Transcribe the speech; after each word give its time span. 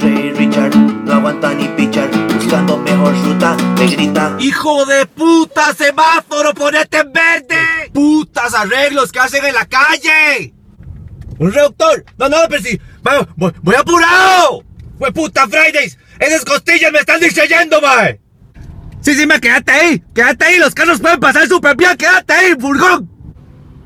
Richard, 0.00 0.76
no 0.76 1.12
aguanta 1.12 1.54
ni 1.54 1.68
pichar. 1.68 2.10
Buscando 2.34 2.78
mejor 2.78 3.14
ruta, 3.24 3.56
me. 3.76 4.36
¡Hijo 4.38 4.84
de 4.86 5.06
puta, 5.06 5.74
semáforo, 5.74 6.52
ponete 6.54 6.98
en 6.98 7.12
verde! 7.12 7.90
¡Putas 7.92 8.54
arreglos 8.54 9.12
que 9.12 9.20
hacen 9.20 9.44
en 9.44 9.54
la 9.54 9.66
calle! 9.66 10.54
¡Un 11.38 11.52
reductor! 11.52 12.04
¡No, 12.18 12.28
no, 12.28 12.36
pero 12.48 12.62
sí! 12.62 12.80
¡Voy, 13.36 13.74
apurado! 13.74 14.64
¡Fue 14.98 15.12
puta 15.12 15.46
Fridays! 15.46 15.98
¡Esas 16.18 16.44
costillas 16.44 16.92
me 16.92 17.00
están 17.00 17.20
distrayendo, 17.20 17.80
mae! 17.80 18.20
Sí, 19.00 19.14
sí, 19.14 19.26
me 19.26 19.38
quédate 19.38 19.70
ahí. 19.70 20.02
Quédate 20.14 20.44
ahí. 20.46 20.58
Los 20.58 20.74
carros 20.74 20.98
pueden 20.98 21.20
pasar 21.20 21.46
súper 21.46 21.76
bien. 21.76 21.94
Quédate 21.96 22.32
ahí, 22.32 22.54
furgón. 22.58 23.10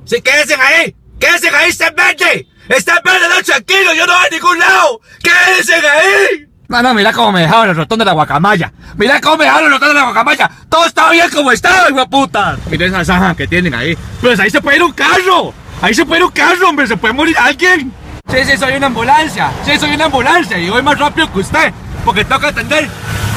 Sí, 0.04 0.22
quédense 0.22 0.54
ahí. 0.54 0.94
Quédense 1.18 1.48
ahí, 1.48 1.70
en 1.70 1.94
verde. 1.96 2.46
Está 2.68 2.96
en 2.96 3.02
verde, 3.02 3.28
no, 3.28 3.42
tranquilo. 3.42 3.94
Yo 3.94 4.06
no 4.06 4.12
voy 4.14 4.26
a 4.26 4.30
ningún 4.30 4.58
lado. 4.58 5.00
Quédense 5.22 5.74
ahí. 5.74 6.48
No, 6.68 6.82
no, 6.82 6.92
mira 6.92 7.12
cómo 7.14 7.32
me 7.32 7.40
dejaron 7.40 7.70
el 7.70 7.76
rotón 7.76 7.98
de 7.98 8.04
la 8.04 8.12
guacamaya. 8.12 8.70
Mira 8.96 9.20
cómo 9.22 9.38
me 9.38 9.44
dejaron 9.44 9.66
el 9.66 9.72
rotón 9.72 9.88
de 9.88 9.94
la 9.94 10.02
guacamaya. 10.04 10.50
Todo 10.68 10.84
está 10.84 11.10
bien 11.10 11.30
como 11.30 11.50
estaba, 11.50 11.88
hijo 11.88 12.10
puta. 12.10 12.58
Mira 12.70 12.86
esa 12.86 13.04
zanja 13.04 13.34
que 13.34 13.48
tienen 13.48 13.74
ahí. 13.74 13.96
Pues 14.20 14.38
ahí 14.38 14.50
se 14.50 14.60
puede 14.60 14.76
ir 14.76 14.82
un 14.82 14.92
carro. 14.92 15.54
Ahí 15.80 15.94
se 15.94 16.04
puede 16.04 16.20
ir 16.20 16.26
un 16.26 16.32
carro, 16.32 16.68
hombre. 16.68 16.86
Se 16.86 16.96
puede 16.98 17.14
morir 17.14 17.36
alguien. 17.38 17.90
Sí, 18.30 18.44
sí, 18.44 18.58
soy 18.58 18.74
una 18.74 18.88
ambulancia. 18.88 19.50
Sí, 19.64 19.78
soy 19.78 19.94
una 19.94 20.04
ambulancia. 20.04 20.58
Y 20.58 20.68
voy 20.68 20.82
más 20.82 20.98
rápido 20.98 21.32
que 21.32 21.38
usted. 21.38 21.72
Porque 22.04 22.24
tengo 22.24 22.40
que 22.42 22.48
atender 22.48 22.86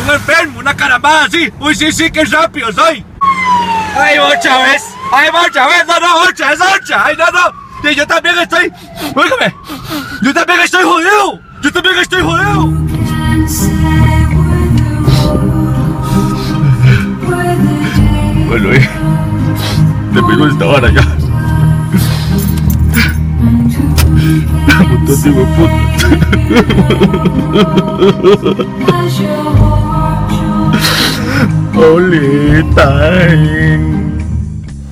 un 0.05 0.13
enfermo, 0.13 0.59
una 0.59 0.75
carambada 0.75 1.25
así. 1.25 1.49
Uy, 1.59 1.73
sí, 1.73 1.93
sí, 1.93 2.11
qué 2.11 2.25
rápido 2.25 2.73
soy. 2.73 3.05
Ay, 3.97 4.17
otra 4.19 4.57
vez. 4.63 4.83
Ay, 5.13 5.29
otra 5.29 5.67
vez. 5.67 5.85
No, 5.87 5.99
no, 6.01 6.15
otra, 6.23 6.51
es 6.51 6.59
otra. 6.59 7.05
Ay, 7.05 7.15
no, 7.15 7.31
no. 7.31 7.70
Y 7.83 7.95
yo 7.95 8.05
también 8.05 8.37
estoy. 8.39 8.71
Óigame. 9.15 9.55
Yo 10.21 10.33
también 10.33 10.59
estoy 10.61 10.83
jodido. 10.83 11.39
Yo 11.61 11.71
también 11.71 11.97
estoy 11.97 12.21
jodido. 12.21 12.67
Bueno, 18.47 18.73
eh. 18.73 18.89
Te 20.13 20.23
pego 20.23 20.47
esta 20.47 20.65
vara 20.65 20.91
ya. 20.91 21.01
Puta, 24.89 25.13
tío, 25.23 25.45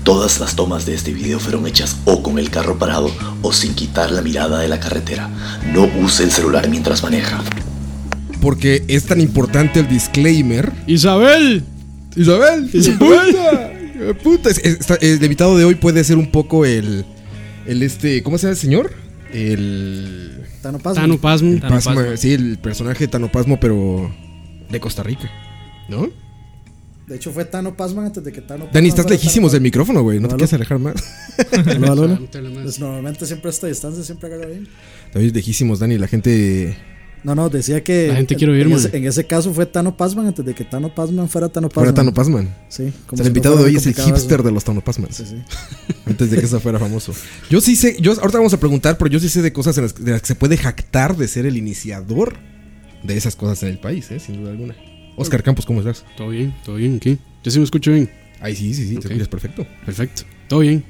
Todas 0.03 0.39
las 0.39 0.55
tomas 0.55 0.85
de 0.85 0.95
este 0.95 1.13
video 1.13 1.39
fueron 1.39 1.67
hechas 1.67 1.97
o 2.05 2.23
con 2.23 2.39
el 2.39 2.49
carro 2.49 2.77
parado 2.79 3.11
o 3.41 3.53
sin 3.53 3.73
quitar 3.75 4.11
la 4.11 4.21
mirada 4.21 4.59
de 4.59 4.67
la 4.67 4.79
carretera. 4.79 5.29
No 5.73 5.83
use 6.01 6.23
el 6.23 6.31
celular 6.31 6.67
mientras 6.69 7.03
maneja. 7.03 7.43
Porque 8.41 8.83
es 8.87 9.05
tan 9.05 9.19
importante 9.21 9.81
el 9.81 9.87
disclaimer. 9.87 10.71
Isabel. 10.87 11.63
Isabel. 12.15 12.69
Isabel. 12.73 12.97
Puta. 12.97 14.13
Puta. 14.23 14.49
Es- 14.49 14.57
es- 14.59 14.79
está- 14.79 14.95
el 15.01 15.21
invitado 15.21 15.57
de 15.57 15.65
hoy 15.65 15.75
puede 15.75 16.03
ser 16.03 16.17
un 16.17 16.31
poco 16.31 16.65
el. 16.65 17.05
El 17.67 17.83
este. 17.83 18.23
¿Cómo 18.23 18.37
se 18.37 18.43
llama 18.47 18.51
el 18.53 18.57
señor? 18.57 18.93
El. 19.33 20.43
Tano 20.63 20.79
Pasmo. 20.79 21.01
Tano 21.01 21.17
Pasmo. 21.17 21.49
el 21.51 21.59
Pasma, 21.61 22.17
sí, 22.17 22.33
el 22.33 22.57
personaje 22.57 22.99
de 23.05 23.07
Tano 23.09 23.31
Pasmo, 23.31 23.59
pero. 23.59 24.09
De 24.69 24.79
Costa 24.79 25.03
Rica. 25.03 25.29
¿No? 25.89 26.09
De 27.09 27.15
hecho, 27.15 27.31
fue 27.31 27.43
Tano 27.43 27.75
Pasman 27.75 28.05
antes 28.05 28.23
de 28.23 28.31
que 28.31 28.39
Tano 28.41 28.65
Pasman 28.65 28.73
Dani, 28.73 28.87
estás 28.89 29.09
lejísimos 29.09 29.51
del 29.51 29.61
micrófono, 29.61 30.03
güey. 30.03 30.19
No 30.19 30.27
te 30.27 30.35
quieres 30.35 30.53
alejar 30.53 30.77
más. 30.79 30.93
Aló. 31.65 32.03
Pregúntale 32.07 32.49
más. 32.49 32.63
Pues 32.63 32.79
normalmente 32.79 33.25
siempre 33.25 33.49
a 33.49 33.51
esta 33.51 33.67
distancia 33.67 34.03
siempre 34.03 34.27
agarra 34.27 34.45
bien. 34.45 34.67
Estás 35.07 35.23
lejísimos, 35.23 35.79
Dani. 35.79 35.97
La 35.97 36.07
gente. 36.07 36.77
No, 37.23 37.33
no, 37.35 37.49
decía 37.49 37.83
que. 37.83 38.09
La 38.09 38.15
gente 38.15 38.35
en- 38.35 38.37
quiere 38.37 38.53
oír, 38.53 38.67
en, 38.67 38.73
ese, 38.73 38.95
en 38.95 39.05
ese 39.05 39.25
caso 39.25 39.51
fue 39.53 39.65
Tano 39.65 39.97
Pasman 39.97 40.27
antes 40.27 40.45
de 40.45 40.53
que 40.53 40.63
Tano 40.65 40.93
Pasman 40.93 41.27
fuera 41.27 41.49
Tano 41.49 41.67
Pasman. 41.67 41.83
Fuera 41.85 41.93
Tano 41.95 42.13
Pasman. 42.13 42.55
Sí, 42.69 42.83
O 42.83 43.07
como 43.07 43.17
sea, 43.17 43.23
el 43.23 43.23
si 43.23 43.27
invitado 43.29 43.55
no 43.55 43.61
de 43.63 43.67
hoy 43.69 43.75
es 43.75 43.85
el 43.87 43.93
eso. 43.93 44.05
hipster 44.05 44.43
de 44.43 44.51
los 44.51 44.63
Tano 44.63 44.81
Pasmans. 44.81 45.15
Sí, 45.17 45.25
sí. 45.25 45.35
Antes 46.05 46.29
de 46.29 46.37
que 46.37 46.45
eso 46.45 46.59
fuera 46.59 46.77
famoso. 46.79 47.11
Yo 47.49 47.59
sí 47.59 47.75
sé, 47.75 47.97
yo 47.99 48.11
ahorita 48.13 48.37
vamos 48.37 48.53
a 48.53 48.59
preguntar, 48.59 48.97
pero 48.99 49.09
yo 49.09 49.19
sí 49.19 49.29
sé 49.29 49.41
de 49.41 49.51
cosas 49.51 49.75
en 49.79 49.83
las, 49.85 49.95
de 49.95 50.11
las 50.11 50.21
que 50.21 50.27
se 50.27 50.35
puede 50.35 50.57
jactar 50.57 51.17
de 51.17 51.27
ser 51.27 51.45
el 51.47 51.57
iniciador 51.57 52.37
de 53.03 53.17
esas 53.17 53.35
cosas 53.35 53.63
en 53.63 53.69
el 53.69 53.79
país, 53.79 54.09
¿eh? 54.11 54.19
sin 54.19 54.37
duda 54.41 54.51
alguna. 54.51 54.75
Oscar 55.19 55.43
Campos, 55.43 55.65
¿cómo 55.65 55.79
estás? 55.81 56.05
Todo 56.15 56.29
bien, 56.29 56.53
todo 56.63 56.77
bien 56.77 56.95
aquí. 56.95 57.17
Yo 57.43 57.51
sí 57.51 57.59
me 57.59 57.65
escucho 57.65 57.91
bien. 57.91 58.09
Ay, 58.39 58.55
sí, 58.55 58.73
sí, 58.73 58.87
sí, 58.87 58.95
Ok. 58.95 59.01
te 59.01 59.07
escuchas 59.09 59.27
perfecto. 59.27 59.67
Perfecto. 59.85 60.21
Todo 60.47 60.61
bien. 60.61 60.83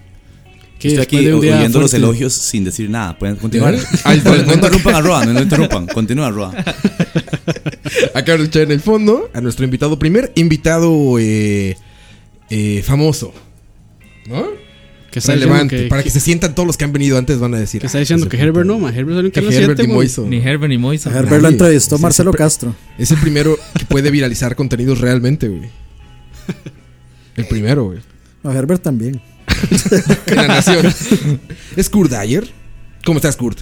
¿Qué, 0.78 0.90
Estoy 0.90 1.04
aquí 1.04 1.26
de 1.26 1.34
un 1.34 1.42
día 1.42 1.58
oyendo 1.58 1.82
los 1.82 1.94
elogios 1.94 2.32
sin 2.34 2.64
decir 2.64 2.90
nada. 2.90 3.18
Pueden 3.18 3.36
continuar. 3.38 3.76
Ay, 4.04 4.22
no, 4.24 4.36
no 4.36 4.54
interrumpan 4.54 4.96
a 4.96 5.02
Roa, 5.02 5.26
no, 5.26 5.34
no 5.34 5.42
interrumpan. 5.42 5.88
Continúa, 5.88 6.30
Roa. 6.30 6.52
Acá 8.14 8.36
en 8.36 8.72
el 8.72 8.80
fondo 8.80 9.30
a 9.34 9.42
nuestro 9.42 9.66
invitado, 9.66 9.98
primer 9.98 10.32
invitado 10.36 11.18
eh, 11.20 11.76
eh, 12.50 12.84
famoso. 12.86 13.34
¿No? 14.28 14.46
Que 15.12 15.20
está 15.20 15.34
Relevante. 15.34 15.76
que, 15.84 15.88
para 15.88 16.04
que, 16.04 16.08
que- 16.10 16.12
se 16.14 16.20
sientan 16.20 16.54
todos 16.54 16.68
los 16.68 16.78
que 16.78 16.86
han 16.86 16.92
venido 16.94 17.18
antes 17.18 17.40
van 17.40 17.54
a 17.56 17.60
decir. 17.60 17.82
que 17.82 17.88
está 17.88 17.98
"Ah, 17.98 18.02
diciendo 18.02 18.26
ese 18.28 18.38
que 18.38 18.42
Herbert 18.42 18.68
puta". 18.68 18.78
no, 18.78 18.80
ma. 18.80 18.90
Herbert 18.90 19.18
salió 19.18 19.32
Que 19.32 19.40
Herbert 19.40 19.58
7, 19.78 19.84
y 19.84 19.86
güey. 19.88 19.96
Moiso. 19.98 20.26
Ni 20.28 20.38
Herbert 20.38 20.70
ni 20.70 20.78
Moiso. 20.78 21.10
Herbert 21.10 21.42
lo 21.42 21.48
entrevistó 21.50 21.98
Sí, 21.98 22.02
Marcelo 22.04 22.32
Castro. 22.32 22.76
Es 22.98 23.10
el 23.12 23.18
primero 23.18 23.58
que 23.78 23.86
puede 23.86 24.12
viralizar 24.12 24.56
contenidos 24.56 25.00
realmente, 25.02 25.48
güey. 25.48 25.70
El 27.36 27.46
primero, 27.48 27.86
güey. 27.86 28.00
No, 28.44 28.52
Herbert 28.52 28.82
también. 28.84 29.22
En 30.28 30.36
la 30.36 30.48
nación. 30.48 30.94
¿Es 31.76 31.90
Kurt 31.90 32.12
Dyer? 32.12 32.48
¿Cómo 33.06 33.18
estás, 33.18 33.36
Kurt? 33.36 33.60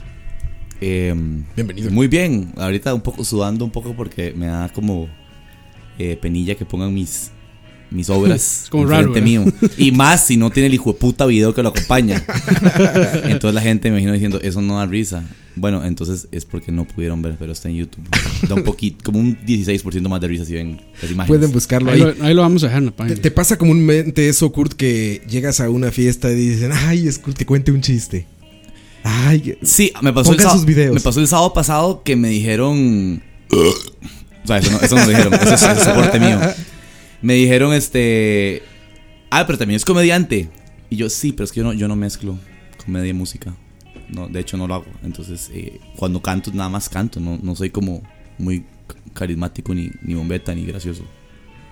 Eh, 0.82 1.14
Bienvenido. 1.56 1.92
Muy 1.92 2.08
bien. 2.08 2.54
Ahorita 2.58 2.94
un 2.94 3.02
poco 3.02 3.24
sudando 3.24 3.66
un 3.66 3.72
poco 3.72 3.96
porque 3.96 4.34
me 4.36 4.48
da 4.48 4.70
como 4.70 5.08
eh, 5.98 6.18
penilla 6.22 6.56
que 6.56 6.66
pongan 6.66 6.94
mis 6.94 7.32
mis 7.92 8.10
obras 8.10 8.64
Es 8.64 8.68
como 8.70 8.86
raro, 8.86 9.12
mío. 9.22 9.46
Y 9.78 9.92
más 9.92 10.26
si 10.26 10.38
no 10.38 10.50
tiene 10.50 10.68
el 10.68 10.74
hijo 10.74 10.94
de 10.94 11.00
puta 11.00 11.26
video 11.26 11.54
que 11.54 11.64
lo 11.64 11.70
acompaña. 11.70 12.24
entonces 13.26 13.54
la 13.54 13.62
gente 13.62 13.90
me 13.90 13.96
imagino 13.98 14.14
diciendo, 14.14 14.40
eso 14.42 14.62
no 14.62 14.78
da 14.78 14.86
risa. 14.86 15.24
Bueno, 15.56 15.84
entonces 15.84 16.28
es 16.32 16.46
porque 16.46 16.72
no 16.72 16.86
pudieron 16.86 17.22
ver, 17.24 17.36
pero 17.40 17.52
está 17.52 17.68
en 17.70 17.78
YouTube. 17.78 18.04
Da 18.48 18.54
un 18.56 18.64
poquito, 18.64 19.04
como 19.04 19.20
un 19.20 19.38
16% 19.40 20.08
más 20.08 20.22
de 20.22 20.28
risa 20.28 20.46
si 20.46 20.54
ven 20.54 20.80
las 21.02 21.10
imágenes. 21.12 21.28
Pueden 21.28 21.52
buscarlo 21.52 21.90
Ahí 21.92 22.02
ahí. 22.02 22.14
lo, 22.20 22.26
ahí 22.26 22.34
lo 22.36 22.42
vamos 22.44 22.64
a 22.64 22.68
dejar 22.68 22.80
en 22.84 22.86
la 22.86 22.92
¿Te, 22.92 22.98
página. 22.98 23.22
te 23.22 23.32
pasa 23.32 23.58
comúnmente 23.58 24.30
eso, 24.30 24.52
Kurt, 24.52 24.74
que 24.74 25.24
llegas 25.28 25.60
a 25.60 25.70
una 25.72 25.92
fiesta 25.92 26.32
y 26.32 26.36
dicen, 26.36 26.72
ay, 26.74 27.08
es 27.08 27.18
Kurt, 27.18 27.36
que 27.38 27.46
cuente 27.48 27.72
un 27.72 27.82
chiste? 27.82 28.28
Ay, 29.04 29.58
Sí, 29.64 29.92
me 30.04 30.14
pasó, 30.14 30.34
el 30.34 30.38
sábado, 30.40 30.58
sus 30.58 30.66
videos. 30.66 30.94
me 30.94 31.00
pasó 31.02 31.22
el 31.22 31.28
sábado 31.28 31.54
pasado 31.54 32.04
que 32.04 32.16
me 32.16 32.30
dijeron. 32.30 33.24
o 33.52 34.48
sea, 34.48 34.58
eso 34.60 34.72
no, 34.72 34.80
eso 34.80 34.96
no 34.96 35.06
me 35.06 35.12
dijeron, 35.12 35.34
eso 35.34 35.54
es, 35.56 35.62
eso 35.64 35.72
es 35.72 35.84
soporte 35.84 36.20
mío. 36.20 36.40
Me 37.22 37.34
dijeron, 37.36 37.74
este. 37.74 38.62
Ah, 39.30 39.46
pero 39.46 39.58
también 39.58 39.76
es 39.78 39.86
comediante. 39.86 40.50
Y 40.90 40.96
yo, 40.96 41.10
sí, 41.10 41.32
pero 41.34 41.46
es 41.46 41.52
que 41.52 41.60
yo 41.60 41.64
no, 41.66 41.74
yo 41.74 41.88
no 41.88 41.96
mezclo 41.96 42.38
comedia 42.86 43.10
y 43.10 43.14
música. 43.14 43.54
No, 44.10 44.28
de 44.30 44.40
hecho, 44.40 44.56
no 44.58 44.68
lo 44.68 44.76
hago. 44.76 44.86
Entonces, 45.04 45.50
eh, 45.54 45.80
cuando 45.98 46.22
canto, 46.22 46.52
nada 46.54 46.70
más 46.70 46.88
canto. 46.90 47.20
No, 47.20 47.38
no 47.42 47.56
soy 47.56 47.70
como 47.72 48.02
muy 48.38 48.64
carismático, 49.14 49.74
ni, 49.74 49.92
ni 50.02 50.14
bombeta, 50.14 50.54
ni 50.56 50.66
gracioso. 50.66 51.04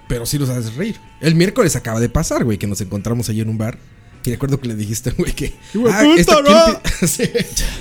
pero 0.09 0.25
sí 0.25 0.38
los 0.38 0.50
haces 0.50 0.75
reír. 0.75 0.95
El 1.22 1.35
miércoles 1.35 1.75
acaba 1.75 2.00
de 2.00 2.09
pasar, 2.09 2.44
güey, 2.44 2.57
que 2.57 2.67
nos 2.67 2.81
encontramos 2.81 3.29
allí 3.29 3.41
en 3.41 3.50
un 3.50 3.57
bar. 3.57 3.77
Y 4.25 4.31
recuerdo 4.31 4.59
que 4.59 4.67
le 4.67 4.75
dijiste, 4.75 5.12
güey, 5.12 5.33
que. 5.33 5.53
"Ah, 5.91 6.03
esta- 6.17 6.41
¿no?" 6.41 6.44
¿quién 6.44 6.77
pi-" 7.00 7.07
Sí. 7.07 7.23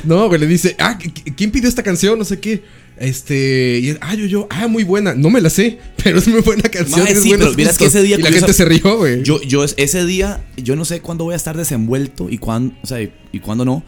No, 0.05 0.29
güey, 0.29 0.39
le 0.41 0.47
dice, 0.47 0.77
ah, 0.79 0.99
¿qui- 0.99 1.35
¿quién 1.35 1.51
pidió 1.51 1.69
esta 1.69 1.83
canción? 1.83 2.19
No 2.19 2.25
sé 2.25 2.39
qué. 2.39 2.63
Este. 2.99 3.81
Y 3.83 3.97
ah, 4.01 4.15
yo, 4.15 4.27
yo, 4.27 4.47
ah, 4.51 4.69
muy 4.69 4.85
buena. 4.85 5.15
No 5.15 5.31
me 5.31 5.41
la 5.41 5.51
sé, 5.51 5.79
pero 6.03 6.19
es 6.19 6.29
muy 6.29 6.41
buena 6.41 6.63
canción. 6.63 7.05
Tienes 7.05 7.23
sí, 7.23 7.31
pero 7.37 7.55
que 7.55 7.85
ese 7.87 8.03
día 8.03 8.17
Y 8.19 8.23
la 8.23 8.31
gente 8.31 8.53
se 8.53 8.65
rió, 8.65 8.99
güey. 8.99 9.23
Yo, 9.23 9.41
yo 9.43 9.65
es- 9.65 9.75
ese 9.77 10.05
día, 10.07 10.45
yo 10.57 10.77
no 10.77 10.85
sé 10.85 11.01
cuándo 11.01 11.25
voy 11.25 11.35
a 11.35 11.37
estar 11.37 11.57
desenvuelto 11.57 12.29
y 12.31 12.39
cuándo, 12.39 12.75
o 12.83 12.87
sea, 12.87 13.03
y, 13.03 13.13
y 13.33 13.41
cuándo 13.41 13.65
no. 13.65 13.83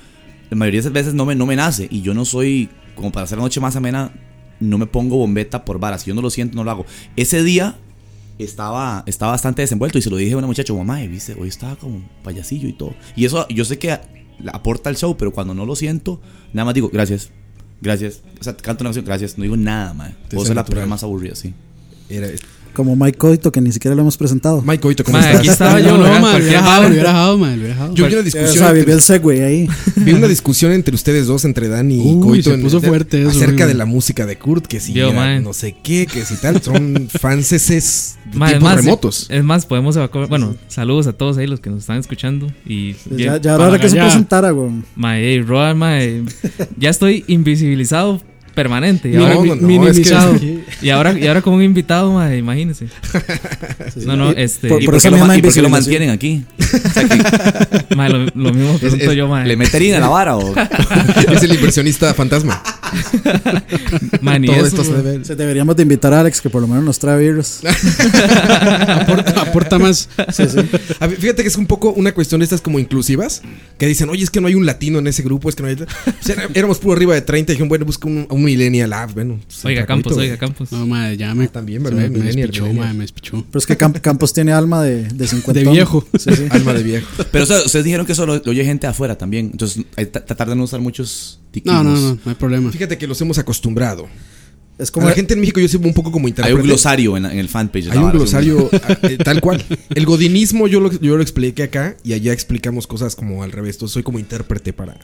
La 0.51 0.57
mayoría 0.57 0.81
de 0.81 0.85
las 0.87 0.93
veces 0.93 1.15
no 1.15 1.25
me, 1.27 1.35
no 1.35 1.47
me 1.47 1.57
nace. 1.57 1.89
Y 1.91 2.03
yo 2.03 2.15
no 2.15 2.25
soy, 2.25 2.69
como 2.95 3.13
para 3.13 3.25
hacer 3.25 3.39
la 3.39 3.45
noche 3.45 3.61
más 3.61 3.75
amena, 3.77 4.13
no 4.61 4.79
me 4.79 4.87
pongo 4.87 5.17
bombeta 5.17 5.65
por 5.65 5.79
varas. 5.79 6.03
Si 6.03 6.09
yo 6.09 6.15
no 6.15 6.23
lo 6.23 6.31
siento, 6.31 6.57
no 6.57 6.65
lo 6.65 6.71
hago. 6.71 6.87
Ese 7.17 7.43
día 7.43 7.77
estaba, 8.39 9.03
estaba 9.07 9.33
bastante 9.33 9.63
desenvuelto 9.63 9.99
y 9.99 10.03
se 10.03 10.11
lo 10.11 10.17
dije 10.17 10.35
a 10.35 10.37
una 10.39 10.47
muchacha, 10.47 10.73
mamá, 10.75 11.01
viste, 11.01 11.35
hoy 11.39 11.49
estaba 11.49 11.77
como 11.77 12.09
payasillo 12.23 12.69
y 12.69 12.73
todo. 12.73 12.95
Y 13.17 13.25
eso 13.25 13.47
yo 13.49 13.65
sé 13.65 13.79
que 13.79 13.99
aporta 14.53 14.91
al 14.91 14.97
show, 14.97 15.17
pero 15.17 15.33
cuando 15.33 15.55
no 15.55 15.65
lo 15.67 15.75
siento, 15.77 16.21
nada 16.53 16.67
más 16.67 16.75
digo, 16.75 16.91
gracias. 16.93 17.31
Gracias. 17.81 18.23
O 18.41 18.45
sea, 18.45 18.57
canto 18.57 18.83
una 18.83 18.89
canción, 18.89 19.05
gracias. 19.05 19.39
No 19.39 19.43
digo 19.43 19.57
nada. 19.57 19.93
Puedo 20.29 20.43
sale 20.43 20.47
ser 20.47 20.57
la 20.57 20.65
persona 20.65 20.87
más 20.87 21.03
aburrida, 21.03 21.35
sí. 21.35 21.55
Era 22.09 22.29
Como 22.77 22.95
Mike 22.95 23.17
Coito, 23.17 23.51
que 23.51 23.63
ni 23.63 23.73
siquiera 23.73 23.95
lo 23.95 24.03
hemos 24.03 24.19
presentado. 24.19 24.61
Mike 24.61 24.87
Oito, 24.87 25.03
¿cómo 25.03 25.17
estás? 25.17 25.37
aquí 25.39 25.49
estaba 25.49 25.81
yo, 25.81 25.97
no, 25.97 26.05
no, 26.05 26.37
hubiera 26.91 27.15
dejado. 27.69 27.95
Yo 27.95 28.07
vi 28.07 28.13
una 28.13 28.21
O 28.21 28.23
discusión. 28.23 28.53
sea, 28.59 28.69
entre- 28.77 28.93
el 28.93 29.01
segue 29.01 29.45
ahí. 29.45 29.69
Vi 29.97 30.13
una 30.13 30.29
discusión 30.29 30.73
entre 30.73 30.95
ustedes 30.95 31.27
dos, 31.27 31.47
entre 31.47 31.69
Dani 31.69 31.95
y 31.97 32.15
Uy, 32.15 32.21
Coito, 32.21 32.51
se 32.51 32.59
puso 32.59 32.83
fuerte 32.83 33.23
eso, 33.23 33.31
acerca 33.31 33.67
de 33.67 33.73
la 33.73 33.87
música 33.87 34.27
de 34.27 34.37
Kurt, 34.37 34.67
que 34.67 34.79
si 34.79 34.93
Vio, 34.93 35.09
era 35.09 35.41
no 35.41 35.55
sé 35.55 35.75
qué, 35.83 36.07
que 36.07 36.27
si 36.27 36.37
tal, 36.37 36.61
son 36.63 37.09
de 38.31 38.39
Ma, 38.39 38.51
es 38.53 38.61
más, 38.61 38.77
remotos. 38.77 39.27
Es 39.31 39.43
más, 39.43 39.65
podemos 39.65 39.97
evacuar. 39.97 40.29
Bueno, 40.29 40.55
saludos 40.69 41.07
a 41.07 41.15
todos 41.15 41.39
ahí 41.39 41.47
los 41.47 41.61
que 41.61 41.71
nos 41.71 41.81
están 41.81 41.99
escuchando. 41.99 42.53
Y 42.67 42.95
Ya, 43.11 43.39
ya 43.41 43.55
era 43.55 43.69
hora 43.69 43.79
que 43.79 43.89
se 43.89 43.97
presentara, 43.97 44.51
güey. 44.51 44.71
Mae, 44.97 45.25
ey, 45.25 45.41
Roa, 45.41 45.75
mae, 45.75 46.25
ya 46.77 46.91
estoy 46.91 47.25
invisibilizado 47.27 48.21
permanente. 48.57 49.11
Y 49.11 49.17
ahora, 49.17 49.35
No, 49.61 49.87
es 49.87 50.01
que 50.01 50.63
y 50.83 50.91
ahora, 50.91 51.17
y 51.17 51.27
ahora 51.29 51.43
como 51.43 51.57
un 51.57 51.63
invitado, 51.63 52.13
mae, 52.13 52.39
imagínense. 52.39 52.87
No, 54.07 54.17
no, 54.17 54.31
este. 54.31 54.69
Por- 54.69 54.83
¿Y 54.83 54.87
por 54.87 54.95
por, 54.95 54.97
esa 54.99 55.11
qué 55.11 55.17
lo, 55.17 55.35
y 55.35 55.43
por 55.43 55.53
qué 55.53 55.63
lo 55.63 55.69
mantienen 55.69 56.11
aquí? 56.11 56.43
O 56.67 56.89
sea, 56.91 57.07
que 57.09 57.95
mae, 57.95 58.11
lo, 58.11 58.19
lo 58.25 58.53
mismo 58.53 58.79
pregunto 58.79 59.13
yo, 59.13 59.29
mae. 59.29 59.47
¿Le 59.47 59.57
mete 59.57 59.77
harina 59.77 59.99
a 59.99 60.01
la 60.01 60.09
vara 60.09 60.37
o...? 60.37 60.55
Es 61.31 61.43
el 61.43 61.55
inversionista 61.55 62.13
fantasma. 62.15 62.63
Mae, 64.21 64.41
ni 64.41 64.47
Todo 64.49 64.57
eso, 64.57 64.67
esto 64.67 64.85
se 64.85 65.03
debe. 65.03 65.19
Deberíamos 65.37 65.77
de 65.77 65.83
invitar 65.83 66.13
a 66.15 66.21
Alex 66.21 66.41
que 66.41 66.51
por 66.51 66.63
lo 66.63 66.69
menos 66.69 66.83
nos 66.85 66.99
trae 66.99 67.19
birras. 67.19 67.61
aporta, 68.89 69.41
aporta 69.43 69.79
más. 69.79 70.09
Sí, 70.33 70.45
sí. 70.49 70.59
A 71.01 71.07
ver, 71.07 71.19
fíjate 71.19 71.43
que 71.43 71.49
es 71.49 71.57
un 71.57 71.67
poco 71.67 71.91
una 71.93 72.13
cuestión 72.13 72.41
de 72.41 72.45
estas 72.45 72.61
como 72.61 72.79
inclusivas, 72.79 73.43
que 73.79 73.87
dicen, 73.87 74.09
oye, 74.09 74.25
es 74.25 74.31
que 74.31 74.41
no 74.41 74.49
hay 74.49 74.55
un 74.55 74.67
latino 74.67 74.99
en 74.99 75.07
ese 75.07 75.23
grupo, 75.23 75.49
es 75.49 75.55
que 75.57 75.63
no 75.63 75.69
hay... 75.69 75.75
O 75.77 75.87
sea, 76.21 76.49
éramos 76.55 76.79
puro 76.79 76.95
arriba 76.97 77.15
de 77.15 77.23
30 77.23 77.53
y 77.53 77.55
dijeron, 77.55 77.69
bueno, 77.69 77.85
busca 77.85 78.09
un, 78.09 78.27
un 78.31 78.46
millennial, 78.47 78.93
ah, 78.95 79.07
bueno. 79.13 79.39
pues, 79.47 79.63
Oiga, 79.67 79.85
Campos, 79.85 80.17
oiga. 80.17 80.39
Campos. 80.39 80.73
No, 80.73 80.87
madre, 80.87 81.17
ya 81.19 81.35
me. 81.35 81.49
También, 81.49 81.83
se 81.83 81.91
¿verdad? 81.91 82.09
Me, 82.11 82.19
me 82.19 82.25
millennial. 82.25 82.75
madre, 82.75 82.95
me 82.95 83.01
despichó. 83.05 83.45
Pero 83.51 83.59
es 83.59 83.67
que 83.67 83.77
Camp- 83.77 84.01
Campos 84.01 84.33
tiene 84.33 84.53
alma 84.53 84.83
de, 84.83 85.05
de 85.05 85.27
50. 85.29 85.61
De 85.61 85.71
viejo. 85.71 86.07
Sí, 86.19 86.31
sí. 86.35 86.47
Alma 86.51 86.73
de 86.73 86.83
viejo. 86.83 87.07
Pero 87.31 87.45
o 87.45 87.47
sea, 87.47 87.59
ustedes 87.65 87.85
dijeron 87.85 88.07
que 88.07 88.13
eso 88.13 88.25
lo, 88.25 88.37
lo 88.37 88.51
oye 88.51 88.65
gente 88.65 88.87
afuera 88.87 89.19
también. 89.19 89.51
Entonces, 89.53 89.85
hay 89.97 90.07
tratar 90.07 90.49
de 90.49 90.57
no 90.57 90.65
usar 90.65 90.81
muchos 90.81 91.41
tiquillos. 91.51 91.75
No, 91.77 91.85
no, 91.85 92.01
no, 92.01 92.15
no 92.15 92.31
hay 92.31 92.35
problema. 92.37 92.73
Fíjate 92.73 92.97
que 92.97 93.07
los 93.07 93.21
hemos 93.21 93.37
acostumbrado. 93.39 94.09
Es 94.79 94.91
Como 94.91 95.09
la 95.09 95.15
gente 95.15 95.33
en 95.33 95.41
México 95.41 95.59
yo 95.59 95.69
soy 95.69 95.81
un 95.83 95.95
poco 95.95 96.13
como 96.13 96.27
Hay 96.27 96.31
intérprete. 96.33 96.61
un 96.61 96.67
glosario 96.67 97.17
en, 97.17 97.25
en 97.25 97.39
el 97.39 97.49
fanpage. 97.49 97.87
Hay 97.91 97.97
un 97.97 98.05
vara, 98.05 98.19
glosario 98.19 98.69
ah, 98.75 98.99
eh, 99.05 99.17
tal 99.17 99.41
cual. 99.41 99.65
El 99.95 100.05
godinismo 100.05 100.69
yo 100.69 100.81
lo, 100.81 100.93
yo 101.01 101.17
lo 101.17 101.23
expliqué 101.23 101.63
acá 101.63 101.97
y 102.05 102.13
allá 102.13 102.35
explicamos 102.35 102.87
cosas 102.87 103.17
como 103.17 103.43
al 103.43 103.53
revés. 103.53 103.77
Entonces 103.77 103.95
soy 103.95 104.03
como 104.03 104.19
intérprete 104.19 104.75
para... 104.75 104.99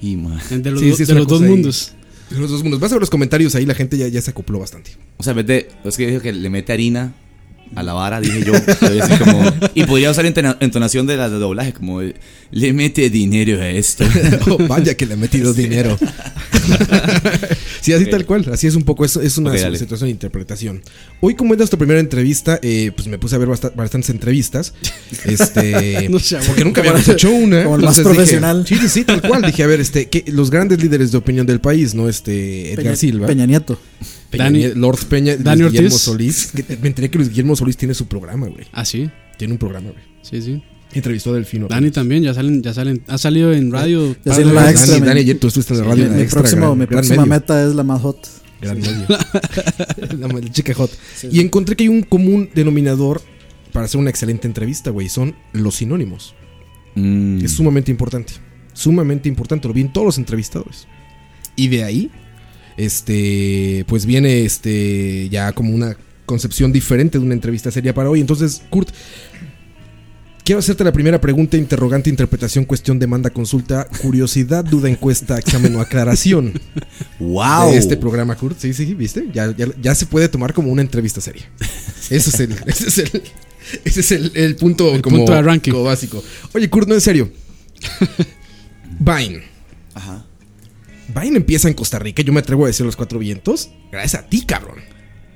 Y, 0.00 0.14
ma, 0.16 0.40
De 0.50 0.70
los, 0.70 0.80
Sí, 0.80 0.90
do- 0.90 0.96
sí, 0.96 1.04
de 1.04 1.14
los 1.14 1.26
dos 1.26 1.42
ahí. 1.42 1.48
mundos. 1.48 1.92
Los 2.38 2.50
dos 2.50 2.62
mundos. 2.62 2.80
Vas 2.80 2.92
a 2.92 2.96
ver 2.96 3.00
los 3.00 3.10
comentarios 3.10 3.54
ahí, 3.54 3.66
la 3.66 3.74
gente 3.74 3.96
ya, 3.96 4.08
ya 4.08 4.20
se 4.20 4.30
acopló 4.30 4.58
bastante. 4.58 4.92
O 5.18 5.22
sea, 5.22 5.32
en 5.32 5.36
vez 5.38 5.46
de. 5.46 5.68
Es 5.84 5.96
que 5.96 6.06
dijo 6.06 6.22
que 6.22 6.32
le 6.32 6.50
mete 6.50 6.72
harina 6.72 7.14
a 7.74 7.82
la 7.82 7.92
vara, 7.92 8.20
dije 8.20 8.44
yo. 8.44 8.52
como, 9.18 9.52
y 9.74 9.84
podría 9.84 10.10
usar 10.10 10.24
entona- 10.26 10.56
entonación 10.60 11.06
de 11.06 11.16
la 11.16 11.28
de 11.30 11.38
doblaje, 11.38 11.72
como 11.72 12.00
le 12.02 12.72
mete 12.72 13.08
dinero 13.10 13.60
a 13.60 13.68
esto. 13.68 14.04
Oh, 14.48 14.58
vaya 14.68 14.94
que 14.96 15.06
le 15.06 15.14
he 15.14 15.16
metido 15.16 15.54
dinero. 15.54 15.96
sí, 17.80 17.92
así 17.92 18.06
tal 18.06 18.24
cual. 18.26 18.44
Así 18.52 18.66
es 18.66 18.74
un 18.74 18.82
poco. 18.82 19.04
Es, 19.04 19.16
es 19.16 19.38
una 19.38 19.50
Ok, 19.50 19.56
dale. 19.58 19.78
situación 19.78 20.08
de 20.08 20.12
interpretación. 20.12 20.82
Hoy, 21.20 21.34
como 21.34 21.54
es 21.54 21.58
nuestra 21.58 21.78
primera 21.78 22.00
entrevista, 22.00 22.58
eh, 22.62 22.92
pues 22.94 23.08
me 23.08 23.18
puse 23.18 23.34
a 23.36 23.38
ver 23.38 23.48
basta- 23.48 23.72
bastantes 23.74 24.10
entrevistas. 24.10 24.72
Este. 25.24 26.08
No 26.08 26.18
sé, 26.18 26.38
porque 26.46 26.64
nunca 26.64 26.80
habíamos 26.80 27.06
hecho 27.08 27.30
una. 27.30 27.62
como 27.64 27.76
el 27.76 27.82
más 27.82 27.98
Entonces 27.98 28.26
dije, 28.28 28.38
profesional. 28.40 28.64
sí, 28.66 28.76
sí, 28.76 28.88
sí, 28.88 29.04
tal 29.04 29.22
cual. 29.22 29.42
Dije, 29.42 29.62
a 29.62 29.66
ver, 29.66 29.80
este, 29.80 30.08
que 30.08 30.24
los 30.28 30.50
grandes 30.50 30.82
líderes 30.82 31.12
de 31.12 31.18
opinión 31.18 31.46
del 31.46 31.60
país, 31.60 31.94
¿no? 31.94 32.08
Este, 32.08 32.70
Edgar 32.72 32.84
Peña, 32.84 32.96
Silva. 32.96 33.26
Peña 33.26 33.46
Nieto. 33.46 33.78
Peña 34.32 34.44
Dani- 34.50 34.74
Lord 34.74 34.98
Peña. 35.08 35.32
Luis 35.34 35.44
Dani 35.44 35.62
Guillermo 35.64 35.86
Ortiz. 35.88 36.00
Solís. 36.00 36.52
Me 36.82 36.88
enteré 36.88 37.10
que 37.10 37.18
Luis 37.18 37.28
Guillermo 37.30 37.54
Solís 37.56 37.76
tiene 37.76 37.94
su 37.94 38.06
programa, 38.06 38.48
güey. 38.48 38.66
Ah, 38.72 38.84
sí. 38.84 39.08
Tiene 39.38 39.52
un 39.54 39.58
programa, 39.58 39.90
güey. 39.90 40.02
Sí, 40.22 40.42
sí. 40.42 40.62
Entrevistó 40.94 41.30
a 41.30 41.34
Delfino. 41.34 41.68
Dani 41.68 41.90
también, 41.90 42.22
ya 42.22 42.34
salen, 42.34 42.62
ya 42.62 42.74
salen. 42.74 43.02
Ha 43.08 43.16
salido 43.18 43.52
en 43.52 43.70
radio. 43.72 44.14
Ya 44.24 44.34
salió 44.34 44.52
la 44.52 44.70
extra, 44.70 44.98
Dani. 44.98 45.06
Dani, 45.24 45.34
tú 45.34 45.46
estuviste 45.48 45.72
en 45.74 45.80
la 45.80 45.86
radio 45.86 46.04
en 46.04 46.10
la 46.10 46.16
mi 46.16 46.22
extra. 46.22 46.40
próximo- 46.42 46.66
gran- 46.66 46.78
mi 46.78 46.84
gran 46.86 46.88
próxima 46.88 47.16
medio. 47.22 47.30
meta 47.30 47.66
es 47.68 47.74
la 47.74 47.82
más 47.84 48.00
hot. 48.02 48.18
Gran 48.60 48.78
medio. 48.80 49.06
la, 50.18 50.28
la 50.28 50.50
chica 50.52 50.74
hot. 50.74 50.90
Y 51.30 51.40
encontré 51.40 51.76
que 51.76 51.84
hay 51.84 51.88
un 51.88 52.02
común 52.02 52.50
denominador 52.54 53.22
para 53.72 53.86
hacer 53.86 53.98
una 54.00 54.10
excelente 54.10 54.46
entrevista, 54.46 54.90
güey. 54.90 55.08
Son 55.08 55.34
los 55.52 55.76
sinónimos. 55.76 56.34
Mm. 56.94 57.44
Es 57.44 57.52
sumamente 57.52 57.90
importante. 57.90 58.34
Sumamente 58.74 59.28
importante. 59.28 59.66
Lo 59.68 59.74
vi 59.74 59.80
en 59.80 59.92
todos 59.92 60.04
los 60.04 60.18
entrevistadores. 60.18 60.86
Y 61.56 61.68
de 61.68 61.84
ahí, 61.84 62.10
este, 62.76 63.84
pues 63.88 64.06
viene 64.06 64.44
este, 64.44 65.28
ya 65.28 65.52
como 65.52 65.74
una 65.74 65.96
concepción 66.26 66.72
diferente 66.72 67.18
de 67.18 67.24
una 67.24 67.34
entrevista 67.34 67.70
seria 67.70 67.94
para 67.94 68.08
hoy. 68.10 68.20
Entonces, 68.20 68.62
Kurt, 68.70 68.88
quiero 70.44 70.60
hacerte 70.60 70.84
la 70.84 70.92
primera 70.92 71.20
pregunta, 71.20 71.56
interrogante, 71.56 72.10
interpretación, 72.10 72.64
cuestión, 72.64 72.98
demanda, 72.98 73.30
consulta, 73.30 73.86
curiosidad, 74.00 74.64
duda, 74.64 74.88
encuesta, 74.88 75.38
examen 75.38 75.74
o 75.76 75.80
aclaración 75.80 76.52
¡Wow! 77.18 77.72
de 77.72 77.78
este 77.78 77.96
programa, 77.96 78.36
Kurt. 78.36 78.58
Sí, 78.58 78.72
sí, 78.72 78.94
¿viste? 78.94 79.28
Ya, 79.32 79.54
ya, 79.56 79.66
ya 79.80 79.94
se 79.94 80.06
puede 80.06 80.28
tomar 80.28 80.52
como 80.54 80.70
una 80.72 80.82
entrevista 80.82 81.20
seria. 81.20 81.42
Eso 82.10 82.30
es 82.30 82.40
el, 82.40 82.52
ese 82.66 82.88
es 82.88 82.98
el, 82.98 83.22
ese 83.84 84.00
es 84.00 84.12
el, 84.12 84.32
el 84.34 84.56
punto, 84.56 84.94
El 84.94 85.02
como, 85.02 85.18
punto 85.18 85.32
de 85.32 85.38
arranque. 85.38 85.70
como 85.70 85.84
básico. 85.84 86.22
Oye, 86.54 86.68
Kurt, 86.68 86.88
no 86.88 86.94
en 86.94 87.00
serio. 87.00 87.30
Vine. 88.98 89.42
Ajá. 89.94 90.24
Vine 91.08 91.36
empieza 91.38 91.68
en 91.68 91.74
Costa 91.74 91.98
Rica, 91.98 92.22
yo 92.22 92.32
me 92.32 92.40
atrevo 92.40 92.64
a 92.64 92.68
decir 92.68 92.86
los 92.86 92.96
cuatro 92.96 93.18
vientos. 93.18 93.70
Gracias 93.90 94.22
a 94.22 94.26
ti, 94.28 94.42
cabrón. 94.46 94.76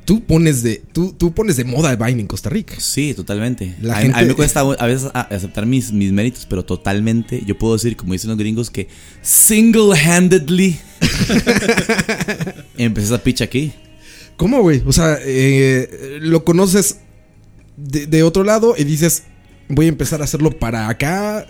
Tú 0.04 0.22
pones 0.24 0.62
de, 0.62 0.82
tú, 0.92 1.12
tú 1.18 1.34
pones 1.34 1.56
de 1.56 1.64
moda 1.64 1.90
el 1.90 1.96
Vine 1.96 2.20
en 2.20 2.26
Costa 2.28 2.48
Rica. 2.48 2.76
Sí, 2.78 3.12
totalmente. 3.14 3.74
La 3.82 3.96
a, 3.98 4.02
gente- 4.02 4.16
a 4.16 4.22
mí 4.22 4.28
me 4.28 4.34
cuesta 4.34 4.60
a 4.60 4.86
veces 4.86 5.10
aceptar 5.12 5.66
mis, 5.66 5.92
mis 5.92 6.12
méritos, 6.12 6.46
pero 6.48 6.64
totalmente. 6.64 7.42
Yo 7.44 7.58
puedo 7.58 7.72
decir, 7.74 7.96
como 7.96 8.12
dicen 8.12 8.30
los 8.30 8.38
gringos, 8.38 8.70
que 8.70 8.86
single-handedly 9.22 10.78
empecé 12.78 13.06
esa 13.06 13.22
picha 13.22 13.44
aquí. 13.44 13.72
¿Cómo, 14.36 14.60
güey? 14.62 14.82
O 14.86 14.92
sea, 14.92 15.18
eh, 15.22 16.18
lo 16.20 16.44
conoces 16.44 16.98
de, 17.76 18.06
de 18.06 18.22
otro 18.22 18.44
lado 18.44 18.74
y 18.76 18.84
dices, 18.84 19.24
voy 19.68 19.86
a 19.86 19.88
empezar 19.88 20.20
a 20.20 20.24
hacerlo 20.24 20.50
para 20.50 20.88
acá. 20.88 21.46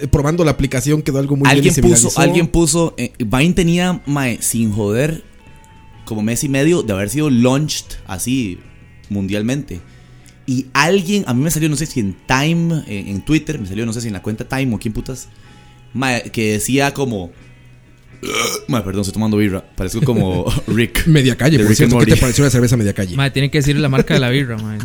Eh, 0.00 0.08
Probando 0.08 0.44
la 0.44 0.52
aplicación 0.52 1.02
quedó 1.02 1.18
algo 1.18 1.36
muy 1.36 1.48
alguien 1.48 1.62
bien 1.62 1.72
y 1.72 1.74
se 1.74 1.82
puso, 1.82 2.20
alguien 2.20 2.46
puso, 2.48 2.94
eh, 2.96 3.12
Vine 3.18 3.52
tenía, 3.52 4.00
mae, 4.06 4.38
sin 4.40 4.72
joder, 4.72 5.24
como 6.04 6.22
mes 6.22 6.42
y 6.44 6.48
medio 6.48 6.82
de 6.82 6.92
haber 6.92 7.10
sido 7.10 7.30
launched 7.30 7.98
así 8.06 8.58
mundialmente. 9.08 9.80
Y 10.46 10.66
alguien, 10.72 11.24
a 11.26 11.34
mí 11.34 11.42
me 11.42 11.50
salió, 11.50 11.68
no 11.68 11.76
sé 11.76 11.86
si 11.86 12.00
en 12.00 12.16
Time, 12.26 12.82
en, 12.86 13.08
en 13.08 13.20
Twitter, 13.20 13.58
me 13.58 13.66
salió, 13.66 13.86
no 13.86 13.92
sé 13.92 14.00
si 14.00 14.08
en 14.08 14.14
la 14.14 14.22
cuenta 14.22 14.48
Time 14.48 14.74
o 14.74 14.78
quién 14.78 14.92
putas, 14.92 15.28
mae, 15.92 16.30
que 16.30 16.52
decía 16.52 16.92
como... 16.92 17.30
Mae, 18.68 18.82
perdón, 18.82 19.00
estoy 19.00 19.14
tomando 19.14 19.38
birra. 19.38 19.64
Parezco 19.64 20.02
como 20.02 20.44
Rick. 20.66 21.06
Media 21.06 21.36
calle, 21.36 21.58
por 21.58 21.68
Rick 21.68 21.76
cierto. 21.78 21.98
¿Qué 22.00 22.06
te 22.06 22.16
pareció 22.18 22.44
la 22.44 22.50
cerveza 22.50 22.76
media 22.76 22.92
calle? 22.92 23.16
Mae, 23.16 23.30
tiene 23.30 23.50
que 23.50 23.58
decir 23.58 23.76
la 23.76 23.88
marca 23.88 24.12
de 24.12 24.20
la 24.20 24.28
birra, 24.28 24.58
mae. 24.58 24.78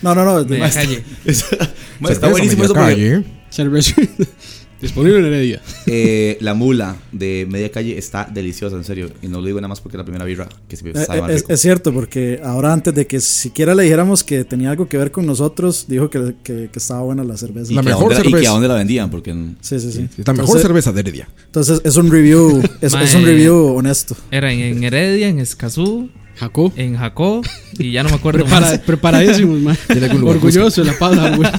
No, 0.00 0.14
no, 0.14 0.24
no. 0.24 0.44
Media 0.46 0.70
calle. 0.70 1.04
Está 1.24 2.28
buenísimo 2.28 2.62
media 2.62 2.64
eso 2.64 2.74
porque. 2.74 3.37
Cerveza. 3.50 3.94
Disponible 4.80 5.18
en 5.18 5.24
Heredia. 5.24 5.60
eh, 5.86 6.38
la 6.40 6.54
mula 6.54 6.94
de 7.10 7.48
media 7.50 7.68
calle 7.72 7.98
está 7.98 8.28
deliciosa, 8.32 8.76
en 8.76 8.84
serio. 8.84 9.10
Y 9.22 9.26
no 9.26 9.40
lo 9.40 9.46
digo 9.46 9.58
nada 9.60 9.66
más 9.66 9.80
porque 9.80 9.96
es 9.96 9.98
la 9.98 10.04
primera 10.04 10.24
birra 10.24 10.48
que 10.68 10.76
se 10.76 10.88
Eh, 10.90 10.92
sabe 11.04 11.20
más 11.20 11.30
es, 11.32 11.40
rico. 11.40 11.52
es 11.52 11.60
cierto, 11.60 11.92
porque 11.92 12.40
ahora 12.44 12.72
antes 12.72 12.94
de 12.94 13.04
que 13.08 13.18
siquiera 13.20 13.74
le 13.74 13.82
dijéramos 13.82 14.22
que 14.22 14.44
tenía 14.44 14.70
algo 14.70 14.88
que 14.88 14.96
ver 14.96 15.10
con 15.10 15.26
nosotros, 15.26 15.86
dijo 15.88 16.08
que, 16.10 16.36
que- 16.44 16.68
que 16.72 16.78
estaba 16.78 17.00
buena 17.02 17.24
la 17.24 17.36
cerveza. 17.36 17.72
Y 17.72 17.74
La 17.74 17.82
que 17.82 17.88
a 17.88 17.90
mejor 17.90 18.12
dónde- 18.14 18.20
Y 18.20 18.22
que 18.22 18.30
cerveza. 18.30 18.50
a 18.50 18.52
dónde 18.52 18.68
la 18.68 18.74
vendían, 18.74 19.10
porque 19.10 19.32
Sí, 19.62 19.80
sí, 19.80 19.90
sí. 19.90 20.08
Es 20.16 20.18
la 20.18 20.32
mejor 20.32 20.44
entonces, 20.44 20.62
cerveza 20.62 20.92
de 20.92 21.00
Heredia. 21.00 21.28
entonces 21.46 21.80
es 21.82 21.96
un 21.96 22.08
review, 22.12 22.62
es, 22.80 22.94
es 22.94 23.14
un 23.16 23.24
review 23.24 23.74
honesto. 23.74 24.16
Era 24.30 24.52
en, 24.52 24.60
en 24.60 24.84
Heredia, 24.84 25.28
en 25.28 25.40
Escazú, 25.40 26.08
Jacó. 26.38 26.72
en 26.76 26.96
Jacó 26.96 27.42
y 27.78 27.92
ya 27.92 28.02
no 28.02 28.08
me 28.10 28.16
acuerdo 28.16 28.44
Prepara- 28.44 28.60
más. 28.70 28.78
preparadísimos, 28.80 29.58
man. 29.60 29.76
Tiene 29.86 30.06
algún 30.06 30.20
lugar 30.22 30.36
Orgulloso 30.36 30.82
de 30.82 30.86
la 30.92 30.98
pauta, 30.98 31.30
güey. 31.36 31.50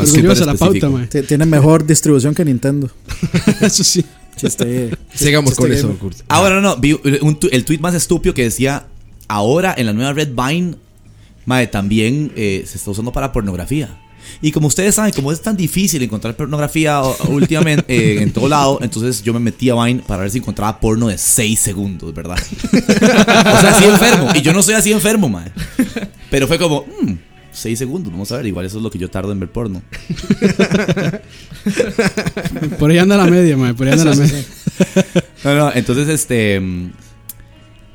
Orgulloso 0.00 0.40
de 0.40 0.46
la 0.46 0.54
pauta, 0.54 0.88
man. 0.88 1.08
Tiene 1.28 1.46
mejor 1.46 1.86
distribución 1.86 2.34
que 2.34 2.44
Nintendo. 2.44 2.90
Eso 3.60 3.84
sí. 3.84 4.04
Chiste, 4.36 4.90
Sigamos 5.14 5.50
chiste 5.50 5.62
con 5.62 5.70
gamer. 5.70 5.78
eso, 5.78 5.98
Kurt. 5.98 6.18
Ahora 6.28 6.60
no, 6.60 6.76
vi 6.76 6.98
un 7.22 7.38
tu- 7.38 7.48
el 7.52 7.64
tweet 7.64 7.78
más 7.78 7.94
estúpido 7.94 8.34
que 8.34 8.42
decía, 8.42 8.86
ahora 9.28 9.72
en 9.76 9.86
la 9.86 9.92
nueva 9.92 10.12
Red 10.12 10.30
Vine, 10.34 10.74
mae, 11.46 11.68
también 11.68 12.32
eh, 12.34 12.64
se 12.66 12.78
está 12.78 12.90
usando 12.90 13.12
para 13.12 13.30
pornografía. 13.32 13.96
Y 14.40 14.52
como 14.52 14.68
ustedes 14.68 14.94
saben, 14.94 15.12
como 15.12 15.32
es 15.32 15.40
tan 15.40 15.56
difícil 15.56 16.02
encontrar 16.02 16.36
pornografía 16.36 17.00
últimamente 17.28 17.84
eh, 17.88 18.22
en 18.22 18.32
todo 18.32 18.48
lado, 18.48 18.78
entonces 18.82 19.22
yo 19.22 19.32
me 19.32 19.40
metí 19.40 19.70
a 19.70 19.74
Vine 19.74 20.02
para 20.06 20.22
ver 20.22 20.30
si 20.30 20.38
encontraba 20.38 20.80
porno 20.80 21.08
de 21.08 21.18
6 21.18 21.58
segundos, 21.58 22.14
¿verdad? 22.14 22.38
o 22.38 23.60
sea, 23.60 23.70
así 23.70 23.84
enfermo. 23.84 24.28
Y 24.34 24.42
yo 24.42 24.52
no 24.52 24.62
soy 24.62 24.74
así 24.74 24.92
enfermo, 24.92 25.28
mae. 25.28 25.52
Pero 26.30 26.46
fue 26.46 26.58
como, 26.58 26.84
6 27.52 27.78
segundos, 27.78 28.12
vamos 28.12 28.30
a 28.32 28.36
ver, 28.38 28.46
igual 28.46 28.66
eso 28.66 28.78
es 28.78 28.82
lo 28.82 28.90
que 28.90 28.98
yo 28.98 29.08
tardo 29.08 29.32
en 29.32 29.40
ver 29.40 29.50
porno. 29.50 29.82
Por 32.78 32.90
ahí 32.90 32.98
anda 32.98 33.16
la 33.16 33.26
media, 33.26 33.56
man. 33.56 33.74
Por 33.74 33.86
ahí 33.86 33.92
anda 33.92 34.04
la 34.04 34.16
media. 34.16 34.44
No, 35.44 35.54
no, 35.54 35.72
entonces 35.74 36.08
este 36.08 36.58
mm, 36.58 36.90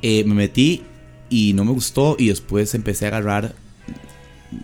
eh, 0.02 0.24
me 0.24 0.34
metí 0.34 0.82
y 1.28 1.52
no 1.52 1.64
me 1.64 1.72
gustó 1.72 2.16
y 2.18 2.28
después 2.28 2.74
empecé 2.74 3.04
a 3.06 3.08
agarrar 3.08 3.54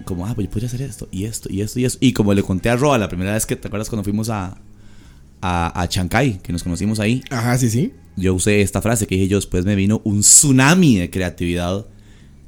como, 0.05 0.27
ah, 0.27 0.35
pues 0.35 0.47
yo 0.47 0.51
podría 0.51 0.69
hacer 0.69 0.83
esto 0.83 1.09
y 1.11 1.25
esto 1.25 1.49
y 1.53 1.61
esto 1.61 1.81
y 1.81 1.85
esto. 1.85 1.99
Y 2.01 2.13
como 2.13 2.35
le 2.35 2.43
conté 2.43 2.71
a 2.71 2.77
Roa 2.77 2.99
la 2.99 3.09
primera 3.09 3.35
vez 3.35 3.47
que, 3.47 3.57
¿te 3.57 3.69
acuerdas 3.69 3.89
cuando 3.89 4.05
fuimos 4.05 4.31
a, 4.31 4.59
a, 5.41 5.81
a 5.81 5.89
Chancay, 5.89 6.39
que 6.43 6.53
nos 6.53 6.63
conocimos 6.63 7.01
ahí? 7.01 7.23
Ajá, 7.31 7.57
sí, 7.59 7.71
sí. 7.71 7.93
Yo 8.17 8.35
usé 8.35 8.63
esta 8.63 8.83
frase 8.83 9.07
que 9.07 9.15
dije 9.15 9.29
yo, 9.29 9.37
después 9.37 9.65
me 9.65 9.75
vino 9.77 10.01
un 10.05 10.21
tsunami 10.21 10.97
de 10.97 11.11
creatividad 11.11 11.87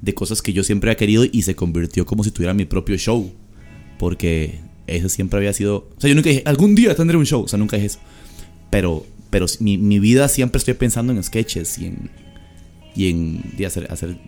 de 0.00 0.14
cosas 0.14 0.42
que 0.42 0.52
yo 0.52 0.64
siempre 0.64 0.90
había 0.90 0.96
querido 0.96 1.24
y 1.30 1.42
se 1.42 1.54
convirtió 1.54 2.06
como 2.06 2.24
si 2.24 2.30
tuviera 2.30 2.54
mi 2.54 2.64
propio 2.64 2.96
show. 2.96 3.32
Porque 3.98 4.60
eso 4.86 5.08
siempre 5.08 5.38
había 5.38 5.52
sido... 5.52 5.88
O 5.96 6.00
sea, 6.00 6.08
yo 6.08 6.14
nunca 6.14 6.30
dije, 6.30 6.42
algún 6.46 6.74
día 6.74 6.94
tendré 6.94 7.16
un 7.16 7.26
show. 7.26 7.42
O 7.42 7.48
sea, 7.48 7.58
nunca 7.58 7.76
dije 7.76 7.88
eso. 7.88 7.98
Pero 8.70 9.04
pero 9.30 9.46
mi, 9.60 9.78
mi 9.78 9.98
vida 9.98 10.28
siempre 10.28 10.58
estoy 10.58 10.74
pensando 10.74 11.12
en 11.12 11.22
sketches 11.22 11.78
y 11.78 11.86
en, 11.86 12.10
y 12.94 13.06
en 13.08 13.66
hacer 13.66 14.18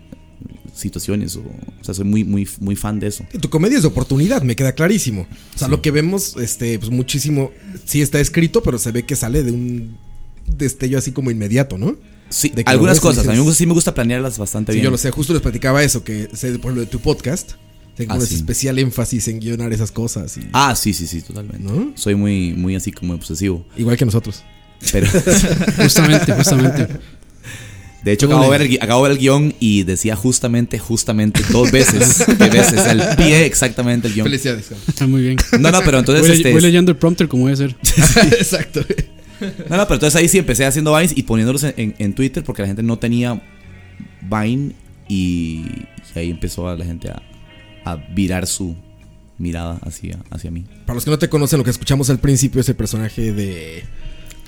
situaciones. 0.73 1.35
O, 1.35 1.41
o 1.41 1.83
sea, 1.83 1.93
soy 1.93 2.05
muy, 2.05 2.23
muy, 2.23 2.47
muy 2.59 2.75
fan 2.75 2.99
de 2.99 3.07
eso. 3.07 3.25
Tu 3.39 3.49
comedia 3.49 3.77
es 3.77 3.83
de 3.83 3.87
oportunidad, 3.89 4.41
me 4.43 4.55
queda 4.55 4.73
clarísimo. 4.73 5.27
O 5.55 5.57
sea, 5.59 5.67
lo 5.67 5.81
que 5.81 5.91
vemos, 5.91 6.35
este, 6.37 6.77
pues 6.79 6.91
muchísimo, 6.91 7.51
sí 7.85 8.01
está 8.01 8.19
escrito, 8.19 8.61
pero 8.63 8.77
se 8.77 8.91
ve 8.91 9.03
que 9.03 9.15
sale 9.15 9.43
de 9.43 9.51
un 9.51 9.97
destello 10.47 10.97
así 10.97 11.11
como 11.11 11.31
inmediato, 11.31 11.77
¿no? 11.77 11.95
Sí, 12.29 12.51
algunas 12.65 12.95
ves 12.95 13.01
cosas. 13.01 13.19
A 13.19 13.21
mí 13.23 13.27
me 13.29 13.33
dices- 13.35 13.45
gusta- 13.45 13.57
sí 13.57 13.65
me 13.65 13.73
gusta 13.73 13.93
planearlas 13.93 14.37
bastante 14.37 14.71
Sí, 14.71 14.77
bien. 14.77 14.85
yo 14.85 14.91
lo 14.91 14.97
sé, 14.97 15.11
justo 15.11 15.33
les 15.33 15.41
platicaba 15.41 15.83
eso, 15.83 16.03
que 16.03 16.29
sé 16.33 16.57
por 16.59 16.73
lo 16.73 16.79
de 16.81 16.87
tu 16.87 16.99
podcast, 16.99 17.51
te 17.95 18.05
Ah, 18.09 18.17
sí. 18.21 18.35
especial 18.35 18.79
énfasis 18.79 19.27
en 19.27 19.39
guionar 19.41 19.73
esas 19.73 19.91
cosas. 19.91 20.37
y- 20.37 20.47
Ah, 20.53 20.73
sí, 20.77 20.93
sí, 20.93 21.07
sí, 21.07 21.21
totalmente. 21.21 21.61
¿No? 21.61 21.91
Soy 21.95 22.15
muy, 22.15 22.53
muy 22.53 22.75
así 22.75 22.91
como 22.93 23.13
obsesivo. 23.13 23.65
Igual 23.77 23.97
que 23.97 24.05
nosotros. 24.05 24.43
Pero, 24.93 25.07
Justamente, 25.77 26.31
justamente. 26.33 26.87
De 28.03 28.11
hecho, 28.11 28.25
acabo 28.25 28.43
de, 28.45 28.49
ver 28.49 28.61
el, 28.63 28.69
gui- 28.69 28.79
acabo 28.81 29.03
de 29.03 29.09
ver 29.09 29.17
el 29.17 29.21
guion 29.23 29.53
y 29.59 29.83
decía 29.83 30.15
justamente, 30.15 30.79
justamente, 30.79 31.41
dos 31.51 31.71
veces. 31.71 32.25
dos 32.37 32.49
veces. 32.49 32.85
El 32.87 33.01
pie 33.17 33.45
exactamente 33.45 34.07
el 34.07 34.13
guion. 34.15 34.25
Felicidades. 34.25 34.71
Está 34.87 35.05
muy 35.07 35.21
bien. 35.21 35.37
No, 35.59 35.71
no, 35.71 35.79
pero 35.85 35.99
entonces. 35.99 36.27
voy, 36.27 36.37
este, 36.37 36.51
voy 36.51 36.61
leyendo 36.61 36.91
el 36.91 36.97
prompter 36.97 37.27
como 37.27 37.45
debe 37.47 37.57
ser. 37.57 37.75
Exacto. 38.33 38.81
No, 39.69 39.77
no, 39.77 39.83
pero 39.85 39.95
entonces 39.95 40.15
ahí 40.15 40.27
sí 40.27 40.37
empecé 40.37 40.65
haciendo 40.65 40.95
Vines 40.95 41.13
y 41.15 41.23
poniéndolos 41.23 41.63
en, 41.63 41.73
en- 41.77 41.95
en 41.97 42.13
Twitter 42.13 42.43
porque 42.43 42.61
la 42.61 42.67
gente 42.67 42.83
no 42.83 42.97
tenía 42.99 43.41
Vine 44.21 44.73
y, 45.07 45.65
y 46.15 46.19
ahí 46.19 46.29
empezó 46.31 46.69
a 46.69 46.75
la 46.77 46.85
gente 46.85 47.09
a, 47.09 47.21
a 47.85 47.95
virar 47.95 48.45
su 48.47 48.75
mirada 49.37 49.79
hacia, 49.83 50.19
hacia 50.29 50.51
mí. 50.51 50.65
Para 50.85 50.95
los 50.95 51.03
que 51.05 51.09
no 51.11 51.17
te 51.17 51.27
conocen, 51.29 51.57
lo 51.57 51.63
que 51.63 51.71
escuchamos 51.71 52.09
al 52.11 52.19
principio 52.19 52.61
es 52.61 52.69
el 52.69 52.75
personaje 52.75 53.31
de 53.33 53.83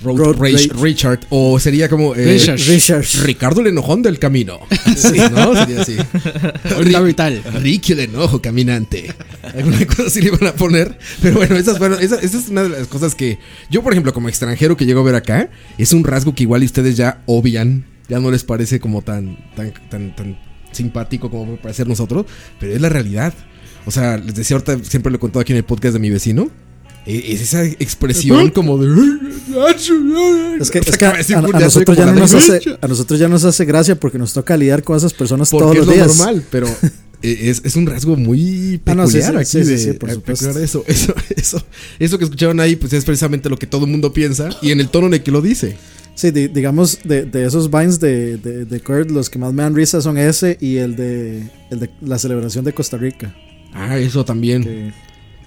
Road, 0.04 0.18
Road 0.18 0.36
Rage- 0.38 0.70
Rage. 0.70 0.82
Richard, 0.84 1.20
o 1.30 1.60
sería 1.60 1.88
como 1.90 2.14
eh, 2.16 2.26
Richard. 2.26 2.60
Richard. 2.60 3.06
Ricardo 3.24 3.62
el 3.62 3.68
enojón 3.68 4.02
del 4.02 4.20
camino. 4.20 4.60
Sí, 4.96 5.18
¿no? 5.32 5.56
Sería 5.56 5.82
así. 5.82 5.98
Vital. 7.06 7.42
Ricky 7.62 7.94
el 7.94 8.00
enojo 8.02 8.42
caminante. 8.42 9.14
Alguna 9.44 9.86
cosa 9.88 10.04
así 10.04 10.22
le 10.22 10.28
iban 10.28 10.48
a 10.48 10.54
poner. 10.54 10.98
Pero 11.22 11.36
bueno, 11.38 11.56
esas 11.56 11.78
fueron, 11.78 12.00
esa, 12.02 12.16
esa 12.20 12.38
es 12.38 12.50
una 12.50 12.64
de 12.64 12.70
las 12.70 12.88
cosas 12.88 13.16
que 13.16 13.40
yo, 13.70 13.82
por 13.84 13.94
ejemplo, 13.94 14.14
como 14.14 14.30
extranjero 14.30 14.78
que 14.78 14.86
llego 14.86 15.02
a 15.02 15.04
ver 15.04 15.16
acá, 15.16 15.50
es 15.78 15.94
un 15.94 16.04
rasgo 16.04 16.34
que 16.36 16.44
igual 16.44 16.64
ustedes 16.64 16.96
ya 16.98 17.22
obvian. 17.26 17.86
Ya 18.10 18.20
no 18.20 18.30
les 18.32 18.44
parece 18.44 18.80
como 18.80 19.02
tan, 19.02 19.38
tan, 19.56 19.74
tan, 19.90 20.16
tan 20.16 20.38
simpático 20.72 21.30
como 21.32 21.46
puede 21.46 21.58
parecer 21.58 21.88
nosotros, 21.88 22.26
pero 22.60 22.74
es 22.74 22.82
la 22.82 22.90
realidad. 22.90 23.34
O 23.86 23.92
sea, 23.92 24.18
les 24.18 24.36
decía 24.36 24.56
ahorita, 24.58 24.84
siempre 24.84 25.10
lo 25.12 25.18
he 25.18 25.20
contado 25.20 25.42
aquí 25.42 25.54
en 25.54 25.58
el 25.58 25.64
podcast 25.64 25.94
de 25.94 26.00
mi 26.00 26.10
vecino. 26.10 26.50
Eh, 27.06 27.24
Es 27.30 27.42
esa 27.42 27.64
expresión 27.66 28.50
como 28.52 28.78
de. 28.78 28.88
Es 30.60 30.72
que, 30.72 30.80
es 30.80 31.32
a, 31.32 31.42
nosotros 31.42 31.98
ya 31.98 32.06
no 32.06 32.14
nos 32.14 32.34
hace, 32.34 32.62
a 32.82 32.88
nosotros 32.88 33.20
ya 33.20 33.28
nos 33.28 33.44
hace 33.44 33.66
gracia 33.66 34.00
porque 34.00 34.18
nos 34.18 34.34
toca 34.34 34.56
lidiar 34.58 34.84
con 34.84 34.96
esas 34.98 35.14
personas 35.14 35.50
todos 35.50 35.64
Porque 35.64 35.80
es 35.82 35.86
los 35.88 35.96
lo 35.98 36.04
días. 36.04 36.18
normal, 36.18 36.44
pero 36.50 36.68
eh, 37.22 37.40
es, 37.50 37.62
es 37.64 37.76
un 37.76 37.86
rasgo 37.88 38.16
muy 38.16 38.80
Ah, 38.86 38.96
peculiar 38.96 39.38
aquí 39.38 39.58
eso, 40.64 40.84
eso, 40.88 41.66
eso, 42.00 42.18
que 42.18 42.24
escucharon 42.24 42.60
ahí, 42.60 42.76
pues 42.76 42.94
es 42.94 43.04
precisamente 43.06 43.50
lo 43.50 43.58
que 43.58 43.68
todo 43.68 43.86
el 43.86 43.92
mundo 43.92 44.14
piensa 44.14 44.50
y 44.62 44.72
en 44.72 44.80
el 44.80 44.90
tono 44.90 45.08
en 45.08 45.16
el 45.16 45.24
que 45.24 45.32
lo 45.32 45.42
dice. 45.42 45.78
Sí, 46.16 46.30
di- 46.30 46.48
digamos, 46.48 47.00
de, 47.04 47.24
de 47.26 47.46
esos 47.46 47.72
vines 47.72 48.00
de, 48.00 48.38
de, 48.38 48.66
de 48.66 48.80
Kurt, 48.82 49.10
los 49.10 49.32
que 49.32 49.40
más 49.40 49.52
me 49.52 49.64
dan 49.64 49.74
risa 49.76 50.00
son 50.00 50.18
ese 50.20 50.58
y 50.62 50.78
el 50.78 50.96
de, 50.96 51.42
el 51.72 51.80
de 51.80 51.90
la 52.02 52.20
celebración 52.20 52.64
de 52.64 52.72
Costa 52.74 52.98
Rica. 52.98 53.36
Ah, 53.74 53.98
eso 53.98 54.24
también. 54.24 54.64
que- 54.64 54.94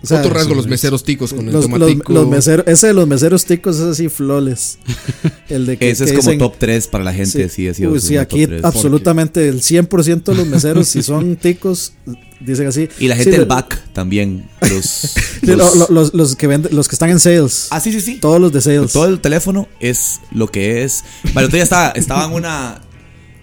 o 0.07 0.09
sea, 0.09 0.21
Otro 0.21 0.33
rasgo, 0.33 0.51
sí, 0.51 0.57
los 0.57 0.67
meseros 0.69 1.03
ticos 1.05 1.33
con 1.35 1.47
el 1.49 1.53
los, 1.53 1.69
los, 1.69 1.79
tomatico. 1.81 2.13
los 2.13 2.49
ese 2.67 2.87
de 2.87 2.93
los 2.95 3.09
meseros 3.09 3.45
ticos 3.45 3.77
es 3.77 3.83
así 3.83 4.09
flawless. 4.09 4.79
El 5.49 5.67
de 5.67 5.77
que, 5.77 5.91
Ese 5.91 6.05
es 6.05 6.11
que 6.13 6.17
como 6.19 6.31
dicen- 6.31 6.39
top 6.39 6.55
3 6.59 6.87
para 6.89 7.05
la 7.05 7.13
gente, 7.13 7.49
sí, 7.49 7.69
ha 7.69 7.75
sido 7.75 7.93
Uy, 7.93 8.01
sí, 8.01 8.17
aquí 8.17 8.47
absolutamente 8.63 9.49
el 9.49 9.61
100% 9.63 10.23
de 10.25 10.35
los 10.35 10.47
meseros, 10.49 10.89
si 10.89 11.03
son 11.03 11.37
ticos, 11.37 11.93
dicen 12.41 12.67
así. 12.69 12.89
Y 12.99 13.09
la 13.09 13.17
Sí, 13.17 13.25
gente 13.25 13.39
del 13.39 13.47
back 13.47 13.81
también. 13.93 14.49
Los, 14.61 14.85
sí, 14.85 15.47
los- 15.47 15.57
lo- 15.77 15.87
lo- 15.87 15.89
los, 15.91 16.15
los 16.15 16.37
que 16.37 16.47
venden, 16.47 16.75
los 16.75 16.89
que 16.89 16.95
están 16.95 17.11
en 17.11 17.21
sales. 17.21 17.69
ah, 17.71 17.81
sí, 17.81 17.93
sí, 17.93 18.01
sí. 18.01 18.15
Todos 18.21 18.41
los 18.41 18.53
de 18.53 18.61
sales. 18.61 18.93
Todo 18.93 19.07
el 19.07 19.21
teléfono 19.21 19.69
es 19.81 20.21
lo 20.33 20.49
que 20.49 20.83
es. 20.85 21.05
Vale, 21.35 21.47
otro 21.47 21.57
día 21.57 21.65
estaba, 21.65 21.91
estaba 21.91 22.25
en 22.27 22.33
una, 22.33 22.81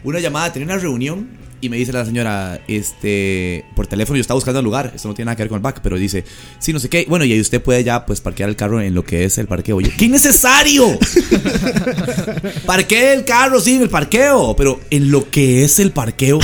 una 0.03 0.19
llamada, 0.19 0.51
tenía 0.51 0.65
una 0.67 0.77
reunión 0.77 1.29
y 1.63 1.69
me 1.69 1.77
dice 1.77 1.93
la 1.93 2.05
señora, 2.05 2.59
este, 2.67 3.63
por 3.73 3.87
teléfono 3.87 4.17
yo 4.17 4.21
estaba 4.21 4.35
buscando 4.35 4.59
el 4.59 4.65
lugar, 4.65 4.91
esto 4.93 5.07
no 5.07 5.13
tiene 5.13 5.27
nada 5.27 5.37
que 5.37 5.43
ver 5.43 5.49
con 5.49 5.55
el 5.55 5.61
back, 5.61 5.79
pero 5.81 5.97
dice, 5.97 6.25
sí, 6.59 6.73
no 6.73 6.79
sé 6.79 6.89
qué, 6.89 7.05
bueno, 7.07 7.23
y 7.23 7.31
ahí 7.31 7.39
usted 7.39 7.61
puede 7.61 7.85
ya 7.85 8.05
pues 8.05 8.19
parquear 8.19 8.49
el 8.49 8.57
carro 8.57 8.81
en 8.81 8.93
lo 8.93 9.05
que 9.05 9.23
es 9.23 9.37
el 9.37 9.47
parqueo. 9.47 9.77
¡qué 9.77 10.05
innecesario! 10.05 10.99
Parquee 12.65 13.13
el 13.13 13.23
carro, 13.23 13.61
sí, 13.61 13.75
en 13.75 13.83
el 13.83 13.89
parqueo, 13.89 14.55
pero 14.57 14.81
en 14.89 15.09
lo 15.09 15.29
que 15.29 15.63
es 15.63 15.79
el 15.79 15.91
parqueo. 15.91 16.39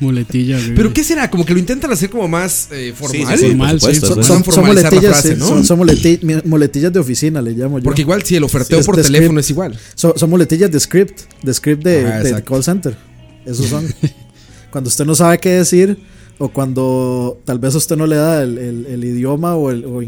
Muletilla. 0.00 0.56
horrible. 0.56 0.74
Pero 0.76 0.92
¿qué 0.92 1.04
será? 1.04 1.30
Como 1.30 1.44
que 1.44 1.52
lo 1.52 1.58
intentan 1.58 1.92
hacer 1.92 2.10
como 2.10 2.26
más 2.28 2.68
eh, 2.72 2.92
formal. 2.96 3.38
sí, 3.38 3.46
Formal, 3.48 3.80
sí. 3.80 3.94
son, 4.00 4.44
son 4.44 4.66
muletillas, 4.66 5.02
frase, 5.12 5.34
sí, 5.34 5.38
¿no? 5.38 5.46
son, 5.46 5.64
son 5.64 5.78
muleti- 5.80 6.22
mi- 6.22 6.42
muletillas 6.48 6.92
de 6.92 6.98
oficina, 6.98 7.40
le 7.42 7.52
llamo 7.52 7.78
yo. 7.78 7.84
Porque 7.84 8.02
igual 8.02 8.22
si 8.22 8.36
el 8.36 8.44
oferteo 8.44 8.82
por 8.82 8.96
teléfono 8.96 9.30
script. 9.40 9.44
es 9.44 9.50
igual. 9.50 9.78
son, 9.94 10.12
son 10.16 10.30
muletillas 10.30 10.70
de 10.70 10.80
script, 10.80 11.20
de 11.42 11.54
script 11.54 11.84
de, 11.84 12.42
call 12.44 12.64
center. 12.64 12.96
Esos 13.44 13.66
son. 13.66 13.86
cuando 14.70 14.88
usted 14.88 15.04
no 15.04 15.14
sabe 15.14 15.38
qué 15.38 15.50
decir 15.50 15.98
o 16.38 16.48
cuando 16.48 17.38
tal 17.44 17.58
vez 17.58 17.74
usted 17.74 17.96
no 17.96 18.06
le 18.06 18.16
da 18.16 18.42
el, 18.42 18.56
el- 18.56 18.86
el 18.86 19.04
idioma 19.04 19.54
o, 19.56 19.70
el, 19.70 19.84
o 19.84 20.00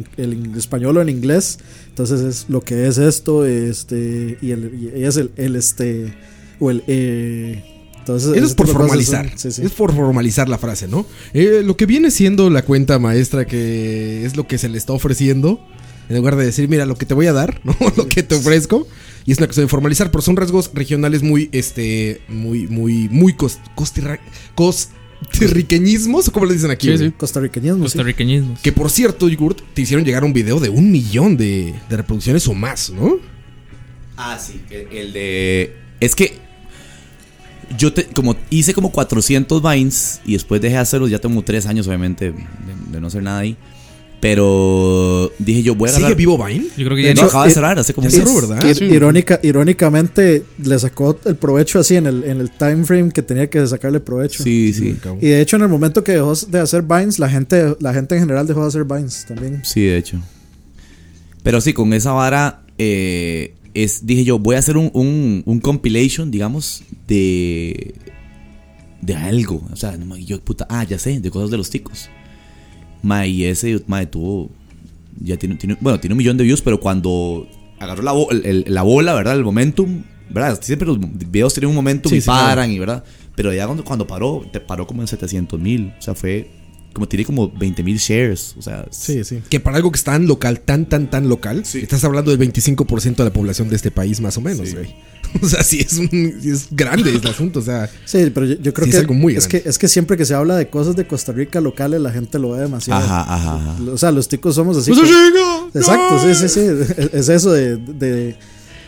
español 0.56 0.96
o 0.96 1.02
el 1.02 1.10
inglés, 1.10 1.58
entonces 1.88 2.20
es 2.22 2.46
lo 2.48 2.62
que 2.62 2.86
es 2.86 2.96
esto, 2.96 3.44
este 3.44 4.38
y, 4.40 4.52
el, 4.52 4.90
y 4.96 5.04
es 5.04 5.18
el, 5.18 5.30
el 5.36 5.56
este 5.56 6.14
o 6.58 6.70
el 6.70 6.82
eh, 6.86 7.62
entonces 8.02 8.36
Eso 8.36 8.46
es 8.46 8.54
por 8.54 8.66
son- 8.66 8.76
formalizar. 8.76 9.32
sí, 9.36 9.50
sí. 9.52 9.62
Es 9.62 9.70
por 9.72 9.94
formalizar 9.94 10.48
la 10.48 10.58
frase, 10.58 10.88
¿no? 10.88 11.06
Eh, 11.34 11.62
lo 11.64 11.76
que 11.76 11.86
viene 11.86 12.10
siendo 12.10 12.50
la 12.50 12.62
cuenta 12.62 12.98
maestra, 12.98 13.46
que 13.46 14.24
es 14.26 14.36
lo 14.36 14.46
que 14.46 14.58
se 14.58 14.68
le 14.68 14.76
está 14.78 14.92
ofreciendo, 14.92 15.64
en 16.08 16.16
lugar 16.16 16.36
de 16.36 16.44
decir, 16.44 16.68
mira, 16.68 16.84
lo 16.84 16.96
que 16.96 17.06
te 17.06 17.14
voy 17.14 17.26
a 17.26 17.32
dar, 17.32 17.60
¿no? 17.64 17.74
lo 17.96 18.08
que 18.08 18.22
te 18.22 18.34
ofrezco. 18.34 18.86
Y 19.24 19.30
es 19.32 19.38
una 19.38 19.46
cosa 19.46 19.60
de 19.60 19.68
formalizar, 19.68 20.10
pero 20.10 20.20
son 20.20 20.34
rasgos 20.36 20.70
regionales 20.74 21.22
muy, 21.22 21.48
este, 21.52 22.20
muy, 22.28 22.66
muy, 22.66 23.08
muy 23.08 23.34
cos, 23.34 23.60
costirra- 23.76 24.18
costirriqueñismos, 24.56 26.28
o 26.28 26.32
como 26.32 26.46
le 26.46 26.54
dicen 26.54 26.70
aquí. 26.70 26.88
Sí, 26.88 26.98
sí. 27.06 27.10
Costarriqueñismo, 27.16 27.76
sí. 27.78 27.82
Costarriqueñismos. 27.82 28.60
Que 28.60 28.72
por 28.72 28.90
cierto, 28.90 29.28
Yogurt, 29.28 29.60
te 29.74 29.82
hicieron 29.82 30.04
llegar 30.04 30.24
un 30.24 30.32
video 30.32 30.58
de 30.60 30.68
un 30.68 30.90
millón 30.90 31.36
de, 31.36 31.74
de 31.88 31.96
reproducciones 31.96 32.46
o 32.48 32.54
más, 32.54 32.90
¿no? 32.90 33.16
Ah, 34.16 34.38
sí, 34.38 34.60
el, 34.70 34.88
el 34.96 35.12
de... 35.12 35.76
Es 36.00 36.14
que 36.14 36.36
yo 37.78 37.92
te, 37.92 38.04
como 38.06 38.36
hice 38.50 38.74
como 38.74 38.90
400 38.92 39.62
Vines 39.62 40.20
y 40.24 40.32
después 40.34 40.60
dejé 40.60 40.74
de 40.74 40.80
hacerlos, 40.80 41.10
ya 41.10 41.18
tengo 41.18 41.42
3 41.42 41.66
años 41.66 41.86
obviamente 41.86 42.32
de, 42.32 42.34
de 42.92 43.00
no 43.00 43.06
hacer 43.08 43.22
nada 43.22 43.38
ahí. 43.40 43.56
Pero 44.20 45.32
dije 45.40 45.64
yo 45.64 45.74
voy 45.74 45.88
a 45.88 45.92
¿Sigue 45.92 46.14
vivo 46.14 46.38
Vine? 46.44 46.66
Yo 46.76 46.84
creo 46.84 46.96
que 46.96 47.02
ya 47.02 47.08
No, 47.08 47.20
hecho, 47.22 47.24
acaba 47.26 47.44
de 47.44 47.50
eh, 47.50 47.54
cerrar 47.54 47.76
hace 47.80 47.92
como 47.92 48.06
un 48.06 48.12
mes. 48.14 48.22
cerró, 48.22 48.34
¿verdad? 48.48 48.62
Ir- 48.70 48.74
sí. 48.78 48.84
irónica, 48.84 49.40
irónicamente 49.42 50.44
le 50.62 50.78
sacó 50.78 51.18
el 51.24 51.34
provecho 51.34 51.80
así 51.80 51.96
en 51.96 52.06
el, 52.06 52.22
en 52.22 52.40
el 52.40 52.48
time 52.52 52.84
frame 52.84 53.10
que 53.10 53.22
tenía 53.22 53.50
que 53.50 53.66
sacarle 53.66 53.98
provecho. 53.98 54.44
Sí, 54.44 54.72
sí. 54.72 54.96
Y 55.20 55.26
de 55.26 55.40
hecho 55.40 55.56
en 55.56 55.62
el 55.62 55.68
momento 55.68 56.04
que 56.04 56.12
dejó 56.12 56.34
de 56.36 56.60
hacer 56.60 56.82
Vines, 56.82 57.18
la 57.18 57.28
gente, 57.28 57.74
la 57.80 57.92
gente 57.92 58.14
en 58.14 58.20
general 58.20 58.46
dejó 58.46 58.62
de 58.62 58.68
hacer 58.68 58.84
Vines 58.84 59.24
también. 59.26 59.60
Sí, 59.64 59.80
de 59.86 59.98
hecho. 59.98 60.18
Pero 61.42 61.60
sí, 61.60 61.72
con 61.72 61.92
esa 61.92 62.12
vara, 62.12 62.62
eh, 62.78 63.54
es, 63.74 64.06
dije 64.06 64.24
yo, 64.24 64.38
voy 64.38 64.56
a 64.56 64.58
hacer 64.58 64.76
un, 64.76 64.90
un, 64.94 65.42
un 65.46 65.60
compilation, 65.60 66.30
digamos, 66.30 66.82
de, 67.08 67.94
de 69.00 69.14
algo. 69.14 69.62
O 69.72 69.76
sea, 69.76 69.96
no, 69.96 70.16
yo, 70.16 70.40
puta, 70.40 70.66
ah, 70.70 70.84
ya 70.84 70.98
sé, 70.98 71.20
de 71.20 71.30
cosas 71.30 71.50
de 71.50 71.56
los 71.56 71.70
ticos. 71.70 72.08
Ma, 73.02 73.26
y 73.26 73.44
ese, 73.44 73.82
ma, 73.86 74.04
tuvo, 74.06 74.50
ya 75.20 75.36
tiene, 75.36 75.56
tiene- 75.56 75.76
bueno, 75.80 75.98
tiene 76.00 76.14
un 76.14 76.18
millón 76.18 76.36
de 76.36 76.44
views, 76.44 76.62
pero 76.62 76.78
cuando 76.80 77.48
agarró 77.78 78.02
la, 78.02 78.12
el- 78.44 78.64
la 78.68 78.82
bola, 78.82 79.14
¿verdad? 79.14 79.34
El 79.36 79.44
momentum, 79.44 80.02
¿verdad? 80.30 80.58
Siempre 80.62 80.86
los 80.86 80.98
videos 81.00 81.52
tienen 81.54 81.70
un 81.70 81.74
momentum 81.76 82.10
Sí, 82.10 82.16
y 82.18 82.20
sí, 82.20 82.26
paran, 82.28 82.70
y 82.70 82.78
¿verdad? 82.78 83.02
Pero 83.34 83.52
ya 83.52 83.64
cuando, 83.66 83.84
cuando 83.84 84.06
paró, 84.06 84.44
te 84.52 84.60
paró 84.60 84.86
como 84.86 85.00
en 85.02 85.08
700 85.08 85.58
mil. 85.58 85.92
O 85.98 86.02
sea, 86.02 86.14
fue, 86.14 86.50
como 86.92 87.08
tiene 87.08 87.24
como 87.24 87.50
20 87.50 87.82
mil 87.82 87.96
shares. 87.98 88.54
O 88.58 88.62
sea, 88.62 88.86
Sí, 88.90 89.24
sí. 89.24 89.40
Que 89.48 89.60
para 89.60 89.76
algo 89.76 89.90
que 89.90 89.96
es 89.96 90.04
tan 90.04 90.26
local, 90.26 90.60
tan, 90.60 90.86
tan, 90.88 91.10
tan 91.10 91.28
local, 91.28 91.62
estás 91.62 92.04
hablando 92.04 92.34
del 92.34 92.52
25% 92.52 93.16
de 93.16 93.24
la 93.24 93.32
población 93.32 93.68
de 93.68 93.76
este 93.76 93.90
país, 93.90 94.20
más 94.20 94.36
o 94.36 94.40
menos, 94.40 94.72
güey. 94.74 94.94
O 95.40 95.48
sea, 95.48 95.62
sí 95.62 95.80
es, 95.80 95.94
un, 95.96 96.10
sí 96.42 96.50
es 96.50 96.66
grande 96.70 97.08
el 97.10 97.26
asunto, 97.26 97.60
o 97.60 97.62
sea. 97.62 97.88
Sí, 98.04 98.30
pero 98.34 98.44
yo, 98.44 98.56
yo 98.56 98.74
creo 98.74 98.84
Sí, 98.84 98.90
es 98.90 98.96
que, 98.96 99.00
algo 99.00 99.14
muy 99.14 99.34
es 99.34 99.46
que 99.46 99.58
grande. 99.58 99.70
es 99.70 99.78
que 99.78 99.88
siempre 99.88 100.18
que 100.18 100.26
se 100.26 100.34
habla 100.34 100.56
de 100.56 100.68
cosas 100.68 100.94
de 100.94 101.06
Costa 101.06 101.32
Rica 101.32 101.58
locales, 101.62 102.02
la 102.02 102.12
gente 102.12 102.38
lo 102.38 102.50
ve 102.50 102.60
demasiado. 102.60 103.02
Ajá, 103.02 103.22
ajá, 103.22 103.54
ajá. 103.56 103.76
O 103.90 103.96
sea, 103.96 104.10
los 104.10 104.28
ticos 104.28 104.54
somos 104.54 104.76
así. 104.76 104.92
¡Pues 104.92 105.10
como-! 105.10 105.70
Exacto, 105.72 106.18
sí, 106.22 106.34
sí, 106.34 106.48
sí. 106.50 106.60
Es, 106.60 107.14
es 107.14 107.28
eso 107.30 107.50
de, 107.50 107.78
de, 107.78 108.36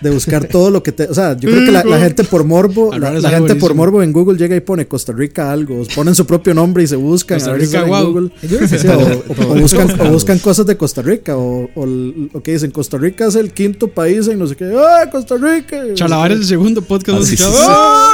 de 0.05 0.11
buscar 0.11 0.47
todo 0.47 0.71
lo 0.71 0.83
que 0.83 0.93
te. 0.93 1.05
O 1.05 1.15
sea, 1.15 1.35
yo 1.37 1.49
creo 1.51 1.65
que 1.65 1.73
la, 1.73 1.83
la 1.83 1.99
gente 1.99 2.23
por 2.25 2.45
morbo, 2.45 2.97
la, 2.97 3.31
gente 3.31 3.55
por 3.57 3.75
morbo 3.75 4.03
en 4.03 4.13
Google 4.13 4.37
llega 4.39 4.55
y 4.55 4.61
pone 4.61 4.87
Costa 4.87 5.13
Rica 5.13 5.51
algo, 5.51 5.83
ponen 5.95 6.15
su 6.15 6.27
propio 6.27 6.53
nombre 6.55 6.85
y 6.85 6.87
se 6.87 6.97
buscan. 6.97 7.39
Costa 7.39 7.55
Rica, 7.55 7.67
sale 7.81 7.85
en 7.85 7.89
wow. 7.91 8.07
Google. 8.13 8.31
Sí, 8.41 8.87
o, 8.87 8.93
o- 9.33 9.35
todo- 9.35 9.53
o 9.53 9.55
buscan, 10.15 10.39
o 10.39 10.43
cosas 10.43 10.67
de 10.67 10.77
Costa 10.77 11.01
Rica, 11.03 11.37
o, 11.37 11.71
o 11.75 12.41
que 12.43 12.53
dicen, 12.53 12.71
Costa 12.71 12.99
Rica 12.99 13.27
es 13.27 13.35
el 13.35 13.53
quinto 13.53 13.89
país 13.89 14.29
en 14.29 14.39
no 14.39 14.47
sé 14.47 14.55
qué, 14.57 14.73
¡ah, 14.77 15.09
Costa 15.11 15.37
Rica! 15.37 15.83
Chalabar 15.95 16.31
es 16.33 16.39
el 16.41 16.45
segundo 16.45 16.83
podcast 16.83 17.17
Ah, 17.17 17.21
más 17.21 17.29
sí, 17.29 17.37
sí, 17.37 17.43
escuchado. 17.43 18.09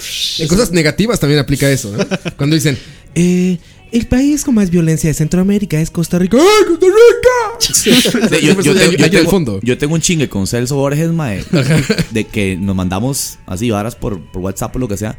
sí. 0.00 0.42
En 0.42 0.48
cosas 0.48 0.72
negativas 0.72 1.20
también 1.20 1.38
aplica 1.40 1.70
eso, 1.70 1.96
¿no? 1.96 2.04
Cuando 2.36 2.54
dicen, 2.56 2.76
eh, 3.14 3.58
el 3.92 4.06
país 4.06 4.44
con 4.44 4.54
más 4.54 4.70
violencia 4.70 5.08
de 5.08 5.14
Centroamérica 5.14 5.80
es 5.80 5.90
Costa 5.90 6.18
Rica. 6.18 6.38
¡Ay, 6.38 6.64
Costa 6.68 6.86
Rica! 6.86 8.62
Yo, 8.62 8.74
tengo, 8.74 8.90
ahí 8.90 8.96
yo 8.98 9.04
al 9.04 9.10
tengo- 9.10 9.30
fondo. 9.30 9.60
yo 9.62 9.78
tengo 9.78 9.94
un 9.94 10.00
chingue 10.00 10.28
con 10.28 10.46
Celso 10.46 10.76
Borges, 10.76 11.10
mae, 11.12 11.44
de 12.10 12.24
que 12.24 12.56
nos 12.56 12.74
mandamos 12.74 13.38
así 13.46 13.70
varas 13.70 13.94
por, 13.94 14.20
por 14.32 14.42
WhatsApp 14.42 14.74
o 14.76 14.78
lo 14.78 14.88
que 14.88 14.96
sea, 14.96 15.16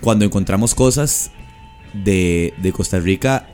cuando 0.00 0.24
encontramos 0.24 0.74
cosas 0.74 1.30
de, 1.92 2.52
de 2.62 2.72
Costa 2.72 2.98
Rica 3.00 3.48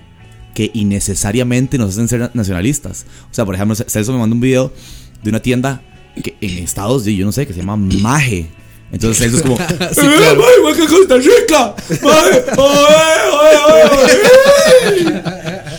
que 0.54 0.70
innecesariamente 0.74 1.78
nos 1.78 1.90
hacen 1.90 2.08
ser 2.08 2.30
nacionalistas. 2.34 3.06
O 3.30 3.34
sea, 3.34 3.44
por 3.44 3.54
ejemplo, 3.54 3.76
Celso 3.76 4.12
me 4.12 4.18
mandó 4.18 4.34
un 4.34 4.40
video 4.40 4.72
de 5.22 5.30
una 5.30 5.40
tienda 5.40 5.82
que 6.22 6.36
en 6.40 6.58
Estados 6.58 7.02
Unidos, 7.02 7.18
yo 7.18 7.26
no 7.26 7.32
sé, 7.32 7.46
que 7.46 7.52
se 7.52 7.60
llama 7.60 7.76
Maje. 7.76 8.48
Entonces 8.92 9.18
Celso 9.18 9.36
es 9.36 9.42
como, 9.42 9.56
Sí, 9.92 10.00
claro. 10.18 10.42
Costa 10.88 11.16
Rica! 11.16 11.74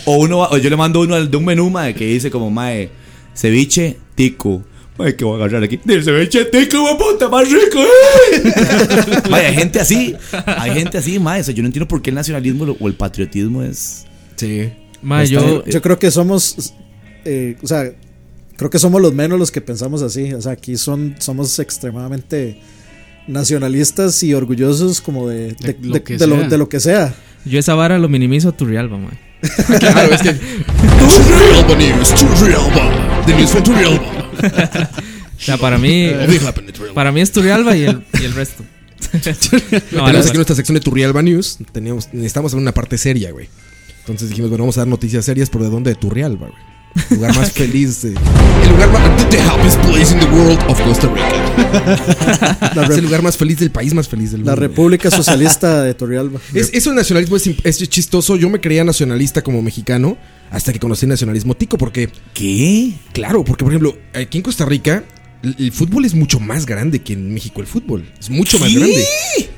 O 0.04 0.16
uno 0.18 0.38
va- 0.38 0.50
o 0.50 0.58
yo 0.58 0.68
le 0.70 0.76
mando 0.76 1.00
uno 1.00 1.14
al- 1.14 1.30
de 1.30 1.36
un 1.36 1.44
menú, 1.44 1.70
mae, 1.70 1.94
que 1.94 2.06
dice 2.06 2.30
como, 2.30 2.50
mae, 2.50 2.90
ceviche, 3.34 3.98
tico. 4.14 4.62
Mae, 4.98 5.14
que 5.16 5.24
voy 5.24 5.34
a 5.40 5.44
agarrar 5.44 5.62
aquí. 5.64 5.78
Del 5.84 6.02
ceviche 6.04 6.44
tico, 6.46 6.82
wey, 6.84 6.94
puta, 6.96 7.28
más 7.28 7.48
rico, 7.50 7.78
¡eh! 7.80 9.22
Mae, 9.30 9.46
hay 9.46 9.54
gente 9.54 9.80
así. 9.80 10.14
Hay 10.46 10.72
gente 10.72 10.98
así, 10.98 11.18
mae. 11.18 11.40
O 11.40 11.44
sea, 11.44 11.54
yo 11.54 11.62
no 11.62 11.68
entiendo 11.68 11.88
por 11.88 12.02
qué 12.02 12.10
el 12.10 12.16
nacionalismo 12.16 12.64
lo- 12.66 12.76
o 12.78 12.88
el 12.88 12.94
patriotismo 12.94 13.62
es. 13.62 14.04
Sí. 14.36 14.70
Ma, 15.00 15.22
Está 15.22 15.34
yo, 15.34 15.40
bien. 15.62 15.62
Yo 15.66 15.82
creo 15.82 15.98
que 15.98 16.10
somos, 16.10 16.74
eh, 17.24 17.56
o 17.62 17.66
sea, 17.66 17.90
creo 18.56 18.70
que 18.70 18.78
somos 18.78 19.00
los 19.00 19.14
menos 19.14 19.38
los 19.38 19.50
que 19.50 19.60
pensamos 19.60 20.02
así. 20.02 20.32
O 20.34 20.42
sea, 20.42 20.52
aquí 20.52 20.76
son, 20.76 21.14
somos 21.18 21.58
extremadamente 21.58 22.60
nacionalistas 23.26 24.22
y 24.22 24.34
orgullosos 24.34 25.00
como 25.00 25.28
de, 25.28 25.52
de, 25.54 25.72
De 25.74 25.76
lo 25.82 25.94
de- 25.94 26.02
que 26.02 26.16
de 26.18 26.26
lo, 26.26 26.36
sea. 26.36 26.48
de 26.48 26.58
lo 26.58 26.68
que 26.68 26.80
sea. 26.80 27.14
yo 27.44 27.58
esa 27.58 27.74
vara 27.74 27.98
lo 27.98 28.08
minimizo 28.08 28.48
a 28.50 28.52
Turrialba, 28.52 28.98
ma. 28.98 29.10
Claro, 29.80 30.14
es 30.14 30.22
que. 30.22 30.32
Turrialba 30.34 31.74
News, 31.76 32.14
Turrialba. 32.14 33.24
The 33.26 33.34
news 33.34 33.50
from 33.50 33.64
Turrialba. 33.64 34.90
O 35.42 35.44
sea, 35.44 35.56
para 35.56 35.76
mí, 35.76 36.08
Turrialba. 36.08 36.54
para 36.94 37.10
mí 37.10 37.20
es 37.20 37.32
Turrialba 37.32 37.76
y 37.76 37.82
el, 37.82 38.04
y 38.20 38.24
el 38.24 38.32
resto. 38.34 38.62
No, 39.92 40.04
Tenemos 40.06 40.26
aquí 40.28 40.36
nuestra 40.36 40.54
sección 40.54 40.74
de 40.74 40.80
Turrialba 40.80 41.20
News. 41.20 41.58
Teníamos, 41.72 42.08
necesitamos 42.12 42.50
hacer 42.52 42.60
una 42.62 42.72
parte 42.72 42.96
seria, 42.96 43.32
güey. 43.32 43.48
Entonces 44.00 44.28
dijimos, 44.28 44.50
bueno, 44.50 44.62
vamos 44.62 44.78
a 44.78 44.82
dar 44.82 44.88
noticias 44.88 45.24
serias, 45.24 45.50
pero 45.50 45.64
¿de 45.64 45.70
dónde? 45.70 45.90
De 45.90 45.94
Turrialba, 45.96 46.46
güey. 46.48 46.60
El 47.10 47.16
lugar 47.16 47.36
más 47.36 47.52
feliz 47.52 48.02
de. 48.02 48.08
El 48.10 48.70
lugar 48.70 48.90
más. 48.92 49.30
The 49.30 49.40
happiest 49.40 49.80
place 49.80 50.12
in 50.12 50.20
the 50.20 50.26
world 50.26 50.58
of 50.68 50.80
Costa 50.82 51.08
Rica. 51.08 52.82
Es 52.92 52.98
el 52.98 53.04
lugar 53.04 53.22
más 53.22 53.36
feliz 53.36 53.58
del 53.58 53.70
país 53.70 53.94
más 53.94 54.08
feliz 54.08 54.32
del 54.32 54.40
mundo. 54.40 54.52
la. 54.52 54.56
República 54.56 55.10
Socialista 55.10 55.82
de 55.82 55.94
Torrealba. 55.94 56.40
Es, 56.54 56.70
eso 56.72 56.90
el 56.90 56.96
nacionalismo 56.96 57.36
es, 57.36 57.48
es 57.64 57.88
chistoso. 57.88 58.36
Yo 58.36 58.48
me 58.50 58.60
creía 58.60 58.84
nacionalista 58.84 59.42
como 59.42 59.62
mexicano 59.62 60.16
hasta 60.50 60.72
que 60.72 60.78
conocí 60.78 61.06
el 61.06 61.10
nacionalismo 61.10 61.54
tico, 61.54 61.78
porque, 61.78 62.10
¿Qué? 62.34 62.92
claro, 63.12 63.42
porque 63.44 63.64
por 63.64 63.72
ejemplo, 63.72 63.96
aquí 64.14 64.38
en 64.38 64.42
Costa 64.42 64.66
Rica, 64.66 65.02
el, 65.42 65.72
fútbol 65.72 66.04
es 66.04 66.14
mucho 66.14 66.38
más 66.40 66.66
grande 66.66 67.00
que 67.00 67.12
en 67.14 67.32
México 67.34 67.60
el 67.60 67.66
fútbol. 67.66 68.04
Es 68.20 68.30
mucho 68.30 68.58
más 68.58 68.72
grande. 68.74 69.04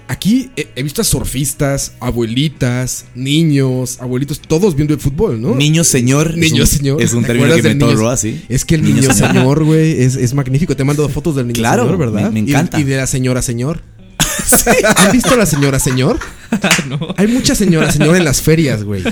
Aquí 0.09 0.51
he, 0.57 0.69
he 0.77 0.83
visto 0.83 1.01
a 1.03 1.05
surfistas, 1.05 1.93
abuelitas, 2.01 3.07
niños, 3.15 3.99
abuelitos, 4.01 4.41
todos 4.41 4.75
viendo 4.77 4.95
el 4.95 5.01
fútbol, 5.01 5.41
¿no? 5.41 5.55
Niño 5.55 5.85
señor. 5.85 6.31
es 6.31 6.37
Niño 6.37 6.63
un- 6.63 6.67
señor. 6.69 7.03
Es 7.03 7.13
un 7.13 7.23
¿Te 7.23 7.29
término 7.29 7.47
que 7.47 7.53
acuerdas 7.53 7.63
del 7.65 7.73
inventó 7.73 7.87
niño- 7.87 7.99
Roa, 8.01 8.17
sí. 8.17 8.43
Es 8.49 8.65
que 8.65 8.75
el 8.77 8.83
Niño 8.83 9.03
niño, 9.03 9.13
señor. 9.15 9.65
güey, 9.65 10.03
es, 10.03 10.17
es 10.17 10.35
magnífico. 10.35 10.77
Te 10.77 10.85
mando 10.85 11.09
fotos 11.09 11.37
del 11.37 11.47
niño 11.47 11.59
Claro, 11.59 11.85
señor, 11.85 11.99
¿verdad? 11.99 12.31
me- 12.31 12.43
me 12.43 12.51
encanta. 12.51 12.81
Y, 12.81 12.85
de 12.85 12.97
la 12.97 13.07
señora 13.07 13.43
señor. 13.43 13.83
¿Han 14.97 15.13
visto 15.13 15.35
a 15.35 15.37
la 15.37 15.47
señora 15.47 15.79
señor? 15.79 16.19
Hay 17.17 17.27
mucha 17.27 17.55
señora 17.55 17.91
señor 17.91 18.17
en 18.17 18.25
las 18.25 18.41
ferias, 18.41 18.85
güey. 18.85 19.03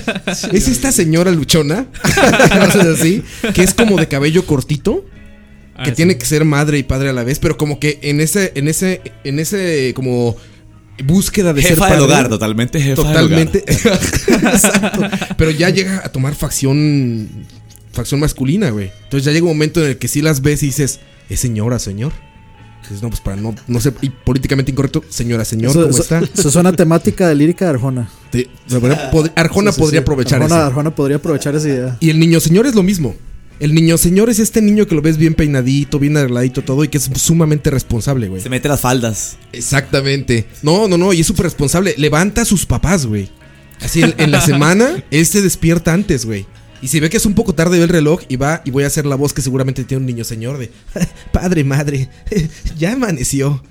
Es 0.53 0.69
esta 0.69 0.93
señora 0.93 1.31
luchona, 1.33 1.87
así, 2.95 3.23
que 3.55 3.63
es 3.63 3.75
como 3.75 3.97
de 3.99 4.07
cabello 4.09 4.47
cortito, 4.47 5.05
que 5.85 5.91
Ah, 5.91 5.95
tiene 5.95 6.13
sí. 6.15 6.19
que 6.19 6.27
ser 6.27 6.45
madre 6.45 6.79
y 6.79 6.83
padre 6.83 7.09
a 7.09 7.13
la 7.13 7.25
vez, 7.25 7.39
pero 7.39 7.57
como 7.57 7.79
que 7.81 7.99
en 8.03 8.21
ese, 8.21 8.53
en 8.55 8.69
ese, 8.69 9.01
en 9.25 9.39
ese 9.39 9.93
como 9.95 10.37
búsqueda 11.05 11.53
de 11.53 11.63
ser 11.63 11.71
Jefa 11.73 11.81
padre. 11.89 11.95
del 11.97 12.05
hogar, 12.05 12.29
totalmente 12.29 12.81
jefa 12.81 13.03
Totalmente. 13.03 13.65
del 13.67 13.77
hogar. 13.87 14.55
Exacto. 14.55 15.01
Pero 15.37 15.51
ya 15.51 15.71
llega 15.71 16.03
a 16.05 16.11
tomar 16.13 16.35
facción. 16.35 17.29
Facción 17.93 18.21
masculina, 18.21 18.71
güey. 18.71 18.91
Entonces 19.05 19.25
ya 19.27 19.33
llega 19.33 19.45
un 19.45 19.51
momento 19.53 19.83
en 19.83 19.91
el 19.91 19.99
que 19.99 20.09
sí 20.09 20.23
las 20.23 20.41
ves 20.41 20.63
y 20.63 20.67
dices, 20.67 21.01
es 21.29 21.41
señora, 21.41 21.79
señor. 21.79 22.13
Dices, 22.83 23.03
no, 23.03 23.11
pues 23.11 23.21
para 23.21 23.37
no, 23.37 23.55
no 23.69 23.81
ser 23.81 23.93
y 24.01 24.09
políticamente 24.11 24.73
incorrecto, 24.73 25.05
señora, 25.11 25.45
señor, 25.45 25.71
Eso, 25.73 25.81
¿cómo 25.83 25.91
eso- 25.91 26.03
está? 26.03 26.21
eso 26.21 26.49
es 26.49 26.55
una 26.57 26.73
temática 26.73 27.29
de 27.29 27.35
lírica 27.35 27.67
de 27.67 27.71
Arjona. 27.73 28.09
Arjona 29.37 29.73
Sí, 29.73 29.77
sí, 29.77 29.81
podría 29.81 30.01
sí. 30.01 30.03
aprovechar 30.03 30.43
Arjona, 30.43 30.57
eso. 30.61 30.67
Arjona 30.67 30.95
podría 30.95 31.17
aprovechar 31.19 31.55
esa 31.55 31.69
idea. 31.69 31.97
Y 32.01 32.11
el 32.11 32.19
niño 32.19 32.41
señor 32.41 32.67
es 32.67 32.75
lo 32.75 32.83
mismo. 32.83 33.15
El 33.63 33.77
niño 33.77 33.97
señor 33.97 34.29
es 34.29 34.41
este 34.41 34.61
niño 34.61 34.89
que 34.89 34.97
lo 34.97 35.03
ves 35.03 35.19
bien 35.19 35.35
peinadito, 35.35 36.01
bien 36.01 36.17
arregladito 36.17 36.63
todo 36.63 36.83
y 36.83 36.89
que 36.89 36.99
es 36.99 37.09
sumamente 37.15 37.71
responsable, 37.71 38.27
güey. 38.27 38.43
Se 38.43 38.49
mete 38.49 38.69
las 38.69 38.81
faldas. 38.81 39.37
Exactamente. 39.53 40.47
No, 40.63 40.89
no, 40.89 40.99
no, 40.99 41.13
y 41.13 41.21
es 41.21 41.29
súper 41.29 41.45
responsable. 41.45 41.95
Levanta 41.97 42.43
a 42.43 42.45
sus 42.45 42.67
papás, 42.67 43.07
güey. 43.07 43.31
Así 43.81 44.03
en, 44.03 44.17
en 44.19 44.33
la 44.33 44.41
semana, 44.45 45.05
él 45.13 45.25
se 45.27 45.43
despierta 45.43 45.93
antes, 45.93 46.27
güey. 46.27 46.45
Y 46.83 46.89
si 46.89 46.99
ve 46.99 47.09
que 47.09 47.17
es 47.19 47.25
un 47.25 47.35
poco 47.35 47.55
tarde, 47.55 47.79
ve 47.79 47.85
el 47.85 47.89
reloj 47.89 48.23
y 48.29 48.35
va 48.35 48.63
y 48.65 48.73
voy 48.73 48.83
a 48.83 48.89
hacer 48.89 49.07
la 49.07 49.15
voz 49.15 49.33
que 49.33 49.41
seguramente 49.41 49.85
tiene 49.85 50.01
un 50.01 50.07
niño 50.07 50.25
señor 50.25 50.59
de 50.59 50.73
Padre, 51.33 51.63
madre, 51.63 52.09
ya 52.77 52.95
amaneció. 52.95 53.63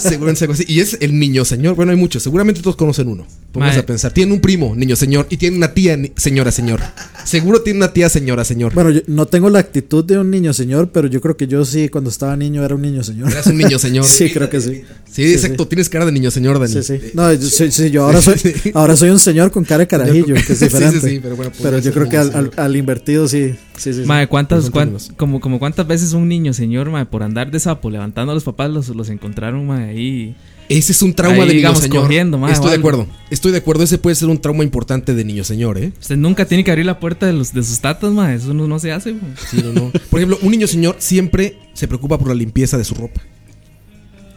Seguramente 0.00 0.44
algo 0.44 0.54
así. 0.54 0.64
Y 0.66 0.80
es 0.80 0.96
el 1.02 1.18
niño 1.18 1.44
señor. 1.44 1.74
Bueno, 1.74 1.92
hay 1.92 1.98
muchos. 1.98 2.22
Seguramente 2.22 2.62
todos 2.62 2.76
conocen 2.76 3.08
uno. 3.08 3.26
Vamos 3.58 3.74
Mae. 3.74 3.80
a 3.82 3.86
pensar. 3.86 4.12
Tiene 4.12 4.32
un 4.32 4.40
primo, 4.40 4.74
niño 4.76 4.96
señor, 4.96 5.26
y 5.30 5.36
tiene 5.36 5.56
una 5.56 5.72
tía, 5.74 5.98
señora 6.16 6.50
señor. 6.50 6.80
Seguro 7.24 7.62
tiene 7.62 7.78
una 7.78 7.92
tía, 7.92 8.08
señora 8.08 8.44
señor. 8.44 8.72
Bueno, 8.74 8.90
yo 8.90 9.00
no 9.06 9.26
tengo 9.26 9.50
la 9.50 9.58
actitud 9.58 10.04
de 10.04 10.18
un 10.18 10.30
niño 10.30 10.52
señor, 10.52 10.90
pero 10.92 11.08
yo 11.08 11.20
creo 11.20 11.36
que 11.36 11.46
yo 11.46 11.64
sí, 11.64 11.88
cuando 11.88 12.10
estaba 12.10 12.36
niño, 12.36 12.64
era 12.64 12.74
un 12.74 12.82
niño 12.82 13.02
señor. 13.02 13.30
Eras 13.32 13.46
un 13.48 13.58
niño 13.58 13.78
señor. 13.78 14.04
Sí, 14.16 14.30
creo 14.32 14.48
que 14.48 14.60
sí. 14.60 14.82
Sí, 15.10 15.32
exacto. 15.32 15.66
Tienes 15.66 15.88
cara 15.88 16.04
de 16.06 16.12
niño 16.12 16.30
señor, 16.30 16.58
Dani. 16.58 16.72
Sí, 16.72 16.82
sí. 16.82 17.10
No, 17.14 17.32
yo, 17.32 17.40
sí, 17.48 17.70
sí, 17.72 17.90
yo 17.90 18.04
ahora 18.04 18.20
soy, 18.22 18.34
ahora 18.74 18.96
soy 18.96 19.10
un 19.10 19.18
señor 19.18 19.50
con 19.50 19.64
cara 19.64 19.80
de 19.80 19.86
carajillo, 19.88 20.34
que 20.34 20.52
es 20.52 20.58
Sí, 20.58 20.68
sí, 20.68 21.20
pero 21.22 21.36
bueno, 21.36 21.50
pero 21.56 21.70
podría 21.70 21.78
yo 21.80 21.92
creo 21.92 22.08
que 22.08 22.16
al, 22.16 22.34
al- 22.34 22.50
al 22.56 22.76
invertido 22.76 23.26
sí. 23.28 23.54
Sí, 23.76 23.92
sí. 23.92 24.02
Mae, 24.06 24.26
¿cuántas, 24.28 24.70
como, 25.16 25.40
como 25.40 25.58
cuántas 25.58 25.86
veces 25.86 26.12
un 26.12 26.28
niño, 26.28 26.52
señor, 26.54 26.90
mae, 26.90 27.06
por 27.06 27.22
andar 27.22 27.50
de 27.50 27.58
sapo 27.60 27.90
levantando 27.90 28.32
a 28.32 28.34
los 28.34 28.44
papás, 28.44 28.70
los, 28.70 28.88
los 28.88 29.08
encontraron, 29.10 29.66
mae, 29.66 29.90
ahí. 29.90 30.36
Ese 30.68 30.92
es 30.92 31.02
un 31.02 31.14
trauma 31.14 31.42
Ahí, 31.44 31.48
de 31.48 31.54
niño 31.54 31.74
señor. 31.76 32.02
cogiendo, 32.02 32.38
mae, 32.38 32.52
Estoy 32.52 32.70
de 32.70 32.76
acuerdo. 32.76 33.06
Estoy 33.30 33.52
de 33.52 33.58
acuerdo. 33.58 33.84
Ese 33.84 33.98
puede 33.98 34.16
ser 34.16 34.28
un 34.28 34.38
trauma 34.38 34.64
importante 34.64 35.14
de 35.14 35.24
niño 35.24 35.44
señor, 35.44 35.78
¿eh? 35.78 35.92
Usted 36.00 36.16
nunca 36.16 36.44
tiene 36.46 36.64
que 36.64 36.70
abrir 36.70 36.86
la 36.86 36.98
puerta 36.98 37.26
de, 37.26 37.32
los, 37.32 37.52
de 37.52 37.62
sus 37.62 37.80
tatas, 37.80 38.10
mae. 38.12 38.34
Eso 38.36 38.52
no, 38.52 38.66
no 38.66 38.78
se 38.78 38.90
hace. 38.92 39.14
Sí, 39.48 39.62
no, 39.62 39.72
no. 39.72 39.92
Por 40.10 40.20
ejemplo, 40.20 40.38
un 40.42 40.50
niño 40.50 40.66
señor 40.66 40.96
siempre 40.98 41.58
se 41.74 41.86
preocupa 41.86 42.18
por 42.18 42.28
la 42.28 42.34
limpieza 42.34 42.76
de 42.78 42.84
su 42.84 42.94
ropa. 42.94 43.20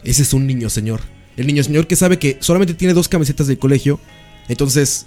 Ese 0.03 0.21
es 0.21 0.33
un 0.33 0.45
niño 0.45 0.69
señor. 0.69 1.01
El 1.35 1.47
niño 1.47 1.63
señor 1.63 1.87
que 1.87 1.95
sabe 1.95 2.19
que 2.19 2.37
solamente 2.41 2.73
tiene 2.73 2.93
dos 2.93 3.07
camisetas 3.07 3.47
del 3.47 3.57
colegio, 3.59 3.99
entonces 4.49 5.05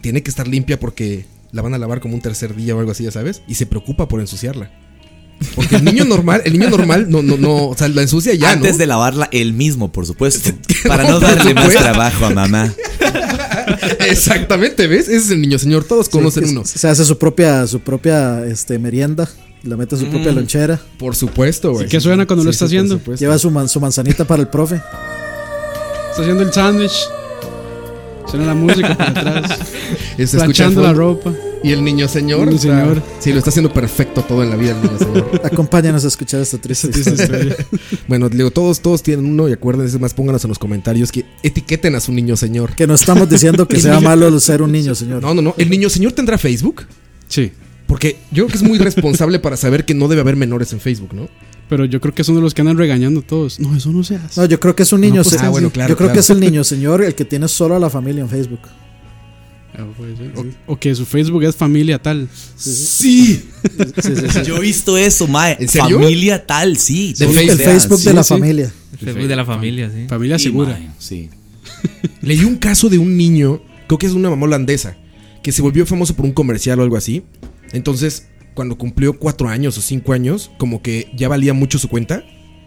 tiene 0.00 0.22
que 0.22 0.30
estar 0.30 0.48
limpia 0.48 0.80
porque 0.80 1.26
la 1.52 1.62
van 1.62 1.74
a 1.74 1.78
lavar 1.78 2.00
como 2.00 2.14
un 2.14 2.20
tercer 2.20 2.54
día 2.56 2.74
o 2.74 2.80
algo 2.80 2.90
así, 2.92 3.04
ya 3.04 3.10
sabes, 3.10 3.42
y 3.46 3.54
se 3.54 3.66
preocupa 3.66 4.08
por 4.08 4.20
ensuciarla. 4.20 4.70
Porque 5.54 5.76
el 5.76 5.84
niño 5.84 6.04
normal, 6.06 6.42
el 6.44 6.52
niño 6.54 6.70
normal 6.70 7.06
no, 7.10 7.22
no, 7.22 7.36
no, 7.36 7.68
o 7.68 7.76
sea, 7.76 7.88
la 7.88 8.02
ensucia 8.02 8.34
ya, 8.34 8.50
Antes 8.52 8.72
¿no? 8.72 8.78
de 8.78 8.86
lavarla 8.86 9.28
él 9.32 9.52
mismo, 9.52 9.92
por 9.92 10.06
supuesto. 10.06 10.50
Para 10.86 11.08
No, 11.08 11.20
darle 11.20 11.54
más 11.54 11.64
supuesto. 11.64 11.82
trabajo 11.82 12.26
a 12.26 12.30
mamá. 12.30 12.72
Exactamente, 14.08 14.86
¿ves? 14.86 15.08
Ese 15.08 15.16
es 15.16 15.30
el 15.30 15.40
niño 15.40 15.58
señor. 15.58 15.84
Todos 15.84 16.06
Sí, 16.06 16.12
conocen 16.12 16.44
que 16.44 16.50
uno. 16.50 16.64
Se 16.64 16.88
hace 16.88 17.04
su 17.04 17.18
propia, 17.18 17.66
su 17.66 17.80
propia 17.80 18.44
este, 18.46 18.78
merienda, 18.78 19.28
la 19.62 19.76
mete 19.76 19.94
en 19.94 20.00
su 20.02 20.06
propia 20.08 20.32
Mm. 20.32 20.36
lonchera, 20.36 20.80
Por 20.98 21.14
supuesto, 21.16 21.72
güey. 21.72 21.86
¿Y 21.86 21.88
qué 21.88 22.00
suena 22.00 22.26
cuando 22.26 22.44
lo 22.44 22.50
está 22.50 22.66
haciendo? 22.66 23.00
lleva 23.18 23.38
su, 23.38 23.50
man- 23.50 23.68
su 23.68 23.80
manzanita 23.80 24.24
para 24.24 24.42
el 24.42 24.48
profe. 24.48 24.76
Está 24.76 26.22
haciendo 26.22 26.42
el 26.42 26.52
sándwich. 26.52 26.92
Suena 28.26 28.46
la 28.46 28.54
música 28.54 28.96
por 28.96 29.06
atrás. 29.08 29.58
Al 30.58 30.74
la 30.82 30.92
ropa. 30.92 31.32
Y 31.62 31.72
el 31.72 31.82
niño 31.82 32.08
señor. 32.08 32.58
Señor. 32.58 33.02
Sí, 33.20 33.32
lo 33.32 33.38
está 33.38 33.50
haciendo 33.50 33.72
perfecto 33.72 34.22
todo 34.22 34.42
en 34.42 34.50
la 34.50 34.56
vida 34.56 34.72
el 34.72 34.82
niño 34.82 34.98
señor. 34.98 35.40
Acompáñanos 35.44 36.04
a 36.04 36.08
escuchar 36.08 36.40
esta 36.40 36.58
triste 36.58 36.88
historia. 36.88 37.56
bueno, 38.06 38.28
digo, 38.28 38.50
todos, 38.50 38.80
todos 38.80 39.02
tienen 39.02 39.24
uno 39.26 39.48
y 39.48 39.52
acuérdense 39.52 39.98
más, 39.98 40.12
pónganos 40.12 40.44
en 40.44 40.48
los 40.48 40.58
comentarios 40.58 41.10
que 41.10 41.24
etiqueten 41.42 41.94
a 41.94 42.00
su 42.00 42.12
niño 42.12 42.36
señor. 42.36 42.74
Que 42.74 42.86
no 42.86 42.94
estamos 42.94 43.28
diciendo 43.30 43.66
que 43.66 43.80
sea 43.80 43.94
niño- 43.96 44.04
malo 44.08 44.40
ser 44.40 44.60
un 44.62 44.72
niño, 44.72 44.94
señor. 44.94 45.22
No, 45.22 45.32
no, 45.32 45.40
no. 45.40 45.54
¿El 45.56 45.70
niño 45.70 45.88
señor 45.88 46.12
tendrá 46.12 46.36
Facebook? 46.36 46.82
Sí. 47.28 47.52
Porque 47.86 48.16
yo 48.30 48.44
creo 48.44 48.48
que 48.48 48.56
es 48.56 48.62
muy 48.62 48.78
responsable 48.78 49.38
para 49.38 49.56
saber 49.56 49.84
que 49.84 49.94
no 49.94 50.08
debe 50.08 50.20
haber 50.22 50.36
menores 50.36 50.72
en 50.72 50.80
Facebook, 50.80 51.14
¿no? 51.14 51.28
Pero 51.68 51.84
yo 51.86 52.00
creo 52.00 52.14
que 52.14 52.22
son 52.24 52.34
de 52.34 52.40
los 52.42 52.52
que 52.54 52.60
andan 52.60 52.76
regañando 52.76 53.20
a 53.20 53.22
todos. 53.22 53.58
No, 53.58 53.74
eso 53.74 53.90
no 53.90 54.04
se 54.04 54.16
hace. 54.16 54.40
No, 54.40 54.46
yo 54.46 54.60
creo 54.60 54.76
que 54.76 54.82
es 54.82 54.92
un 54.92 55.00
niño. 55.00 55.22
pues, 55.22 55.28
se- 55.28 55.38
ah, 55.44 55.48
bueno, 55.48 55.70
claro, 55.70 55.88
yo 55.88 55.96
creo 55.96 56.08
claro. 56.08 56.14
que 56.14 56.20
es 56.20 56.30
el 56.30 56.40
niño 56.40 56.62
señor 56.64 57.02
el 57.02 57.14
que 57.14 57.24
tiene 57.24 57.48
solo 57.48 57.74
a 57.74 57.78
la 57.78 57.88
familia 57.90 58.22
en 58.22 58.28
Facebook. 58.28 58.60
Ah, 59.76 59.84
puede 59.96 60.16
ser. 60.16 60.32
O, 60.36 60.72
o 60.74 60.78
que 60.78 60.94
su 60.94 61.04
Facebook 61.04 61.42
es 61.42 61.56
familia 61.56 62.00
tal. 62.00 62.28
Sí. 62.56 62.70
Sí, 62.74 63.42
sí, 64.02 64.12
sí. 64.30 64.42
Yo 64.44 64.56
he 64.58 64.60
visto 64.60 64.96
eso, 64.96 65.26
mae. 65.26 65.56
¿En 65.58 65.68
serio? 65.68 65.98
Familia 65.98 66.46
tal, 66.46 66.76
sí. 66.76 67.12
De 67.18 67.26
Facebook- 67.26 67.50
El. 67.50 67.58
Facebook 67.58 68.00
de 68.00 68.12
la 68.12 68.22
sí. 68.22 68.28
familia. 68.34 68.72
El 68.92 68.98
Facebook 68.98 69.26
de 69.28 69.36
la 69.36 69.44
familia, 69.44 69.90
sí. 69.92 70.06
Familia 70.08 70.38
segura. 70.38 70.78
Sí. 70.98 71.28
Leí 72.22 72.44
un 72.44 72.56
caso 72.56 72.88
de 72.88 72.98
un 72.98 73.16
niño, 73.16 73.60
creo 73.88 73.98
que 73.98 74.06
es 74.06 74.12
una 74.12 74.30
mamá 74.30 74.44
holandesa, 74.46 74.96
que 75.42 75.50
se 75.50 75.60
volvió 75.62 75.84
famoso 75.86 76.14
por 76.14 76.24
un 76.24 76.32
comercial 76.32 76.78
o 76.78 76.82
algo 76.82 76.96
así. 76.96 77.24
Entonces, 77.72 78.28
cuando 78.54 78.78
cumplió 78.78 79.18
cuatro 79.18 79.48
años 79.48 79.76
o 79.78 79.80
cinco 79.82 80.12
años, 80.12 80.50
como 80.58 80.80
que 80.82 81.10
ya 81.16 81.28
valía 81.28 81.52
mucho 81.54 81.78
su 81.78 81.88
cuenta. 81.88 82.24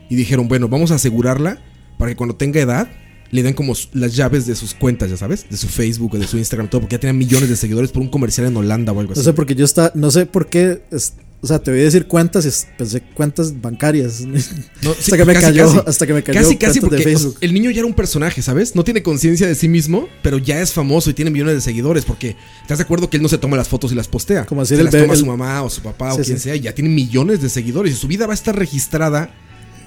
Y 0.09 0.15
dijeron, 0.15 0.47
bueno, 0.47 0.67
vamos 0.69 0.91
a 0.91 0.95
asegurarla 0.95 1.61
para 1.97 2.11
que 2.11 2.15
cuando 2.15 2.35
tenga 2.35 2.61
edad 2.61 2.87
le 3.29 3.43
den 3.43 3.53
como 3.53 3.73
las 3.91 4.15
llaves 4.15 4.45
de 4.45 4.55
sus 4.55 4.73
cuentas, 4.73 5.09
ya 5.09 5.17
sabes, 5.17 5.49
de 5.49 5.57
su 5.57 5.67
Facebook 5.67 6.13
o 6.15 6.17
de 6.17 6.25
su 6.27 6.37
Instagram, 6.37 6.69
todo, 6.69 6.81
porque 6.81 6.95
ya 6.95 6.99
tenía 6.99 7.13
millones 7.13 7.49
de 7.49 7.57
seguidores 7.57 7.91
por 7.91 8.01
un 8.01 8.07
comercial 8.07 8.47
en 8.47 8.55
Holanda 8.55 8.93
o 8.93 8.99
algo 9.01 9.11
así. 9.11 9.19
No 9.19 9.23
sé 9.25 9.33
porque 9.33 9.53
yo 9.55 9.65
está, 9.65 9.91
no 9.95 10.11
sé 10.11 10.25
por 10.25 10.47
qué, 10.47 10.83
es- 10.91 11.15
o 11.39 11.45
sea, 11.47 11.59
te 11.59 11.69
voy 11.71 11.81
a 11.81 11.83
decir 11.83 12.07
cuentas 12.07 12.67
pensé 12.77 13.01
cuentas 13.13 13.61
bancarias. 13.61 14.21
No, 14.81 14.93
sí, 14.93 14.99
hasta 15.11 15.17
que 15.17 15.25
me 15.25 15.33
casi, 15.33 15.45
cayó, 15.47 15.65
casi. 15.65 15.79
hasta 15.89 16.07
que 16.07 16.13
me 16.13 16.23
cayó 16.23 16.39
Casi, 16.39 16.55
casi, 16.57 16.79
cuentas 16.79 16.99
de 16.99 17.03
porque 17.03 17.03
Facebook. 17.03 17.37
el 17.41 17.53
niño 17.53 17.71
ya 17.71 17.79
era 17.79 17.87
un 17.87 17.93
personaje, 17.93 18.41
¿sabes? 18.41 18.75
No 18.75 18.83
tiene 18.83 19.01
conciencia 19.03 19.47
de 19.47 19.55
sí 19.55 19.67
mismo, 19.67 20.07
pero 20.23 20.37
ya 20.37 20.61
es 20.61 20.71
famoso 20.73 21.09
y 21.09 21.13
tiene 21.13 21.31
millones 21.31 21.55
de 21.55 21.61
seguidores. 21.61 22.05
Porque 22.05 22.35
estás 22.61 22.77
de 22.77 22.83
acuerdo 22.83 23.09
que 23.09 23.17
él 23.17 23.23
no 23.23 23.29
se 23.29 23.37
toma 23.37 23.57
las 23.57 23.67
fotos 23.67 23.91
y 23.91 23.95
las 23.95 24.07
postea. 24.07 24.45
Como 24.45 24.61
decir 24.61 24.77
se 24.77 24.81
el 24.81 24.85
las 24.85 24.93
toma 24.93 25.13
el- 25.13 25.19
su 25.19 25.25
mamá 25.25 25.63
o 25.63 25.69
su 25.69 25.81
papá 25.81 26.11
Sí, 26.13 26.21
o 26.21 26.23
quien 26.23 26.37
sí. 26.37 26.43
sea 26.43 26.55
y 26.55 26.61
ya 26.61 26.73
tiene 26.75 26.89
millones 26.89 27.41
de 27.41 27.49
seguidores. 27.49 27.93
Y 27.93 27.95
su 27.95 28.07
vida 28.07 28.25
va 28.27 28.33
a 28.33 28.35
estar 28.35 28.55
registrada 28.55 29.31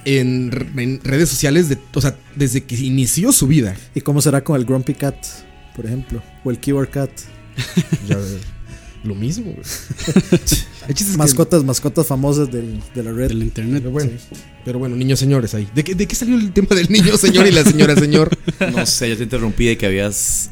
en, 0.05 0.51
re- 0.51 0.83
en 0.83 0.99
redes 1.03 1.29
sociales, 1.29 1.69
de, 1.69 1.77
o 1.93 2.01
sea, 2.01 2.17
desde 2.35 2.63
que 2.63 2.75
inició 2.75 3.31
su 3.31 3.47
vida. 3.47 3.75
¿Y 3.95 4.01
cómo 4.01 4.21
será 4.21 4.43
con 4.43 4.55
el 4.57 4.65
Grumpy 4.65 4.93
Cat, 4.95 5.15
por 5.75 5.85
ejemplo? 5.85 6.21
O 6.43 6.51
el 6.51 6.59
Keyboard 6.59 6.89
Cat. 6.89 7.11
Ya, 8.07 8.17
lo 9.03 9.15
mismo, 9.15 9.53
es 9.61 9.87
que- 10.95 11.17
Mascotas, 11.17 11.63
mascotas 11.63 12.05
famosas 12.07 12.51
del- 12.51 12.79
de 12.93 13.03
la 13.03 13.11
red. 13.11 13.29
Del 13.29 13.43
internet. 13.43 13.79
Pero 13.81 13.91
bueno, 13.91 14.11
pero 14.65 14.79
bueno, 14.79 14.95
niños 14.95 15.19
señores 15.19 15.53
ahí. 15.55 15.67
¿De 15.73 15.83
qué, 15.83 15.95
¿De 15.95 16.07
qué 16.07 16.15
salió 16.15 16.35
el 16.35 16.51
tema 16.53 16.67
del 16.75 16.89
niño 16.91 17.17
señor 17.17 17.47
y 17.47 17.51
la 17.51 17.63
señora 17.63 17.95
señor? 17.95 18.37
No 18.75 18.85
sé, 18.85 19.09
yo 19.09 19.17
te 19.17 19.23
interrumpí 19.23 19.65
de 19.65 19.77
que 19.77 19.85
habías. 19.87 20.51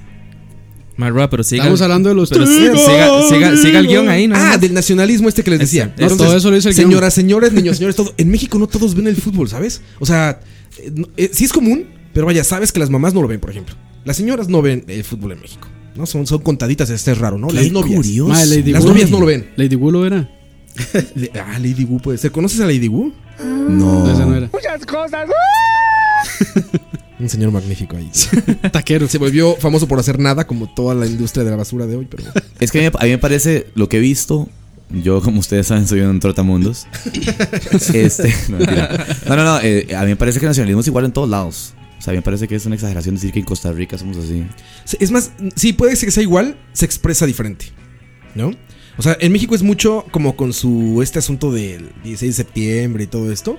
Marroa, 0.98 1.30
pero 1.30 1.44
siga. 1.44 1.64
Estamos 1.64 1.82
hablando 1.82 2.10
de 2.10 2.16
los 2.16 2.30
pero 2.30 2.46
siga, 2.46 2.76
siga, 2.76 3.22
siga, 3.30 3.56
siga 3.58 3.80
el 3.80 3.88
guion 3.88 4.10
ahí, 4.10 4.28
¿no? 4.28 4.36
Ah, 4.36 4.58
del 4.58 4.74
nacionalismo 4.74 5.30
este 5.30 5.44
que 5.44 5.52
les 5.52 5.60
decía. 5.60 5.94
Eso, 5.98 6.18
todo 6.18 6.36
eso 6.36 6.50
lo 6.50 6.56
dice 6.58 6.70
el 6.70 6.76
guion. 6.76 6.90
Señoras, 6.90 7.14
señores, 7.14 7.54
niños, 7.54 7.78
señores, 7.78 7.96
todo. 7.96 8.14
En 8.18 8.30
México 8.30 8.60
no 8.60 8.68
todos 8.68 8.96
ven 8.96 9.08
el 9.08 9.16
fútbol, 9.16 9.48
¿sabes? 9.48 9.82
O 10.00 10.06
sea, 10.06 10.42
eh, 10.78 10.92
eh, 11.16 11.30
sí 11.32 11.46
es 11.46 11.54
común, 11.54 11.86
pero 12.14 12.26
vaya, 12.26 12.44
sabes 12.44 12.74
que 12.74 12.80
las 12.82 12.90
mamás 12.90 13.14
no 13.14 13.22
lo 13.22 13.30
ven, 13.30 13.40
por 13.40 13.50
ejemplo. 13.50 13.76
Las 14.04 14.18
señoras 14.18 14.50
no 14.50 14.62
ven 14.62 14.84
el 14.88 15.04
fútbol 15.06 15.32
en 15.34 15.40
México. 15.40 15.70
No 16.00 16.06
son, 16.06 16.26
son 16.26 16.40
contaditas, 16.40 16.90
este 16.90 17.12
es 17.12 17.18
raro, 17.18 17.38
¿no? 17.38 17.50
Las 17.50 17.70
novias. 17.74 18.08
Mae, 18.30 18.46
Lady 18.46 18.72
Las 18.72 18.86
Wu- 18.86 18.88
novias 18.88 19.12
no 19.12 19.20
lo 19.20 19.26
ven. 19.26 19.50
Lady 19.58 19.76
Wu 19.76 19.92
lo 19.92 20.06
era. 20.06 20.30
Ah, 21.36 21.60
Lady 21.60 21.84
Wu 21.84 22.00
puede 22.00 22.18
ser. 22.18 22.32
¿Conoces 22.32 22.62
a 22.62 22.66
Lady 22.66 22.88
Wu? 22.88 23.12
No. 23.70 24.10
Esa 24.10 24.26
no 24.26 24.34
era. 24.36 24.50
Un 27.20 27.28
señor 27.28 27.52
magnífico 27.52 27.98
ahí. 27.98 28.10
Taquero. 28.72 29.10
Se 29.10 29.18
volvió 29.18 29.58
famoso 29.58 29.90
por 29.90 30.00
hacer 30.00 30.20
nada, 30.20 30.48
como 30.48 30.74
toda 30.74 30.96
la 30.96 31.06
industria 31.06 31.44
de 31.44 31.50
la 31.52 31.58
basura 31.58 31.86
de 31.86 31.98
hoy, 31.98 32.08
pero. 32.10 32.24
Es 32.62 32.72
que 32.72 32.80
a 32.80 32.82
mí, 32.90 32.96
a 32.98 33.04
mí 33.04 33.10
me 33.10 33.18
parece 33.18 33.68
lo 33.76 33.90
que 33.90 33.98
he 33.98 34.00
visto. 34.00 34.48
Yo, 34.90 35.22
como 35.22 35.42
ustedes 35.42 35.68
saben, 35.68 35.86
soy 35.86 36.00
un 36.00 36.20
trotamundos. 36.22 36.88
este, 37.94 38.34
no, 39.28 39.36
no, 39.36 39.44
no, 39.44 39.60
eh, 39.62 39.88
a 39.96 40.02
mí 40.04 40.08
me 40.08 40.16
parece 40.16 40.40
que 40.40 40.46
el 40.46 40.50
nacionalismo 40.52 40.80
es 40.82 40.88
igual 40.88 41.04
en 41.06 41.12
todos 41.12 41.30
lados. 41.30 41.74
O 42.00 42.02
sea, 42.02 42.12
a 42.12 42.14
mí 42.14 42.18
me 42.18 42.22
parece 42.22 42.48
que 42.48 42.56
es 42.56 42.66
una 42.66 42.76
exageración 42.76 43.16
decir 43.16 43.34
que 43.34 43.40
en 43.40 43.46
Costa 43.46 43.72
Rica 43.74 43.98
somos 43.98 44.18
así. 44.18 44.46
Es 45.00 45.12
más, 45.12 45.32
sí, 45.56 45.74
puede 45.74 45.96
ser 45.98 46.08
que 46.08 46.12
sea 46.12 46.24
igual, 46.24 46.58
se 46.72 46.86
expresa 46.86 47.26
diferente. 47.26 47.66
¿No? 48.36 48.52
O 48.98 49.02
sea, 49.02 49.18
en 49.20 49.32
México 49.32 49.56
es 49.56 49.64
mucho 49.64 50.06
como 50.12 50.36
con 50.36 50.54
su. 50.54 51.02
Este 51.02 51.20
asunto 51.20 51.52
del 51.52 51.92
16 52.04 52.36
de 52.38 52.44
septiembre 52.44 53.04
y 53.04 53.08
todo 53.08 53.32
esto. 53.32 53.58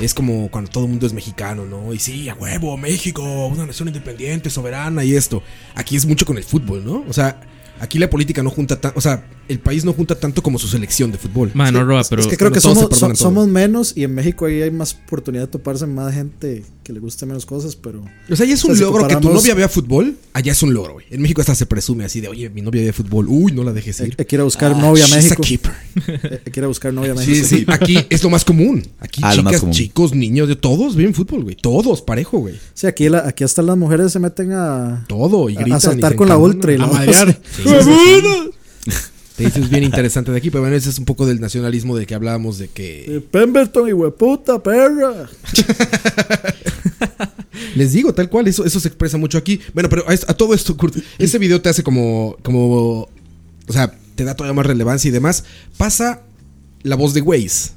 Es 0.00 0.12
como 0.12 0.50
cuando 0.50 0.70
todo 0.70 0.84
el 0.84 0.90
mundo 0.90 1.06
es 1.06 1.14
mexicano, 1.14 1.64
¿no? 1.64 1.94
Y 1.94 1.98
sí, 1.98 2.28
a 2.28 2.34
huevo, 2.34 2.76
México, 2.76 3.46
una 3.46 3.64
nación 3.64 3.88
independiente, 3.88 4.50
soberana 4.50 5.04
y 5.04 5.14
esto. 5.14 5.42
Aquí 5.74 5.96
es 5.96 6.04
mucho 6.04 6.26
con 6.26 6.36
el 6.36 6.44
fútbol, 6.44 6.84
¿no? 6.84 7.04
O 7.08 7.12
sea, 7.14 7.40
aquí 7.80 7.98
la 7.98 8.10
política 8.10 8.42
no 8.42 8.50
junta 8.50 8.78
tanto. 8.78 8.98
O 8.98 9.00
sea, 9.00 9.26
el 9.48 9.58
país 9.58 9.86
no 9.86 9.94
junta 9.94 10.14
tanto 10.14 10.42
como 10.42 10.58
su 10.58 10.68
selección 10.68 11.12
de 11.12 11.16
fútbol. 11.16 11.50
Ma, 11.54 11.70
no, 11.70 11.82
Roa, 11.82 12.02
pero. 12.08 12.20
es 12.20 12.28
que 12.28 12.36
creo 12.36 12.52
que 12.52 12.60
somos, 12.60 12.88
somos 13.18 13.48
menos 13.48 13.94
y 13.96 14.04
en 14.04 14.14
México 14.14 14.44
ahí 14.44 14.60
hay 14.60 14.70
más 14.70 14.98
oportunidad 15.06 15.44
de 15.44 15.48
toparse 15.48 15.86
más 15.86 16.14
gente 16.14 16.64
que 16.86 16.92
le 16.92 17.00
guste 17.00 17.26
menos 17.26 17.44
cosas, 17.44 17.74
pero 17.74 18.04
O 18.30 18.36
sea, 18.36 18.46
ya 18.46 18.54
es 18.54 18.62
un 18.64 18.70
O 18.70 18.74
sea, 18.76 18.86
si 18.86 18.92
logro 18.92 19.08
que 19.08 19.16
tu 19.16 19.32
novia 19.32 19.54
vea 19.56 19.68
fútbol. 19.68 20.16
Allá 20.32 20.52
es 20.52 20.62
un 20.62 20.72
logro, 20.72 20.92
güey. 20.94 21.06
En 21.10 21.20
México 21.20 21.40
hasta 21.40 21.56
se 21.56 21.66
presume 21.66 22.04
así 22.04 22.20
de, 22.20 22.28
oye, 22.28 22.48
mi 22.48 22.62
novia 22.62 22.80
ve 22.84 22.92
fútbol. 22.92 23.26
Uy, 23.28 23.50
no 23.50 23.64
la 23.64 23.72
dejes 23.72 24.00
hay, 24.00 24.08
ir. 24.08 24.14
hay 24.18 24.24
que 24.24 24.36
ir 24.36 24.40
a 24.40 24.44
buscar 24.44 24.70
Ah, 24.72 24.78
novia 24.80 25.04
a 25.04 25.08
México. 25.08 25.42
a 25.42 26.66
buscar 26.68 26.94
novia 26.94 27.12
a 27.12 27.16
Sí, 27.16 27.30
México. 27.30 27.46
sí, 27.48 27.64
aquí 27.66 27.98
es 28.08 28.22
lo 28.22 28.30
más 28.30 28.44
común. 28.44 28.86
Aquí 29.00 29.20
Ah, 29.24 29.28
más 29.28 29.36
chicas, 29.36 29.60
común. 29.60 29.74
chicos, 29.74 30.14
niños, 30.14 30.46
de 30.46 30.54
todos 30.54 30.94
ven 30.94 31.12
fútbol, 31.12 31.42
güey. 31.42 31.56
Todos, 31.56 32.02
parejo, 32.02 32.38
güey. 32.38 32.54
Sí, 32.72 32.86
aquí, 32.86 33.08
la- 33.08 33.26
aquí 33.26 33.42
hasta 33.42 33.62
las 33.62 33.76
mujeres 33.76 34.12
se 34.12 34.20
meten 34.20 34.52
a, 34.52 35.04
Todo, 35.08 35.50
y 35.50 35.56
a- 35.56 35.60
gritan. 35.60 35.78
a 35.78 35.80
saltar 35.80 36.14
con 36.14 36.28
la 36.28 36.36
ultra 36.36 36.70
y 36.70 36.76
A 36.76 36.78
la 36.78 36.86
marear. 36.86 37.40
Sí, 37.56 37.64
sí, 39.36 39.44
sí. 39.44 39.44
Eso 39.44 39.60
es 39.60 39.70
bien 39.70 39.84
interesante 39.84 40.30
de 40.30 40.38
aquí, 40.38 40.50
pero 40.50 40.62
bueno, 40.62 40.76
ese 40.76 40.90
es 40.90 40.98
un 40.98 41.04
poco 41.04 41.26
del 41.26 41.40
nacionalismo 41.40 41.96
del 41.96 42.06
que 42.06 42.14
hablábamos, 42.14 42.58
de 42.58 42.68
que... 42.68 43.16
Eh, 43.16 43.20
Pemberton 43.20 43.88
y 43.88 43.92
hueputa, 43.92 44.62
perra. 44.62 45.28
Les 47.74 47.92
digo, 47.92 48.14
tal 48.14 48.28
cual, 48.28 48.48
eso, 48.48 48.64
eso 48.64 48.80
se 48.80 48.88
expresa 48.88 49.18
mucho 49.18 49.38
aquí. 49.38 49.60
Bueno, 49.74 49.88
pero 49.88 50.04
a, 50.08 50.34
todo 50.34 50.54
esto, 50.54 50.76
Kurt, 50.76 50.96
ese 51.18 51.38
video 51.38 51.60
te 51.60 51.68
hace 51.68 51.82
como, 51.82 52.36
como... 52.42 53.08
O 53.68 53.72
sea, 53.72 53.92
te 54.14 54.24
da 54.24 54.34
todavía 54.34 54.54
más 54.54 54.66
relevancia 54.66 55.08
y 55.08 55.12
demás. 55.12 55.44
Pasa 55.76 56.22
la 56.82 56.96
voz 56.96 57.14
de 57.14 57.20
Waze. 57.20 57.72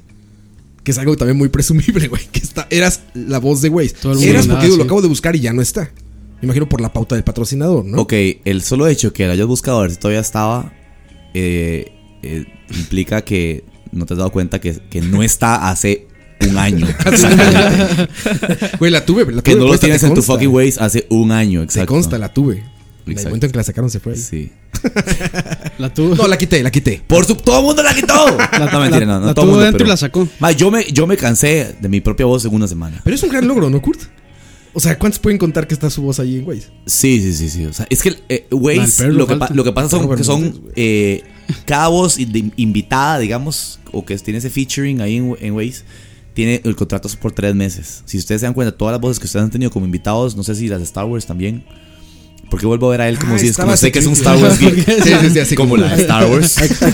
Que 0.82 0.92
es 0.92 0.98
algo 0.98 1.16
también 1.16 1.36
muy 1.36 1.48
presumible, 1.48 2.08
güey. 2.08 2.26
Que 2.32 2.40
está, 2.40 2.66
eras 2.70 3.00
la 3.14 3.38
voz 3.38 3.60
de 3.60 3.68
Waze. 3.68 3.94
Todo 4.00 4.12
el 4.12 4.18
mundo 4.18 4.30
Eras 4.30 4.46
porque 4.46 4.64
digo, 4.64 4.76
lo 4.76 4.82
así. 4.82 4.88
acabo 4.88 5.02
de 5.02 5.08
buscar 5.08 5.36
y 5.36 5.40
ya 5.40 5.52
no 5.52 5.62
está. 5.62 5.90
Me 6.40 6.46
imagino 6.46 6.68
por 6.68 6.80
la 6.80 6.92
pauta 6.92 7.16
del 7.16 7.24
patrocinador, 7.24 7.84
¿no? 7.84 8.00
Ok, 8.00 8.14
el 8.44 8.62
solo 8.62 8.86
hecho 8.86 9.12
que 9.12 9.26
lo 9.26 9.32
hayas 9.32 9.46
buscado 9.46 9.80
a 9.80 9.82
ver 9.82 9.90
si 9.90 9.98
todavía 9.98 10.20
estaba. 10.20 10.72
Eh, 11.34 11.92
eh, 12.22 12.44
implica 12.70 13.22
que 13.22 13.64
no 13.92 14.06
te 14.06 14.14
has 14.14 14.18
dado 14.18 14.30
cuenta 14.30 14.60
que, 14.60 14.74
que 14.90 15.00
no 15.00 15.22
está 15.22 15.68
hace 15.70 16.06
un 16.48 16.56
año. 16.58 16.86
Güey, 18.78 18.90
la 18.90 19.04
tuve, 19.04 19.24
la 19.26 19.42
tuve. 19.42 19.42
que 19.42 19.54
no 19.56 19.66
lo 19.66 19.78
tienes 19.78 20.00
te 20.00 20.06
en 20.06 20.14
tu 20.14 20.22
fucking 20.22 20.48
Waze 20.48 20.76
hace 20.80 21.06
un 21.10 21.32
año, 21.32 21.60
Te 21.60 21.64
exacto. 21.64 21.92
consta, 21.92 22.18
la 22.18 22.32
tuve. 22.32 22.62
En 23.06 23.18
el 23.18 23.24
momento 23.24 23.46
en 23.46 23.52
que 23.52 23.58
la 23.58 23.64
sacaron 23.64 23.90
se 23.90 23.98
fue. 23.98 24.14
Sí. 24.14 24.52
La 25.78 25.92
tuvo. 25.92 26.14
No, 26.14 26.28
la 26.28 26.38
quité, 26.38 26.62
la 26.62 26.70
quité. 26.70 27.02
Por 27.06 27.24
su. 27.24 27.34
¡Todo 27.34 27.58
el 27.58 27.64
mundo 27.64 27.82
la 27.82 27.92
quitó! 27.94 28.14
no, 28.72 28.80
mentira, 28.80 29.04
no, 29.06 29.20
no 29.20 29.26
la 29.26 29.34
todo 29.34 29.44
el 29.46 29.46
tuvo 29.46 29.46
mundo, 29.46 29.60
dentro 29.60 29.78
pero- 29.78 29.86
y 29.86 29.88
la 29.88 29.96
sacó. 29.96 30.28
Ma, 30.38 30.52
yo, 30.52 30.70
me, 30.70 30.84
yo 30.92 31.06
me 31.06 31.16
cansé 31.16 31.74
de 31.80 31.88
mi 31.88 32.00
propia 32.00 32.26
voz 32.26 32.44
en 32.44 32.54
una 32.54 32.68
semana. 32.68 33.00
Pero 33.02 33.16
es 33.16 33.22
un 33.22 33.30
gran 33.30 33.48
logro, 33.48 33.68
¿no, 33.68 33.80
Kurt? 33.82 34.00
O 34.72 34.80
sea, 34.80 34.98
¿cuántos 34.98 35.18
pueden 35.18 35.38
contar 35.38 35.66
que 35.66 35.74
está 35.74 35.90
su 35.90 36.02
voz 36.02 36.20
ahí 36.20 36.38
en 36.38 36.46
Waze? 36.46 36.68
Sí, 36.86 37.20
sí, 37.20 37.34
sí, 37.34 37.50
sí. 37.50 37.64
O 37.66 37.72
sea, 37.72 37.86
es 37.90 38.02
que 38.02 38.16
eh, 38.28 38.46
Al 38.50 38.58
Waze, 38.58 39.02
perro 39.04 39.12
lo 39.14 39.26
que, 39.26 39.38
lo 39.54 39.64
que 39.64 39.72
pasa 39.72 39.88
son 39.88 40.16
que 40.16 40.24
son 40.24 40.62
eh, 40.76 41.22
cada 41.66 41.88
voz 41.88 42.18
in- 42.18 42.52
invitada, 42.56 43.18
digamos, 43.18 43.80
o 43.92 44.04
que 44.04 44.16
tiene 44.18 44.38
ese 44.38 44.50
featuring 44.50 45.00
ahí 45.00 45.16
en, 45.16 45.36
en 45.40 45.54
Waze, 45.54 45.82
tiene 46.34 46.60
el 46.64 46.76
contrato 46.76 47.08
por 47.20 47.32
tres 47.32 47.54
meses. 47.54 48.02
Si 48.06 48.16
ustedes 48.16 48.40
se 48.42 48.46
dan 48.46 48.54
cuenta, 48.54 48.76
todas 48.76 48.92
las 48.92 49.00
voces 49.00 49.18
que 49.18 49.26
ustedes 49.26 49.44
han 49.44 49.50
tenido 49.50 49.70
como 49.72 49.86
invitados, 49.86 50.36
no 50.36 50.44
sé 50.44 50.54
si 50.54 50.68
las 50.68 50.78
de 50.78 50.84
Star 50.84 51.04
Wars 51.06 51.26
también. 51.26 51.64
Porque 52.50 52.66
vuelvo 52.66 52.88
a 52.88 52.90
ver 52.90 53.00
a 53.02 53.08
él 53.08 53.18
como 53.18 53.36
Ah, 53.36 53.38
si 53.38 53.46
es 53.46 53.56
como 53.56 53.76
sé 53.76 53.90
que 53.92 54.00
es 54.00 54.06
un 54.06 54.12
Star. 54.14 54.36
Wars 54.36 54.58
geek. 54.58 54.84
Sí, 55.04 55.12
sí, 55.20 55.30
sí, 55.30 55.38
así 55.38 55.54
como 55.54 55.70
como- 55.76 55.82
la 55.84 55.94
de 55.96 56.02
Star 56.02 56.26
Wars. 56.26 56.58
Hay, 56.58 56.68
hay 56.68 56.92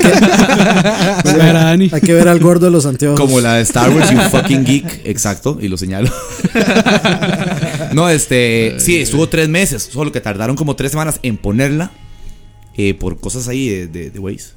que, 1.88 1.94
hay 1.94 2.00
que 2.02 2.12
ver 2.14 2.28
al 2.28 2.38
gordo 2.40 2.66
de 2.66 2.72
los 2.72 2.86
anteojos. 2.86 3.18
Como 3.18 3.40
la 3.40 3.54
de 3.54 3.62
Star 3.62 3.90
Wars, 3.90 4.10
you 4.10 4.18
fucking 4.30 4.64
geek. 4.64 5.00
Exacto, 5.04 5.58
y 5.60 5.68
lo 5.68 5.76
señalo. 5.76 6.10
no, 7.92 8.08
este. 8.08 8.76
Sí, 8.78 8.96
estuvo 8.96 9.28
tres 9.28 9.48
meses. 9.48 9.88
Solo 9.90 10.12
que 10.12 10.20
tardaron 10.20 10.56
como 10.56 10.76
tres 10.76 10.90
semanas 10.92 11.18
en 11.22 11.36
ponerla. 11.36 11.90
eh, 12.76 12.94
por 12.94 13.18
cosas 13.18 13.48
ahí 13.48 13.68
de, 13.68 13.86
de, 13.86 14.10
de 14.10 14.18
Waze. 14.18 14.50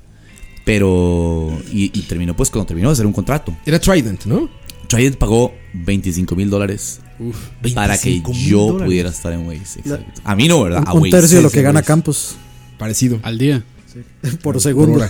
Pero. 0.65 1.57
Y, 1.71 1.85
y 1.97 2.01
terminó, 2.03 2.35
pues, 2.35 2.49
cuando 2.49 2.67
terminó 2.67 2.89
de 2.89 2.93
hacer 2.93 3.05
un 3.05 3.13
contrato. 3.13 3.55
Era 3.65 3.79
Trident, 3.79 4.25
¿no? 4.25 4.49
Trident 4.87 5.15
pagó 5.17 5.53
25 5.73 6.35
mil 6.35 6.49
dólares 6.49 6.99
para 7.75 7.97
que 7.97 8.09
25,000 8.09 8.47
yo 8.49 8.59
dólares. 8.67 8.85
pudiera 8.85 9.09
estar 9.09 9.33
en 9.33 9.45
Waze. 9.47 9.79
exacto. 9.79 10.21
A 10.23 10.35
mí 10.35 10.47
no, 10.47 10.63
¿verdad? 10.63 10.83
A 10.85 10.93
un 10.93 11.01
Waze. 11.01 11.11
tercio 11.11 11.37
de 11.37 11.43
lo 11.43 11.49
sí, 11.49 11.55
que 11.55 11.61
gana 11.63 11.79
Waze. 11.79 11.87
Campos 11.87 12.35
Parecido. 12.77 13.19
Al 13.23 13.37
día. 13.37 13.63
por 14.23 14.37
Por 14.53 14.61
segundo. 14.61 15.03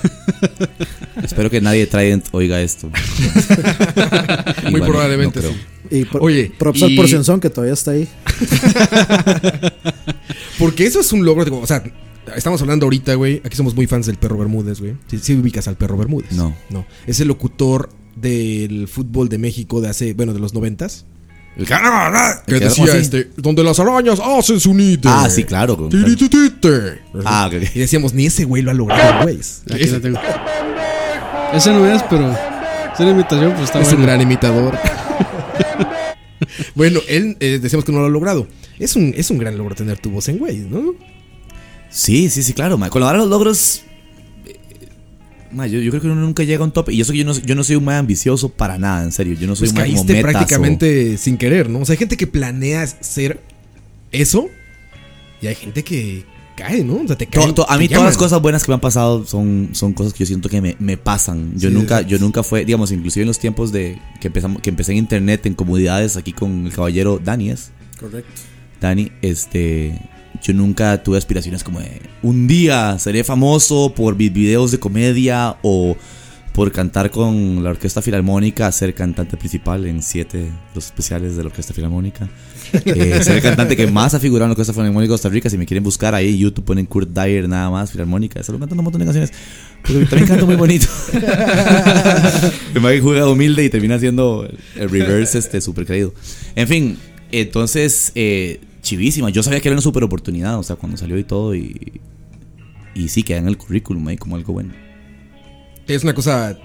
Espero 1.24 1.50
que 1.50 1.60
nadie 1.62 1.82
de 1.82 1.88
Trident 1.88 2.26
oiga 2.32 2.62
esto. 2.62 2.90
Muy 4.64 4.76
Igual, 4.76 4.84
probablemente 4.92 5.42
no 5.42 5.50
sí. 5.50 5.56
Y 5.92 6.06
por- 6.06 6.24
Oye, 6.24 6.52
props 6.58 6.80
y- 6.82 6.84
al 6.86 6.96
porcionzón 6.96 7.40
que 7.40 7.50
todavía 7.50 7.74
está 7.74 7.92
ahí. 7.92 8.08
Porque 10.58 10.86
eso 10.86 11.00
es 11.00 11.12
un 11.14 11.26
logro. 11.26 11.58
o 11.60 11.68
sea, 11.68 11.84
estamos 12.36 12.62
hablando 12.62 12.86
ahorita, 12.86 13.14
güey. 13.16 13.42
Aquí 13.46 13.56
somos 13.56 13.76
muy 13.76 13.88
fans 13.88 14.06
del 14.06 14.18
perro 14.18 14.38
Bermúdez, 14.38 14.80
güey. 14.80 14.96
Sí, 15.08 15.20
sí 15.20 15.36
ubicas 15.36 15.68
al 15.68 15.76
perro 15.78 15.98
Bermúdez. 15.98 16.32
No. 16.34 16.56
No. 16.70 16.86
Es 17.08 17.20
el 17.20 17.28
locutor 17.28 17.90
del 18.16 18.88
fútbol 18.88 19.30
de 19.30 19.38
México 19.38 19.82
de 19.82 19.90
hace, 19.90 20.14
bueno, 20.14 20.34
de 20.34 20.40
los 20.40 20.54
noventas. 20.54 21.06
El 21.58 21.66
Que 21.66 21.76
que 22.46 22.60
decía 22.60 22.96
este, 22.96 23.30
donde 23.36 23.64
las 23.64 23.80
arañas 23.80 24.20
hacen 24.20 24.60
su 24.60 24.74
nido. 24.74 25.10
Ah, 25.12 25.30
sí, 25.30 25.44
claro. 25.44 25.90
Tirititite. 25.90 27.02
Ah, 27.26 27.48
ok. 27.48 27.62
Y 27.76 27.80
decíamos, 27.80 28.14
ni 28.14 28.28
ese 28.28 28.46
güey 28.46 28.62
lo 28.62 28.72
ha 28.72 28.74
logrado, 28.74 29.24
güey. 29.24 29.40
Es 29.40 29.64
Aquí 29.70 29.88
lo 29.88 30.00
tengo. 30.00 30.20
Ese 31.54 31.72
no 31.72 31.86
es, 31.86 32.02
pero 32.10 32.32
es 32.32 33.00
una 33.00 33.12
imitación, 33.12 33.52
pues 33.54 33.66
está 33.66 33.80
un 33.80 33.86
bueno. 33.86 34.02
gran 34.04 34.22
imitador. 34.22 34.78
bueno, 36.76 37.00
él 37.08 37.38
eh, 37.40 37.60
decíamos 37.62 37.86
que 37.86 37.92
no 37.92 38.00
lo 38.00 38.06
ha 38.06 38.10
logrado. 38.10 38.48
Es 38.78 38.96
un, 38.96 39.14
es 39.16 39.30
un 39.30 39.38
gran 39.38 39.58
logro 39.58 39.76
tener 39.76 40.00
tu 40.00 40.10
voz 40.10 40.28
en 40.30 40.38
güey, 40.38 40.58
¿no? 40.58 40.96
Sí, 41.90 42.30
sí, 42.30 42.44
sí, 42.44 42.54
claro. 42.54 42.78
ma. 42.78 42.90
Con 42.90 43.02
los 43.02 43.28
logros. 43.28 43.84
Ma, 45.52 45.68
yo, 45.68 45.80
yo 45.80 45.90
creo 45.92 46.02
que 46.02 46.08
uno 46.08 46.22
nunca 46.22 46.44
llega 46.44 46.62
a 46.62 46.66
un 46.66 46.72
tope. 46.72 46.94
Y 46.94 47.02
eso 47.02 47.12
que 47.12 47.20
yo 47.20 47.26
no, 47.26 47.34
yo 47.34 47.56
no 47.56 47.64
soy 47.64 47.76
un 47.76 47.86
más 47.86 48.00
ambicioso 48.00 48.50
para 48.50 48.78
nada, 48.78 49.04
en 49.04 49.12
serio. 49.12 49.34
Yo 49.40 49.48
no 49.48 49.56
soy 49.56 49.68
Pues 49.68 49.72
un 49.72 49.78
mae 49.78 49.88
como 49.90 49.96
caíste 49.98 50.14
metas 50.14 50.30
o- 50.30 50.32
prácticamente 50.38 51.18
sin 51.18 51.38
querer, 51.38 51.70
¿no? 51.70 51.80
O 51.80 51.86
sea, 51.86 51.94
hay 51.94 51.98
gente 51.98 52.18
que 52.18 52.28
planea 52.28 52.86
ser 52.88 53.42
eso 54.12 54.48
y 55.42 55.48
hay 55.48 55.56
gente 55.56 55.84
que 55.84 56.24
cae, 56.56 56.84
¿no? 56.84 56.96
O 56.96 57.08
sea, 57.08 57.18
te 57.18 57.26
To- 57.26 57.54
to- 57.54 57.70
a 57.70 57.78
mí 57.78 57.88
todas 57.88 58.04
las 58.04 58.18
cosas 58.18 58.42
buenas 58.42 58.64
que 58.66 58.72
me 58.72 58.74
han 58.76 58.82
pasado 58.82 59.26
son, 59.26 59.70
son 59.72 59.94
cosas 59.94 60.12
que 60.14 60.20
yo 60.20 60.26
siento 60.26 60.50
que 60.50 60.60
me, 60.62 60.76
me 60.80 60.98
pasan. 60.98 61.54
Yo 61.58 61.70
Sí, 61.70 61.76
nunca, 61.76 62.02
yo 62.02 62.20
nunca 62.20 62.44
fue, 62.44 62.66
digamos, 62.66 62.92
inclusive 62.92 63.22
en 63.24 63.28
los 63.28 63.40
tiempos 63.40 63.72
de 63.72 63.98
que 64.20 64.28
empezamos, 64.28 64.62
que 64.62 64.70
empecé 64.70 64.92
en 64.92 64.98
internet, 64.98 65.46
en 65.46 65.54
comunidades, 65.54 66.18
aquí 66.18 66.34
con 66.34 66.66
el 66.66 66.74
caballero 66.74 67.20
Dani 67.24 67.52
es. 67.52 67.72
Correcto. 68.00 68.30
Dani, 68.82 69.12
este, 69.22 70.00
yo 70.42 70.54
nunca 70.54 71.02
tuve 71.04 71.18
aspiraciones 71.18 71.64
como 71.64 71.80
de 71.80 72.02
un 72.22 72.48
día 72.48 72.98
seré 73.00 73.24
famoso 73.24 73.94
por 73.96 74.16
mis 74.16 74.32
videos 74.32 74.72
de 74.72 74.80
comedia 74.80 75.58
o 75.62 75.96
por 76.54 76.72
cantar 76.72 77.10
con 77.12 77.64
la 77.64 77.70
Orquesta 77.70 78.02
Filarmónica, 78.02 78.70
ser 78.72 78.94
cantante 78.94 79.38
principal 79.38 79.86
en 79.86 80.02
siete 80.02 80.48
los 80.76 80.86
especiales 80.88 81.38
de 81.38 81.44
la 81.44 81.50
Orquesta 81.50 81.74
Filarmónica. 81.74 82.28
Eh, 82.86 83.24
ser 83.24 83.38
el 83.38 83.42
cantante 83.42 83.76
que 83.76 83.88
más 83.88 84.14
ha 84.14 84.20
figurado 84.20 84.46
en 84.46 84.50
la 84.50 84.54
Orquesta 84.54 84.74
Filarmónica 84.74 85.10
de 85.10 85.14
Costa 85.14 85.30
Rica. 85.30 85.50
Si 85.50 85.58
me 85.58 85.66
quieren 85.66 85.84
buscar 85.84 86.14
ahí 86.14 86.38
YouTube, 86.38 86.66
ponen 86.66 86.86
Kurt 86.86 87.10
Dyer 87.10 87.48
nada 87.50 87.70
más, 87.72 87.92
Filarmónica. 87.92 88.44
Solo 88.44 88.60
cantando 88.60 88.82
un 88.82 88.84
montón 88.86 89.00
de 89.00 89.06
canciones. 89.06 89.32
Porque 89.82 90.06
también 90.06 90.28
canto 90.28 90.46
muy 90.46 90.56
bonito. 90.56 90.86
El 92.76 92.82
mae 92.82 93.00
juega 93.00 93.28
humilde 93.28 93.64
y 93.64 93.70
termina 93.70 93.96
haciendo 93.96 94.48
el- 94.76 94.90
reverse 94.90 95.40
este 95.40 95.62
súper 95.62 95.86
creído. 95.86 96.14
En 96.56 96.68
fin, 96.68 96.98
entonces, 97.32 98.12
eh, 98.16 98.60
chivísima. 98.82 99.30
Yo 99.30 99.44
sabía 99.44 99.60
que 99.62 99.68
era 99.68 99.76
una 99.76 99.82
super 99.82 100.04
oportunidad, 100.04 100.58
o 100.58 100.64
sea, 100.64 100.76
cuando 100.76 100.98
salió 100.98 101.18
y 101.18 101.24
todo. 101.24 101.56
Y, 101.56 102.02
y 102.96 103.10
sí, 103.10 103.24
queda 103.24 103.38
en 103.40 103.48
el 103.48 103.58
currículum 103.58 104.08
ahí 104.08 104.18
como 104.18 104.36
algo 104.36 104.54
bueno. 104.54 104.74
Es 105.88 106.04
una 106.04 106.14
cosa 106.14 106.58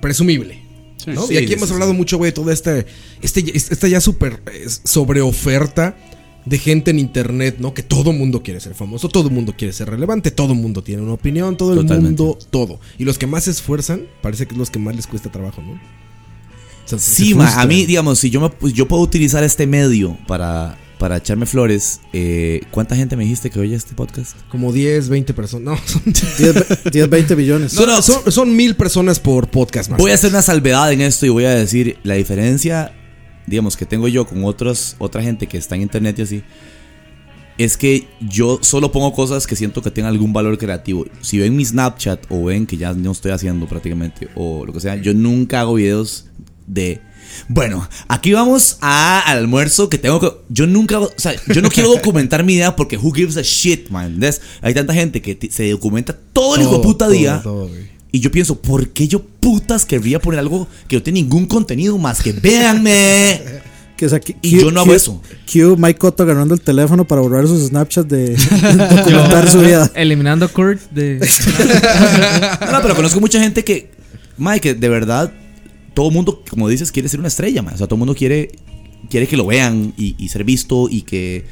presumible. 0.00 0.62
¿no? 1.06 1.26
Sí, 1.26 1.34
y 1.34 1.36
aquí 1.38 1.48
sí, 1.48 1.52
hemos 1.54 1.68
sí, 1.68 1.74
hablado 1.74 1.92
sí. 1.92 1.96
mucho, 1.96 2.18
güey, 2.18 2.32
toda 2.32 2.52
esta, 2.52 2.84
este, 3.22 3.56
esta 3.56 3.88
ya 3.88 4.00
súper 4.00 4.42
eh, 4.52 4.66
sobre 4.84 5.20
oferta 5.22 5.96
de 6.44 6.58
gente 6.58 6.90
en 6.90 6.98
internet, 6.98 7.56
¿no? 7.58 7.74
Que 7.74 7.82
todo 7.82 8.12
mundo 8.12 8.42
quiere 8.42 8.60
ser 8.60 8.74
famoso, 8.74 9.08
todo 9.08 9.30
mundo 9.30 9.54
quiere 9.56 9.72
ser 9.72 9.90
relevante, 9.90 10.30
todo 10.30 10.54
mundo 10.54 10.82
tiene 10.82 11.02
una 11.02 11.12
opinión, 11.12 11.56
todo 11.56 11.72
el 11.72 11.80
Totalmente. 11.80 12.22
mundo, 12.22 12.38
todo. 12.50 12.80
Y 12.98 13.04
los 13.04 13.18
que 13.18 13.26
más 13.26 13.44
se 13.44 13.50
esfuerzan, 13.50 14.02
parece 14.22 14.46
que 14.46 14.54
es 14.54 14.58
los 14.58 14.70
que 14.70 14.78
más 14.78 14.96
les 14.96 15.06
cuesta 15.06 15.30
trabajo, 15.30 15.62
¿no? 15.62 15.72
O 15.72 16.88
sea, 16.88 16.98
se 16.98 17.24
Sí, 17.24 17.34
ma, 17.34 17.60
a 17.60 17.66
mí, 17.66 17.84
digamos, 17.84 18.18
si 18.18 18.30
yo, 18.30 18.40
me, 18.40 18.48
pues, 18.48 18.72
yo 18.72 18.88
puedo 18.88 19.02
utilizar 19.02 19.44
este 19.44 19.66
medio 19.66 20.16
para, 20.26 20.78
para 21.00 21.16
echarme 21.16 21.46
flores, 21.46 22.02
eh, 22.12 22.60
¿cuánta 22.70 22.94
gente 22.94 23.16
me 23.16 23.22
dijiste 23.24 23.48
que 23.48 23.58
oye 23.58 23.74
este 23.74 23.94
podcast? 23.94 24.36
Como 24.50 24.70
10, 24.70 25.08
20 25.08 25.32
personas. 25.32 25.64
No, 25.64 25.88
son, 25.88 26.02
10, 26.04 26.92
10, 26.92 27.08
20 27.08 27.34
billones. 27.36 27.72
No, 27.72 27.86
no, 27.86 28.02
son, 28.02 28.30
son 28.30 28.54
mil 28.54 28.76
personas 28.76 29.18
por 29.18 29.48
podcast 29.48 29.88
más. 29.88 29.98
Voy 29.98 30.10
a 30.10 30.14
hacer 30.14 30.30
una 30.30 30.42
salvedad 30.42 30.92
en 30.92 31.00
esto 31.00 31.24
y 31.24 31.30
voy 31.30 31.46
a 31.46 31.54
decir 31.54 31.96
la 32.02 32.14
diferencia, 32.16 32.92
digamos, 33.46 33.78
que 33.78 33.86
tengo 33.86 34.08
yo 34.08 34.26
con 34.26 34.44
otros, 34.44 34.96
otra 34.98 35.22
gente 35.22 35.46
que 35.46 35.56
está 35.56 35.74
en 35.74 35.82
internet 35.82 36.18
y 36.18 36.22
así, 36.22 36.42
es 37.56 37.78
que 37.78 38.06
yo 38.20 38.58
solo 38.60 38.92
pongo 38.92 39.14
cosas 39.14 39.46
que 39.46 39.56
siento 39.56 39.80
que 39.80 39.90
tengan 39.90 40.12
algún 40.12 40.34
valor 40.34 40.58
creativo. 40.58 41.06
Si 41.22 41.38
ven 41.38 41.56
mi 41.56 41.64
Snapchat 41.64 42.26
o 42.28 42.44
ven 42.44 42.66
que 42.66 42.76
ya 42.76 42.92
no 42.92 43.12
estoy 43.12 43.32
haciendo 43.32 43.66
prácticamente 43.66 44.28
o 44.34 44.66
lo 44.66 44.72
que 44.74 44.80
sea, 44.80 44.96
yo 44.96 45.14
nunca 45.14 45.60
hago 45.60 45.74
videos 45.74 46.26
de... 46.66 47.00
Bueno, 47.48 47.88
aquí 48.08 48.32
vamos 48.32 48.78
a 48.80 49.20
al 49.20 49.38
almuerzo 49.38 49.88
que 49.88 49.98
tengo 49.98 50.20
que... 50.20 50.30
Yo 50.48 50.66
nunca... 50.66 50.98
O 50.98 51.12
sea, 51.16 51.34
yo 51.48 51.62
no 51.62 51.68
quiero 51.68 51.90
documentar 51.94 52.44
mi 52.44 52.54
idea 52.54 52.76
porque 52.76 52.96
who 52.96 53.12
gives 53.12 53.36
a 53.36 53.42
shit, 53.42 53.90
man. 53.90 54.18
¿Ves? 54.18 54.40
Hay 54.62 54.74
tanta 54.74 54.94
gente 54.94 55.22
que 55.22 55.38
se 55.50 55.70
documenta 55.70 56.16
todo 56.32 56.56
el 56.56 56.62
hijo 56.62 56.80
puta 56.82 57.06
todo, 57.06 57.14
día. 57.14 57.40
todo. 57.42 57.70
Y 58.12 58.20
yo 58.20 58.30
pienso, 58.30 58.60
¿por 58.60 58.88
qué 58.88 59.06
yo 59.06 59.22
putas 59.22 59.84
querría 59.84 60.18
poner 60.18 60.40
algo 60.40 60.66
que 60.88 60.96
no 60.96 61.02
tiene 61.02 61.22
ningún 61.22 61.46
contenido 61.46 61.96
más 61.98 62.22
que 62.22 62.32
véanme? 62.32 63.40
Que 64.00 64.06
es 64.06 64.14
aquí, 64.14 64.34
Y 64.40 64.58
yo 64.58 64.70
no 64.70 64.80
hago 64.80 64.94
eso. 64.94 65.20
Q, 65.44 65.76
Mike 65.76 65.98
Cotto 65.98 66.22
agarrando 66.22 66.54
el 66.54 66.62
teléfono 66.62 67.04
para 67.04 67.20
borrar 67.20 67.46
sus 67.46 67.68
Snapchats 67.68 68.08
de, 68.08 68.34
documentar 68.96 69.46
su 69.46 69.60
vida. 69.60 69.90
Eliminando 69.94 70.46
a 70.46 70.48
Kurt 70.48 70.80
de. 70.90 71.20
No, 72.62 72.72
no, 72.72 72.80
pero 72.80 72.96
conozco 72.96 73.20
mucha 73.20 73.38
gente 73.42 73.62
que, 73.62 73.90
Mike, 74.38 74.60
que 74.60 74.74
de 74.74 74.88
verdad, 74.88 75.30
todo 76.00 76.10
mundo, 76.10 76.42
como 76.48 76.66
dices, 76.66 76.90
quiere 76.90 77.10
ser 77.10 77.20
una 77.20 77.28
estrella, 77.28 77.60
man. 77.60 77.74
O 77.74 77.76
sea, 77.76 77.86
todo 77.86 77.98
mundo 77.98 78.14
quiere, 78.14 78.52
quiere 79.10 79.26
que 79.26 79.36
lo 79.36 79.44
vean 79.44 79.92
y, 79.98 80.28
ser 80.28 80.44
visto 80.44 80.88
y 80.90 81.02
que. 81.02 81.44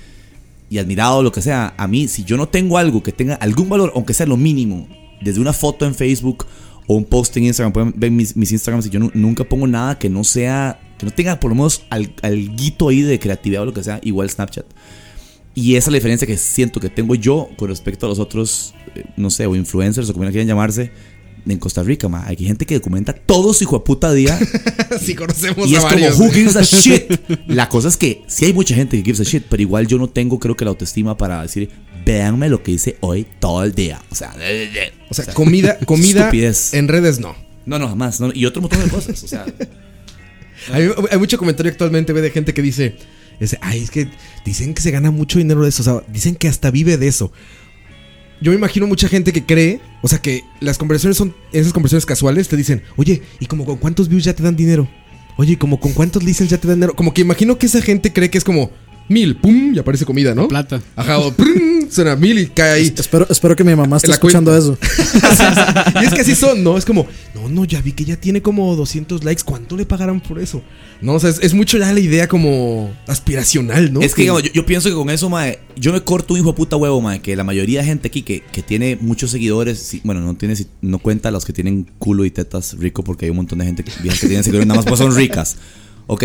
y 0.70 0.78
admirado, 0.78 1.22
lo 1.22 1.30
que 1.30 1.42
sea. 1.42 1.74
A 1.76 1.87
mí, 1.87 2.08
si 2.08 2.24
yo 2.24 2.38
no 2.38 2.48
tengo 2.48 2.78
algo 2.78 3.02
que 3.02 3.12
tenga 3.12 3.34
algún 3.34 3.68
valor, 3.68 3.92
aunque 3.94 4.14
sea 4.14 4.24
lo 4.24 4.38
mínimo, 4.38 4.88
desde 5.20 5.38
una 5.42 5.52
foto 5.52 5.84
en 5.84 5.94
Facebook 5.94 6.46
o 6.87 6.94
un 6.94 7.04
post 7.04 7.37
en 7.37 7.44
Instagram, 7.44 7.74
pueden 7.74 7.92
ver 7.94 8.11
mis, 8.11 8.34
mis 8.37 8.50
Instagrams 8.50 8.87
y 8.87 8.88
yo 8.88 9.00
nu- 9.00 9.11
nunca 9.12 9.44
pongo 9.44 9.66
nada 9.66 9.98
que 9.98 10.08
no 10.08 10.24
sea. 10.24 10.80
que 10.98 11.04
no 11.04 11.12
tenga 11.12 11.38
por 11.38 11.50
lo 11.50 11.54
menos 11.56 11.82
al, 11.90 12.11
ahí 12.22 13.02
de 13.02 13.18
creatividad 13.18 13.64
o 13.64 13.66
lo 13.66 13.74
que 13.74 13.84
sea, 13.84 14.00
igual 14.02 14.30
Snapchat. 14.30 14.64
Y 15.54 15.74
esa 15.74 15.90
es 15.90 15.92
la 15.92 15.96
diferencia 15.96 16.26
que 16.26 16.38
siento 16.38 16.80
que 16.80 16.88
tengo 16.88 17.14
yo 17.14 17.50
con 17.58 17.68
respecto 17.68 18.06
a 18.06 18.08
los 18.08 18.18
otros, 18.18 18.72
eh, 18.94 19.04
no 19.18 19.28
sé, 19.28 19.44
o 19.44 19.54
influencers 19.54 20.08
o 20.08 20.14
como 20.14 20.24
quieran 20.30 20.46
llamarse, 20.46 20.90
en 21.52 21.58
Costa 21.58 21.82
Rica, 21.82 22.08
ma. 22.08 22.26
Hay 22.26 22.37
gente 22.37 22.66
que 22.66 22.74
documenta 22.74 23.12
todo 23.12 23.52
su 23.54 23.64
hijo 23.64 23.78
de 23.78 23.84
puta 23.84 24.12
día. 24.12 24.38
Sí, 25.00 25.14
conocemos 25.14 25.68
y 25.68 25.76
a 25.76 25.78
es 25.78 25.84
como, 25.84 26.06
who 26.24 26.30
gives 26.32 26.56
a 26.56 26.62
shit? 26.62 27.12
La 27.46 27.68
cosa 27.68 27.88
es 27.88 27.96
que 27.96 28.22
sí 28.26 28.46
hay 28.46 28.52
mucha 28.52 28.74
gente 28.74 28.96
que 28.96 29.04
gives 29.04 29.20
a 29.20 29.22
shit, 29.22 29.44
pero 29.48 29.62
igual 29.62 29.87
yo 29.87 29.96
no 29.98 30.08
tengo, 30.08 30.38
creo 30.38 30.56
que 30.56 30.64
la 30.64 30.70
autoestima 30.70 31.16
para 31.16 31.42
decir, 31.42 31.70
véanme 32.04 32.48
lo 32.48 32.62
que 32.62 32.72
hice 32.72 32.96
hoy 33.00 33.26
todo 33.38 33.62
el 33.62 33.74
día. 33.74 34.02
O 34.11 34.14
sea, 34.14 34.34
O 35.08 35.14
sea, 35.14 35.32
comida, 35.34 35.78
comida 35.87 36.20
estupidez. 36.20 36.74
en 36.74 36.88
redes 36.88 37.20
no. 37.20 37.37
no, 37.64 37.78
no, 37.78 37.88
jamás. 37.88 38.18
no, 38.18 38.30
y 38.34 38.44
otro 38.46 38.61
montón 38.62 38.82
de 38.82 38.88
cosas. 38.88 39.22
O 39.22 39.28
sea, 39.28 39.44
Hay, 40.72 40.90
hay 41.11 41.18
mucho 41.18 41.38
comentario 41.38 41.70
actualmente 41.70 42.12
de 42.12 42.30
gente 42.30 42.52
que 42.52 42.62
dice, 42.62 42.96
ay, 43.61 43.82
es 43.82 43.90
que 43.90 44.08
dicen 44.44 44.74
que 44.74 44.82
se 44.82 44.90
gana 44.90 45.11
mucho 45.11 45.38
dinero 45.38 45.62
de 45.62 45.68
eso, 45.68 45.82
o 45.82 45.84
sea, 45.84 46.02
dicen 46.12 46.34
que 46.34 46.48
hasta 46.48 46.70
vive 46.70 46.96
de 46.96 47.08
eso. 47.08 47.32
Yo 48.40 48.53
me 48.53 48.57
imagino 48.57 48.87
mucha 48.87 49.09
gente 49.09 49.33
que 49.33 49.44
cree, 49.44 49.81
o 50.01 50.09
sea, 50.09 50.20
que 50.20 50.44
las 50.61 50.79
conversaciones 50.79 51.16
son, 51.16 51.35
esas 51.53 51.72
conversaciones 51.72 52.07
casuales 52.07 52.48
te 52.48 52.57
dicen, 52.57 52.83
oye, 52.96 53.22
¿y 53.40 53.46
como 53.46 53.64
con 53.64 53.77
cuántos 53.77 54.09
views 54.09 54.24
ya 54.24 54.35
te 54.35 54.42
dan 54.42 54.57
dinero? 54.57 54.88
Oye, 55.37 55.53
¿y 55.53 55.57
como 55.57 55.81
con 55.81 55.92
cuántos 55.92 56.22
listens 56.22 56.51
ya 56.51 56.59
te 56.59 56.68
dan 56.68 56.79
dinero? 56.79 56.94
Como 56.94 57.12
que 57.12 57.22
imagino 57.22 57.59
que 57.59 57.66
esa 57.66 57.83
gente 57.83 58.12
cree 58.12 58.31
que 58.31 58.38
es 58.38 58.44
como 58.44 58.70
mil, 59.08 59.36
pum, 59.36 59.72
y 59.74 59.78
aparece 59.78 60.04
comida, 60.04 60.34
¿no? 60.34 60.48
Plata. 60.48 60.80
Ajá, 60.96 61.18
o 61.18 61.32
prum, 61.32 61.88
suena 61.90 62.14
mil 62.16 62.38
y 62.38 62.46
cae 62.48 62.72
ahí. 62.72 62.92
Espero, 62.96 63.26
espero 63.30 63.56
que 63.56 63.64
mi 63.64 63.74
mamá 63.74 63.96
esté 63.96 64.10
escuchando 64.10 64.56
eso. 64.56 64.76
y 66.00 66.04
es 66.04 66.14
que 66.14 66.20
así 66.20 66.34
son, 66.34 66.62
¿no? 66.62 66.76
Es 66.76 66.84
como, 66.84 67.06
no, 67.34 67.48
no, 67.48 67.64
ya 67.64 67.80
vi 67.80 67.92
que 67.92 68.04
ya 68.04 68.16
tiene 68.16 68.42
como 68.42 68.74
200 68.76 69.24
likes. 69.24 69.42
¿Cuánto 69.44 69.76
le 69.76 69.84
pagarán 69.86 70.20
por 70.20 70.38
eso? 70.38 70.62
No, 71.00 71.14
o 71.14 71.20
sea, 71.20 71.30
es, 71.30 71.38
es 71.42 71.54
mucho 71.54 71.78
ya 71.78 71.92
la 71.92 72.00
idea 72.00 72.28
como 72.28 72.92
aspiracional, 73.06 73.92
¿no? 73.92 74.00
Es 74.00 74.14
que, 74.14 74.22
digamos, 74.22 74.42
yo, 74.42 74.52
yo 74.52 74.66
pienso 74.66 74.88
que 74.88 74.94
con 74.94 75.10
eso, 75.10 75.28
mae, 75.30 75.60
yo 75.76 75.92
me 75.92 76.00
corto 76.02 76.34
un 76.34 76.40
hijo 76.40 76.48
de 76.50 76.56
puta 76.56 76.76
huevo, 76.76 77.00
mae, 77.00 77.20
que 77.20 77.34
la 77.36 77.44
mayoría 77.44 77.80
de 77.80 77.86
gente 77.86 78.08
aquí 78.08 78.22
que, 78.22 78.42
que 78.52 78.62
tiene 78.62 78.98
muchos 79.00 79.30
seguidores, 79.30 79.78
sí, 79.78 80.00
bueno, 80.04 80.20
no 80.20 80.34
tiene, 80.36 80.56
si- 80.56 80.66
no 80.82 80.98
cuenta 80.98 81.30
los 81.30 81.44
que 81.44 81.52
tienen 81.52 81.86
culo 81.98 82.24
y 82.24 82.30
tetas 82.30 82.76
rico, 82.78 83.02
porque 83.04 83.26
hay 83.26 83.30
un 83.30 83.36
montón 83.36 83.58
de 83.60 83.64
gente 83.66 83.84
que, 83.84 83.90
que 83.92 84.10
tienen 84.26 84.44
seguidores 84.44 84.66
nada 84.66 84.80
más 84.80 84.86
pues 84.86 84.98
son 84.98 85.14
ricas. 85.14 85.56
Ok, 86.06 86.24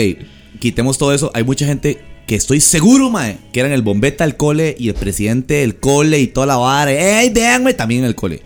quitemos 0.60 0.98
todo 0.98 1.14
eso. 1.14 1.30
Hay 1.34 1.44
mucha 1.44 1.66
gente 1.66 2.00
que 2.26 2.36
estoy 2.36 2.62
seguro, 2.62 3.10
mae, 3.10 3.38
que 3.52 3.60
eran 3.60 3.72
el 3.74 3.82
bombeta 3.82 4.24
del 4.26 4.38
cole 4.38 4.76
y 4.80 4.88
el 4.90 4.96
presidente 4.96 5.56
del 5.56 5.76
cole 5.78 6.20
y 6.20 6.28
toda 6.28 6.46
la 6.48 6.56
vara. 6.58 6.92
¡Ey, 6.92 7.30
véanme! 7.30 7.74
También 7.74 8.02
en 8.02 8.08
el 8.08 8.16
cole. 8.16 8.42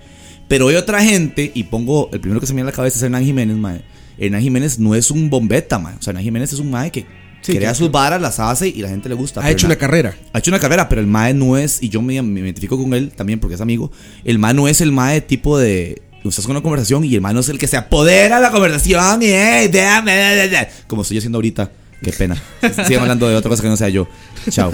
Pero 0.47 0.69
hay 0.69 0.75
otra 0.75 1.03
gente, 1.03 1.51
y 1.53 1.63
pongo, 1.63 2.09
el 2.13 2.19
primero 2.19 2.39
que 2.39 2.47
se 2.47 2.53
me 2.53 2.57
viene 2.57 2.69
a 2.69 2.71
la 2.71 2.75
cabeza 2.75 2.97
es 2.97 3.03
Hernán 3.03 3.23
Jiménez, 3.23 3.55
mae. 3.57 3.81
Hernán 4.17 4.41
Jiménez 4.41 4.79
no 4.79 4.95
es 4.95 5.11
un 5.11 5.29
bombeta, 5.29 5.77
mae. 5.77 5.95
O 5.95 6.01
sea, 6.01 6.11
Hernán 6.11 6.23
Jiménez 6.23 6.53
es 6.53 6.59
un 6.59 6.71
mae 6.71 6.91
que 6.91 7.05
Sí, 7.41 7.53
crea 7.55 7.73
sus 7.75 7.91
varas, 7.91 8.19
las 8.19 8.39
hace 8.39 8.67
y 8.67 8.81
la 8.81 8.89
gente 8.89 9.07
le 9.09 9.15
gusta. 9.15 9.41
ha 9.45 9.51
hecho 9.51 9.67
na- 9.67 9.73
una 9.73 9.79
carrera. 9.79 10.15
ha 10.33 10.39
hecho 10.39 10.49
una 10.51 10.59
carrera, 10.59 10.89
pero 10.89 10.99
el 10.99 11.07
MAE 11.07 11.33
no 11.35 11.55
es, 11.57 11.81
y 11.83 11.89
yo 11.89 12.01
me, 12.01 12.19
me 12.21 12.39
identifico 12.41 12.81
con 12.81 12.93
él 12.95 13.11
también 13.15 13.39
porque 13.39 13.55
es 13.55 13.61
amigo, 13.61 13.91
el 14.25 14.39
MAE 14.39 14.53
no 14.55 14.67
es 14.67 14.81
el 14.81 14.91
MAE 14.91 15.21
tipo 15.21 15.57
de, 15.57 16.01
estás 16.25 16.45
con 16.45 16.55
una 16.57 16.63
conversación 16.63 17.05
y 17.05 17.13
el 17.13 17.21
MAE 17.21 17.35
no 17.35 17.39
es 17.41 17.47
el 17.49 17.57
que 17.59 17.67
se 17.67 17.77
apodera 17.77 18.37
de 18.37 18.41
la 18.41 18.51
conversación 18.51 19.21
y, 19.21 19.27
hey, 19.27 19.69
déjame, 19.71 20.47
da", 20.49 20.67
como 20.87 21.03
estoy 21.03 21.19
haciendo 21.19 21.37
ahorita. 21.37 21.71
Qué 22.01 22.11
pena. 22.11 22.35
Sigan 22.85 23.01
hablando 23.03 23.27
de 23.27 23.35
otra 23.35 23.49
cosa 23.49 23.63
que 23.63 23.69
no 23.69 23.77
sea 23.77 23.89
yo. 23.89 24.07
Chao. 24.49 24.71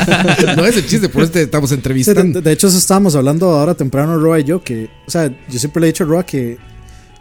no 0.56 0.64
es 0.66 0.76
el 0.76 0.86
chiste, 0.86 1.08
por 1.08 1.22
eso 1.22 1.32
te 1.32 1.42
estamos 1.42 1.70
Sí, 1.70 1.74
de, 1.76 1.78
entrevistando. 1.78 2.40
de- 2.40 2.42
de 2.42 2.52
hecho, 2.52 2.66
eso 2.66 2.78
estábamos 2.78 3.14
hablando 3.16 3.48
ahora 3.50 3.74
temprano, 3.74 4.18
Roa 4.18 4.40
y 4.40 4.44
yo, 4.44 4.62
que, 4.62 4.88
o 5.06 5.10
sea, 5.10 5.30
yo 5.48 5.58
siempre 5.58 5.80
le 5.80 5.86
he 5.86 5.92
dicho 5.92 6.04
a 6.04 6.06
Roa 6.08 6.26
que 6.26 6.58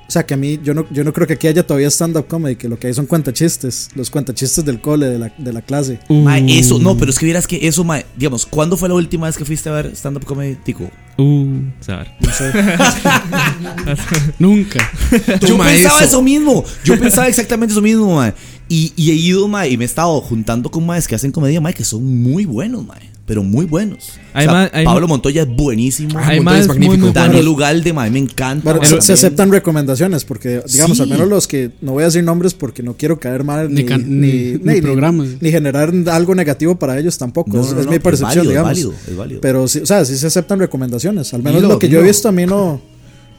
O 0.07 0.11
sea, 0.11 0.23
que 0.23 0.35
a 0.35 0.37
mí, 0.37 0.59
yo 0.63 0.73
no, 0.75 0.85
yo 0.91 1.03
no 1.03 1.11
creo 1.13 1.25
que 1.25 1.33
aquí 1.33 1.47
haya 1.47 1.65
todavía 1.65 1.87
stand-up 1.89 2.27
comedy, 2.27 2.55
que 2.57 2.67
lo 2.69 2.77
que 2.77 2.85
hay 2.87 2.93
son 2.93 3.07
cuentachistes, 3.07 3.89
los 3.95 4.11
cuentachistes 4.11 4.63
del 4.63 4.79
cole, 4.79 5.07
de 5.07 5.17
la, 5.17 5.33
de 5.35 5.51
la 5.51 5.61
clase. 5.63 5.97
Mae, 6.09 6.59
eso, 6.59 6.77
no, 6.77 6.95
pero 6.95 7.09
es 7.09 7.17
que 7.17 7.25
vieras 7.25 7.47
que 7.47 7.67
eso, 7.67 7.83
mae, 7.83 8.05
digamos, 8.15 8.45
¿cuándo 8.45 8.77
fue 8.77 8.87
la 8.87 8.93
última 8.95 9.25
vez 9.25 9.35
que 9.35 9.45
fuiste 9.45 9.67
a 9.69 9.71
ver 9.73 9.87
stand-up 9.95 10.23
comedy, 10.25 10.57
Tico? 10.63 10.91
Uh, 11.17 11.59
saber. 11.79 12.11
No 12.19 12.31
sé. 12.31 12.51
Nunca. 14.39 14.91
Yo 15.41 15.57
pensaba 15.57 15.99
eso. 15.99 16.05
eso 16.05 16.21
mismo. 16.21 16.63
Yo 16.83 16.99
pensaba 16.99 17.27
exactamente 17.27 17.71
eso 17.73 17.81
mismo, 17.81 18.15
mae. 18.15 18.33
Y, 18.67 18.93
y 18.95 19.11
he 19.11 19.13
ido, 19.13 19.47
mae, 19.47 19.69
y 19.69 19.77
me 19.77 19.83
he 19.83 19.87
estado 19.87 20.19
juntando 20.21 20.71
con 20.71 20.85
maes 20.85 21.07
que 21.07 21.15
hacen 21.15 21.31
comedia, 21.31 21.61
mae, 21.61 21.73
que 21.73 21.83
son 21.85 22.03
muy 22.23 22.45
buenos, 22.45 22.85
mae. 22.85 23.13
Pero 23.27 23.41
muy 23.41 23.65
buenos. 23.65 24.13
Hay 24.35 24.45
O 24.45 24.51
sea, 24.51 24.53
ma- 24.53 24.69
hay 24.71 24.85
Pablo 24.85 25.07
Montoya 25.07 25.41
es 25.41 25.47
buenísimo. 25.49 26.19
Hay 26.19 26.39
Montoya 26.39 26.59
es 26.59 26.67
muy, 26.67 26.77
magnífico. 26.77 27.05
muy 27.05 27.11
Daniel 27.13 27.37
buenos. 27.37 27.53
Ugalde, 27.55 27.93
mae, 27.93 28.11
me 28.11 28.19
encanta. 28.19 28.63
Bueno, 28.63 28.81
mae, 28.87 29.01
se, 29.01 29.13
aceptan 29.13 29.51
recomendaciones, 29.51 30.25
porque, 30.25 30.61
digamos, 30.71 30.97
Sí. 30.97 31.03
al 31.03 31.09
menos 31.09 31.27
los 31.27 31.47
que, 31.47 31.71
no 31.81 31.93
voy 31.93 32.03
a 32.03 32.05
decir 32.05 32.23
nombres 32.23 32.53
porque 32.53 32.83
no 32.83 32.95
quiero 32.97 33.19
caer 33.19 33.43
mal, 33.43 33.73
Ni 33.73 33.83
ni, 33.83 33.97
ni, 33.97 34.03
ni- 34.03 34.51
ni 34.59 34.73
ni- 34.75 34.81
programas. 34.81 35.27
ni 35.41 35.49
generar 35.49 35.91
algo 36.11 36.35
negativo 36.35 36.75
para 36.77 36.99
ellos 36.99 37.17
tampoco. 37.17 37.49
No, 37.57 37.61
es 37.63 37.73
no, 37.73 37.79
es 37.79 37.85
no, 37.85 37.91
mi 37.91 37.97
es 37.97 38.03
percepción, 38.03 38.27
válido, 38.29 38.43
es 38.43 38.49
digamos. 38.49 38.69
válido, 38.69 38.93
es 39.07 39.15
válido. 39.17 39.41
Pero 39.41 39.67
sí, 39.67 39.79
o 39.79 39.85
sea, 39.87 40.05
sí 40.05 40.15
se 40.17 40.27
aceptan 40.27 40.59
recomendaciones. 40.59 41.33
Al 41.33 41.41
menos 41.41 41.61
Dilo, 41.61 41.73
lo 41.73 41.79
que 41.79 41.89
yo 41.89 41.99
he 42.01 42.03
visto 42.03 42.29
a 42.29 42.31
mí 42.31 42.45
no, 42.45 42.79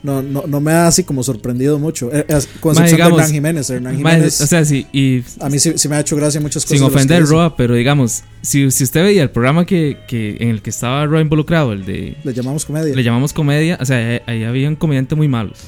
no, 0.03 0.23
no, 0.23 0.45
no 0.47 0.61
me 0.61 0.71
ha 0.73 0.87
así 0.87 1.03
como 1.05 1.23
sorprendido 1.23 1.79
mucho. 1.79 2.11
Eh, 2.13 2.25
eh, 2.29 2.39
con 2.61 2.73
excepción 2.73 2.97
digamos, 2.97 3.17
de 3.19 3.23
Hernán 3.25 3.33
Jiménez. 3.33 3.71
Hernán 3.71 3.97
Jiménez, 3.97 4.41
o 4.41 4.47
sea, 4.47 4.65
sí, 4.65 4.87
y 4.93 5.23
a 5.41 5.49
mí 5.49 5.59
sí, 5.59 5.73
sí 5.77 5.89
me 5.89 5.97
ha 5.97 6.01
hecho 6.01 6.15
gracia 6.17 6.41
muchas 6.41 6.65
cosas. 6.65 6.79
sin 6.79 6.87
ofender. 6.87 7.25
Roa, 7.27 7.57
pero 7.57 7.75
digamos, 7.75 8.23
si, 8.43 8.71
si 8.71 8.85
usted 8.85 9.03
veía 9.03 9.23
el 9.23 9.31
programa 9.31 9.67
que, 9.67 9.99
que 10.07 10.37
en 10.41 10.51
el 10.51 10.63
que 10.63 10.71
estaba 10.71 11.05
Roa 11.07 11.21
involucrado, 11.21 11.73
el 11.73 11.85
de 11.85 12.17
Le 12.23 12.33
llamamos 12.35 12.65
comedia. 12.65 12.95
le 12.95 13.03
llamamos 13.03 13.33
comedia, 13.33 13.79
o 13.81 13.85
sea, 13.85 13.97
ahí, 13.97 14.21
ahí 14.27 14.45
habían 14.45 14.77
comediantes 14.77 15.17
muy 15.19 15.27
malos. 15.29 15.59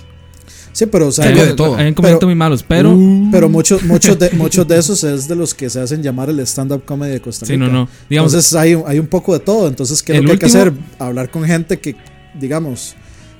sí, 0.72 0.86
pero 0.86 1.08
o 1.08 1.12
sea, 1.12 1.26
Había 1.28 1.46
de 1.46 1.54
todo. 1.54 1.74
Habían 1.74 1.94
comediantes 1.94 2.20
Pero- 2.20 2.28
muy 2.28 2.34
malos, 2.36 2.62
pero 2.62 2.96
pero 3.32 3.48
muchos, 3.48 3.82
muchos, 3.82 4.16
de, 4.18 4.30
muchos 4.30 4.68
de 4.68 4.78
esos 4.78 5.02
es 5.02 5.26
de 5.26 5.34
los 5.34 5.52
que 5.54 5.68
se 5.68 5.80
hacen 5.80 6.00
llamar 6.02 6.30
el 6.30 6.38
stand-up 6.40 6.84
comedy 6.84 7.12
de 7.14 7.20
Costa 7.20 7.44
sí, 7.46 7.54
Rica. 7.54 7.66
no, 7.66 7.72
no. 7.72 7.88
Digamos, 8.08 8.32
Entonces 8.32 8.54
hay, 8.54 8.74
un- 8.76 8.84
hay 8.86 9.00
un 9.00 9.08
poco 9.08 9.32
de 9.32 9.40
todo. 9.40 9.66
Entonces, 9.66 10.00
¿qué 10.02 10.12
es 10.12 10.20
lo 10.22 10.26
que 10.28 10.32
hay 10.34 10.38
que 10.38 10.46
hacer? 10.46 10.72
Hablar 11.00 11.30
con 11.30 11.42
gente 11.44 11.80
que, 11.80 11.96
digamos, 12.38 12.94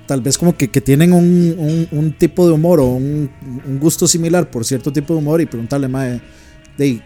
tal 0.09 0.21
vez 0.23 0.37
como 0.39 0.57
que, 0.57 0.69
que 0.69 0.81
tienen 0.81 1.13
un, 1.13 1.55
un- 1.57 1.89
un 1.93 2.13
tipo 2.13 2.47
de 2.49 2.53
humor 2.55 2.81
o 2.81 2.87
un, 2.87 3.31
un 3.65 3.79
gusto 3.79 4.09
similar 4.09 4.51
por 4.51 4.65
cierto 4.65 4.93
tipo 4.93 5.13
de 5.15 5.21
humor 5.21 5.41
y 5.41 5.47
preguntarle, 5.47 5.87
mae, 5.87 6.21
de, 6.77 7.01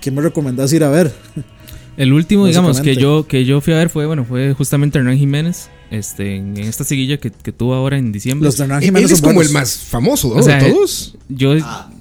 ¿qué 0.00 0.10
me 0.12 0.22
recomendás 0.22 0.72
ir 0.72 0.84
a 0.84 0.90
ver? 0.90 1.12
el 1.96 2.12
último, 2.12 2.46
digamos, 2.46 2.80
que 2.80 2.94
yo, 2.96 3.26
que 3.26 3.44
yo 3.44 3.60
fui 3.60 3.72
a 3.72 3.78
ver 3.78 3.88
fue, 3.88 4.06
bueno, 4.06 4.24
fue 4.24 4.52
justamente 4.54 4.98
Hernán 4.98 5.16
Jiménez, 5.18 5.68
este, 5.90 6.36
en 6.36 6.56
esta 6.58 6.84
seguilla 6.84 7.16
que, 7.18 7.30
que 7.30 7.50
tuvo 7.52 7.74
ahora 7.74 7.96
en 7.98 8.12
diciembre. 8.12 8.46
Los 8.46 8.56
de 8.58 8.64
Hernán 8.64 8.78
Él 8.78 8.84
Jiménez 8.84 9.10
es 9.12 9.20
como 9.20 9.34
buenos. 9.34 9.50
el 9.50 9.54
más 9.58 9.76
famoso, 9.78 10.28
¿no? 10.28 10.34
O 10.40 10.42
sea, 10.42 10.62
de 10.62 10.70
todos. 10.70 11.16
Yo, 11.28 11.54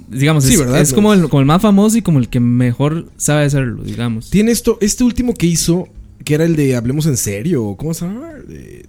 digamos, 0.09 0.43
Sí, 0.43 0.53
es, 0.53 0.59
¿verdad? 0.59 0.81
es 0.81 0.93
como, 0.93 1.13
el, 1.13 1.29
como 1.29 1.39
el 1.39 1.45
más 1.45 1.61
famoso 1.61 1.97
y 1.97 2.01
como 2.01 2.19
el 2.19 2.27
que 2.27 2.39
mejor 2.39 3.07
sabe 3.17 3.45
hacerlo, 3.45 3.83
digamos. 3.83 4.29
Tiene 4.29 4.51
esto, 4.51 4.77
este 4.81 5.03
último 5.03 5.33
que 5.33 5.45
hizo, 5.47 5.87
que 6.25 6.33
era 6.35 6.43
el 6.45 6.55
de 6.55 6.75
Hablemos 6.75 7.05
en 7.05 7.15
serio, 7.17 7.75
¿cómo 7.77 7.93
se 7.93 8.05
llama? 8.05 8.29
De- 8.47 8.85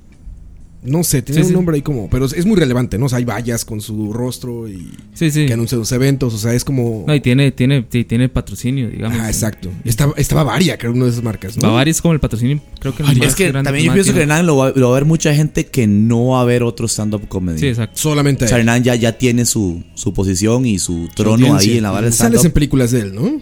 no 0.85 1.03
sé, 1.03 1.23
tiene 1.23 1.41
Sí, 1.41 1.45
un 1.47 1.49
sí. 1.49 1.55
nombre 1.55 1.77
ahí 1.77 1.83
como, 1.83 2.09
pero 2.11 2.27
es, 2.27 2.45
muy 2.47 2.57
relevante, 2.57 2.99
¿no? 2.99 3.07
O 3.07 3.09
sea, 3.09 3.19
hay 3.19 3.25
vallas 3.25 3.65
con 3.65 3.81
su 3.81 4.13
rostro 4.13 4.69
y 4.69 4.91
Sí, 5.15 5.31
sí. 5.31 5.47
que 5.47 5.53
anuncia 5.55 5.79
los 5.79 5.91
eventos, 5.93 6.35
o 6.35 6.39
sea, 6.39 6.53
es 6.55 6.65
como... 6.65 7.05
No, 7.07 7.15
y 7.15 7.21
tiene, 7.21 7.51
tiene, 7.53 7.87
sí, 7.91 8.05
tiene 8.05 8.29
patrocinio, 8.29 8.89
digamos. 8.91 9.19
Ah, 9.21 9.29
exacto. 9.29 9.71
Estaba, 9.85 10.13
estaba 10.17 10.43
Varia, 10.45 10.77
que 10.77 10.87
era 10.87 10.95
una 10.95 11.05
de 11.07 11.11
esas 11.11 11.25
marcas, 11.25 11.57
¿no? 11.57 11.63
Bavaria 11.69 11.91
es 11.91 12.01
como 12.03 12.13
el 12.15 12.21
patrocinio, 12.21 12.61
creo 12.81 12.95
que 12.95 13.03
el 13.03 13.17
más 13.19 13.29
Es 13.29 13.35
que 13.35 13.49
grande 13.49 13.69
también 13.69 13.87
yo 13.87 13.93
pienso 13.95 14.13
que. 14.13 14.21
Hernán 14.21 14.47
lo 14.47 14.57
va, 14.59 14.73
lo 14.77 14.91
va 14.91 14.97
a 14.97 15.01
ver 15.01 15.05
mucha 15.07 15.35
gente 15.35 15.67
que 15.67 15.87
no 15.87 16.29
va 16.29 16.43
a 16.43 16.45
ver 16.45 16.63
otro 16.63 16.87
stand-up 16.87 17.27
comedy. 17.29 17.59
Sí, 17.59 17.67
exacto. 17.69 17.99
Solamente 17.99 18.45
O 18.45 18.49
sea. 18.49 18.59
Hernán 18.59 18.85
ya, 18.85 18.95
ya 18.95 19.13
tiene 19.17 19.47
su, 19.47 19.83
su 19.95 20.13
posición 20.13 20.67
y 20.67 20.79
su 20.79 21.09
trono 21.15 21.47
audiencia. 21.47 21.71
ahí 21.73 21.77
en 21.79 21.83
la 21.85 21.91
barra 21.91 22.07
de 22.07 22.13
Sales 22.13 22.33
en 22.35 22.39
stand-up. 22.41 22.55
películas 22.55 22.91
de 22.91 23.01
él, 23.01 23.15
¿no? 23.15 23.41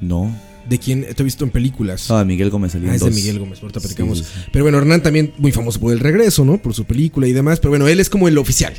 No. 0.00 0.34
De 0.68 0.78
quién 0.78 1.02
te 1.14 1.22
he 1.22 1.24
visto 1.24 1.44
en 1.44 1.50
películas. 1.50 2.10
Ah, 2.10 2.20
de 2.20 2.24
Miguel 2.26 2.50
Gómez 2.50 2.74
Ah, 2.74 2.94
es 2.94 3.00
de. 3.02 3.10
Miguel 3.10 3.38
Gómez, 3.38 3.60
ahorita 3.62 3.80
platicamos. 3.80 4.18
Sí, 4.18 4.24
sí, 4.24 4.30
sí. 4.34 4.48
Pero 4.52 4.64
bueno, 4.64 4.78
Hernán 4.78 5.02
también 5.02 5.32
muy 5.38 5.52
famoso 5.52 5.80
por 5.80 5.92
el 5.92 6.00
regreso, 6.00 6.44
¿no? 6.44 6.58
Por 6.58 6.74
su 6.74 6.84
película 6.84 7.26
y 7.26 7.32
demás. 7.32 7.58
Pero 7.60 7.70
bueno, 7.70 7.88
él 7.88 7.98
es 8.00 8.10
como 8.10 8.28
el 8.28 8.38
oficial. 8.38 8.74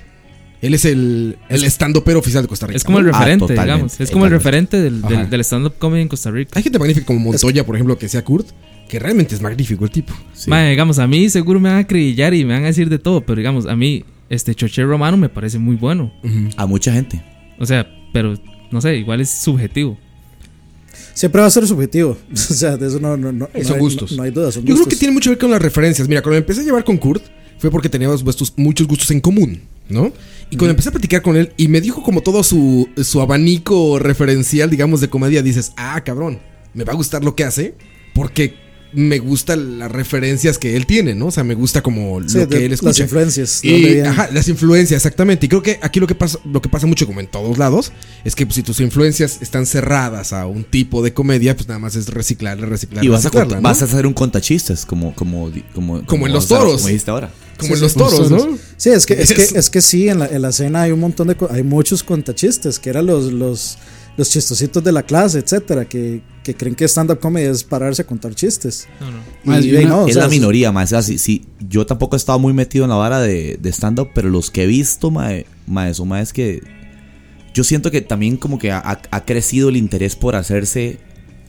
Él 0.62 0.76
es 0.76 0.86
el, 0.86 1.38
el 1.50 1.63
stand 1.63 1.98
pero 2.06 2.20
oficial 2.20 2.44
de 2.44 2.48
Costa 2.48 2.67
Rica. 2.67 2.78
Es 2.78 2.84
como 2.84 3.00
el 3.00 3.06
¿no? 3.06 3.12
Ah, 3.15 3.20
referente, 3.20 3.54
digamos. 3.54 4.00
Es 4.00 4.12
como 4.12 4.26
el 4.26 4.32
referente 4.32 4.80
del, 4.80 5.02
del, 5.02 5.30
del 5.30 5.41
stand-up 5.41 5.74
comedy 5.80 6.04
en 6.04 6.08
Costa 6.08 6.30
Rica. 6.30 6.52
Hay 6.56 6.63
gente 6.63 6.78
magnífica 6.78 7.06
como 7.06 7.20
Montoya, 7.20 7.65
por 7.65 7.76
ejemplo, 7.76 7.98
que 7.98 8.08
sea 8.08 8.24
Kurt, 8.24 8.48
que 8.88 9.00
realmente 9.00 9.34
es 9.34 9.41
magnífico 9.41 9.84
el 9.86 9.91
tipo. 9.91 10.13
Sí. 10.34 10.52
Digamos, 10.52 11.00
a 11.00 11.08
mí 11.08 11.30
seguro 11.30 11.60
me 11.60 11.70
van 11.70 11.80
a 11.80 11.82
acrillar 11.82 12.36
y 12.36 12.46
me 12.46 12.54
van 12.54 12.63
a 12.63 12.67
decir 12.67 12.89
de 12.89 13.00
todo, 13.00 13.22
pero 13.22 13.38
digamos, 13.38 13.65
a 13.65 13.76
mí, 13.76 14.06
este 14.30 14.54
Choche 14.54 14.84
Romano 14.84 15.17
me 15.17 15.30
parece 15.30 15.58
muy 15.58 15.76
bueno. 15.78 16.13
A 16.58 16.67
mucha 16.67 16.94
gente. 16.94 17.24
O 17.58 17.65
sea, 17.65 17.88
pero 18.13 18.36
no 18.72 18.82
sé, 18.82 18.98
igual 18.98 19.20
es 19.20 19.30
subjetivo. 19.32 19.98
Siempre 21.13 21.41
va 21.41 21.47
a 21.47 21.52
ser 21.52 21.67
subjetivo. 21.67 22.17
O 22.34 22.36
sea, 22.38 22.78
de 22.78 22.88
eso 22.88 23.00
no, 23.00 23.17
no, 23.17 23.32
no, 23.32 23.50
no 23.54 23.63
son 23.63 23.74
hay, 23.76 23.80
gustos. 23.80 24.12
No, 24.13 24.24
hay 24.24 24.32
duda, 24.32 24.52
son 24.52 24.62
Yo 24.63 24.67
creo 24.67 24.78
gustos. 24.78 24.93
que 24.93 25.00
tiene 25.00 25.13
mucho 25.13 25.30
que 25.30 25.32
ver 25.32 25.39
con 25.39 25.52
las 25.52 25.62
referencias. 25.62 26.08
Mira, 26.08 26.21
cuando 26.21 26.36
me 26.36 26.39
empecé 26.39 26.62
a 26.62 26.63
llevar 26.63 26.84
con 26.84 26.97
Kurt, 26.97 27.24
fue 27.58 27.69
porque 27.69 27.89
teníamos 27.89 28.24
vuestros- 28.24 28.54
muchos 28.58 28.88
gustos 28.88 29.12
en 29.12 29.19
común, 29.21 29.62
¿no? 29.89 30.12
Y 30.50 30.58
cuando 30.58 30.71
empecé 30.71 30.89
a 30.89 30.91
platicar 30.91 31.21
con 31.21 31.38
él 31.38 31.54
y 31.58 31.67
me 31.67 31.80
dijo 31.80 32.02
como 32.04 32.21
todo 32.21 32.43
su, 32.43 32.89
su 33.04 33.21
abanico 33.21 34.00
referencial, 34.00 34.69
digamos, 34.69 35.00
de 35.00 35.10
comedia, 35.10 35.41
dices, 35.41 35.71
ah, 35.78 36.02
cabrón, 36.04 36.39
me 36.74 36.84
va 36.84 36.93
a 36.93 36.95
gustar 36.95 37.24
lo 37.24 37.36
que 37.36 37.43
hace 37.45 37.76
porque 38.13 38.56
me 38.93 39.19
gustan 39.19 39.80
las 39.80 39.91
referencias 39.91 40.58
que 40.58 40.75
él 40.75 40.86
tiene, 40.86 41.15
¿no? 41.15 41.27
O 41.27 41.32
sea, 41.32 41.43
me 41.43 41.54
gusta 41.56 41.82
como 41.82 42.21
Sí, 42.27 42.38
lo 42.39 42.49
que 42.49 42.58
de- 42.58 42.65
él 42.65 42.71
las 42.71 42.80
escucha. 42.82 43.04
influencias. 43.04 43.62
de 43.62 43.69
Y, 43.69 43.99
ajá, 44.01 44.30
las 44.34 44.47
influencias, 44.47 44.97
exactamente. 44.97 45.45
Y 45.45 45.49
creo 45.49 45.62
que 45.63 45.80
aquí 45.82 45.99
lo 45.99 46.08
que 46.08 46.15
pasa, 46.15 46.39
lo 46.43 46.62
que 46.62 46.69
pasa 46.69 46.88
mucho 46.88 47.06
como 47.08 47.19
en 47.19 47.27
todos 47.27 47.58
lados, 47.58 47.91
es 48.25 48.36
que 48.36 48.45
pues, 48.45 48.56
si 48.56 48.63
tus 48.63 48.80
influencias 48.82 49.38
están 49.41 49.65
cerradas 49.65 50.34
a 50.34 50.45
un 50.45 50.63
tipo 50.63 51.01
de 51.04 51.13
comedia, 51.13 51.56
pues 51.56 51.67
nada 51.67 51.80
más 51.80 51.95
es 51.95 52.10
reciclar, 52.10 52.60
reciclar, 52.60 53.04
Y 53.06 53.08
vas 53.08 53.21
a, 53.25 53.30
reciclarla, 53.30 53.54
cont- 53.54 53.62
¿no? 53.62 53.62
vas 53.62 53.82
a 53.82 53.86
hacer 53.86 54.06
un 54.06 54.13
contachistes, 54.13 54.86
como, 54.86 55.15
como, 55.15 55.49
di- 55.49 55.63
como, 55.73 56.06
Como 56.06 56.27
en 56.27 56.34
los 56.34 56.45
a- 56.45 56.58
toros. 56.58 56.75
Como 56.77 56.88
dijiste 56.88 57.12
ahora. 57.12 57.32
Como 57.58 57.75
en 57.75 57.82
los 57.82 57.93
toros, 57.93 58.32
¿no? 58.32 58.58
Sí, 58.75 58.89
es 58.89 59.06
que, 59.06 59.13
es 59.21 59.34
que, 59.34 59.41
es 59.60 59.69
que 59.69 59.82
sí, 59.82 60.10
en 60.10 60.19
la, 60.19 60.25
en 60.25 60.41
la 60.41 60.49
escena 60.49 60.82
hay 60.82 60.91
un 60.91 60.99
montón 60.99 61.27
de... 61.27 61.38
Hay 61.51 61.62
muchos 61.63 62.04
contachistes, 62.04 62.80
que 62.80 62.89
eran 62.89 63.06
los, 63.06 63.32
los, 63.32 63.77
los 64.17 64.30
chistositos 64.30 64.84
de 64.84 64.91
la 64.91 65.04
clase, 65.04 65.39
etcétera, 65.39 65.86
que, 65.86 66.21
que 66.43 66.54
creen 66.56 66.76
que 66.76 66.86
stand-up 66.86 67.19
comedy 67.19 67.45
es 67.47 67.63
pararse 67.63 68.02
a 68.02 68.06
contar 68.06 68.36
chistes. 68.36 68.88
No, 69.00 69.12
no. 69.12 69.17
Más 69.45 69.63
Y, 69.65 69.71
bien 69.71 69.88
no, 69.89 70.04
o 70.04 70.08
es 70.08 70.13
sea, 70.15 70.24
la 70.24 70.30
minoría, 70.30 70.71
más. 70.71 70.86
O 70.86 70.89
sea, 70.89 71.02
sí, 71.02 71.17
sí, 71.17 71.45
yo 71.69 71.86
tampoco 71.86 72.15
he 72.15 72.17
estado 72.17 72.38
muy 72.39 72.54
metido 72.54 72.84
en 72.86 72.89
la 72.89 72.97
vara 72.97 73.19
de, 73.21 73.58
de 73.62 73.69
stand-up, 73.71 74.10
pero 74.13 74.30
los 74.30 74.52
que 74.52 74.63
he 74.63 74.67
visto, 74.67 75.12
mae, 75.12 75.45
mae, 75.65 75.93
son 75.93 76.10
más 76.10 76.34
que. 76.34 76.62
Yo 77.54 77.63
siento 77.63 77.91
que 77.91 78.02
también 78.02 78.38
como 78.38 78.60
que 78.60 78.71
ha, 78.71 78.80
ha- 79.12 79.26
crecido 79.26 79.69
el 79.69 79.78
interés 79.78 80.15
por 80.15 80.36
hacerse 80.36 81.00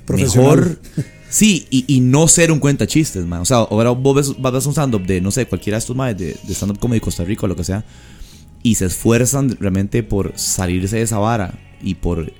mejor. 0.08 0.78
Sí, 1.32 1.66
y, 1.70 1.86
y 1.88 2.00
no 2.00 2.28
ser 2.28 2.52
un 2.52 2.58
cuenta 2.58 2.86
chistes, 2.86 3.24
mae. 3.24 3.40
O 3.40 3.46
sea, 3.46 3.56
ahora 3.56 3.88
vos 3.92 4.14
ves, 4.14 4.28
vas 4.38 4.50
a 4.52 4.58
ver 4.58 4.66
un 4.66 4.72
stand-up 4.72 5.06
de, 5.06 5.22
no 5.22 5.30
sé, 5.30 5.46
cualquiera 5.46 5.76
de 5.76 5.78
estos 5.78 5.96
maes 5.96 6.18
de, 6.18 6.36
de 6.46 6.54
stand-up 6.54 6.78
comedy 6.78 6.98
de 7.00 7.04
Costa 7.04 7.24
Rica 7.24 7.46
o 7.46 7.48
lo 7.48 7.56
que 7.56 7.64
sea, 7.64 7.86
y 8.62 8.74
se 8.74 8.84
esfuerzan 8.84 9.56
realmente 9.58 10.02
por 10.02 10.34
salirse 10.36 10.96
de 10.96 11.02
esa 11.02 11.16
vara 11.16 11.54
y 11.82 11.94
por, 11.94 12.30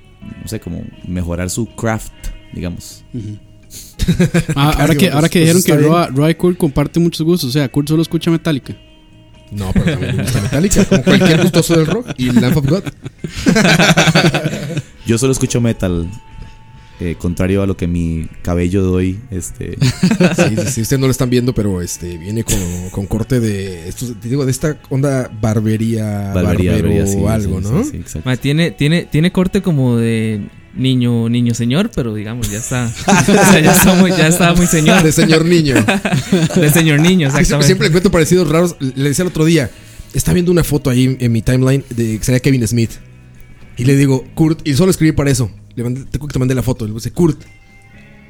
no 0.41 0.47
sé, 0.47 0.59
como 0.59 0.83
mejorar 1.07 1.49
su 1.49 1.67
craft, 1.67 2.13
digamos. 2.53 3.03
Ah, 4.55 4.75
ahora 4.79 4.95
que, 4.97 5.09
ahora 5.09 5.29
que 5.29 5.39
dijeron 5.39 5.63
que. 5.63 5.75
Roa, 5.75 6.07
Roa 6.07 6.29
y 6.29 6.35
Kurt 6.35 6.57
comparten 6.57 7.01
muchos 7.01 7.25
gustos. 7.25 7.49
O 7.49 7.51
sea, 7.51 7.69
Kurt 7.69 7.87
solo 7.87 8.01
escucha 8.01 8.29
Metallica. 8.29 8.75
No, 9.51 9.71
pero 9.71 9.85
también 9.85 10.17
me 10.17 10.23
gusta 10.23 10.41
Metallica, 10.41 10.85
como 10.85 11.03
cualquier 11.03 11.41
gustoso 11.41 11.75
del 11.75 11.85
rock 11.85 12.07
y 12.17 12.31
Lamb 12.31 12.57
of 12.57 12.67
God. 12.67 12.83
Yo 15.05 15.17
solo 15.17 15.31
escucho 15.31 15.61
metal. 15.61 16.09
Eh, 17.03 17.15
contrario 17.15 17.61
a 17.61 17.67
lo 17.67 17.75
que 17.75 17.85
mi 17.85 18.27
cabello 18.41 18.81
de 18.83 18.89
hoy, 18.89 19.19
este, 19.29 19.77
Sí, 20.35 20.55
sí, 20.55 20.71
sí, 20.71 20.81
ustedes 20.81 20.99
no 20.99 21.07
lo 21.07 21.11
están 21.11 21.29
viendo, 21.29 21.53
pero 21.53 21.81
este 21.81 22.17
viene 22.17 22.43
con, 22.43 22.55
con 22.91 23.05
corte 23.07 23.39
de 23.39 23.89
estos, 23.89 24.19
te 24.19 24.29
digo, 24.29 24.45
de 24.45 24.51
esta 24.51 24.77
onda 24.89 25.29
barbería, 25.41 26.31
barbería, 26.33 26.71
barbero 26.71 26.89
barbería, 26.89 27.07
sí, 27.07 27.17
o 27.19 27.29
algo, 27.29 27.61
sí, 27.61 27.67
¿no? 27.69 27.83
sí, 27.83 27.89
sí, 27.91 27.97
exacto. 27.97 28.37
Tiene, 28.37 28.71
tiene, 28.71 29.03
tiene 29.03 29.31
corte 29.31 29.61
como 29.61 29.97
de 29.97 30.47
niño, 30.75 31.29
niño 31.29 31.53
señor, 31.53 31.91
pero 31.93 32.13
digamos, 32.13 32.49
ya 32.49 32.59
está. 32.59 32.85
o 33.07 33.23
sea, 33.25 33.59
ya 33.59 33.73
está 33.73 33.93
muy, 33.95 34.11
ya 34.11 34.27
está 34.27 34.53
muy 34.53 34.67
señor. 34.67 35.03
De 35.03 35.11
señor 35.11 35.45
niño. 35.45 35.75
De 36.55 36.69
señor 36.69 36.99
niño, 36.99 37.27
Que 37.27 37.31
siempre, 37.31 37.41
exactamente. 37.41 37.65
siempre 37.65 37.87
encuentro 37.87 38.11
parecidos 38.11 38.49
raros. 38.49 38.75
Le 38.79 39.09
decía 39.09 39.23
el 39.23 39.29
otro 39.29 39.45
día, 39.45 39.69
está 40.13 40.33
viendo 40.33 40.51
una 40.51 40.63
foto 40.63 40.89
ahí 40.89 41.17
en 41.19 41.31
mi 41.31 41.41
timeline 41.41 41.83
de 41.89 42.17
que 42.17 42.23
sería 42.23 42.39
Kevin 42.39 42.67
Smith. 42.67 42.91
Y 43.77 43.85
le 43.85 43.95
digo, 43.95 44.23
Kurt, 44.35 44.67
y 44.67 44.73
solo 44.73 44.91
escribí 44.91 45.11
para 45.11 45.31
eso. 45.31 45.51
Le 45.75 45.83
mandé, 45.83 46.01
te, 46.05 46.19
te 46.19 46.39
mandé 46.39 46.55
la 46.55 46.63
foto. 46.63 46.85
Le 46.85 46.93
puse, 46.93 47.11
Kurt, 47.11 47.41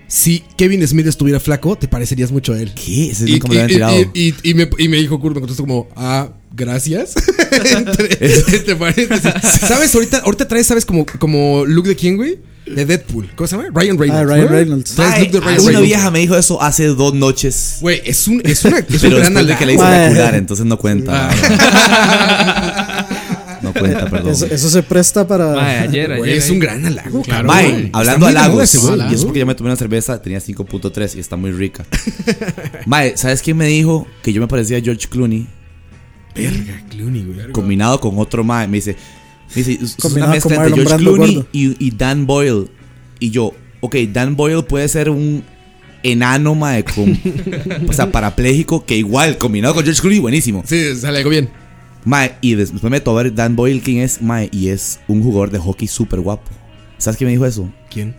si 0.07 0.43
Kevin 0.57 0.85
Smith 0.87 1.07
estuviera 1.07 1.39
flaco, 1.39 1.75
te 1.77 1.87
parecerías 1.87 2.31
mucho 2.31 2.53
a 2.53 2.59
él. 2.59 2.73
¿Qué? 2.73 3.11
Ese 3.11 3.23
es 3.25 3.29
Y, 3.29 3.33
y- 3.35 3.67
tirado. 3.67 3.95
y- 4.13 4.33
y- 4.43 4.53
me, 4.53 4.69
y 4.77 4.87
me 4.87 4.97
dijo 4.97 5.19
Kurt, 5.19 5.35
me 5.35 5.41
contestó 5.41 5.63
como, 5.63 5.87
ah, 5.95 6.29
gracias. 6.55 7.13
entre, 7.75 8.17
entre 8.55 8.75
paréntesis. 8.75 9.31
¿Sabes? 9.67 9.93
Ahorita, 9.95 10.19
ahorita 10.19 10.47
traes, 10.47 10.67
¿sabes? 10.67 10.85
Como, 10.85 11.05
como 11.19 11.65
Luke 11.65 11.89
de 11.89 11.95
quién, 11.95 12.15
güey? 12.17 12.39
De 12.65 12.85
Deadpool. 12.85 13.29
¿Cómo 13.35 13.45
se 13.45 13.57
llama? 13.57 13.67
Ryan 13.73 13.97
Reynolds. 13.97 14.21
Ah, 14.21 14.23
Ryan 14.23 14.45
¿no? 14.45 14.51
Reynolds. 14.51 14.91
Traes 14.95 15.13
Ay, 15.15 15.23
look 15.23 15.31
de 15.33 15.39
Ryan 15.41 15.53
una 15.55 15.63
Reynolds. 15.65 15.87
vieja 15.87 16.11
me 16.11 16.19
dijo 16.19 16.37
eso 16.37 16.61
hace 16.61 16.85
dos 16.87 17.13
noches. 17.13 17.77
Güey, 17.81 18.01
es 18.05 18.25
un, 18.27 18.41
es 18.45 18.63
una, 18.63 18.77
es 18.77 18.85
Pero 19.01 19.17
un 19.17 19.33
gran 19.33 19.45
de 19.47 19.57
que 19.57 19.65
le 19.65 19.73
hice 19.73 19.83
eyacular, 19.83 20.35
entonces 20.35 20.65
no 20.65 20.77
cuenta. 20.77 21.29
Ah. 21.29 23.03
No 23.74 23.82
no 23.82 23.88
cuenta, 23.88 24.09
perdón. 24.09 24.32
Eso, 24.32 24.45
eso 24.45 24.69
se 24.69 24.84
presta 24.84 25.28
para. 25.28 25.53
Mae, 25.53 25.78
ayer, 25.80 26.17
Güey, 26.17 26.32
ayer. 26.32 26.38
es 26.38 26.49
un 26.49 26.59
gran 26.59 26.86
halago, 26.86 27.21
claro. 27.21 27.47
Mae, 27.47 27.89
hablando 27.93 28.28
halagos, 28.28 28.74
y 28.74 29.13
es 29.13 29.24
porque 29.26 29.39
yo 29.39 29.45
me 29.45 29.55
tomé 29.55 29.69
una 29.69 29.78
cerveza, 29.78 30.21
tenía 30.21 30.39
5.3 30.39 31.15
y 31.15 31.19
está 31.19 31.36
muy 31.36 31.51
rica. 31.51 31.86
Mae, 32.86 33.17
¿sabes 33.17 33.41
quién 33.41 33.57
me 33.57 33.67
dijo 33.67 34.07
que 34.21 34.34
yo 34.34 34.41
me 34.41 34.47
parecía 34.47 34.78
a 34.78 34.82
George 34.82 35.07
Clooney? 35.07 35.47
Verga, 36.36 36.82
Clooney, 36.89 37.24
güey. 37.24 37.51
Combinado 37.51 37.99
con 37.99 38.17
otro 38.17 38.43
Mae. 38.43 38.67
Me 38.67 38.78
dice, 38.78 38.95
me 39.55 39.63
dice, 39.63 39.84
es 39.84 39.97
una 40.05 40.28
mezcla 40.28 40.55
con 40.55 40.65
entre 40.65 40.84
George 40.84 41.03
Brando 41.03 41.13
Clooney 41.13 41.45
y 41.51 41.91
Dan 41.91 42.26
Boyle. 42.26 42.69
Y 43.19 43.30
yo, 43.30 43.53
ok, 43.82 43.95
Dan 44.11 44.36
Boyle 44.36 44.63
puede 44.63 44.88
ser 44.88 45.09
un 45.09 45.43
enano, 46.03 46.53
mae, 46.53 46.84
con, 46.84 47.17
o 47.88 47.93
sea, 47.93 48.11
parapléjico, 48.11 48.86
que 48.86 48.97
igual, 48.97 49.38
combinado 49.38 49.74
con 49.74 49.84
George 49.84 50.01
Clooney, 50.01 50.19
buenísimo. 50.19 50.63
Sí, 50.67 50.95
sale 50.95 51.19
algo 51.19 51.30
bien. 51.30 51.49
Mae, 52.06 52.36
y 52.41 52.56
después 52.56 52.84
me 52.84 52.89
meto 52.89 53.12
a 53.18 53.24
ver 53.24 53.34
Dan 53.34 53.56
Boyle 53.56 53.82
quién 53.82 53.99
es, 53.99 54.22
mae, 54.22 54.49
y 54.51 54.68
es 54.70 54.99
un 55.08 55.24
jugador 55.24 55.51
de 55.51 55.60
hockey 55.60 55.88
súper 55.88 56.20
guapo. 56.20 56.51
¿Sabes 56.97 57.18
quién 57.18 57.28
me 57.28 57.32
dijo 57.34 57.45
eso? 57.45 57.72
¿Quién? 57.89 58.16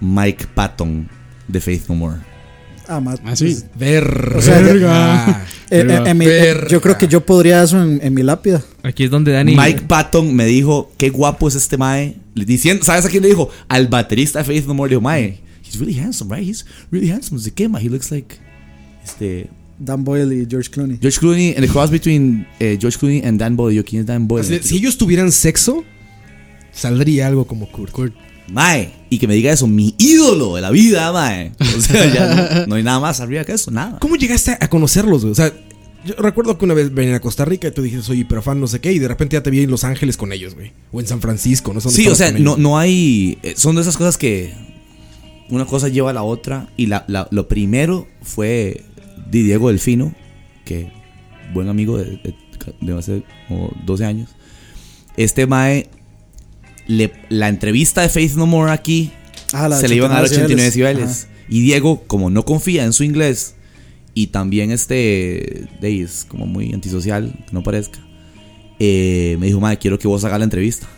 Mike 0.00 0.46
Patton, 0.54 1.08
de 1.48 1.60
Faith 1.60 1.88
No 1.88 1.94
More. 1.94 2.16
Ah, 2.88 3.00
ma- 3.00 3.14
Ah, 3.24 3.36
sí. 3.36 3.56
Verga. 3.78 4.36
O 4.38 4.42
sea, 4.42 4.58
Verga. 4.60 5.46
Eh, 5.70 5.86
eh, 6.06 6.14
mi- 6.14 6.24
eh, 6.26 6.28
Verga. 6.28 6.68
yo 6.68 6.80
creo 6.82 6.98
que 6.98 7.08
yo 7.08 7.24
podría 7.24 7.62
eso 7.62 7.80
en, 7.82 8.00
en 8.02 8.12
mi 8.12 8.22
lápida. 8.22 8.60
Aquí 8.82 9.04
es 9.04 9.10
donde 9.10 9.32
Dani. 9.32 9.54
Mike 9.56 9.82
Patton 9.88 10.34
me 10.34 10.44
dijo, 10.44 10.92
qué 10.98 11.08
guapo 11.08 11.48
es 11.48 11.54
este 11.54 11.78
mae. 11.78 12.16
Diciendo, 12.34 12.84
¿sabes 12.84 13.06
a 13.06 13.08
quién 13.08 13.22
le 13.22 13.28
dijo? 13.30 13.48
Al 13.68 13.86
baterista 13.86 14.40
de 14.40 14.44
Faith 14.44 14.66
No 14.66 14.74
More 14.74 14.90
le 14.90 14.94
dijo, 14.96 15.00
mae, 15.02 15.40
he's 15.64 15.78
really 15.78 15.98
handsome, 15.98 16.34
right? 16.36 16.46
He's 16.46 16.66
really 16.90 17.10
handsome. 17.10 17.40
¿De 17.40 17.50
qué, 17.52 17.68
mae? 17.68 17.82
He 17.86 17.88
looks 17.88 18.10
like, 18.10 18.36
este, 19.04 19.48
Dan 19.78 20.04
Boyle 20.04 20.32
y 20.42 20.46
George 20.48 20.70
Clooney. 20.70 20.98
George 21.00 21.18
Clooney, 21.18 21.54
and 21.56 21.66
the 21.66 21.68
cross 21.68 21.90
between 21.90 22.46
eh, 22.60 22.76
George 22.80 22.98
Clooney 22.98 23.22
and 23.24 23.38
Dan 23.40 23.56
Boyle. 23.56 23.74
Yo, 23.76 23.84
¿quién 23.84 24.00
es 24.02 24.06
Dan 24.06 24.28
Boyle? 24.28 24.44
Así 24.44 24.60
Si 24.68 24.76
ellos 24.76 24.96
tuvieran 24.98 25.32
sexo, 25.32 25.84
saldría 26.72 27.26
algo 27.26 27.46
como 27.46 27.70
Kurt. 27.70 28.14
Mae, 28.48 28.92
y 29.08 29.18
que 29.18 29.26
me 29.28 29.34
diga 29.34 29.52
eso, 29.52 29.66
mi 29.66 29.94
ídolo 29.98 30.56
de 30.56 30.62
la 30.62 30.70
vida, 30.70 31.10
mae. 31.12 31.52
O 31.76 31.80
sea, 31.80 32.12
ya 32.12 32.34
no, 32.60 32.66
no 32.66 32.74
hay 32.74 32.82
nada 32.82 33.00
más 33.00 33.20
arriba 33.20 33.44
que 33.44 33.52
eso, 33.52 33.70
nada. 33.70 33.98
¿Cómo 34.00 34.16
llegaste 34.16 34.56
a 34.60 34.68
conocerlos, 34.68 35.22
güey? 35.22 35.32
O 35.32 35.34
sea, 35.34 35.52
yo 36.04 36.14
recuerdo 36.18 36.58
que 36.58 36.64
una 36.64 36.74
vez 36.74 36.92
venían 36.92 37.14
a 37.14 37.20
Costa 37.20 37.44
Rica 37.44 37.68
y 37.68 37.70
tú 37.70 37.80
dijiste, 37.82 38.04
soy 38.04 38.20
hiperfan, 38.20 38.60
no 38.60 38.66
sé 38.66 38.80
qué, 38.80 38.92
y 38.92 38.98
de 38.98 39.08
repente 39.08 39.34
ya 39.34 39.42
te 39.42 39.50
vi 39.50 39.60
en 39.62 39.70
Los 39.70 39.84
Ángeles 39.84 40.16
con 40.16 40.32
ellos, 40.32 40.54
güey. 40.54 40.72
O 40.90 41.00
en 41.00 41.06
San 41.06 41.20
Francisco, 41.20 41.72
no 41.72 41.80
sé 41.80 41.84
dónde 41.88 42.02
Sí, 42.02 42.08
o 42.08 42.14
sea, 42.14 42.32
no, 42.32 42.56
no 42.56 42.76
hay. 42.78 43.38
eh, 43.42 43.54
Son 43.56 43.74
de 43.76 43.82
esas 43.82 43.96
cosas 43.96 44.18
que 44.18 44.52
una 45.48 45.64
cosa 45.64 45.88
lleva 45.88 46.10
a 46.10 46.12
la 46.12 46.24
otra. 46.24 46.68
Y 46.76 46.86
la, 46.86 47.04
la- 47.06 47.28
lo 47.30 47.46
primero 47.48 48.08
fue 48.22 48.82
Di 49.32 49.42
Diego 49.42 49.68
Delfino, 49.68 50.14
que 50.64 50.92
buen 51.52 51.68
amigo 51.68 51.98
de, 51.98 52.04
de, 52.04 52.34
de 52.80 52.98
hace 52.98 53.22
como 53.48 53.72
12 53.84 54.04
años. 54.04 54.28
Este 55.16 55.46
Mae, 55.46 55.88
le- 56.86 57.12
la 57.28 57.48
entrevista 57.48 58.02
de 58.02 58.08
Faith 58.08 58.34
No 58.34 58.46
More 58.46 58.70
aquí 58.72 59.10
Ah, 59.52 59.68
se 59.80 59.88
le 59.88 59.96
iban 59.96 60.10
a 60.12 60.14
dar 60.14 60.24
89 60.24 60.62
decibeles. 60.64 61.28
Y 61.48 61.60
Diego, 61.62 62.04
como 62.06 62.30
no 62.30 62.44
confía 62.44 62.84
en 62.84 62.92
su 62.92 63.04
inglés 63.04 63.54
y 64.14 64.28
también 64.28 64.70
este, 64.70 65.66
de 65.80 66.02
es 66.02 66.24
como 66.28 66.46
muy 66.46 66.72
antisocial, 66.72 67.32
que 67.46 67.52
no 67.52 67.62
parezca, 67.62 67.98
eh, 68.78 69.36
me 69.40 69.46
dijo, 69.46 69.60
madre, 69.60 69.78
quiero 69.78 69.98
que 69.98 70.08
vos 70.08 70.24
hagas 70.24 70.38
la 70.38 70.44
entrevista. 70.44 70.88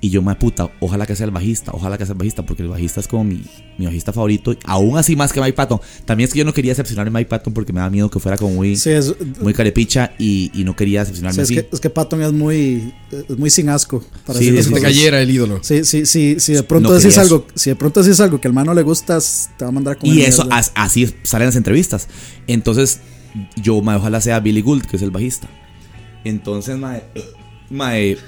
Y 0.00 0.10
yo, 0.10 0.20
madre 0.20 0.38
puta, 0.38 0.70
ojalá 0.80 1.06
que 1.06 1.16
sea 1.16 1.24
el 1.24 1.30
bajista, 1.32 1.72
ojalá 1.72 1.96
que 1.96 2.04
sea 2.04 2.12
el 2.12 2.18
bajista, 2.18 2.44
porque 2.44 2.62
el 2.62 2.68
bajista 2.68 3.00
es 3.00 3.08
como 3.08 3.24
mi, 3.24 3.42
mi 3.78 3.86
bajista 3.86 4.12
favorito, 4.12 4.54
aún 4.64 4.98
así 4.98 5.16
más 5.16 5.32
que 5.32 5.40
Mike 5.40 5.54
Patton. 5.54 5.80
También 6.04 6.26
es 6.28 6.34
que 6.34 6.38
yo 6.40 6.44
no 6.44 6.52
quería 6.52 6.72
decepcionar 6.72 7.06
a 7.06 7.10
Mike 7.10 7.30
Patton 7.30 7.54
porque 7.54 7.72
me 7.72 7.80
da 7.80 7.88
miedo 7.88 8.10
que 8.10 8.20
fuera 8.20 8.36
como 8.36 8.54
muy, 8.54 8.76
Sí, 8.76 8.90
es, 8.90 9.14
muy 9.40 9.54
carepicha 9.54 10.12
y, 10.18 10.50
y 10.54 10.64
no 10.64 10.76
quería 10.76 11.00
sí, 11.04 11.12
decepcionarme 11.12 11.42
es, 11.42 11.46
así. 11.48 11.54
que, 11.54 11.68
es 11.72 11.80
que 11.80 11.88
Patton 11.90 12.22
es 12.22 12.32
muy, 12.32 12.92
es 13.10 13.38
muy 13.38 13.48
sin 13.48 13.70
asco. 13.70 14.04
Para 14.26 14.38
Sí, 14.38 14.48
es 14.56 14.66
Si 14.66 14.74
te 14.74 14.80
cayera 14.82 15.22
el 15.22 15.30
ídolo. 15.30 15.60
Sí, 15.62 15.82
sí, 15.84 16.04
sí, 16.04 16.36
si 16.40 16.52
de 16.52 16.62
pronto 16.62 16.90
No 16.90 16.94
decís 16.94 17.16
algo, 17.16 17.46
si 17.54 17.70
de 17.70 17.76
pronto 17.76 18.02
decís 18.02 18.20
algo 18.20 18.38
que 18.38 18.48
al 18.48 18.54
mano 18.54 18.74
le 18.74 18.82
gusta, 18.82 19.18
te 19.56 19.64
va 19.64 19.70
a 19.70 19.72
mandar 19.72 19.96
con 19.96 20.10
Y 20.10 20.20
eso, 20.20 20.46
as- 20.50 20.72
así 20.74 21.08
salen 21.22 21.46
las 21.46 21.56
entrevistas. 21.56 22.06
Entonces, 22.46 23.00
yo, 23.56 23.80
mae, 23.80 23.96
ojalá 23.96 24.20
sea 24.20 24.40
Billy 24.40 24.60
Gould, 24.60 24.84
que 24.84 24.96
es 24.96 25.02
el 25.02 25.10
bajista. 25.10 25.48
Entonces, 26.24 26.76
mae, 26.76 27.02
mae, 27.70 28.12
eh, 28.12 28.18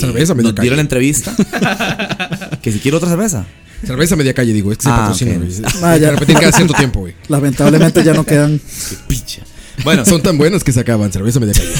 Cerveza, 0.00 0.34
medio 0.34 0.52
nos 0.52 0.60
dieron 0.60 0.64
calle. 0.64 0.76
la 0.76 0.80
entrevista. 0.82 1.34
que 2.62 2.72
si 2.72 2.78
quiero 2.80 2.96
otra 2.98 3.08
cerveza. 3.10 3.44
Cerveza 3.86 4.16
media 4.16 4.32
calle, 4.34 4.52
digo, 4.52 4.72
es 4.72 4.78
que 4.78 4.84
se 4.84 4.88
Ah, 4.90 4.96
patrocina, 4.96 5.32
ok. 5.32 5.38
güey. 5.38 5.52
Ah, 5.82 5.96
ya. 5.96 6.06
De 6.06 6.10
repente 6.12 6.32
cada 6.34 6.52
cierto 6.52 6.72
tiempo, 6.74 7.00
güey. 7.00 7.14
Lamentablemente 7.28 8.02
ya 8.02 8.14
no 8.14 8.24
quedan. 8.24 8.58
Qué 8.90 8.96
picha. 9.08 9.42
Bueno, 9.84 10.04
Son 10.06 10.22
tan 10.22 10.38
buenos 10.38 10.62
que 10.64 10.72
se 10.72 10.80
acaban, 10.80 11.12
cerveza 11.12 11.40
media 11.40 11.52
calle. 11.54 11.70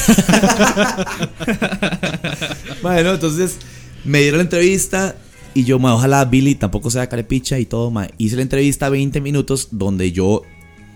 bueno, 2.81 3.13
entonces 3.13 3.57
me 4.03 4.19
dieron 4.21 4.37
la 4.39 4.43
entrevista 4.43 5.15
y 5.53 5.63
yo, 5.63 5.79
mae, 5.79 5.93
ojalá 5.93 6.25
Billy 6.25 6.55
tampoco 6.55 6.91
sea 6.91 7.07
carepicha 7.07 7.57
y 7.59 7.65
todo, 7.65 7.89
mae. 7.91 8.11
Hice 8.17 8.35
la 8.35 8.41
entrevista 8.41 8.89
20 8.89 9.21
minutos 9.21 9.69
donde 9.71 10.11
yo, 10.11 10.41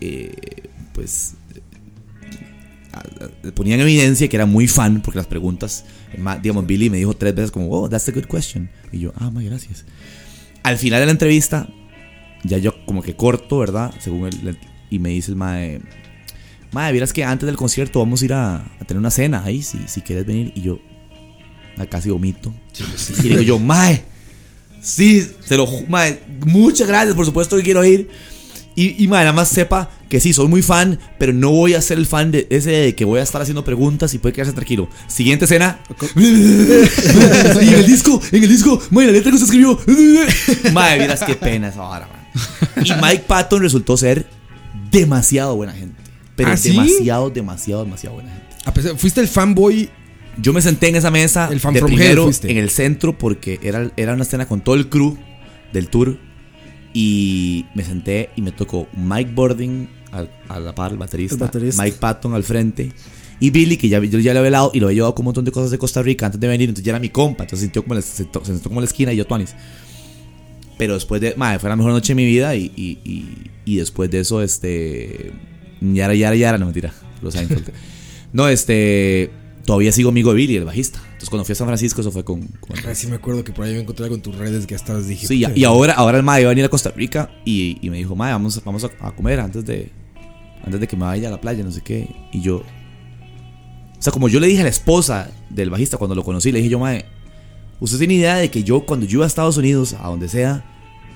eh, 0.02 0.34
pues, 0.94 1.34
a- 2.92 3.00
a- 3.48 3.52
ponía 3.54 3.76
en 3.76 3.82
evidencia 3.82 4.28
que 4.28 4.36
era 4.36 4.46
muy 4.46 4.68
fan 4.68 5.02
porque 5.02 5.18
las 5.18 5.28
preguntas, 5.28 5.86
ma- 5.86 5.99
digamos, 6.42 6.66
Billy 6.66 6.90
me 6.90 6.98
dijo 6.98 7.14
tres 7.16 7.36
veces 7.36 7.52
como, 7.52 7.70
oh, 7.72 7.90
that's 7.90 8.08
a 8.10 8.12
good 8.12 8.26
question. 8.26 8.70
Y 8.92 9.00
yo, 9.00 9.14
ah, 9.16 9.30
mae, 9.32 9.46
gracias. 9.46 9.86
Al 10.64 10.78
final 10.78 11.00
de 11.00 11.06
la 11.06 11.12
entrevista, 11.12 11.70
ya 12.44 12.58
yo 12.58 12.74
como 12.86 13.02
que 13.02 13.16
corto, 13.16 13.60
¿verdad? 13.60 13.94
Según 14.00 14.28
el, 14.28 14.58
y 14.90 15.00
me 15.00 15.10
dice 15.10 15.32
el 15.32 15.38
mae, 15.38 15.82
mae, 16.72 16.92
vieras 16.92 17.14
que 17.14 17.24
antes 17.24 17.46
del 17.46 17.56
concierto 17.56 18.00
vamos 18.00 18.22
a 18.22 18.26
ir 18.26 18.34
a, 18.34 18.56
a 18.58 18.86
tener 18.86 19.00
una 19.00 19.12
cena 19.12 19.44
ahí, 19.44 19.62
si, 19.62 19.80
si 19.88 20.02
quieres 20.02 20.26
venir. 20.26 20.52
Y 20.56 20.62
yo, 20.62 20.80
ah, 21.78 21.86
casi 21.86 22.10
vomito. 22.10 22.54
Y 23.24 23.30
digo 23.30 23.42
yo, 23.42 23.60
mae, 23.60 24.04
sí, 24.82 25.26
se 25.42 25.58
lo, 25.58 25.68
mae, 25.88 26.20
muchas 26.46 26.88
gracias, 26.88 27.16
por 27.16 27.26
supuesto 27.26 27.58
que 27.58 27.64
quiero 27.64 27.84
ir. 27.86 28.10
Y, 28.80 28.96
y 29.04 29.08
nada 29.08 29.34
más 29.34 29.50
sepa 29.50 29.90
que 30.08 30.22
sí, 30.22 30.32
soy 30.32 30.48
muy 30.48 30.62
fan, 30.62 30.98
pero 31.18 31.34
no 31.34 31.52
voy 31.52 31.74
a 31.74 31.82
ser 31.82 31.98
el 31.98 32.06
fan 32.06 32.32
de 32.32 32.48
ese 32.50 32.72
de 32.72 32.96
que 32.96 33.04
voy 33.04 33.20
a 33.20 33.24
estar 33.24 33.42
haciendo 33.42 33.66
preguntas 33.66 34.14
y 34.14 34.20
puede 34.20 34.32
quedarse 34.32 34.54
tranquilo. 34.54 34.88
Siguiente 35.08 35.44
escena. 35.44 35.82
y 36.16 37.68
en 37.68 37.74
el 37.74 37.86
disco, 37.86 38.22
en 38.32 38.42
el 38.42 38.48
disco, 38.48 38.82
mae, 38.92 39.08
la 39.08 39.12
letra 39.12 39.34
que 39.34 39.38
se 39.38 39.44
escribió. 39.44 39.78
mae, 40.74 40.98
miras 40.98 41.22
qué 41.24 41.36
pena 41.36 41.68
esa 41.68 41.82
vara, 41.82 42.08
man. 42.08 42.86
Y 42.86 42.94
Mike 42.94 43.26
Patton 43.28 43.62
resultó 43.62 43.98
ser 43.98 44.26
demasiado 44.90 45.58
buena 45.58 45.74
gente. 45.74 46.02
Pero 46.38 46.52
¿Ah, 46.52 46.56
sí? 46.56 46.70
demasiado, 46.70 47.30
demasiado, 47.32 47.84
demasiado 47.84 48.16
buena 48.16 48.32
gente. 48.32 48.56
A 48.64 48.74
pesar- 48.74 48.98
fuiste 48.98 49.20
el 49.20 49.28
fanboy. 49.28 49.90
Yo 50.38 50.54
me 50.54 50.62
senté 50.62 50.88
en 50.88 50.96
esa 50.96 51.12
mesa 51.12 51.50
El 51.52 51.60
fan 51.60 51.74
de 51.74 51.82
primero 51.82 52.30
en 52.44 52.58
el 52.58 52.70
centro 52.70 53.18
porque 53.18 53.60
era, 53.62 53.92
era 53.98 54.14
una 54.14 54.24
escena 54.24 54.48
con 54.48 54.62
todo 54.62 54.76
el 54.76 54.88
crew 54.88 55.18
del 55.74 55.90
tour 55.90 56.29
y 56.94 57.66
me 57.76 57.84
senté 57.84 58.30
y 58.36 58.42
me 58.42 58.52
tocó 58.52 58.88
Mike 58.96 59.32
Bording 59.34 59.88
al- 60.12 60.30
a 60.48 60.60
la 60.60 60.74
par, 60.74 60.92
el 60.92 60.98
baterista, 60.98 61.36
El 61.36 61.42
baterista. 61.42 61.84
Mike 61.84 61.98
Patton 62.00 62.34
al 62.34 62.44
frente 62.44 62.92
y 63.40 63.52
Billy 63.52 63.78
que 63.78 63.88
ya, 63.90 64.00
yo 64.04 64.20
ya 64.20 64.34
lo 64.34 64.40
había 64.40 64.48
hablado 64.48 64.72
y 64.74 64.80
lo 64.80 64.88
había 64.88 64.96
llevado 64.96 65.16
con 65.16 65.24
un 65.24 65.26
montón 65.26 65.46
de 65.46 65.52
cosas 65.52 65.72
de 65.72 65.78
Costa 65.78 66.02
Rica 66.02 66.26
antes 66.26 66.42
de 66.42 66.48
venir, 66.48 66.68
entonces 66.70 66.84
ya 66.86 66.92
era 66.92 67.00
mi 67.00 67.10
compa, 67.10 67.44
entonces 67.44 67.60
se 67.60 67.66
sintió 67.68 67.84
como 67.84 67.96
la, 67.96 68.02
se, 68.02 68.10
sentó, 68.18 68.40
se 68.44 68.52
sentó 68.54 68.70
como 68.70 68.80
en 68.82 68.84
la 68.86 68.88
esquina 68.88 69.14
y 69.14 69.18
yo 69.18 69.26
tuanis. 69.26 69.56
Pero 70.78 70.94
después 70.94 71.20
de, 71.22 71.36
madre, 71.36 71.60
fue 71.60 71.70
la 71.70 71.76
mejor 71.76 71.92
noche 71.92 72.12
de 72.14 72.16
mi 72.16 72.26
vida 72.26 72.56
y, 72.56 72.72
y, 72.76 73.00
y, 73.04 73.52
y 73.66 73.76
después 73.78 74.10
de 74.10 74.22
eso, 74.22 74.42
este, 74.42 75.32
yara, 75.82 76.16
yara, 76.16 76.36
yara, 76.36 76.58
no 76.58 76.66
mentira, 76.66 76.94
los 77.22 77.34
Seinfeld. 77.36 77.70
No, 78.34 78.48
este, 78.48 79.30
todavía 79.70 79.92
sigo 79.92 80.10
amigo 80.10 80.32
de 80.32 80.38
Billy, 80.38 80.56
el 80.56 80.66
bajista. 80.66 80.98
Entonces 81.06 81.30
cuando 81.30 81.46
fui 81.46 81.54
a 81.54 81.56
San 81.56 81.68
Francisco, 81.68 82.02
eso 82.02 82.12
fue 82.12 82.24
con... 82.26 82.42
con- 82.60 82.76
Ah, 82.88 82.96
sí 82.96 83.06
me 83.06 83.18
acuerdo 83.18 83.44
que 83.44 83.52
por 83.52 83.66
ahí 83.66 83.74
me 83.76 83.82
encontré 83.82 84.04
algo 84.06 84.16
en 84.16 84.22
tus 84.24 84.36
redes 84.36 84.66
que 84.66 84.74
estabas 84.74 85.08
dije. 85.08 85.28
Sí, 85.28 85.46
y 85.56 85.64
ahora, 85.64 85.94
ahora 85.94 86.18
el 86.18 86.24
mae 86.24 86.42
iba 86.42 86.50
a 86.50 86.54
venir 86.54 86.66
a 86.66 86.70
Costa 86.70 86.90
Rica 86.90 87.30
y, 87.46 87.78
y 87.80 87.92
me 87.92 87.98
dijo, 87.98 88.16
mae, 88.16 88.32
vamos, 88.32 88.60
vamos 88.66 88.84
a, 88.84 88.90
a 89.00 89.16
comer 89.16 89.40
antes 89.40 89.64
de, 89.64 89.92
antes 90.66 90.80
de 90.80 90.88
que 90.88 90.98
me 90.98 91.04
vaya 91.06 91.28
a 91.28 91.32
la 91.32 91.40
playa, 91.40 91.64
no 91.64 91.72
sé 91.72 91.82
qué. 91.82 92.08
Y 92.32 92.42
yo... 92.42 92.58
O 92.58 94.02
sea, 94.02 94.12
como 94.12 94.28
yo 94.28 94.40
le 94.40 94.48
dije 94.48 94.62
a 94.62 94.64
la 94.64 94.70
esposa 94.70 95.30
del 95.52 95.70
bajista 95.70 95.98
cuando 95.98 96.16
lo 96.16 96.24
conocí, 96.24 96.52
le 96.52 96.58
dije 96.58 96.72
yo, 96.72 96.80
mae, 96.80 97.06
usted 97.80 98.00
tiene 98.00 98.16
idea 98.16 98.38
de 98.38 98.50
que 98.50 98.64
yo 98.64 98.88
cuando 98.88 99.06
yo 99.06 99.18
iba 99.18 99.26
a 99.26 99.28
Estados 99.28 99.56
Unidos, 99.58 99.94
a 100.02 100.08
donde 100.08 100.30
sea, 100.30 100.66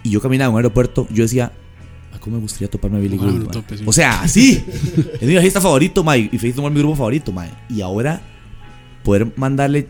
y 0.03 0.11
yo 0.11 0.21
caminaba 0.21 0.49
en 0.49 0.53
un 0.53 0.57
aeropuerto, 0.59 1.07
yo 1.09 1.23
decía, 1.23 1.53
"Ah, 2.13 2.19
¿cómo 2.19 2.35
me 2.35 2.41
gustaría 2.43 2.69
toparme 2.69 2.97
a 2.97 2.99
Billy 2.99 3.17
Gould, 3.17 3.33
lo 3.39 3.45
mae?". 3.45 3.51
tope, 3.51 3.77
sí. 3.79 3.83
O 3.87 3.91
sea, 3.93 4.21
así. 4.21 4.63
es 5.19 5.27
mi 5.27 5.33
bajista 5.33 5.59
favorito, 5.59 6.03
mae, 6.03 6.29
y 6.31 6.37
More 6.37 6.49
es 6.49 6.55
mi 6.71 6.79
grupo 6.81 6.95
favorito, 6.97 7.31
mae. 7.31 7.49
Y 7.67 7.81
ahora 7.81 8.21
poder 9.03 9.31
mandarle 9.35 9.87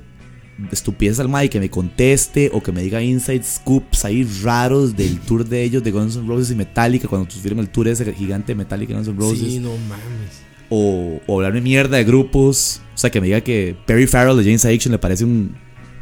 estupidez 0.71 1.19
al 1.19 1.29
Mike 1.29 1.49
que 1.49 1.59
me 1.59 1.69
conteste 1.69 2.51
o 2.53 2.61
que 2.61 2.71
me 2.71 2.83
diga 2.83 3.01
inside 3.01 3.43
scoops 3.43 4.05
ahí 4.05 4.23
raros 4.43 4.95
del 4.95 5.19
tour 5.19 5.43
de 5.45 5.63
ellos 5.63 5.83
de 5.83 5.91
Guns 5.91 6.15
N' 6.15 6.27
Roses 6.27 6.51
y 6.51 6.55
Metallica 6.55 7.07
cuando 7.07 7.27
tuvieron 7.27 7.59
el 7.59 7.69
tour 7.69 7.87
ese 7.87 8.11
gigante 8.13 8.51
de 8.53 8.55
Metallica 8.55 8.93
y 8.93 8.95
Guns 8.95 9.07
N' 9.07 9.17
Roses 9.17 9.39
Sí, 9.39 9.59
no 9.59 9.71
mames. 9.89 10.43
o, 10.69 11.19
o 11.25 11.35
hablarme 11.37 11.61
mierda 11.61 11.97
de 11.97 12.03
grupos 12.03 12.81
o 12.93 12.97
sea 12.97 13.09
que 13.09 13.19
me 13.19 13.27
diga 13.27 13.41
que 13.41 13.75
Perry 13.87 14.05
Farrell 14.05 14.37
de 14.37 14.43
James 14.43 14.63
Addiction 14.63 14.91
le 14.91 14.99
parece 14.99 15.25
un 15.25 15.55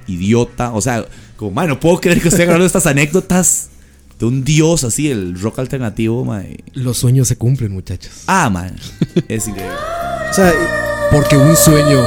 idiota 0.07 0.74
o 0.74 0.82
sea 0.82 1.05
como 1.38 1.51
man 1.51 1.70
no 1.70 1.80
puedo 1.80 1.99
creer 2.01 2.22
que 2.22 2.28
esté 2.28 2.43
hablando 2.43 2.66
estas 2.66 2.86
anécdotas 2.88 3.70
de 4.20 4.26
un 4.26 4.43
dios 4.43 4.84
así 4.84 5.09
el 5.09 5.39
rock 5.39 5.59
alternativo 5.59 6.26
man. 6.26 6.45
Los 6.74 6.97
sueños 6.97 7.28
se 7.30 7.38
cumplen, 7.38 7.72
muchachos. 7.72 8.24
ah 8.28 8.49
man 8.49 8.76
es 9.30 9.47
increíble 9.47 9.74
O 10.30 10.34
sea, 10.34 10.51
Porque 11.12 11.38
un 11.38 11.55
sueño 11.55 11.99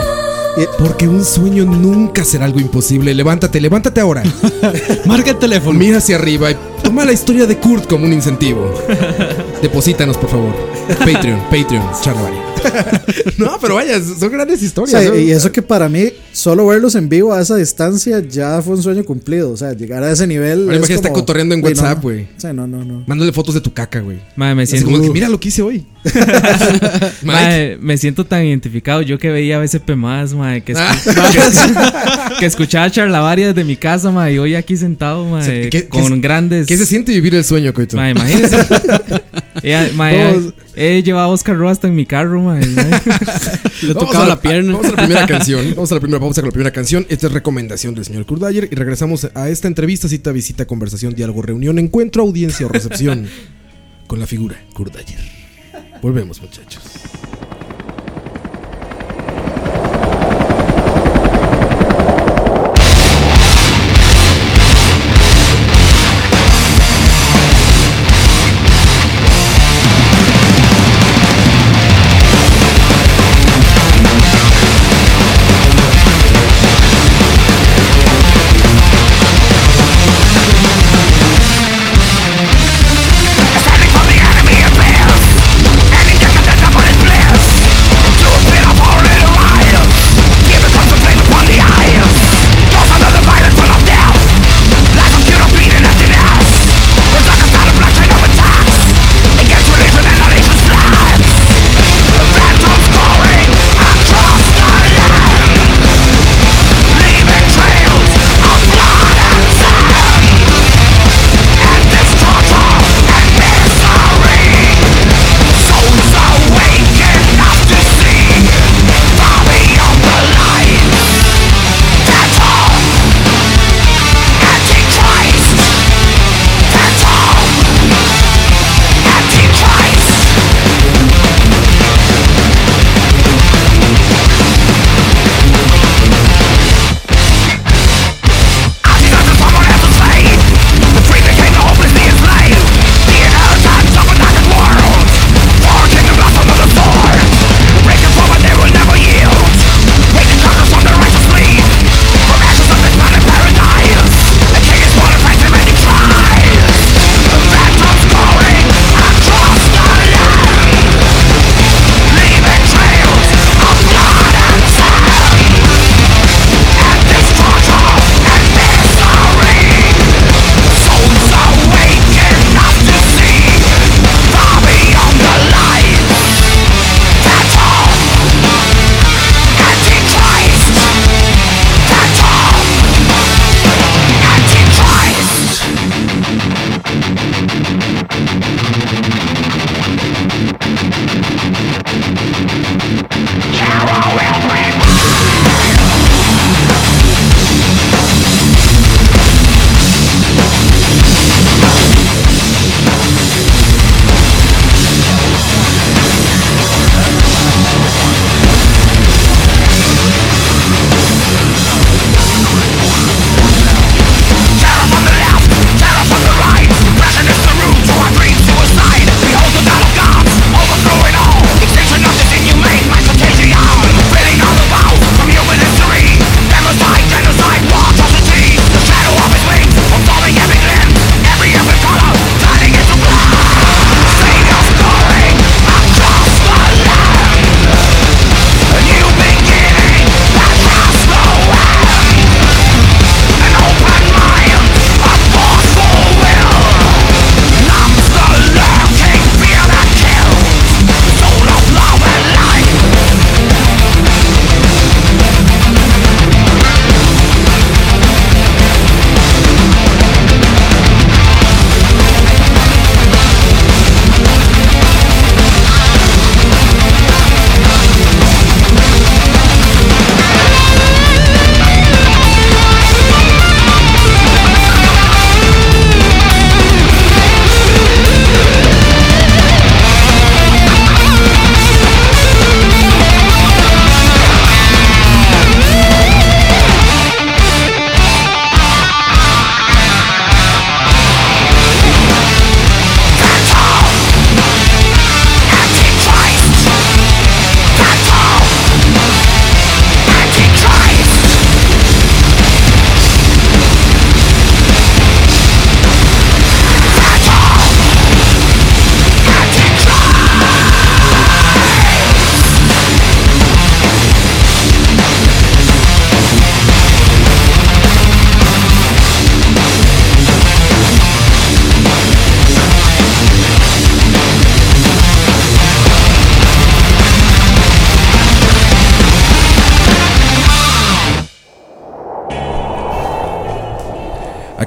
Porque 0.79 1.09
un 1.09 1.25
sueño 1.25 1.65
nunca 1.65 2.25
será 2.25 2.45
algo 2.45 2.61
imposible. 2.61 3.15
Levántate, 3.15 3.61
levántate 3.61 4.01
ahora. 4.01 4.23
Marca 5.07 5.31
el 5.33 5.39
teléfono. 5.39 5.79
Mira 5.79 5.99
hacia 5.99 6.17
arriba 6.17 6.51
y 6.51 6.57
toma 6.83 7.05
la 7.05 7.13
historia 7.13 7.47
de 7.47 7.59
Kurt 7.59 7.87
como 7.89 8.05
un 8.05 8.13
incentivo. 8.13 8.73
Deposítanos, 9.63 10.17
por 10.17 10.31
favor. 10.31 10.55
Patreon, 11.01 11.41
Patreon, 11.51 11.85
Charlavari. 12.01 12.54
no, 13.39 13.59
pero 13.61 13.75
vaya, 13.77 14.01
son 14.03 14.31
grandes 14.31 14.61
O 14.63 14.65
historias. 14.65 15.03
sea, 15.03 15.11
¿no? 15.11 15.19
y 15.19 15.31
eso 15.31 15.51
que 15.53 15.63
para 15.63 15.89
mí, 15.89 16.11
solo 16.33 16.67
verlos 16.67 16.95
en 16.95 17.09
vivo 17.09 17.33
a 17.33 17.41
esa 17.41 17.57
distancia 17.57 18.21
ya 18.21 18.61
fue 18.63 18.77
un 18.77 18.83
sueño 18.83 19.05
cumplido. 19.05 19.51
O 19.51 19.57
sea, 19.57 19.73
llegar 19.73 20.03
a 20.03 20.11
ese 20.13 20.27
nivel. 20.27 20.63
Ahora 20.63 20.73
es 20.75 20.79
imagínate 20.79 21.09
como- 21.09 21.15
cotorreando 21.21 21.55
en 21.55 21.61
Güey, 21.61 21.75
no, 21.75 21.81
WhatsApp, 21.83 21.97
no. 21.99 22.03
güey. 22.03 22.23
O 22.37 22.41
sea, 22.41 22.53
no, 22.53 22.67
no, 22.67 22.85
no. 22.85 23.05
Mándale 23.07 23.33
fotos 23.33 23.55
de 23.55 23.61
tu 23.61 23.73
caca, 23.73 24.01
güey. 24.01 24.19
Mae, 24.37 24.55
me 24.55 24.67
siento, 24.67 24.91
como 24.91 25.03
que, 25.03 25.11
mira 25.11 25.29
lo 25.29 25.39
que 25.41 25.49
hice 25.49 25.63
hoy. 25.63 25.87
Mae, 27.23 27.79
me 27.81 27.97
siento 27.97 28.25
tan 28.27 28.45
identificado. 28.45 29.03
Yo 29.03 29.19
que 29.19 29.31
veía 29.31 29.59
BCP 29.59 29.91
más, 29.97 30.35
mae, 30.35 30.63
que, 30.63 30.75
escu- 30.77 31.15
Ah. 31.17 32.31
que, 32.39 32.47
escuchaba 32.47 32.91
charlavaria 32.91 33.49
desde 33.49 33.65
mi 33.65 33.77
casa, 33.77 34.11
mae, 34.11 34.35
y 34.35 34.39
hoy 34.39 34.55
aquí 34.55 34.77
sentado, 34.77 35.25
mae, 35.27 35.45
sea, 35.45 35.71
¿qué- 35.71 35.89
con 35.89 36.13
qué- 36.15 36.21
grandes. 36.21 36.67
¿Qué 36.67 36.77
se 36.77 36.87
siente 36.87 37.13
vivir 37.13 37.35
el 37.35 37.45
sueño, 37.45 37.73
coito? 37.73 37.97
Mae, 37.97 38.11
imagínense. 38.13 38.57
Ya, 39.65 39.91
mae, 39.95 40.33
Vamos. 40.35 40.55
he 40.77 41.03
llevado 41.03 41.31
a 41.31 41.33
Oscar 41.33 41.57
Roa 41.57 41.73
hasta 41.73 41.89
en 41.89 41.95
mi 41.95 42.05
carro, 42.05 42.43
mae. 42.43 42.67
mae. 42.67 42.91
Le 43.83 43.95
tocaba 43.95 44.27
a 44.27 44.29
la 44.29 44.41
pierna. 44.41 44.75
Vamos 44.75 44.89
a 44.89 44.91
la 44.91 44.97
primera 44.97 45.27
canción. 45.27 45.71
Vamos 45.75 45.91
a 45.91 45.95
la 45.95 46.01
primera 46.01 46.21
pausa 46.21 46.43
con 46.43 46.49
la 46.49 46.53
primera 46.53 46.71
canción. 46.71 47.07
Esta 47.09 47.29
es 47.29 47.33
recomendación 47.33 47.95
del 47.95 48.05
señor 48.05 48.27
Kurdayer. 48.27 48.69
Y 48.71 48.75
regresamos 48.75 49.29
a 49.35 49.49
esta 49.49 49.67
entrevista, 49.67 50.07
cita, 50.09 50.33
visita, 50.33 50.67
conversación, 50.67 51.15
diálogo, 51.15 51.41
reunión, 51.41 51.79
encuentro, 51.79 52.23
audiencia 52.23 52.67
o 52.67 52.69
recepción 52.69 53.27
con 54.07 54.21
la 54.21 54.27
figura 54.27 54.57
Kurdayer. 54.75 55.19
Volvemos, 56.03 56.43
muchachos. 56.43 56.83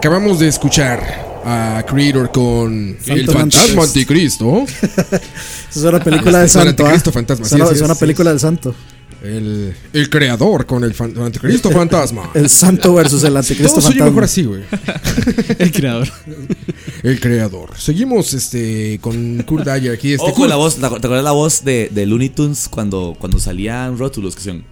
Acabamos 0.07 0.39
de 0.39 0.47
escuchar 0.47 1.41
a 1.43 1.83
Creator 1.85 2.31
con 2.31 2.97
El 3.07 3.27
Fantasma. 3.29 3.83
Anticristo. 3.83 4.63
Esa 4.63 5.19
es 5.69 5.75
una 5.83 5.99
película 6.01 6.37
del 6.39 6.47
Es 6.47 6.55
el 6.55 6.61
santo. 6.63 6.85
¿ah? 6.87 7.11
fantasma, 7.11 7.43
Es 7.45 7.49
sí, 7.49 7.55
una- 7.55 7.65
es 7.65 7.71
es, 7.73 7.81
una 7.81 7.95
película 7.95 8.29
es. 8.29 8.35
del 8.35 8.39
santo. 8.39 8.73
El, 9.21 9.75
el 9.91 10.09
creador 10.09 10.65
con 10.65 10.85
el 10.85 10.93
fan- 10.93 11.13
Anticristo 11.19 11.69
Fantasma. 11.71 12.29
El 12.35 12.47
santo 12.49 12.93
versus 12.93 13.21
el 13.25 13.35
anticristo 13.35 13.73
Todo 13.73 13.81
fantasma. 13.81 14.05
mejor 14.05 14.23
así, 14.23 14.43
güey. 14.45 14.61
El 15.59 15.71
creador. 15.73 16.07
El 17.03 17.19
creador. 17.19 17.71
Seguimos 17.77 18.33
este 18.33 18.99
con 19.01 19.43
Kurt 19.43 19.65
Dyer 19.67 19.91
aquí. 19.93 20.13
Este, 20.13 20.25
Ojo, 20.25 20.43
Kurt- 20.45 20.47
la 20.47 20.55
voz, 20.55 20.77
¿te 20.77 20.85
acuerdas 20.85 21.23
la 21.25 21.31
voz 21.33 21.65
de, 21.65 21.89
de 21.93 22.05
Looney 22.05 22.29
Tunes 22.29 22.69
cuando, 22.69 23.13
cuando 23.19 23.39
salían 23.39 23.97
rótulos 23.97 24.37
que 24.37 24.41
son? 24.43 24.63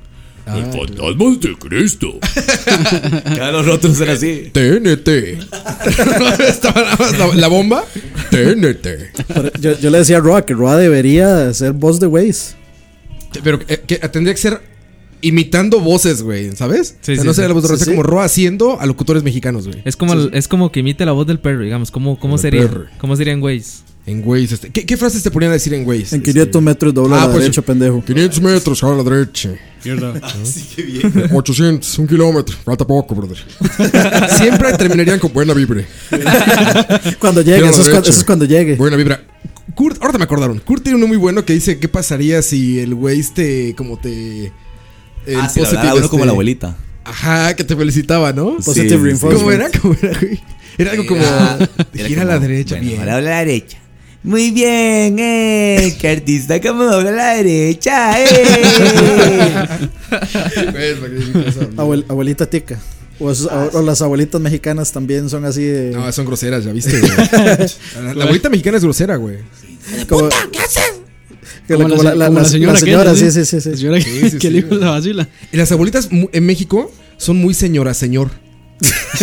Ah, 0.48 0.58
el 0.60 0.66
fantasma 0.72 1.36
de 1.40 1.56
Cristo. 1.58 2.20
Cada 3.36 3.52
los 3.52 3.66
rótulos 3.66 4.00
eran 4.02 4.16
así. 4.16 4.52
TNT. 4.52 5.10
La, 7.20 7.28
la 7.36 7.48
bomba. 7.48 7.84
TNT. 8.30 8.88
Pero 9.28 9.52
Yo, 9.60 9.80
yo 9.80 9.90
le 9.90 10.00
decía 10.00 10.18
a 10.18 10.22
Roa 10.22 10.46
que 10.46 10.54
Roa 10.54 10.78
debería 10.78 11.54
ser 11.54 11.74
voz 11.74 12.00
de 12.00 12.08
Waze. 12.08 12.56
Pero 13.44 13.60
eh, 13.68 13.82
que 13.86 13.98
tendría 13.98 14.34
que 14.34 14.42
ser 14.42 14.62
imitando 15.22 15.80
voces, 15.80 16.22
güey, 16.22 16.56
¿sabes? 16.56 16.96
Sí, 17.02 17.14
O 17.14 17.16
sea, 17.16 17.22
sí, 17.24 17.28
no 17.28 17.34
sería 17.34 17.48
sí. 17.48 17.50
la 17.50 17.54
voz 17.54 17.64
de 17.64 17.68
Sí, 17.70 17.74
Rosa 17.74 17.86
sí. 17.86 17.92
como 17.92 18.04
Roa 18.04 18.26
haciendo 18.26 18.80
a 18.80 18.86
locutores 18.86 19.24
mexicanos, 19.24 19.68
güey. 19.68 19.82
Es 19.86 19.96
como, 19.96 20.14
el- 20.14 20.30
es 20.34 20.48
como 20.48 20.72
que 20.72 20.82
imite 20.82 21.06
la 21.06 21.12
voz 21.14 21.26
del 21.28 21.40
perro, 21.40 21.62
digamos. 21.64 21.92
¿Cómo, 21.92 22.20
cómo 22.20 22.38
sería? 22.38 22.62
perro. 22.62 22.86
¿Cómo 23.00 23.16
serían 23.16 23.40
güeyes? 23.42 23.84
En 24.08 24.22
Waze. 24.24 24.54
Este. 24.54 24.70
¿Qué, 24.70 24.86
qué 24.86 24.98
frases 24.98 25.24
te 25.24 25.32
ponían 25.32 25.50
a 25.52 25.54
decir 25.56 25.74
en 25.74 25.86
Waze? 25.88 26.16
En 26.16 26.22
500 26.22 26.62
metros 26.62 26.94
dobla 26.94 27.16
Ah, 27.18 27.24
a 27.24 27.26
la 27.26 27.32
pues, 27.32 27.44
derecha, 27.44 27.62
pendejo. 27.64 28.04
500 28.06 28.42
metros, 28.42 28.84
a 28.84 28.88
la 28.92 29.04
derecha. 29.04 29.50
Mierda. 29.84 30.14
800, 31.34 32.00
un 32.00 32.08
kilómetro. 32.08 32.56
Falta 32.64 32.86
poco, 32.86 33.16
brother. 33.16 33.38
Siempre 34.38 34.74
terminarían 34.74 35.18
con 35.20 35.34
buena 35.34 35.54
vibra. 35.54 35.84
Cuando 37.20 37.42
llegue, 37.42 37.68
eso 37.68 37.82
es, 37.82 37.88
la 37.88 37.94
cuando, 37.94 38.10
eso 38.10 38.20
es 38.20 38.24
cuando 38.24 38.46
llegue. 38.46 38.76
Buena 38.76 38.96
vibra. 38.96 39.24
Kurt, 39.74 40.00
ahorita 40.02 40.20
me 40.20 40.24
acordaron. 40.26 40.60
Kurt 40.60 40.84
tiene 40.84 40.98
uno 40.98 41.08
muy 41.08 41.18
bueno 41.18 41.44
que 41.44 41.54
dice: 41.54 41.80
¿Qué 41.80 41.88
pasaría 41.88 42.42
si 42.44 42.80
el 42.80 42.94
Waze 42.94 43.32
te. 43.34 43.76
como 43.76 43.98
te. 44.00 44.46
el 45.26 45.36
Ah, 45.40 45.50
si 45.50 45.60
le 45.60 45.66
positive, 45.66 45.78
hablara 45.80 45.90
a 45.92 45.96
uno 45.96 46.10
como 46.10 46.20
este, 46.24 46.26
la 46.28 46.32
abuelita. 46.32 46.78
Ajá, 47.04 47.56
que 47.56 47.64
te 47.64 47.76
felicitaba, 47.76 48.32
¿no? 48.34 48.58
Positive 48.58 48.90
Sí, 48.90 48.98
reinforcement. 48.98 49.42
¿Cómo 49.42 49.52
era? 49.52 49.70
¿Cómo 49.80 49.96
era, 50.02 50.20
güey? 50.20 50.40
Era 50.78 50.92
algo 50.92 51.06
como. 51.08 51.22
Era 51.94 52.08
gira 52.08 52.22
a 52.22 52.26
la 52.26 52.40
derecha, 52.40 52.76
bueno, 52.76 52.90
bien. 52.92 53.02
a 53.02 53.22
la 53.22 53.40
derecha. 53.40 53.78
Muy 54.26 54.50
bien, 54.52 55.18
eh. 55.20 55.96
Que 56.00 56.10
artista 56.10 56.60
como 56.60 56.84
dobla 56.84 57.10
a 57.10 57.14
la 57.14 57.34
derecha, 57.36 58.20
eh. 58.22 58.26
Abuel- 61.78 62.06
abuelita 62.08 62.50
tica. 62.50 62.80
O, 63.20 63.32
esos- 63.32 63.50
o 63.74 63.82
las 63.82 64.02
abuelitas 64.02 64.42
mexicanas 64.42 64.92
también 64.92 65.30
son 65.30 65.46
así 65.46 65.64
de. 65.64 65.92
No, 65.92 66.12
son 66.12 66.26
groseras, 66.26 66.66
ya 66.66 66.74
viste, 66.74 67.00
güey. 67.00 67.12
La, 68.04 68.14
la 68.14 68.24
abuelita 68.24 68.50
mexicana 68.50 68.78
es 68.78 68.84
grosera, 68.84 69.16
güey. 69.16 69.38
como, 70.10 70.28
que 71.68 71.74
Como 71.76 71.90
como 71.90 72.04
la, 72.04 72.16
la, 72.16 72.26
como 72.28 72.38
la- 72.40 72.44
la 72.44 72.50
señora, 72.50 72.74
la 72.74 72.80
señora, 72.80 73.12
aquella, 73.12 73.32
sí, 73.32 73.46
sí, 73.46 73.46
sí. 73.46 73.62
sí. 73.62 73.70
La 73.70 73.78
señora 73.78 73.98
que, 74.00 74.04
Sí, 74.04 74.30
sí, 74.32 74.38
que 74.40 74.48
el 74.48 74.56
hijo 74.58 74.76
la 74.76 74.90
vacila. 74.92 75.30
Y 75.52 75.58
las 75.58 75.72
abuelitas 75.72 76.10
en 76.12 76.46
México 76.46 76.92
son 77.18 77.38
muy 77.38 77.54
señora, 77.54 77.94
señor. 77.94 78.32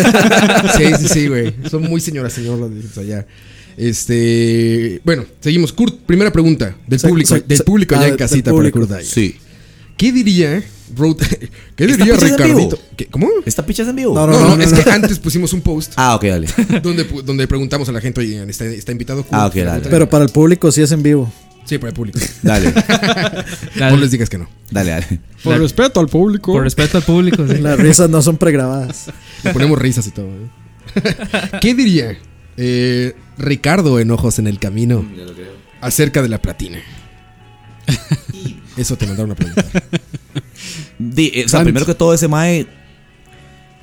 sí, 0.76 0.84
sí, 1.00 1.08
sí, 1.08 1.26
güey. 1.28 1.54
Son 1.70 1.82
muy 1.82 2.00
señora, 2.00 2.30
señor 2.30 2.58
las 2.60 2.94
de 2.94 3.00
allá. 3.02 3.26
Este. 3.76 5.00
Bueno, 5.04 5.24
seguimos. 5.40 5.72
Kurt, 5.72 6.00
primera 6.06 6.32
pregunta 6.32 6.76
del 6.86 6.98
Se- 7.00 7.08
público. 7.08 7.34
se- 7.34 7.40
del 7.42 7.58
se- 7.58 7.64
público 7.64 7.94
ah, 7.94 7.98
ya 8.00 8.04
en 8.04 8.10
del 8.10 8.18
casita 8.18 8.52
para. 8.52 8.70
Kurt 8.70 8.88
Dyer. 8.90 9.04
Sí. 9.04 9.36
¿Qué 9.96 10.12
diría. 10.12 10.62
Ro- 10.94 11.16
¿Qué 11.76 11.84
¿Esta 11.84 11.96
diría 11.96 12.14
en 12.14 12.20
Ricardito? 12.20 12.78
¿Cómo? 13.10 13.28
¿Esta 13.46 13.64
picha 13.64 13.82
es 13.82 13.88
en 13.88 13.96
vivo? 13.96 14.14
No, 14.14 14.26
No, 14.26 14.32
no, 14.32 14.48
no, 14.50 14.56
no, 14.56 14.62
es 14.62 14.72
no. 14.72 14.82
que 14.84 14.90
antes 14.90 15.18
pusimos 15.18 15.52
un 15.54 15.62
post 15.62 15.92
Ah, 15.96 16.14
ok, 16.16 16.24
dale. 16.24 16.46
donde, 16.82 17.04
donde 17.24 17.48
preguntamos 17.48 17.88
a 17.88 17.92
la 17.92 18.00
gente, 18.02 18.20
oye, 18.20 18.42
está, 18.48 18.66
está 18.66 18.92
invitado 18.92 19.22
Kurt. 19.22 19.32
Ah, 19.34 19.46
ok, 19.46 19.54
dale. 19.54 19.88
Pero 19.88 20.08
para 20.10 20.24
el 20.24 20.30
público 20.30 20.70
sí 20.70 20.82
es 20.82 20.92
en 20.92 21.02
vivo. 21.02 21.32
Sí, 21.64 21.78
para 21.78 21.90
el 21.90 21.94
público. 21.94 22.18
Dale, 22.42 22.74
No 23.78 23.96
les 23.96 24.10
digas 24.10 24.28
que 24.28 24.36
no. 24.36 24.48
dale, 24.72 24.90
dale. 24.90 25.20
Por 25.44 25.56
respeto 25.60 26.00
al 26.00 26.08
público. 26.08 26.52
Por 26.52 26.64
respeto 26.64 26.98
al 26.98 27.04
público, 27.04 27.46
sí. 27.48 27.58
Las 27.58 27.78
risas 27.78 28.10
no 28.10 28.20
son 28.20 28.36
pregrabadas. 28.36 29.06
Le 29.44 29.52
ponemos 29.52 29.78
risas 29.78 30.04
y 30.08 30.10
todo. 30.10 30.26
¿eh? 30.26 31.14
¿Qué 31.60 31.72
diría 31.74 32.18
eh, 32.56 33.14
Ricardo 33.38 33.98
en 34.00 34.10
Ojos 34.10 34.38
en 34.38 34.46
el 34.46 34.58
Camino 34.58 35.04
acerca 35.80 36.22
de 36.22 36.28
la 36.28 36.40
platina? 36.40 36.78
Eso 38.76 38.96
te 38.96 39.06
mandaron 39.06 39.32
a 39.32 39.34
preguntar. 39.34 39.66
Di- 40.98 41.32
eh, 41.34 41.44
o 41.46 41.48
sea, 41.48 41.62
primero 41.62 41.84
que 41.86 41.94
todo, 41.94 42.14
ese 42.14 42.28
mae, 42.28 42.66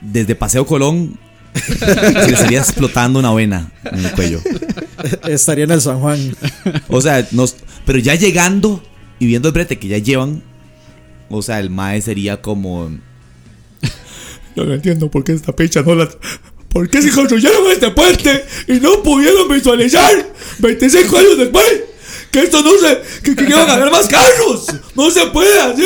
desde 0.01 0.35
Paseo 0.35 0.65
Colón, 0.65 1.17
se 1.53 1.85
le 2.27 2.33
estaría 2.33 2.59
explotando 2.59 3.19
una 3.19 3.33
vena 3.33 3.71
en 3.91 4.05
el 4.05 4.11
cuello. 4.13 4.39
Estaría 5.27 5.65
en 5.65 5.71
el 5.71 5.81
San 5.81 5.99
Juan. 5.99 6.35
O 6.87 7.01
sea, 7.01 7.27
nos, 7.31 7.55
pero 7.85 7.99
ya 7.99 8.15
llegando 8.15 8.83
y 9.19 9.25
viendo 9.27 9.49
el 9.49 9.53
brete 9.53 9.77
que 9.77 9.87
ya 9.87 9.97
llevan, 9.97 10.41
o 11.29 11.41
sea, 11.41 11.59
el 11.59 11.69
mae 11.69 12.01
sería 12.01 12.41
como. 12.41 12.89
No 14.55 14.73
entiendo 14.73 15.09
por 15.11 15.23
qué 15.23 15.33
esta 15.33 15.55
picha 15.55 15.81
no 15.83 15.95
la. 15.95 16.09
¿Por 16.69 16.89
qué 16.89 17.01
se 17.01 17.11
construyeron 17.11 17.71
este 17.71 17.89
puente 17.91 18.45
y 18.67 18.73
no 18.79 19.01
pudieron 19.03 19.47
visualizar 19.47 20.25
25 20.59 21.17
años 21.17 21.37
después 21.37 21.65
que 22.31 22.41
esto 22.43 22.61
no 22.61 22.71
se. 22.77 22.99
que, 23.23 23.35
que 23.35 23.43
iban 23.49 23.69
a 23.69 23.73
haber 23.73 23.91
más 23.91 24.07
carros? 24.07 24.67
No 24.95 25.09
se 25.09 25.25
puede 25.27 25.59
así. 25.59 25.83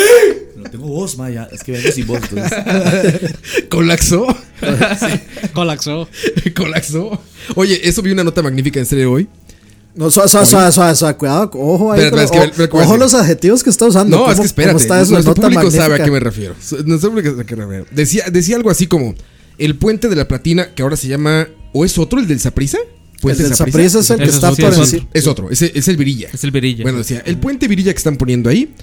No 0.56 0.70
tengo 0.70 0.86
voz, 0.88 1.16
Maya. 1.16 1.48
Es 1.52 1.62
que 1.62 1.72
vengo 1.72 1.90
sin 1.90 2.06
voz. 2.06 2.20
Entonces. 2.30 3.30
Colapsó. 3.70 4.26
Colapsó. 5.52 6.08
Colapsó. 6.56 7.20
Oye, 7.54 7.80
eso 7.88 8.02
vi 8.02 8.12
una 8.12 8.24
nota 8.24 8.42
magnífica 8.42 8.78
en 8.80 8.86
serio 8.86 9.12
hoy. 9.12 9.28
No, 9.94 10.10
suave, 10.10 10.28
suave, 10.28 10.46
suave, 10.46 10.72
suave, 10.72 10.94
suave, 10.96 11.16
cuidado. 11.16 11.50
Ojo 11.54 11.92
ahí. 11.92 12.10
Con- 12.10 12.18
espera, 12.20 12.24
es 12.24 12.30
que- 12.30 12.38
o- 12.38 12.44
espera, 12.44 12.68
¿cómo 12.68 12.82
ojo 12.82 12.96
los 12.96 13.14
adjetivos 13.14 13.62
que 13.62 13.70
está 13.70 13.86
usando. 13.86 14.16
No, 14.16 14.22
¿Cómo- 14.24 14.32
es 14.32 14.40
que 14.40 14.46
espérate. 14.46 14.86
Nuestro 14.88 15.34
público 15.34 15.70
sabe 15.70 15.84
a 15.84 15.88
magnífica. 15.88 16.04
qué 16.04 16.10
me 16.10 16.20
refiero. 16.20 16.54
Nuestro 16.84 17.10
público 17.10 17.30
sabe 17.30 17.42
a 17.42 17.46
qué 17.46 17.56
me 17.56 17.64
refiero. 17.64 17.86
Decía, 17.92 18.24
decía 18.30 18.56
algo 18.56 18.70
así 18.70 18.86
como: 18.88 19.14
el 19.58 19.76
puente 19.76 20.08
de 20.08 20.16
la 20.16 20.28
platina, 20.28 20.74
que 20.74 20.82
ahora 20.82 20.96
se 20.96 21.08
llama. 21.08 21.48
¿O 21.72 21.84
es 21.84 21.98
otro, 21.98 22.20
el 22.20 22.28
del 22.28 22.40
Saprisa? 22.40 22.78
El 23.22 23.36
del 23.38 23.54
Saprissa 23.54 24.00
es 24.00 24.10
el 24.10 24.18
que 24.18 24.24
está 24.24 24.54
sí, 24.54 24.62
por 24.62 24.72
es 24.72 24.78
encima. 24.78 25.08
Es 25.12 25.26
otro, 25.26 25.50
es, 25.50 25.62
es 25.62 25.88
el 25.88 25.96
Virilla. 25.96 26.28
Es 26.32 26.44
el 26.44 26.50
Virilla. 26.50 26.82
Bueno, 26.82 26.98
decía, 26.98 27.22
el 27.24 27.38
puente 27.38 27.68
Virilla 27.68 27.92
que 27.92 27.98
están 27.98 28.16
poniendo 28.16 28.50
ahí 28.50 28.74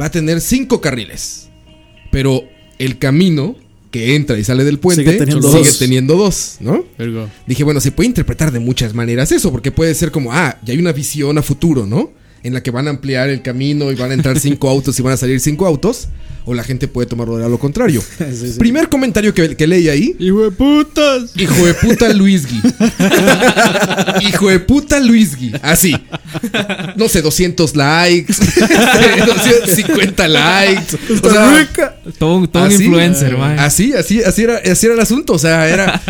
va 0.00 0.06
a 0.06 0.10
tener 0.10 0.40
cinco 0.40 0.80
carriles. 0.80 1.48
Pero 2.10 2.44
el 2.78 2.98
camino 2.98 3.56
que 3.90 4.14
entra 4.14 4.38
y 4.38 4.44
sale 4.44 4.64
del 4.64 4.78
puente 4.78 5.04
Sigue 5.04 5.16
teniendo 5.16 5.48
sigue 5.50 5.64
dos. 5.64 5.78
teniendo 5.78 6.16
dos, 6.16 6.56
¿no? 6.60 6.84
Dije, 7.46 7.64
bueno, 7.64 7.80
se 7.80 7.92
puede 7.92 8.08
interpretar 8.08 8.52
de 8.52 8.58
muchas 8.58 8.94
maneras 8.94 9.32
eso, 9.32 9.50
porque 9.50 9.72
puede 9.72 9.94
ser 9.94 10.10
como, 10.10 10.32
ah, 10.32 10.58
ya 10.64 10.72
hay 10.72 10.78
una 10.78 10.92
visión 10.92 11.38
a 11.38 11.42
futuro, 11.42 11.86
¿no? 11.86 12.12
En 12.46 12.54
la 12.54 12.62
que 12.62 12.70
van 12.70 12.86
a 12.86 12.90
ampliar 12.90 13.28
el 13.28 13.42
camino 13.42 13.90
y 13.90 13.96
van 13.96 14.12
a 14.12 14.14
entrar 14.14 14.38
cinco 14.38 14.68
autos 14.70 14.96
y 14.96 15.02
van 15.02 15.14
a 15.14 15.16
salir 15.16 15.40
cinco 15.40 15.66
autos. 15.66 16.06
O 16.44 16.54
la 16.54 16.62
gente 16.62 16.86
puede 16.86 17.08
tomarlo 17.08 17.38
de 17.38 17.48
lo 17.48 17.58
contrario. 17.58 18.00
Sí, 18.18 18.52
sí. 18.52 18.58
Primer 18.58 18.88
comentario 18.88 19.34
que, 19.34 19.56
que 19.56 19.66
leí 19.66 19.88
ahí. 19.88 20.14
¡Hijo 20.20 20.44
de 20.44 20.52
putas! 20.52 21.32
Hijo 21.34 21.66
de 21.66 21.74
puta 21.74 22.08
Luisgui. 22.12 22.60
Hijo 24.28 24.48
de 24.48 24.60
puta 24.60 25.00
Luisgui. 25.00 25.52
Así. 25.60 25.96
No 26.94 27.08
sé, 27.08 27.20
200 27.20 27.74
likes. 27.74 28.34
250 29.26 30.28
likes. 30.28 30.96
O 31.20 31.30
sea, 31.30 31.68
todo 32.16 32.36
un 32.36 32.50
así, 32.52 32.84
influencer, 32.84 33.36
man. 33.36 33.58
Así, 33.58 33.92
así, 33.92 34.22
así 34.22 34.42
era, 34.42 34.58
así 34.70 34.86
era 34.86 34.94
el 34.94 35.00
asunto. 35.00 35.32
O 35.32 35.38
sea, 35.38 35.68
era. 35.68 36.00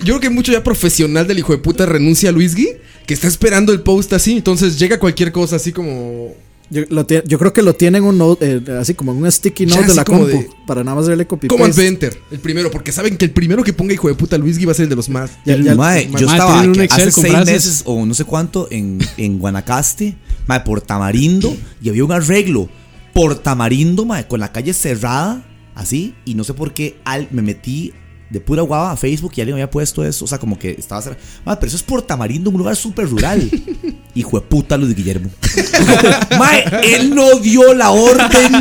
Yo 0.00 0.18
creo 0.18 0.20
que 0.20 0.30
mucho 0.30 0.52
ya 0.52 0.62
profesional 0.62 1.26
del 1.26 1.38
hijo 1.38 1.52
de 1.52 1.58
puta 1.58 1.86
renuncia 1.86 2.28
a 2.28 2.32
Luisgui. 2.32 2.68
Que 3.08 3.14
está 3.14 3.26
esperando 3.26 3.72
el 3.72 3.80
post 3.80 4.12
así. 4.12 4.36
Entonces 4.36 4.78
llega 4.78 5.00
cualquier 5.00 5.32
cosa 5.32 5.56
así 5.56 5.72
como. 5.72 6.32
Yo, 6.70 6.82
lo 6.90 7.06
tie- 7.06 7.22
yo 7.26 7.38
creo 7.38 7.54
que 7.54 7.62
lo 7.62 7.72
tienen 7.74 8.04
un 8.04 8.18
note, 8.18 8.60
eh, 8.66 8.72
así 8.78 8.92
como 8.92 9.12
en 9.12 9.18
un 9.24 9.32
sticky 9.32 9.64
Ya, 9.64 9.76
note 9.76 9.88
de 9.88 9.94
la 9.94 10.04
como 10.04 10.18
compu. 10.20 10.36
de- 10.36 10.50
para 10.66 10.84
nada 10.84 10.96
más 10.96 11.06
darle 11.06 11.26
copy 11.26 11.48
Command 11.48 11.70
paste. 11.70 11.86
Enter. 11.86 12.18
El 12.30 12.40
primero. 12.40 12.70
Porque 12.70 12.92
saben 12.92 13.16
que 13.16 13.24
el 13.24 13.30
primero 13.30 13.64
que 13.64 13.72
ponga 13.72 13.94
hijo 13.94 14.06
de 14.08 14.14
puta 14.14 14.36
Luisgui 14.36 14.66
va 14.66 14.72
a 14.72 14.74
ser 14.74 14.82
el 14.82 14.90
de 14.90 14.96
los 14.96 15.08
más. 15.08 15.30
Ya- 15.46 15.56
ya- 15.56 15.74
Mae, 15.74 16.10
yo 16.10 16.26
estaba 16.26 16.60
hace 16.60 17.10
con 17.10 17.22
seis 17.24 17.32
frases. 17.32 17.46
meses 17.54 17.82
o 17.86 18.04
no 18.04 18.12
sé 18.12 18.24
cuánto 18.24 18.68
en, 18.70 18.98
en 19.16 19.38
Guanacaste, 19.38 20.14
mae, 20.46 20.60
por 20.60 20.82
Tamarindo, 20.82 21.56
y 21.80 21.88
había 21.88 22.04
un 22.04 22.12
arreglo 22.12 22.68
por 23.14 23.36
Tamarindo, 23.36 24.04
mae, 24.04 24.28
con 24.28 24.38
la 24.38 24.52
calle 24.52 24.74
cerrada, 24.74 25.42
así, 25.74 26.14
y 26.26 26.34
no 26.34 26.44
sé 26.44 26.52
por 26.52 26.74
qué 26.74 26.98
al, 27.06 27.28
me 27.30 27.40
metí 27.40 27.94
de 28.30 28.40
pura 28.40 28.62
guava 28.62 28.92
a 28.92 28.96
Facebook 28.96 29.32
y 29.36 29.40
alguien 29.40 29.54
había 29.54 29.70
puesto 29.70 30.04
eso, 30.04 30.24
o 30.24 30.28
sea, 30.28 30.38
como 30.38 30.58
que 30.58 30.70
estaba 30.78 31.00
cerrado. 31.02 31.20
Mae, 31.44 31.56
pero 31.56 31.68
eso 31.68 31.76
es 31.76 31.82
por 31.82 32.02
Tamarindo, 32.02 32.50
un 32.50 32.58
lugar 32.58 32.76
súper 32.76 33.08
rural. 33.08 33.48
Hijo 34.14 34.40
de 34.40 34.46
puta, 34.46 34.76
Luis 34.76 34.94
Guillermo. 34.94 35.30
mae, 36.38 36.64
él 36.94 37.14
no 37.14 37.38
dio 37.38 37.72
la 37.74 37.90
orden 37.90 38.52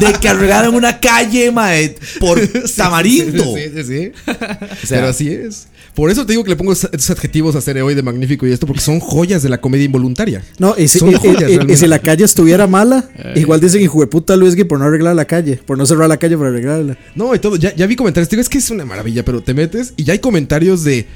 de 0.00 0.12
que 0.20 0.28
arreglaran 0.28 0.74
una 0.74 0.98
calle, 1.00 1.50
mae, 1.50 1.96
por 2.20 2.40
Tamarindo. 2.76 3.44
Sí, 3.54 3.62
sí, 3.74 3.84
sí. 3.84 4.12
O 4.26 4.86
sea, 4.86 4.98
Pero 4.98 5.08
así 5.08 5.28
es. 5.28 5.68
Por 5.94 6.10
eso 6.10 6.24
te 6.24 6.32
digo 6.32 6.42
que 6.42 6.48
le 6.50 6.56
pongo 6.56 6.72
esos 6.72 7.10
adjetivos 7.10 7.54
a 7.54 7.82
hoy 7.82 7.94
de 7.94 8.02
magnífico 8.02 8.46
y 8.46 8.52
esto, 8.52 8.66
porque 8.66 8.80
son 8.80 8.98
joyas 8.98 9.42
de 9.42 9.48
la 9.50 9.60
comedia 9.60 9.84
involuntaria. 9.84 10.42
No, 10.58 10.74
y 10.78 10.88
si, 10.88 10.98
Son 10.98 11.10
y- 11.10 11.14
joyas, 11.16 11.50
y- 11.50 11.72
y 11.72 11.76
si 11.76 11.86
la 11.86 11.98
calle 11.98 12.24
estuviera 12.24 12.66
mala, 12.66 13.10
igual 13.34 13.60
dicen 13.60 13.82
hijo 13.82 14.00
de 14.00 14.06
puta 14.06 14.34
Luisgui 14.36 14.64
por 14.64 14.78
no 14.78 14.86
arreglar 14.86 15.14
la 15.14 15.26
calle, 15.26 15.56
por 15.66 15.76
no 15.76 15.84
cerrar 15.84 16.08
la 16.08 16.16
calle 16.16 16.36
para 16.38 16.48
arreglarla. 16.50 16.96
No, 17.14 17.34
y 17.34 17.38
todo. 17.38 17.56
Ya, 17.56 17.74
ya 17.74 17.86
vi 17.86 17.96
comentarios. 17.96 18.30
Digo, 18.30 18.40
es 18.40 18.48
que 18.48 18.58
es 18.58 18.70
una 18.70 18.84
maravilla, 18.86 19.01
pero 19.24 19.42
te 19.42 19.54
metes 19.54 19.94
y 19.96 20.04
ya 20.04 20.12
hay 20.12 20.18
comentarios 20.18 20.84
de 20.84 21.06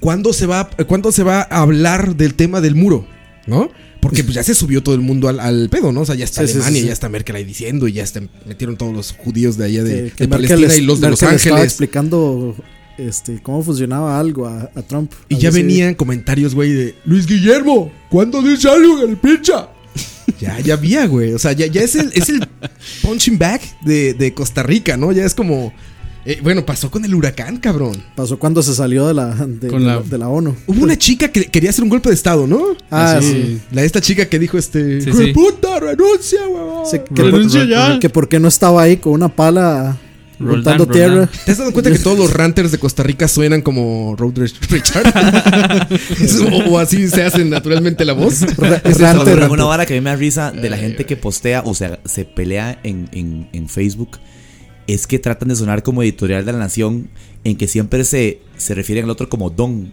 cuándo 0.00 0.32
se 0.32 0.46
va, 0.46 0.68
cuándo 0.86 1.12
se 1.12 1.22
va 1.22 1.40
a 1.42 1.60
hablar 1.62 2.16
del 2.16 2.34
tema 2.34 2.60
del 2.60 2.74
muro, 2.74 3.06
¿no? 3.46 3.70
Porque 4.00 4.22
pues 4.22 4.34
ya 4.34 4.42
se 4.44 4.54
subió 4.54 4.82
todo 4.84 4.94
el 4.94 5.00
mundo 5.00 5.28
al, 5.28 5.40
al 5.40 5.68
pedo, 5.68 5.90
¿no? 5.90 6.02
O 6.02 6.06
sea, 6.06 6.14
ya 6.14 6.24
está 6.24 6.42
Sí, 6.42 6.46
sí, 6.48 6.52
sí, 6.52 6.58
Alemania, 6.58 6.80
sí. 6.82 6.86
ya 6.88 6.92
está 6.92 7.08
Merkel 7.08 7.34
ahí 7.36 7.44
diciendo 7.44 7.88
y 7.88 7.92
ya 7.94 8.04
está- 8.04 8.20
metieron 8.46 8.76
todos 8.76 8.92
los 8.94 9.12
judíos 9.12 9.56
de 9.56 9.64
allá 9.64 9.82
de, 9.82 10.12
Que- 10.14 10.28
Palestina 10.28 10.68
les- 10.68 10.78
y 10.78 10.82
los 10.82 11.00
de 11.00 11.10
Los 11.10 11.20
Merkel 11.22 11.36
estaba 11.36 11.56
Ángeles. 11.56 11.72
explicando 11.72 12.54
este, 12.98 13.42
cómo 13.42 13.62
funcionaba 13.64 14.18
algo 14.20 14.46
a, 14.46 14.70
a 14.74 14.82
Trump. 14.82 15.12
Y 15.28 15.38
ya 15.38 15.50
venían 15.50 15.94
comentarios, 15.94 16.54
güey, 16.54 16.72
de 16.72 16.94
Luis 17.04 17.26
Guillermo, 17.26 17.90
¿cuándo 18.08 18.42
dice 18.42 18.68
algo 18.68 19.02
en 19.02 19.10
el 19.10 19.16
pincha? 19.16 19.70
ya, 20.40 20.60
ya 20.60 20.74
había, 20.74 21.06
güey. 21.06 21.32
O 21.32 21.38
sea, 21.38 21.52
ya, 21.52 21.66
ya 21.66 21.82
es 21.82 21.96
el, 21.96 22.12
es 22.14 22.28
el 22.28 22.46
punching 23.02 23.38
back 23.38 23.62
de, 23.82 24.14
de 24.14 24.32
Costa 24.34 24.62
Rica, 24.62 24.96
¿no? 24.96 25.10
Ya 25.10 25.24
es 25.24 25.34
como. 25.34 25.72
Eh, 26.26 26.40
bueno, 26.42 26.66
pasó 26.66 26.90
con 26.90 27.04
el 27.04 27.14
huracán, 27.14 27.56
cabrón. 27.58 28.02
Pasó 28.14 28.38
cuando 28.38 28.62
se 28.62 28.74
salió 28.74 29.06
de 29.06 29.14
la, 29.14 29.34
de, 29.34 29.68
Con 29.68 29.86
la- 29.86 30.00
de 30.00 30.18
la 30.18 30.28
ONU. 30.28 30.54
Hubo 30.66 30.82
una 30.82 30.96
chica 30.98 31.28
que 31.28 31.44
quería 31.46 31.70
hacer 31.70 31.84
un 31.84 31.90
golpe 31.90 32.08
de 32.08 32.14
estado, 32.14 32.46
¿no? 32.46 32.62
Ah, 32.90 33.18
sí. 33.20 33.30
sí. 33.32 33.60
La 33.70 33.82
esta 33.84 34.00
chica 34.00 34.26
que 34.28 34.38
dijo 34.38 34.58
este. 34.58 35.00
Sí, 35.00 35.08
"Hijo 35.10 35.18
de 35.18 35.24
sí. 35.26 35.32
puta, 35.32 35.80
renuncia, 35.80 36.40
huevón. 36.48 36.84
Que, 37.14 37.22
Renuncia 37.22 37.60
por, 37.60 37.68
ya. 37.68 37.98
que 38.00 38.08
por 38.10 38.28
qué 38.28 38.40
no 38.40 38.48
estaba 38.48 38.82
ahí 38.82 38.96
con 38.98 39.12
una 39.12 39.28
pala 39.28 39.96
Roldán, 40.38 40.86
tierra. 40.90 41.30
¿Te 41.46 41.52
has 41.52 41.58
dado 41.58 41.72
cuenta 41.72 41.90
que 41.90 41.98
todos 41.98 42.18
los 42.18 42.32
ranters 42.34 42.70
de 42.70 42.78
Costa 42.78 43.02
Rica 43.02 43.26
suenan 43.28 43.62
como 43.62 44.14
Road 44.18 44.34
Richard? 44.70 45.12
O, 46.68 46.70
o 46.72 46.78
así 46.78 47.08
se 47.08 47.22
hacen 47.22 47.48
naturalmente 47.50 48.04
la 48.04 48.12
voz. 48.12 48.42
Es 48.42 48.98
una 48.98 49.64
vara 49.64 49.86
que 49.86 49.94
a 49.94 49.96
mí 49.96 50.00
me 50.02 50.10
da 50.10 50.16
risa 50.16 50.50
de 50.52 50.68
la 50.70 50.76
gente 50.76 51.06
que 51.06 51.16
postea, 51.16 51.62
o 51.64 51.74
sea, 51.74 51.98
se 52.04 52.24
pelea 52.24 52.78
en, 52.82 53.08
en- 53.12 53.48
en 53.52 53.68
Facebook, 53.68 54.18
es 54.86 55.06
que 55.06 55.18
tratan 55.18 55.48
de 55.48 55.56
sonar 55.56 55.82
como 55.82 56.02
editorial 56.02 56.44
de 56.44 56.52
la 56.52 56.58
nación, 56.58 57.08
en 57.44 57.56
que 57.56 57.68
siempre 57.68 58.04
se, 58.04 58.40
se 58.56 58.74
refieren 58.74 59.04
al 59.04 59.10
otro 59.10 59.28
como 59.28 59.50
Don. 59.50 59.92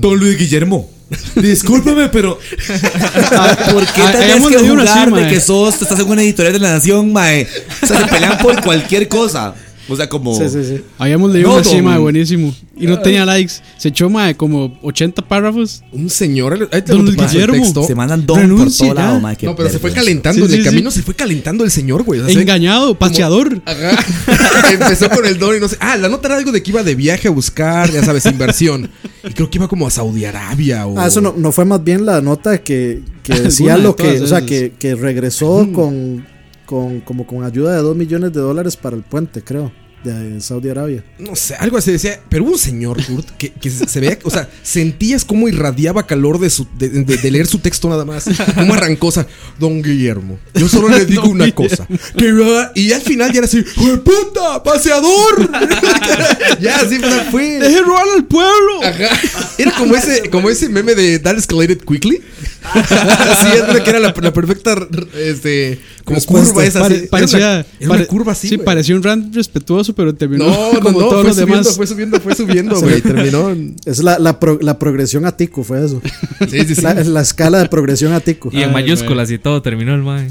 Don 0.00 0.18
Luis 0.18 0.36
Guillermo. 0.36 0.90
Discúlpame, 1.36 2.08
pero. 2.08 2.36
¿Por 2.36 3.86
qué 3.86 4.02
Ah, 4.02 4.12
tenés 4.12 4.46
que 4.46 4.58
jugar 4.58 4.88
así, 4.88 5.10
de 5.12 5.28
que 5.28 5.40
sos, 5.40 5.80
estás 5.80 5.98
en 6.00 6.08
una 6.08 6.22
editorial 6.22 6.52
de 6.52 6.58
la 6.58 6.72
nación, 6.72 7.12
mae? 7.12 7.46
O 7.82 7.86
sea, 7.86 8.00
se 8.00 8.06
pelean 8.06 8.38
por 8.38 8.60
cualquier 8.62 9.08
cosa. 9.08 9.54
O 9.90 9.96
sea, 9.96 10.08
como. 10.08 10.36
Sí, 10.36 10.48
sí, 10.48 10.64
sí. 10.64 10.80
Habíamos 10.98 11.32
leído 11.32 11.48
No, 11.60 11.70
una 11.70 11.82
mae, 11.82 11.98
buenísimo. 11.98 12.54
Y 12.76 12.86
no 12.86 12.98
tenía 13.00 13.26
likes. 13.26 13.54
Se 13.76 13.88
echó, 13.88 14.08
mae, 14.08 14.36
como 14.36 14.78
80 14.82 15.22
párrafos. 15.22 15.82
Un 15.92 16.08
señor. 16.08 16.68
Ahí 16.72 16.82
te 16.82 16.92
Don 16.92 17.04
lo 17.04 17.12
Guillermo. 17.12 17.54
texto. 17.54 17.82
Se 17.84 17.94
mandan 17.94 18.24
Don 18.24 18.38
Renuncia 18.40 18.86
por 18.86 18.94
todo 18.94 19.02
ya. 19.02 19.08
lado, 19.08 19.20
mae. 19.20 19.36
No, 19.42 19.56
pero 19.56 19.68
se 19.68 19.78
fue 19.78 19.92
calentando. 19.92 20.46
Sí, 20.46 20.52
en 20.52 20.58
el 20.58 20.64
sí, 20.64 20.70
camino 20.70 20.90
se 20.90 21.02
fue 21.02 21.14
calentando 21.14 21.64
el 21.64 21.70
señor, 21.70 22.02
güey. 22.04 22.20
O 22.20 22.24
sea, 22.24 22.32
se- 22.34 22.40
Engañado, 22.40 22.94
paseador. 22.98 23.60
Ajá. 23.66 23.98
Empezó 24.72 25.10
con 25.10 25.26
el 25.26 25.38
don 25.38 25.56
y 25.56 25.60
no 25.60 25.68
sé. 25.68 25.76
Ah, 25.80 25.96
la 25.96 26.08
nota 26.08 26.28
era 26.28 26.36
algo 26.38 26.52
de 26.52 26.62
que 26.62 26.70
iba 26.70 26.82
de 26.82 26.94
viaje 26.94 27.28
a 27.28 27.30
buscar, 27.30 27.90
ya 27.90 28.04
sabes, 28.04 28.24
inversión. 28.26 28.90
Y 29.28 29.32
creo 29.32 29.50
que 29.50 29.58
iba 29.58 29.68
como 29.68 29.86
a 29.86 29.90
Saudi 29.90 30.24
Arabia 30.24 30.86
o. 30.86 30.98
Ah, 30.98 31.06
eso 31.08 31.20
no, 31.20 31.34
no 31.36 31.52
fue 31.52 31.64
más 31.64 31.82
bien 31.82 32.06
la 32.06 32.20
nota 32.20 32.58
que, 32.62 33.02
que 33.22 33.34
decía 33.40 33.76
lo 33.76 33.96
que, 33.96 34.20
o 34.20 34.26
sea, 34.26 34.46
que, 34.46 34.72
que 34.78 34.94
regresó 34.94 35.68
con, 35.72 36.26
con, 36.70 37.00
como 37.00 37.26
con 37.26 37.42
ayuda 37.42 37.74
de 37.74 37.82
2 37.82 37.96
millones 37.96 38.32
de 38.32 38.38
dólares 38.40 38.76
para 38.76 38.94
el 38.94 39.02
puente, 39.02 39.42
creo, 39.42 39.72
de 40.04 40.40
Saudi 40.40 40.68
Arabia. 40.70 41.04
No 41.18 41.34
sé, 41.34 41.56
algo 41.56 41.76
así 41.76 41.90
decía. 41.90 42.20
Pero 42.28 42.44
hubo 42.44 42.52
un 42.52 42.58
señor, 42.58 43.04
Kurt, 43.04 43.28
que, 43.36 43.50
que 43.52 43.68
se 43.70 43.88
se 43.88 43.98
veía, 44.00 44.18
o 44.22 44.30
sea, 44.30 44.48
sentías 44.62 45.24
cómo 45.24 45.48
irradiaba 45.48 46.06
calor 46.06 46.38
de, 46.38 46.48
su, 46.48 46.66
de, 46.78 46.88
de- 46.88 47.16
de 47.16 47.30
leer 47.32 47.46
su 47.48 47.58
texto 47.58 47.88
nada 47.88 48.04
más. 48.04 48.24
Cómo 48.54 48.74
sea, 49.10 49.26
don 49.58 49.82
Guillermo. 49.82 50.38
Yo 50.54 50.68
solo 50.68 50.88
le 50.88 51.04
digo 51.06 51.22
Don 51.22 51.32
una 51.32 51.46
Guillermo. 51.46 51.68
cosa. 51.68 51.88
Que, 52.16 52.32
va- 52.32 52.70
y 52.76 52.92
al 52.92 53.02
final 53.02 53.32
ya 53.32 53.38
era 53.38 53.46
así, 53.46 53.58
¡Hijo 53.58 53.90
de 53.90 53.98
puta! 53.98 54.62
¡Paseador! 54.62 55.50
ya, 56.60 56.76
así 56.80 56.98
fue. 57.30 57.58
¡Deje 57.58 57.80
robar 57.82 58.04
al 58.16 58.24
pueblo! 58.26 58.82
Ajá. 58.84 59.20
Era 59.58 59.72
como 59.76 59.96
ese, 59.96 60.30
como 60.30 60.48
ese 60.48 60.68
meme 60.68 60.94
de 60.94 61.18
That 61.18 61.36
Escalated 61.36 61.80
Quickly. 61.84 62.22
Así 62.74 63.48
es, 63.56 63.80
que 63.82 63.90
era 63.90 63.98
la, 64.00 64.14
la 64.20 64.32
perfecta 64.32 64.74
este, 65.18 65.80
como 66.04 66.16
Respuesta. 66.16 66.48
curva 66.52 66.64
esa. 66.66 66.80
Pare- 66.80 66.94
así. 66.94 67.02
Era 67.04 67.10
parecía, 67.10 67.38
una, 67.38 67.46
era 67.58 67.66
una 67.80 67.88
pare- 67.88 68.06
curva 68.06 68.32
así. 68.32 68.48
Sí, 68.48 68.58
parecía 68.58 68.94
un 68.96 69.02
rant 69.02 69.34
respetuoso, 69.34 69.94
pero 69.94 70.14
terminó 70.14 70.46
No, 70.46 70.72
no, 70.74 70.80
como 70.80 71.00
no, 71.00 71.08
todos 71.08 71.22
fue 71.22 71.28
los 71.28 71.36
subiendo, 71.36 71.56
demás. 71.62 71.76
fue 71.76 71.86
subiendo, 71.86 72.20
fue 72.20 72.34
subiendo, 72.34 72.80
güey. 72.80 73.00
Terminó. 73.00 73.56
Es 73.86 74.02
la, 74.02 74.18
la, 74.18 74.38
pro- 74.38 74.58
la 74.60 74.78
progresión 74.78 75.24
a 75.24 75.36
Tico, 75.36 75.64
fue 75.64 75.84
eso. 75.84 76.02
Sí, 76.50 76.60
sí, 76.66 76.74
sí. 76.74 76.82
La, 76.82 76.94
la 76.94 77.20
escala 77.22 77.58
de 77.58 77.68
progresión 77.68 78.12
a 78.12 78.20
Tico. 78.20 78.50
Y 78.52 78.58
en 78.58 78.68
Ay, 78.68 78.72
mayúsculas 78.74 79.30
y 79.30 79.38
todo 79.38 79.62
terminó 79.62 79.94
el 79.94 80.02
mae. 80.02 80.28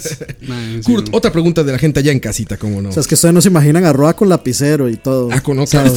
Sí, 0.00 0.80
Kurt, 0.84 1.08
otra 1.12 1.30
pregunta 1.32 1.62
de 1.64 1.72
la 1.72 1.78
gente 1.78 2.00
allá 2.00 2.12
en 2.12 2.20
casita, 2.20 2.56
¿cómo 2.56 2.80
no? 2.80 2.88
O 2.88 2.92
sea, 2.92 3.00
es 3.00 3.06
que 3.06 3.14
ustedes 3.14 3.34
no 3.34 3.40
se 3.40 3.48
imaginan 3.48 3.84
a 3.84 3.92
Roa 3.92 4.14
con 4.16 4.28
lapicero 4.28 4.88
y 4.88 4.96
todo. 4.96 5.28
Ah, 5.32 5.40
con 5.42 5.58
O 5.58 5.66
sea, 5.66 5.82
muy. 5.84 5.90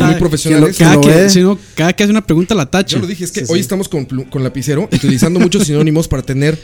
¿quién 0.74 0.74
cada, 0.78 1.02
que, 1.02 1.30
sí, 1.30 1.42
cada 1.76 1.94
hace 2.04 2.12
una 2.12 2.26
pregunta 2.26 2.56
la 2.56 2.66
tacha. 2.66 2.96
Yo 2.96 3.02
lo 3.02 3.08
dije, 3.08 3.24
es 3.26 3.32
que 3.32 3.42
Sí, 3.46 3.52
hoy 3.52 3.60
sí. 3.60 3.62
estamos 3.62 3.88
con, 3.88 4.06
con 4.06 4.44
lapicero, 4.44 4.84
utilizando 4.92 5.40
muchos 5.40 5.61
sinónimos 5.68 6.08
para 6.08 6.24
tener 6.24 6.58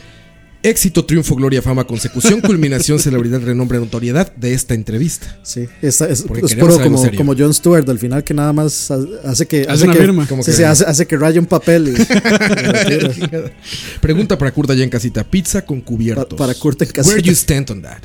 éxito, 0.63 1.05
triunfo, 1.05 1.35
gloria, 1.35 1.61
fama, 1.61 1.85
consecución, 1.85 2.41
culminación, 2.41 2.99
celebridad, 2.99 3.39
renombre, 3.41 3.77
notoriedad 3.79 4.35
de 4.35 4.53
esta 4.53 4.73
entrevista. 4.73 5.39
Sí, 5.43 5.65
esta- 5.81 6.09
es, 6.09 6.23
Porque 6.23 6.47
es 6.47 6.55
puro 6.55 6.77
como, 6.81 7.09
como 7.15 7.35
John 7.37 7.53
Stewart 7.53 7.87
al 7.89 7.99
final 7.99 8.23
que 8.23 8.33
nada 8.33 8.51
más 8.51 8.91
ha- 8.91 8.97
hace 9.23 9.45
que 9.45 9.65
Hace 9.69 9.85
una 9.85 9.93
que, 9.93 9.99
firma. 9.99 10.27
Como 10.27 10.43
sí, 10.43 10.51
que- 10.51 10.57
sí, 10.57 10.63
hace, 10.63 10.83
hace 10.85 11.05
que 11.05 11.15
raya 11.15 11.39
un 11.39 11.45
papel 11.45 11.89
y. 11.89 11.95
Pregunta 14.01 14.37
para 14.37 14.51
Kurt 14.51 14.69
allá 14.71 14.83
en 14.83 14.89
casita: 14.89 15.23
pizza 15.23 15.65
con 15.65 15.79
Pa- 15.81 15.85
cubiertos. 15.85 16.37
para 16.37 16.53
Kurt 16.53 16.81
en 16.81 16.89
Where 17.05 17.21
you 17.21 17.31
casita. 17.31 17.53
stand 17.53 17.71
on 17.71 17.81
that? 17.83 17.99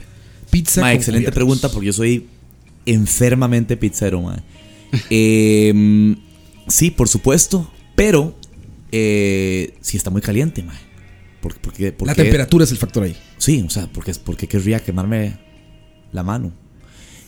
Pizza 0.50 0.80
Ma, 0.82 0.88
con 0.88 0.96
excelente 0.96 1.24
cubiertos. 1.24 1.34
pregunta 1.34 1.68
porque 1.70 1.86
yo 1.86 1.92
soy 1.92 2.26
enfermamente 2.86 3.76
pizzero, 3.76 4.20
ma. 4.22 4.42
Eh, 5.10 6.14
sí, 6.68 6.90
por 6.90 7.08
supuesto, 7.08 7.70
pero 7.96 8.36
eh, 8.92 9.74
sí 9.80 9.96
está 9.96 10.10
muy 10.10 10.20
caliente, 10.22 10.62
La 12.06 12.14
temperatura 12.14 12.64
es 12.64 12.70
el 12.70 12.78
factor 12.78 13.02
ahí. 13.04 13.16
Sí, 13.38 13.64
o 13.66 13.70
sea, 13.70 13.88
porque, 13.92 14.12
porque 14.24 14.46
querría 14.46 14.80
quemarme 14.80 15.38
la 16.12 16.22
mano. 16.22 16.52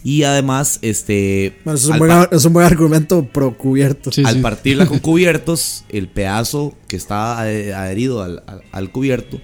Y 0.05 0.23
además, 0.25 0.79
este. 0.83 1.57
Bueno, 1.65 1.79
es, 1.79 1.87
un 1.87 1.99
buen, 1.99 2.11
pa- 2.11 2.29
es 2.31 2.45
un 2.45 2.53
buen 2.53 2.67
argumento 2.67 3.25
pro 3.27 3.57
cubierto. 3.57 4.13
Sí, 4.13 4.23
al 4.25 4.35
sí. 4.35 4.41
partirla 4.41 4.87
con 4.87 4.99
cubiertos, 5.01 5.85
el 5.89 6.09
pedazo 6.09 6.77
que 6.89 6.97
está 6.97 7.39
ade- 7.43 7.73
adherido 7.73 8.23
al, 8.23 8.43
al- 8.47 8.63
al 8.71 8.93
cubierto 8.93 9.41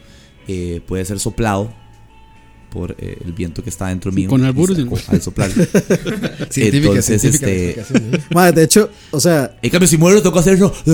eh, 0.47 0.83
puede 0.87 1.05
ser 1.07 1.19
soplado 1.19 1.75
por 2.71 2.95
eh, 2.99 3.19
el 3.25 3.33
viento 3.33 3.63
que 3.63 3.71
está 3.71 3.89
dentro 3.89 4.11
mío. 4.13 4.29
Con 4.31 4.41
¿no? 4.43 4.47
Al 5.09 5.23
soplar. 5.23 5.51
Científica, 6.51 6.89
Entonces, 6.89 7.25
este- 7.25 7.81
¿eh? 7.81 7.85
Madre, 8.35 8.53
de 8.53 8.65
hecho, 8.65 8.91
o 9.11 9.21
sea, 9.21 9.57
En 9.61 9.71
cambio, 9.71 9.87
si 9.89 9.99
muero, 9.99 10.23
tengo 10.23 10.33
que 10.33 10.39
hacerlo. 10.41 10.73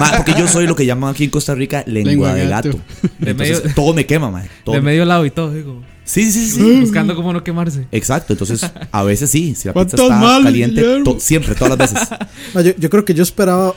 Ma, 0.00 0.12
porque 0.16 0.34
yo 0.38 0.48
soy 0.48 0.66
lo 0.66 0.76
que 0.76 0.86
llaman 0.86 1.10
aquí 1.14 1.24
en 1.24 1.30
Costa 1.30 1.54
Rica 1.54 1.84
lengua, 1.86 2.10
Lengua 2.10 2.34
de 2.34 2.46
gato. 2.48 2.68
gato. 2.70 2.80
De 3.18 3.30
Entonces, 3.30 3.62
medio- 3.62 3.74
todo 3.74 3.94
me 3.94 4.06
quema, 4.06 4.30
man. 4.30 4.48
Todo 4.64 4.74
De 4.76 4.80
me- 4.80 4.86
medio 4.92 5.04
lado 5.04 5.24
y 5.26 5.30
todo, 5.30 5.52
digo. 5.52 5.82
Sí, 6.04 6.30
sí, 6.30 6.44
sí, 6.46 6.50
sí. 6.56 6.80
Buscando 6.80 7.14
cómo 7.16 7.32
no 7.32 7.42
quemarse. 7.42 7.86
Exacto, 7.90 8.34
entonces 8.34 8.60
a 8.92 9.02
veces 9.04 9.30
sí, 9.30 9.54
si 9.54 9.68
la 9.68 9.72
pizza 9.72 9.96
¿Cuántos 9.96 10.00
está 10.00 10.16
males, 10.18 10.44
caliente, 10.44 10.82
to- 11.02 11.18
siempre, 11.18 11.54
todas 11.54 11.78
las 11.78 11.92
veces. 11.92 12.08
no, 12.54 12.60
yo, 12.60 12.72
yo 12.76 12.90
creo 12.90 13.04
que 13.06 13.14
yo 13.14 13.22
esperaba 13.22 13.74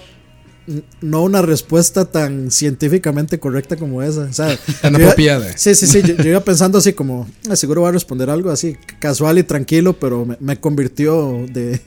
no 1.02 1.24
una 1.24 1.42
respuesta 1.42 2.06
tan 2.12 2.52
científicamente 2.52 3.40
correcta 3.40 3.76
como 3.78 4.04
esa. 4.04 4.22
O 4.22 4.34
sea, 4.34 4.58
Tan 4.82 4.96
iba- 4.96 5.06
apropiada. 5.06 5.58
Sí, 5.58 5.74
sí, 5.76 5.88
sí. 5.88 6.02
Yo, 6.06 6.16
yo 6.16 6.30
iba 6.32 6.40
pensando 6.42 6.78
así 6.78 6.94
como, 6.94 7.28
"Ah, 7.50 7.56
seguro 7.56 7.82
va 7.84 7.90
a 7.90 7.92
responder 7.94 8.30
algo 8.30 8.50
así 8.52 8.76
casual 9.00 9.38
y 9.40 9.44
tranquilo, 9.44 9.94
pero 10.00 10.26
me, 10.26 10.38
me 10.40 10.60
convirtió 10.60 11.46
de, 11.52 11.80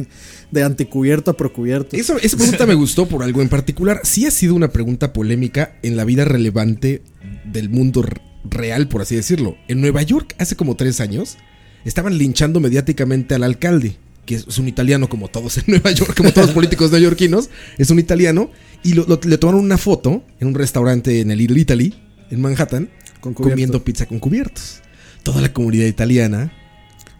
de 0.51 0.62
anticubierto 0.62 1.31
a 1.31 1.37
procubierto. 1.37 1.97
Eso- 1.97 2.16
esa 2.18 2.37
pregunta 2.37 2.66
me 2.66 2.74
gustó 2.74 3.07
por 3.07 3.22
algo 3.22 3.43
en 3.43 3.49
particular. 3.49 4.01
Sí 4.05 4.26
ha 4.26 4.31
sido 4.31 4.55
una 4.55 4.68
pregunta 4.70 5.12
polémica 5.12 5.76
en 5.83 5.97
la 5.97 6.05
vida 6.05 6.24
relevante 6.24 7.03
del 7.45 7.68
mundo 7.68 8.05
real, 8.49 8.89
por 8.89 9.03
así 9.03 9.14
decirlo. 9.16 9.57
En 9.68 9.81
Nueva 9.81 10.03
York, 10.03 10.35
hace 10.39 10.57
como 10.57 10.74
tres 10.76 11.01
años, 11.01 11.37
estaban 11.85 12.16
linchando 12.16 12.61
mediáticamente 12.61 13.35
al 13.35 13.43
alcalde, 13.43 13.97
que 14.31 14.37
es 14.49 14.59
un 14.59 14.68
italiano 14.68 15.09
como 15.09 15.26
todos 15.26 15.59
en 15.59 15.64
Nueva 15.66 15.91
York, 15.91 16.14
como 16.16 16.31
todos 16.33 16.47
los 16.47 16.55
políticos 16.55 16.93
neoyorquinos, 16.93 17.51
es 17.78 17.91
un 17.91 17.99
italiano, 17.99 18.51
y 18.85 18.93
lo- 18.95 19.05
lo- 19.07 19.18
le 19.24 19.39
tomaron 19.39 19.61
una 19.64 19.76
foto 19.76 20.22
en 20.39 20.47
un 20.49 20.55
restaurante 20.55 21.20
en 21.20 21.33
el 21.33 21.39
Little 21.39 21.61
Italy, 21.61 21.95
en 22.31 22.41
Manhattan, 22.41 22.89
Con 23.20 23.35
comiendo 23.35 23.83
pizza 23.85 24.07
con 24.07 24.20
cubiertos. 24.20 24.83
Toda 25.24 25.41
la 25.41 25.53
comunidad 25.53 25.87
italiana 25.87 26.53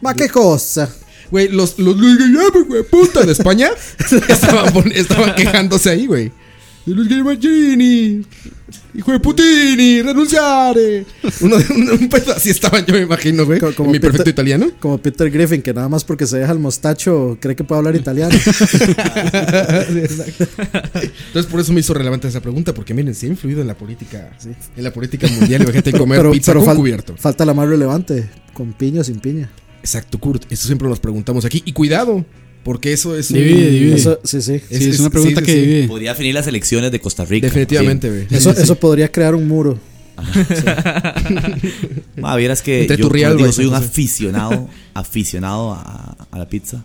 Ma, 0.01 0.15
qué 0.15 0.29
cosa. 0.29 0.89
Güey, 1.33 1.49
los, 1.49 1.79
los 1.81 1.97
puta, 2.91 3.25
de 3.27 3.33
España 3.33 3.71
estaban 4.95 5.35
quejándose 5.35 5.91
ahí, 5.91 6.07
güey. 6.07 6.33
De 6.87 6.95
Luis 6.95 7.09
Guillermo 7.09 7.31
Gini, 7.39 8.23
hijo 8.95 9.13
de 9.13 9.21
Putini, 9.21 10.01
renunciare. 10.03 11.05
Uno, 11.43 11.57
un, 11.77 11.91
un 11.91 12.09
pedo 12.09 12.33
así 12.33 12.51
estaban 12.51 12.85
yo, 12.87 12.95
me 12.95 13.03
imagino, 13.03 13.45
güey. 13.45 13.61
Co- 13.61 13.75
como 13.75 13.89
en 13.91 13.93
mi 13.93 13.99
perfecto 14.01 14.25
Peter- 14.25 14.33
italiano. 14.35 14.71
Como 14.81 14.97
Peter 14.99 15.31
Griffin, 15.31 15.61
que 15.63 15.75
nada 15.75 15.89
más 15.91 16.05
porque 16.05 16.27
se 16.27 16.39
deja 16.39 16.53
el 16.53 16.59
mostacho 16.59 17.37
cree 17.41 17.55
que 17.55 17.65
puede 17.65 17.79
hablar 17.81 17.97
italiano. 17.97 18.35
Entonces, 20.01 21.47
por 21.51 21.61
eso 21.61 21.73
me 21.73 21.81
hizo 21.81 21.95
relevante 21.95 22.29
esa 22.29 22.41
pregunta, 22.41 22.73
porque 22.75 22.95
miren, 22.95 23.15
sí 23.15 23.27
ha 23.27 23.29
influido 23.29 23.61
en 23.61 23.67
la 23.67 23.75
política, 23.77 24.31
en 24.77 24.83
la 24.85 24.93
política 24.93 25.29
mundial. 25.29 25.63
Imagínate 25.63 25.93
comer 25.93 26.31
pizza 26.31 26.55
con 26.55 26.65
fal- 26.65 26.77
cubierto. 26.77 27.15
falta 27.17 27.45
la 27.45 27.55
más 27.55 27.69
relevante, 27.69 28.29
con 28.55 28.73
piña 28.73 29.03
o 29.03 29.05
sin 29.05 29.21
piña. 29.21 29.51
Exacto, 29.81 30.19
Kurt. 30.19 30.51
Eso 30.51 30.67
siempre 30.67 30.89
nos 30.89 31.01
preguntamos 31.01 31.45
aquí. 31.45 31.63
Y 31.65 31.73
cuidado, 31.73 32.25
porque 32.63 32.93
eso 32.93 33.17
es. 33.17 33.31
un- 33.31 33.39
Divide, 33.39 33.71
divide. 33.71 33.95
Eso, 33.97 34.19
sí, 34.25 34.41
sí. 34.43 34.61
Sí, 34.71 34.89
es, 34.91 35.01
una 35.01 35.11
pregunta 35.11 35.41
sí, 35.41 35.47
que 35.47 35.53
sí. 35.53 35.61
divide. 35.61 35.89
Podría 35.89 36.11
definir 36.11 36.35
las 36.35 36.47
elecciones 36.47 36.93
de 36.93 37.01
Costa 37.01 37.25
Rica. 37.25 37.47
Definitivamente, 37.47 38.09
güey. 38.09 38.27
Eso, 38.31 38.51
eso 38.51 38.75
podría 38.77 39.11
crear 39.11 39.35
un 39.35 39.49
muro. 39.49 39.79
Sí. 40.35 40.65
Ma, 42.21 42.37
vieras 42.37 42.61
que 42.63 42.83
Entre 42.83 42.97
yo 42.99 43.09
como 43.09 43.35
digo, 43.37 43.53
soy 43.53 43.67
un 43.67 43.75
aficionado, 43.75 44.69
aficionado 44.95 45.73
a, 45.73 46.17
a 46.31 46.39
la 46.39 46.49
pizza. 46.49 46.85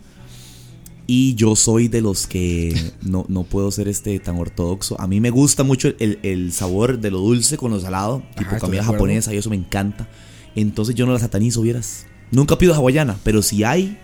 Y 1.07 1.35
yo 1.35 1.55
soy 1.55 1.87
de 1.87 2.01
los 2.01 2.25
que 2.25 2.73
no, 3.03 3.25
no 3.27 3.43
puedo 3.43 3.69
ser 3.71 3.87
este 3.87 4.17
tan 4.19 4.37
ortodoxo. 4.37 4.99
A 4.99 5.05
mí 5.05 5.21
me 5.21 5.29
gusta 5.29 5.63
mucho 5.63 5.89
el, 5.99 6.17
el 6.23 6.51
sabor 6.51 6.99
de 6.99 7.11
lo 7.11 7.19
dulce 7.19 7.57
con 7.57 7.71
lo 7.71 7.79
salado, 7.79 8.23
tipo 8.29 8.41
estoy 8.41 8.55
de 8.55 8.59
comida 8.59 8.83
japonesa, 8.83 9.33
y 9.33 9.37
eso 9.37 9.51
me 9.51 9.55
encanta. 9.55 10.07
Entonces 10.55 10.95
yo 10.95 11.05
no 11.05 11.13
la 11.13 11.19
satanizo, 11.19 11.61
vieras. 11.61 12.07
Nunca 12.31 12.57
pido 12.57 12.73
hawaiana, 12.73 13.17
pero 13.23 13.43
si 13.43 13.63
hay, 13.63 13.99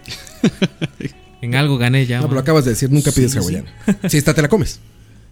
En 1.41 1.55
algo 1.55 1.77
gané 1.77 2.05
ya. 2.05 2.17
No, 2.19 2.23
pero 2.27 2.35
ma. 2.35 2.41
acabas 2.41 2.65
de 2.65 2.71
decir, 2.71 2.91
nunca 2.91 3.11
pides 3.11 3.31
sí. 3.31 3.37
hawaiana. 3.39 3.71
Si 4.09 4.17
esta 4.17 4.33
te 4.33 4.41
la 4.41 4.47
comes. 4.47 4.79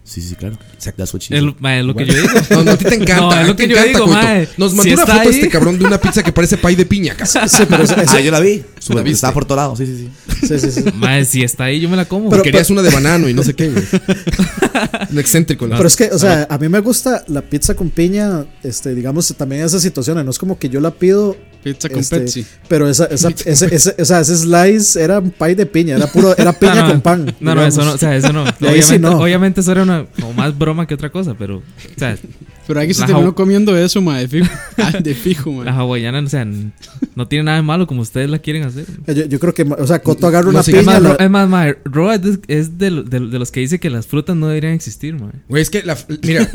sí, 0.04 0.22
sí, 0.22 0.34
claro. 0.36 0.58
Exacto. 0.74 1.04
Es 1.04 1.30
lo- 1.44 1.56
ma, 1.60 1.78
es 1.78 1.86
lo 1.86 1.96
que 1.96 2.06
yo 2.06 2.14
digo. 2.16 2.28
No, 2.50 2.64
no, 2.64 2.72
a 2.72 2.78
ti 2.78 2.86
te 2.86 2.96
encanta. 2.96 3.22
No, 3.22 3.32
es 3.32 3.38
a 3.38 3.44
lo 3.44 3.56
ti 3.56 3.64
te 3.64 3.68
que 3.70 3.76
yo 3.76 3.80
encanta, 3.80 4.34
digo. 4.40 4.52
Nos 4.58 4.72
Si 4.72 4.78
mandó 4.78 4.94
una 4.96 5.06
foto 5.06 5.20
ahí- 5.20 5.28
este 5.30 5.50
cabrón 5.50 5.78
de 5.78 5.86
una 5.86 6.00
pizza 6.00 6.24
que 6.24 6.32
parece 6.32 6.58
pay 6.58 6.76
de 6.76 6.86
piña. 6.88 7.16
Sí, 7.26 7.64
pero 7.70 7.84
eso- 7.84 7.96
Ah, 8.08 8.20
yo 8.20 8.32
la 8.32 8.40
vi. 8.40 8.64
Viste? 8.76 9.10
Estaba 9.12 9.34
por 9.34 9.46
todo 9.46 9.58
lado. 9.58 9.76
Sí, 9.76 9.86
sí, 9.86 10.10
sí. 10.42 10.48
sí, 10.48 10.60
sí, 10.60 10.72
sí. 10.82 10.84
Mae, 10.96 11.26
si 11.26 11.44
está 11.44 11.66
ahí, 11.66 11.80
yo 11.80 11.90
me 11.90 11.96
la 11.98 12.06
como. 12.06 12.30
Pero- 12.32 12.42
Querías 12.42 12.70
una 12.72 12.82
de 12.82 12.90
banano 12.90 13.30
y 13.30 13.34
no 13.36 13.44
sé 13.44 13.54
qué, 13.54 13.70
güey. 13.70 13.84
Un 15.12 15.20
excéntrico. 15.20 15.68
la- 15.68 15.76
Pero 15.78 15.88
es 15.88 15.96
que, 15.96 16.06
o 16.12 16.18
sea, 16.18 16.48
a 16.50 16.58
mí 16.58 16.68
me 16.70 16.80
gusta 16.80 17.24
la 17.28 17.42
pizza 17.44 17.76
con 17.76 17.90
piña, 17.92 18.46
este, 18.64 18.96
digamos, 18.96 19.28
también 19.38 19.64
esas 19.64 19.82
situaciones. 19.84 20.26
No 20.26 20.32
es 20.32 20.40
como 20.40 20.58
que 20.58 20.70
yo 20.70 20.80
la 20.82 20.92
pido. 20.92 21.38
Pizza 21.64 21.90
con 21.90 22.00
este, 22.00 22.20
Pepsi. 22.20 22.46
Pero 22.68 22.88
esa, 22.90 23.06
esa, 23.06 23.30
ese, 23.46 23.76
ese, 23.76 23.96
o 24.02 24.06
sea, 24.06 24.22
ese 24.22 24.36
slice 24.38 25.02
era 25.02 25.20
un 25.20 25.32
pie 25.32 25.56
de 25.56 25.66
piña, 25.66 25.98
era 25.98 26.08
puro, 26.08 26.36
era 26.38 26.54
piña 26.60 26.76
No, 26.76 26.82
no, 26.84 26.90
con 26.92 27.02
pan. 27.02 27.36
No, 27.40 27.56
no, 27.56 27.66
eso 27.66 27.84
no, 27.84 27.94
o 27.94 27.98
sea, 27.98 28.16
eso 28.16 28.32
no. 28.32 28.44
Obviamente, 28.60 28.82
sí 28.84 29.00
no. 29.00 29.20
obviamente 29.20 29.62
eso 29.62 29.72
era 29.72 29.84
una 29.84 30.06
como 30.20 30.34
más 30.34 30.58
broma 30.58 30.88
que 30.88 30.94
otra 30.94 31.10
cosa, 31.12 31.36
pero, 31.38 31.58
o 31.58 31.64
sea, 31.98 32.18
Pero 32.68 32.80
alguien 32.80 32.96
se 32.96 33.06
terminó 33.06 33.34
comiendo 33.36 33.76
eso, 33.78 34.02
ma, 34.02 34.20
de 34.20 34.28
fijo. 34.28 34.48
Ah, 34.78 34.92
de 35.02 35.14
fijo, 35.16 35.64
la 35.64 35.72
ma. 35.74 35.80
hawaiana, 35.80 36.20
o 36.22 36.28
sea, 36.30 36.46
no 37.16 37.28
tiene 37.28 37.44
nada 37.46 37.58
de 37.58 37.64
malo 37.64 37.88
como 37.88 38.02
ustedes 38.02 38.30
la 38.30 38.40
quieren 38.40 38.64
hacer. 38.64 38.86
Yo, 39.08 39.26
yo 39.26 39.40
creo 39.40 39.54
que, 39.54 39.64
o 39.64 39.88
sea, 39.88 40.02
Coto 40.02 40.28
agarra 40.28 40.46
No 40.46 40.52
una 40.52 40.64
sé, 40.64 40.72
Es 40.72 40.80
piña. 40.80 41.00
más, 41.00 41.02
la- 41.02 41.16
es 41.26 41.30
más, 41.30 41.50
mae, 41.50 41.78
Ro 41.84 42.12
es, 42.14 42.22
de, 42.22 42.40
es 42.48 42.78
de 42.78 42.90
de- 43.04 43.20
de 43.20 43.40
los 43.40 43.52
que 43.52 43.60
dice 43.60 43.80
que 43.80 43.90
las 43.90 44.08
frutas 44.08 44.36
no 44.36 44.48
deberían 44.48 44.74
existir, 44.74 45.14
mae. 45.16 45.32
Güey, 45.50 45.62
es 45.64 45.70
que 45.70 45.84
la. 45.84 45.98
Mira, 46.24 46.48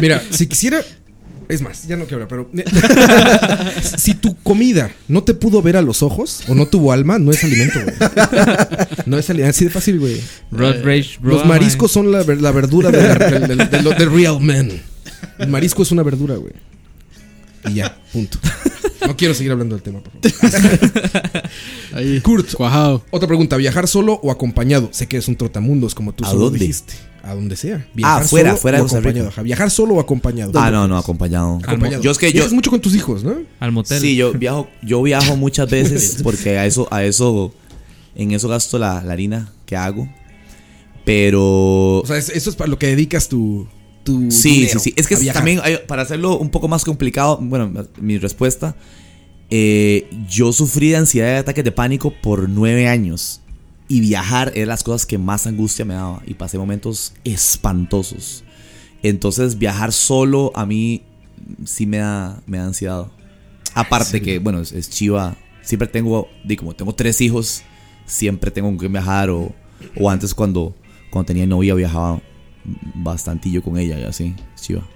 mira, 0.00 0.22
si 0.30 0.46
quisiera. 0.46 0.80
Es 1.48 1.62
más, 1.62 1.86
ya 1.86 1.96
no 1.96 2.04
quiero 2.06 2.24
hablar, 2.24 2.46
pero. 2.52 3.72
si 3.98 4.14
tu 4.14 4.34
comida 4.42 4.90
no 5.08 5.22
te 5.24 5.34
pudo 5.34 5.62
ver 5.62 5.76
a 5.76 5.82
los 5.82 6.02
ojos 6.02 6.42
o 6.48 6.54
no 6.54 6.66
tuvo 6.66 6.92
alma, 6.92 7.18
no 7.18 7.30
es 7.30 7.42
alimento, 7.42 7.80
güey. 7.82 7.94
No 9.06 9.18
es 9.18 9.30
alimento. 9.30 9.50
Así 9.50 9.64
de 9.64 9.70
fácil, 9.70 9.98
güey. 9.98 10.20
Rage, 10.52 10.82
Los 11.22 11.46
mariscos 11.46 11.90
son 11.90 12.12
la, 12.12 12.22
la 12.22 12.52
verdura 12.52 12.90
de, 12.90 13.00
del- 13.46 13.70
del 13.70 14.12
real 14.12 14.40
man. 14.40 14.70
El 15.38 15.48
marisco 15.48 15.82
es 15.82 15.90
una 15.90 16.02
verdura, 16.02 16.36
güey. 16.36 16.52
Y 17.66 17.74
ya, 17.74 17.96
punto. 18.12 18.38
No 19.06 19.16
quiero 19.16 19.32
seguir 19.34 19.52
hablando 19.52 19.74
del 19.74 19.82
tema, 19.82 20.00
por 20.00 20.12
favor. 20.30 21.42
Ahí, 21.94 22.20
Kurt. 22.20 22.52
cuajado. 22.54 23.04
Otra 23.10 23.26
pregunta, 23.28 23.56
¿viajar 23.56 23.88
solo 23.88 24.20
o 24.22 24.30
acompañado? 24.30 24.88
Sé 24.92 25.06
que 25.08 25.16
es 25.16 25.28
un 25.28 25.36
trotamundos, 25.36 25.94
como 25.94 26.12
tú 26.12 26.24
¿A 26.24 26.30
solo 26.30 26.44
dónde? 26.44 26.58
dijiste. 26.60 26.94
A 27.22 27.34
donde 27.34 27.56
sea. 27.56 27.86
Ah, 28.02 28.22
fuera, 28.22 28.50
solo 28.50 28.60
fuera 28.60 28.78
de 28.78 28.82
o 28.82 28.84
Costa 28.84 28.98
Rica. 29.00 29.10
acompañado. 29.20 29.42
Viajar 29.44 29.70
solo 29.70 29.94
o 29.94 30.00
acompañado. 30.00 30.52
Ah, 30.54 30.70
no, 30.70 30.88
no, 30.88 30.96
acompañado. 30.96 31.58
Acompañado. 31.62 32.02
Yo 32.02 32.10
es 32.10 32.18
que 32.18 32.28
yo, 32.28 32.34
Viajas 32.34 32.52
mucho 32.52 32.70
con 32.70 32.80
tus 32.80 32.94
hijos, 32.94 33.22
¿no? 33.24 33.36
al 33.60 33.72
motel. 33.72 34.00
Sí, 34.00 34.16
yo 34.16 34.32
viajo, 34.38 34.68
yo 34.82 35.02
viajo 35.02 35.36
muchas 35.36 35.68
veces 35.70 36.20
porque 36.22 36.58
a 36.58 36.66
eso, 36.66 36.88
a 36.90 37.04
eso, 37.04 37.52
en 38.14 38.32
eso 38.32 38.48
gasto 38.48 38.78
la, 38.78 39.02
la 39.02 39.12
harina 39.12 39.52
que 39.66 39.76
hago. 39.76 40.08
Pero 41.04 41.98
O 42.00 42.04
sea, 42.06 42.16
es- 42.18 42.28
eso 42.30 42.50
es 42.50 42.56
para 42.56 42.68
lo 42.70 42.78
que 42.78 42.86
dedicas 42.88 43.28
tu. 43.28 43.66
Tu 44.08 44.30
sí, 44.30 44.50
dinero, 44.50 44.80
sí, 44.80 44.90
sí. 44.90 44.94
Es 44.96 45.06
que 45.06 45.16
también 45.32 45.60
hay- 45.62 45.78
para 45.86 46.00
hacerlo 46.02 46.38
un 46.38 46.48
poco 46.50 46.66
más 46.66 46.84
complicado, 46.84 47.38
bueno, 47.42 47.70
mi 48.00 48.16
respuesta, 48.16 48.74
eh, 49.50 50.08
yo 50.28 50.52
sufrí 50.52 50.90
de 50.90 50.96
ansiedad 50.96 51.34
y 51.34 51.36
ataques 51.36 51.62
de 51.64 51.72
pánico 51.72 52.12
por 52.22 52.48
nueve 52.48 52.88
años 52.88 53.42
y 53.86 54.00
viajar 54.00 54.52
era 54.54 54.66
las 54.66 54.82
cosas 54.82 55.04
que 55.06 55.18
más 55.18 55.46
angustia 55.46 55.84
me 55.84 55.94
daba 55.94 56.22
y 56.26 56.34
pasé 56.34 56.56
momentos 56.58 57.12
espantosos. 57.24 58.44
Entonces 59.02 59.58
viajar 59.58 59.92
solo 59.92 60.52
a 60.54 60.64
mí 60.64 61.02
sí 61.66 61.86
me 61.86 61.98
da, 61.98 62.40
me 62.46 62.58
da 62.58 62.64
ansiedad. 62.64 63.06
Aparte 63.74 64.22
que, 64.22 64.38
bueno, 64.38 64.60
es, 64.60 64.72
es 64.72 64.88
chiva. 64.90 65.36
Siempre 65.62 65.86
tengo, 65.86 66.28
di, 66.44 66.56
como 66.56 66.74
tengo 66.74 66.94
tres 66.94 67.20
hijos, 67.20 67.62
siempre 68.06 68.50
tengo 68.50 68.76
que 68.78 68.88
viajar. 68.88 69.28
O, 69.30 69.54
o 69.96 70.10
antes 70.10 70.34
cuando, 70.34 70.74
cuando 71.10 71.26
tenía 71.26 71.46
novia 71.46 71.74
viajaba 71.74 72.20
bastantillo 72.94 73.62
con 73.62 73.78
ella 73.78 73.98
y 73.98 74.04
así, 74.04 74.34
chiva. 74.60 74.86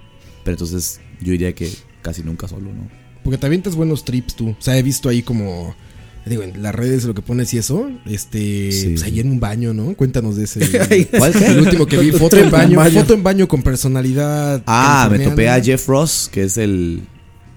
Pero 0.44 0.54
entonces 0.54 1.00
yo 1.20 1.32
diría 1.32 1.54
que 1.54 1.70
casi 2.02 2.22
nunca 2.22 2.48
solo, 2.48 2.72
¿no? 2.72 2.88
Porque 3.22 3.38
te 3.38 3.46
avientas 3.46 3.74
buenos 3.76 4.04
trips 4.04 4.34
tú. 4.34 4.50
O 4.50 4.56
sea, 4.58 4.76
he 4.76 4.82
visto 4.82 5.08
ahí 5.08 5.22
como. 5.22 5.74
Digo, 6.24 6.44
en 6.44 6.62
las 6.62 6.72
redes 6.72 7.04
lo 7.04 7.14
que 7.14 7.22
pones 7.22 7.52
y 7.54 7.58
eso. 7.58 7.90
Este. 8.06 8.70
Sí, 8.72 8.88
pues 8.90 9.02
ahí 9.04 9.20
en 9.20 9.30
un 9.30 9.40
baño, 9.40 9.72
¿no? 9.74 9.94
Cuéntanos 9.94 10.36
de 10.36 10.44
ese. 10.44 10.60
¿Cuál? 11.18 11.32
El 11.42 11.60
último 11.60 11.86
que 11.86 11.96
vi, 11.98 12.12
foto 12.12 12.36
en 12.36 12.50
baño. 12.50 12.76
baño. 12.76 13.00
Foto 13.00 13.14
en 13.14 13.22
baño 13.22 13.48
con 13.48 13.62
personalidad. 13.62 14.62
Ah, 14.66 15.08
me 15.10 15.18
topé 15.20 15.48
a 15.48 15.60
Jeff 15.60 15.88
Ross, 15.88 16.28
que 16.32 16.44
es 16.44 16.56
el, 16.58 17.02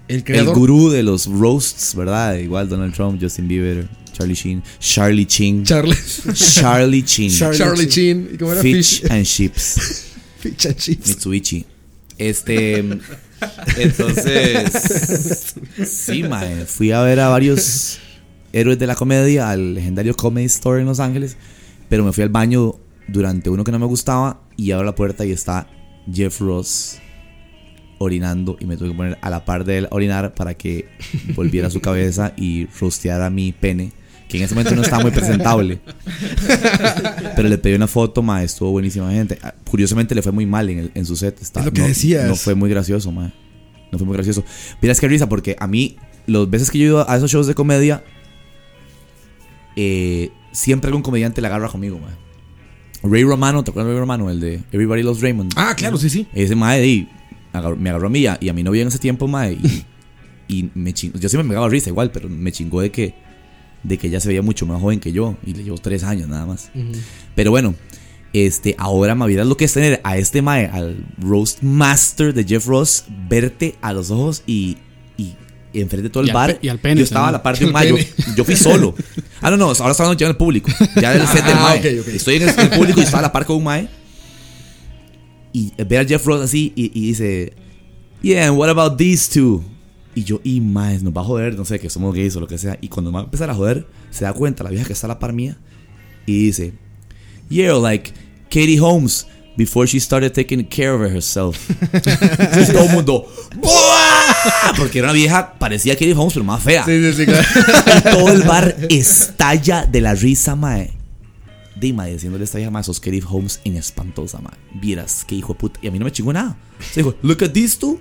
El 0.08 0.44
gurú 0.46 0.90
de 0.90 1.02
los 1.02 1.26
roasts, 1.26 1.94
¿verdad? 1.94 2.36
Igual 2.38 2.68
Donald 2.68 2.94
Trump, 2.94 3.20
Justin 3.20 3.48
Bieber, 3.48 3.88
Charlie 4.12 4.34
Sheen, 4.34 4.62
Charlie 4.80 5.26
Chin, 5.26 5.64
Charles. 5.64 6.22
Charlie 6.34 7.04
Chin, 7.04 7.30
Charlie 7.30 7.58
Charlie 7.58 7.88
Chin. 7.88 8.30
¿Y 8.34 8.36
cómo 8.36 8.52
era? 8.52 8.62
Fish 8.62 9.00
Fish. 9.02 9.10
and 9.10 9.24
Chips. 9.24 10.02
Mitsubishi. 10.50 11.64
Este. 12.18 12.78
Entonces. 13.78 15.54
Sí, 15.86 16.22
mae. 16.22 16.64
Fui 16.66 16.92
a 16.92 17.02
ver 17.02 17.20
a 17.20 17.28
varios 17.28 17.98
héroes 18.52 18.78
de 18.78 18.86
la 18.86 18.94
comedia 18.94 19.50
al 19.50 19.74
legendario 19.74 20.16
Comedy 20.16 20.46
Store 20.46 20.80
en 20.80 20.86
Los 20.86 21.00
Ángeles. 21.00 21.36
Pero 21.88 22.04
me 22.04 22.12
fui 22.12 22.22
al 22.22 22.30
baño 22.30 22.76
durante 23.08 23.50
uno 23.50 23.64
que 23.64 23.72
no 23.72 23.78
me 23.78 23.86
gustaba. 23.86 24.40
Y 24.56 24.70
abro 24.70 24.86
la 24.86 24.94
puerta 24.94 25.24
y 25.26 25.32
está 25.32 25.68
Jeff 26.10 26.40
Ross 26.40 26.98
orinando. 27.98 28.56
Y 28.60 28.66
me 28.66 28.76
tuve 28.76 28.90
que 28.90 28.94
poner 28.94 29.18
a 29.20 29.30
la 29.30 29.44
par 29.44 29.64
de 29.64 29.78
él 29.78 29.88
orinar 29.90 30.34
para 30.34 30.54
que 30.54 30.88
volviera 31.34 31.70
su 31.70 31.80
cabeza 31.80 32.32
y 32.36 32.66
rosteara 32.80 33.28
mi 33.30 33.52
pene. 33.52 33.92
Que 34.28 34.38
en 34.38 34.42
ese 34.44 34.54
momento 34.54 34.74
no 34.74 34.82
estaba 34.82 35.02
muy 35.02 35.12
presentable. 35.12 35.78
Pero 37.36 37.48
le 37.48 37.58
pedí 37.58 37.74
una 37.74 37.86
foto, 37.86 38.22
ma, 38.22 38.42
estuvo 38.42 38.70
buenísima 38.72 39.10
gente. 39.12 39.38
Ah, 39.42 39.54
Curiosamente 39.70 40.14
le 40.14 40.22
fue 40.22 40.32
muy 40.32 40.46
mal 40.46 40.68
en, 40.68 40.78
el- 40.80 40.90
en 40.94 41.06
su 41.06 41.14
set. 41.16 41.40
Está- 41.40 41.60
Es 41.60 41.66
lo 41.66 41.72
que 41.72 41.80
no, 41.82 41.86
decías. 41.86 42.26
No 42.26 42.34
fue 42.36 42.54
muy 42.54 42.68
gracioso, 42.68 43.12
ma. 43.12 43.32
No 43.92 43.98
fue 43.98 44.06
muy 44.06 44.14
gracioso. 44.14 44.44
Miras 44.82 44.98
qué 45.00 45.06
risa, 45.08 45.28
porque 45.28 45.54
a 45.60 45.66
mí, 45.68 45.96
las 46.26 46.50
veces 46.50 46.70
que 46.72 46.78
yo 46.78 46.84
he 46.84 46.86
ido 46.88 47.08
a 47.10 47.16
esos 47.16 47.30
shows 47.30 47.46
de 47.46 47.54
comedia, 47.54 48.02
eh, 49.76 50.30
siempre 50.52 50.88
algún 50.88 51.02
comediante 51.02 51.40
le 51.40 51.46
agarra 51.46 51.68
conmigo, 51.68 51.98
ma. 51.98 52.08
Ray 53.02 53.22
Romano, 53.24 53.62
¿te 53.62 53.70
acuerdas 53.70 53.88
de 53.88 53.92
Ray 53.94 54.00
Romano? 54.00 54.30
El 54.30 54.40
de 54.40 54.54
Everybody 54.72 55.02
Loves 55.02 55.22
Raymond. 55.22 55.52
Ah, 55.56 55.74
claro, 55.76 55.96
sí, 55.98 56.10
sí. 56.10 56.26
Ese 56.34 56.56
mae 56.56 57.06
agarró- 57.52 57.76
me 57.76 57.90
agarró 57.90 58.08
a 58.08 58.10
mí 58.10 58.20
y 58.20 58.26
a, 58.26 58.38
y 58.40 58.48
a 58.48 58.52
mi 58.52 58.62
novia 58.62 58.82
en 58.82 58.88
ese 58.88 58.98
tiempo, 58.98 59.28
mae. 59.28 59.52
Y, 59.52 59.84
y 60.48 60.70
me 60.74 60.92
chingó. 60.94 61.18
Yo 61.18 61.28
siempre 61.28 61.46
me 61.46 61.54
daba 61.54 61.68
risa 61.68 61.90
igual, 61.90 62.10
pero 62.10 62.28
me 62.28 62.50
chingó 62.52 62.80
de 62.80 62.90
que, 62.90 63.14
de 63.86 63.98
que 63.98 64.08
ella 64.08 64.20
se 64.20 64.28
veía 64.28 64.42
mucho 64.42 64.66
más 64.66 64.80
joven 64.80 65.00
que 65.00 65.12
yo. 65.12 65.36
Y 65.46 65.54
le 65.54 65.64
llevo 65.64 65.78
tres 65.78 66.02
años 66.04 66.28
nada 66.28 66.46
más. 66.46 66.70
Pero 67.34 67.50
bueno, 67.50 67.74
este, 68.32 68.74
ahora 68.78 69.14
me 69.14 69.26
vieras 69.26 69.46
lo 69.46 69.56
que 69.56 69.64
es 69.66 69.72
tener 69.72 70.00
a 70.04 70.16
este 70.16 70.42
mae, 70.42 70.66
al 70.66 71.04
Roast 71.18 71.62
Master 71.62 72.34
de 72.34 72.44
Jeff 72.44 72.66
Ross, 72.66 73.04
verte 73.28 73.76
a 73.80 73.92
los 73.92 74.10
ojos 74.10 74.42
y, 74.46 74.76
y 75.16 75.34
enfrente 75.74 76.04
de 76.04 76.10
todo 76.10 76.22
el 76.22 76.28
Y 76.28 76.30
al 76.30 76.34
bar. 76.34 76.54
pe- 76.58 76.66
y 76.66 76.68
al 76.68 76.78
pene 76.78 76.98
yo 77.00 77.04
estaba 77.04 77.28
a 77.28 77.32
también. 77.32 77.38
la 77.38 77.42
par 77.42 77.58
de 77.58 77.64
un 77.64 77.68
Al 77.76 77.92
mae. 77.92 78.04
Yo, 78.26 78.34
yo 78.36 78.44
fui 78.44 78.56
solo. 78.56 78.94
Ah, 79.40 79.50
no, 79.50 79.56
no, 79.56 79.66
ahora 79.66 79.90
estamos 79.92 80.16
llevando 80.16 80.30
el 80.32 80.36
público. 80.36 80.70
Ya 81.00 81.12
del 81.12 81.26
set 81.28 81.44
del 81.44 81.56
Ah, 81.56 81.62
mae. 81.62 81.78
ok, 81.78 82.00
ok. 82.06 82.08
Estoy 82.14 82.36
en 82.36 82.42
el, 82.48 82.58
el 82.58 82.70
público 82.70 83.00
y 83.00 83.04
estaba 83.04 83.20
a 83.20 83.22
la 83.22 83.32
par 83.32 83.46
con 83.46 83.56
un 83.56 83.64
mae. 83.64 83.88
Y 85.52 85.72
ve 85.84 85.98
a 85.98 86.04
Jeff 86.04 86.24
Ross 86.26 86.42
así 86.42 86.72
y, 86.76 86.86
y 86.98 87.08
dice, 87.08 87.52
Yeah, 88.22 88.48
and 88.48 88.58
what 88.58 88.68
about 88.68 88.98
these 88.98 89.30
two? 89.32 89.62
Y 90.16 90.24
yo, 90.24 90.40
y 90.42 90.62
más, 90.62 91.02
nos 91.02 91.14
va 91.14 91.20
a 91.20 91.24
joder, 91.24 91.56
no 91.56 91.66
sé, 91.66 91.78
que 91.78 91.90
somos 91.90 92.14
gays 92.14 92.34
o 92.36 92.40
lo 92.40 92.48
que 92.48 92.56
sea. 92.56 92.78
Y 92.80 92.88
cuando 92.88 93.12
me 93.12 93.16
va 93.16 93.20
a 93.20 93.24
empezar 93.24 93.50
a 93.50 93.54
joder, 93.54 93.86
se 94.10 94.24
da 94.24 94.32
cuenta 94.32 94.64
la 94.64 94.70
vieja 94.70 94.86
que 94.86 94.94
está 94.94 95.06
a 95.06 95.08
la 95.08 95.18
par 95.18 95.34
mía 95.34 95.58
y 96.24 96.46
dice, 96.46 96.72
Yeah, 97.50 97.74
like 97.74 98.12
Katie 98.48 98.80
Holmes 98.80 99.26
before 99.58 99.86
she 99.86 100.00
started 100.00 100.32
taking 100.32 100.64
care 100.64 100.92
of 100.92 101.02
herself. 101.02 101.68
y 101.92 102.72
todo 102.72 102.84
el 102.84 102.92
mundo, 102.92 103.26
¡Buah! 103.56 104.74
Porque 104.78 105.00
era 105.00 105.08
una 105.08 105.12
vieja, 105.12 105.52
parecía 105.58 105.94
Katie 105.96 106.14
Holmes, 106.14 106.32
pero 106.32 106.46
más 106.46 106.62
fea. 106.62 106.82
Sí, 106.86 107.12
sí, 107.12 107.12
sí, 107.12 107.26
claro. 107.26 107.46
Y 107.98 108.02
todo 108.02 108.32
el 108.32 108.42
bar 108.42 108.74
estalla 108.88 109.84
de 109.84 110.00
la 110.00 110.14
risa, 110.14 110.56
mae. 110.56 110.92
De 111.74 111.92
mae, 111.92 112.14
diciéndole 112.14 112.42
a 112.42 112.46
esta 112.46 112.56
vieja, 112.56 112.70
mae, 112.70 112.84
sos 112.84 113.00
Katie 113.00 113.22
Holmes 113.28 113.60
en 113.64 113.76
espantosa, 113.76 114.38
mae. 114.38 114.54
Vieras, 114.72 115.26
qué 115.26 115.34
hijo 115.34 115.52
de 115.52 115.58
puta. 115.58 115.78
Y 115.82 115.88
a 115.88 115.90
mí 115.90 115.98
no 115.98 116.06
me 116.06 116.12
chingó 116.12 116.32
nada. 116.32 116.56
Se 116.92 117.00
dijo, 117.00 117.14
look 117.20 117.44
at 117.44 117.50
these 117.50 117.78
two. 117.78 118.00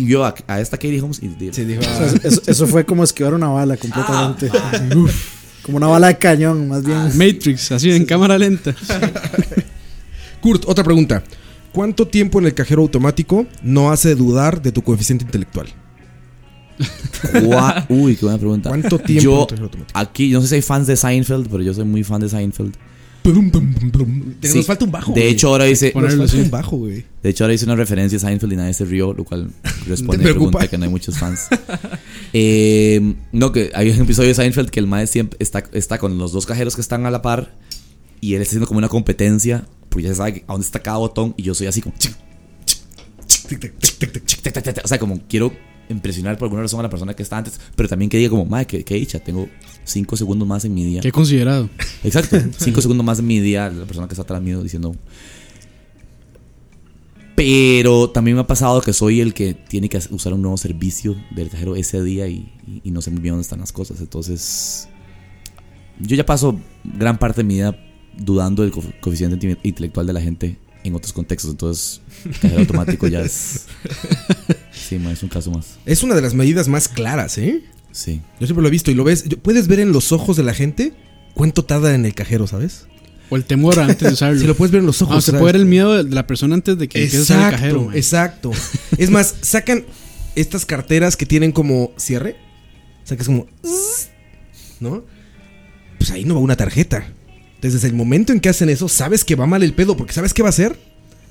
Y 0.00 0.04
vio 0.04 0.24
a, 0.24 0.34
a 0.46 0.60
esta 0.60 0.76
Katie 0.76 1.00
Holmes 1.00 1.20
y 1.22 1.28
dijo, 1.28 1.52
Sí, 1.54 1.64
dijo, 1.64 1.80
O 1.80 1.84
sea, 1.84 2.06
ah, 2.14 2.20
eso, 2.22 2.42
eso 2.46 2.66
fue 2.66 2.84
como 2.84 3.02
esquivar 3.04 3.34
una 3.34 3.48
bala 3.48 3.76
completamente. 3.76 4.50
Como 5.62 5.76
una 5.76 5.86
bala 5.88 6.06
de 6.06 6.16
cañón, 6.16 6.66
más 6.68 6.82
bien. 6.82 7.08
Matrix, 7.18 7.72
así 7.72 7.90
en 7.92 8.06
cámara 8.06 8.38
lenta. 8.38 8.74
Kurt, 10.40 10.64
otra 10.66 10.82
pregunta. 10.82 11.22
¿Cuánto 11.72 12.06
tiempo 12.08 12.38
en 12.38 12.46
el 12.46 12.54
cajero 12.54 12.80
automático 12.82 13.46
no 13.62 13.90
hace 13.90 14.14
dudar 14.14 14.62
de 14.62 14.72
tu 14.72 14.82
coeficiente 14.82 15.24
intelectual? 15.26 15.66
"Gua- 17.42 17.84
Uy, 17.90 18.16
qué 18.16 18.24
buena 18.24 18.38
pregunta. 18.38 18.70
¿Cuánto 18.70 18.98
tiempo 18.98 19.18
en 19.20 19.24
Yo, 19.24 19.40
el 19.42 19.46
cajero 19.48 19.64
automático? 19.66 19.98
aquí, 19.98 20.30
no 20.30 20.40
sé 20.40 20.48
si 20.48 20.54
hay 20.54 20.62
fans 20.62 20.86
de 20.86 20.96
Seinfeld, 20.96 21.48
pero 21.50 21.62
yo 21.62 21.74
soy 21.74 21.84
muy 21.84 22.02
fan 22.04 22.20
de 22.20 22.28
Seinfeld. 22.28 22.74
Sí. 24.42 24.56
Nos 24.56 24.66
falta 24.66 24.84
un 24.84 24.92
bajo. 24.92 25.12
De 25.12 25.20
güey. 25.20 25.32
hecho, 25.32 25.48
ahora 25.48 25.64
dice, 25.64 25.92
nos 25.94 26.14
falta 26.14 26.36
un 26.36 26.50
bajo, 26.50 26.76
güey. 26.76 27.04
de 27.22 27.30
hecho, 27.30 27.44
ahora 27.44 27.54
hice 27.54 27.64
una 27.64 27.76
referencia 27.76 28.16
a 28.16 28.20
Seinfeld 28.20 28.52
y 28.52 28.56
nadie 28.56 28.74
se 28.74 28.84
rió, 28.84 29.12
lo 29.12 29.24
cual 29.24 29.50
responde 29.86 30.16
a 30.16 30.18
¿Te 30.18 30.24
la 30.24 30.30
pregunta 30.34 30.68
que 30.68 30.78
no 30.78 30.84
hay 30.84 30.90
muchos 30.90 31.18
fans. 31.18 31.48
Eh, 32.34 33.14
no, 33.32 33.52
que 33.52 33.70
hay 33.74 33.88
un 33.88 34.02
episodio 34.02 34.28
de 34.28 34.34
Seinfeld 34.34 34.68
que 34.68 34.80
el 34.80 34.86
maestro 34.86 35.14
siempre 35.14 35.38
está, 35.40 35.64
está 35.72 35.98
con 35.98 36.18
los 36.18 36.32
dos 36.32 36.44
cajeros 36.44 36.74
que 36.74 36.82
están 36.82 37.06
a 37.06 37.10
la 37.10 37.22
par 37.22 37.54
y 38.20 38.34
él 38.34 38.42
está 38.42 38.50
haciendo 38.50 38.66
como 38.66 38.78
una 38.78 38.88
competencia, 38.88 39.66
porque 39.88 40.04
ya 40.04 40.10
se 40.10 40.16
sabe 40.16 40.44
a 40.46 40.52
dónde 40.52 40.66
está 40.66 40.80
cada 40.80 40.98
botón 40.98 41.32
y 41.38 41.42
yo 41.44 41.54
soy 41.54 41.68
así 41.68 41.80
como... 41.80 41.94
O 44.84 44.88
sea, 44.88 44.98
como 44.98 45.20
quiero 45.26 45.52
impresionar 45.88 46.36
por 46.38 46.46
alguna 46.46 46.62
razón 46.62 46.80
a 46.80 46.82
la 46.84 46.90
persona 46.90 47.14
que 47.14 47.22
está 47.22 47.38
antes, 47.38 47.60
pero 47.76 47.88
también 47.88 48.08
que 48.10 48.18
diga 48.18 48.30
como, 48.30 48.44
madre, 48.44 48.66
qué, 48.66 48.84
qué 48.84 48.94
dicha, 48.94 49.18
tengo 49.18 49.48
cinco 49.84 50.16
segundos 50.16 50.46
más 50.46 50.64
en 50.64 50.74
mi 50.74 50.84
día. 50.84 51.00
Qué 51.00 51.10
considerado. 51.12 51.68
Exacto, 52.04 52.36
cinco 52.58 52.80
segundos 52.82 53.04
más 53.06 53.18
en 53.18 53.26
mi 53.26 53.40
día, 53.40 53.68
la 53.70 53.84
persona 53.84 54.06
que 54.08 54.14
está 54.14 54.22
atrás 54.22 54.42
mío 54.42 54.62
diciendo... 54.62 54.94
Pero 57.36 58.10
también 58.10 58.34
me 58.36 58.40
ha 58.40 58.46
pasado 58.48 58.80
que 58.80 58.92
soy 58.92 59.20
el 59.20 59.32
que 59.32 59.54
tiene 59.54 59.88
que 59.88 60.00
usar 60.10 60.32
un 60.34 60.42
nuevo 60.42 60.56
servicio 60.56 61.14
del 61.30 61.48
cajero 61.50 61.76
ese 61.76 62.02
día 62.02 62.26
y, 62.26 62.52
y- 62.66 62.80
y 62.82 62.90
no 62.90 63.00
sé 63.00 63.12
muy 63.12 63.20
bien 63.20 63.34
dónde 63.34 63.42
están 63.42 63.60
las 63.60 63.70
cosas. 63.70 64.00
Entonces, 64.00 64.88
yo 66.00 66.16
ya 66.16 66.26
paso 66.26 66.58
gran 66.82 67.16
parte 67.18 67.42
de 67.42 67.44
mi 67.44 67.54
vida 67.54 67.78
dudando 68.16 68.62
del 68.64 68.72
co- 68.72 68.82
coeficiente 69.00 69.36
inte- 69.36 69.60
intelectual 69.62 70.04
de 70.08 70.12
la 70.14 70.20
gente 70.20 70.58
en 70.82 70.96
otros 70.96 71.12
contextos. 71.12 71.52
Entonces, 71.52 72.00
cajero 72.40 72.58
automático 72.62 73.06
ya 73.06 73.20
es... 73.20 73.66
Sí, 74.88 74.98
ma, 74.98 75.12
es 75.12 75.22
un 75.22 75.28
caso 75.28 75.50
más. 75.50 75.76
Es 75.86 76.02
una 76.02 76.14
de 76.14 76.22
las 76.22 76.34
medidas 76.34 76.68
más 76.68 76.88
claras, 76.88 77.36
¿eh? 77.38 77.62
Sí. 77.92 78.20
Yo 78.40 78.46
siempre 78.46 78.62
lo 78.62 78.68
he 78.68 78.70
visto 78.70 78.90
y 78.90 78.94
lo 78.94 79.04
ves. 79.04 79.24
yo- 79.24 79.38
Puedes 79.38 79.66
ver 79.68 79.80
en 79.80 79.92
los 79.92 80.12
ojos 80.12 80.36
de 80.36 80.42
la 80.44 80.54
gente 80.54 80.94
cuánto 81.34 81.64
tarda 81.64 81.94
en 81.94 82.06
el 82.06 82.14
cajero, 82.14 82.46
¿sabes? 82.46 82.86
O 83.30 83.36
el 83.36 83.44
temor 83.44 83.78
antes 83.80 83.98
de 84.08 84.14
usarlo. 84.14 84.38
Si 84.40 84.46
lo 84.46 84.56
puedes 84.56 84.72
ver 84.72 84.80
en 84.80 84.86
los 84.86 85.02
ojos. 85.02 85.16
Ah, 85.16 85.20
se 85.20 85.32
puede 85.32 85.44
ver 85.44 85.56
el 85.56 85.66
miedo 85.66 86.02
de 86.02 86.10
la 86.14 86.26
persona 86.26 86.54
antes 86.54 86.78
de 86.78 86.88
que 86.88 87.02
empiece 87.02 87.20
usar 87.22 87.36
el 87.38 87.44
Exacto, 87.44 87.60
cajero. 87.60 87.84
man. 87.84 87.96
exacto. 87.96 88.50
Es 88.98 89.10
más, 89.10 89.34
sacan 89.42 89.84
estas 90.36 90.64
carteras 90.64 91.16
que 91.16 91.26
tienen 91.26 91.52
como 91.52 91.92
cierre. 91.96 92.36
O 93.04 93.06
sea, 93.06 93.16
que 93.16 93.22
es 93.22 93.26
como. 93.28 93.46
¿No? 94.80 95.04
Pues 95.98 96.10
ahí 96.12 96.24
no 96.24 96.34
va 96.34 96.40
una 96.40 96.56
tarjeta. 96.56 97.06
Desde 97.60 97.86
el 97.88 97.94
momento 97.94 98.32
en 98.32 98.40
que 98.40 98.48
hacen 98.48 98.68
eso, 98.68 98.88
sabes 98.88 99.24
que 99.24 99.34
va 99.34 99.46
mal 99.46 99.62
el 99.64 99.74
pedo, 99.74 99.96
porque 99.96 100.12
¿sabes 100.12 100.32
qué 100.32 100.42
va 100.42 100.48
a 100.48 100.50
hacer? 100.50 100.78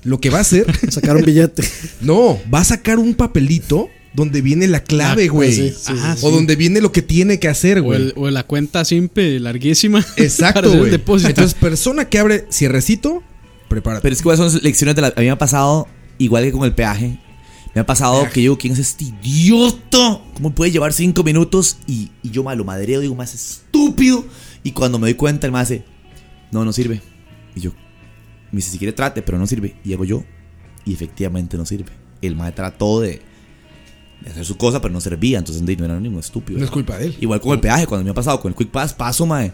Lo 0.04 0.20
que 0.20 0.30
va 0.30 0.38
a 0.38 0.40
hacer. 0.42 0.66
Sacar 0.92 1.16
un 1.16 1.24
billete. 1.24 1.62
No, 2.00 2.38
va 2.52 2.60
a 2.60 2.64
sacar 2.64 2.98
un 2.98 3.14
papelito 3.14 3.88
donde 4.14 4.40
viene 4.40 4.66
la 4.66 4.82
clave, 4.82 5.26
La- 5.26 5.32
güey. 5.32 5.52
sí, 5.52 5.70
sí, 5.70 5.92
Ajá, 5.92 6.14
o 6.14 6.28
sí. 6.30 6.34
donde 6.34 6.56
viene 6.56 6.80
lo 6.80 6.90
que 6.92 7.02
tiene 7.02 7.38
que 7.38 7.48
hacer, 7.48 7.78
O, 7.80 7.82
güey. 7.84 8.12
o 8.16 8.30
la 8.30 8.42
cuenta 8.44 8.84
simple 8.84 9.38
larguísima. 9.40 10.04
Exacto, 10.16 10.76
güey. 10.76 10.90
depósito. 10.90 11.28
Entonces, 11.30 11.54
persona 11.54 12.08
que 12.08 12.18
abre 12.18 12.46
cierrecito, 12.50 13.22
prepárate. 13.68 14.02
Pero 14.02 14.12
es 14.14 14.22
que 14.22 14.36
son 14.36 14.62
lecciones 14.62 14.96
de 14.96 15.02
la... 15.02 15.08
A 15.08 15.20
mí 15.20 15.26
me 15.26 15.30
ha 15.30 15.38
pasado, 15.38 15.86
igual 16.18 16.44
que 16.44 16.52
con 16.52 16.64
el 16.64 16.74
peaje, 16.74 17.18
me 17.74 17.80
ha 17.82 17.86
pasado 17.86 18.28
que 18.32 18.42
yo, 18.42 18.56
¿quién 18.58 18.72
es 18.72 18.78
este 18.80 19.04
idiota? 19.04 20.20
¿Cómo 20.34 20.52
puede 20.54 20.70
llevar 20.72 20.92
cinco 20.92 21.22
minutos? 21.22 21.76
Y, 21.86 22.10
y 22.22 22.30
yo 22.30 22.42
malo 22.42 22.64
madreo, 22.64 23.00
digo, 23.00 23.14
más 23.14 23.34
estúpido. 23.34 24.24
Y 24.64 24.72
cuando 24.72 24.98
me 24.98 25.06
doy 25.06 25.14
cuenta, 25.14 25.46
el 25.46 25.52
más 25.52 25.64
hace, 25.68 25.84
no, 26.50 26.64
no 26.64 26.72
sirve. 26.72 27.00
Y 27.54 27.60
yo, 27.60 27.72
me 28.52 28.56
dice, 28.56 28.70
si 28.70 28.78
quiere 28.78 28.92
trate, 28.92 29.22
pero 29.22 29.38
no 29.38 29.46
sirve. 29.46 29.76
Y 29.84 29.92
hago 29.92 30.04
yo, 30.04 30.24
y 30.84 30.92
efectivamente 30.94 31.56
no 31.56 31.64
sirve. 31.66 31.90
El 32.22 32.34
más 32.36 32.54
trató 32.54 33.00
de, 33.00 33.20
de 34.22 34.30
hacer 34.30 34.44
su 34.44 34.56
cosa, 34.56 34.80
pero 34.80 34.92
no 34.92 35.00
servía. 35.00 35.38
Entonces, 35.38 35.62
no 35.62 35.84
era 35.84 36.00
ningún 36.00 36.20
estúpido. 36.20 36.58
no 36.58 36.64
es 36.64 36.70
culpa 36.70 36.96
de 36.98 37.06
él. 37.06 37.16
Igual 37.20 37.40
con 37.40 37.52
el 37.52 37.60
peaje, 37.60 37.86
cuando 37.86 38.04
me 38.04 38.10
ha 38.10 38.14
pasado 38.14 38.40
con 38.40 38.50
el 38.52 38.56
Quick 38.56 38.70
Pass, 38.70 38.92
paso, 38.92 39.26
mae. 39.26 39.52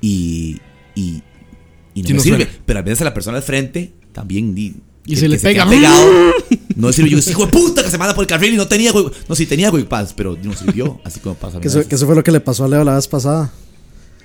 Y. 0.00 0.58
Y. 0.94 1.22
Y 1.94 2.02
no 2.02 2.06
Sí, 2.08 2.12
me 2.12 2.16
no 2.18 2.22
sirve. 2.22 2.44
suena. 2.44 2.50
Pero 2.66 2.78
a 2.78 2.82
veces 2.82 3.00
a 3.02 3.04
la 3.04 3.14
persona 3.14 3.36
al 3.38 3.42
frente 3.42 3.94
también. 4.12 4.54
di- 4.54 4.76
Y 5.06 5.14
que- 5.14 5.20
se 5.20 5.28
le 5.28 5.36
que 5.38 5.42
pega. 5.42 5.68
pegado. 5.68 6.02
No 6.76 6.92
sirve. 6.92 7.08
Yo, 7.08 7.16
hijo 7.18 7.46
de 7.46 7.52
puta, 7.52 7.82
que 7.82 7.88
se 7.90 7.96
manda 7.96 8.14
por 8.14 8.22
el 8.24 8.28
carril 8.28 8.52
y 8.52 8.56
no 8.58 8.68
tenía. 8.68 8.92
No, 9.28 9.34
sí 9.34 9.46
tenía 9.46 9.70
Quick 9.70 9.86
Pass, 9.88 10.12
pero 10.14 10.36
no 10.42 10.52
sirvió. 10.52 11.00
Así 11.04 11.20
como 11.20 11.34
pasa. 11.34 11.58
Que 11.58 11.68
eso, 11.68 11.78
veces. 11.78 11.88
que 11.88 11.94
eso 11.94 12.04
fue 12.04 12.14
lo 12.14 12.22
que 12.22 12.30
le 12.32 12.40
pasó 12.40 12.64
a 12.64 12.68
Leo 12.68 12.84
la 12.84 12.96
vez 12.96 13.08
pasada. 13.08 13.50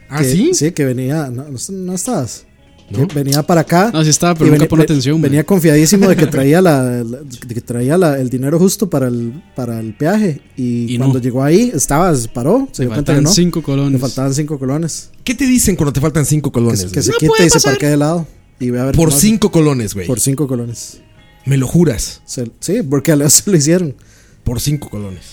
¿Ah, 0.09 0.17
que, 0.21 0.25
sí? 0.29 0.53
Sí, 0.53 0.71
que 0.73 0.83
venía. 0.83 1.29
No, 1.29 1.45
no, 1.49 1.57
no 1.69 1.93
estabas. 1.93 2.45
No. 2.91 3.07
Que 3.07 3.15
venía 3.15 3.41
para 3.43 3.61
acá. 3.61 3.89
No, 3.93 4.03
sí 4.03 4.09
estaba, 4.09 4.35
pero 4.35 4.51
nunca 4.51 4.65
venía- 4.67 4.83
atención. 4.83 5.15
man. 5.15 5.21
Venía 5.23 5.43
confiadísimo 5.45 6.07
de 6.09 6.15
que 6.15 6.27
traía 6.27 6.61
la, 6.61 7.03
la- 7.03 7.19
de 7.21 7.53
que 7.55 7.61
traía 7.61 7.97
la- 7.97 8.19
el 8.19 8.29
dinero 8.29 8.59
justo 8.59 8.89
para 8.89 9.07
el, 9.07 9.41
para 9.55 9.79
el 9.79 9.93
peaje. 9.93 10.41
Y, 10.57 10.93
Y 10.93 10.97
cuando 10.97 11.19
no. 11.19 11.23
llegó 11.23 11.43
ahí, 11.43 11.71
estaba, 11.73 12.13
se 12.15 12.27
paró, 12.27 12.67
se 12.71 12.83
Le 12.83 12.87
dio 12.87 12.93
cuenta 12.95 13.13
que 13.13 13.17
faltaban 13.17 13.23
no. 13.23 13.29
cinco 13.31 13.59
Le 13.59 13.63
colones. 13.65 14.01
faltaban 14.01 14.33
cinco 14.33 14.59
colones. 14.59 15.09
¿Qué 15.23 15.35
te 15.35 15.45
dicen 15.45 15.75
cuando 15.75 15.93
te 15.93 16.01
faltan 16.01 16.25
cinco 16.25 16.49
Que, 16.51 16.53
colones? 16.53 16.83
que 16.85 16.89
güey? 16.89 17.03
se 17.03 17.11
quite 17.13 17.45
y 17.45 17.49
se 17.49 17.59
parquee 17.61 17.89
de 17.89 17.97
lado. 17.97 18.27
Y 18.59 18.69
ve 18.69 18.79
a 18.79 18.85
ver 18.85 18.95
Por 18.95 19.09
hace. 19.09 19.21
cinco 19.21 19.51
colones, 19.51 19.93
güey. 19.93 20.05
Por 20.07 20.19
cinco 20.19 20.47
colones. 20.47 20.99
Me 21.45 21.57
lo 21.57 21.67
juras. 21.67 22.21
Se- 22.25 22.51
sí, 22.59 22.83
porque 22.87 23.11
a 23.11 23.15
Leo 23.15 23.29
se 23.29 23.49
lo 23.49 23.57
hicieron. 23.57 23.95
Por 24.43 24.59
cinco 24.59 24.89
colones. 24.89 25.23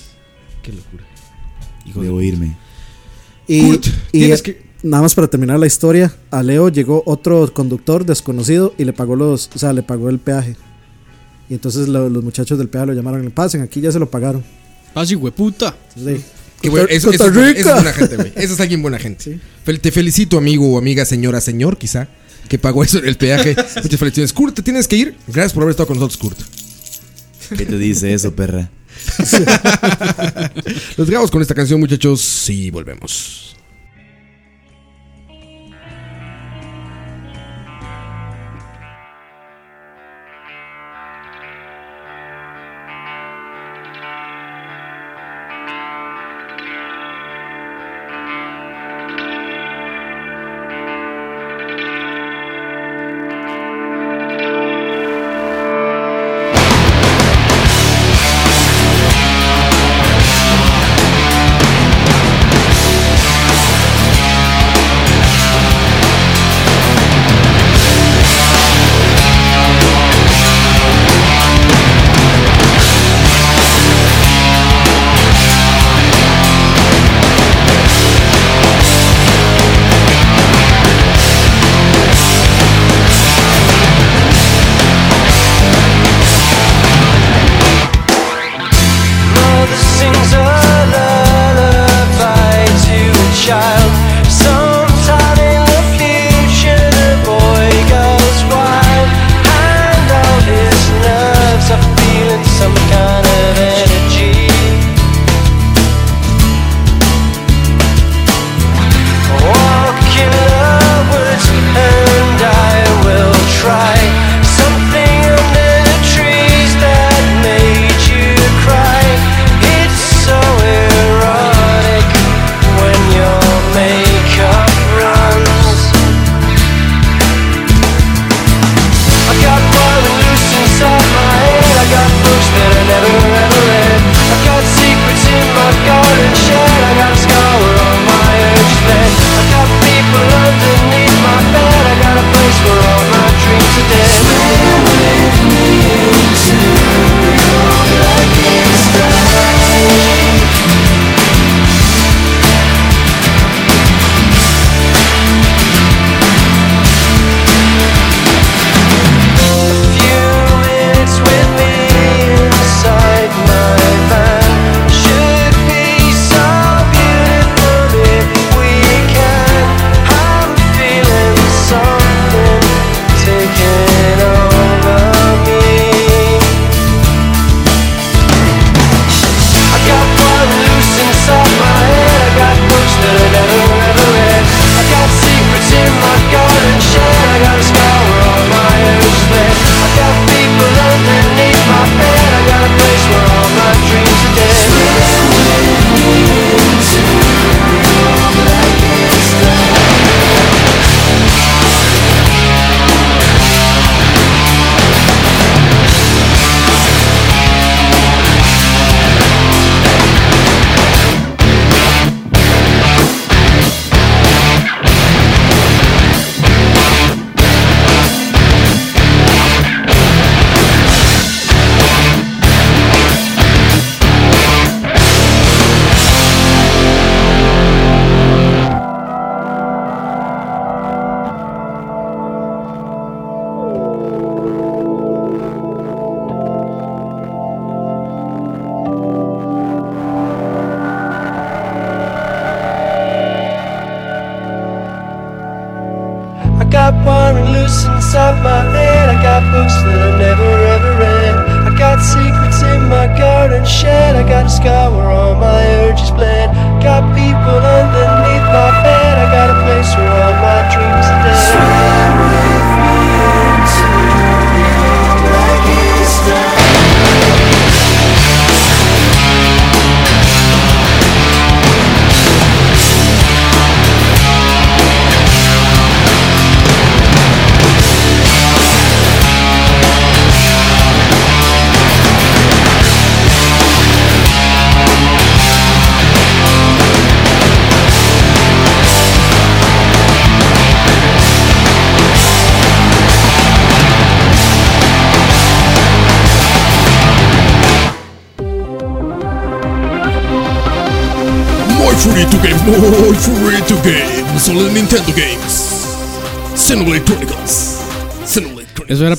Qué 0.63 0.73
locura. 0.73 1.05
Hijo 1.87 2.01
de... 2.01 2.07
Debo 2.07 2.23
irme. 2.23 2.57
Y, 3.47 3.63
Kurt, 3.63 3.87
y, 4.13 4.19
tienes 4.21 4.41
eh, 4.41 4.43
que- 4.43 4.68
nada 4.83 5.03
más 5.03 5.15
para 5.15 5.29
terminar 5.29 5.59
la 5.59 5.67
historia, 5.67 6.13
a 6.31 6.43
Leo 6.43 6.69
llegó 6.69 7.03
otro 7.07 7.53
conductor 7.53 8.05
desconocido 8.05 8.75
y 8.79 8.85
le 8.85 8.93
pagó 8.93 9.17
los, 9.17 9.51
o 9.55 9.59
sea, 9.59 9.73
le 9.73 9.83
pagó 9.83 10.09
el 10.09 10.19
peaje. 10.19 10.57
Y 11.51 11.55
entonces 11.55 11.89
lo- 11.89 12.09
los 12.11 12.23
muchachos 12.23 12.59
del 12.59 12.69
peaje 12.69 12.87
lo 12.87 12.93
llamaron, 12.93 13.23
le 13.25 13.31
pasen, 13.31 13.63
aquí 13.63 13.81
ya 13.81 13.91
se 13.93 13.99
lo 13.99 14.11
pagaron. 14.11 14.45
Pase, 14.95 15.17
hueputa. 15.17 15.75
Bueno, 15.97 16.87
Costa- 16.89 16.95
eso, 16.95 17.11
es 17.13 17.19
buena 17.33 17.93
gente, 17.93 18.17
güey. 18.17 18.33
Eso 18.37 18.55
es 18.55 18.61
alguien 18.61 18.83
buena 18.83 18.99
gente. 18.99 19.25
Sí. 19.25 19.41
Fel- 19.65 19.81
te 19.81 19.91
felicito, 19.93 20.39
amigo 20.39 20.73
o 20.75 20.79
amiga, 20.79 21.05
señora, 21.05 21.41
señor, 21.41 21.79
quizá, 21.79 22.09
que 22.49 22.59
pagó 22.59 22.83
eso 22.83 22.99
el 22.99 23.17
peaje. 23.17 23.55
Muchas 23.83 23.99
felicidades. 24.01 24.33
Kurt, 24.33 24.57
te 24.57 24.63
tienes 24.63 24.89
que 24.89 24.97
ir. 24.97 25.17
Gracias 25.29 25.53
por 25.53 25.63
haber 25.63 25.71
estado 25.73 25.87
con 25.87 25.99
nosotros, 25.99 26.19
Kurt. 26.19 26.39
¿Qué 27.57 27.65
te 27.65 27.79
dice 27.79 28.13
eso, 28.13 28.35
perra? 28.35 28.69
Los 30.97 31.07
dejamos 31.07 31.31
con 31.31 31.41
esta 31.43 31.55
canción, 31.55 31.79
muchachos, 31.81 32.51
y 32.51 32.71
volvemos. 32.71 33.57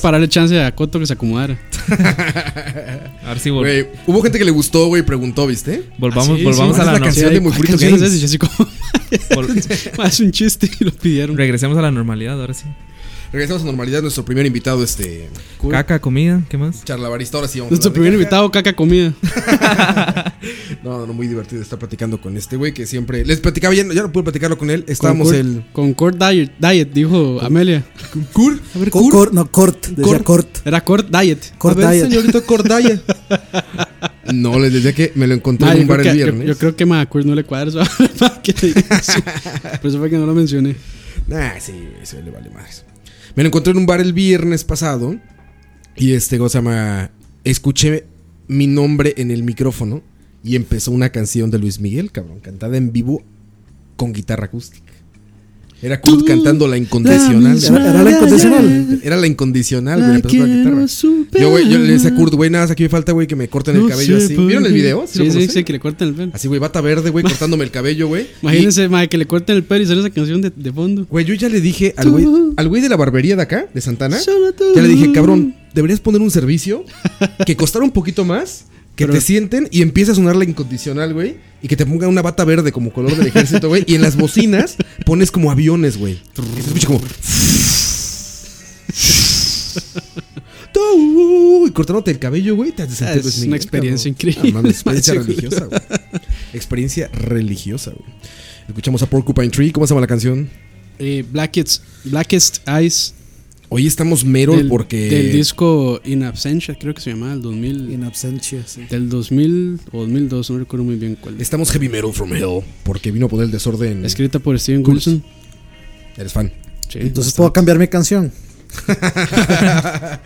Eso 0.00 0.02
era 0.02 0.02
para 0.02 0.16
darle 0.16 0.28
chance 0.28 0.60
a 0.62 0.74
Coto 0.74 0.98
que 0.98 1.06
se 1.06 1.12
acomodara. 1.12 1.58
A 3.24 3.28
ver 3.30 3.38
si 3.38 3.50
Güey, 3.50 3.86
hubo 4.06 4.22
gente 4.22 4.38
que 4.38 4.44
le 4.44 4.50
gustó, 4.50 4.86
güey, 4.86 5.02
preguntó, 5.02 5.46
¿viste? 5.46 5.84
volvamos, 5.98 6.30
Ah, 6.30 6.36
sí, 6.36 6.44
volvamos 6.44 6.76
sí, 6.76 6.80
a 6.80 6.84
¿cuál 6.84 6.86
la 6.86 6.92
la 7.00 7.04
canción? 7.06 7.32
de 7.34 7.40
Muy 7.40 7.52
es 7.52 8.20
yo 8.20 8.26
así 8.26 8.38
como, 8.38 8.52
vol- 9.30 9.98
"Ma, 9.98 10.06
es 10.08 10.20
un 10.20 10.30
chiste 10.32 10.70
y 10.80 10.84
lo 10.84 10.90
pidieron. 10.92 11.36
regresemos 11.36 11.76
a 11.78 11.82
la 11.82 11.90
normalidad, 11.90 12.40
ahora 12.40 12.54
sí. 12.54 12.64
Regresamos 13.32 13.62
a 13.62 13.66
normalidad. 13.66 14.02
Nuestro 14.02 14.24
primer 14.24 14.44
invitado, 14.44 14.82
este. 14.82 15.28
Caca, 15.70 16.00
comida, 16.00 16.42
¿qué 16.48 16.58
más? 16.58 16.84
Charlabarista. 16.84 17.36
Ahora 17.36 17.46
sí 17.46 17.60
vamos 17.60 17.70
Nuestro 17.70 17.90
a 17.90 17.92
primer 17.94 18.12
invitado, 18.12 18.50
caca 18.50 18.74
comida. 18.74 19.12
No, 20.82 21.06
no, 21.06 21.12
muy 21.12 21.26
divertido 21.28 21.60
estar 21.60 21.78
platicando 21.78 22.20
con 22.20 22.36
este 22.36 22.56
güey 22.56 22.72
que 22.72 22.86
siempre. 22.86 23.24
Les 23.24 23.38
platicaba, 23.40 23.74
ya, 23.74 23.82
ya 23.84 24.02
no 24.02 24.10
pude 24.10 24.24
platicarlo 24.24 24.56
con 24.56 24.70
él. 24.70 24.84
Estábamos 24.88 25.28
Con 25.28 25.36
el. 25.36 25.56
Kurt- 25.58 25.72
Con 25.72 25.94
Court 25.94 26.16
Diet, 26.18 26.52
Diet, 26.58 26.90
dijo 26.92 27.38
Amelia. 27.42 27.84
Kur. 28.32 28.60
A 28.74 28.78
ver, 28.78 28.90
Co- 28.90 29.00
Kur. 29.00 29.12
cor- 29.12 29.34
no, 29.34 29.50
Cort, 29.50 29.86
decía 29.88 30.04
Cort. 30.04 30.24
Cort. 30.24 30.66
Era 30.66 30.84
Court 30.84 31.08
Diet. 31.10 31.38
Cort 31.58 31.76
a 31.78 31.80
ver, 31.80 31.90
Diet. 31.90 32.08
señorito 32.10 32.44
Cordaya. 32.44 33.00
no, 34.34 34.58
les 34.58 34.72
decía 34.72 34.92
que 34.92 35.12
me 35.14 35.26
lo 35.26 35.34
encontré 35.34 35.70
en 35.72 35.80
un 35.82 35.86
bar 35.86 36.00
el 36.00 36.06
yo- 36.06 36.12
viernes. 36.14 36.46
yo 36.48 36.56
creo 36.58 36.76
que 36.76 36.86
ma, 36.86 37.00
a 37.00 37.06
Kurt 37.08 37.24
no 37.26 37.34
le 37.34 37.44
cuadra 37.44 37.70
que 38.42 38.52
te 38.52 38.68
eso. 38.70 39.20
Por 39.80 39.90
eso 39.90 39.98
fue 39.98 40.10
que 40.10 40.16
no 40.16 40.26
lo 40.26 40.34
mencioné. 40.34 40.76
Nah, 41.26 41.58
sí, 41.60 41.72
eso 42.02 42.20
le 42.20 42.30
vale 42.30 42.50
más. 42.50 42.84
Me 43.34 43.42
lo 43.42 43.48
encontré 43.48 43.70
en 43.72 43.78
un 43.78 43.86
bar 43.86 44.00
el 44.00 44.12
viernes 44.12 44.64
pasado. 44.64 45.16
Y 45.96 46.12
este, 46.12 46.38
¿cómo 46.38 46.48
se 46.48 46.58
llama? 46.58 47.10
Escuché 47.44 48.06
mi 48.48 48.66
nombre 48.66 49.14
en 49.16 49.30
el 49.30 49.42
micrófono. 49.42 50.02
Y 50.42 50.56
empezó 50.56 50.90
una 50.90 51.10
canción 51.10 51.50
de 51.50 51.58
Luis 51.58 51.80
Miguel, 51.80 52.12
cabrón, 52.12 52.40
cantada 52.40 52.78
en 52.78 52.92
vivo 52.92 53.22
con 53.96 54.14
guitarra 54.14 54.46
acústica. 54.46 54.89
Era 55.82 56.00
Kurt 56.00 56.26
cantando 56.26 56.68
la 56.68 56.76
incondicional. 56.76 57.56
Era, 57.62 57.90
era 57.90 58.02
la 58.02 58.10
incondicional. 58.10 59.00
Era 59.02 59.16
la 59.16 59.26
incondicional, 59.26 60.00
güey. 60.00 60.14
Empezó 60.16 60.36
con 60.36 60.48
la 60.48 60.56
guitarra. 60.56 60.86
Yo, 61.40 61.50
güey, 61.50 61.68
yo 61.70 61.78
le 61.78 61.92
decía 61.92 62.10
a 62.10 62.14
Kurt, 62.14 62.34
güey, 62.34 62.50
nada, 62.50 62.64
más 62.64 62.70
aquí 62.70 62.82
me 62.82 62.88
falta, 62.90 63.12
güey, 63.12 63.26
que 63.26 63.36
me 63.36 63.48
corten 63.48 63.76
el 63.76 63.88
cabello 63.88 64.18
así. 64.18 64.36
¿Vieron 64.36 64.66
el 64.66 64.72
video? 64.72 65.06
Sí, 65.06 65.30
sí, 65.30 65.48
sí, 65.48 65.64
que 65.64 65.72
le 65.72 65.80
corten 65.80 66.08
el 66.08 66.14
pelo. 66.14 66.32
Así, 66.34 66.48
güey, 66.48 66.60
bata 66.60 66.80
verde, 66.80 67.10
güey, 67.10 67.24
cortándome 67.24 67.64
el 67.64 67.70
cabello, 67.70 68.08
güey. 68.08 68.26
Imagínense, 68.42 68.88
ma, 68.88 69.06
que 69.06 69.16
le 69.16 69.26
corten 69.26 69.56
el 69.56 69.64
pelo 69.64 69.82
y 69.82 69.86
sale 69.86 70.00
esa 70.00 70.10
canción 70.10 70.42
de, 70.42 70.50
de 70.54 70.72
fondo. 70.72 71.06
Güey, 71.08 71.24
yo 71.24 71.34
ya 71.34 71.48
le 71.48 71.60
dije 71.60 71.94
al 71.96 72.10
güey, 72.10 72.26
al 72.56 72.68
güey 72.68 72.82
de 72.82 72.88
la 72.88 72.96
barbería 72.96 73.36
de 73.36 73.42
acá, 73.42 73.66
de 73.72 73.80
Santana, 73.80 74.18
ya 74.18 74.82
le 74.82 74.88
dije, 74.88 75.12
cabrón, 75.12 75.54
deberías 75.74 76.00
poner 76.00 76.20
un 76.20 76.30
servicio 76.30 76.84
que 77.46 77.56
costara 77.56 77.84
un 77.84 77.90
poquito 77.90 78.24
más, 78.24 78.64
que 78.96 79.06
Pero- 79.06 79.14
te 79.14 79.20
sienten 79.20 79.68
y 79.70 79.82
empiece 79.82 80.12
a 80.12 80.14
sonar 80.14 80.36
la 80.36 80.44
incondicional, 80.44 81.14
güey, 81.14 81.36
y 81.62 81.68
que 81.68 81.76
te 81.76 81.86
pongan 81.86 82.08
una 82.10 82.22
bata 82.22 82.44
verde 82.44 82.72
como 82.72 82.92
color 82.92 83.16
del 83.16 83.26
ejército, 83.28 83.68
güey, 83.68 83.84
y 83.86 83.94
en 83.94 84.02
las 84.02 84.16
bocinas 84.16 84.76
pones 85.06 85.30
como 85.30 85.50
aviones, 85.50 85.96
güey. 85.96 86.20
Que 86.34 86.62
se 86.62 86.68
escuche 86.68 86.86
como... 86.86 87.00
Y 91.66 91.70
cortándote 91.72 92.10
el 92.10 92.18
cabello, 92.18 92.56
güey, 92.56 92.72
te 92.72 92.88
sentir 92.88 93.18
Es 93.26 93.38
una 93.42 93.56
experiencia 93.56 94.12
cabrón. 94.12 94.28
increíble, 94.30 94.60
Ah, 94.64 94.68
experiencia 94.70 95.14
religiosa, 95.22 95.64
güey. 95.66 95.80
Experiencia 96.52 97.08
religiosa, 97.12 97.90
güey. 97.92 98.10
Escuchamos 98.68 99.02
a 99.02 99.06
Porcupine 99.06 99.50
Tree, 99.50 99.72
¿cómo 99.72 99.86
se 99.86 99.90
llama 99.92 100.00
la 100.00 100.06
canción? 100.06 100.48
Eh, 100.98 101.24
Blackest, 101.30 101.82
Blackest 102.04 102.66
Eyes. 102.68 103.14
Hoy 103.72 103.86
estamos 103.86 104.24
mero 104.24 104.56
del, 104.56 104.66
porque. 104.66 105.08
Del 105.08 105.30
disco 105.32 106.00
In 106.04 106.24
Absentia, 106.24 106.76
creo 106.78 106.92
que 106.92 107.00
se 107.00 107.10
llamaba, 107.10 107.34
el 107.34 107.40
2000. 107.42 107.92
In 107.92 108.02
absentia, 108.02 108.64
sí. 108.66 108.82
Del 108.90 109.08
2000 109.08 109.78
o 109.92 110.00
2002, 110.00 110.50
no 110.50 110.58
recuerdo 110.58 110.84
muy 110.84 110.96
bien 110.96 111.16
cuál. 111.20 111.40
Estamos 111.40 111.70
heavy 111.70 111.88
metal 111.88 112.12
from 112.12 112.32
hell. 112.34 112.64
Porque 112.82 113.12
vino 113.12 113.26
a 113.26 113.28
poner 113.28 113.46
el 113.46 113.52
desorden. 113.52 114.04
Escrita 114.04 114.40
por 114.40 114.58
Steven 114.58 114.82
Wilson. 114.84 115.22
Eres 116.16 116.32
fan. 116.32 116.52
Sí, 116.88 116.98
Entonces 117.00 117.32
puedo 117.32 117.52
cambiar 117.52 117.78
mi 117.78 117.86
canción. 117.86 118.32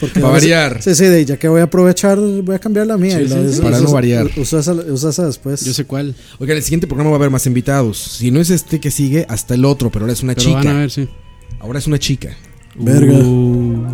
Porque 0.00 0.20
Va 0.20 0.28
a 0.28 0.32
variar. 0.32 0.82
Sí, 0.82 0.94
sí, 0.94 1.04
de- 1.04 1.24
ya 1.26 1.36
que 1.38 1.46
voy 1.48 1.60
a 1.60 1.64
aprovechar, 1.64 2.18
voy 2.18 2.54
a 2.54 2.58
cambiar 2.58 2.86
la 2.86 2.96
mía. 2.96 3.18
Sí, 3.18 3.24
y 3.24 3.28
la 3.28 3.36
sí, 3.36 3.42
de- 3.42 3.52
sí. 3.52 3.60
Para 3.60 3.78
no 3.80 3.92
variar. 3.92 4.30
Usa 4.38 4.60
esa, 4.60 4.72
usa 4.72 5.10
esa 5.10 5.26
después. 5.26 5.62
Yo 5.62 5.74
sé 5.74 5.84
cuál. 5.84 6.14
Oiga, 6.38 6.52
en 6.54 6.58
el 6.58 6.62
siguiente 6.62 6.86
programa 6.86 7.10
va 7.10 7.16
a 7.16 7.18
haber 7.18 7.30
más 7.30 7.44
invitados. 7.46 7.98
Si 7.98 8.30
no 8.30 8.40
es 8.40 8.48
este 8.48 8.80
que 8.80 8.90
sigue, 8.90 9.26
hasta 9.28 9.52
el 9.54 9.66
otro, 9.66 9.90
pero 9.92 10.04
ahora 10.06 10.14
es 10.14 10.22
una 10.22 10.34
Pero 10.34 10.52
van 10.52 10.58
a 10.58 10.62
chica. 10.62 10.74
ver, 10.78 10.90
sí. 10.90 11.08
Ahora 11.60 11.78
es 11.78 11.86
una 11.86 11.98
chica. 11.98 12.34
Verga. 12.76 13.14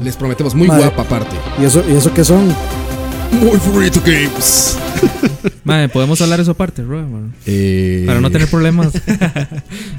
Les 0.02 0.16
prometemos 0.16 0.54
muy 0.54 0.68
Madre. 0.68 0.84
guapa 0.84 1.02
aparte. 1.02 1.36
¿Y 1.60 1.64
eso, 1.64 1.84
¿Y 1.88 1.94
eso 1.96 2.12
qué 2.14 2.24
son? 2.24 2.46
Muy 3.40 3.58
free 3.58 3.90
to 3.90 4.00
games. 4.04 4.76
Madre, 5.64 5.88
podemos 5.88 6.20
hablar 6.20 6.40
eso 6.40 6.50
aparte, 6.52 6.82
man? 6.82 7.32
Eh, 7.46 8.02
Para 8.06 8.20
no 8.20 8.30
tener 8.30 8.48
problemas. 8.48 8.92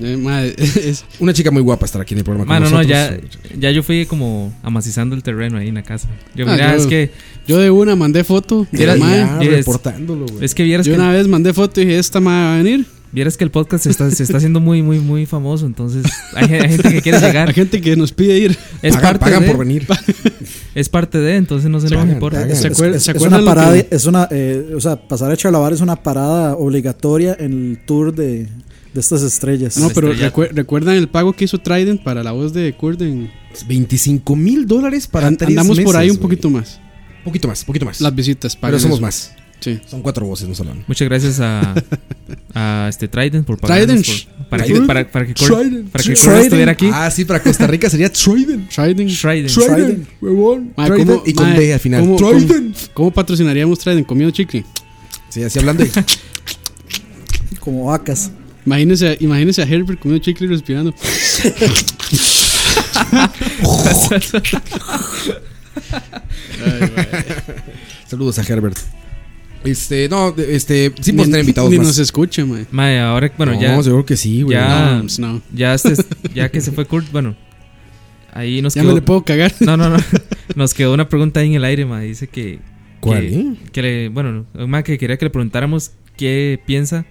Eh, 0.03 0.17
ma, 0.17 0.43
es- 0.43 1.05
Una 1.19 1.31
chica 1.31 1.51
muy 1.51 1.61
guapa 1.61 1.85
estar 1.85 2.01
aquí 2.01 2.15
en 2.15 2.19
el 2.19 2.23
programa 2.23 2.45
con 2.45 2.53
Mano, 2.55 2.65
no, 2.71 2.77
nosotros. 2.83 3.29
ya, 3.53 3.59
ya 3.59 3.69
yo 3.69 3.83
fui 3.83 4.07
como 4.07 4.51
amacizando 4.63 5.15
el 5.15 5.21
terreno 5.21 5.59
ahí 5.59 5.67
en 5.67 5.75
la 5.75 5.83
casa. 5.83 6.07
Yo, 6.35 6.45
Ah, 6.47 6.53
mira, 6.53 6.71
yo- 6.75 6.81
es 6.81 6.87
que, 6.87 7.11
yo 7.47 7.59
de 7.59 7.69
una 7.69 7.95
mandé 7.95 8.23
foto. 8.23 8.65
de 8.71 8.81
Era- 8.83 8.95
reportándolo, 9.39 10.25
güey. 10.25 10.43
es 10.43 10.55
que 10.55 10.63
vieras 10.63 10.87
Yo 10.87 10.93
que, 10.93 10.99
una 10.99 11.11
vez 11.11 11.27
mandé 11.27 11.53
foto 11.53 11.79
y 11.81 11.85
dije, 11.85 11.99
esta 11.99 12.19
mae 12.19 12.43
va 12.43 12.53
a 12.55 12.57
venir. 12.57 12.85
Vieras 13.11 13.37
que 13.37 13.43
el 13.43 13.51
podcast 13.51 13.83
se 13.83 13.89
está, 13.91 14.09
se 14.11 14.23
está 14.23 14.37
haciendo 14.37 14.59
muy, 14.59 14.81
muy, 14.81 14.99
muy 14.99 15.25
famoso. 15.25 15.65
Entonces, 15.65 16.05
hay, 16.35 16.45
hay 16.53 16.69
gente 16.69 16.89
que 16.89 17.01
quiere 17.01 17.19
llegar. 17.21 17.53
gente 17.53 17.81
que 17.81 17.95
nos 17.95 18.11
pide 18.11 18.37
ir. 18.37 18.57
Es 18.81 18.95
pagan, 18.95 19.01
parte 19.13 19.19
pagan 19.25 19.41
de, 19.43 19.47
por 19.47 19.57
venir. 19.57 19.87
Es 20.73 20.87
parte 20.87 21.17
de, 21.17 21.35
entonces 21.35 21.69
no 21.69 21.81
se 21.81 21.89
nos 21.89 22.07
importa. 22.07 22.39
pagan. 22.41 22.55
¿Se 22.55 22.69
Es, 22.69 22.79
acuer- 22.79 22.95
es- 22.95 23.03
se 23.03 23.11
es 23.11 23.17
acuerdan 23.17 23.41
una 23.41 23.51
lo 23.51 23.51
que- 23.57 23.61
parada, 23.61 23.85
es 23.91 24.05
una, 24.05 24.27
eh, 24.31 24.71
o 24.73 24.79
sea, 24.79 24.95
pasar 25.07 25.29
a 25.29 25.35
Chalabar 25.35 25.73
es 25.73 25.81
una 25.81 25.97
parada 25.97 26.55
obligatoria 26.55 27.35
en 27.37 27.71
el 27.71 27.79
tour 27.85 28.15
de, 28.15 28.47
de 28.93 28.99
estas 28.99 29.21
estrellas. 29.21 29.77
No, 29.77 29.89
pero 29.89 30.13
recuerdan 30.13 30.95
el 30.95 31.09
pago 31.09 31.33
que 31.33 31.43
hizo 31.43 31.57
Trident 31.57 32.01
para 32.03 32.23
la 32.23 32.31
voz 32.31 32.53
de 32.53 32.71
Kurt 32.73 33.01
en- 33.01 33.29
25 33.67 34.33
mil 34.37 34.65
dólares 34.65 35.07
para 35.07 35.27
An- 35.27 35.35
tres 35.35 35.49
Andamos 35.49 35.77
por 35.77 35.87
meses, 35.87 35.95
ahí 35.99 36.09
un 36.09 36.17
poquito 36.17 36.49
más. 36.49 36.79
Poquito 37.25 37.49
más, 37.49 37.65
poquito 37.65 37.85
más. 37.85 37.99
Las 37.99 38.15
visitas. 38.15 38.55
Pero 38.55 38.61
paguen 38.61 38.79
somos 38.79 38.95
eso. 38.99 39.01
más. 39.01 39.33
Sí. 39.61 39.79
Son 39.87 40.01
cuatro 40.01 40.25
voces, 40.25 40.49
no 40.49 40.55
solo 40.55 40.71
una. 40.71 40.83
Muchas 40.87 41.07
gracias 41.07 41.39
a, 41.39 41.73
a 42.55 42.87
este 42.89 43.07
Trident 43.07 43.45
por 43.45 43.57
pagarnos 43.59 44.01
Trident. 44.01 44.25
por- 44.37 44.49
para, 44.49 44.63
que, 44.63 44.69
Trident. 44.69 44.87
para, 44.87 45.11
para 45.11 45.25
que 45.27 45.33
Trident. 45.35 45.89
para 45.91 46.03
que 46.03 46.11
estuviera 46.13 46.71
aquí. 46.71 46.89
Ah, 46.91 47.09
sí, 47.11 47.23
para 47.25 47.41
Costa 47.41 47.67
Rica 47.67 47.89
sería 47.89 48.11
Trident. 48.11 48.69
Trident. 48.69 49.11
Trident. 49.19 49.49
Trident. 49.51 50.07
huevón. 50.19 50.73
Trident 50.75 51.07
¿cómo- 51.07 51.23
y 51.25 51.33
con 51.33 51.49
ma, 51.49 51.55
D 51.55 51.73
al 51.73 51.79
final. 51.79 52.01
¿cómo- 52.01 52.17
cómo- 52.17 52.31
Trident. 52.37 52.77
¿Cómo 52.93 53.11
patrocinaríamos 53.11 53.79
Trident? 53.79 54.07
Comiendo 54.07 54.35
chicle. 54.35 54.65
Sí, 55.29 55.43
así 55.43 55.59
hablando. 55.59 55.85
y- 55.85 55.91
Como 57.59 57.85
vacas. 57.85 58.31
Imagínense, 58.65 59.17
imagínense 59.21 59.61
a 59.61 59.65
Herbert 59.65 59.99
comiendo 59.99 60.23
chicle 60.23 60.47
y 60.47 60.49
respirando. 60.49 60.93
Saludos 68.07 68.39
a 68.39 68.41
Herbert. 68.43 68.77
Este, 69.63 70.09
no, 70.09 70.33
este, 70.37 70.91
sí 71.01 71.11
podemos 71.11 71.25
tener 71.27 71.39
invitados 71.41 71.69
Ni 71.69 71.77
más. 71.77 71.87
nos 71.87 71.97
escucha, 71.99 72.43
mae. 72.45 72.65
Mae, 72.71 72.99
ahora, 72.99 73.31
bueno, 73.37 73.53
no, 73.53 73.61
ya, 73.61 73.81
seguro 73.83 74.05
que 74.05 74.17
sí, 74.17 74.41
güey. 74.41 74.57
ya- 74.57 74.93
No, 74.95 75.01
pues 75.01 75.19
no. 75.19 75.41
ya, 75.53 75.73
este, 75.75 75.93
ya 76.33 76.49
que 76.49 76.61
se 76.61 76.71
fue 76.71 76.85
Kurt, 76.85 77.11
bueno, 77.11 77.35
ahí 78.33 78.61
nos 78.61 78.73
Ya 78.75 78.81
quedó. 78.81 78.89
me 78.93 78.95
le 78.99 79.01
puedo 79.03 79.23
cagar. 79.23 79.53
No, 79.59 79.77
no, 79.77 79.89
no. 79.89 79.97
Nos 80.55 80.73
quedó 80.73 80.93
una 80.93 81.07
pregunta 81.07 81.39
ahí 81.39 81.47
en 81.47 81.53
el 81.53 81.63
aire, 81.63 81.85
ma. 81.85 82.01
Dice 82.01 82.27
que. 82.27 82.59
¿Cuál, 82.99 83.21
Que, 83.21 83.39
eh? 83.39 83.53
que 83.71 83.81
le, 83.81 84.09
bueno, 84.09 84.45
ma, 84.67 84.83
que 84.83 84.97
quería 84.97 85.15
que 85.17 85.25
le 85.25 85.31
preguntáramos 85.31 85.91
qué 86.17 86.59
piensa 86.65 87.05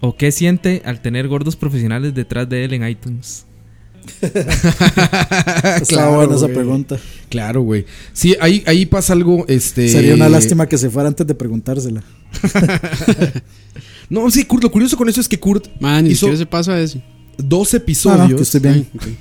o 0.00 0.16
qué 0.16 0.30
siente 0.32 0.80
al 0.84 1.00
tener 1.02 1.26
gordos 1.28 1.56
profesionales 1.56 2.14
detrás 2.14 2.48
de 2.48 2.64
él 2.64 2.74
en 2.74 2.86
iTunes. 2.88 3.46
Está 4.22 5.80
Claro, 5.86 6.16
buena 6.16 6.34
esa 6.36 6.44
güey. 6.46 6.54
pregunta. 6.54 6.98
Claro, 7.28 7.62
güey. 7.62 7.84
Sí, 8.12 8.36
ahí, 8.40 8.62
ahí 8.66 8.86
pasa 8.86 9.12
algo, 9.12 9.44
este... 9.48 9.88
Sería 9.88 10.14
una 10.14 10.28
lástima 10.28 10.66
que 10.68 10.78
se 10.78 10.90
fuera 10.90 11.08
antes 11.08 11.26
de 11.26 11.34
preguntársela. 11.34 12.02
No, 14.10 14.30
sí, 14.30 14.44
Kurt, 14.44 14.62
lo 14.62 14.70
curioso 14.70 14.98
con 14.98 15.08
eso 15.08 15.18
es 15.20 15.28
que 15.28 15.40
Kurt 15.40 15.66
Man, 15.80 16.06
hizo 16.06 16.36
se 16.36 16.44
pasa 16.44 16.78
eso. 16.78 17.00
dos 17.38 17.72
episodios, 17.72 18.28
no, 18.30 18.36
que 18.36 18.42
estoy 18.42 18.60
bien. 18.60 18.86
Ay, 19.00 19.16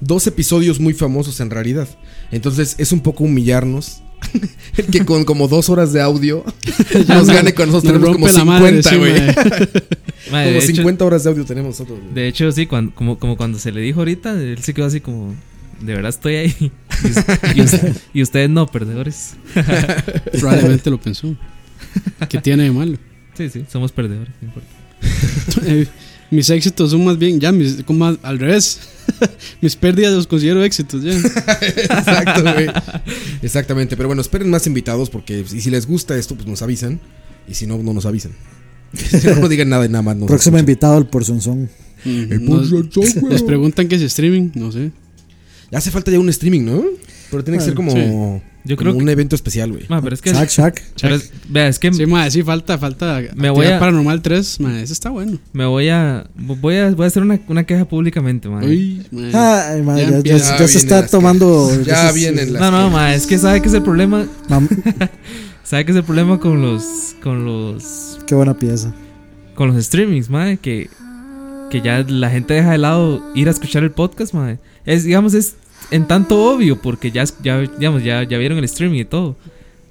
dos 0.00 0.26
episodios 0.26 0.80
muy 0.80 0.92
famosos 0.92 1.38
en 1.38 1.50
realidad. 1.50 1.88
Entonces 2.32 2.74
es 2.78 2.90
un 2.90 2.98
poco 3.00 3.22
humillarnos. 3.24 4.02
El 4.76 4.86
que 4.86 5.04
con 5.04 5.24
como 5.24 5.48
dos 5.48 5.68
horas 5.70 5.92
de 5.92 6.00
audio 6.00 6.44
nos 7.08 7.28
gane 7.28 7.54
con 7.54 7.70
nosotros 7.70 7.92
Nos 8.00 8.02
tenemos 8.02 8.12
como 8.12 8.26
rompe 8.26 8.38
la 8.38 8.44
madre, 8.44 8.82
50, 8.82 8.90
sí, 8.90 8.96
güey. 8.96 9.12
Como 10.24 10.38
de, 10.38 10.56
hecho, 10.56 10.66
50 10.68 11.04
horas 11.04 11.24
de 11.24 11.30
audio 11.30 11.44
tenemos 11.44 11.78
nosotros. 11.78 11.98
de 12.14 12.26
hecho, 12.26 12.50
sí, 12.50 12.66
cuando, 12.66 12.94
como, 12.94 13.18
como 13.18 13.36
cuando 13.36 13.58
se 13.58 13.70
le 13.70 13.82
dijo 13.82 14.00
ahorita, 14.00 14.32
él 14.32 14.58
se 14.62 14.72
quedó 14.72 14.86
así 14.86 15.00
como, 15.00 15.34
de 15.80 15.94
verdad 15.94 16.08
estoy 16.08 16.34
ahí. 16.36 16.72
Y, 17.54 18.18
y 18.18 18.22
ustedes 18.22 18.48
no, 18.48 18.66
perdedores. 18.66 19.34
Probablemente 20.40 20.88
lo 20.88 20.98
pensó. 20.98 21.36
¿Qué 22.28 22.38
tiene 22.38 22.64
de 22.64 22.70
malo? 22.70 22.96
Sí, 23.34 23.50
sí, 23.50 23.66
somos 23.70 23.92
perdedores, 23.92 24.32
no 24.40 24.48
importa. 24.48 24.68
Mis 26.30 26.50
éxitos 26.50 26.90
son 26.90 27.04
más 27.04 27.18
bien, 27.18 27.38
ya, 27.40 27.52
mis, 27.52 27.82
como 27.84 28.06
al 28.06 28.18
al 28.22 28.38
revés. 28.38 28.80
mis 29.60 29.76
pérdidas 29.76 30.12
los 30.14 30.26
considero 30.26 30.64
éxitos, 30.64 31.02
ya. 31.02 31.12
Exacto, 31.60 32.42
güey. 32.42 32.68
Exactamente. 33.42 33.96
Pero 33.96 34.08
bueno, 34.08 34.22
esperen 34.22 34.50
más 34.50 34.66
invitados 34.66 35.10
porque 35.10 35.44
si, 35.46 35.60
si 35.60 35.70
les 35.70 35.86
gusta 35.86 36.16
esto, 36.16 36.34
pues 36.34 36.46
nos 36.46 36.62
avisan. 36.62 37.00
Y 37.48 37.54
si 37.54 37.66
no, 37.66 37.78
no 37.78 37.92
nos 37.92 38.06
avisan. 38.06 38.32
Si 38.94 39.26
no, 39.26 39.34
no 39.36 39.48
digan 39.48 39.68
nada 39.68 39.84
y 39.84 39.88
nada 39.88 40.02
más. 40.02 40.16
nos 40.16 40.28
Próximo 40.28 40.56
escuchan. 40.56 40.70
invitado 40.70 40.96
al 40.96 41.08
Porzonzón. 41.08 41.68
Mm, 42.04 42.44
nos, 42.48 42.70
nos 42.70 43.42
preguntan 43.42 43.88
que 43.88 43.96
es 43.96 44.02
streaming, 44.02 44.50
no 44.54 44.70
sé. 44.70 44.92
Ya 45.70 45.78
hace 45.78 45.90
falta 45.90 46.10
ya 46.12 46.20
un 46.20 46.28
streaming, 46.28 46.60
¿no? 46.64 46.84
Pero 47.30 47.42
tiene 47.42 47.58
que 47.58 47.64
ser 47.64 47.74
como, 47.74 47.90
Sí. 47.90 47.98
Yo 48.66 48.76
como 48.76 48.92
un 48.92 49.08
evento 49.08 49.34
especial, 49.36 49.72
güey. 49.72 49.84
Ma, 49.88 50.00
pero 50.00 50.14
es 50.14 50.22
que. 50.22 50.32
Shaq, 50.32 50.48
Shaq. 50.48 50.82
pero 51.00 51.16
es- 51.16 51.30
vea, 51.50 51.68
es 51.68 51.78
que 51.78 51.92
Sí, 51.92 52.06
mae, 52.06 52.30
sí, 52.30 52.42
falta, 52.42 52.78
falta. 52.78 53.20
Me 53.34 53.50
voy 53.50 53.66
a- 53.66 53.78
Paranormal 53.78 54.22
3, 54.22 54.58
mae, 54.60 54.82
ese 54.82 54.92
está 54.94 55.10
bueno. 55.10 55.38
me 55.52 55.66
voy 55.66 55.90
a. 55.90 56.26
Voy 56.34 56.76
a, 56.78 56.90
voy 56.92 57.04
a 57.04 57.06
hacer 57.08 57.22
una, 57.22 57.38
una 57.48 57.64
queja 57.64 57.84
públicamente, 57.84 58.48
man. 58.48 58.64
Uy, 58.64 59.06
mae. 59.10 59.32
Ay, 59.34 59.82
madre, 59.82 60.02
Ya 60.02 60.06
ya, 60.06 60.10
ya- 60.10 60.16
empieza. 60.16 60.52
ya 60.54 60.58
Ya 60.60 60.68
se 60.68 60.78
está 60.78 61.06
tomando. 61.06 61.68
quejas. 61.84 61.86
Ya 61.86 62.12
vienen 62.12 62.52
las 62.54 62.62
No, 62.62 62.70
no, 62.70 62.76
quejas. 62.78 62.92
ma, 62.92 63.14
es 63.14 63.26
que 63.26 63.36
sabe 63.38 63.60
que 63.60 63.68
es 63.68 63.74
el 63.74 63.82
problema. 63.82 64.26
¿Sabe 65.62 65.84
qué 65.84 65.92
es 65.92 65.96
el 65.96 66.04
problema 66.04 66.38
con 66.40 66.62
los. 66.62 67.14
con 67.22 67.44
los. 67.44 68.18
Qué 68.26 68.34
buena 68.34 68.54
pieza. 68.54 68.94
con 69.54 69.72
los 69.74 69.84
streamings, 69.84 70.30
madre? 70.30 70.56
Que. 70.58 70.88
que 71.70 71.80
ya 71.80 72.04
la 72.06 72.30
gente 72.30 72.54
deja 72.54 72.70
de 72.72 72.78
lado 72.78 73.22
ir 73.34 73.48
a 73.48 73.50
escuchar 73.50 73.82
el 73.82 73.90
podcast, 73.90 74.32
madre. 74.34 74.58
Es, 74.86 75.04
digamos, 75.04 75.34
es 75.34 75.54
en 75.94 76.08
tanto 76.08 76.42
obvio, 76.42 76.82
porque 76.82 77.12
ya, 77.12 77.24
ya, 77.42 77.60
digamos, 77.60 78.02
ya, 78.02 78.24
ya 78.24 78.36
vieron 78.36 78.58
el 78.58 78.64
streaming 78.64 79.00
y 79.00 79.04
todo. 79.04 79.36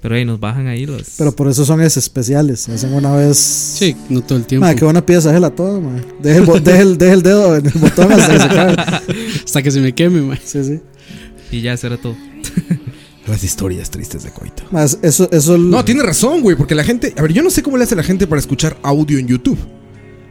Pero 0.02 0.16
ahí 0.16 0.26
nos 0.26 0.38
bajan 0.38 0.66
ahí 0.66 0.84
los. 0.84 1.14
Pero 1.16 1.32
por 1.32 1.48
eso 1.48 1.64
son 1.64 1.80
es 1.80 1.96
especiales. 1.96 2.68
Hacen 2.68 2.92
una 2.92 3.10
vez. 3.16 3.38
Sí, 3.38 3.96
no 4.10 4.20
todo 4.20 4.36
el 4.36 4.44
tiempo. 4.44 4.66
Madre, 4.66 4.76
qué 4.76 4.84
buena 4.84 5.06
pieza, 5.06 5.30
déjela 5.30 5.48
toda, 5.48 5.80
madre. 5.80 6.04
Deje 6.22 6.38
el, 6.40 6.62
deje 6.62 6.80
el, 6.82 6.98
deje 6.98 7.12
el 7.14 7.22
dedo 7.22 7.56
en 7.56 7.64
el 7.64 7.72
botón 7.72 8.12
hasta 8.12 8.32
que 8.32 8.38
se 8.38 8.44
acabe. 8.44 8.76
Hasta 9.44 9.62
que 9.62 9.70
se 9.70 9.80
me 9.80 9.94
queme, 9.94 10.20
mae. 10.20 10.38
Sí, 10.44 10.62
sí. 10.62 10.80
Y 11.50 11.62
ya 11.62 11.74
será 11.78 11.96
todo. 11.96 12.14
Las 13.26 13.42
historias 13.42 13.88
tristes 13.88 14.24
de 14.24 14.30
Coito. 14.30 14.64
Más, 14.70 14.98
eso, 15.00 15.26
eso. 15.32 15.56
No, 15.56 15.82
tiene 15.86 16.02
razón, 16.02 16.42
güey, 16.42 16.54
porque 16.54 16.74
la 16.74 16.84
gente. 16.84 17.14
A 17.16 17.22
ver, 17.22 17.32
yo 17.32 17.42
no 17.42 17.48
sé 17.48 17.62
cómo 17.62 17.78
le 17.78 17.84
hace 17.84 17.96
la 17.96 18.02
gente 18.02 18.26
para 18.26 18.40
escuchar 18.40 18.76
audio 18.82 19.18
en 19.18 19.26
YouTube. 19.26 19.58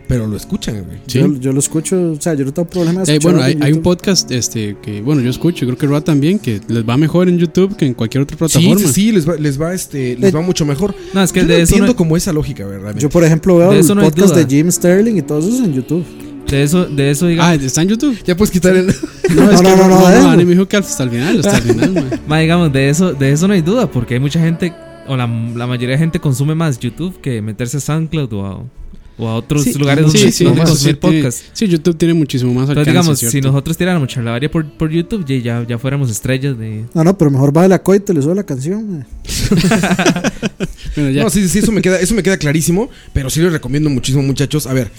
Pero 0.08 0.28
lo 0.28 0.36
escuchan, 0.36 0.84
güey. 0.86 0.98
Sí. 1.08 1.20
Yo, 1.20 1.34
yo 1.40 1.54
lo 1.54 1.60
escucho, 1.60 2.12
o 2.12 2.22
sea, 2.22 2.34
yo 2.34 2.44
no 2.46 2.54
tengo 2.54 2.68
problema 2.68 3.04
de 3.04 3.16
Eh, 3.16 3.20
bueno, 3.24 3.42
hay, 3.42 3.58
hay 3.62 3.72
un 3.72 3.82
podcast 3.82 4.30
este 4.32 4.76
que, 4.82 5.02
bueno, 5.02 5.22
yo 5.22 5.30
escucho, 5.30 5.66
creo 5.66 5.78
que 5.78 5.88
Roa 5.88 6.02
también, 6.02 6.40
que 6.40 6.60
les 6.68 6.88
va 6.88 6.98
mejor 6.98 7.30
en 7.30 7.38
YouTube 7.40 7.76
que 7.78 7.86
en 7.86 7.94
cualquier 7.94 8.24
otra 8.24 8.36
plataforma. 8.38 8.80
sí, 8.80 8.88
sí, 8.88 9.12
les 9.12 9.28
va, 9.28 9.36
les 9.38 9.60
va, 9.60 9.74
este, 9.74 10.18
les 10.18 10.30
Eh, 10.32 10.36
va 10.36 10.42
mucho 10.42 10.66
mejor. 10.66 10.94
No, 11.14 11.24
es 11.24 11.32
que 11.32 11.40
Yo 11.42 11.48
de 11.48 11.54
no 11.58 11.64
eso. 11.64 11.72
entiendo 11.76 11.94
No, 11.94 11.96
como 11.96 12.18
esa 12.18 12.34
lógica, 12.34 12.66
¿verdad? 12.66 12.96
Yo, 12.98 13.10
por 13.10 13.24
ejemplo, 13.24 13.58
veo 13.58 13.70
De 13.70 13.76
el 13.76 13.82
eso 13.82 13.96
no 13.96 14.02
hay 14.02 14.10
podcast 14.10 14.34
duda. 14.34 14.44
de 14.44 14.56
Jim 14.56 14.70
Sterling 14.72 15.16
y 15.18 15.22
todo 15.22 15.40
eso 15.40 15.50
es 15.50 15.60
en 15.62 15.74
YouTube. 15.74 16.04
de 16.50 16.64
eso, 16.64 16.86
de 16.86 17.10
eso, 17.12 17.26
Ah, 17.26 17.30
digamos. 17.30 17.64
¿está 17.64 17.82
en 17.82 17.88
YouTube? 17.90 18.18
Ya 18.26 18.36
puedes 18.36 18.52
quitar 18.52 18.76
el. 18.76 18.88
No, 19.34 19.50
es 19.52 19.62
No, 19.64 19.70
que 19.72 19.78
no, 19.78 19.88
no, 19.88 20.00
no. 20.02 20.02
Dani 20.28 20.44
me 20.46 20.52
dijo 20.52 20.68
que 20.68 20.78
hasta 20.78 21.04
el 21.06 21.10
final, 21.10 21.38
hasta 21.40 21.58
el 21.58 21.64
final, 21.64 21.94
mae. 21.94 22.20
ma, 22.28 22.40
digamos, 22.40 22.72
de 22.74 22.90
eso, 22.90 23.14
de 23.14 23.32
eso 23.32 23.48
no 23.48 23.54
hay 23.54 23.62
duda, 23.62 23.90
porque 23.90 24.16
hay 24.16 24.20
mucha 24.20 24.40
gente. 24.42 24.74
O 25.08 25.16
la, 25.18 25.26
la 25.28 25.66
mayoría 25.68 25.96
de 25.96 25.98
gente 25.98 26.20
consume 26.20 26.56
más 26.56 26.78
YouTube 26.78 27.20
que 27.22 27.42
meterse 27.42 27.78
a 27.78 27.80
SoundCloud 27.80 28.32
o 28.34 28.46
a, 28.46 28.64
o 29.18 29.28
a 29.28 29.36
otros 29.36 29.64
Sí, 29.64 29.74
lugares 29.76 30.06
donde 30.06 30.20
sí, 30.20 30.44
eso 30.46 30.56
consumir 30.56 30.76
sí, 30.96 31.00
tiene- 31.00 31.22
podcast. 31.22 31.40
sí, 31.54 31.68
YouTube 31.68 31.98
tiene 31.98 32.14
muchísimo 32.16 32.52
más 32.54 32.70
alcance. 32.70 32.80
Entonces, 32.90 32.94
digamos, 32.94 33.20
¿cierto? 33.20 33.32
si 33.38 33.42
nosotros 33.42 33.78
tiráramos 33.78 34.08
charlavaria 34.10 34.50
por, 34.50 34.66
por 34.72 34.90
YouTube, 34.90 35.24
ya, 35.26 35.66
ya, 35.68 35.78
fuéramos 35.78 36.10
estrellas 36.10 36.58
de. 36.58 36.86
No, 36.94 37.04
no, 37.04 37.18
pero 37.18 37.30
mejor 37.32 37.54
bájale 37.54 37.76
a 37.76 37.82
Coito 37.84 38.12
y 38.12 38.16
le 38.16 38.22
sube 38.22 38.36
la 38.36 38.44
canción. 38.44 39.06
Bueno, 40.96 41.10
ya. 41.10 41.24
No, 41.24 41.30
sí, 41.30 41.48
sí, 41.50 41.60
eso 41.60 41.72
me 41.72 41.82
queda, 41.82 42.00
eso 42.00 42.14
me 42.14 42.22
queda 42.22 42.38
clarísimo. 42.38 42.90
Pero 43.14 43.30
sí 43.30 43.40
les 43.42 43.52
recomiendo 43.52 43.90
muchísimo, 43.90 44.22
muchachos. 44.24 44.68
A 44.68 44.74
ver. 44.74 44.92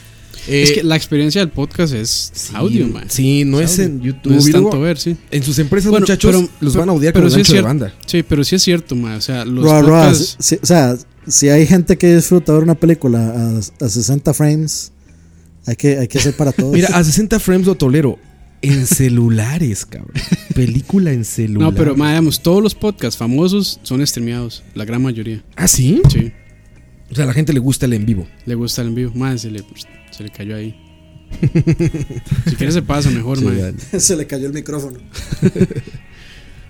es 0.49 0.71
eh, 0.71 0.75
que 0.75 0.83
la 0.83 0.97
experiencia 0.97 1.41
del 1.41 1.51
podcast 1.51 1.95
es 1.95 2.31
sí, 2.35 2.53
audio, 2.57 2.89
man. 2.89 3.05
Sí, 3.09 3.45
no 3.45 3.61
Es 3.61 3.75
es, 3.75 3.79
en 3.87 4.01
YouTube. 4.01 4.33
No 4.33 4.39
es 4.39 4.51
tanto 4.51 4.81
ver, 4.81 4.99
sí. 4.99 5.17
En 5.31 5.43
sus 5.45 5.59
empresas, 5.61 5.91
Bueno, 5.91 6.05
muchachos, 6.05 6.35
pero- 6.35 6.49
los 6.61 6.75
van 6.77 6.89
a 6.89 6.93
odiar 6.93 7.13
pero 7.13 7.27
con 7.27 7.31
sí 7.31 7.37
el 7.37 7.43
es 7.43 7.49
ancho 7.51 7.57
de 7.57 7.63
banda. 7.63 7.95
Sí, 8.07 8.23
pero 8.25 8.43
sí 8.43 8.57
es 8.57 8.63
cierto, 8.63 8.97
ma. 8.97 9.17
O 9.17 9.21
sea, 9.21 9.45
los 9.45 9.65
Roa, 9.65 9.83
Roa, 9.83 10.03
podcasts. 10.09 10.37
sí, 10.41 10.59
o 10.61 10.67
sea, 10.67 10.97
si 11.27 11.49
hay 11.49 11.67
gente 11.67 11.97
que 11.99 12.15
disfruta 12.15 12.53
ver 12.53 12.63
una 12.63 12.75
película 12.75 13.19
a, 13.81 13.85
a 13.85 13.89
60 13.89 14.35
frames, 14.35 14.93
hay 15.67 15.77
que, 15.77 15.99
hay 15.99 16.09
que 16.09 16.19
hacer 16.19 16.37
para 16.37 16.53
todos. 16.53 16.73
Mira, 16.73 16.89
a 16.89 17.03
60 17.03 17.39
frames 17.41 17.67
lo 17.67 17.75
tolero. 17.75 18.19
En 18.63 18.87
celulares, 18.87 19.85
cabrón. 19.85 20.13
Película 20.55 21.13
en 21.13 21.25
celular. 21.25 21.73
No, 21.73 21.77
pero, 21.77 21.95
digamos, 21.95 22.41
todos 22.43 22.63
los 22.63 22.75
podcasts 22.75 23.17
famosos 23.19 23.81
son 23.83 24.07
streameados. 24.07 24.63
La 24.75 24.85
gran 24.85 25.03
mayoría. 25.03 25.43
¿Ah, 25.57 25.69
sí? 25.69 26.01
Sí. 26.11 26.33
O 27.11 27.15
sea, 27.15 27.25
a 27.25 27.27
la 27.27 27.35
gente 27.35 27.53
le 27.53 27.61
gusta 27.61 27.87
el 27.87 27.93
en 27.93 28.07
vivo. 28.07 28.27
Le 28.47 28.55
gusta 28.55 28.83
el 28.83 28.89
en 28.89 28.95
vivo. 28.95 29.13
Ma, 29.15 29.37
se 29.37 29.51
le, 29.51 29.63
se 30.11 30.23
le 30.23 30.31
cayó 30.31 30.57
ahí. 30.57 30.81
si 32.49 32.57
quieres 32.57 32.75
se 32.75 32.83
pasa 32.83 33.11
mejor, 33.11 33.39
Sí. 33.39 33.47
Se 33.99 34.17
le 34.17 34.27
cayó 34.27 34.47
el 34.47 34.53
micrófono. 34.53 34.99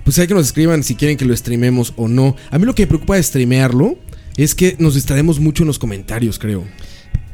Pues 0.05 0.19
hay 0.19 0.27
que 0.27 0.35
nos 0.35 0.47
escriban 0.47 0.83
si 0.83 0.95
quieren 0.95 1.17
que 1.17 1.25
lo 1.25 1.37
streamemos 1.37 1.93
o 1.97 2.09
no. 2.09 2.37
A 2.51 2.59
mí 2.59 2.65
lo 2.65 2.75
que 2.75 2.83
me 2.83 2.87
preocupa 2.89 3.17
de 3.17 3.23
streamearlo 3.23 3.99
es 4.37 4.55
que 4.55 4.77
nos 4.79 4.95
distraemos 4.95 5.39
mucho 5.41 5.63
en 5.63 5.69
los 5.69 5.79
comentarios, 5.79 6.39
creo. 6.39 6.65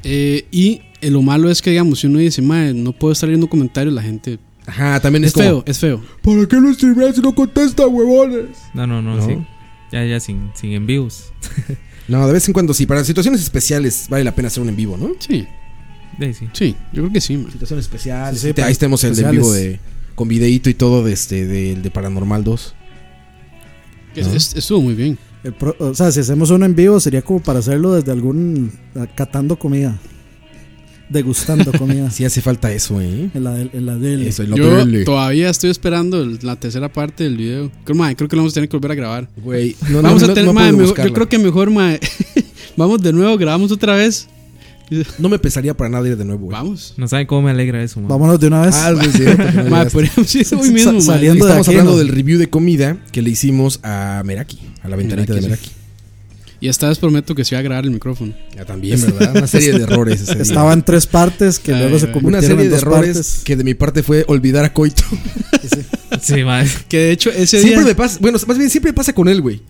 Eh, 0.02 0.47
y 0.51 0.82
eh, 1.01 1.10
lo 1.10 1.22
malo 1.22 1.51
es 1.51 1.60
que, 1.62 1.70
digamos, 1.70 2.01
si 2.01 2.06
uno 2.06 2.18
dice, 2.18 2.43
ma, 2.43 2.72
no 2.72 2.93
puedo 2.93 3.12
estar 3.12 3.28
leyendo 3.28 3.48
comentarios, 3.48 3.94
la 3.94 4.02
gente. 4.02 4.39
Ajá, 4.66 5.01
también 5.01 5.24
es, 5.24 5.28
Es 5.28 5.35
como, 5.35 5.44
feo, 5.47 5.64
es 5.66 5.78
feo. 5.78 6.02
¿Para 6.22 6.47
qué 6.47 6.56
lo 6.56 6.72
streameas 6.72 7.16
si 7.16 7.22
no 7.22 7.35
contesta, 7.35 7.86
huevones? 7.86 8.56
No, 8.74 8.86
no, 8.86 9.01
no, 9.02 9.16
¿No? 9.16 9.27
sí. 9.27 9.36
Ya, 9.93 10.05
ya 10.05 10.20
sin, 10.20 10.51
sin 10.55 10.72
en 10.72 10.86
vivos. 10.86 11.32
No, 12.09 12.27
de 12.27 12.32
vez 12.32 12.48
en 12.48 12.52
cuando 12.55 12.74
sí. 12.74 12.86
Para 12.86 13.05
situaciones 13.05 13.40
especiales 13.40 14.06
vale 14.09 14.24
la 14.24 14.35
pena 14.35 14.48
hacer 14.48 14.60
un 14.60 14.68
en 14.68 14.74
vivo, 14.74 14.97
¿no? 14.97 15.10
Sí, 15.20 15.47
Sí, 16.18 16.35
sí. 16.35 16.48
sí, 16.52 16.77
yo 16.93 17.02
creo 17.02 17.12
que 17.12 17.20
sí, 17.20 17.36
ma. 17.36 17.48
Situaciones 17.52 17.85
especiales. 17.85 18.40
Sí, 18.40 18.48
sí, 18.48 18.52
Te- 18.52 18.64
ahí 18.64 18.74
tenemos 18.74 19.05
el 19.05 19.14
de 19.14 19.22
en 19.22 19.31
vivo 19.31 19.52
de 19.52 19.78
con 20.16 20.27
videíto 20.27 20.68
y 20.70 20.74
todo 20.74 21.05
de 21.05 21.12
este 21.12 21.47
del 21.47 21.82
de 21.82 21.90
Paranormal 21.93 22.43
2. 22.43 22.74
Es- 24.16 24.27
¿No? 24.27 24.32
es- 24.35 24.56
estuvo 24.56 24.81
muy 24.82 24.94
bien. 24.94 25.18
El 25.43 25.55
pro- 25.55 25.75
o 25.79 25.95
sea, 25.95 26.11
si 26.12 26.21
hacemos 26.21 26.51
uno 26.51 26.67
en 26.67 26.75
vivo 26.75 27.01
sería 27.01 27.23
como 27.23 27.41
para 27.41 27.61
hacerlo 27.61 27.93
desde 27.95 28.12
algún... 28.12 28.71
ah, 28.95 29.07
catando 29.15 29.59
comida. 29.59 29.99
Degustando 31.09 31.73
comida. 31.73 32.11
Sí 32.12 32.25
hace 32.25 32.41
falta 32.41 32.73
eso, 32.73 33.01
¿eh? 33.01 33.31
En 33.35 33.45
la, 33.45 33.53
del- 33.55 33.71
en 33.73 33.87
la 33.87 33.97
del... 33.97 34.27
Eso, 34.27 34.43
el 34.43 34.55
Yo 34.55 35.05
todavía 35.05 35.49
estoy 35.51 35.71
esperando 35.71 36.23
el- 36.23 36.39
la 36.43 36.57
tercera 36.57 36.93
parte 36.93 37.25
del 37.25 37.37
video. 37.37 37.73
Creo, 37.85 37.97
ma, 37.97 38.15
creo 38.15 38.29
que 38.29 38.37
lo 38.37 38.43
vamos 38.43 38.53
a 38.53 38.55
tener 38.55 38.69
que 38.69 38.77
volver 38.77 38.93
a 38.93 38.95
grabar. 38.95 39.29
Güey, 39.43 39.77
no, 39.89 40.03
vamos 40.03 40.23
no, 40.23 40.31
a 40.31 40.35
tener, 40.35 40.45
no 40.47 40.77
mejor- 40.77 41.05
yo 41.07 41.12
creo 41.12 41.29
que 41.29 41.39
mejor, 41.39 41.71
ma, 41.71 41.97
vamos 42.77 43.01
de 43.03 43.12
nuevo, 43.12 43.37
grabamos 43.39 43.73
otra 43.73 43.95
vez. 43.95 44.29
No 45.19 45.29
me 45.29 45.39
pesaría 45.39 45.75
para 45.77 45.89
nada 45.91 46.09
ir 46.09 46.17
de 46.17 46.25
nuevo, 46.25 46.47
güey. 46.47 46.53
Vamos. 46.57 46.95
No 46.97 47.07
saben 47.09 47.27
cómo 47.27 47.43
me 47.43 47.51
alegra 47.51 47.83
eso, 47.83 48.01
man. 48.01 48.09
Vámonos 48.09 48.41
de 48.41 48.47
una 48.49 48.62
vez. 48.62 48.75
Ah, 48.75 48.93
sí, 49.01 49.07
es 49.09 49.12
cierto 49.17 49.37
que 49.47 49.53
no 49.53 49.62
Ma, 49.65 49.69
llegaste. 49.85 49.91
podríamos 49.93 50.35
ir 50.35 50.47
hoy 50.53 50.67
Sa- 50.67 50.73
mismo, 50.73 50.93
ma. 50.93 51.01
saliendo 51.01 51.45
de 51.45 51.51
Estamos 51.51 51.69
aquí, 51.69 51.77
hablando 51.77 51.93
¿no? 51.93 51.99
del 51.99 52.09
review 52.09 52.39
de 52.39 52.51
comida 52.51 52.97
que 53.12 53.23
le 53.23 53.31
hicimos 53.31 53.81
a 53.83 54.23
Meraki, 54.25 54.59
a 54.83 54.89
la 54.89 54.97
ventanita 54.97 55.35
de 55.35 55.43
Meraki. 55.43 55.71
Y 56.62 56.69
esta 56.69 56.89
vez 56.91 56.99
prometo 56.99 57.35
que 57.35 57.43
se 57.45 57.55
va 57.55 57.61
a 57.61 57.62
grabar 57.62 57.85
el 57.85 57.91
micrófono. 57.91 58.35
Ya 58.55 58.67
también, 58.67 59.01
¿verdad? 59.01 59.35
Una 59.35 59.47
serie 59.47 59.73
de 59.73 59.83
errores. 59.83 60.21
ese 60.21 60.35
día. 60.35 60.43
Estaba 60.43 60.75
en 60.75 60.83
tres 60.83 61.07
partes 61.07 61.59
que 61.59 61.73
Ay, 61.73 61.81
luego 61.83 61.99
se 61.99 62.11
convirtieron 62.12 62.35
Una 62.35 62.41
serie 62.43 62.65
en 62.65 62.71
de 62.71 62.77
dos 62.77 62.83
errores 62.83 63.17
partes. 63.17 63.41
que 63.45 63.57
de 63.57 63.65
mi 63.65 63.73
parte 63.75 64.03
fue 64.03 64.25
olvidar 64.29 64.65
a 64.67 64.73
Coito. 64.75 65.03
Sí, 66.21 66.45
man. 66.45 66.67
Que 66.89 66.99
de 66.99 67.11
hecho 67.12 67.31
ese 67.31 67.61
Siempre 67.61 67.79
día... 67.81 67.87
me 67.89 67.95
pasa, 67.95 68.19
bueno, 68.21 68.39
más 68.47 68.59
bien 68.59 68.69
siempre 68.69 68.93
pasa 68.93 69.12
con 69.12 69.29
él, 69.29 69.41
güey. 69.41 69.62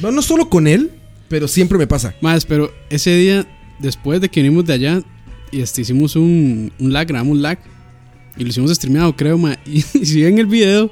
No, 0.00 0.10
no 0.12 0.22
solo 0.22 0.48
con 0.48 0.66
él, 0.66 0.92
pero 1.28 1.48
siempre 1.48 1.76
me 1.78 1.86
pasa. 1.86 2.14
Más, 2.20 2.46
pero 2.46 2.72
ese 2.90 3.14
día, 3.16 3.46
después 3.78 4.20
de 4.20 4.28
que 4.28 4.42
vinimos 4.42 4.64
de 4.64 4.72
allá, 4.72 5.02
y 5.50 5.60
este, 5.60 5.82
hicimos 5.82 6.16
un, 6.16 6.72
un 6.78 6.92
lag, 6.92 7.06
grabamos 7.06 7.36
un 7.36 7.42
lag. 7.42 7.58
Y 8.36 8.42
lo 8.42 8.48
hicimos 8.48 8.72
streameado, 8.72 9.14
creo, 9.14 9.38
ma. 9.38 9.56
Y, 9.66 9.80
si 9.82 10.22
ven 10.22 10.38
el 10.38 10.46
video, 10.46 10.90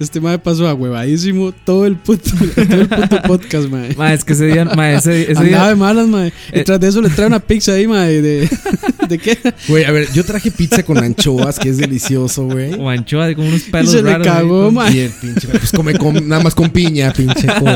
Este 0.00 0.20
mae 0.20 0.40
pasó 0.40 0.66
a 0.66 0.74
huevadísimo 0.74 1.52
todo 1.64 1.86
el 1.86 1.94
puto, 1.96 2.28
todo 2.68 2.80
el 2.80 2.88
puto 2.88 3.22
podcast, 3.28 3.68
mae. 3.70 3.94
Ma, 3.96 4.12
es 4.12 4.24
que 4.24 4.32
ese 4.32 4.46
día, 4.46 4.64
ma, 4.64 4.92
ese, 4.92 5.26
día, 5.34 5.68
de 5.68 5.76
malas, 5.76 6.08
mae. 6.08 6.32
Y 6.52 6.58
Eh. 6.58 6.64
tras 6.64 6.80
de 6.80 6.88
eso 6.88 7.00
le 7.00 7.10
trae 7.10 7.28
una 7.28 7.38
pizza 7.38 7.72
ahí, 7.74 7.86
mae. 7.86 8.20
De, 8.20 8.48
¿De 9.08 9.18
qué? 9.18 9.38
Güey, 9.68 9.84
a 9.84 9.92
ver, 9.92 10.08
yo 10.12 10.24
traje 10.24 10.50
pizza 10.50 10.82
con 10.82 10.98
anchoas, 10.98 11.60
que 11.60 11.68
es 11.68 11.76
delicioso, 11.76 12.44
güey. 12.46 12.74
o 12.74 12.90
anchoa 12.90 13.28
de 13.28 13.36
como 13.36 13.46
unos 13.46 13.68
Y 13.68 13.70
pelos 13.70 13.92
se 13.92 14.02
le 14.02 14.10
raros. 14.10 14.26
ahí, 14.26 14.32
cagó, 14.32 14.64
con- 14.64 14.74
mae. 14.74 14.92
Y 14.96 14.98
el 14.98 15.10
pinche, 15.12 15.46
pues 15.48 15.70
come 15.70 15.94
con, 15.96 16.28
nada 16.28 16.42
más 16.42 16.56
con 16.56 16.70
piña, 16.70 17.12
pinche 17.12 17.46
güey. 17.60 17.74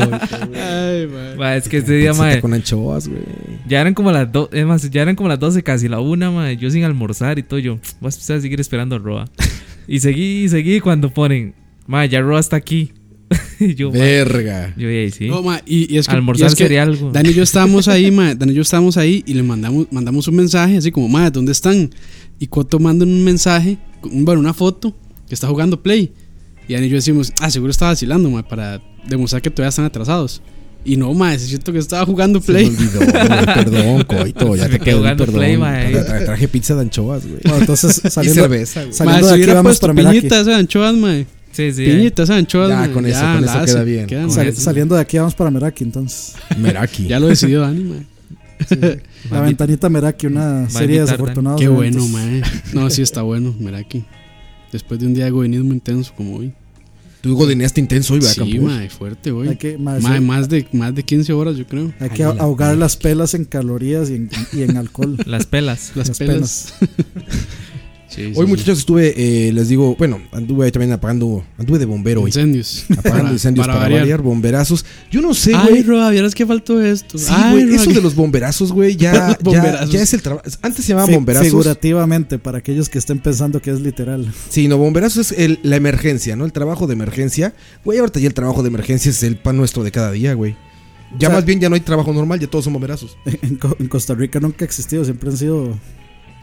Ay, 0.61 1.07
mae. 1.07 1.35
Ma, 1.37 1.55
es 1.55 1.69
que 1.69 1.77
ese 1.77 1.93
día, 1.93 2.11
Pizzita 2.11 2.35
ma, 2.35 2.41
con 2.41 2.53
anchoas, 2.53 3.07
güey. 3.07 3.21
ya 3.65 3.79
eran 3.79 3.93
como 3.93 4.11
las 4.11 4.29
dos, 4.29 4.49
es 4.51 4.65
más, 4.65 4.89
ya 4.91 5.03
eran 5.03 5.15
como 5.15 5.29
las 5.29 5.39
12, 5.39 5.63
casi 5.63 5.87
la 5.87 6.01
una, 6.01 6.31
ma, 6.31 6.51
yo 6.51 6.69
sin 6.69 6.83
almorzar 6.83 7.39
y 7.39 7.43
todo, 7.43 7.59
yo, 7.59 7.79
voy 8.01 8.09
a 8.09 8.11
seguir 8.11 8.59
esperando 8.59 8.97
a 8.97 8.99
Roa. 8.99 9.29
Y 9.87 10.01
seguí, 10.01 10.43
y 10.43 10.49
seguí 10.49 10.81
cuando 10.81 11.09
ponen, 11.13 11.55
ma, 11.89 12.05
ya 12.05 12.21
Roa 12.21 12.39
está 12.39 12.55
aquí. 12.55 12.93
y 13.59 13.75
yo, 13.75 13.91
ma, 13.91 13.97
Verga. 13.97 14.73
yo, 14.77 14.89
y 14.89 14.95
ahí 14.97 15.11
sí. 15.11 15.27
No, 15.27 15.43
mae, 15.43 15.61
y, 15.65 15.93
y 15.93 15.97
es 15.97 16.07
que, 16.07 16.15
Almorzar 16.15 16.45
y 16.45 16.47
es 16.47 16.55
que 16.55 16.63
sería 16.63 16.83
algo. 16.83 17.11
Dani 17.11 17.29
y 17.29 17.33
yo 17.33 17.43
estábamos 17.49 17.87
ahí, 17.87 18.09
mae. 18.11 18.35
Dani 18.35 18.51
y 18.51 18.55
yo 18.55 18.61
estábamos 18.61 18.97
ahí 18.97 19.23
y 19.27 19.33
le 19.33 19.43
mandamos, 19.43 19.87
mandamos 19.91 20.27
un 20.27 20.35
mensaje 20.35 20.77
así 20.77 20.91
como, 20.91 21.07
mae, 21.09 21.29
¿dónde 21.31 21.51
están? 21.51 21.89
Y 22.39 22.47
Coto 22.47 22.79
manda 22.79 23.05
un 23.05 23.23
mensaje, 23.23 23.77
un- 24.03 24.23
bueno, 24.25 24.39
una 24.39 24.53
foto 24.53 24.95
que 25.27 25.33
está 25.35 25.47
jugando 25.47 25.81
Play. 25.83 26.11
Y 26.67 26.73
Dani 26.73 26.85
y 26.87 26.89
yo 26.89 26.95
decimos, 26.95 27.33
ah, 27.39 27.49
seguro 27.51 27.71
estaba 27.71 27.91
vacilando, 27.91 28.29
mae, 28.29 28.43
para 28.43 28.81
demostrar 29.07 29.41
que 29.41 29.49
todavía 29.49 29.69
están 29.69 29.85
atrasados. 29.85 30.41
Y 30.85 30.95
no, 30.95 31.13
mae, 31.13 31.35
es 31.35 31.41
cierto 31.47 31.73
que 31.73 31.79
estaba 31.79 32.05
jugando 32.05 32.39
Se 32.41 32.53
me 32.53 32.59
Play. 32.59 32.67
olvidó, 32.69 32.99
güey, 32.99 33.45
perdón, 33.53 34.03
coito. 34.05 34.55
Ya 34.55 34.69
te 34.69 34.79
quedó 34.79 35.03
perdón. 35.03 35.33
Play. 35.35 35.55
Tra- 35.57 36.05
tra- 36.07 36.25
Traje 36.25 36.47
pizza 36.47 36.73
de 36.75 36.81
anchoas, 36.81 37.27
güey. 37.27 37.41
Bueno, 37.43 37.59
entonces 37.59 38.01
Y 38.05 38.09
saliendo, 38.09 38.41
cerveza, 38.43 38.81
güey. 38.83 38.93
Saliendo 38.93 39.27
si 39.29 39.37
de 39.37 39.43
aquí 39.43 39.53
vamos 39.53 39.79
para 39.79 39.93
Meraki. 39.93 40.17
piñitas 40.19 40.45
de 40.45 40.53
anchoas, 40.55 40.95
mae. 40.95 41.27
Sí, 41.51 41.71
sí. 41.73 41.85
Piñitas 41.85 42.29
anchoas, 42.29 42.69
Ya, 42.69 42.93
con 42.93 43.05
eso, 43.05 43.19
con 43.19 43.41
la 43.45 43.51
eso 43.51 43.59
hace, 43.59 43.73
queda 43.73 43.83
bien. 43.83 44.05
quedan, 44.07 44.31
Sal- 44.31 44.55
saliendo 44.55 44.95
de 44.95 45.01
aquí 45.01 45.17
vamos 45.17 45.35
para 45.35 45.49
Meraki 45.51 45.83
entonces. 45.83 46.35
Meraki. 46.57 47.07
Ya 47.07 47.19
lo 47.19 47.27
decidió 47.27 47.61
Dani, 47.61 47.83
mae. 47.83 48.05
La 49.31 49.41
ventanita 49.41 49.89
Meraki, 49.89 50.27
una 50.27 50.69
serie 50.69 50.87
de 50.87 50.93
invitar, 50.95 51.17
desafortunados. 51.17 51.59
Qué 51.61 51.67
bueno, 51.69 52.07
mae. 52.07 52.41
No, 52.73 52.89
sí 52.89 53.01
está 53.01 53.21
bueno, 53.23 53.55
aquí. 53.75 54.03
Después 54.71 54.99
de 54.99 55.07
un 55.07 55.13
día 55.13 55.25
de 55.25 55.31
godinismo 55.31 55.73
intenso 55.73 56.13
como 56.15 56.35
hoy. 56.37 56.53
Tú 57.21 57.35
godineaste 57.35 57.81
intenso 57.81 58.13
hoy, 58.13 58.21
¿verdad, 58.21 58.45
Sí, 58.45 58.59
mae, 58.59 58.89
fuerte 58.89 59.31
hoy. 59.31 59.47
Mae, 59.79 59.99
sí, 60.01 60.19
más 60.21 60.47
de 60.47 60.65
más 60.71 60.95
de 60.95 61.03
15 61.03 61.33
horas, 61.33 61.57
yo 61.57 61.65
creo. 61.67 61.91
hay 61.99 62.09
que 62.11 62.23
Ay, 62.23 62.33
la 62.35 62.43
ahogar 62.43 62.67
madre. 62.69 62.79
las 62.79 62.95
pelas 62.95 63.33
en 63.33 63.43
calorías 63.43 64.09
y 64.09 64.15
en, 64.15 64.29
y 64.53 64.61
en 64.61 64.77
alcohol. 64.77 65.17
Las 65.25 65.45
pelas. 65.45 65.91
Las, 65.95 66.07
Las 66.09 66.17
pelas. 66.19 66.73
Sí, 66.79 66.85
sí, 68.09 68.25
Hoy, 68.35 68.45
sí. 68.45 68.49
muchachos, 68.51 68.79
estuve, 68.79 69.13
eh, 69.15 69.51
les 69.53 69.69
digo, 69.69 69.95
bueno, 69.97 70.19
anduve 70.31 70.65
ahí 70.65 70.71
también 70.71 70.91
apagando, 70.91 71.43
anduve 71.57 71.79
de 71.79 71.85
bombero 71.85 72.21
hoy. 72.23 72.29
Incendios. 72.29 72.85
Apagando 72.97 73.31
incendios 73.33 73.65
para, 73.67 73.79
variar. 73.79 74.21
bomberazos. 74.21 74.85
Yo 75.11 75.21
no 75.21 75.33
sé, 75.33 75.53
Ay, 75.55 75.69
güey. 75.69 75.83
Roa, 75.83 76.09
vieras 76.09 76.35
que 76.35 76.45
faltó 76.45 76.81
esto. 76.81 77.17
Sí, 77.17 77.25
Ay, 77.29 77.51
güey, 77.53 77.65
Roa, 77.67 77.75
eso 77.75 77.89
que- 77.89 77.95
de 77.95 78.01
los 78.01 78.15
bomberazos, 78.15 78.71
güey, 78.71 78.95
ya, 78.95 79.13
ya, 79.13 79.37
Bomberazos. 79.41 79.91
ya 79.91 80.01
es 80.01 80.13
el 80.13 80.21
trabajo. 80.21 80.45
Antes 80.61 80.83
se 80.85 80.89
llamaban 80.89 81.09
Fi- 81.09 81.15
bomberazos. 81.15 81.47
Figurativamente, 81.47 82.39
para 82.39 82.57
aquellos 82.57 82.89
que 82.89 82.97
estén 82.97 83.19
pensando 83.19 83.61
que 83.61 83.71
es 83.71 83.79
literal. 83.81 84.31
Sí, 84.49 84.67
no, 84.67 84.77
bomberazos 84.77 85.31
es 85.31 85.39
el- 85.39 85.59
la 85.63 85.75
emergencia, 85.75 86.35
¿no? 86.35 86.45
El 86.45 86.51
trabajo 86.51 86.87
de 86.87 86.93
emergencia. 86.93 87.53
Güey, 87.85 87.99
ahorita 87.99 88.19
ya 88.19 88.27
el 88.27 88.33
trabajo 88.33 88.61
de 88.63 88.69
emergencia 88.69 89.09
es 89.11 89.23
el 89.23 89.37
pan 89.37 89.57
nuestro 89.57 89.83
de 89.83 89.91
cada 89.91 90.11
día, 90.11 90.33
güey. 90.33 90.55
Ya 91.17 91.27
O 91.27 91.31
sea- 91.31 91.37
más 91.39 91.45
bien 91.45 91.59
ya 91.59 91.69
no 91.69 91.75
hay 91.75 91.81
trabajo 91.81 92.13
normal, 92.13 92.39
ya 92.39 92.47
todos 92.47 92.65
son 92.65 92.73
bomberazos. 92.73 93.17
En, 93.25 93.59
en 93.79 93.87
Costa 93.87 94.13
Rica 94.13 94.39
nunca 94.39 94.63
ha 94.63 94.67
existido, 94.67 95.03
siempre 95.03 95.29
han 95.29 95.37
sido. 95.37 95.77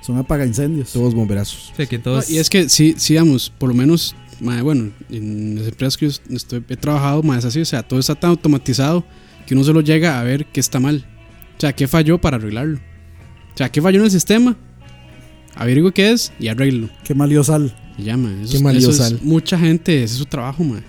Son 0.07 0.17
apaga 0.19 0.47
incendios. 0.47 0.93
Todos 0.93 1.15
bomberazos. 1.15 1.71
O 1.73 1.77
sea, 1.77 1.87
que 1.87 1.99
No, 1.99 2.05
todos. 2.05 2.31
y 2.31 2.39
es 2.39 2.49
que 2.49 2.69
sí, 2.69 2.95
sí, 2.97 3.15
digamos, 3.15 3.51
por 3.51 3.69
lo 3.69 3.75
menos, 3.75 4.15
mae, 4.41 4.63
bueno, 4.63 4.91
en 5.11 5.57
las 5.57 5.67
empresas 5.67 5.97
que 5.97 6.09
yo 6.09 6.17
estoy- 6.31 6.63
he 6.69 6.77
trabajado, 6.77 7.23
más 7.25 7.39
es 7.39 7.45
así, 7.47 7.61
o 7.61 7.65
sea, 7.65 7.83
todo 7.83 7.99
está 7.99 8.15
tan 8.15 8.31
automatizado 8.31 9.05
que 9.47 9.55
uno 9.55 9.65
solo 9.65 9.81
llega 9.81 10.21
a 10.21 10.23
ver 10.23 10.47
qué 10.47 10.61
está 10.61 10.79
mal. 10.79 11.05
O 11.57 11.61
sea, 11.61 11.75
qué 11.75 11.89
falló 11.89 12.21
para 12.21 12.37
arreglarlo. 12.37 12.79
O 12.79 13.57
sea, 13.57 13.69
qué 13.71 13.83
falló 13.83 13.99
en 13.99 14.05
el 14.05 14.11
sistema, 14.11 14.57
averiguo 15.55 15.91
qué 15.91 16.13
es 16.13 16.33
y 16.39 16.49
arreglo. 16.49 16.89
Qué 17.05 17.15
malió 17.15 17.43
sal. 17.43 17.75
Y 17.99 18.05
ya, 18.05 18.17
mae, 18.17 18.43
eso, 18.43 18.51
Qué 18.53 18.57
es- 18.59 18.63
mal 18.63 18.77
eso 18.77 18.89
dio 18.89 18.91
es 18.91 18.97
sal. 19.11 19.19
mucha 19.23 19.59
gente, 19.59 19.97
ese 20.05 20.13
es 20.15 20.19
su 20.19 20.27
trabajo, 20.27 20.63
mae. 20.63 20.83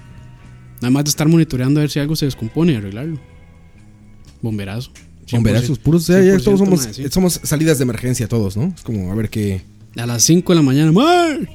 Nada 0.82 0.92
más 0.92 1.06
de 1.06 1.10
estar 1.10 1.28
monitoreando 1.28 1.80
a 1.80 1.82
ver 1.84 1.90
si 1.90 2.00
algo 2.00 2.16
se 2.16 2.26
descompone 2.26 2.74
y 2.74 2.76
arreglarlo. 2.76 3.20
Bomberazo. 4.42 4.92
100%. 5.28 5.32
Bomberazos 5.32 5.80
puros. 5.80 6.08
Ya, 6.08 6.22
ya 6.22 6.36
100%, 6.36 6.44
todos 6.44 6.60
somos, 6.60 6.88
sí. 6.92 7.06
somos 7.10 7.40
salidas 7.44 7.78
de 7.78 7.84
emergencia 7.84 8.28
todos, 8.28 8.58
¿no? 8.58 8.74
Es 8.76 8.82
como 8.82 9.12
a 9.12 9.16
ver 9.16 9.30
qué. 9.30 9.62
A 9.98 10.06
las 10.06 10.24
5 10.24 10.54
de 10.54 10.56
la 10.56 10.62
mañana, 10.62 10.92
¡mae! 10.92 11.48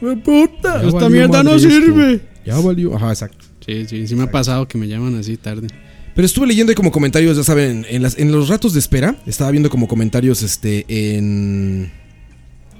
¡Hue 0.00 0.16
puta! 0.16 0.82
Ya 0.82 0.88
¡Esta 0.88 1.08
mierda 1.08 1.42
no 1.42 1.54
esto. 1.54 1.68
sirve! 1.68 2.20
Ya 2.44 2.58
valió. 2.58 2.94
Ajá, 2.96 3.10
exacto. 3.10 3.44
Sí, 3.64 3.86
sí, 3.86 4.06
sí 4.06 4.14
me 4.16 4.24
ha 4.24 4.30
pasado 4.30 4.66
que 4.66 4.78
me 4.78 4.88
llaman 4.88 5.14
así 5.16 5.36
tarde. 5.36 5.68
Pero 6.14 6.26
estuve 6.26 6.46
leyendo 6.46 6.74
como 6.74 6.90
comentarios, 6.90 7.36
ya 7.36 7.44
saben, 7.44 7.86
en, 7.88 8.02
las, 8.02 8.18
en 8.18 8.32
los 8.32 8.48
ratos 8.48 8.72
de 8.72 8.80
espera, 8.80 9.16
estaba 9.26 9.50
viendo 9.50 9.70
como 9.70 9.88
comentarios 9.88 10.42
este 10.42 10.84
en 10.88 11.90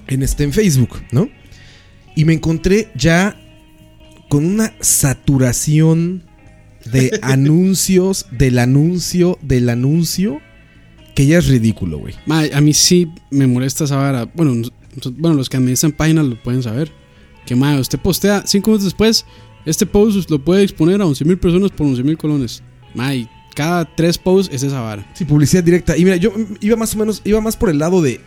en 0.09 0.23
este 0.23 0.45
en 0.45 0.53
Facebook, 0.53 1.01
¿no? 1.13 1.29
Y 2.15 2.25
me 2.25 2.35
encontré 2.35 2.91
ya 2.95 3.37
con 4.29 4.45
una 4.45 4.75
saturación 4.81 6.25
de 6.91 7.19
anuncios, 7.23 8.27
del 8.31 8.59
anuncio, 8.59 9.39
del 9.43 9.69
anuncio, 9.69 10.41
que 11.15 11.27
ya 11.27 11.39
es 11.39 11.47
ridículo, 11.47 11.99
güey. 11.99 12.15
A 12.53 12.61
mí 12.61 12.73
sí 12.73 13.09
me 13.31 13.47
molesta 13.47 13.85
esa 13.85 13.97
vara. 13.97 14.25
Bueno, 14.35 14.69
bueno, 15.19 15.37
los 15.37 15.49
que 15.49 15.57
administran 15.57 15.93
páginas 15.93 16.27
lo 16.27 16.43
pueden 16.43 16.63
saber. 16.63 16.91
Que 17.47 17.57
ma, 17.57 17.79
usted 17.79 17.99
postea 17.99 18.45
cinco 18.47 18.71
minutos 18.71 18.85
después, 18.85 19.27
este 19.67 19.85
post 19.87 20.31
lo 20.31 20.45
puede 20.45 20.63
exponer 20.63 21.01
a 21.01 21.07
11 21.07 21.25
mil 21.25 21.39
personas 21.39 21.71
por 21.71 21.87
11 21.87 22.03
mil 22.03 22.17
colones. 22.17 22.63
Ma, 22.95 23.15
y 23.15 23.29
cada 23.55 23.85
tres 23.85 24.19
posts 24.19 24.55
es 24.55 24.63
esa 24.63 24.81
vara. 24.81 25.11
Sí, 25.15 25.25
publicidad 25.25 25.65
directa. 25.65 25.97
Y 25.97 26.05
mira, 26.05 26.17
yo 26.17 26.33
iba 26.61 26.77
más 26.77 26.95
o 26.95 26.99
menos, 26.99 27.21
iba 27.25 27.41
más 27.41 27.57
por 27.57 27.69
el 27.71 27.79
lado 27.79 28.01
de 28.01 28.21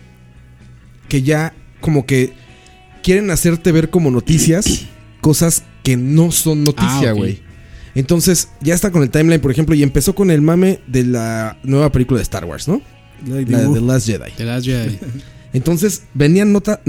que 1.07 1.21
ya 1.21 1.53
como 1.81 2.05
que 2.05 2.33
quieren 3.03 3.29
hacerte 3.29 3.71
ver 3.71 3.89
como 3.89 4.11
noticias 4.11 4.85
cosas 5.21 5.63
que 5.83 5.97
no 5.97 6.31
son 6.31 6.63
noticia, 6.63 7.11
Ah, 7.11 7.13
ok. 7.13 7.25
Entonces, 7.95 8.49
ya 8.61 8.75
está 8.75 8.91
con 8.91 9.01
el 9.03 9.09
timeline, 9.09 9.41
por 9.41 9.51
ejemplo, 9.51 9.73
y 9.75 9.81
empezó 9.83 10.13
con 10.13 10.29
el 10.29 10.41
mame 10.41 10.81
de 10.87 11.03
la 11.05 11.57
nueva 11.63 11.91
película 11.91 12.17
de 12.19 12.23
Star 12.23 12.45
Wars, 12.45 12.67
¿no? 12.67 12.81
La 13.27 13.35
de. 13.37 13.45
The 13.45 13.81
Last 13.81 14.05
Jedi. 14.07 14.31
De 14.37 14.45
las 14.45 14.63
Jedi. 14.65 14.99
Entonces, 15.53 16.03
venían 16.13 16.51
nota, 16.51 16.81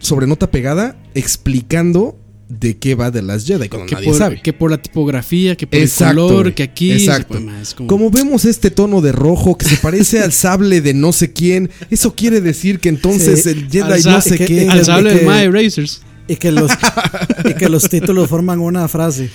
sobre 0.00 0.26
nota 0.26 0.50
pegada 0.50 0.96
explicando 1.14 2.18
de 2.48 2.76
qué 2.76 2.94
va 2.94 3.10
The 3.10 3.22
Last 3.22 3.46
Jedi, 3.48 3.68
cuando 3.70 3.86
que, 3.86 3.94
nadie 3.94 4.06
por, 4.08 4.18
sabe. 4.18 4.42
que 4.42 4.52
por 4.52 4.70
la 4.70 4.76
tipografía, 4.80 5.56
que 5.56 5.66
por 5.66 5.80
Exacto, 5.80 6.10
el 6.10 6.16
color, 6.28 6.54
que 6.54 6.62
aquí. 6.62 6.92
Exacto. 6.92 7.40
como- 7.76 7.88
Como 7.88 8.10
vemos 8.10 8.44
este 8.44 8.70
tono 8.70 9.00
de 9.00 9.12
rojo 9.12 9.56
que 9.56 9.64
se 9.66 9.76
parece 9.78 10.20
al 10.20 10.32
sable 10.32 10.80
de 10.82 10.92
no 10.94 11.12
sé 11.12 11.32
quién, 11.32 11.70
eso 11.90 12.14
quiere 12.14 12.40
decir 12.42 12.78
que 12.78 12.88
entonces 12.90 13.42
Sí. 13.44 13.48
el 13.48 13.68
Jedi 13.70 14.02
no 14.04 14.20
sé 14.20 14.36
que- 14.38 14.44
qué. 14.46 14.68
al 14.68 14.84
sable 14.84 15.10
que- 15.10 15.16
del 15.16 15.26
Mae 15.26 15.50
Racers. 15.50 16.02
Y 16.28 16.36
que 16.36 16.52
los, 16.52 16.70
y 17.50 17.54
que 17.54 17.68
los 17.68 17.88
títulos 17.88 18.28
forman 18.28 18.60
una 18.60 18.86
frase. 18.88 19.30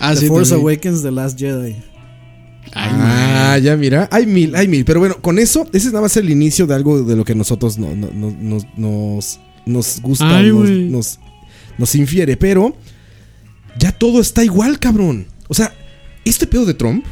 Ah, 0.00 0.14
The 0.14 0.20
sí, 0.22 0.26
Force 0.28 0.50
también. 0.50 0.68
Awakens, 0.70 1.02
The 1.02 1.10
Last 1.10 1.38
Jedi. 1.38 1.76
Ay, 2.72 2.90
Ah, 2.92 3.58
ya 3.58 3.76
mira, 3.76 4.08
hay 4.12 4.26
mil, 4.26 4.54
hay 4.54 4.68
mil. 4.68 4.84
Pero 4.84 5.00
bueno, 5.00 5.16
con 5.20 5.38
eso, 5.38 5.66
ese 5.72 5.88
es 5.88 5.92
nada 5.92 6.02
más 6.02 6.16
el 6.16 6.30
inicio 6.30 6.66
de 6.66 6.74
algo 6.74 7.02
de 7.02 7.16
lo 7.16 7.24
que 7.24 7.34
nosotros 7.34 7.78
no- 7.78 7.94
no- 7.94 8.10
no- 8.12 8.30
nos, 8.40 8.66
nos, 8.76 9.40
nos 9.66 10.00
gusta, 10.00 10.36
Ay, 10.38 10.50
nos, 10.52 10.68
nos, 10.70 11.20
nos 11.78 11.94
infiere. 11.94 12.36
Pero 12.36 12.76
ya 13.78 13.92
todo 13.92 14.20
está 14.20 14.44
igual, 14.44 14.78
cabrón. 14.78 15.26
O 15.48 15.54
sea, 15.54 15.72
este 16.24 16.46
pedo 16.46 16.64
de 16.64 16.74
Trump 16.74 17.04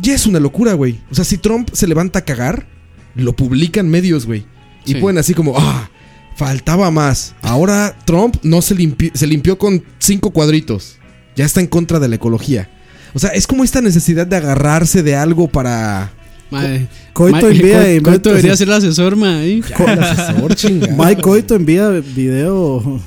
ya 0.00 0.14
es 0.14 0.26
una 0.26 0.40
locura, 0.40 0.74
güey. 0.74 1.00
O 1.10 1.14
sea, 1.14 1.24
si 1.24 1.38
Trump 1.38 1.70
se 1.72 1.86
levanta 1.86 2.18
a 2.20 2.24
cagar, 2.24 2.66
lo 3.14 3.34
publican 3.34 3.88
medios, 3.88 4.26
güey. 4.26 4.44
Y 4.84 4.92
Sí. 4.94 5.00
ponen 5.00 5.18
así 5.18 5.32
como, 5.34 5.54
ah, 5.56 5.88
faltaba 6.36 6.90
más. 6.90 7.34
Ahora 7.40 7.96
Trump 8.04 8.36
no 8.42 8.60
se 8.60 8.74
limpió, 8.74 9.10
se 9.14 9.26
limpió 9.26 9.56
con 9.56 9.82
cinco 9.98 10.30
cuadritos. 10.30 10.98
Ya 11.36 11.44
está 11.44 11.60
en 11.60 11.66
contra 11.66 11.98
de 11.98 12.08
la 12.08 12.16
ecología. 12.16 12.68
O 13.14 13.18
sea, 13.18 13.30
es 13.30 13.46
como 13.46 13.64
esta 13.64 13.80
necesidad 13.80 14.26
de 14.26 14.36
agarrarse 14.36 15.02
de 15.02 15.14
algo 15.16 15.48
para. 15.48 16.12
Mae. 16.50 16.86
Coito 17.12 17.36
Mae, 17.40 17.50
envía 17.56 17.82
Co- 17.82 17.88
y 17.90 18.00
Coito 18.00 18.28
debería 18.30 18.56
ser 18.56 18.68
el 18.68 18.74
asesor, 18.74 19.16
mae. 19.16 19.54
El 19.58 19.64
asesor, 20.00 20.54
chingada. 20.56 20.94
Mike 20.96 21.22
Coito 21.22 21.54
envía 21.54 21.88
video 21.90 23.00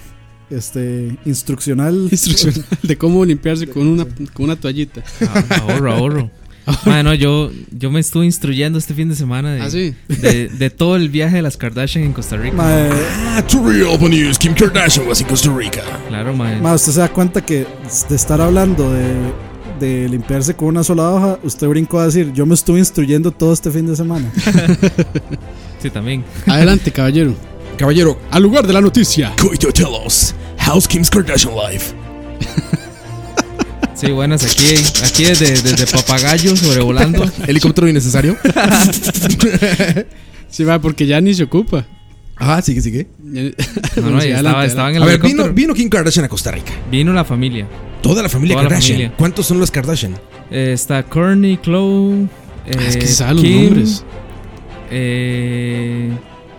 este 0.49 1.15
instruccional. 1.25 2.07
Instruccional 2.11 2.65
de 2.83 2.97
cómo 2.97 3.23
limpiarse 3.25 3.67
con 3.67 3.87
una, 3.87 4.05
con 4.33 4.45
una 4.45 4.55
toallita. 4.55 5.03
Ah, 5.21 5.43
ahorro, 5.61 5.93
ahorro. 5.93 6.31
Bueno, 6.85 7.13
yo, 7.13 7.49
yo 7.71 7.89
me 7.91 7.99
estuve 7.99 8.25
instruyendo 8.25 8.77
este 8.77 8.93
fin 8.93 9.07
de 9.09 9.15
semana 9.15 9.53
de, 9.53 9.61
Ah, 9.61 9.69
sí. 9.69 9.95
de, 10.07 10.49
de 10.49 10.69
todo 10.69 10.95
el 10.95 11.09
viaje 11.09 11.37
de 11.37 11.41
las 11.41 11.55
Kardashian 11.57 12.03
en 12.05 12.13
Costa 12.13 12.35
Rica. 12.37 12.55
Mae, 12.57 12.89
Ah, 13.35 13.41
to 13.47 13.63
real 13.67 13.97
news, 14.09 14.37
Kim 14.37 14.53
Kardashian 14.53 15.07
was 15.07 15.21
in 15.21 15.27
Costa 15.27 15.49
Rica. 15.49 15.81
Claro, 16.09 16.33
mae. 16.35 16.59
mae, 16.61 16.75
usted 16.75 16.91
se 16.91 16.99
da 16.99 17.09
cuenta 17.09 17.41
que 17.45 17.65
de 18.09 18.15
estar 18.15 18.41
hablando 18.41 18.91
de, 18.91 19.13
de 19.79 20.09
limpiarse 20.09 20.55
con 20.55 20.67
una 20.69 20.83
sola 20.83 21.09
hoja, 21.09 21.39
usted 21.43 21.67
brincó 21.67 21.99
a 21.99 22.05
decir, 22.07 22.31
yo 22.33 22.45
me 22.45 22.53
estuve 22.55 22.79
instruyendo 22.79 23.31
todo 23.31 23.53
este 23.53 23.71
fin 23.71 23.87
de 23.87 23.95
semana. 23.95 24.29
Sí, 25.79 25.91
también. 25.91 26.23
Adelante, 26.47 26.91
caballero. 26.91 27.35
Caballero, 27.77 28.19
Al 28.31 28.41
lugar 28.41 28.65
de 28.65 28.73
la 28.73 28.81
noticia. 28.81 29.31
Coito, 29.39 29.71
tell 29.71 29.91
us, 30.05 30.33
how's 30.67 30.87
Kim's 30.87 31.07
Kardashian 31.07 31.53
life? 31.55 31.93
Sí, 33.99 34.11
buenas, 34.11 34.43
aquí, 34.43 34.75
aquí 35.03 35.23
desde, 35.25 35.59
desde 35.61 35.87
Papagayo 35.87 36.55
sobrevolando. 36.55 37.25
Helicóptero 37.47 37.87
innecesario. 37.87 38.37
Sí, 40.49 40.63
va, 40.63 40.79
porque 40.79 41.05
ya 41.05 41.19
ni 41.19 41.33
se 41.33 41.43
ocupa. 41.43 41.85
Ajá, 42.37 42.61
sigue, 42.61 42.79
sigue. 42.81 43.07
No, 43.21 44.11
no, 44.11 44.19
ya 44.23 44.37
estaba, 44.37 44.61
adelante, 44.61 44.65
estaba 44.67 44.89
en 44.91 44.95
el 44.95 45.03
A 45.03 45.05
ver, 45.05 45.17
vino, 45.17 45.27
helicóptero. 45.27 45.53
vino 45.53 45.73
Kim 45.73 45.89
Kardashian 45.89 46.23
a 46.25 46.29
Costa 46.29 46.51
Rica. 46.51 46.71
Vino 46.89 47.11
la 47.11 47.25
familia. 47.25 47.67
Toda 48.01 48.23
la 48.23 48.29
familia 48.29 48.53
Toda 48.55 48.63
la 48.63 48.69
Kardashian. 48.69 48.95
familia. 48.97 49.17
¿Cuántos 49.17 49.45
son 49.45 49.59
los 49.59 49.71
Kardashian? 49.71 50.13
Eh, 50.49 50.71
está 50.73 51.03
Courtney, 51.03 51.57
Chloe. 51.61 52.27
Ah, 52.67 52.69
es 52.87 52.95
que 52.95 53.03
eh, 53.03 53.07
se 53.07 53.13
saben 53.15 53.35
los 53.35 53.43
Kim, 53.45 53.65
nombres. 53.65 54.03
Eh, 54.89 56.11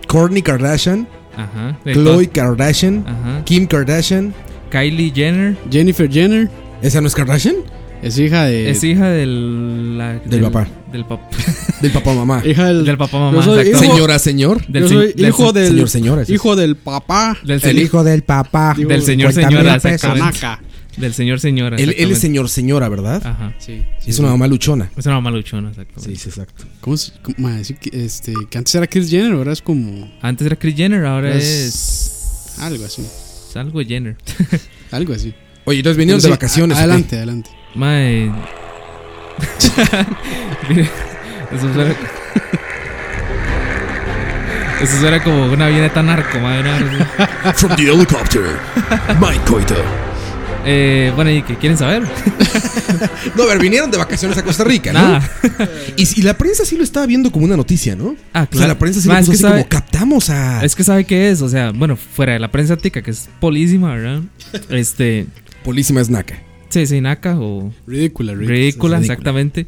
Kourtney 0.07 0.41
Kardashian, 0.43 1.07
ajá. 1.35 1.79
de 1.83 1.93
Khloe 1.93 2.27
Kardashian, 2.27 3.05
Ajá. 3.07 3.43
Kim 3.45 3.65
Kardashian. 3.65 4.33
Kylie 4.69 5.11
Jenner. 5.15 5.57
Jennifer 5.71 6.07
Jenner 6.09 6.49
¿Esa 6.81 7.01
no 7.01 7.07
es 7.07 7.15
Kardashian? 7.15 7.55
es 8.01 8.17
hija 8.17 8.45
de. 8.45 8.69
Es 8.69 8.83
hija 8.83 9.09
del. 9.09 9.97
la- 9.97 10.19
Del 10.19 10.41
papá. 10.41 10.67
Del, 10.91 11.05
pap- 11.05 11.19
Del 11.81 11.91
papá 11.91 12.13
mamá. 12.13 12.41
hija 12.45 12.65
del. 12.67 12.85
del 12.85 12.97
papá 12.97 13.19
mamá. 13.19 13.37
Yo 13.37 13.43
soy 13.43 13.59
exacto. 13.67 13.85
hijo- 13.85 13.93
Señora, 13.95 14.19
señor. 14.19 14.65
Del, 14.67 14.83
yo 14.83 14.87
se- 14.87 14.93
soy 14.95 15.13
del 15.13 15.27
hijo 15.27 15.51
del. 15.53 15.67
señor, 15.67 15.89
señora. 15.89 16.23
Hijo 16.27 16.55
del 16.55 16.75
papá. 16.77 17.37
del 17.43 17.59
El 17.63 17.79
hijo 17.79 18.03
del 18.03 18.23
papá. 18.23 18.73
Digo, 18.77 18.89
del 18.89 19.01
señor 19.03 19.33
señora. 19.33 19.79
Canaca. 19.79 20.61
Del 20.97 21.13
señor 21.13 21.39
señora. 21.39 21.77
Él, 21.77 21.95
él 21.97 22.11
es 22.11 22.19
señor, 22.19 22.49
señora, 22.49 22.89
¿verdad? 22.89 23.21
Ajá. 23.25 23.53
Sí. 23.59 23.83
sí, 23.99 24.09
Es 24.09 24.19
una 24.19 24.29
mamá 24.29 24.47
luchona. 24.47 24.89
Es 24.97 25.05
una 25.05 25.15
mamá 25.15 25.31
luchona, 25.31 25.69
exactamente. 25.69 26.09
Sí, 26.09 26.15
sí, 26.17 26.27
exacto. 26.29 26.65
¿Cómo 26.81 26.97
se.? 26.97 27.13
cómo- 27.21 27.35
ma, 27.37 27.63
sí 27.63 27.75
que, 27.75 28.03
este, 28.03 28.33
que 28.49 28.57
antes 28.57 28.73
era 28.75 28.85
Chris 28.87 29.09
Jenner, 29.09 29.31
ahora 29.33 29.53
es 29.53 29.61
como. 29.61 30.11
Antes 30.21 30.45
era 30.47 30.55
Chris 30.57 30.75
Jenner, 30.75 31.05
ahora 31.05 31.33
Es- 31.35 31.45
es. 32.55 32.59
Algo 32.59 32.83
así. 32.83 33.01
es 33.01 33.55
algo 33.55 33.79
Jenner. 33.81 34.17
Algo 34.91 35.13
así. 35.13 35.33
Oye, 35.69 35.79
entonces 35.79 35.97
vinieron 35.97 36.21
de 36.21 36.29
vacaciones. 36.29 36.77
a-. 36.77 36.81
Adelante, 36.81 37.15
adelante. 37.17 37.49
Mae. 37.75 38.31
Mire, 40.69 40.83
Eso 41.55 41.73
suena. 41.73 41.95
Eso 44.81 44.97
suena 44.99 45.21
como 45.23 45.51
una 45.51 45.65
avioneta 45.65 46.01
narco, 46.01 46.39
vara 46.41 46.75
así. 46.77 46.85
From 47.55 47.75
the 47.75 47.83
helicopter. 47.91 48.41
Mike 49.19 49.41
Coito. 49.45 49.75
Eh, 50.65 51.11
bueno, 51.15 51.31
¿y 51.31 51.41
qué 51.43 51.55
quieren 51.57 51.77
saber? 51.77 52.03
No, 53.35 53.43
a 53.43 53.47
ver, 53.47 53.59
vinieron 53.59 53.91
de 53.91 53.97
vacaciones 53.97 54.37
a 54.37 54.43
Costa 54.43 54.63
Rica, 54.63 54.91
¿no? 54.91 54.99
Nada. 55.01 55.29
Y, 55.95 56.19
y 56.19 56.23
la 56.23 56.33
prensa 56.37 56.65
sí 56.65 56.75
lo 56.75 56.83
estaba 56.83 57.05
viendo 57.05 57.31
como 57.31 57.45
una 57.45 57.55
noticia, 57.55 57.95
¿no? 57.95 58.15
Ah, 58.33 58.41
O 58.41 58.43
sea, 58.43 58.47
claro. 58.47 58.67
la 58.69 58.79
prensa 58.79 58.99
sí 58.99 59.07
Ma, 59.07 59.15
lo 59.15 59.19
es 59.21 59.25
puso 59.27 59.31
que 59.31 59.35
así 59.37 59.41
sabe- 59.43 59.61
como 59.63 59.69
captamos 59.69 60.29
a. 60.29 60.65
Es 60.65 60.75
que 60.75 60.83
sabe 60.83 61.05
qué 61.05 61.29
es, 61.29 61.41
o 61.41 61.47
sea, 61.49 61.71
bueno, 61.71 61.95
fuera 61.95 62.33
de 62.33 62.39
la 62.39 62.49
prensa 62.51 62.75
tica, 62.75 63.01
que 63.01 63.11
es 63.11 63.29
polísima, 63.39 63.93
¿verdad? 63.93 64.21
Este. 64.69 65.27
Polísima 65.69 66.03
Snaca. 66.03 66.41
Sí, 66.69 66.87
sí, 66.87 66.99
naca 66.99 67.39
o 67.39 67.71
Ridícula, 67.85 68.33
ridícula. 68.33 68.55
ridícula, 68.57 68.97
exactamente. 68.97 69.67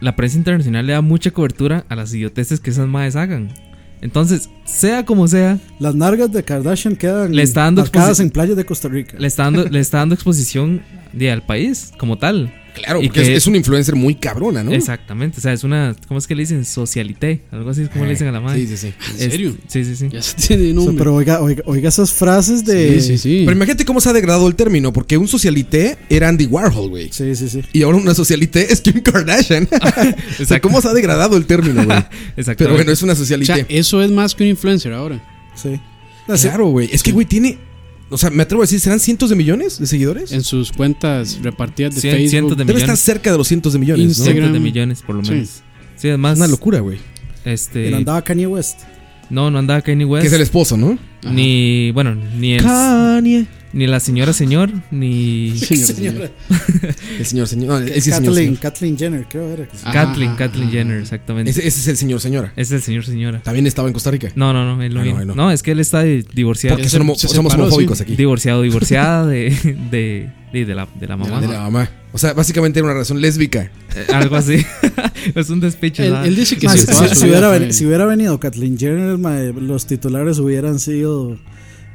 La 0.00 0.16
prensa 0.16 0.36
internacional 0.36 0.84
le 0.84 0.94
da 0.94 1.00
mucha 1.00 1.30
cobertura 1.30 1.84
a 1.88 1.94
las 1.94 2.12
idioteces 2.12 2.58
que 2.58 2.70
esas 2.70 2.88
madres 2.88 3.14
hagan. 3.14 3.54
Entonces, 4.00 4.50
sea 4.64 5.04
como 5.04 5.28
sea, 5.28 5.60
Las 5.78 5.94
nargas 5.94 6.32
de 6.32 6.42
Kardashian 6.42 6.96
quedan 6.96 7.36
Le 7.36 7.42
está 7.44 7.60
dando 7.62 7.82
marcadas 7.82 8.18
en 8.18 8.30
playas 8.30 8.56
de 8.56 8.66
Costa 8.66 8.88
Rica. 8.88 9.16
le 9.16 9.28
está 9.28 9.44
dando, 9.44 9.68
le 9.68 9.78
está 9.86 9.98
dando 9.98 10.16
exposición 10.16 10.82
de, 11.12 11.30
al 11.30 11.46
país 11.46 11.92
como 11.98 12.18
tal. 12.18 12.52
Claro, 12.76 13.00
Y 13.02 13.06
porque 13.08 13.22
que- 13.22 13.32
es, 13.32 13.38
es 13.38 13.46
una 13.46 13.56
influencer 13.56 13.96
muy 13.96 14.14
cabrona, 14.14 14.62
¿no? 14.62 14.70
Exactamente, 14.72 15.38
o 15.38 15.40
sea, 15.40 15.52
es 15.52 15.64
una, 15.64 15.96
¿cómo 16.06 16.18
es 16.18 16.26
que 16.26 16.34
le 16.34 16.42
dicen? 16.42 16.64
Socialité, 16.64 17.42
algo 17.50 17.70
así 17.70 17.82
es 17.82 17.88
como 17.88 18.04
le 18.04 18.10
dicen 18.12 18.28
a 18.28 18.32
la 18.32 18.40
madre. 18.40 18.60
Sí, 18.66 18.76
sí, 18.76 18.76
sí. 18.76 18.94
¿En 19.24 19.30
serio? 19.30 19.56
sí, 19.66 19.84
sí, 19.84 19.96
sí. 19.96 20.08
Ya 20.12 20.20
se 20.22 20.36
tiene 20.36 20.62
O 20.64 20.66
sea, 20.66 20.74
nombre. 20.74 20.94
pero 20.98 21.14
oiga, 21.14 21.40
oiga, 21.40 21.62
oiga 21.66 21.88
esas 21.88 22.12
frases 22.12 22.64
de. 22.64 23.00
sí, 23.00 23.06
sí, 23.08 23.18
sí. 23.18 23.42
Pero 23.46 23.56
imagínate 23.56 23.84
cómo 23.84 24.00
se 24.00 24.08
ha 24.10 24.12
degradado 24.12 24.46
el 24.46 24.54
término, 24.54 24.92
porque 24.92 25.16
un 25.16 25.26
socialité 25.26 25.96
era 26.10 26.28
Andy 26.28 26.46
Warhol, 26.46 26.90
güey. 26.90 27.08
Sí, 27.12 27.34
sí, 27.34 27.48
sí. 27.48 27.62
Y 27.72 27.82
ahora 27.82 27.96
una 27.98 28.14
socialité 28.14 28.72
es 28.72 28.80
Kim 28.82 29.00
Kardashian. 29.00 29.64
o 29.72 29.78
sea, 29.90 30.14
Exacto. 30.38 30.68
¿cómo 30.68 30.80
se 30.82 30.88
ha 30.88 30.92
degradado 30.92 31.36
el 31.36 31.46
término, 31.46 31.84
güey? 31.84 31.98
Exactamente. 32.36 32.56
Pero 32.64 32.74
bueno, 32.74 32.92
es 32.92 33.02
una 33.02 33.14
o 33.14 33.16
sea, 33.16 33.24
socialité. 33.24 33.66
eso 33.68 34.02
es 34.02 34.10
más 34.10 34.34
que 34.34 34.44
un 34.44 34.50
influencer 34.50 34.92
ahora. 34.92 35.22
Sí. 35.54 35.80
claro, 36.42 36.66
güey. 36.66 36.88
Es 36.92 37.02
que, 37.02 37.12
güey, 37.12 37.26
tiene. 37.26 37.58
O 38.08 38.16
sea, 38.18 38.30
me 38.30 38.42
atrevo 38.44 38.62
a 38.62 38.64
decir, 38.66 38.78
¿serán 38.78 39.00
cientos 39.00 39.30
de 39.30 39.36
millones 39.36 39.78
de 39.80 39.86
seguidores? 39.86 40.30
En 40.32 40.42
sus 40.44 40.70
cuentas 40.70 41.38
repartidas 41.42 41.94
de 41.96 42.00
Cien- 42.00 42.10
Facebook. 42.12 42.30
cientos 42.30 42.56
de 42.58 42.64
Debe 42.64 42.78
estar 42.80 42.96
cerca 42.96 43.32
de 43.32 43.38
los 43.38 43.48
cientos 43.48 43.72
de 43.72 43.78
millones, 43.80 44.04
¿no? 44.04 44.08
Instagram. 44.08 44.34
Cientos 44.34 44.52
de 44.52 44.60
millones, 44.60 45.02
por 45.02 45.16
lo 45.16 45.24
Sí. 45.24 45.30
menos. 45.32 45.48
Sí, 45.96 46.08
además. 46.08 46.34
Es 46.34 46.38
una 46.38 46.48
locura, 46.48 46.80
güey. 46.80 46.98
Este. 47.44 47.84
Pero 47.84 47.96
andaba 47.96 48.22
Kanye 48.22 48.46
West. 48.46 48.80
No, 49.28 49.50
no 49.50 49.58
andaba 49.58 49.80
Kanye 49.82 50.04
West. 50.04 50.22
Que 50.22 50.28
es 50.28 50.32
el 50.32 50.42
esposo, 50.42 50.76
¿no? 50.76 50.96
Ni, 51.28 51.90
bueno, 51.90 52.14
ni 52.14 52.52
el, 52.54 52.62
Kanye. 52.62 53.46
Ni 53.76 53.86
la 53.86 54.00
señora 54.00 54.32
señor, 54.32 54.70
ni 54.90 55.56
Señor, 55.58 55.86
Señora. 55.86 56.30
El 57.18 57.26
señor, 57.26 57.46
señor. 57.46 57.68
No, 57.68 57.78
ese 57.86 58.10
Kathleen, 58.10 58.34
señor. 58.34 58.58
Kathleen 58.58 58.98
Jenner, 58.98 59.26
creo 59.28 59.48
era. 59.50 59.66
que 59.68 59.76
sí. 59.76 59.82
Ajá, 59.84 59.92
Kathleen, 60.06 60.30
ajá, 60.30 60.38
Kathleen 60.38 60.68
ajá. 60.68 60.72
Jenner, 60.78 61.00
exactamente. 61.00 61.50
Ese, 61.50 61.60
ese 61.66 61.80
es 61.80 61.88
el 61.88 61.96
señor, 61.98 62.20
señora. 62.20 62.52
es 62.56 62.72
el 62.72 62.80
señor 62.82 63.04
señora. 63.04 63.42
También 63.42 63.66
estaba 63.66 63.86
en 63.88 63.92
Costa 63.94 64.10
Rica. 64.10 64.28
No, 64.34 64.52
no, 64.52 64.64
no, 64.76 64.82
él 64.82 64.94
no 64.94 65.00
Ah, 65.00 65.04
no, 65.04 65.20
él 65.20 65.26
no. 65.28 65.34
no. 65.34 65.50
es 65.52 65.62
que 65.62 65.72
él 65.72 65.80
está 65.80 66.02
di- 66.02 66.24
divorciado. 66.34 66.76
Porque 66.76 66.88
se- 66.88 66.96
somos, 66.96 67.20
se 67.20 67.28
somos 67.28 67.52
separó, 67.52 67.64
homofóbicos 67.68 67.98
sí. 67.98 68.04
aquí. 68.04 68.16
Divorciado, 68.16 68.62
divorciada 68.62 69.26
de, 69.26 69.50
de, 69.90 70.30
de, 70.54 70.64
de 70.64 70.74
la, 70.74 70.88
de 70.98 71.06
la 71.06 71.16
mamá. 71.18 71.40
De 71.40 71.48
la 71.48 71.60
mamá. 71.60 71.90
O 72.12 72.18
sea, 72.18 72.32
básicamente 72.32 72.78
era 72.78 72.84
una 72.86 72.94
relación 72.94 73.20
lésbica. 73.20 73.70
Eh, 73.94 74.06
Algo 74.14 74.36
así. 74.36 74.64
es 75.34 75.50
un 75.50 75.60
despecho. 75.60 76.02
Él, 76.02 76.14
él 76.24 76.34
dice 76.34 76.56
que 76.56 76.66
Ma, 76.66 76.72
sí, 76.72 76.78
si, 76.78 76.86
si- 76.86 77.14
si 77.14 77.24
hubiera, 77.26 77.72
si 77.72 77.84
venido 77.84 78.40
Kathleen 78.40 78.78
Jenner, 78.78 79.18
los 79.54 79.86
titulares 79.86 80.38
hubieran 80.38 80.78
sido 80.78 81.38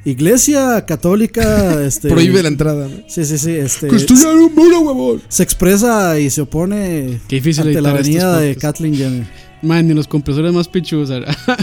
Iglesia 0.05 0.85
Católica. 0.85 1.81
Este, 1.85 2.09
Prohíbe 2.09 2.41
la 2.41 2.49
entrada, 2.49 2.87
¿no? 2.87 3.03
Sí, 3.07 3.25
sí, 3.25 3.37
sí. 3.37 3.51
Este, 3.51 3.87
Construyan 3.87 4.37
un 4.37 4.55
muro, 4.55 4.79
huevón. 4.81 5.21
se 5.27 5.43
expresa 5.43 6.19
y 6.19 6.29
se 6.29 6.41
opone 6.41 7.19
Qué 7.27 7.35
difícil 7.37 7.67
ante 7.67 7.81
la 7.81 7.89
editar 7.89 8.01
estos 8.01 8.07
venida 8.07 8.39
de. 8.39 8.55
Kathleen 8.55 8.95
Jenner. 8.95 9.27
Man, 9.61 9.87
ni 9.87 9.93
los 9.93 10.07
compresores 10.07 10.51
más 10.53 10.67
pichudos. 10.67 11.09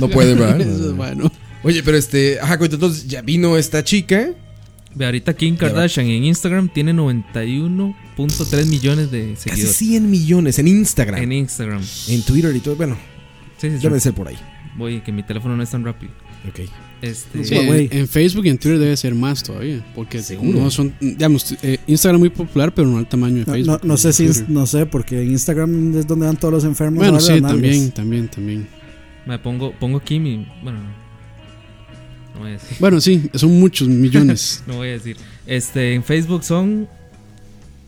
No 0.01 0.09
pueden, 0.09 0.39
¿verdad? 0.39 0.61
Eso 0.61 0.95
bueno. 0.95 1.31
Oye, 1.65 1.83
pero 1.83 1.97
este. 1.97 2.39
Ajá, 2.41 2.59
entonces 2.61 3.07
ya 3.09 3.23
vino 3.23 3.57
esta 3.57 3.83
chica. 3.83 4.31
Ve, 4.95 5.05
ahorita 5.05 5.35
Kim 5.35 5.57
Kardashian 5.57 6.07
en 6.07 6.25
Instagram 6.25 6.69
tiene 6.69 6.93
91.3 6.93 8.67
millones 8.67 9.11
de 9.11 9.35
Casi 9.35 9.51
seguidores. 9.51 9.77
100 9.77 10.11
millones 10.11 10.59
en 10.59 10.69
Instagram. 10.69 11.23
En 11.23 11.33
En, 11.33 11.39
Instagram. 11.39 11.83
Twitter 12.27 12.55
y 12.57 12.61
todo. 12.61 12.77
Bueno, 12.77 12.97
Sí, 13.59 13.69
sí, 13.71 13.77
sí. 13.77 13.83
debe 13.83 14.01
ser 14.01 14.15
por 14.15 14.29
ahí. 14.29 14.39
Voy, 14.77 15.01
que 15.01 15.13
mi 15.13 15.23
teléfono 15.25 15.57
no 15.57 15.63
es 15.63 15.71
tan 15.71 15.85
rápido. 15.85 16.13
Ok. 16.47 16.61
Este, 17.01 17.45
Sí, 17.45 17.55
Huawei. 17.55 17.89
en, 17.93 17.99
en 18.01 18.09
Facebook 18.09 18.45
y 18.47 18.49
en 18.49 18.59
Twitter 18.59 18.79
debe 18.79 18.97
ser 18.97 19.15
más 19.15 19.43
todavía. 19.43 19.85
Porque 19.95 20.21
Seguro. 20.23 20.59
no 20.59 20.71
son, 20.71 20.93
digamos, 21.01 21.55
eh, 21.63 21.79
Instagram 21.87 22.21
muy 22.21 22.31
popular, 22.31 22.75
pero 22.75 22.89
no 22.89 22.99
al 22.99 23.09
tamaño 23.09 23.37
de 23.37 23.47
No, 23.47 23.53
Facebook. 23.53 23.81
no, 23.83 23.89
no 23.89 23.97
sé 23.97 24.13
si, 24.13 24.29
no 24.49 24.67
sé, 24.67 24.87
porque 24.87 25.23
en 25.23 25.31
Instagram 25.31 25.97
es 25.97 26.07
donde 26.07 26.27
van 26.27 26.37
todos 26.37 26.55
los 26.55 26.65
enfermos. 26.65 26.99
Bueno, 26.99 27.21
sí, 27.21 27.41
también, 27.41 27.91
también, 27.93 28.29
también. 28.29 28.67
me 29.27 29.39
pongo, 29.39 29.73
pongo 29.79 30.01
Kim 30.01 30.27
y. 30.27 30.47
Bueno, 30.63 30.81
no. 30.83 30.99
No 32.35 32.41
voy 32.41 32.49
a 32.51 32.53
decir. 32.53 32.77
Bueno, 32.81 33.01
sí, 33.01 33.31
son 33.35 33.59
muchos 33.59 33.89
millones. 33.89 34.63
No 34.67 34.77
voy 34.77 34.89
a 34.89 34.93
decir. 34.93 35.17
Este, 35.47 35.95
en 35.95 36.03
Facebook 36.05 36.43
son. 36.45 36.89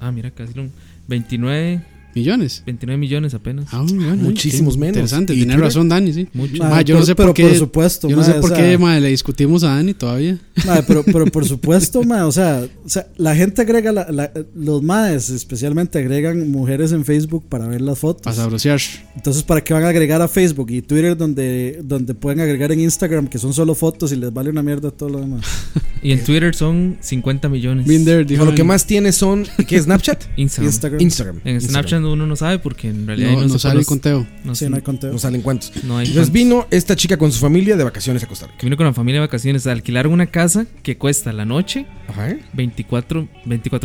Ah, 0.01 0.11
mira, 0.13 0.31
casi 0.31 0.59
un 0.59 0.73
29, 1.09 1.83
¿Millones? 2.15 2.63
29 2.67 2.99
millones 2.99 3.35
apenas. 3.35 3.67
Ah, 3.73 3.83
bueno, 3.87 4.17
Muchísimos 4.17 4.75
qué 4.75 4.81
menos. 4.81 4.97
Interesante, 4.97 5.33
¿Y 5.35 5.39
tiene 5.39 5.57
razón 5.57 5.89
Dani, 5.89 6.13
sí. 6.13 6.29
Mucho. 6.33 6.63
Ma, 6.63 6.71
Ma, 6.71 6.83
yo 6.83 6.95
por- 6.95 7.01
no 7.01 7.07
sé 7.07 7.15
pero 7.15 7.29
por 7.29 7.37
qué. 7.37 7.43
por 7.49 7.57
supuesto, 7.57 8.09
yo 8.09 8.17
no 8.17 8.23
ma, 8.23 8.27
sé 8.29 8.39
o 8.39 8.41
por 8.41 8.51
sea, 8.51 8.59
qué, 8.59 8.79
madre, 8.79 9.01
le 9.03 9.09
discutimos 9.11 9.63
a 9.65 9.69
Dani 9.75 9.95
todavía. 9.95 10.39
Pero, 10.87 11.05
pero 11.05 11.27
por 11.27 11.45
supuesto, 11.49 12.01
o 12.01 12.33
sea, 12.33 12.67
o 12.85 12.89
sea, 12.89 13.07
la 13.17 13.35
gente 13.37 13.63
agrega, 13.63 13.93
la- 13.93 14.11
la- 14.11 14.33
los 14.55 14.83
maes 14.83 15.31
especialmente 15.31 15.99
agregan 15.99 16.51
mujeres 16.51 16.93
en 16.93 17.05
Facebook 17.05 17.45
para 17.49 17.67
ver 17.69 17.81
las 17.81 17.99
fotos. 17.99 18.23
Para 18.23 18.37
sabrosear. 18.37 18.81
Entonces, 19.17 19.43
¿para 19.43 19.63
qué 19.63 19.73
van 19.75 19.85
a 19.85 19.89
agregar 19.89 20.21
a 20.23 20.29
Facebook 20.29 20.71
y 20.71 20.83
Twitter 20.83 21.17
donde, 21.17 21.81
donde 21.85 22.15
pueden 22.15 22.41
agregar 22.41 22.73
en 22.73 22.81
Instagram 22.81 23.29
que 23.29 23.39
son 23.39 23.53
solo 23.53 23.75
fotos 23.75 24.13
y 24.13 24.17
les 24.17 24.33
vale 24.33 24.51
una 24.51 24.63
mierda 24.63 24.91
todo 24.91 25.09
lo 25.11 25.21
demás? 25.21 25.43
Y 26.03 26.13
en 26.13 26.25
Twitter 26.25 26.55
son 26.55 26.97
50 27.03 27.51
millones. 27.51 27.87
Been 27.87 28.07
there, 28.07 28.25
dijo 28.25 28.47
lo 28.47 28.55
que 28.55 28.65
más 28.65 28.87
tiene 28.87 29.13
son. 29.13 29.47
¿Qué? 29.69 29.79
¿Snapchat? 29.83 30.25
Instagram. 30.39 30.67
Instagram. 30.67 31.01
Instagram. 31.03 31.41
En. 31.45 31.61
Snapchat 31.61 32.00
uno 32.05 32.27
no 32.27 32.37
sabe 32.37 32.59
porque 32.59 32.89
en 32.89 33.07
realidad 33.07 33.33
No, 33.33 33.41
no, 33.43 33.49
no 33.49 33.59
sale 33.59 33.73
el 33.73 33.79
los- 33.79 33.87
conteo. 33.87 34.27
No, 34.45 34.55
Sí, 34.55 34.65
sé- 34.65 34.71
no 34.71 34.77
hay 34.77 34.83
conteo. 34.83 35.13
No 35.13 35.19
salen 35.19 35.43
cuántos. 35.43 35.73
no 35.85 35.99
hay 35.99 36.07
Entonces 36.09 36.31
cuántos. 36.31 36.33
vino 36.33 36.67
esta 36.71 36.97
chica 36.97 37.17
con 37.17 37.31
su 37.33 37.39
familia 37.41 37.77
de 37.77 37.85
vacaciones 37.85 38.23
a 38.23 38.27
Costa 38.27 38.47
Rica. 38.47 38.59
Que 38.59 38.67
vino 38.67 38.77
con 38.77 38.87
la 38.87 38.93
familia 38.93 39.21
de 39.21 39.27
vacaciones. 39.27 39.67
Alquilaron 39.67 40.13
una 40.13 40.27
casa 40.27 40.67
que 40.83 40.97
cuesta 40.97 41.33
la 41.33 41.45
noche 41.45 41.87
Ajá. 42.09 42.37
24 42.53 43.27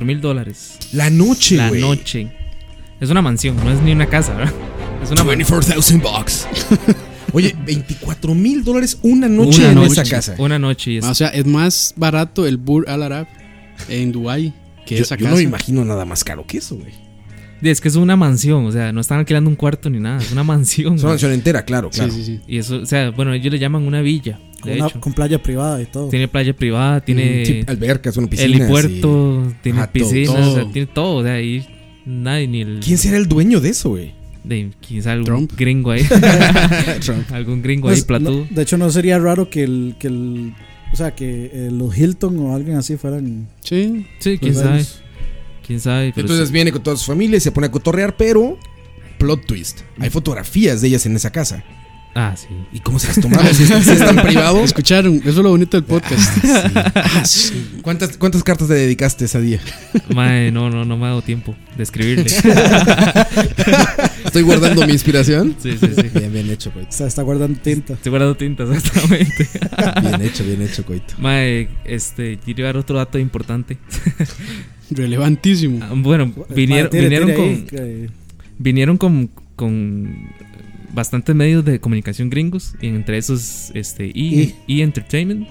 mil 0.06 0.22
dólares. 0.22 0.78
La 0.94 1.10
noche, 1.10 1.58
la 1.58 1.70
güey. 1.70 1.82
noche. 1.82 2.32
Es 3.00 3.10
una 3.10 3.22
mansión, 3.22 3.58
no 3.58 3.72
es 3.72 3.82
ni 3.82 3.92
una 3.92 4.08
casa, 4.08 4.34
¿verdad? 4.36 4.54
Es 5.04 5.12
una 5.12 5.24
mansión. 5.24 5.60
24,000 5.62 6.02
bucks. 6.02 6.48
Oye, 7.34 7.54
24 7.66 8.34
mil 8.34 8.64
dólares 8.64 8.98
una 9.02 9.28
noche 9.28 9.60
Una 9.60 9.70
en 9.70 9.76
noche, 9.76 10.02
esa 10.02 10.04
casa. 10.10 10.36
Una 10.38 10.58
noche. 10.58 10.92
y 10.92 10.98
es- 10.98 11.06
O 11.06 11.14
sea, 11.14 11.28
es 11.30 11.46
más 11.46 11.94
barato 11.98 12.48
el 12.48 12.56
Bur 12.58 12.90
Al 12.90 13.04
Arab 13.04 13.28
en 13.90 14.12
Dubai 14.14 14.54
que 14.86 14.96
Yo, 14.96 15.02
esa 15.04 15.16
yo 15.16 15.24
casa. 15.26 15.32
no 15.32 15.36
me 15.38 15.44
imagino 15.44 15.84
nada 15.84 16.06
más 16.06 16.24
caro 16.24 16.46
que 16.48 16.60
eso, 16.60 16.76
güey. 16.78 16.94
Y 17.62 17.70
es 17.70 17.80
que 17.82 17.88
es 17.88 17.96
una 17.96 18.16
mansión, 18.16 18.66
o 18.66 18.72
sea, 18.72 18.92
no 18.92 19.02
están 19.02 19.20
alquilando 19.20 19.50
un 19.50 19.56
cuarto 19.56 19.90
ni 19.90 20.00
nada, 20.00 20.22
es 20.22 20.32
una 20.32 20.44
mansión. 20.44 20.96
Es 20.96 21.02
una 21.02 21.12
mansión 21.12 21.32
entera, 21.32 21.64
claro, 21.64 21.90
claro. 21.90 22.12
Sí, 22.12 22.24
sí, 22.24 22.26
sí. 22.38 22.42
Y 22.48 22.58
eso, 22.58 22.78
o 22.82 22.86
sea, 22.86 23.12
bueno, 23.12 23.34
ellos 23.34 23.52
le 23.52 23.60
llaman 23.60 23.84
una 23.84 24.02
villa, 24.02 24.40
Con, 24.60 24.72
de 24.72 24.78
una- 24.78 24.88
hecho. 24.88 25.00
con 25.00 25.14
playa 25.14 25.42
privada 25.42 25.82
y 25.82 25.86
todo. 25.86 26.10
Tiene 26.10 26.28
playa 26.28 26.54
privada, 26.54 27.00
tiene 27.02 27.46
Sí, 27.46 27.64
albercas, 27.68 28.18
una 28.18 28.28
piscina. 28.28 28.58
helipuerto, 28.58 29.54
tiene 29.64 29.80
Ajá, 29.80 29.88
todo, 29.88 29.94
piscinas, 29.94 30.36
todo. 30.36 30.52
o 30.52 30.56
sea, 30.56 30.72
tiene 30.72 30.88
todo, 30.88 31.16
o 31.16 31.24
sea, 31.24 31.34
ahí 31.34 31.66
nadie 32.06 32.48
ni 32.48 32.62
el... 32.62 32.80
¿Quién 32.84 32.98
será 32.98 33.18
el 33.18 33.28
dueño 33.28 33.60
de 33.62 33.70
eso, 33.70 33.90
güey? 33.90 34.14
De, 34.44 34.70
quizá 34.80 35.14
algún 35.14 35.26
Trump. 35.26 35.54
gringo 35.58 35.92
ahí. 35.92 36.04
algún 37.32 37.62
gringo 37.64 37.90
ahí 37.90 38.02
no, 38.20 38.46
de 38.50 38.62
hecho, 38.62 38.78
no 38.78 38.92
sería 38.92 39.18
raro 39.18 39.50
que 39.50 39.64
el. 39.64 39.96
Que 39.98 40.08
el 40.08 40.54
o 40.94 40.96
sea, 40.96 41.16
que 41.16 41.50
eh, 41.52 41.70
los 41.72 41.98
Hilton 41.98 42.38
o 42.40 42.56
alguien 42.56 42.78
así 42.78 42.96
fueran. 42.96 43.48
Sí. 43.62 44.06
Sí, 44.20 44.38
quién 44.38 44.54
pues, 44.54 44.58
sabe. 44.66 44.86
Ellos. 45.66 45.68
Quién 45.68 45.80
sabe. 45.80 46.12
Pero 46.14 46.26
Entonces 46.26 46.48
sí. 46.50 46.54
viene 46.54 46.72
con 46.72 46.84
toda 46.84 46.98
su 46.98 47.06
familia 47.06 47.38
y 47.38 47.42
se 47.42 47.52
pone 47.52 47.68
a 47.68 47.72
cotorrear, 47.72 48.16
pero. 48.18 48.58
Plot 49.18 49.46
twist. 49.46 49.82
Hay 50.00 50.10
fotografías 50.10 50.82
de 50.82 50.88
ellas 50.90 51.06
en 51.06 51.16
esa 51.16 51.32
casa. 51.32 51.64
Ah, 52.18 52.34
sí. 52.38 52.48
¿Y 52.72 52.80
cómo 52.80 52.98
se 52.98 53.08
las 53.08 53.20
tomaron? 53.20 53.54
si, 53.54 53.64
es, 53.64 53.70
si 53.84 53.92
es 53.92 54.00
tan 54.00 54.16
privado. 54.16 54.64
Escucharon, 54.64 55.16
eso 55.18 55.30
es 55.30 55.36
lo 55.36 55.50
bonito 55.50 55.76
del 55.76 55.84
podcast. 55.84 56.46
Ah, 56.96 57.26
sí. 57.26 57.80
¿Cuántas, 57.82 58.18
¿Cuántas 58.18 58.42
cartas 58.42 58.70
le 58.70 58.76
dedicaste 58.76 59.26
ese 59.26 59.42
día? 59.42 59.60
Mae, 60.14 60.50
no, 60.52 60.70
no, 60.70 60.86
no 60.86 60.96
me 60.98 61.06
ha 61.06 61.10
dado 61.10 61.22
tiempo 61.22 61.56
de 61.76 61.84
escribirle. 61.84 62.26
Estoy 64.26 64.44
guardando 64.44 64.86
mi 64.88 64.94
inspiración. 64.94 65.56
Sí, 65.60 65.78
sí, 65.78 65.88
sí. 65.96 66.10
Bien, 66.18 66.32
bien 66.32 66.50
hecho, 66.50 66.70
O 66.70 66.74
coito. 66.74 66.92
sea, 66.92 67.08
está 67.08 67.22
guardando 67.22 67.60
tinta. 67.60 67.94
Estoy 67.94 68.10
guardando 68.12 68.36
tintas, 68.38 68.70
exactamente. 68.70 69.50
Bien 70.02 70.22
hecho, 70.22 70.44
bien 70.46 70.62
hecho, 70.62 70.86
coito. 70.86 71.14
Mae, 71.18 71.68
este, 71.84 72.38
quiero 72.44 72.64
dar 72.64 72.78
otro 72.78 72.98
dato 72.98 73.20
importante. 73.20 73.78
Relevantísimo. 74.90 75.80
Ah, 75.84 75.94
Bueno, 75.96 76.32
vinieron, 76.56 76.90
vinieron 76.92 77.34
con. 77.34 77.66
que- 77.66 78.10
vinieron 78.58 78.98
con, 78.98 79.30
con 79.56 80.30
bastantes 80.96 81.36
medios 81.36 81.64
de 81.66 81.80
comunicación 81.80 82.30
gringos, 82.30 82.74
y 82.82 82.88
entre 82.88 83.18
esos 83.18 83.72
este, 83.76 84.06
E, 84.16 84.56
E 84.68 84.82
Entertainment, 84.82 85.48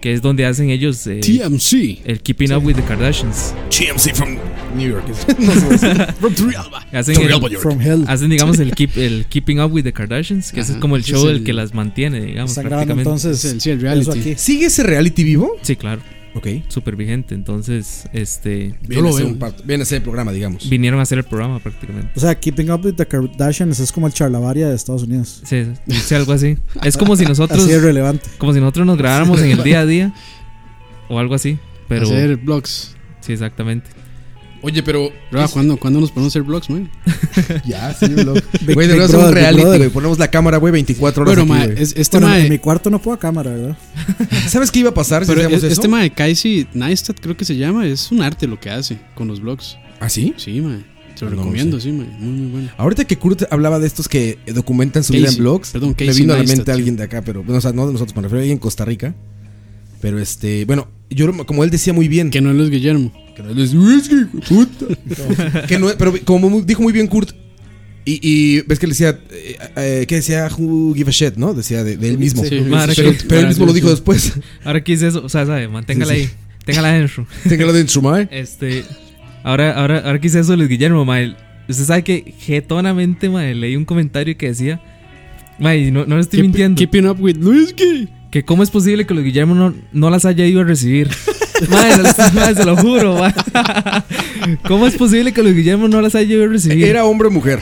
que 0.00 0.14
es 0.14 0.22
donde 0.22 0.46
hacen 0.46 0.70
ellos 0.70 1.06
eh, 1.06 1.20
TMC. 1.20 2.00
el 2.06 2.20
Keeping 2.22 2.52
Up 2.54 2.64
with 2.64 2.74
the 2.74 2.82
Kardashians. 2.82 3.54
GMC 3.70 4.14
from 4.14 4.38
New 4.74 4.88
York. 4.90 5.04
no 5.38 5.52
sé. 5.78 6.12
from 6.14 6.34
Turrialba. 6.34 6.80
Hacen, 6.90 7.16
el- 7.20 7.28
New 7.28 7.48
York. 7.50 7.58
From 7.62 7.78
Hell. 7.80 8.04
hacen 8.08 8.30
digamos, 8.30 8.58
el, 8.60 8.72
keep, 8.74 8.96
el 8.96 9.26
Keeping 9.26 9.60
Up 9.60 9.70
with 9.72 9.84
the 9.84 9.92
Kardashians, 9.92 10.52
que 10.52 10.60
ese 10.60 10.70
es 10.70 10.76
Ajá, 10.76 10.80
como 10.80 10.96
el 10.96 11.04
show 11.04 11.28
el, 11.28 11.36
el- 11.36 11.44
que 11.44 11.52
las 11.52 11.74
mantiene, 11.74 12.20
digamos, 12.22 12.52
Está 12.52 12.62
grabando 12.62 12.94
prácticamente. 12.94 13.26
entonces. 13.28 13.44
Es 13.44 13.52
el- 13.52 13.60
sí, 13.60 13.70
el 13.70 13.80
reality. 13.82 14.34
¿Sigue 14.36 14.66
ese 14.66 14.82
reality 14.84 15.22
vivo? 15.22 15.56
Sí, 15.60 15.76
claro, 15.76 16.00
Ok. 16.34 16.46
súper 16.68 16.94
vigente. 16.96 17.34
Entonces, 17.34 18.08
este, 18.12 18.78
Viene, 18.82 19.08
lo 19.08 19.14
veo. 19.14 19.26
un 19.26 19.38
viene 19.64 19.82
a 19.82 19.86
ser 19.86 19.96
el 19.96 20.02
programa, 20.02 20.30
digamos. 20.32 20.68
vinieron 20.70 21.00
a 21.00 21.02
hacer 21.02 21.18
el 21.18 21.24
programa 21.24 21.58
prácticamente. 21.58 22.12
O 22.16 22.20
sea, 22.20 22.34
Keeping 22.38 22.70
Up 22.70 22.84
with 22.84 22.94
the 22.94 23.06
Kardashians 23.06 23.80
es 23.80 23.90
como 23.90 24.06
el 24.06 24.12
charlavaria 24.12 24.68
de 24.68 24.76
Estados 24.76 25.02
Unidos. 25.02 25.42
Sí, 25.44 25.64
sí, 25.88 26.14
algo 26.14 26.32
así. 26.32 26.56
Es 26.84 26.96
como 26.96 27.16
si 27.16 27.24
nosotros, 27.26 27.64
Así 27.64 27.72
es 27.72 27.82
relevante. 27.82 28.28
como 28.38 28.52
si 28.52 28.60
nosotros 28.60 28.86
nos 28.86 28.96
grabáramos 28.96 29.40
en 29.42 29.50
el 29.50 29.62
día 29.64 29.80
a 29.80 29.86
día 29.86 30.14
o 31.08 31.18
algo 31.18 31.34
así. 31.34 31.58
Pero 31.88 32.06
Hacer 32.06 32.36
vlogs. 32.36 32.94
sí, 33.20 33.32
exactamente. 33.32 33.90
Oye, 34.62 34.82
pero. 34.82 35.10
Bro, 35.30 35.48
¿cuándo, 35.48 35.76
¿cuándo 35.78 36.00
nos 36.00 36.10
podemos 36.10 36.32
hacer 36.32 36.42
vlogs, 36.42 36.68
man? 36.70 36.90
Ya, 37.66 37.94
sí. 37.94 38.06
Big- 38.06 38.24
Güey, 38.74 38.86
deberíamos 38.88 39.14
hacer 39.14 39.26
un 39.26 39.32
reality, 39.32 39.62
Brother. 39.62 39.78
güey. 39.78 39.90
Ponemos 39.90 40.18
la 40.18 40.28
cámara, 40.28 40.58
güey, 40.58 40.72
24 40.72 41.22
horas. 41.22 41.36
Bueno, 41.36 41.54
aquí, 41.54 41.60
ma, 41.68 41.72
güey. 41.72 41.82
es- 41.82 41.94
este 41.96 42.18
Bueno, 42.18 42.28
mae- 42.34 42.42
en 42.46 42.50
mi 42.52 42.58
cuarto 42.58 42.90
no 42.90 43.00
puedo 43.00 43.14
a 43.14 43.18
cámara, 43.18 43.50
¿verdad? 43.52 43.76
¿Sabes 44.48 44.70
qué 44.70 44.80
iba 44.80 44.90
a 44.90 44.94
pasar 44.94 45.24
si 45.24 45.28
pero 45.28 45.40
hacíamos 45.40 45.58
es- 45.64 45.64
eso? 45.72 45.72
este 45.80 45.88
mae 45.88 46.02
de 46.04 46.10
Casey 46.10 46.66
Neistat 46.74 47.18
creo 47.20 47.36
que 47.36 47.44
se 47.44 47.56
llama, 47.56 47.86
es 47.86 48.10
un 48.12 48.22
arte 48.22 48.46
lo 48.46 48.58
que 48.60 48.70
hace 48.70 48.98
con 49.14 49.28
los 49.28 49.40
vlogs. 49.40 49.76
¿Ah, 50.00 50.08
sí? 50.08 50.34
Sí, 50.36 50.60
mae. 50.60 50.84
Se 51.14 51.24
lo 51.24 51.30
No, 51.32 51.36
no 51.36 51.42
recomiendo, 51.42 51.78
sé. 51.80 51.88
sí, 51.90 51.92
mae. 51.92 52.06
Muy, 52.18 52.32
muy 52.40 52.50
bueno. 52.50 52.68
Ahorita 52.78 53.04
que 53.04 53.16
Kurt 53.18 53.42
hablaba 53.50 53.78
de 53.78 53.86
estos 53.86 54.08
que 54.08 54.38
documentan 54.54 55.04
su 55.04 55.12
vida 55.12 55.28
en 55.28 55.36
blogs, 55.36 55.70
Perdón, 55.70 55.90
me 55.90 55.94
Casey 56.06 56.22
vino 56.22 56.32
a 56.32 56.36
la 56.36 56.42
Neistat, 56.42 56.58
mente 56.58 56.72
alguien 56.72 56.96
de 56.96 57.02
acá, 57.04 57.22
pero 57.22 57.42
bueno, 57.42 57.58
o 57.58 57.60
sea, 57.60 57.72
no 57.72 57.86
de 57.86 57.92
nosotros, 57.92 58.14
me 58.16 58.22
refiero 58.22 58.38
a 58.38 58.42
alguien 58.42 58.56
en 58.56 58.60
Costa 58.60 58.84
Rica. 58.84 59.14
Pero 60.00 60.18
este, 60.18 60.64
bueno, 60.64 60.88
yo 61.10 61.32
como 61.46 61.64
él 61.64 61.70
decía 61.70 61.92
muy 61.92 62.08
bien, 62.08 62.30
Que 62.30 62.40
no 62.40 62.50
es 62.50 62.56
Luis 62.56 62.70
Guillermo. 62.70 63.12
que 63.36 63.42
no 63.42 63.62
es 63.62 63.74
whisky, 63.74 64.14
hijo 64.16 64.28
de 64.38 64.66
puta. 64.66 65.66
que 65.66 65.78
no, 65.78 65.88
pero 65.98 66.14
como 66.24 66.60
dijo 66.62 66.82
muy 66.82 66.92
bien 66.92 67.06
Kurt, 67.06 67.32
y, 68.04 68.18
y 68.22 68.60
ves 68.62 68.78
que 68.78 68.86
le 68.86 68.92
decía, 68.92 69.18
eh, 69.30 69.56
eh, 69.76 70.04
que 70.08 70.16
decía 70.16 70.48
who 70.56 70.94
give 70.94 71.08
a 71.08 71.12
shit, 71.12 71.34
¿no? 71.36 71.52
Decía 71.54 71.84
de, 71.84 71.96
de 71.96 72.08
él 72.08 72.18
mismo. 72.18 72.42
Sí, 72.42 72.48
pero, 72.50 72.94
que- 72.94 73.18
pero 73.28 73.40
él 73.42 73.48
mismo 73.48 73.66
lo 73.66 73.72
dijo 73.72 73.90
después. 73.90 74.32
Ahora 74.64 74.82
quise 74.82 75.08
eso, 75.08 75.22
o 75.24 75.28
sea, 75.28 75.44
sabe, 75.46 75.68
manténgala 75.68 76.14
Sí, 76.14 76.20
sí. 76.20 76.26
ahí, 76.26 76.30
téngala 76.64 76.88
adentro. 76.90 77.26
Téngalo 77.48 77.72
dentro, 77.74 78.00
mae. 78.02 78.26
Este, 78.30 78.84
ahora, 79.42 79.72
ahora, 79.72 79.98
ahora 79.98 80.20
quise 80.20 80.40
eso, 80.40 80.56
Luis 80.56 80.68
Guillermo, 80.68 81.04
mae. 81.04 81.36
Usted 81.68 81.84
sabe 81.84 82.02
que 82.02 82.34
getonamente, 82.38 83.28
mae, 83.28 83.54
leí 83.54 83.76
un 83.76 83.84
comentario 83.84 84.36
que 84.36 84.48
decía, 84.48 84.80
mae, 85.58 85.90
no, 85.90 86.06
no 86.06 86.16
le 86.16 86.22
estoy 86.22 86.40
Keep- 86.40 86.42
mintiendo, 86.42 86.78
Keeping 86.78 87.06
up 87.06 87.20
with 87.20 87.36
Luis 87.36 87.74
Gui. 87.76 88.08
Que 88.30 88.44
cómo 88.44 88.62
es 88.62 88.70
posible 88.70 89.06
que 89.06 89.14
Luis 89.14 89.26
Guillermo 89.26 89.54
no, 89.54 89.74
no 89.92 90.10
las 90.10 90.24
haya 90.24 90.44
ido 90.46 90.60
a 90.60 90.64
recibir. 90.64 91.10
mae, 91.68 91.92
se- 91.92 92.32
mae, 92.32 92.54
se 92.54 92.64
lo 92.64 92.76
juro, 92.76 93.18
mae. 93.18 93.34
¿Cómo 94.66 94.86
es 94.86 94.94
posible 94.96 95.32
que 95.32 95.42
Luis 95.42 95.54
Guillermo 95.56 95.88
no 95.88 96.00
las 96.00 96.14
haya 96.14 96.34
ido 96.34 96.44
a 96.44 96.48
recibir? 96.48 96.84
¿Era 96.86 97.04
hombre 97.04 97.28
o 97.28 97.30
mujer? 97.30 97.60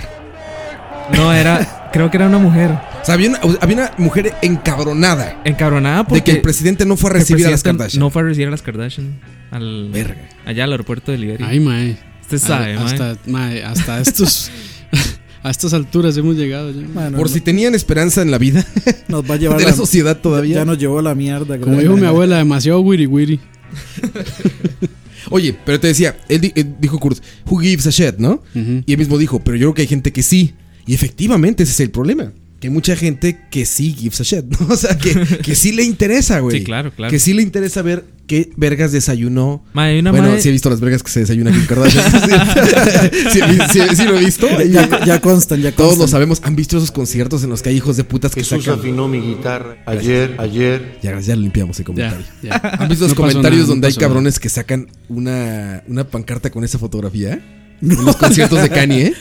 No, 1.16 1.32
era, 1.32 1.89
creo 1.93 2.11
que 2.11 2.19
era 2.19 2.27
una 2.27 2.39
mujer. 2.39 2.70
O 2.70 3.05
sea, 3.05 3.15
había 3.15 3.31
una, 3.31 3.40
había 3.61 3.77
una 3.77 3.93
mujer 3.97 4.35
encabronada 4.43 5.40
Encabronada 5.45 6.05
porque 6.05 6.20
de 6.20 6.24
que 6.24 6.31
el 6.32 6.40
presidente 6.43 6.85
no 6.85 6.97
fue 6.97 7.11
a 7.11 7.12
recibir 7.15 7.47
a 7.47 7.51
las 7.51 7.62
Kardashian. 7.62 8.01
No 8.01 8.11
fue 8.11 8.23
a 8.23 8.24
recibir 8.27 8.49
a 8.49 8.51
las 8.51 8.61
Kardashian. 8.62 9.19
Al, 9.51 9.89
Verga. 9.90 10.16
Allá 10.45 10.65
al 10.65 10.73
aeropuerto 10.73 11.11
de 11.12 11.19
Liberia. 11.19 11.47
Ay, 11.49 11.61
mae. 11.61 11.97
Usted 12.20 12.39
sabe, 12.39 12.74
mae. 12.74 12.85
hasta, 12.85 13.16
mae, 13.27 13.65
hasta 13.65 14.01
estos. 14.01 14.51
a 15.43 15.51
estas 15.51 15.73
alturas 15.74 16.16
hemos 16.16 16.36
llegado 16.36 16.70
ya. 16.70 16.86
Bueno, 16.93 17.16
Por 17.19 17.28
si 17.28 17.40
tenían 17.40 17.74
esperanza 17.74 18.23
en 18.23 18.31
la 18.31 18.39
vida 18.39 18.66
nos 19.09 19.28
va 19.28 19.35
a 19.35 19.36
llevar 19.39 19.59
de 19.59 19.65
la, 19.65 19.70
la 19.70 19.77
sociedad 19.77 20.16
todavía. 20.20 20.56
Ya 20.56 20.65
nos 20.65 20.78
llevó 20.78 21.01
la 21.02 21.15
mierda. 21.15 21.59
Como 21.59 21.78
dijo 21.78 21.97
mi 21.97 22.06
abuela, 22.06 22.39
demasiado 22.39 22.81
wiri 22.81 23.06
wiri. 23.06 23.40
Oye, 25.31 25.55
pero 25.65 25.78
te 25.78 25.89
decía, 25.89 26.16
él, 26.28 26.40
di- 26.40 26.52
él 26.55 26.77
dijo 26.81 26.98
Kurt, 26.98 27.19
who 27.47 27.59
gives 27.59 27.86
a 27.86 27.90
shit, 27.90 28.16
¿no? 28.19 28.43
Y 28.55 28.93
él 28.93 28.98
mismo 28.98 29.19
dijo, 29.19 29.40
pero 29.40 29.56
yo 29.56 29.66
creo 29.66 29.74
que 29.74 29.82
hay 29.82 29.89
gente 29.89 30.12
que 30.12 30.23
sí. 30.23 30.55
Y 30.86 30.94
efectivamente 30.94 31.65
ese 31.65 31.73
es 31.73 31.81
el 31.81 31.90
problema. 31.90 32.32
Que 32.60 32.66
hay 32.66 32.72
mucha 32.72 32.97
gente 32.97 33.39
que 33.52 33.64
sí 33.64 33.94
gives 33.97 34.20
a 34.20 34.24
shit, 34.24 34.44
¿no? 34.47 34.66
O 34.74 34.76
sea, 34.76 34.98
que, 34.98 35.14
que 35.44 35.55
sí 35.55 35.70
le 35.72 35.85
interesa, 35.85 36.40
güey. 36.40 36.59
Sí, 36.59 36.64
claro, 36.64 36.90
claro. 36.93 37.10
Que 37.10 37.20
sí 37.20 37.32
le 37.32 37.43
interesa 37.43 37.82
ver 37.82 38.05
qué 38.26 38.51
vergas 38.56 38.90
desayunó. 38.90 39.64
Una 39.74 40.10
bueno, 40.10 40.28
mae- 40.30 40.40
sí 40.43 40.48
he 40.48 40.52
visto 40.52 40.68
las 40.68 40.80
vergas 40.80 41.05
que 41.05 41.10
se 41.10 41.20
desayuna 41.20 41.52
Kim 41.52 41.66
Kardashian. 41.66 42.05
sí, 43.32 43.40
sí, 43.72 43.80
sí, 43.89 43.97
sí 43.97 44.05
lo 44.05 44.18
he 44.18 44.24
visto. 44.24 44.48
Ya, 44.64 45.05
ya 45.05 45.20
constan, 45.20 45.60
ya 45.62 45.70
constan. 45.70 45.72
Todos 45.76 45.98
lo 45.98 46.09
sabemos. 46.09 46.40
¿Han 46.43 46.56
visto 46.56 46.76
esos 46.78 46.90
conciertos 46.90 47.44
en 47.44 47.51
los 47.51 47.62
que 47.62 47.68
hay 47.68 47.76
hijos 47.76 47.97
de 47.97 48.02
putas 48.05 48.35
que 48.35 48.40
Jesús 48.43 48.64
sacan? 48.64 48.80
afinó 48.80 49.06
mi 49.06 49.20
guitarra 49.20 49.76
ayer, 49.86 50.35
ayer. 50.39 50.98
Ya, 51.01 51.18
ya 51.20 51.36
limpiamos 51.36 51.78
el 51.78 51.85
comentario. 51.85 52.26
ya. 52.43 52.60
¿Han 52.80 52.89
visto 52.89 53.05
los 53.05 53.12
No 53.12 53.16
comentarios 53.22 53.52
nada, 53.52 53.66
no 53.68 53.68
donde 53.74 53.86
hay 53.86 53.93
nada. 53.94 54.01
cabrones 54.09 54.39
que 54.40 54.48
sacan 54.48 54.89
una, 55.09 55.85
una 55.86 56.05
pancarta 56.09 56.51
con 56.51 56.64
esa 56.64 56.78
fotografía? 56.80 57.40
En 57.80 58.05
los 58.05 58.16
conciertos 58.16 58.60
de 58.62 58.68
Kanye. 58.68 59.12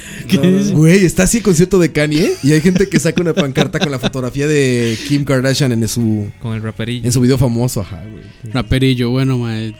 Güey, 0.73 1.05
está 1.05 1.23
así 1.23 1.37
el 1.37 1.43
concierto 1.43 1.79
de 1.79 1.91
Kanye 1.91 2.31
y 2.43 2.51
hay 2.51 2.61
gente 2.61 2.87
que 2.89 2.99
saca 2.99 3.21
una 3.21 3.33
pancarta 3.33 3.79
con 3.79 3.91
la 3.91 3.99
fotografía 3.99 4.47
de 4.47 4.97
Kim 5.07 5.23
Kardashian 5.23 5.71
en 5.71 5.87
su, 5.87 6.27
Con 6.41 6.53
el 6.55 6.61
raperillo. 6.61 7.05
en 7.05 7.11
su 7.11 7.21
video 7.21 7.37
famoso. 7.37 7.81
Ajá, 7.81 8.03
güey. 8.11 8.23
Raperillo, 8.51 9.09
bueno, 9.11 9.37
mae. 9.37 9.73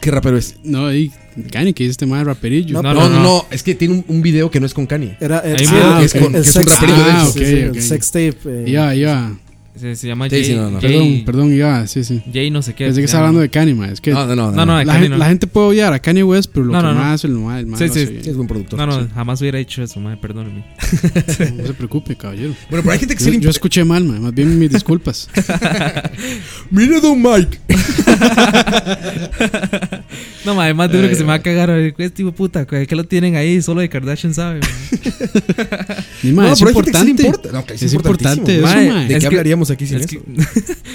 ¿Qué 0.00 0.10
rapero 0.10 0.36
es? 0.36 0.54
No, 0.62 0.86
ahí, 0.86 1.10
Kanye, 1.50 1.72
que 1.74 1.82
dice 1.84 1.92
este 1.92 2.06
mae 2.06 2.22
raperillo. 2.22 2.80
No, 2.80 2.94
No, 2.94 3.08
no, 3.08 3.22
no, 3.22 3.46
Es 3.50 3.62
que 3.62 3.74
tiene 3.74 3.94
un, 3.94 4.04
un 4.08 4.22
video 4.22 4.50
que 4.50 4.60
no 4.60 4.66
es 4.66 4.74
con 4.74 4.86
Kanye. 4.86 5.16
Era 5.20 5.40
el, 5.40 5.58
sí, 5.58 5.74
el- 5.74 6.04
es 6.04 6.12
con- 6.14 6.34
el 6.36 6.42
que 6.42 6.48
es 6.48 6.56
un 6.56 6.66
raperillo 6.66 6.98
de 6.98 7.04
tape, 7.10 7.22
esos. 7.22 7.32
sí, 7.34 7.40
Ok, 7.40 7.46
sí, 7.46 7.64
ok. 7.70 7.76
el 7.76 7.82
sex 7.82 8.06
tape. 8.10 8.36
eh, 8.46 8.64
Iba, 8.68 8.94
iba. 8.94 9.38
Se, 9.76 9.94
se 9.94 10.06
llama 10.06 10.24
Sí, 10.26 10.36
Jay, 10.36 10.44
sí, 10.44 10.54
no, 10.54 10.70
no. 10.70 10.80
Jay, 10.80 10.90
Perdón, 10.90 11.24
perdón, 11.24 11.54
iba, 11.54 11.86
sí, 11.86 12.02
sí. 12.02 12.22
Jay 12.32 12.50
no 12.50 12.62
sé 12.62 12.74
qué. 12.74 12.86
Pensé 12.86 13.00
que 13.02 13.06
se 13.08 13.10
estaba 13.16 13.26
llama. 13.28 13.40
hablando 13.40 13.40
de 13.42 13.76
Kanye. 13.76 13.92
Es 13.92 14.00
que 14.00 14.10
No, 14.12 14.26
no, 14.26 14.34
no. 14.34 14.52
No, 14.52 14.66
no, 14.66 14.82
la, 14.84 15.26
gente 15.28 15.46
puede 15.46 15.66
odiar 15.68 15.92
a 15.92 15.98
Kanye 15.98 16.22
West, 16.24 16.50
pero 16.52 16.64
lo 16.66 16.72
No, 16.72 16.78
que 16.80 16.84
no, 16.86 16.94
no. 16.94 17.00
más 17.00 17.24
el 17.24 17.32
mae, 17.32 17.60
el 17.60 17.66
mae 17.66 17.78
Sí, 17.88 18.06
sí. 18.06 18.18
es 18.28 18.34
buen 18.36 18.48
productor. 18.48 18.78
No, 18.78 18.86
no, 18.86 19.02
Sí. 19.02 19.08
jamás 19.14 19.40
hubiera 19.42 19.58
hecho 19.58 19.82
eso, 19.82 20.00
mae, 20.00 20.16
perdóneme. 20.16 20.64
No 21.56 21.66
se 21.66 21.74
preocupe, 21.74 22.16
caballero. 22.16 22.54
Bueno, 22.70 22.82
pero 22.82 22.92
hay 22.92 22.98
gente 22.98 23.14
que 23.16 23.22
sí 23.22 23.32
Yo, 23.32 23.40
yo 23.40 23.50
escuché 23.50 23.84
mal. 23.84 24.04
Más 24.04 24.32
bien 24.34 24.58
mis 24.58 24.70
disculpas. 24.70 25.28
Mira, 26.70 27.00
Don 27.00 27.20
Mike. 27.20 27.58
No, 30.44 30.54
mae, 30.54 30.72
más 30.74 30.90
de 30.92 30.98
uno 30.98 31.08
que 31.08 31.14
se 31.14 31.22
me 31.22 31.28
va 31.28 31.34
a 31.34 31.42
cagar. 31.42 31.70
a 31.70 31.74
ver, 31.74 31.86
Este 31.98 32.10
tipo 32.10 32.32
puta, 32.32 32.66
¿qué 32.66 32.94
lo 32.96 33.04
tienen 33.04 33.34
ahí? 33.36 33.60
Solo 33.62 33.80
de 33.80 33.88
Kardashian 33.88 34.32
sabe. 34.34 34.60
Ni 36.22 36.30
No, 36.32 36.46
es 36.46 36.50
que 36.50 36.56
sí 36.56 36.64
le 36.64 36.70
importante. 36.70 37.22
importa. 37.26 37.52
No, 37.52 37.64
es 37.74 37.92
importante 37.92 38.56
eso. 38.58 38.66
¿De 38.66 39.02
Es 39.04 39.08
qué 39.08 39.18
que- 39.18 39.26
hablaríamos 39.26 39.70
aquí 39.70 39.86
sin 39.86 39.98
Es 39.98 40.06
eso? 40.06 40.20
que, 40.22 40.30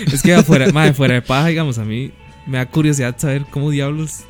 es 0.16 0.22
que 0.22 0.34
afuera, 0.34 0.72
mae, 0.74 0.94
fuera 0.94 1.16
de 1.16 1.22
paja, 1.22 1.48
digamos, 1.48 1.78
a 1.78 1.86
mí 1.86 2.12
me 2.48 2.58
da 2.58 2.66
curiosidad 2.66 3.16
saber 3.18 3.46
cómo 3.50 3.70
diablos 3.72 4.22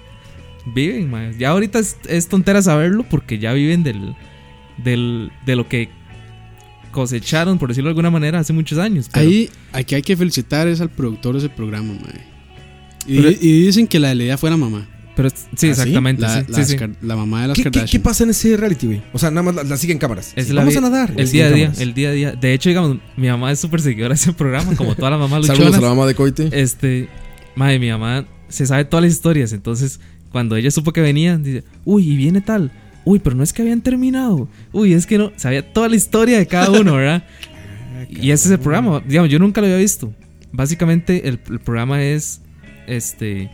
viven. 0.73 1.11
Ya 1.37 1.49
ahorita 1.49 1.79
es, 1.79 1.97
es 2.07 2.27
tontera 2.27 2.61
saberlo 2.61 3.03
porque 3.09 3.39
ya 3.39 3.53
viven 3.53 3.83
del, 3.83 4.15
del, 4.83 5.31
de 5.45 5.55
lo 5.55 5.67
que 5.67 5.89
cosecharon, 6.91 7.57
por 7.57 7.69
decirlo 7.69 7.87
de 7.87 7.91
alguna 7.91 8.11
manera, 8.11 8.39
hace 8.39 8.53
muchos 8.53 8.77
años. 8.77 9.09
pero- 9.13 9.25
Ahí, 9.27 9.49
aquí 9.71 9.95
hay 9.95 10.01
que 10.01 10.17
felicitar 10.17 10.67
es 10.67 10.81
al 10.81 10.89
productor 10.89 11.33
de 11.33 11.39
ese 11.39 11.49
programa, 11.49 11.93
mae. 11.93 12.30
Y, 13.07 13.17
Pero- 13.17 13.29
y 13.29 13.61
dicen 13.65 13.87
que 13.87 13.99
la 13.99 14.09
de 14.09 14.15
la 14.15 14.23
idea 14.23 14.37
fuera 14.37 14.57
mamá. 14.57 14.87
Pero 15.15 15.29
sí, 15.29 15.35
¿Ah, 15.43 15.55
sí? 15.57 15.67
exactamente. 15.67 16.21
La, 16.21 16.39
sí, 16.41 16.45
las 16.47 16.67
sí, 16.67 16.71
sí. 16.73 16.77
Kar- 16.77 16.95
la 17.01 17.15
mamá 17.17 17.41
de 17.41 17.47
las 17.49 17.57
¿Qué, 17.57 17.63
qué, 17.63 17.69
Kardashian. 17.71 18.01
qué 18.01 18.03
pasa 18.03 18.23
en 18.23 18.29
ese 18.29 18.55
reality, 18.55 18.87
güey? 18.87 19.01
O 19.11 19.19
sea, 19.19 19.29
nada 19.29 19.43
más 19.43 19.55
la, 19.55 19.63
la 19.63 19.77
siguen 19.77 19.97
cámaras. 19.97 20.31
Es 20.35 20.47
Sí, 20.47 20.53
la 20.53 20.61
Vamos 20.61 20.75
a 20.77 20.81
nadar. 20.81 21.13
El 21.17 21.29
día 21.29 21.47
a 21.47 21.49
día, 21.49 21.65
cámaras. 21.65 21.81
el 21.81 21.93
día 21.93 22.09
a 22.09 22.11
día. 22.13 22.31
De 22.31 22.53
hecho, 22.53 22.69
digamos, 22.69 22.97
mi 23.17 23.27
mamá 23.27 23.51
es 23.51 23.59
súper 23.59 23.81
seguidora 23.81 24.09
de 24.13 24.15
ese 24.15 24.31
programa, 24.33 24.73
como 24.75 24.95
toda 24.95 25.11
la 25.11 25.17
mamá 25.17 25.41
Saludos 25.43 25.75
a 25.75 25.81
la 25.81 25.89
mamá 25.89 26.07
de 26.07 26.15
Coite. 26.15 26.49
Este, 26.53 27.09
madre, 27.55 27.77
mi 27.79 27.89
mamá 27.89 28.25
se 28.47 28.65
sabe 28.65 28.85
todas 28.85 29.03
las 29.03 29.11
historias. 29.11 29.51
Entonces, 29.51 29.99
cuando 30.31 30.55
ella 30.55 30.71
supo 30.71 30.93
que 30.93 31.01
venían, 31.01 31.43
dice, 31.43 31.65
uy, 31.83 32.09
y 32.09 32.15
viene 32.15 32.39
tal. 32.39 32.71
Uy, 33.03 33.19
pero 33.19 33.35
no 33.35 33.43
es 33.43 33.51
que 33.51 33.63
habían 33.63 33.81
terminado. 33.81 34.47
Uy, 34.71 34.93
es 34.93 35.05
que 35.05 35.17
no. 35.17 35.33
Sabía 35.35 35.73
toda 35.73 35.89
la 35.89 35.97
historia 35.97 36.37
de 36.37 36.47
cada 36.47 36.71
uno, 36.71 36.95
¿verdad? 36.95 37.23
y 38.09 38.31
ese 38.31 38.47
es 38.47 38.51
el 38.51 38.59
programa. 38.59 39.01
Digamos, 39.05 39.29
yo 39.29 39.39
nunca 39.39 39.59
lo 39.59 39.67
había 39.67 39.77
visto. 39.77 40.13
Básicamente, 40.53 41.27
el, 41.27 41.39
el 41.49 41.59
programa 41.59 42.01
es, 42.01 42.41
este, 42.87 43.49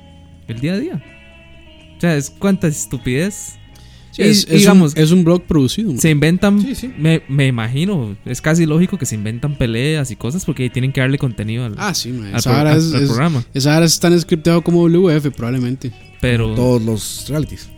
el 0.47 0.59
día 0.59 0.73
a 0.73 0.77
día. 0.79 1.03
O 1.97 2.01
sea, 2.01 2.15
es 2.17 2.29
cuánta 2.29 2.67
estupidez. 2.67 3.55
Sí, 4.11 4.23
Y, 4.23 4.25
es, 4.27 4.47
es 4.49 4.59
digamos, 4.61 4.93
un, 4.95 4.99
es 5.01 5.11
un 5.11 5.23
blog 5.23 5.43
producido. 5.43 5.95
se 5.97 6.09
inventan, 6.09 6.59
Sí, 6.61 6.73
sí. 6.75 6.91
Me, 6.97 7.21
me 7.27 7.45
imagino, 7.47 8.15
es 8.25 8.41
casi 8.41 8.65
lógico 8.65 8.97
que 8.97 9.05
se 9.05 9.13
inventan 9.15 9.55
peleas 9.55 10.09
y 10.11 10.15
cosas 10.15 10.43
porque 10.45 10.69
tienen 10.69 10.91
que 10.91 11.01
darle 11.01 11.17
contenido 11.19 11.65
al, 11.65 11.75
Ah, 11.77 11.93
sí, 11.93 12.09
al 12.09 12.35
Esa 12.35 12.49
pro- 12.51 12.59
al- 12.69 12.77
es, 12.77 12.93
al 12.93 13.05
programa. 13.05 13.43
esa 13.53 13.71
vara 13.73 13.85
es 13.85 13.99
tan 13.99 14.19
scriptado 14.19 14.61
como 14.63 14.87
WF, 14.87 15.29
probablemente. 15.31 15.91
Pero, 16.19 16.55
Todos 16.55 16.81
los 16.81 17.25
realities. 17.29 17.69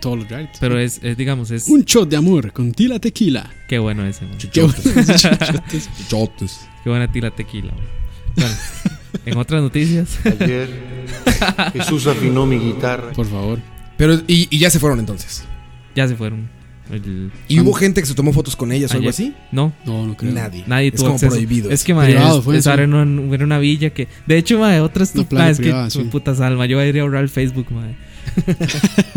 Todos 0.00 0.18
los 0.18 0.28
realities. 0.28 0.58
pero 0.60 0.78
es, 0.78 1.00
es, 1.02 1.16
digamos, 1.16 1.50
es... 1.50 1.66
Un 1.68 1.82
shot 1.84 2.08
de 2.10 2.16
amor 2.16 2.52
con 2.52 2.72
tila 2.72 2.98
tequila. 2.98 3.50
Qué 3.66 3.78
bueno 3.78 4.04
ese, 4.06 4.26
man. 4.26 4.36
Chichotes. 4.36 4.84
Chotes. 6.08 6.60
Qué 6.84 6.90
buena 6.90 7.10
tila 7.10 7.30
tequila. 7.30 7.72
man. 7.72 7.84
Bueno, 8.36 8.54
en 9.26 9.36
otras 9.38 9.62
noticias, 9.62 10.18
Ayer 10.24 10.68
Jesús 11.72 12.06
afinó 12.06 12.46
mi 12.46 12.58
guitarra. 12.58 13.12
Por 13.12 13.26
favor. 13.26 13.58
Pero, 13.96 14.14
y, 14.26 14.48
y 14.50 14.58
ya 14.58 14.70
se 14.70 14.78
fueron 14.78 14.98
entonces. 14.98 15.44
ya 15.94 16.06
se 16.08 16.16
fueron. 16.16 16.48
El- 16.90 17.32
¿Y 17.48 17.58
hubo 17.60 17.72
gente 17.72 18.00
que 18.00 18.06
se 18.06 18.14
tomó 18.14 18.32
fotos 18.32 18.54
con 18.54 18.70
ellas 18.70 18.92
o 18.92 18.96
algo 18.96 19.08
así? 19.10 19.34
No, 19.50 19.72
No, 19.84 20.06
no 20.06 20.16
creo. 20.16 20.32
Nadie. 20.32 20.62
nadie 20.68 20.88
Es 20.88 20.94
tuvo 20.94 21.06
como 21.06 21.14
acceso. 21.14 21.32
prohibido. 21.32 21.70
Es 21.70 21.82
que, 21.82 21.94
ma, 21.94 22.04
Privado 22.04 22.38
es, 22.38 22.44
fue 22.44 22.56
esa 22.58 22.74
eso. 22.74 22.82
era 22.82 23.44
una, 23.44 23.58
villa 23.58 23.90
que... 23.90 24.06
De 24.26 24.38
hecho, 24.38 24.60
ma, 24.60 24.80
otra 24.82 25.02
estupidez... 25.02 25.58
es 25.58 25.60
que, 25.60 25.90
sí. 25.90 26.04
puta 26.04 26.34
salma, 26.36 26.66
yo 26.66 26.80
iría 26.84 27.02
a 27.02 27.04
ahorrar 27.04 27.22
el 27.24 27.28
Facebook, 27.28 27.66
ma. 27.72 27.88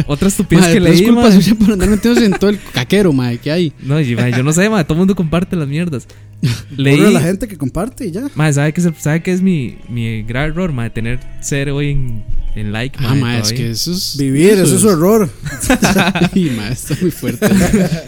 Otra 0.07 0.27
estupidez 0.27 0.63
Madre, 0.63 0.73
que 0.75 0.81
pero 0.81 0.93
es 0.93 0.99
leí, 0.99 1.09
culpa 1.09 1.31
suya 1.31 1.55
por 1.55 1.71
andar 1.71 1.89
metidos 1.89 2.17
en 2.19 2.31
todo 2.33 2.49
el 2.49 2.59
caquero, 2.73 3.13
madre, 3.13 3.37
que 3.37 3.51
hay. 3.51 3.73
No, 3.83 3.99
y, 3.99 4.15
ma, 4.15 4.29
yo 4.29 4.43
no 4.43 4.53
sé, 4.53 4.69
ma, 4.69 4.83
todo 4.83 4.93
el 4.93 4.99
mundo 4.99 5.15
comparte 5.15 5.55
las 5.55 5.67
mierdas. 5.67 6.07
Leí... 6.77 7.11
La 7.13 7.21
gente 7.21 7.47
que 7.47 7.57
comparte 7.57 8.07
y 8.07 8.11
ya. 8.11 8.27
Madre, 8.35 8.53
¿sabe 8.53 8.73
qué, 8.73 8.81
¿sabe 8.97 9.21
qué 9.21 9.31
es 9.31 9.41
mi, 9.41 9.77
mi 9.89 10.23
gran 10.23 10.51
error, 10.51 10.71
madre? 10.71 10.91
Tener 10.91 11.19
cero 11.41 11.81
en, 11.81 12.23
en 12.55 12.71
like, 12.71 12.97
Ah, 12.99 13.09
madre, 13.09 13.21
madre, 13.21 13.41
es 13.41 13.53
que 13.53 13.69
eso 13.71 13.91
es. 13.91 14.15
Vivir, 14.17 14.51
eso 14.51 14.75
es 14.75 14.81
su 14.81 14.89
error. 14.89 15.29
Ay, 16.33 16.51
madre, 16.55 16.73
está 16.73 16.95
muy 17.01 17.11
fuerte. 17.11 17.47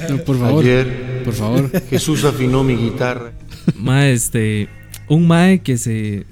No, 0.10 0.18
por 0.20 0.40
favor. 0.40 0.64
Ayer 0.64 1.24
Por 1.26 1.34
favor. 1.34 1.72
Jesús 1.90 2.24
afinó 2.24 2.64
mi 2.64 2.76
guitarra. 2.76 3.34
Mae, 3.76 4.14
este. 4.14 4.70
Un 5.08 5.28
mae 5.28 5.60
que 5.60 5.78
se. 5.78 6.26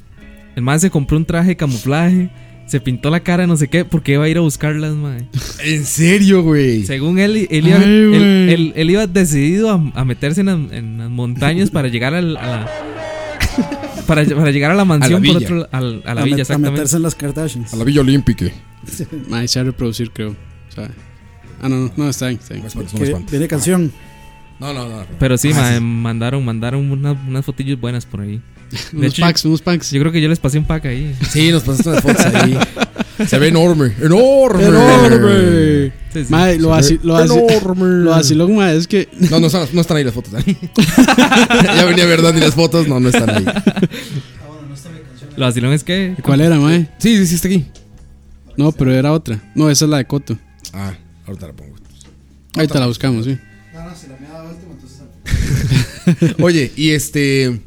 El 0.55 0.63
mae 0.63 0.79
se 0.79 0.89
compró 0.89 1.17
un 1.17 1.25
traje 1.25 1.49
de 1.49 1.57
camuflaje. 1.57 2.29
Se 2.69 2.79
pintó 2.79 3.09
la 3.09 3.21
cara, 3.21 3.47
no 3.47 3.57
sé 3.57 3.67
qué, 3.67 3.83
porque 3.83 4.13
iba 4.13 4.23
a 4.25 4.29
ir 4.29 4.37
a 4.37 4.41
buscarlas, 4.41 4.93
mae. 4.93 5.25
¿En 5.63 5.85
serio, 5.85 6.43
güey? 6.43 6.85
Según 6.85 7.17
él, 7.17 7.47
él 7.49 7.67
iba, 7.67 7.77
Ay, 7.79 7.83
él, 7.83 8.49
él- 8.49 8.73
él 8.75 8.89
iba 8.91 9.07
decidido 9.07 9.71
a, 9.71 9.91
a 9.95 10.05
meterse 10.05 10.41
en, 10.41 10.45
las- 10.45 10.71
en 10.71 10.97
las 10.99 11.09
montañas 11.09 11.71
para 11.71 11.87
llegar 11.87 12.13
al- 12.13 12.37
a 12.37 12.45
la. 12.47 12.69
Para, 14.07 14.23
para 14.25 14.49
llegar 14.49 14.71
a 14.71 14.75
la 14.75 14.85
mansión 14.85 15.21
por 15.21 15.35
villa. 15.35 15.45
otro 15.45 15.67
al- 15.71 16.01
a 16.05 16.13
la 16.15 16.21
a, 16.21 16.23
villa, 16.23 16.37
met- 16.37 16.39
a 16.39 16.41
exactamente. 16.41 16.71
meterse 16.71 16.95
en 16.97 17.03
las 17.03 17.15
Kardashians. 17.15 17.73
A 17.73 17.77
la 17.77 17.83
Villa 17.83 18.01
Olímpica. 18.01 18.45
Madre, 19.29 19.47
se 19.47 19.59
va 19.59 19.61
a 19.61 19.65
reproducir, 19.65 20.09
creo. 20.11 20.29
O 20.31 20.71
sea. 20.73 20.89
Ah, 21.61 21.69
no, 21.69 21.75
no, 21.75 21.91
no, 21.95 22.09
está 22.09 22.27
bien, 22.29 22.39
está 22.41 22.53
bien. 22.55 23.25
Viene 23.29 23.47
canción. 23.47 23.91
No, 24.59 24.73
no, 24.73 24.89
no. 24.89 25.05
Pero 25.19 25.37
sí, 25.37 25.51
Ah, 25.53 25.57
mae, 25.61 25.77
sí. 25.77 25.83
mandaron, 25.83 26.43
mandaron 26.45 26.89
unas, 26.91 27.17
unas 27.27 27.45
fotillos 27.45 27.79
buenas 27.79 28.05
por 28.05 28.21
ahí. 28.21 28.41
Unos 28.93 29.05
hecho, 29.13 29.21
packs, 29.21 29.45
unos 29.45 29.61
packs. 29.61 29.91
Yo 29.91 29.99
creo 29.99 30.11
que 30.11 30.21
yo 30.21 30.29
les 30.29 30.39
pasé 30.39 30.57
un 30.57 30.65
pack 30.65 30.85
ahí. 30.85 31.15
Sí, 31.29 31.51
nos 31.51 31.63
pasaste 31.63 31.89
unas 31.89 32.03
fotos 32.03 32.25
ahí. 32.25 32.57
Se 33.27 33.37
ve 33.37 33.49
enorme. 33.49 33.93
¡Enorme! 34.01 34.63
¡Enorme! 34.65 35.91
Sí, 36.13 36.25
sí. 36.25 36.31
Madre, 36.31 36.57
lo, 36.57 36.73
así, 36.73 36.99
lo, 37.03 37.17
así, 37.17 37.37
enorme. 37.37 38.03
lo 38.03 38.11
vacilón, 38.11 38.55
madre, 38.55 38.77
es 38.77 38.87
que. 38.87 39.09
No, 39.29 39.39
no 39.41 39.47
están, 39.47 39.67
no 39.73 39.81
están 39.81 39.97
ahí 39.97 40.05
las 40.05 40.13
fotos. 40.13 40.31
Dani. 40.31 40.57
ya 41.63 41.85
venía 41.85 42.05
a 42.05 42.07
ver 42.07 42.21
Dani 42.21 42.39
las 42.39 42.55
fotos. 42.55 42.87
No, 42.87 42.99
no 42.99 43.09
están 43.09 43.29
ahí. 43.29 43.45
Lo 45.35 45.45
vacilón 45.45 45.73
es 45.73 45.83
que. 45.83 46.15
¿Cuál 46.23 46.41
era, 46.41 46.57
madre? 46.57 46.89
Sí, 46.97 47.17
sí, 47.17 47.27
sí, 47.27 47.35
está 47.35 47.49
aquí. 47.49 47.65
No, 48.55 48.71
pero 48.71 48.93
era 48.93 49.11
otra. 49.11 49.41
No, 49.53 49.69
esa 49.69 49.85
es 49.85 49.91
la 49.91 49.97
de 49.97 50.05
Coto. 50.05 50.37
Ah, 50.73 50.93
ahorita 51.27 51.47
la 51.47 51.53
pongo. 51.53 51.75
Ahorita 52.55 52.79
la 52.79 52.87
buscamos, 52.87 53.25
sí. 53.25 53.37
Oye, 56.41 56.71
y 56.75 56.91
este. 56.91 57.61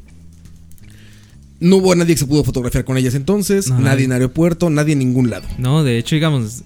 No 1.62 1.76
hubo 1.76 1.94
nadie 1.94 2.14
que 2.14 2.18
se 2.18 2.26
pudo 2.26 2.42
fotografiar 2.42 2.84
con 2.84 2.96
ellas 2.98 3.14
entonces. 3.14 3.68
No, 3.68 3.76
nadie 3.76 3.88
nadie. 3.88 4.04
en 4.06 4.12
aeropuerto, 4.12 4.68
nadie 4.68 4.94
en 4.94 4.98
ningún 4.98 5.30
lado. 5.30 5.46
No, 5.58 5.84
de 5.84 5.96
hecho, 5.96 6.16
digamos, 6.16 6.64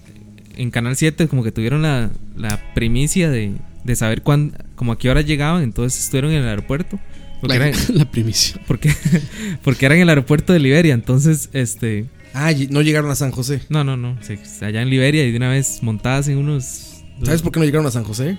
en 0.55 0.71
Canal 0.71 0.95
7 0.95 1.27
como 1.27 1.43
que 1.43 1.51
tuvieron 1.51 1.83
la, 1.83 2.09
la 2.35 2.59
primicia 2.73 3.29
de, 3.29 3.53
de 3.83 3.95
saber 3.95 4.23
cuándo, 4.23 4.57
como 4.75 4.91
a 4.91 4.97
qué 4.97 5.09
hora 5.09 5.21
llegaban, 5.21 5.61
entonces 5.63 6.03
estuvieron 6.03 6.31
en 6.31 6.41
el 6.41 6.47
aeropuerto. 6.49 6.99
Porque, 7.41 7.59
La, 7.59 7.67
eran, 7.67 7.79
la 7.93 8.09
primicia. 8.09 8.59
porque, 8.67 8.91
porque 9.63 9.85
eran 9.85 9.97
en 9.97 10.03
el 10.03 10.09
aeropuerto 10.09 10.51
de 10.53 10.59
Liberia, 10.59 10.93
entonces, 10.95 11.49
este... 11.53 12.05
Ah, 12.33 12.51
no 12.69 12.81
llegaron 12.81 13.09
a 13.11 13.15
San 13.15 13.31
José. 13.31 13.61
No, 13.69 13.83
no, 13.83 13.97
no, 13.97 14.17
allá 14.61 14.81
en 14.81 14.89
Liberia 14.89 15.25
y 15.25 15.31
de 15.31 15.37
una 15.37 15.49
vez 15.49 15.83
montadas 15.83 16.27
en 16.27 16.37
unos... 16.37 17.03
¿Sabes 17.23 17.41
por 17.41 17.51
qué 17.51 17.59
no 17.59 17.65
llegaron 17.65 17.85
a 17.87 17.91
San 17.91 18.03
José? 18.03 18.37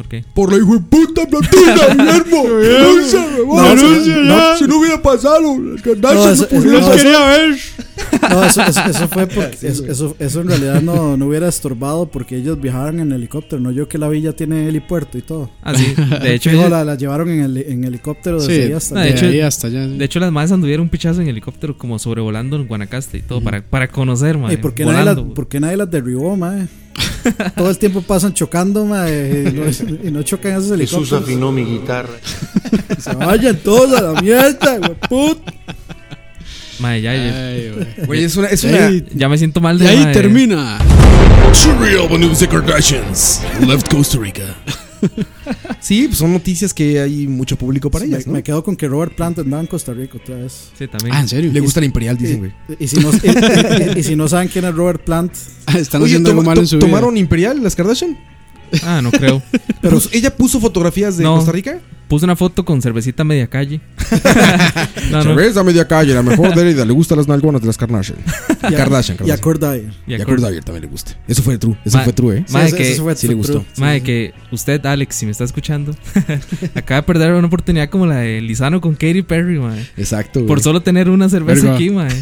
¿Por 0.00 0.08
qué? 0.08 0.24
Por 0.32 0.50
la 0.50 0.56
hijo 0.58 0.72
de 0.74 0.80
puta 0.80 1.26
platina, 1.26 1.74
Guillermo. 1.94 2.44
No, 2.48 3.66
eso- 3.66 4.22
no. 4.24 4.56
Si 4.56 4.64
no 4.64 4.78
hubiera 4.78 5.02
pasado, 5.02 5.40
las 5.58 5.76
No, 5.76 5.82
Kardashian 5.82 6.32
eso- 6.32 6.48
no 6.52 6.60
no, 6.60 6.78
eso- 6.94 7.26
ver. 7.26 7.58
No, 8.30 8.44
eso, 8.44 8.62
eso, 8.62 8.80
eso 8.88 9.08
fue 9.08 9.26
porque 9.34 9.58
eso, 9.68 9.84
eso, 9.86 10.16
eso 10.18 10.40
en 10.40 10.48
realidad 10.48 10.80
no, 10.80 11.16
no 11.18 11.26
hubiera 11.26 11.48
estorbado 11.48 12.06
porque 12.06 12.36
ellos 12.36 12.58
viajaban 12.60 12.98
en 13.00 13.12
helicóptero. 13.12 13.60
No 13.60 13.70
yo 13.72 13.88
que 13.88 13.98
la 13.98 14.08
villa 14.08 14.32
tiene 14.34 14.66
helipuerto 14.68 15.18
y 15.18 15.22
todo. 15.22 15.50
Ah, 15.62 15.74
sí, 15.74 15.94
de 16.22 16.34
hecho... 16.34 16.48
Ellos- 16.50 16.70
la, 16.70 16.82
la 16.84 16.94
llevaron 16.94 17.28
en, 17.28 17.40
el, 17.40 17.56
en 17.58 17.84
helicóptero 17.84 18.40
desde 18.40 18.54
Sí, 18.56 18.62
ahí 18.62 18.72
hasta 18.72 18.94
no, 18.94 19.00
de, 19.02 19.06
de 19.08 19.12
hecho- 19.14 19.26
ahí 19.26 19.40
hasta 19.40 19.66
allá. 19.66 19.86
sí. 19.86 19.98
de 19.98 20.04
hecho, 20.06 20.18
las 20.18 20.32
madres 20.32 20.52
anduvieron 20.52 20.84
un 20.84 20.88
pichazo 20.88 21.20
en 21.20 21.28
helicóptero 21.28 21.76
como 21.76 21.98
sobrevolando 21.98 22.56
en 22.56 22.66
Guanacaste 22.66 23.18
y 23.18 23.22
todo, 23.22 23.42
para, 23.42 23.60
para 23.60 23.88
conocer, 23.88 24.36
¿Y 24.36 24.38
madre. 24.38 24.58
por 24.58 24.72
qué, 24.72 24.86
nadie 24.86 25.04
las, 25.04 25.18
por 25.18 25.46
qué 25.48 25.60
nadie 25.60 25.76
las 25.76 25.90
derribó, 25.90 26.36
mae? 26.38 26.68
Todo 27.56 27.70
el 27.70 27.78
tiempo 27.78 28.02
pasan 28.02 28.32
chocando, 28.34 28.84
mae, 28.84 29.44
y 29.48 29.52
no, 29.52 30.08
y 30.08 30.10
no 30.10 30.22
chocan 30.22 30.52
esos 30.52 30.64
Jesús 30.64 30.72
helicópteros. 30.96 31.22
afinó 31.24 31.52
mi 31.52 31.64
guitarra. 31.64 32.10
Se 32.98 33.14
vayan 33.14 33.56
todos 33.56 33.92
a 33.98 34.02
la 34.12 34.20
mierda, 34.20 34.78
güey, 34.78 34.94
put. 35.08 35.38
Madre, 36.78 37.02
ya, 37.02 37.14
ya, 37.14 37.48
Ay, 37.48 37.72
güey. 37.74 38.06
Güey, 38.06 38.24
es 38.24 38.36
una. 38.36 38.48
Es 38.48 38.64
Y 38.64 38.68
una 38.68 38.86
ahí, 38.86 39.04
ya 39.14 39.28
me 39.28 39.36
siento 39.36 39.60
mal 39.60 39.76
y 39.76 39.84
de 39.84 39.88
ahí 39.88 39.98
madre. 39.98 40.12
termina. 40.14 40.78
Surreal 41.52 42.08
news 42.18 42.46
Kardashians. 42.48 43.42
Left 43.66 43.88
Costa 43.92 44.18
Rica. 44.18 44.54
sí, 45.80 46.06
pues 46.06 46.18
son 46.18 46.32
noticias 46.32 46.72
que 46.74 47.00
hay 47.00 47.26
mucho 47.26 47.56
público 47.56 47.90
para 47.90 48.04
me, 48.04 48.10
ellas, 48.14 48.26
¿no? 48.26 48.32
me 48.34 48.42
quedo 48.42 48.62
con 48.64 48.76
que 48.76 48.86
Robert 48.88 49.14
Plant 49.14 49.38
andaba 49.40 49.60
en 49.62 49.66
Costa 49.66 49.92
Rica 49.92 50.18
otra 50.18 50.36
vez. 50.36 50.70
Sí, 50.78 50.86
también. 50.88 51.14
Ah, 51.14 51.20
¿en 51.20 51.28
serio? 51.28 51.52
Le 51.52 51.60
gusta 51.60 51.80
el 51.80 51.84
Imperial, 51.86 52.16
dicen, 52.16 52.38
güey. 52.38 52.52
Y, 52.78 52.84
y 52.84 52.88
si 52.88 52.96
no, 53.00 53.10
y- 53.22 53.96
y- 53.96 54.00
y 54.00 54.02
si 54.02 54.16
no 54.16 54.28
saben 54.28 54.48
quién 54.48 54.64
es 54.64 54.74
Robert 54.74 55.02
Plant, 55.04 55.32
Ah, 55.66 55.78
Están 55.78 56.02
Oye, 56.02 56.12
haciendo 56.12 56.30
algo 56.30 56.42
malo 56.42 56.60
en 56.60 56.66
su 56.66 56.76
vida. 56.76 56.86
¿tomaron 56.86 57.16
Imperial 57.16 57.62
las 57.62 57.74
Kardashian? 57.76 58.18
Ah, 58.84 59.00
no 59.02 59.10
creo. 59.10 59.42
Pero 59.82 59.98
ella 60.12 60.36
puso 60.36 60.60
fotografías 60.60 61.16
de 61.16 61.24
No. 61.24 61.36
Costa 61.36 61.52
Rica. 61.52 61.80
Puse 62.10 62.24
una 62.24 62.34
foto 62.34 62.64
con 62.64 62.82
cervecita 62.82 63.22
media 63.22 63.46
calle. 63.46 63.80
no, 65.12 65.18
no. 65.18 65.22
Cerveza 65.22 65.62
media 65.62 65.86
calle, 65.86 66.12
la 66.12 66.24
mejor 66.24 66.52
de 66.56 66.64
Lerida. 66.64 66.84
Le 66.84 66.92
gustan 66.92 67.18
las 67.18 67.28
nalgonas 67.28 67.60
de 67.60 67.68
las 67.68 67.76
Kardashian. 67.78 68.18
y 68.68 68.74
a, 68.74 68.76
Kardashian, 68.76 69.16
y 69.24 69.30
a 69.30 69.36
Kardashian. 69.36 69.38
Kurt 69.38 69.60
Dyer. 69.60 69.92
Y 70.08 70.10
Y 70.10 70.14
a 70.20 70.24
Kurt 70.24 70.40
Dyer 70.40 70.64
también 70.64 70.82
le 70.82 70.88
gusta. 70.88 71.12
Eso 71.28 71.40
fue 71.40 71.56
true. 71.56 71.76
Eso 71.84 71.98
Ma- 71.98 72.02
fue 72.02 72.12
true, 72.12 72.38
¿eh? 72.38 72.44
Madre, 72.50 72.70
Sí, 72.70 72.76
que, 72.78 72.92
eso 72.92 73.04
fue 73.04 73.14
sí 73.14 73.28
le 73.28 73.34
gustó. 73.34 73.64
madre, 73.76 74.02
que 74.02 74.34
usted, 74.50 74.84
Alex, 74.84 75.14
si 75.14 75.24
me 75.24 75.30
está 75.30 75.44
escuchando, 75.44 75.94
acaba 76.74 77.02
de 77.02 77.06
perder 77.06 77.32
una 77.32 77.46
oportunidad 77.46 77.88
como 77.88 78.06
la 78.06 78.16
de 78.16 78.40
Lizano 78.40 78.80
con 78.80 78.94
Katy 78.94 79.22
Perry, 79.22 79.60
madre. 79.60 79.86
Exacto, 79.96 80.40
güey. 80.40 80.48
Por 80.48 80.60
solo 80.60 80.82
tener 80.82 81.08
una 81.10 81.28
cerveza 81.28 81.62
Verga. 81.62 81.76
aquí, 81.76 81.90
madre. 81.90 82.16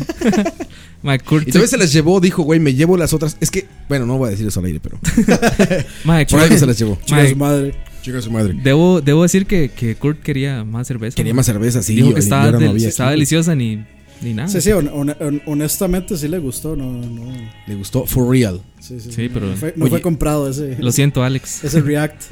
Kurt, 1.25 1.49
Y 1.49 1.53
todavía 1.53 1.69
se 1.69 1.79
las 1.79 1.91
llevó, 1.95 2.21
dijo, 2.21 2.43
güey, 2.43 2.61
me 2.61 2.75
llevo 2.75 2.99
las 2.99 3.15
otras. 3.15 3.39
Es 3.41 3.51
que, 3.51 3.67
bueno, 3.89 4.05
no 4.05 4.19
voy 4.19 4.29
a 4.29 4.31
decir 4.33 4.47
eso 4.47 4.61
al 4.61 4.67
aire, 4.67 4.81
pero. 4.83 4.99
madre, 6.05 6.27
Por 6.27 6.41
algo 6.41 6.59
se 6.59 6.67
las 6.67 6.79
llevó. 6.79 6.99
Su 7.07 7.37
madre. 7.37 7.75
Chica 8.09 8.23
su 8.23 8.31
madre. 8.31 8.55
debo, 8.63 9.01
debo 9.01 9.23
decir 9.23 9.47
que, 9.47 9.69
que 9.71 9.95
Kurt 9.95 10.21
quería 10.23 10.65
más 10.65 10.87
cerveza. 10.87 11.15
Quería 11.17 11.35
más 11.35 11.47
cerveza, 11.47 11.83
sí. 11.83 11.95
Dijo 11.95 12.15
que 12.15 12.21
estaba, 12.21 12.51
no 12.51 12.59
deliciosa 13.11 13.55
ni, 13.55 13.85
ni 14.23 14.35
nada. 14.35 14.49
Sí, 14.49 14.61
sí, 14.61 14.71
hon- 14.71 14.89
hon- 14.93 15.17
hon- 15.21 15.43
honestamente 15.47 16.17
sí 16.17 16.27
le 16.29 16.39
gustó. 16.39 16.75
No, 16.75 16.91
no, 16.91 17.33
Le 17.67 17.75
gustó 17.75 18.07
for 18.07 18.31
real. 18.31 18.61
sí, 18.81 18.99
sí, 19.01 19.13
Sí, 19.13 19.29
pero- 19.33 19.47
no 19.47 19.57
fue, 19.57 19.75
no 19.77 19.85
Oye. 19.85 19.91
fue 19.91 20.01
comprado 20.03 20.49
ese, 20.49 20.77
Lo 20.81 20.91
siento, 20.93 21.23
Alex. 21.23 21.65
ese 21.65 21.81
react. 21.81 22.23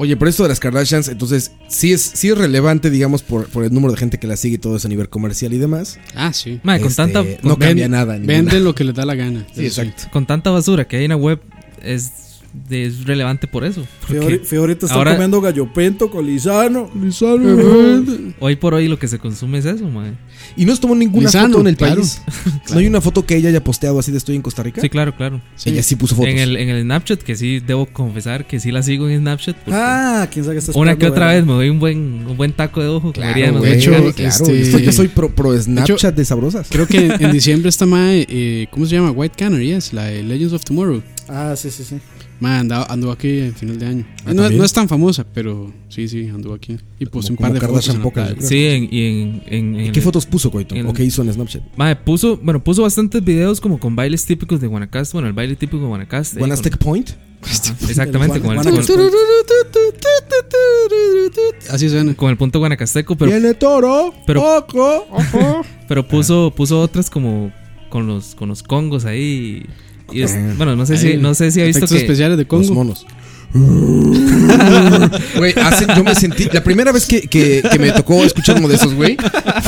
Oye, 0.00 0.16
pero 0.16 0.28
esto 0.30 0.44
de 0.44 0.50
las 0.50 0.60
Kardashians, 0.60 1.08
entonces, 1.08 1.50
sí 1.66 1.92
es, 1.92 2.00
sí 2.00 2.28
es 2.28 2.38
relevante, 2.38 2.88
digamos, 2.88 3.24
por, 3.24 3.48
por 3.48 3.64
el 3.64 3.74
número 3.74 3.92
de 3.94 3.98
gente 3.98 4.16
que 4.20 4.28
la 4.28 4.36
sigue 4.36 4.54
y 4.54 4.58
todo 4.58 4.76
eso 4.76 4.86
a 4.86 4.90
nivel 4.90 5.08
comercial 5.08 5.52
y 5.52 5.58
demás. 5.58 5.98
Ah, 6.14 6.32
sí. 6.32 6.60
Con 6.62 6.72
Este, 6.76 6.94
tanta 6.94 7.24
no 7.42 7.50
con, 7.50 7.56
cambia 7.58 7.88
nada. 7.88 8.12
ninguna. 8.14 8.32
Venden 8.32 8.62
lo 8.62 8.76
que 8.76 8.84
les 8.84 8.94
da 8.94 9.04
la 9.04 9.16
gana. 9.16 9.44
Sí, 9.52 9.66
exacto. 9.66 10.04
con 10.12 10.24
tanta 10.24 10.50
basura 10.50 10.86
que 10.86 10.98
hay 10.98 11.04
en 11.06 11.08
la 11.10 11.16
web 11.16 11.40
es, 11.82 12.12
de- 12.68 12.86
es 12.86 13.04
relevante 13.04 13.46
por 13.46 13.64
eso. 13.64 13.84
Fiorita 14.44 14.86
está 14.86 14.94
ahora- 14.96 15.12
comiendo 15.12 15.40
gallo 15.40 15.72
pinto 15.72 16.10
con 16.10 16.26
Lizano. 16.26 16.90
hoy 18.40 18.56
por 18.56 18.74
hoy 18.74 18.88
lo 18.88 18.98
que 18.98 19.08
se 19.08 19.18
consume 19.18 19.58
es 19.58 19.64
eso, 19.64 19.88
mae. 19.88 20.12
Y 20.56 20.64
no 20.64 20.74
se 20.74 20.80
tomó 20.80 20.94
ninguna 20.94 21.26
Lizano, 21.26 21.48
foto 21.48 21.60
en 21.60 21.66
el 21.68 21.76
claro. 21.76 21.96
país. 21.96 22.22
No 22.70 22.78
hay 22.80 22.86
una 22.86 23.00
foto 23.00 23.24
que 23.24 23.34
ella 23.34 23.48
haya 23.48 23.64
posteado 23.64 23.98
así 23.98 24.12
de 24.12 24.18
estoy 24.18 24.36
en 24.36 24.42
Costa 24.42 24.62
Rica. 24.62 24.80
Sí, 24.82 24.90
claro, 24.90 25.16
claro. 25.16 25.40
Ella 25.64 25.82
sí 25.82 25.96
puso 25.96 26.14
fotos. 26.14 26.30
En 26.30 26.38
el, 26.38 26.56
en 26.56 26.68
el 26.68 26.82
Snapchat, 26.82 27.22
que 27.22 27.34
sí 27.34 27.60
debo 27.60 27.86
confesar 27.86 28.46
que 28.46 28.60
sí 28.60 28.70
la 28.70 28.82
sigo 28.82 29.08
en 29.08 29.20
Snapchat. 29.20 29.56
Ah, 29.68 30.28
quién 30.30 30.44
sabe 30.44 30.56
qué 30.56 30.60
está 30.60 30.78
una 30.78 30.96
que 30.96 31.06
otra 31.06 31.28
¿verdad? 31.28 31.38
vez 31.40 31.46
me 31.46 31.52
doy 31.54 31.70
un 31.70 31.78
buen, 31.78 32.26
un 32.26 32.36
buen 32.36 32.52
taco 32.52 32.82
de 32.82 32.88
ojo. 32.88 33.12
Claro, 33.12 33.60
de 33.60 33.74
hecho, 33.74 33.90
claro. 33.90 34.08
este- 34.10 34.26
Esto- 34.26 34.78
yo 34.78 34.92
soy 34.92 35.08
pro, 35.08 35.30
pro 35.34 35.58
Snapchat 35.58 36.14
de, 36.14 36.24
sabrosas. 36.26 36.68
Creo 36.70 36.86
que 36.86 37.06
en 37.18 37.32
diciembre 37.32 37.70
esta 37.70 37.86
mae, 37.86 38.26
eh, 38.28 38.66
¿cómo 38.70 38.84
se 38.84 38.96
llama? 38.96 39.10
White 39.12 39.34
Canary, 39.36 39.72
es 39.72 39.92
la 39.94 40.04
de 40.04 40.22
Legends 40.22 40.52
of 40.52 40.62
Tomorrow. 40.64 41.02
Ah, 41.28 41.54
sí, 41.56 41.70
sí, 41.70 41.84
sí. 41.84 41.96
Mae, 42.40 42.58
andaba, 42.58 42.84
anduvo 42.88 43.10
aquí 43.10 43.40
en 43.40 43.54
final 43.54 43.78
de 43.80 43.86
año. 43.86 44.06
Ah, 44.24 44.32
no, 44.32 44.48
no 44.48 44.62
es 44.64 44.72
tan 44.72 44.88
famosa, 44.88 45.26
pero 45.34 45.72
sí, 45.88 46.06
sí, 46.06 46.28
anduvo 46.28 46.54
aquí. 46.54 46.76
Y 47.00 47.06
puso 47.06 47.28
Como- 47.28 47.30
un 47.30 47.36
par 47.42 47.52
de 47.52 47.58
como 47.60 47.72
fotos. 47.72 47.86
Kardashian 47.86 47.96
en 47.96 47.98
la 47.98 48.04
pocas. 48.36 48.48
Sí, 48.48 48.66
en, 48.66 48.84
y 48.90 49.02
en, 49.06 49.42
en, 49.46 49.74
en 49.74 49.80
¿Y 49.80 49.86
el- 49.86 49.92
qué 49.92 50.00
fotos 50.00 50.24
puso, 50.24 50.50
Coito? 50.52 50.74
el- 50.76 50.86
¿O 50.86 50.92
qué 50.92 51.02
hizo 51.04 51.22
en 51.22 51.32
Snapchat? 51.32 51.62
Mae, 51.76 51.96
puso, 51.96 52.36
bueno, 52.36 52.62
puso 52.62 52.82
bastantes 52.82 53.24
videos 53.24 53.60
como 53.60 53.80
con 53.80 53.96
bailes 53.96 54.24
típicos 54.24 54.60
de 54.60 54.68
Guanacaste. 54.68 55.14
Bueno, 55.14 55.26
el 55.26 55.34
baile 55.34 55.56
típico 55.56 55.82
de 55.82 55.88
Guanacaste. 55.88 56.38
con- 56.38 56.48
Point. 56.78 57.10
Ajá, 57.42 57.52
exactamente, 57.88 58.36
El 58.36 58.42
con 58.42 58.50
el, 58.52 58.56
Guanacaste. 58.62 58.92
con, 58.94 59.10
Así 61.70 61.88
suena. 61.88 62.14
con 62.14 62.30
el 62.30 62.36
punto 62.36 62.58
guanacasteco, 62.58 63.16
pero, 63.16 63.30
Viene 63.32 63.54
toro. 63.54 64.14
pero- 64.26 64.42
Ojo. 64.42 65.06
Ojo. 65.10 65.62
pero 65.88 66.06
puso, 66.06 66.52
puso 66.54 66.80
otras 66.80 67.10
como 67.10 67.52
con 67.90 68.06
los, 68.06 68.34
con 68.34 68.48
los 68.48 68.62
congos 68.62 69.04
ahí. 69.04 69.64
Y 70.10 70.22
es- 70.22 70.56
bueno, 70.56 70.76
no 70.76 70.86
sé 70.86 70.96
si, 70.96 71.16
no 71.16 71.34
sé 71.34 71.50
si 71.50 71.60
ha 71.60 71.64
visto 71.64 71.86
que, 71.86 71.96
especiales 71.96 72.36
de 72.38 72.44
Los 72.44 72.48
Congo. 72.48 72.74
monos. 72.74 73.06
Güey, 75.36 75.54
yo 75.96 76.04
me 76.04 76.14
sentí. 76.14 76.48
La 76.52 76.62
primera 76.62 76.92
vez 76.92 77.06
que, 77.06 77.22
que- 77.22 77.62
que 77.70 77.78
me 77.78 77.90
tocó 77.92 78.22
escuchar 78.24 78.56
uno 78.58 78.68
de 78.68 78.76
esos, 78.76 78.94
güey, 78.94 79.16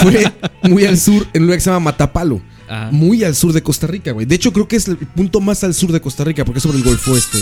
fue 0.02 0.30
muy 0.64 0.84
al 0.84 0.98
sur, 0.98 1.26
en 1.32 1.42
un 1.42 1.46
lugar 1.46 1.58
que 1.58 1.64
se 1.64 1.70
llama 1.70 1.80
Matapalo. 1.80 2.40
Ah. 2.68 2.88
Muy 2.92 3.24
al 3.24 3.34
sur 3.34 3.52
de 3.52 3.62
Costa 3.62 3.86
Rica, 3.88 4.12
güey. 4.12 4.26
De 4.26 4.34
hecho, 4.36 4.52
creo 4.52 4.68
que 4.68 4.76
es 4.76 4.86
el 4.86 4.96
punto 4.96 5.40
más 5.40 5.64
al 5.64 5.74
sur 5.74 5.90
de 5.92 6.00
Costa 6.00 6.22
Rica, 6.24 6.44
porque 6.44 6.58
es 6.58 6.62
sobre 6.62 6.78
el 6.78 6.84
Golfo 6.84 7.16
Este. 7.16 7.38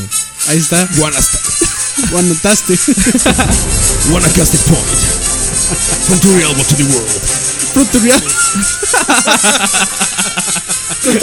Ahí 0.49 0.57
está. 0.59 0.89
Guanaste. 0.97 1.39
Guanotaste. 2.11 2.75
Guanacaste 4.11 4.59
Point. 4.59 4.87
From 6.07 6.19
the 6.20 6.29
real 6.39 6.55
to 6.55 6.75
the 6.77 6.85
world. 6.85 7.09
Frutureal. 7.75 8.23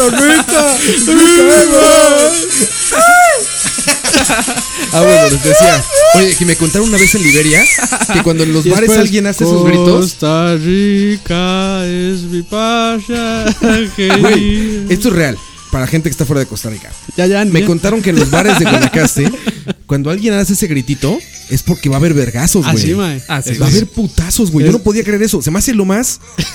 Ah, 4.93 5.01
bueno, 5.01 5.29
les 5.29 5.43
decía. 5.43 5.83
Oye, 6.15 6.35
que 6.35 6.45
me 6.45 6.55
contaron 6.55 6.87
una 6.87 6.97
vez 6.97 7.13
en 7.15 7.23
Liberia 7.23 7.61
que 8.13 8.23
cuando 8.23 8.43
en 8.43 8.53
los 8.53 8.67
bares 8.67 8.89
alguien 8.91 9.27
hace 9.27 9.43
esos 9.43 9.63
gritos. 9.65 10.01
Costa 10.13 10.55
Rica 10.55 11.85
es 11.85 12.21
mi 12.21 12.41
pasaje. 12.43 14.09
Güey, 14.19 14.85
esto 14.91 15.09
es 15.09 15.13
real. 15.13 15.37
Para 15.71 15.87
gente 15.87 16.07
que 16.09 16.11
está 16.11 16.25
fuera 16.25 16.39
de 16.39 16.45
Costa 16.47 16.69
Rica. 16.69 16.89
Ya, 17.17 17.27
ya, 17.27 17.43
Me 17.43 17.59
ya. 17.61 17.65
contaron 17.67 18.01
que 18.01 18.11
en 18.11 18.19
los 18.19 18.29
bares 18.29 18.57
de 18.59 18.65
Guanacaste, 18.65 19.29
cuando 19.85 20.09
alguien 20.09 20.33
hace 20.33 20.53
ese 20.53 20.67
gritito, 20.67 21.19
es 21.49 21.63
porque 21.63 21.89
va 21.89 21.95
a 21.97 21.99
haber 21.99 22.13
vergazos, 22.13 22.63
güey. 22.63 22.77
Así, 22.77 22.93
mae. 22.93 23.21
Ah, 23.27 23.41
sí, 23.41 23.57
Va 23.57 23.65
a 23.65 23.69
haber 23.69 23.87
putazos, 23.87 24.51
güey. 24.51 24.65
Yo 24.65 24.71
no 24.71 24.79
podía 24.79 25.03
creer 25.03 25.21
eso. 25.23 25.41
Se 25.41 25.51
me 25.51 25.59
hace 25.59 25.73
lo 25.73 25.85
más. 25.85 26.19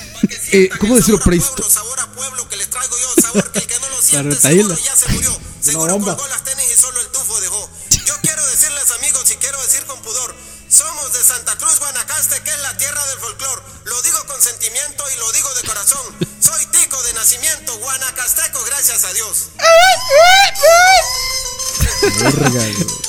Eh, 0.53 0.69
¿Cómo 0.79 0.97
decirlo? 0.97 1.19
Prehisto- 1.21 1.63
sabor 1.67 1.99
a 1.99 2.13
pueblo 2.13 2.47
que 2.51 2.57
les 2.59 2.69
traigo 2.69 2.95
yo, 2.95 3.10
sabor 3.31 3.53
que 3.53 3.59
el 3.59 3.67
que 3.67 3.79
no 3.79 3.89
lo 3.89 4.03
siente 4.03 4.37
seguro 4.37 4.77
ya 4.77 4.97
se 4.97 5.09
murió. 5.09 5.41
Seguro 5.61 5.99
colgó 5.99 6.27
las 6.29 6.43
tenis 6.43 6.65
y 6.75 6.79
solo 6.79 6.99
el 7.03 7.09
tufo 7.09 7.39
dejó. 7.39 7.69
Yo 8.07 8.15
quiero 8.23 8.47
decirles 8.47 8.91
amigos 8.93 9.31
y 9.31 9.37
quiero 9.37 9.61
decir 9.63 9.85
con 9.85 10.01
pudor, 10.01 10.35
somos 10.71 11.13
de 11.13 11.23
Santa 11.23 11.55
Cruz, 11.59 11.79
Guanacaste, 11.79 12.43
que 12.43 12.51
es 12.51 12.59
la 12.61 12.75
tierra 12.79 13.07
del 13.09 13.19
folclor. 13.19 13.63
Lo 13.85 14.01
digo 14.01 14.25
con 14.27 14.41
sentimiento 14.41 15.05
y 15.15 15.19
lo 15.19 15.31
digo 15.33 15.55
de 15.55 15.69
corazón. 15.69 16.17
Soy 16.41 16.65
tico 16.67 17.03
de 17.03 17.13
nacimiento, 17.13 17.77
guanacasteco, 17.77 18.65
gracias 18.65 19.05
a 19.05 19.13
Dios. 19.13 19.51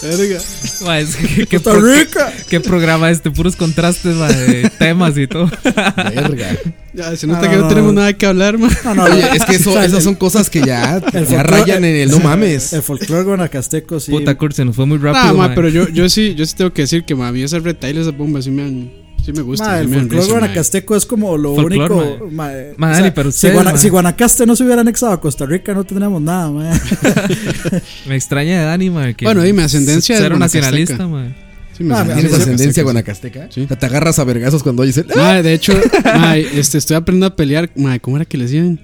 Verga. 0.02 0.44
Mae, 0.86 1.02
es 1.04 1.16
que- 1.16 1.46
¿qué, 1.48 1.58
¡Costa 1.58 1.72
pro- 1.72 1.82
Rica! 1.82 2.34
qué 2.50 2.60
programa 2.60 3.10
este? 3.12 3.32
Puros 3.32 3.56
contrastes, 3.56 4.18
de 4.18 4.70
temas 4.80 5.18
y 5.18 5.28
todo. 5.28 5.50
Verga. 5.64 6.56
Ya, 6.94 7.16
se 7.16 7.26
nota 7.26 7.44
No, 7.44 7.50
que 7.50 7.56
no, 7.56 7.62
no, 7.64 7.68
tenemos 7.70 7.94
nada 7.94 8.14
que 8.14 8.26
hablar, 8.26 8.58
man. 8.58 8.70
No, 8.84 8.94
no, 8.96 9.04
Oye, 9.06 9.24
es 9.34 9.46
que 9.46 9.56
eso, 9.56 9.70
O 9.70 9.74
sea, 9.74 9.86
esas 9.86 10.04
son 10.04 10.16
cosas 10.16 10.50
que 10.50 10.62
ya, 10.62 11.00
rayan 11.44 11.86
en 11.86 11.96
el 11.96 12.12
no 12.12 12.20
mames. 12.20 12.74
El 12.74 12.82
folclore 12.82 13.24
guanacasteco, 13.24 14.00
sí. 14.00 14.12
Puta, 14.12 14.36
Kurt, 14.36 14.56
se 14.56 14.66
nos 14.66 14.76
fue 14.76 14.86
muy 14.86 14.98
rápido. 14.98 15.24
Ah, 15.24 15.34
ma, 15.34 15.56
pero 15.56 15.70
yo, 15.70 15.88
yo 15.90 16.10
sí, 16.10 16.36
yo 16.36 16.46
sí 16.46 16.54
tengo 16.56 16.74
que 16.74 16.82
decir 16.82 17.04
que 17.06 17.16
ma, 17.16 17.30
a 17.30 17.32
mí 17.32 17.42
esas 17.44 17.64
retailes, 17.64 18.02
esas 18.08 18.18
bombas 18.18 18.44
sí 18.44 18.52
me 18.52 18.64
han, 18.64 18.92
sí 19.26 19.34
me 19.34 19.42
gustan. 19.42 19.68
Ma, 19.70 19.78
sí 19.78 19.82
el 19.94 20.00
folclore 20.10 20.28
guanacasteco 20.32 20.96
es 20.96 21.06
como 21.06 21.38
lo 21.38 21.56
Folclore, 21.56 21.94
único. 21.94 22.28
ma. 22.32 22.52
ma, 22.78 22.92
o 22.92 22.96
sea, 22.96 23.14
si, 23.14 23.28
ustedes, 23.28 23.54
Guana- 23.56 23.72
ma. 23.74 23.78
si 23.78 23.90
Guanacaste 23.90 24.46
no 24.46 24.56
se 24.56 24.64
hubiera 24.64 24.82
anexado 24.82 25.12
a 25.14 25.22
Costa 25.22 25.46
Rica, 25.46 25.74
no 25.74 25.84
tendríamos 25.84 26.22
nada, 26.22 26.50
ma. 26.52 26.72
Me 28.08 28.16
extraña 28.16 28.60
de 28.60 28.66
Dani, 28.66 28.90
mae, 28.90 29.14
que 29.16 29.26
Bueno, 29.26 29.42
dime, 29.44 29.64
ascendencia 29.64 30.16
es 30.18 30.30
nacionalista, 30.38 30.96
guanacasteca. 31.06 31.08
mae. 31.08 31.52
Sí, 31.78 31.84
me 31.86 31.96
Ah, 31.96 32.04
¿Tienes 32.04 32.32
sí, 32.32 32.42
ascendencia 32.42 32.74
sí. 32.74 32.82
guanacasteca? 32.84 33.48
Sí. 33.50 33.62
O 33.62 33.68
sea, 33.68 33.80
te 33.80 33.86
agarras 33.86 34.20
a 34.20 34.24
vergazos 34.24 34.62
cuando 34.64 34.84
oyes 34.84 34.98
el. 34.98 35.08
Ma, 35.16 35.42
de 35.42 35.54
hecho, 35.54 35.74
ma, 36.04 36.38
este, 36.38 36.78
estoy 36.78 36.98
aprendiendo 36.98 37.28
a 37.28 37.36
pelear. 37.36 37.70
Ma, 37.76 37.98
¿Cómo 38.00 38.18
era 38.18 38.26
que 38.26 38.38
le 38.38 38.44
decían? 38.46 38.80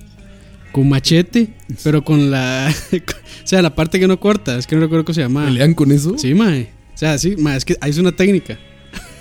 Con 0.72 0.88
machete, 0.90 1.50
pero 1.84 2.04
con 2.04 2.32
la. 2.32 2.74
o 2.94 2.98
sea, 3.48 3.62
la 3.62 3.76
parte 3.76 4.00
que 4.00 4.08
no 4.08 4.20
corta. 4.20 4.58
Es 4.58 4.68
que 4.68 4.76
no 4.76 4.82
recuerdo 4.82 5.04
cómo 5.06 5.14
se 5.16 5.22
llama. 5.22 5.46
¿Pelean 5.46 5.74
con 5.74 5.92
eso? 5.92 6.18
Sí, 6.18 6.34
ma. 6.34 6.50
O 6.50 6.98
sea, 6.98 7.18
sí, 7.18 7.36
ma, 7.38 7.56
es 7.56 7.66
que 7.66 7.76
hay 7.82 7.98
una 8.00 8.12
técnica. 8.12 8.58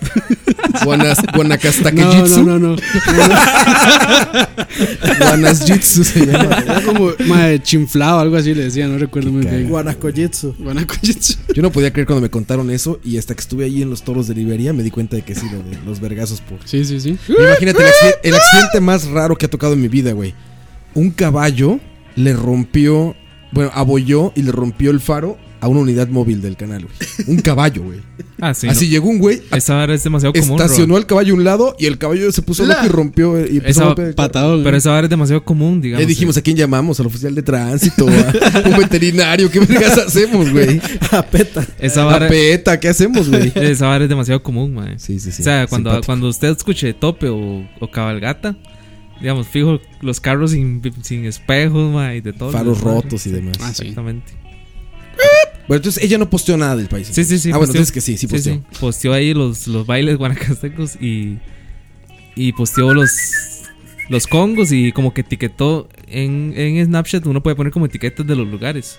Guanas, 0.84 1.18
Guanacastaque 1.34 2.00
No, 2.00 2.12
Jitsu. 2.12 2.42
no, 2.44 2.58
no, 2.58 2.68
no. 2.70 2.76
Guanas 5.20 5.64
Jitsu 5.64 6.04
se 6.04 6.26
llama. 6.26 6.58
Era 6.58 6.82
como, 6.82 7.10
ma, 7.26 7.58
chinflado, 7.62 8.20
algo 8.20 8.36
así 8.36 8.54
le 8.54 8.64
decía, 8.64 8.86
no 8.88 8.98
recuerdo 8.98 9.30
muy 9.30 9.46
bien. 9.46 9.68
Guanacoyitsu. 9.68 10.54
Guanacoyitsu. 10.58 11.34
Yo 11.54 11.62
no 11.62 11.70
podía 11.72 11.92
creer 11.92 12.06
cuando 12.06 12.22
me 12.22 12.30
contaron 12.30 12.70
eso 12.70 13.00
y 13.04 13.18
hasta 13.18 13.34
que 13.34 13.40
estuve 13.40 13.64
ahí 13.64 13.82
en 13.82 13.90
los 13.90 14.02
toros 14.02 14.28
de 14.28 14.34
Liberia 14.34 14.72
me 14.72 14.82
di 14.82 14.90
cuenta 14.90 15.16
de 15.16 15.22
que 15.22 15.34
sí, 15.34 15.46
lo 15.50 15.58
de 15.58 15.78
los 15.84 16.00
vergazos 16.00 16.40
por. 16.40 16.58
Sí, 16.64 16.84
sí, 16.84 17.00
sí. 17.00 17.18
Imagínate 17.28 17.82
el 18.22 18.34
accidente 18.34 18.80
más 18.80 19.06
raro 19.08 19.36
que 19.36 19.46
ha 19.46 19.50
tocado 19.50 19.74
en 19.74 19.80
mi 19.80 19.88
vida, 19.88 20.12
güey. 20.12 20.34
Un 20.94 21.10
caballo 21.10 21.78
le 22.14 22.32
rompió, 22.32 23.14
bueno, 23.52 23.70
abolló 23.74 24.32
y 24.34 24.42
le 24.42 24.52
rompió 24.52 24.90
el 24.90 25.00
faro 25.00 25.36
a 25.60 25.68
una 25.68 25.80
unidad 25.80 26.08
móvil 26.08 26.42
del 26.42 26.56
canal, 26.56 26.82
güey. 26.84 27.28
Un 27.36 27.40
caballo, 27.40 27.82
güey. 27.82 28.00
Ah, 28.38 28.52
sí. 28.52 28.68
Así 28.68 28.90
llegó 28.90 29.08
un 29.08 29.18
güey, 29.18 29.40
no. 29.50 29.56
Esa 29.56 29.76
vara 29.76 29.94
es 29.94 30.04
demasiado 30.04 30.34
común. 30.34 30.60
estacionó 30.60 30.92
Ro. 30.92 30.98
al 30.98 31.06
caballo 31.06 31.32
a 31.32 31.36
un 31.38 31.44
lado 31.44 31.74
y 31.78 31.86
el 31.86 31.96
caballo 31.96 32.30
se 32.32 32.42
puso 32.42 32.66
loco 32.66 32.80
y 32.84 32.88
rompió 32.88 33.40
y 33.40 33.56
empezó 33.56 33.94
Esa 33.94 34.02
a 34.02 34.06
el. 34.08 34.14
Patadón. 34.14 34.62
Pero 34.62 34.76
¿eh? 34.76 34.78
esa 34.78 34.90
vara 34.90 35.06
es 35.06 35.10
demasiado 35.10 35.42
común, 35.42 35.80
digamos. 35.80 36.02
Le 36.02 36.06
dijimos 36.06 36.36
a 36.36 36.42
quién 36.42 36.54
llamamos, 36.54 37.00
al 37.00 37.06
oficial 37.06 37.34
de 37.34 37.42
tránsito, 37.42 38.06
a 38.06 38.68
un 38.68 38.76
veterinario, 38.78 39.50
¿qué 39.50 39.60
vergas 39.60 39.96
hacemos, 39.96 40.52
güey? 40.52 40.78
A 41.12 41.22
peta. 41.22 41.66
Esa 41.78 42.02
A 42.02 42.04
vara, 42.04 42.28
peta, 42.28 42.78
¿qué 42.78 42.88
hacemos, 42.88 43.30
güey? 43.30 43.50
esa 43.54 43.86
vara 43.86 44.04
es 44.04 44.10
demasiado 44.10 44.42
común, 44.42 44.74
mae. 44.74 44.98
Sí, 44.98 45.18
sí, 45.18 45.32
sí. 45.32 45.40
o 45.40 45.44
sea, 45.44 45.66
cuando, 45.66 45.88
Simpático. 45.88 46.06
cuando 46.06 46.28
usted 46.28 46.48
escuche 46.48 46.92
tope 46.92 47.30
o, 47.30 47.66
o 47.80 47.90
cabalgata, 47.90 48.54
digamos, 49.18 49.46
fijo 49.48 49.80
los 50.02 50.20
carros 50.20 50.50
sin, 50.50 50.82
sin 51.00 51.24
espejos, 51.24 51.90
mae, 51.90 52.18
y 52.18 52.20
de 52.20 52.34
todo. 52.34 52.52
Faros 52.52 52.82
rotos 52.82 53.26
y 53.26 53.30
demás. 53.30 53.56
Ah, 53.62 53.72
sí. 53.72 53.84
Exactamente. 53.84 54.34
Bueno, 55.68 55.78
entonces 55.78 56.02
ella 56.04 56.16
no 56.18 56.30
posteó 56.30 56.56
nada 56.56 56.76
del 56.76 56.86
país. 56.88 57.08
Sí, 57.10 57.24
sí, 57.24 57.38
sí. 57.38 57.48
Ah, 57.50 57.56
bueno, 57.56 57.66
posteó. 57.72 57.80
entonces 57.80 57.92
que 57.92 58.00
sí, 58.00 58.16
sí 58.16 58.26
posteó. 58.28 58.62
Posteó 58.80 59.12
ahí 59.12 59.34
los, 59.34 59.66
los 59.66 59.84
bailes 59.86 60.16
guanacastecos 60.16 60.96
y, 61.00 61.38
y 62.36 62.52
posteó 62.52 62.94
los, 62.94 63.10
los 64.08 64.26
congos 64.28 64.70
y 64.70 64.92
como 64.92 65.12
que 65.12 65.22
etiquetó 65.22 65.88
en, 66.06 66.54
en 66.56 66.84
Snapchat. 66.86 67.26
Uno 67.26 67.42
puede 67.42 67.56
poner 67.56 67.72
como 67.72 67.86
etiquetas 67.86 68.24
de 68.26 68.36
los 68.36 68.46
lugares. 68.46 68.98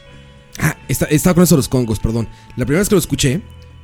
Ah, 0.60 0.76
está- 0.90 1.06
estaba 1.06 1.36
con 1.36 1.44
eso 1.46 1.56
de 1.56 1.60
los 1.60 1.70
congos, 1.70 2.00
perdón. 2.00 2.28
La 2.58 2.66
primera 2.66 2.80
vez 2.80 2.90
que 2.90 2.96
lo 2.96 3.00
escuché, 3.00 3.42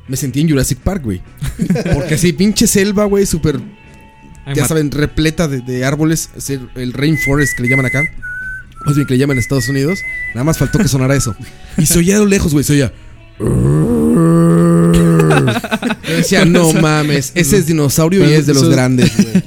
me 0.10 0.18
sentí 0.18 0.41
en 0.41 0.49
Jurassic 0.49 0.80
Park, 0.80 1.03
güey. 1.03 1.22
Porque 1.93 2.15
así, 2.15 2.34
pinche 2.34 2.68
selva, 2.68 3.05
güey, 3.05 3.26
súper, 3.26 3.61
ya 4.53 4.68
saben, 4.68 4.91
repleta 4.91 5.47
de, 5.47 5.61
de 5.61 5.85
árboles. 5.85 6.31
Es 6.35 6.49
el, 6.49 6.68
el 6.76 6.91
rainforest 6.91 7.55
que 7.55 7.64
le 7.64 7.69
llaman 7.69 7.85
acá. 7.85 8.01
Más 8.85 8.95
bien 8.95 9.07
que 9.07 9.14
le 9.14 9.19
llaman 9.19 9.38
Estados 9.38 9.69
Unidos. 9.69 9.99
Nada 10.34 10.43
más 10.43 10.57
faltó 10.57 10.80
que 10.80 10.88
sonara 10.88 11.15
eso. 11.15 11.35
Y 11.77 11.85
se 11.85 11.99
oía 11.99 12.18
a 12.18 12.19
lo 12.19 12.26
lejos, 12.26 12.51
güey, 12.53 12.64
se 12.64 12.73
oía. 12.73 12.93
Yo 16.07 16.15
decía, 16.15 16.45
no 16.45 16.72
mames, 16.73 17.31
ese 17.35 17.57
es 17.57 17.65
dinosaurio 17.65 18.30
y 18.30 18.34
es 18.34 18.45
de 18.45 18.53
los 18.53 18.69
grandes, 18.69 19.11
güey. 19.15 19.43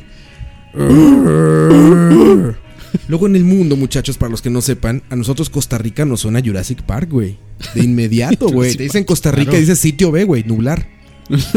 Luego 3.08 3.26
en 3.26 3.36
el 3.36 3.44
mundo, 3.44 3.76
muchachos, 3.76 4.18
para 4.18 4.30
los 4.30 4.42
que 4.42 4.50
no 4.50 4.60
sepan, 4.60 5.02
a 5.10 5.16
nosotros 5.16 5.48
Costa 5.48 5.78
Rica 5.78 6.04
nos 6.04 6.20
suena 6.20 6.40
Jurassic 6.44 6.82
Park, 6.82 7.10
güey. 7.10 7.38
De 7.74 7.84
inmediato, 7.84 8.48
güey. 8.52 8.74
Te 8.74 8.82
dicen 8.84 9.04
Costa 9.04 9.30
Rica 9.30 9.42
y 9.42 9.46
claro. 9.46 9.60
dices 9.60 9.78
sitio 9.78 10.10
B, 10.10 10.24
güey, 10.24 10.42
nublar. 10.44 10.88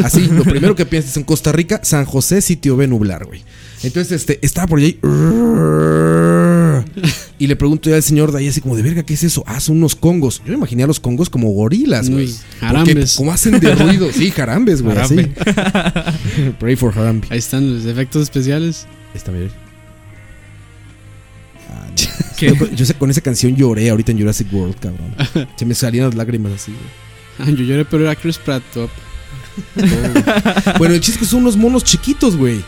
Así, 0.03 0.27
lo 0.27 0.43
primero 0.43 0.75
que 0.75 0.85
piensas 0.85 1.17
en 1.17 1.23
Costa 1.23 1.51
Rica, 1.51 1.79
San 1.83 2.05
José, 2.05 2.41
sitio 2.41 2.75
B 2.75 2.87
nublar, 2.87 3.25
güey. 3.25 3.43
Entonces, 3.83 4.21
este, 4.21 4.39
estaba 4.41 4.67
por 4.67 4.79
ahí. 4.79 4.99
Y 7.41 7.47
le 7.47 7.55
pregunto 7.55 7.89
ya 7.89 7.95
al 7.95 8.03
señor 8.03 8.33
de 8.33 8.39
ahí, 8.39 8.49
así 8.49 8.59
como 8.59 8.75
de 8.75 8.81
verga, 8.81 9.03
¿qué 9.03 9.13
es 9.13 9.23
eso? 9.23 9.45
Ah, 9.47 9.61
son 9.61 9.77
unos 9.77 9.95
congos. 9.95 10.41
Yo 10.45 10.51
me 10.51 10.57
imaginé 10.57 10.83
a 10.83 10.87
los 10.87 10.99
congos 10.99 11.29
como 11.29 11.49
gorilas, 11.51 12.09
güey. 12.09 12.35
Jarambes. 12.59 13.15
Como 13.15 13.31
hacen 13.31 13.61
de 13.61 13.73
ruido. 13.75 14.11
Sí, 14.11 14.29
jarambes, 14.29 14.81
güey. 14.81 14.97
Así. 14.97 15.15
Jarambe. 15.15 16.51
Pray 16.59 16.75
for 16.75 16.91
Harambe. 16.93 17.27
Ahí 17.29 17.39
están 17.39 17.73
los 17.73 17.85
efectos 17.85 18.23
especiales. 18.23 18.87
Ahí 19.13 19.17
está, 19.17 19.31
mira. 19.31 19.49
¿Qué? 22.37 22.53
Yo, 22.53 22.69
yo 22.71 22.85
sé, 22.85 22.93
con 22.95 23.09
esa 23.09 23.21
canción 23.21 23.55
lloré 23.55 23.89
ahorita 23.89 24.11
en 24.11 24.19
Jurassic 24.19 24.51
World, 24.51 24.75
cabrón. 24.77 25.15
Se 25.55 25.65
me 25.65 25.75
salían 25.75 26.07
las 26.07 26.15
lágrimas 26.15 26.51
así, 26.51 26.71
güey. 26.71 27.49
Ah, 27.49 27.57
yo 27.57 27.63
lloré, 27.63 27.85
pero 27.85 28.03
era 28.03 28.15
Chris 28.15 28.37
Pratt 28.37 28.63
top. 28.73 28.89
Bueno, 30.77 30.93
el 30.93 30.99
chiste 30.99 31.13
es 31.13 31.17
que 31.19 31.25
son 31.25 31.39
unos 31.41 31.55
monos 31.55 31.85
chiquitos, 31.85 32.35
güey. 32.35 32.61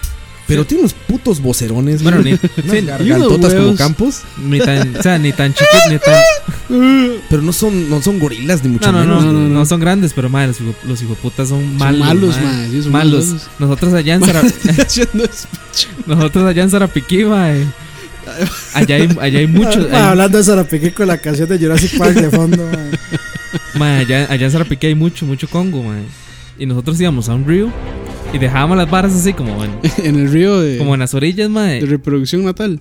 Pero 0.56 0.66
tienen 0.66 0.84
unos 0.86 0.94
putos 0.94 1.42
vocerones, 1.42 2.04
Bueno, 2.04 2.22
güey. 2.22 2.34
ni- 2.34 2.40
Unas 2.64 2.76
sí, 2.80 2.86
gargantotas 2.86 3.54
como 3.54 3.76
campos. 3.76 4.22
Ni 4.38 4.60
tan, 4.60 4.96
o 4.96 5.02
sea, 5.02 5.18
ni 5.18 5.32
tan 5.34 5.54
chiquitos, 5.54 5.92
ni 5.92 5.98
tan. 6.00 7.20
Pero 7.30 7.42
no 7.42 7.52
son, 7.54 7.90
no 7.90 8.02
son 8.02 8.20
gorilas, 8.20 8.64
ni 8.64 8.70
mucho 8.70 8.92
No, 8.92 9.00
no, 9.00 9.06
menos. 9.06 9.24
no, 9.26 9.32
güey. 9.32 9.44
no, 9.44 9.50
no 9.60 9.66
son 9.66 9.80
grandes, 9.80 10.14
pero 10.14 10.30
madre, 10.30 10.48
los, 10.50 10.62
hijo- 10.62 10.76
los 10.86 11.02
hijoputas 11.02 11.50
son 11.50 11.78
malos. 11.78 12.36
son 12.36 12.44
malos. 12.44 12.88
malos. 12.88 13.36
Nosotros 13.60 13.94
allá 13.94 14.16
en 14.16 14.26
Sara- 14.26 14.42
Haciendo 14.42 15.24
speech. 15.34 15.88
nosotros 16.06 16.46
allá 16.46 16.64
en 16.64 16.70
Sarapiquí, 16.70 17.26
mae. 17.26 17.66
Allá 18.74 18.96
hay, 18.96 19.10
allá 19.20 19.40
hay 19.40 19.48
muchos. 19.48 19.88
Ah, 19.92 19.98
hay- 19.98 20.04
hablando 20.12 20.38
de 20.38 20.44
Sarapiquí 20.44 20.92
con 20.92 21.08
la 21.08 21.18
canción 21.18 21.50
de 21.50 21.58
Jurassic 21.60 21.98
Park 21.98 22.14
de 22.14 22.30
fondo. 22.30 22.70
mae, 23.76 24.02
allá, 24.06 24.28
allá 24.30 24.46
en 24.46 24.52
Sarapiquí 24.52 24.88
hay 24.88 24.96
mucho, 24.96 25.26
mucho 25.26 25.48
Congo, 25.50 25.84
mae. 25.84 26.04
Y 26.60 26.66
nosotros 26.66 27.00
íbamos 27.02 27.28
a 27.30 27.34
un 27.36 27.46
río 27.48 27.72
y 28.34 28.38
dejábamos 28.38 28.78
las 28.78 28.90
varas 28.90 29.14
así 29.14 29.34
como 29.34 29.64
en, 29.64 29.72
En 30.06 30.16
el 30.20 30.32
río 30.32 30.60
de, 30.60 30.78
como 30.78 30.94
en 30.94 31.00
las 31.02 31.14
orillas, 31.14 31.48
de 31.48 31.50
mae. 31.50 31.82
reproducción 31.82 32.44
natal. 32.46 32.80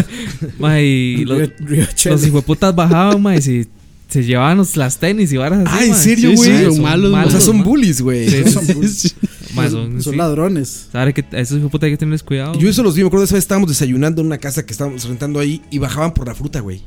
mae 0.58 0.84
y 0.84 1.24
los, 1.24 1.38
Río- 1.38 1.52
Río 1.60 1.86
Chele. 1.94 2.14
los 2.16 2.26
hijueputas 2.26 2.74
bajaban, 2.74 3.20
mae, 3.22 3.38
y 3.38 3.42
se, 3.42 3.68
se 4.08 4.24
llevaban 4.24 4.56
los- 4.58 4.76
las 4.76 4.98
tenis 4.98 5.32
y 5.32 5.36
varas 5.36 5.66
así. 5.66 5.76
Ah, 5.80 5.84
¿en 5.86 5.94
serio, 5.94 6.30
Sí, 6.30 6.36
güey? 6.36 6.58
sí, 6.58 6.64
Son 6.66 6.82
malos, 6.82 7.12
O 7.26 7.30
sea, 7.30 7.40
son 7.40 7.62
bullies, 7.62 8.00
güey. 8.00 8.28
Sí, 8.28 8.44
Son, 8.50 8.64
Mae, 9.54 9.70
son- 9.70 10.02
son 10.02 10.12
sí. 10.12 10.18
ladrones. 10.18 10.88
¿Sabe 10.92 11.14
que 11.14 11.24
a 11.32 11.40
esos 11.40 11.58
hijuputas 11.58 11.86
hay 11.86 11.92
que 11.92 11.96
tenerles 11.98 12.22
cuidado? 12.22 12.58
Yo 12.58 12.68
eso 12.68 12.82
los 12.82 12.94
vi, 12.94 13.02
me 13.02 13.08
acuerdo 13.08 13.22
de 13.22 13.26
esa 13.26 13.34
vez 13.36 13.44
estábamos 13.44 13.68
desayunando 13.68 14.20
en 14.20 14.26
una 14.26 14.38
casa 14.38 14.64
que 14.66 14.72
estábamos 14.72 15.06
rentando 15.08 15.40
ahí 15.40 15.62
y 15.70 15.78
bajaban 15.78 16.12
por 16.14 16.26
la 16.26 16.34
fruta, 16.34 16.60
güey. 16.60 16.82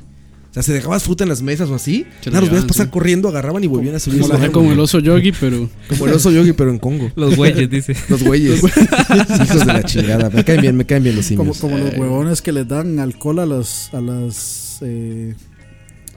O 0.50 0.54
sea, 0.54 0.64
se 0.64 0.74
dejabas 0.74 1.04
fruta 1.04 1.24
en 1.24 1.30
las 1.30 1.44
mesas 1.44 1.70
o 1.70 1.76
así. 1.76 2.08
Se 2.22 2.32
Nada, 2.32 2.42
los 2.42 2.50
veías 2.50 2.66
pasar 2.66 2.88
sí. 2.88 2.92
corriendo, 2.92 3.30
agarraban 3.30 3.64
y 3.64 3.68
volvían 3.68 3.94
a 3.96 4.00
subir. 4.00 4.22
Como, 4.22 4.52
como 4.52 4.72
el 4.72 4.80
oso 4.80 4.98
yogi, 5.00 5.32
pero 5.32 5.70
Como 5.88 6.08
el 6.08 6.14
oso 6.14 6.32
yogi, 6.32 6.54
pero 6.54 6.72
en 6.72 6.80
Congo. 6.80 7.12
Los 7.16 7.36
güeyes, 7.36 7.70
dice. 7.70 7.96
Los 8.10 8.24
güeyes. 8.24 8.60
Hijos 8.64 9.60
de 9.60 9.66
la 9.66 9.84
chingada. 9.84 10.30
Me 10.32 10.44
caen 10.44 10.62
bien, 10.62 10.76
me 10.76 10.86
caen 10.86 11.04
bien 11.04 11.16
los 11.16 11.28
Como, 11.28 11.54
simios. 11.54 11.58
como 11.60 11.78
los 11.78 11.94
Eh. 11.94 12.00
huevones 12.00 12.42
que 12.42 12.52
les 12.52 12.68
dan 12.68 12.98
alcohol 13.00 13.38
a 13.40 13.46
las. 13.46 13.94
A 13.94 14.02
las 14.02 14.80
eh, 14.82 15.36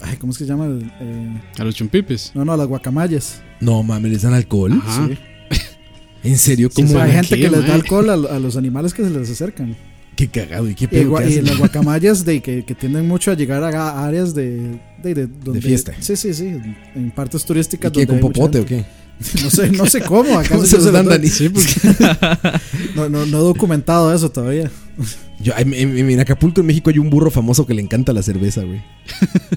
ay, 0.00 0.16
¿Cómo 0.16 0.32
es 0.32 0.38
que 0.38 0.44
se 0.44 0.50
llama? 0.50 0.66
eh, 1.00 1.40
a 1.59 1.64
los 1.64 1.74
chumpipes. 1.74 2.32
no, 2.34 2.44
no, 2.46 2.54
a 2.54 2.56
las 2.56 2.66
guacamayas. 2.68 3.42
No, 3.60 3.82
mames, 3.82 4.12
¿les 4.12 4.22
dan 4.22 4.32
alcohol? 4.32 4.72
Ajá. 4.82 5.09
Sí. 5.09 5.18
¿En 6.24 6.38
serio? 6.38 6.70
Sí, 6.74 6.84
¿Cómo? 6.84 7.00
hay 7.00 7.12
gente 7.12 7.36
qué, 7.36 7.42
que 7.42 7.50
les 7.50 7.66
da 7.66 7.74
alcohol 7.74 8.09
a, 8.09 8.14
a 8.14 8.38
los 8.38 8.56
animales 8.56 8.94
que 8.94 9.04
se 9.04 9.10
les 9.10 9.28
acercan. 9.28 9.76
Qué 10.22 10.28
cagado 10.40 10.68
y 10.68 10.74
qué 10.76 10.84
Y, 10.84 10.86
pedo 10.88 11.20
y 11.20 11.24
hacen. 11.24 11.44
las 11.46 11.58
guacamayas 11.58 12.24
de, 12.24 12.40
que, 12.40 12.64
que 12.64 12.74
tienden 12.76 13.08
mucho 13.08 13.32
a 13.32 13.34
llegar 13.34 13.64
a 13.64 14.04
áreas 14.06 14.34
de, 14.34 14.78
de, 15.02 15.14
de, 15.14 15.26
donde- 15.26 15.60
fiesta. 15.60 15.92
Sí, 15.98 16.14
sí, 16.16 16.32
sí. 16.32 16.46
En 16.94 17.10
partes 17.10 17.42
¿Y 17.42 17.46
turísticas. 17.46 17.90
qué, 17.90 18.06
donde 18.06 18.20
con 18.20 18.32
popote 18.32 18.60
o 18.60 18.64
qué? 18.66 18.84
No 19.42 19.50
sé, 19.50 19.70
no 19.70 19.86
sé 19.86 20.00
cómo. 20.00 20.34
¿acaso 20.38 20.54
¿Cómo 20.54 20.62
yo 20.62 20.68
se 20.68 20.76
los 20.76 20.84
los 20.86 20.92
dan, 20.92 21.04
doy? 21.06 21.14
Dani? 21.16 21.28
Sí, 21.28 21.48
porque 21.48 21.74
no, 22.96 23.08
no, 23.08 23.26
no 23.26 23.38
he 23.38 23.40
documentado 23.42 24.12
eso 24.14 24.30
todavía. 24.30 24.70
Yo, 25.40 25.52
en, 25.56 26.20
Acapulco, 26.20 26.60
en 26.60 26.66
México, 26.68 26.90
hay 26.90 26.98
un 26.98 27.10
burro 27.10 27.30
famoso 27.30 27.66
que 27.66 27.74
le 27.74 27.82
encanta 27.82 28.12
la 28.12 28.22
cerveza, 28.22 28.62
güey. 28.62 28.80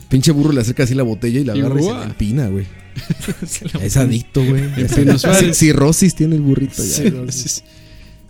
Pinche 0.09 0.31
burro 0.31 0.51
le 0.51 0.61
acerca 0.61 0.83
así 0.83 0.93
la 0.95 1.03
botella 1.03 1.39
y 1.39 1.43
la 1.45 1.55
Y 1.55 1.59
agarra 1.61 1.79
y 1.79 1.83
se 1.83 1.93
la 1.93 2.03
empina, 2.03 2.47
güey. 2.47 2.65
Es 3.81 3.97
adicto, 3.97 4.43
güey. 4.43 4.63
Sí, 4.87 5.53
Cirrosis 5.53 6.15
tiene 6.15 6.35
el 6.35 6.41
burrito 6.41 6.83
ya. 6.83 7.03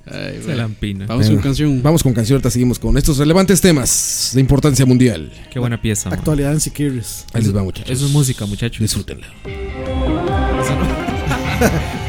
Ay, 0.08 0.36
Se 0.38 0.44
güey. 0.46 0.58
la 0.58 0.64
empina. 0.66 1.06
Vamos 1.08 1.26
Bueno, 1.26 1.42
con 1.42 1.50
canción. 1.50 1.82
Vamos 1.84 2.04
con 2.04 2.14
canción, 2.14 2.36
ahorita 2.36 2.50
seguimos 2.52 2.80
con 2.80 2.98
estos 2.98 3.18
relevantes 3.18 3.62
temas 3.62 4.32
de 4.34 4.42
importancia 4.42 4.86
mundial. 4.86 5.32
Qué 5.52 5.60
buena 5.60 5.82
pieza. 5.82 6.10
man. 6.10 6.20
Actualidad 6.20 6.54
en 6.54 6.60
Sikiris. 6.60 7.26
Ahí 7.34 7.42
les 7.42 7.56
va, 7.56 7.64
muchachos. 7.64 7.90
Eso 7.92 8.06
es 8.06 8.12
música, 8.12 8.46
muchachos. 8.46 8.80
Disfrútenla. 8.80 9.28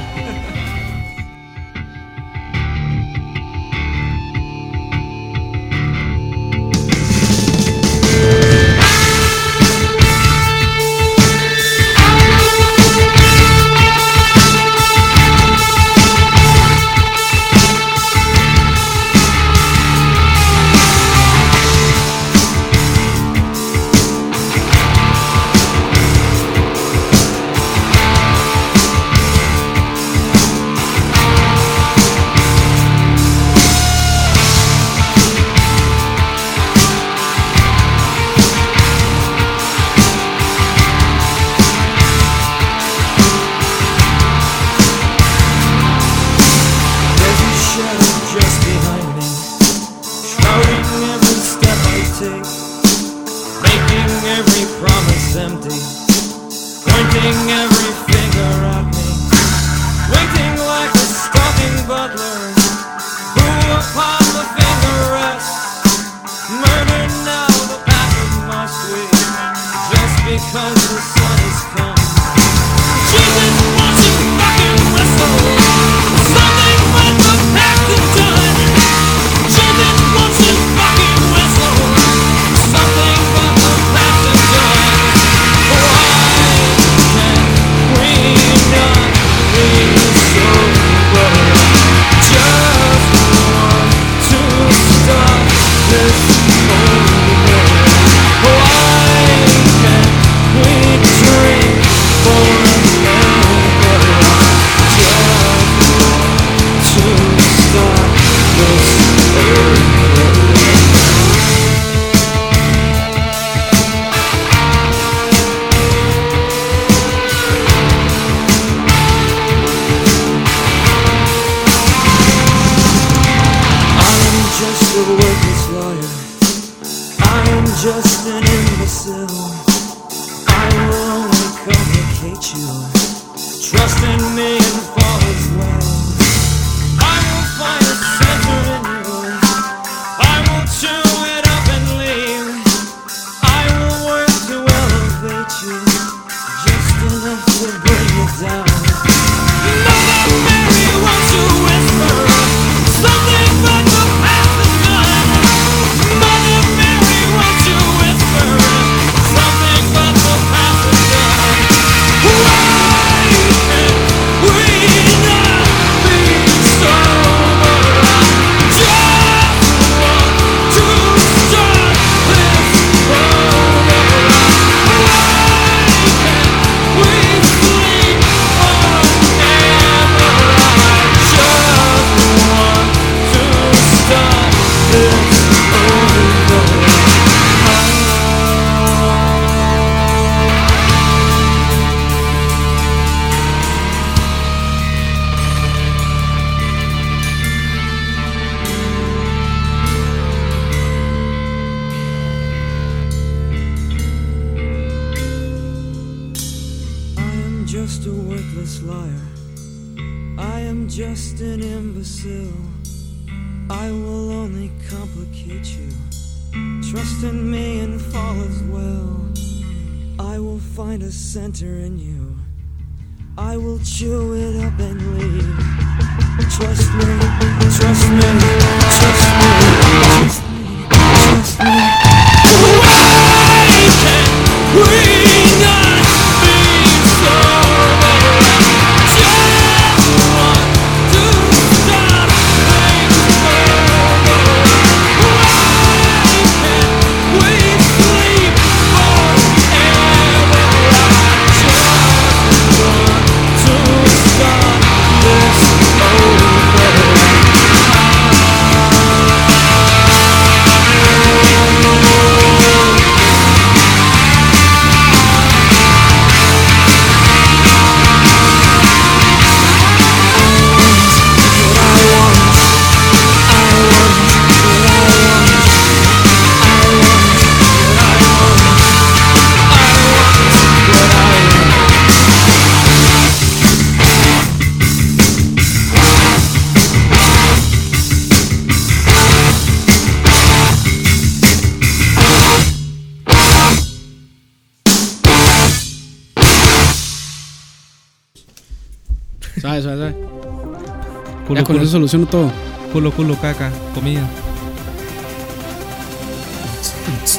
Culo, 301.57 301.61
Ya 301.61 301.65
con 301.65 301.77
culo. 301.77 301.83
eso 301.85 301.93
soluciono 301.93 302.27
todo. 302.27 302.51
Culo, 302.93 303.11
culo, 303.13 303.37
caca, 303.41 303.71
comida. 303.95 304.29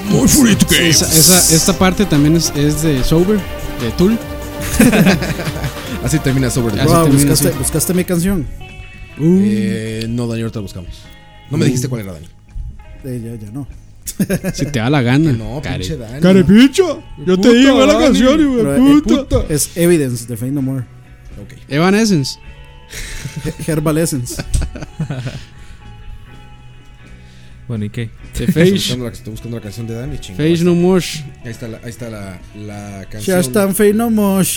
Muy 0.09 0.27
bonito 0.37 0.65
que 0.67 0.89
Esa, 0.89 1.05
esa- 1.05 1.55
esta 1.55 1.73
parte 1.77 2.05
también 2.05 2.35
es, 2.35 2.51
es 2.55 2.81
de 2.81 3.03
Sober, 3.03 3.37
de 3.81 3.91
Tool. 3.97 4.17
Así 6.03 6.19
termina 6.19 6.49
sobre 6.49 6.75
el 6.75 6.79
Así 6.81 6.89
Wow, 6.89 7.03
termina, 7.03 7.29
¿buscaste, 7.29 7.51
sí. 7.51 7.57
buscaste 7.59 7.93
mi 7.93 8.03
canción? 8.03 8.45
Eh, 9.19 10.05
no, 10.09 10.27
Dani, 10.27 10.41
ahorita 10.41 10.59
la 10.59 10.63
buscamos. 10.63 10.89
No 11.49 11.57
me 11.57 11.65
dijiste 11.65 11.87
cuál 11.89 12.01
era, 12.01 12.13
Dani. 12.13 12.27
Eh, 13.03 13.21
ya, 13.39 13.45
ya 13.45 13.51
no. 13.51 13.67
Si 14.53 14.65
te 14.67 14.79
da 14.79 14.89
la 14.89 15.01
gana. 15.01 15.31
No, 15.37 15.61
Care- 15.61 15.79
pinche 15.79 15.97
Dani. 15.97 16.21
Carepicho. 16.21 17.03
Yo 17.25 17.37
te 17.39 17.53
digo 17.53 17.85
la 17.85 17.97
canción, 17.99 18.37
Pero, 18.37 18.71
de 18.71 18.77
eh, 18.97 19.01
puta. 19.03 19.43
Es 19.49 19.71
Evidence 19.75 20.25
de 20.27 20.37
Fade 20.37 20.51
No 20.51 20.61
More. 20.61 20.85
Evanescence. 21.67 22.39
He- 23.45 23.71
Herbal 23.71 23.97
Essence. 23.97 24.41
Bueno, 27.67 27.83
¿y 27.83 27.89
qué? 27.89 28.09
De 28.37 28.45
Estoy 28.45 28.47
Face. 28.47 28.71
buscando, 28.71 29.05
la, 29.05 29.11
estoy 29.11 29.31
buscando 29.31 29.57
la 29.57 29.63
canción 29.63 29.87
de 29.87 29.93
Dani, 29.95 30.17
chingón. 30.19 30.37
Face 30.49 30.63
No 30.63 30.73
More. 30.73 31.03
Ahí 31.43 31.51
está 31.51 31.67
la, 31.67 31.77
ahí 31.83 31.89
está 31.89 32.09
la, 32.09 32.39
la 32.55 32.99
Ya 33.01 33.09
canción. 33.09 33.39
están 33.41 33.75
Fade 33.75 33.93
No 33.93 34.09
More. 34.09 34.47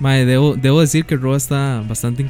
Mae, 0.00 0.24
debo, 0.24 0.56
debo 0.56 0.80
decir 0.80 1.04
que 1.04 1.16
Roa 1.16 1.36
está 1.36 1.84
bastante 1.86 2.26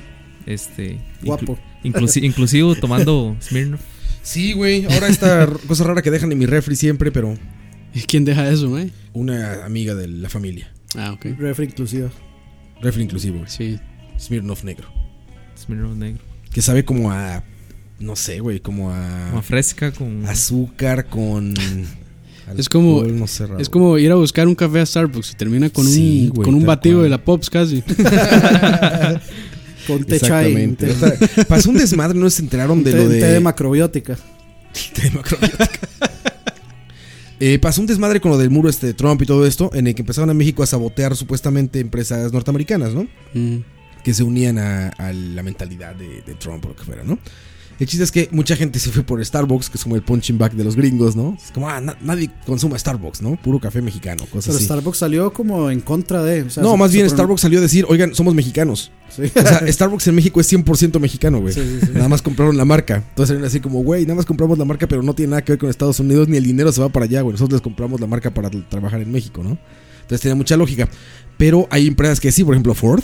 este, 0.46 0.94
inclu- 1.22 1.26
Guapo. 1.26 1.58
inclusi- 1.84 2.24
inclusivo 2.24 2.74
tomando 2.80 3.36
Smirnoff. 3.40 3.80
Sí, 4.22 4.52
güey. 4.52 4.84
Ahora 4.92 5.06
esta 5.06 5.46
cosa 5.68 5.84
rara 5.84 6.02
que 6.02 6.10
dejan 6.10 6.32
en 6.32 6.38
mi 6.38 6.46
refri 6.46 6.74
siempre, 6.74 7.12
pero 7.12 7.36
¿Y 7.94 8.00
quién 8.00 8.24
deja 8.24 8.48
eso, 8.50 8.76
eh? 8.76 8.90
una 9.12 9.64
amiga 9.64 9.94
de 9.94 10.08
la 10.08 10.28
familia. 10.28 10.72
Ah, 10.96 11.12
ok. 11.12 11.26
Refri 11.38 11.66
inclusiva. 11.66 12.10
Refri 12.82 13.04
inclusivo, 13.04 13.38
güey. 13.38 13.48
Sí. 13.48 13.78
Smirnoff 14.18 14.64
negro. 14.64 14.88
Smirnoff 15.64 15.96
negro. 15.96 16.22
Que 16.52 16.60
sabe 16.62 16.84
como 16.84 17.10
a. 17.12 17.42
No 18.00 18.16
sé, 18.16 18.40
güey, 18.40 18.58
como 18.60 18.90
a. 18.90 19.28
Como 19.30 19.42
fresca 19.42 19.92
con... 19.92 20.26
azúcar 20.26 21.06
con. 21.06 21.54
Es 22.58 22.68
como- 22.68 23.02
no 23.04 23.26
sé. 23.26 23.46
Es 23.58 23.70
como 23.70 23.96
ir 23.96 24.12
a 24.12 24.16
buscar 24.16 24.46
un 24.46 24.54
café 24.54 24.80
a 24.80 24.84
Starbucks 24.86 25.30
y 25.32 25.34
termina 25.34 25.70
con 25.70 25.86
Sí, 25.86 26.30
un, 26.36 26.44
con 26.44 26.54
un 26.54 26.66
batido 26.66 26.96
cual. 26.96 27.04
de 27.04 27.08
la 27.08 27.24
Pops 27.24 27.48
casi. 27.48 27.82
Con 29.86 30.04
chai. 30.04 30.16
Exactamente. 30.16 30.94
Pasó 31.48 31.70
un 31.70 31.76
desmadre, 31.76 32.18
no 32.18 32.28
se 32.30 32.42
enteraron 32.42 32.82
de 32.84 32.92
té- 32.92 32.96
lo 32.96 33.08
de. 33.08 33.20
té 33.20 33.26
de 33.26 33.40
macrobiótica. 33.40 34.16
Té 34.94 35.02
de 35.02 35.10
macrobiótica. 35.10 35.88
Eh, 37.40 37.58
pasó 37.58 37.80
un 37.80 37.86
desmadre 37.86 38.20
con 38.20 38.30
lo 38.30 38.38
del 38.38 38.50
muro 38.50 38.68
este 38.70 38.86
de 38.88 38.94
Trump 38.94 39.20
y 39.22 39.26
todo 39.26 39.46
esto, 39.46 39.70
en 39.74 39.86
el 39.86 39.94
que 39.94 40.02
empezaron 40.02 40.30
a 40.30 40.34
México 40.34 40.62
a 40.62 40.66
sabotear 40.66 41.14
supuestamente 41.16 41.80
empresas 41.80 42.32
norteamericanas, 42.32 42.94
¿no? 42.94 43.06
Mm. 43.34 43.58
Que 44.04 44.14
se 44.14 44.22
unían 44.22 44.58
a, 44.58 44.88
a 44.90 45.12
la 45.12 45.42
mentalidad 45.42 45.94
de, 45.96 46.22
de 46.22 46.34
Trump 46.34 46.64
o 46.66 46.68
lo 46.68 46.76
que 46.76 46.84
fuera, 46.84 47.02
¿no? 47.02 47.18
El 47.80 47.88
chiste 47.88 48.04
es 48.04 48.12
que 48.12 48.28
mucha 48.30 48.54
gente 48.54 48.78
se 48.78 48.90
fue 48.92 49.02
por 49.02 49.24
Starbucks, 49.24 49.68
que 49.68 49.78
es 49.78 49.82
como 49.82 49.96
el 49.96 50.02
punching 50.02 50.38
back 50.38 50.52
de 50.52 50.62
los 50.62 50.76
gringos, 50.76 51.16
¿no? 51.16 51.36
Es 51.44 51.50
como, 51.50 51.68
ah, 51.68 51.80
na- 51.80 51.96
nadie 52.02 52.30
consuma 52.46 52.78
Starbucks, 52.78 53.20
¿no? 53.20 53.34
Puro 53.34 53.58
café 53.58 53.82
mexicano, 53.82 54.24
cosas 54.26 54.44
Pero 54.46 54.56
así. 54.58 54.64
Starbucks 54.66 54.98
salió 54.98 55.32
como 55.32 55.68
en 55.72 55.80
contra 55.80 56.22
de. 56.22 56.42
o 56.42 56.50
sea, 56.50 56.62
no, 56.62 56.76
más 56.76 56.92
bien 56.92 57.10
Starbucks 57.10 57.40
salió 57.40 57.58
a 57.58 57.62
decir, 57.62 57.84
oigan, 57.88 58.14
somos 58.14 58.32
mexicanos. 58.32 58.92
Sí. 59.08 59.22
O 59.24 59.40
sea, 59.42 59.66
Starbucks 59.72 60.06
en 60.06 60.14
México 60.14 60.40
es 60.40 60.52
100% 60.52 61.00
mexicano, 61.00 61.40
güey. 61.40 61.52
Sí, 61.52 61.62
sí, 61.80 61.86
sí. 61.86 61.92
Nada 61.94 62.08
más 62.08 62.22
compraron 62.22 62.56
la 62.56 62.64
marca. 62.64 62.96
Entonces 63.08 63.28
salieron 63.30 63.48
así 63.48 63.58
como, 63.58 63.82
güey, 63.82 64.02
nada 64.04 64.14
más 64.14 64.26
compramos 64.26 64.56
la 64.56 64.64
marca, 64.64 64.86
pero 64.86 65.02
no 65.02 65.12
tiene 65.14 65.30
nada 65.30 65.42
que 65.42 65.50
ver 65.52 65.58
con 65.58 65.68
Estados 65.68 65.98
Unidos, 65.98 66.28
ni 66.28 66.36
el 66.36 66.44
dinero 66.44 66.70
se 66.70 66.80
va 66.80 66.90
para 66.90 67.06
allá, 67.06 67.22
güey. 67.22 67.32
Nosotros 67.32 67.54
les 67.54 67.62
compramos 67.62 68.00
la 68.00 68.06
marca 68.06 68.32
para 68.32 68.50
trabajar 68.50 69.00
en 69.00 69.10
México, 69.10 69.42
¿no? 69.42 69.58
Entonces 70.02 70.20
tiene 70.20 70.36
mucha 70.36 70.56
lógica. 70.56 70.88
Pero 71.38 71.66
hay 71.72 71.88
empresas 71.88 72.20
que 72.20 72.30
sí, 72.30 72.44
por 72.44 72.54
ejemplo, 72.54 72.72
Ford, 72.74 73.02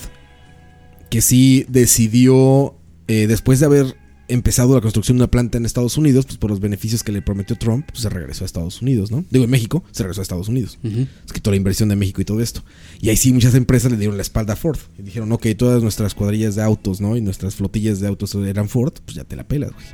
que 1.10 1.20
sí 1.20 1.66
decidió, 1.68 2.74
eh, 3.08 3.26
después 3.26 3.60
de 3.60 3.66
haber 3.66 3.96
empezado 4.28 4.76
la 4.76 4.80
construcción 4.80 5.16
de 5.16 5.24
una 5.24 5.30
planta 5.30 5.58
en 5.58 5.66
Estados 5.66 5.98
Unidos, 5.98 6.24
pues 6.24 6.38
por 6.38 6.50
los 6.50 6.60
beneficios 6.60 7.02
que 7.02 7.10
le 7.10 7.20
prometió 7.20 7.56
Trump, 7.56 7.84
pues 7.88 8.02
se 8.02 8.08
regresó 8.08 8.44
a 8.44 8.46
Estados 8.46 8.80
Unidos, 8.80 9.10
¿no? 9.10 9.24
Digo, 9.28 9.44
en 9.44 9.50
México, 9.50 9.82
se 9.90 10.04
regresó 10.04 10.20
a 10.20 10.22
Estados 10.22 10.48
Unidos. 10.48 10.78
Es 10.84 11.32
que 11.32 11.40
toda 11.40 11.52
la 11.52 11.56
inversión 11.56 11.88
de 11.88 11.96
México 11.96 12.20
y 12.20 12.24
todo 12.24 12.40
esto. 12.40 12.62
Y 13.00 13.08
ahí 13.08 13.16
sí 13.16 13.32
muchas 13.32 13.56
empresas 13.56 13.90
le 13.90 13.98
dieron 13.98 14.16
la 14.16 14.22
espalda 14.22 14.52
a 14.52 14.56
Ford. 14.56 14.78
Y 14.98 15.02
dijeron, 15.02 15.32
ok, 15.32 15.48
todas 15.58 15.82
nuestras 15.82 16.14
cuadrillas 16.14 16.54
de 16.54 16.62
autos, 16.62 17.00
¿no? 17.00 17.16
Y 17.16 17.20
nuestras 17.20 17.56
flotillas 17.56 17.98
de 17.98 18.06
autos 18.06 18.32
eran 18.36 18.68
Ford, 18.68 18.92
pues 19.04 19.16
ya 19.16 19.24
te 19.24 19.34
la 19.34 19.48
pelas, 19.48 19.72
güey. 19.72 19.84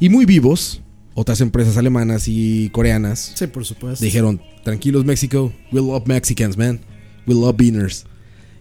Y 0.00 0.08
muy 0.08 0.24
vivos, 0.24 0.82
otras 1.14 1.40
empresas 1.40 1.76
alemanas 1.76 2.24
y 2.26 2.68
coreanas 2.70 3.32
Sí, 3.36 3.46
por 3.46 3.64
supuesto. 3.64 4.04
dijeron, 4.04 4.42
tranquilos 4.64 5.04
México, 5.04 5.52
we 5.70 5.80
love 5.80 6.02
Mexicans, 6.06 6.56
man. 6.56 6.80
We 7.28 7.34
love 7.34 7.56
beaners. 7.56 8.06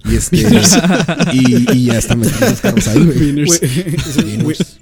Y 0.03 0.15
este 0.15 0.37
y, 1.33 1.71
y 1.77 1.85
ya 1.85 1.97
están 1.99 2.19
metiendo 2.19 2.47
los 2.49 2.61
carros 2.61 2.87
ahí, 2.87 3.03
güey. 3.05 3.45
Sí, 3.47 4.37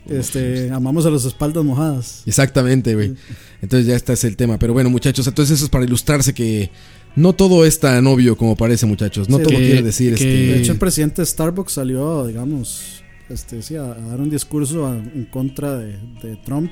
este, 0.09 0.71
amamos 0.71 1.05
a 1.05 1.09
las 1.09 1.25
espaldas 1.25 1.63
mojadas. 1.63 2.23
Exactamente, 2.25 2.95
güey. 2.95 3.13
Entonces 3.61 3.85
ya 3.87 3.95
este 3.95 4.13
es 4.13 4.23
el 4.23 4.35
tema. 4.37 4.57
Pero 4.57 4.73
bueno, 4.73 4.89
muchachos, 4.89 5.27
entonces 5.27 5.55
eso 5.57 5.65
es 5.65 5.69
para 5.69 5.83
ilustrarse 5.85 6.33
que 6.33 6.69
no 7.15 7.33
todo 7.33 7.65
es 7.65 7.79
tan 7.79 8.07
obvio 8.07 8.37
como 8.37 8.55
parece, 8.55 8.85
muchachos. 8.85 9.27
No 9.29 9.37
Sí, 9.37 9.43
todo 9.43 9.51
que- 9.57 9.65
quiere 9.65 9.83
decir 9.83 10.15
que- 10.15 10.23
De 10.25 10.47
este. 10.51 10.59
hecho, 10.61 10.71
el 10.71 10.77
presidente 10.79 11.21
de 11.21 11.25
Starbucks 11.25 11.73
salió, 11.73 12.25
digamos, 12.27 13.03
este, 13.29 13.61
sí, 13.61 13.75
a, 13.75 13.83
a 13.83 13.95
dar 13.99 14.21
un 14.21 14.29
discurso 14.29 14.87
a- 14.87 14.95
en 14.95 15.27
contra 15.31 15.77
de, 15.77 15.97
de 16.23 16.37
Trump. 16.45 16.71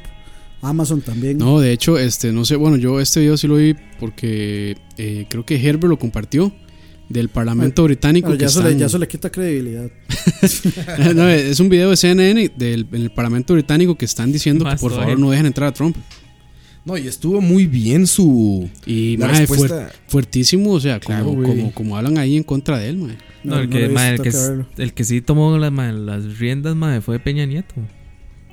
Amazon 0.61 1.01
también. 1.01 1.37
No, 1.37 1.59
de 1.59 1.71
hecho, 1.71 1.99
este, 1.99 2.31
no 2.31 2.43
sé, 2.43 2.55
bueno, 2.55 2.77
yo 2.77 2.99
este 2.99 3.19
video 3.19 3.37
sí 3.37 3.47
lo 3.47 3.57
vi 3.57 3.75
porque 3.99 4.75
eh, 4.97 5.27
creo 5.29 5.45
que 5.45 5.55
Herbert 5.55 5.89
lo 5.89 5.99
compartió 5.99 6.51
del 7.09 7.29
Parlamento 7.29 7.83
británico. 7.83 8.27
Pero 8.27 8.37
que 8.37 8.41
ya, 8.43 8.47
eso 8.47 8.61
le, 8.61 8.67
están- 8.69 8.79
ya 8.79 8.85
eso 8.87 8.97
le 8.97 9.07
quita 9.07 9.29
credibilidad. 9.29 9.89
No, 11.15 11.27
es 11.29 11.59
un 11.59 11.69
video 11.69 11.89
de 11.89 11.97
CNN 11.97 12.51
del 12.55 12.87
en 12.91 13.01
el 13.01 13.09
Parlamento 13.11 13.53
británico 13.53 13.95
que 13.95 14.05
están 14.05 14.31
diciendo 14.31 14.65
que 14.65 14.75
por 14.77 14.91
todavía. 14.91 15.13
favor 15.15 15.19
no 15.19 15.31
dejen 15.31 15.45
entrar 15.45 15.69
a 15.69 15.73
Trump. 15.73 15.95
No, 16.85 16.97
y 16.97 17.05
estuvo 17.07 17.41
muy 17.41 17.65
bien 17.65 18.07
su. 18.07 18.69
Y 18.85 19.17
La 19.17 19.27
mae, 19.27 19.39
respuesta- 19.45 19.89
fuer- 19.89 19.91
fuertísimo, 20.07 20.71
o 20.71 20.79
sea, 20.79 20.99
Claro, 20.99 21.25
como, 21.25 21.43
como, 21.43 21.71
como 21.73 21.97
hablan 21.97 22.17
ahí 22.17 22.37
en 22.37 22.43
contra 22.43 22.77
de 22.77 22.89
él, 22.89 22.97
mae. 22.97 23.17
No, 23.43 23.59
el, 23.59 23.69
que, 23.69 23.89
mae, 23.89 24.15
el, 24.15 24.21
que, 24.21 24.31
el 24.77 24.93
que 24.93 25.03
sí 25.03 25.21
tomó 25.21 25.57
la- 25.57 25.71
mae, 25.71 25.91
las 25.93 26.37
riendas, 26.39 26.75
mae, 26.75 27.01
fue 27.01 27.19
Peña 27.19 27.45
Nieto. 27.45 27.73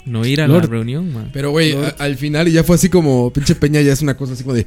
No 0.05 0.27
ir 0.27 0.41
a 0.41 0.49
Lord. 0.49 0.65
la 0.65 0.71
reunión, 0.71 1.13
mae. 1.13 1.27
Pero, 1.33 1.51
güey, 1.53 1.75
al 1.99 2.17
final 2.17 2.49
y 2.49 2.53
ya 2.53 2.65
fue 2.65 2.75
así 2.77 2.89
como. 2.89 3.33
Pinche 3.33 3.55
Peña 3.55 3.81
ya 3.83 3.93
es 3.93 4.03
una 4.03 4.17
cosa 4.17 4.33
así 4.35 4.43
como 4.43 4.55
de. 4.55 4.67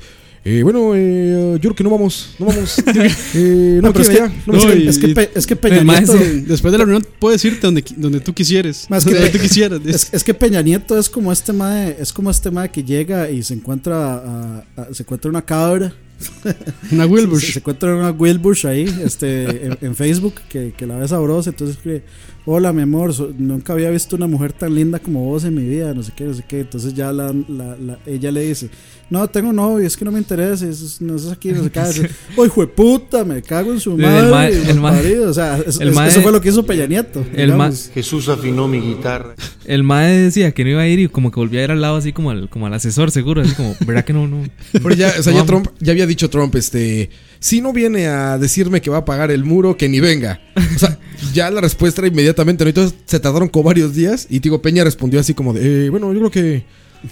Eh, 0.50 0.64
bueno, 0.64 0.94
eh, 0.96 1.54
yo 1.56 1.60
creo 1.60 1.76
que 1.76 1.84
no 1.84 1.90
vamos. 1.90 2.36
No 2.40 2.46
vamos. 2.46 2.76
Eh, 3.36 3.80
no, 3.82 3.88
No, 3.90 3.94
pero 3.94 4.04
es 4.04 4.10
que, 4.10 4.16
ya, 4.16 4.28
no 4.46 4.54
no, 4.54 4.66
me 4.68 4.74
es, 4.74 4.74
que, 4.76 4.88
es 4.90 4.98
que 5.00 5.08
Pe- 5.10 5.30
es 5.36 5.46
que 5.48 5.56
Peña 5.58 5.84
Nieto. 5.84 6.14
después 6.46 6.72
de 6.72 6.78
la 6.78 6.86
reunión 6.86 7.06
puedes 7.20 7.44
irte 7.44 7.60
donde, 7.68 7.84
donde 7.98 8.20
tú 8.22 8.34
quisieras. 8.34 8.86
Más 8.90 9.04
que 9.04 9.14
donde 9.14 9.30
tú 9.30 9.40
quisieras. 9.40 9.82
Es, 9.86 10.08
es 10.14 10.24
que 10.24 10.34
Peña 10.34 10.62
Nieto 10.62 10.98
es 10.98 11.10
como 11.10 11.34
este 11.34 11.52
mae, 11.52 11.98
es 12.00 12.14
como 12.14 12.32
este 12.32 12.50
mae 12.50 12.70
que 12.72 12.82
llega 12.84 13.30
y 13.30 13.44
se 13.44 13.56
encuentra 13.56 14.14
a- 14.14 14.64
a- 14.78 14.94
se 14.94 15.04
encuentra 15.04 15.30
una 15.30 15.42
cabra. 15.44 15.94
Una 16.92 17.04
Se, 17.04 17.10
Wilbur. 17.10 17.42
se 17.42 17.60
encuentra 17.60 17.94
una 17.96 18.10
Wilbur 18.12 18.58
ahí, 18.64 18.86
este, 19.04 19.66
en, 19.68 19.78
en 19.82 19.96
Facebook, 19.96 20.36
que, 20.50 20.74
que 20.76 20.88
la 20.88 20.98
ve 20.98 21.08
sabrosa, 21.08 21.52
entonces 21.52 21.76
escribe, 21.76 22.04
hola 22.50 22.72
mi 22.72 22.82
amor, 22.82 23.14
so- 23.14 23.30
nunca 23.38 23.74
había 23.74 23.90
visto 23.90 24.16
una 24.16 24.26
mujer 24.26 24.54
tan 24.54 24.74
linda 24.74 25.00
como 25.00 25.24
vos 25.26 25.44
en 25.44 25.54
mi 25.54 25.64
vida, 25.64 25.94
no 25.94 26.02
sé 26.02 26.14
qué, 26.16 26.24
no 26.24 26.34
sé 26.34 26.44
qué. 26.48 26.62
Entonces 26.62 26.94
ya 26.94 27.12
la, 27.12 27.34
la- 27.50 27.76
la- 27.78 28.00
ella 28.06 28.32
le 28.32 28.42
dice, 28.48 28.70
no, 29.10 29.28
tengo 29.28 29.52
novio, 29.52 29.86
es 29.86 29.98
que 29.98 30.06
no 30.06 30.12
me 30.14 30.20
interesa, 30.20 30.66
es- 30.66 31.02
no 31.02 31.16
es 31.18 31.28
aquí, 31.30 31.52
no 31.52 31.64
sé 31.64 31.70
qué. 31.70 31.80
Dice, 31.82 32.10
"Oh, 32.38 32.46
hijo 32.46 32.62
de 32.62 32.68
puta, 32.68 33.26
me 33.26 33.42
cago 33.42 33.74
en 33.74 33.82
su 33.82 33.98
madre. 33.98 34.60
el 34.70 34.80
mae- 34.80 34.94
parido". 35.02 35.30
o 35.30 35.34
sea, 35.34 35.58
eso, 35.58 35.82
el 35.82 35.94
fue 35.94 36.32
lo 36.32 36.40
que 36.40 36.50
hizo 36.50 36.66
Peña 36.66 36.86
Nieto. 36.88 37.26
El 37.34 37.54
ma-. 37.54 37.70
Jesús 37.94 38.30
afinó 38.30 38.68
mi 38.70 38.80
guitarra. 38.80 39.36
El 39.66 39.84
mae 39.84 40.18
decía 40.18 40.52
que 40.54 40.64
no 40.64 40.70
iba 40.70 40.82
a 40.82 40.88
ir 40.88 41.00
y 41.00 41.08
como 41.10 41.32
que 41.32 41.42
volvía 41.42 41.60
a 41.60 41.64
ir 41.66 41.72
al 41.72 41.82
lado 41.82 41.98
así 41.98 42.14
como 42.14 42.32
al, 42.32 42.50
como 42.50 42.66
al 42.68 42.74
asesor 42.74 43.12
seguro, 43.12 43.42
así 43.42 43.54
como, 43.56 43.76
¿verdad 43.86 44.06
que 44.06 44.14
no? 44.14 44.26
no? 44.26 44.44
Pero 44.72 44.92
ya, 44.96 45.14
o 45.20 45.22
sea, 45.22 45.34
No 45.34 45.40
ya. 45.40 45.46
Trump, 45.46 45.68
ya 45.82 45.92
había 45.92 46.08
dicho 46.08 46.30
Trump, 46.30 46.56
este, 46.56 47.10
si 47.40 47.62
no 47.62 47.74
viene 47.74 48.08
a 48.08 48.38
decirme 48.38 48.82
que 48.82 48.90
va 48.90 48.98
a 48.98 49.06
pagar 49.06 49.32
el 49.32 49.44
muro, 49.44 49.78
que 49.78 49.90
ni 49.90 50.00
venga. 50.00 50.42
O 50.76 50.80
sea, 50.80 51.00
ya 51.34 51.52
la 51.52 51.62
respuesta 51.62 52.02
era 52.02 52.08
inmediatamente, 52.08 52.64
¿no? 52.64 52.70
Entonces 52.70 52.98
se 53.06 53.20
tardaron 53.20 53.50
como 53.50 53.64
varios 53.64 53.94
días 53.94 54.28
y 54.30 54.40
digo, 54.40 54.62
Peña 54.62 54.84
respondió 54.84 55.20
así 55.20 55.34
como 55.34 55.54
de, 55.54 55.86
eh, 55.86 55.90
bueno, 55.90 56.12
yo 56.14 56.20
creo 56.20 56.32
que, 56.32 56.66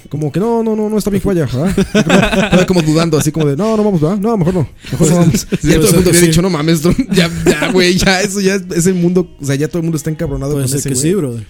como 0.10 0.31
que 0.31 0.39
no, 0.39 0.64
no, 0.64 0.76
no, 0.76 0.89
no 0.89 0.97
está 0.97 1.10
bien 1.10 1.22
que 1.22 1.27
vaya, 1.27 1.45
¿verdad? 1.45 2.65
Como 2.68 2.81
dudando, 2.81 3.18
así 3.18 3.31
como 3.31 3.45
de, 3.45 3.56
no, 3.56 3.77
no 3.77 3.84
vamos, 3.84 4.02
¿verdad? 4.02 4.18
No, 4.18 4.35
mejor 4.35 4.53
no. 4.56 4.69
Mejor 4.91 5.10
no 5.10 5.15
vamos. 5.18 5.47
ya 5.61 5.76
todo 5.76 5.88
el 5.89 5.95
mundo 5.95 6.10
había 6.10 6.22
sí. 6.22 6.27
dicho, 6.27 6.41
no 6.41 6.49
mames, 6.49 6.81
ya, 7.11 7.30
ya, 7.45 7.72
güey, 7.72 7.95
ya, 7.95 8.22
eso 8.22 8.41
ya 8.41 8.56
es, 8.56 8.64
ese 8.76 8.93
mundo, 8.93 9.35
o 9.39 9.45
sea, 9.45 9.56
ya 9.56 9.68
todo 9.68 9.80
el 9.80 9.84
mundo 9.84 9.97
está 9.97 10.10
encabronado 10.10 10.53
Puede 10.53 10.64
con 10.64 10.69
ser 10.69 10.80
ese 10.80 10.89
que 10.89 10.95
sí, 10.95 11.14
brother. 11.14 11.45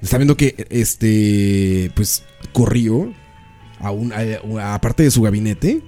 Está 0.00 0.16
viendo 0.16 0.36
que 0.36 0.66
este 0.70 1.90
pues 1.94 2.22
corrió 2.52 3.12
a 3.78 3.90
un 3.92 4.12
aparte 4.60 5.04
de 5.04 5.10
su 5.10 5.22
gabinete 5.22 5.82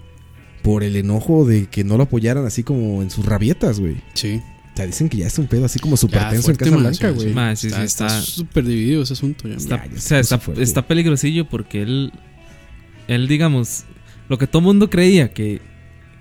por 0.64 0.82
el 0.82 0.96
enojo 0.96 1.44
de 1.44 1.66
que 1.66 1.84
no 1.84 1.96
lo 1.96 2.02
apoyaran 2.04 2.44
así 2.46 2.62
como 2.64 3.02
en 3.02 3.10
sus 3.10 3.24
rabietas, 3.26 3.78
güey. 3.78 3.96
Sí. 4.14 4.40
O 4.72 4.76
sea, 4.76 4.86
dicen 4.86 5.08
que 5.08 5.18
ya 5.18 5.26
es 5.28 5.38
un 5.38 5.46
pedo 5.46 5.66
así 5.66 5.78
como 5.78 5.96
súper 5.96 6.28
tenso 6.30 6.50
en 6.50 6.56
Casa 6.56 6.76
Blanca, 6.76 7.10
güey. 7.10 7.28
sí. 7.56 7.68
Sí, 7.68 7.70
sí, 7.76 7.80
está 7.82 8.08
súper 8.22 8.64
dividido 8.64 9.02
ese 9.02 9.12
asunto. 9.12 9.46
Ya, 9.46 9.54
Está, 9.56 9.76
Ya, 9.76 9.84
ya 9.86 9.92
o 9.92 9.94
se 9.96 10.00
sea, 10.00 10.18
está, 10.20 10.38
fuerte. 10.38 10.62
está 10.64 10.86
peligrosillo 10.88 11.48
porque 11.48 11.82
él, 11.82 12.12
él, 13.06 13.28
digamos, 13.28 13.84
lo 14.28 14.38
que 14.38 14.46
todo 14.46 14.62
mundo 14.62 14.90
creía 14.90 15.32
que, 15.32 15.60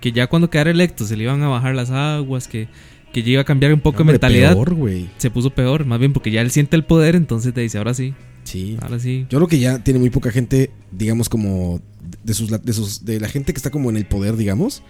que 0.00 0.12
ya 0.12 0.26
cuando 0.28 0.50
quedara 0.50 0.70
electo 0.70 1.04
se 1.06 1.16
le 1.16 1.24
iban 1.24 1.42
a 1.42 1.48
bajar 1.48 1.74
las 1.74 1.90
aguas, 1.90 2.46
que, 2.46 2.68
que 3.12 3.22
ya 3.22 3.30
iba 3.30 3.40
a 3.42 3.44
cambiar 3.44 3.72
un 3.72 3.80
poco 3.80 3.98
de 3.98 4.04
mentalidad, 4.04 4.52
peor, 4.52 4.74
güey. 4.74 5.08
se 5.16 5.30
puso 5.30 5.50
peor, 5.50 5.84
más 5.86 5.98
bien 5.98 6.12
porque 6.12 6.30
ya 6.30 6.42
él 6.42 6.50
siente 6.50 6.76
el 6.76 6.84
poder, 6.84 7.16
entonces 7.16 7.54
te 7.54 7.62
dice, 7.62 7.78
ahora 7.78 7.94
sí, 7.94 8.12
Sí. 8.44 8.76
ahora 8.82 8.98
sí. 8.98 9.26
Yo 9.30 9.38
creo 9.38 9.48
que 9.48 9.58
ya 9.58 9.78
tiene 9.82 9.98
muy 9.98 10.10
poca 10.10 10.30
gente, 10.30 10.70
digamos 10.92 11.30
como 11.30 11.80
de 12.24 12.34
sus 12.34 12.50
de 12.50 12.72
sus 12.72 13.04
de 13.04 13.20
la 13.20 13.28
gente 13.28 13.52
que 13.52 13.58
está 13.58 13.70
como 13.70 13.90
en 13.90 13.96
el 13.96 14.06
poder, 14.06 14.36
digamos. 14.36 14.82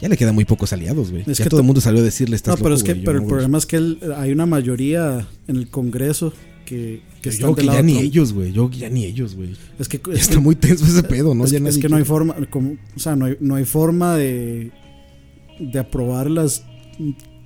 Ya 0.00 0.08
le 0.08 0.16
quedan 0.16 0.34
muy 0.34 0.44
pocos 0.44 0.72
aliados, 0.72 1.10
güey. 1.12 1.22
Es 1.26 1.38
Ya 1.38 1.44
que 1.44 1.50
todo 1.50 1.58
to- 1.58 1.62
el 1.62 1.66
mundo 1.66 1.80
salió 1.80 2.00
a 2.00 2.04
decirle 2.04 2.34
estás 2.36 2.52
No, 2.52 2.56
pero 2.62 2.70
loco, 2.70 2.78
es 2.78 2.82
que 2.84 2.92
güey, 2.94 3.02
yo 3.02 3.06
pero 3.06 3.18
no, 3.18 3.22
el 3.24 3.28
problema 3.28 3.58
es 3.58 3.66
que 3.66 3.76
él- 3.76 3.98
hay 4.16 4.32
una 4.32 4.46
mayoría 4.46 5.28
en 5.46 5.56
el 5.56 5.68
Congreso 5.68 6.32
que, 6.66 7.02
que 7.22 7.30
Yo 7.30 7.48
del 7.48 7.56
que 7.56 7.62
lado 7.64 7.78
ya 7.78 7.82
ni 7.82 7.92
Trump. 7.94 8.04
ellos, 8.06 8.32
güey. 8.32 8.52
Yo 8.52 8.68
ya 8.70 8.88
ni 8.90 9.04
ellos, 9.04 9.36
güey. 9.36 9.54
Es 9.78 9.88
que 9.88 10.00
está 10.14 10.40
muy 10.40 10.56
tenso 10.56 10.84
ese 10.86 11.02
pedo, 11.04 11.34
¿no? 11.36 11.44
Es, 11.44 11.50
Ya 11.52 11.58
que- 11.60 11.68
es 11.68 11.74
nadie 11.76 11.82
que 11.82 11.88
no 11.88 11.96
hay 11.96 12.04
forma, 12.04 12.34
como, 12.50 12.76
o 12.96 12.98
sea, 12.98 13.14
no 13.14 13.26
hay, 13.26 13.36
no 13.40 13.54
hay 13.54 13.64
forma 13.64 14.16
de, 14.16 14.72
de 15.60 15.78
aprobar 15.78 16.28
las 16.30 16.64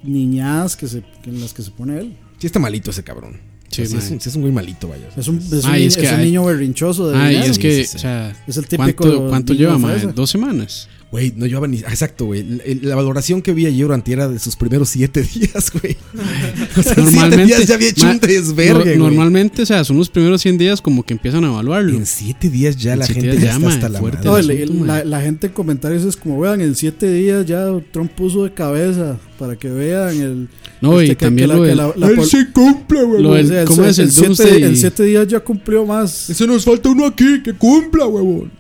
niñadas 0.02 0.76
que 0.76 0.86
se, 0.88 1.02
en 1.24 1.40
las 1.40 1.52
que 1.52 1.62
se 1.62 1.70
pone 1.72 1.98
él. 1.98 2.16
Sí 2.38 2.46
está 2.46 2.58
malito 2.58 2.90
ese 2.90 3.02
cabrón. 3.02 3.40
Sí, 3.76 3.86
Sí, 3.86 3.92
sí, 3.92 3.98
es, 3.98 4.10
un, 4.10 4.20
sí 4.20 4.28
es 4.28 4.34
un 4.36 4.42
güey 4.42 4.52
malito, 4.52 4.88
vaya. 4.88 5.06
Es 5.16 5.28
un, 5.28 5.38
es 5.38 5.52
un, 5.52 5.70
Ay, 5.70 5.80
niño, 5.80 5.88
es 5.88 5.96
que 5.96 6.06
es 6.06 6.12
un 6.12 6.18
hay- 6.20 6.24
niño 6.26 6.44
berrinchoso 6.44 7.08
de 7.10 7.16
Ah, 7.18 7.26
y 7.30 7.34
dinero. 7.34 7.52
es 7.52 7.58
que, 7.58 7.76
sí, 7.76 7.84
sí. 7.86 7.96
o 7.96 8.00
sea, 8.00 8.36
Es 8.46 8.56
el 8.56 8.66
típico 8.66 9.04
¿cuánto, 9.04 9.28
cuánto 9.28 9.52
lleva, 9.54 9.78
fresa. 9.78 10.12
¿Dos 10.12 10.30
semanas? 10.30 10.88
Güey, 11.08 11.32
no 11.36 11.46
llevaba 11.46 11.68
ni. 11.68 11.78
Exacto, 11.78 12.24
güey. 12.26 12.44
La 12.82 12.96
valoración 12.96 13.40
que 13.40 13.52
vi 13.54 13.64
ayer 13.66 13.90
antier 13.92 14.18
era 14.18 14.28
de 14.28 14.40
sus 14.40 14.56
primeros 14.56 14.88
siete 14.88 15.22
días, 15.34 15.70
güey. 15.70 15.96
O 16.76 16.82
sea, 16.82 16.94
siete 17.08 17.44
días 17.44 17.66
ya 17.66 17.74
había 17.76 17.88
hecho 17.90 18.10
un 18.10 18.18
desvergue, 18.18 18.96
no-. 18.96 19.04
Normalmente, 19.04 19.62
o 19.62 19.66
sea, 19.66 19.84
son 19.84 19.98
los 19.98 20.10
primeros 20.10 20.42
100 20.42 20.58
días 20.58 20.80
como 20.82 21.04
que 21.04 21.14
empiezan 21.14 21.44
a 21.44 21.48
evaluarlo. 21.48 21.96
En 21.96 22.06
siete 22.06 22.50
días 22.50 22.76
ya 22.76 22.94
En 22.94 22.98
la 22.98 23.06
gente 23.06 23.38
ya 23.38 23.54
está 23.54 23.68
hasta 23.68 23.88
la 23.88 24.00
madre. 24.00 24.18
No, 24.24 24.34
asunto, 24.34 24.84
la, 24.84 25.04
la 25.04 25.20
gente 25.20 25.46
en 25.46 25.52
comentarios 25.52 26.04
es 26.04 26.16
como, 26.16 26.40
vean, 26.40 26.60
en 26.60 26.74
siete 26.74 27.10
días 27.12 27.46
ya 27.46 27.66
Trump 27.92 28.10
puso 28.10 28.42
de 28.42 28.52
cabeza 28.52 29.16
para 29.38 29.54
que 29.56 29.68
vean 29.70 30.20
el... 30.20 30.48
No, 30.80 31.00
y 31.00 31.04
este, 31.04 31.16
que- 31.16 31.24
también 31.26 31.48
que 31.50 31.54
lo 31.56 31.62
que 31.62 31.68
del- 31.68 31.76
la 31.78 32.08
Él 32.08 32.16
pol- 32.16 32.26
sí 32.26 32.38
cumple, 32.52 33.02
güey. 33.04 33.22
Lo 33.22 33.34
del- 33.34 33.64
¿cómo 33.66 33.84
es 33.84 33.98
el 33.98 34.10
siete- 34.10 34.26
doomsday? 34.28 34.62
en 34.64 34.76
siete 34.76 35.02
días 35.04 35.26
ya 35.28 35.40
cumplió 35.40 35.84
más. 35.86 36.30
Ese 36.30 36.46
nos 36.46 36.64
falta 36.64 36.88
uno 36.90 37.06
aquí 37.06 37.42
que 37.42 37.52
cumpla, 37.54 38.06
huevón. 38.06 38.50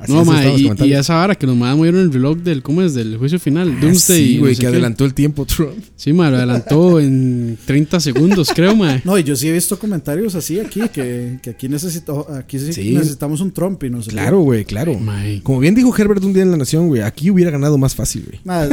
Así 0.00 0.10
No, 0.12 0.24
los 0.24 0.60
y, 0.60 0.86
y 0.86 0.92
esa 0.94 1.14
vara 1.14 1.36
que 1.36 1.46
más 1.46 1.76
movieron 1.76 2.00
el 2.00 2.12
reloj 2.12 2.38
del, 2.38 2.64
¿cómo 2.64 2.82
es? 2.82 2.94
Del 2.94 3.16
juicio 3.16 3.38
final, 3.38 3.74
Ah, 3.76 3.80
Doomsday. 3.80 4.26
Sí, 4.26 4.38
güey, 4.38 4.50
no 4.52 4.54
sé 4.56 4.60
que 4.60 4.60
qué. 4.62 4.66
adelantó 4.66 5.04
el 5.04 5.14
tiempo 5.14 5.46
Trump. 5.46 5.78
Sí, 5.94 6.12
mae, 6.12 6.32
lo 6.32 6.36
adelantó 6.38 6.98
en 6.98 7.56
30 7.64 8.00
segundos, 8.00 8.50
creo, 8.52 8.74
mae. 8.74 9.02
No, 9.04 9.16
y 9.16 9.22
yo 9.22 9.36
sí 9.36 9.46
he 9.48 9.52
visto 9.52 9.78
comentarios 9.78 10.34
así 10.34 10.58
aquí, 10.58 10.80
que, 10.92 11.38
que 11.40 11.50
aquí, 11.50 11.68
necesito, 11.68 12.26
aquí 12.32 12.58
sí 12.58 12.72
Sí. 12.72 12.90
necesitamos 12.92 13.40
un 13.40 13.52
Trump 13.52 13.80
y 13.84 13.90
no 13.90 14.02
sé. 14.02 14.10
Claro, 14.10 14.40
güey, 14.40 14.64
claro. 14.64 14.98
Como 15.44 15.60
bien 15.60 15.76
dijo 15.76 15.94
Herbert 15.96 16.24
un 16.24 16.32
día 16.32 16.42
en 16.42 16.50
La 16.50 16.56
Nación, 16.56 16.88
güey, 16.88 17.02
aquí 17.02 17.30
hubiera 17.30 17.52
ganado 17.52 17.78
más 17.78 17.94
fácil, 17.94 18.24
güey. 18.26 18.40
Ma, 18.42 18.66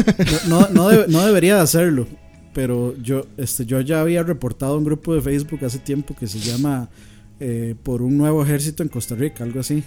no, 0.47 0.67
no 1.07 1.25
debería 1.25 1.55
de 1.55 1.61
hacerlo, 1.61 2.07
pero 2.53 2.95
yo, 3.01 3.25
este, 3.37 3.65
yo 3.65 3.79
ya 3.81 4.01
había 4.01 4.23
reportado 4.23 4.73
a 4.75 4.77
un 4.77 4.83
grupo 4.83 5.13
de 5.15 5.21
Facebook 5.21 5.63
hace 5.65 5.79
tiempo 5.79 6.15
que 6.19 6.27
se 6.27 6.39
llama 6.39 6.89
eh, 7.39 7.75
Por 7.83 8.01
un 8.01 8.17
nuevo 8.17 8.43
ejército 8.43 8.83
en 8.83 8.89
Costa 8.89 9.15
Rica, 9.15 9.43
algo 9.43 9.59
así. 9.59 9.83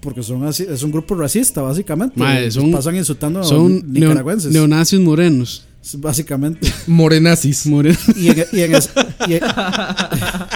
Porque 0.00 0.22
son 0.22 0.42
así, 0.44 0.64
es 0.68 0.82
un 0.82 0.90
grupo 0.90 1.14
racista, 1.14 1.60
básicamente. 1.62 2.18
Ma, 2.18 2.40
Los 2.40 2.54
son- 2.54 2.72
pasan 2.72 2.96
insultando 2.96 3.40
a 3.40 3.44
Son 3.44 3.80
neo- 3.82 4.08
nicaragüenses. 4.08 4.52
neonazis 4.52 5.00
morenos. 5.00 5.66
básicamente. 5.98 6.66
Morenazis. 6.86 7.66
Morenos. 7.66 7.98
Y 8.16 8.28
en, 8.28 8.44
y 8.52 8.60
en 8.60 8.74
es- 8.74 8.90
y 9.28 9.34
en- 9.34 9.40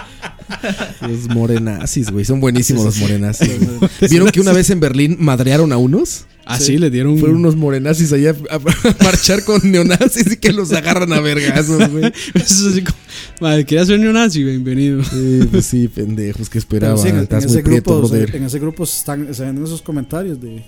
Los 1.03 1.29
morenazis, 1.35 2.11
güey. 2.11 2.25
Son 2.25 2.41
buenísimos 2.41 2.83
Sí, 2.83 2.87
los 2.87 2.95
sí, 2.95 3.01
sí. 3.01 3.07
morenazis. 3.07 4.11
¿Vieron 4.11 4.31
que 4.31 4.41
una 4.41 4.53
vez 4.53 4.71
en 4.71 4.81
Berlín 4.81 5.17
madrearon 5.21 5.73
a 5.73 5.77
unos? 5.77 6.27
Así 6.45 6.79
le 6.79 6.89
dieron. 6.91 7.19
Fueron 7.19 7.37
unos 7.39 7.57
morenazis 7.57 8.11
allá 8.13 8.35
a, 8.51 8.55
a 8.57 8.59
marchar 9.05 9.45
con 9.45 9.61
neonazis 9.71 10.33
y 10.33 10.37
que 10.39 10.53
los 10.53 10.73
agarran 10.73 11.13
a 11.13 11.21
vergazos, 11.21 11.91
güey. 11.91 12.07
Eso 12.35 12.69
es 12.69 12.73
así 12.73 12.83
como. 12.83 12.97
Madre, 13.41 13.67
quería 13.67 13.85
ser 13.85 14.01
neonazi, 14.01 14.43
bienvenido. 14.45 15.05
Sí, 15.05 15.41
pues 15.51 15.67
sí, 15.67 15.89
pendejos, 15.89 16.49
que 16.49 16.59
esperaban. 16.59 16.99
sí, 16.99 17.09
en, 17.09 17.19
ese 17.31 17.63
prieto, 17.63 17.99
grupo, 17.99 18.09
brother. 18.09 18.35
en 18.37 18.45
ese 18.45 18.59
grupo 18.59 18.85
están, 18.85 19.33
se 19.35 19.45
ven 19.45 19.63
esos 19.63 19.83
comentarios 19.83 20.41
de 20.41 20.65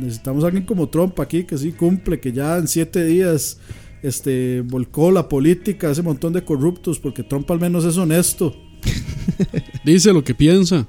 necesitamos 0.00 0.42
a 0.42 0.48
alguien 0.48 0.64
como 0.64 0.88
Trump 0.88 1.18
aquí 1.20 1.44
que 1.44 1.56
sí 1.56 1.70
cumple, 1.72 2.18
que 2.18 2.32
ya 2.32 2.56
en 2.58 2.66
siete 2.66 3.04
días 3.04 3.58
este 4.02 4.62
volcó 4.62 5.12
la 5.12 5.28
política, 5.28 5.90
ese 5.90 6.02
montón 6.02 6.32
de 6.32 6.42
corruptos, 6.42 6.98
porque 6.98 7.22
Trump 7.22 7.48
al 7.50 7.60
menos 7.60 7.84
es 7.84 7.96
honesto. 7.96 8.56
Dice 9.84 10.12
lo 10.12 10.22
que 10.24 10.34
piensa. 10.34 10.86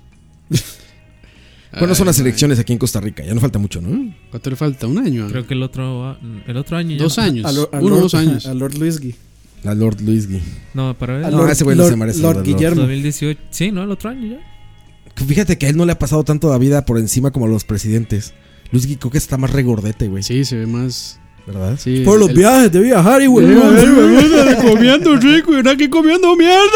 ¿Cuándo 1.78 1.96
son 1.96 2.06
las 2.06 2.20
elecciones 2.20 2.60
aquí 2.60 2.72
en 2.74 2.78
Costa 2.80 3.00
Rica? 3.02 3.24
Ya 3.26 3.34
no 3.34 3.42
falta 3.42 3.58
mucho, 3.58 3.82
¿no? 3.82 4.14
¿Cuánto 4.30 4.50
le 4.52 4.56
falta? 4.56 4.86
¿Un 4.86 5.00
año? 5.00 5.28
Creo 5.30 5.48
que 5.48 5.56
el 5.56 5.64
otro, 5.64 6.06
a- 6.08 6.20
el 6.46 6.56
otro 6.58 6.78
año 6.78 6.92
ya. 6.96 7.02
Dos 7.04 7.18
años. 7.18 7.46
A 7.46 7.50
a 7.50 7.80
Uno 7.82 7.96
Lord- 7.96 8.02
dos 8.02 8.14
años. 8.14 8.46
A 8.46 8.54
Lord 8.54 8.76
Luisgui. 8.78 9.16
La 9.64 9.74
Lord 9.74 10.02
Luisgui. 10.02 10.40
No, 10.76 10.94
para 10.96 11.16
ver. 11.16 11.26
A 11.26 11.32
No, 11.32 11.38
Lord- 11.38 11.52
ese 11.52 11.64
güey 11.64 11.76
no 11.76 11.84
se 11.84 11.90
Lord- 11.92 11.98
merece 12.00 12.20
Lord 12.22 12.36
Lord 12.36 12.46
Lord. 12.48 12.56
Guillermo. 12.58 12.82
2018. 12.82 13.42
Sí, 13.50 13.72
no, 13.72 13.84
el 13.84 13.90
otro 13.92 14.12
año 14.12 14.38
ya. 14.38 15.26
Fíjate 15.26 15.58
que 15.58 15.66
a 15.66 15.70
él 15.70 15.78
no 15.78 15.86
le 15.86 15.94
ha 15.94 16.00
pasado 16.00 16.24
tanto 16.24 16.50
la 16.52 16.58
vida 16.60 16.86
por 16.86 16.98
encima 17.00 17.32
como 17.32 17.46
a 17.46 17.50
los 17.50 17.64
presidentes. 17.64 18.34
Luisgui 18.72 18.98
creo 18.98 19.12
que 19.12 19.18
está 19.18 19.38
más 19.38 19.52
regordete, 19.52 20.08
güey. 20.08 20.22
Sí, 20.22 20.46
se 20.46 20.58
ve 20.58 20.68
más. 20.68 21.20
¿Verdad? 21.46 21.78
Sí, 21.78 22.02
Por 22.06 22.20
los 22.20 22.30
el- 22.30 22.36
viajes 22.38 22.72
de 22.72 22.80
viajar 22.80 23.22
y 23.22 23.28
güey, 23.28 23.46
comiendo 24.62 25.16
rico 25.18 25.52
y 25.60 25.68
aquí 25.68 25.90
comiendo 25.90 26.36
mierda. 26.36 26.70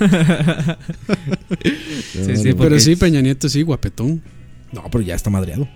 Sí, 2.12 2.36
sí, 2.36 2.52
Pero 2.54 2.78
sí, 2.78 2.96
Peña 2.96 3.20
Nieto 3.20 3.48
sí, 3.48 3.62
guapetón. 3.62 4.22
No, 4.72 4.84
pero 4.90 5.02
ya 5.02 5.14
está 5.14 5.30
madreado. 5.30 5.68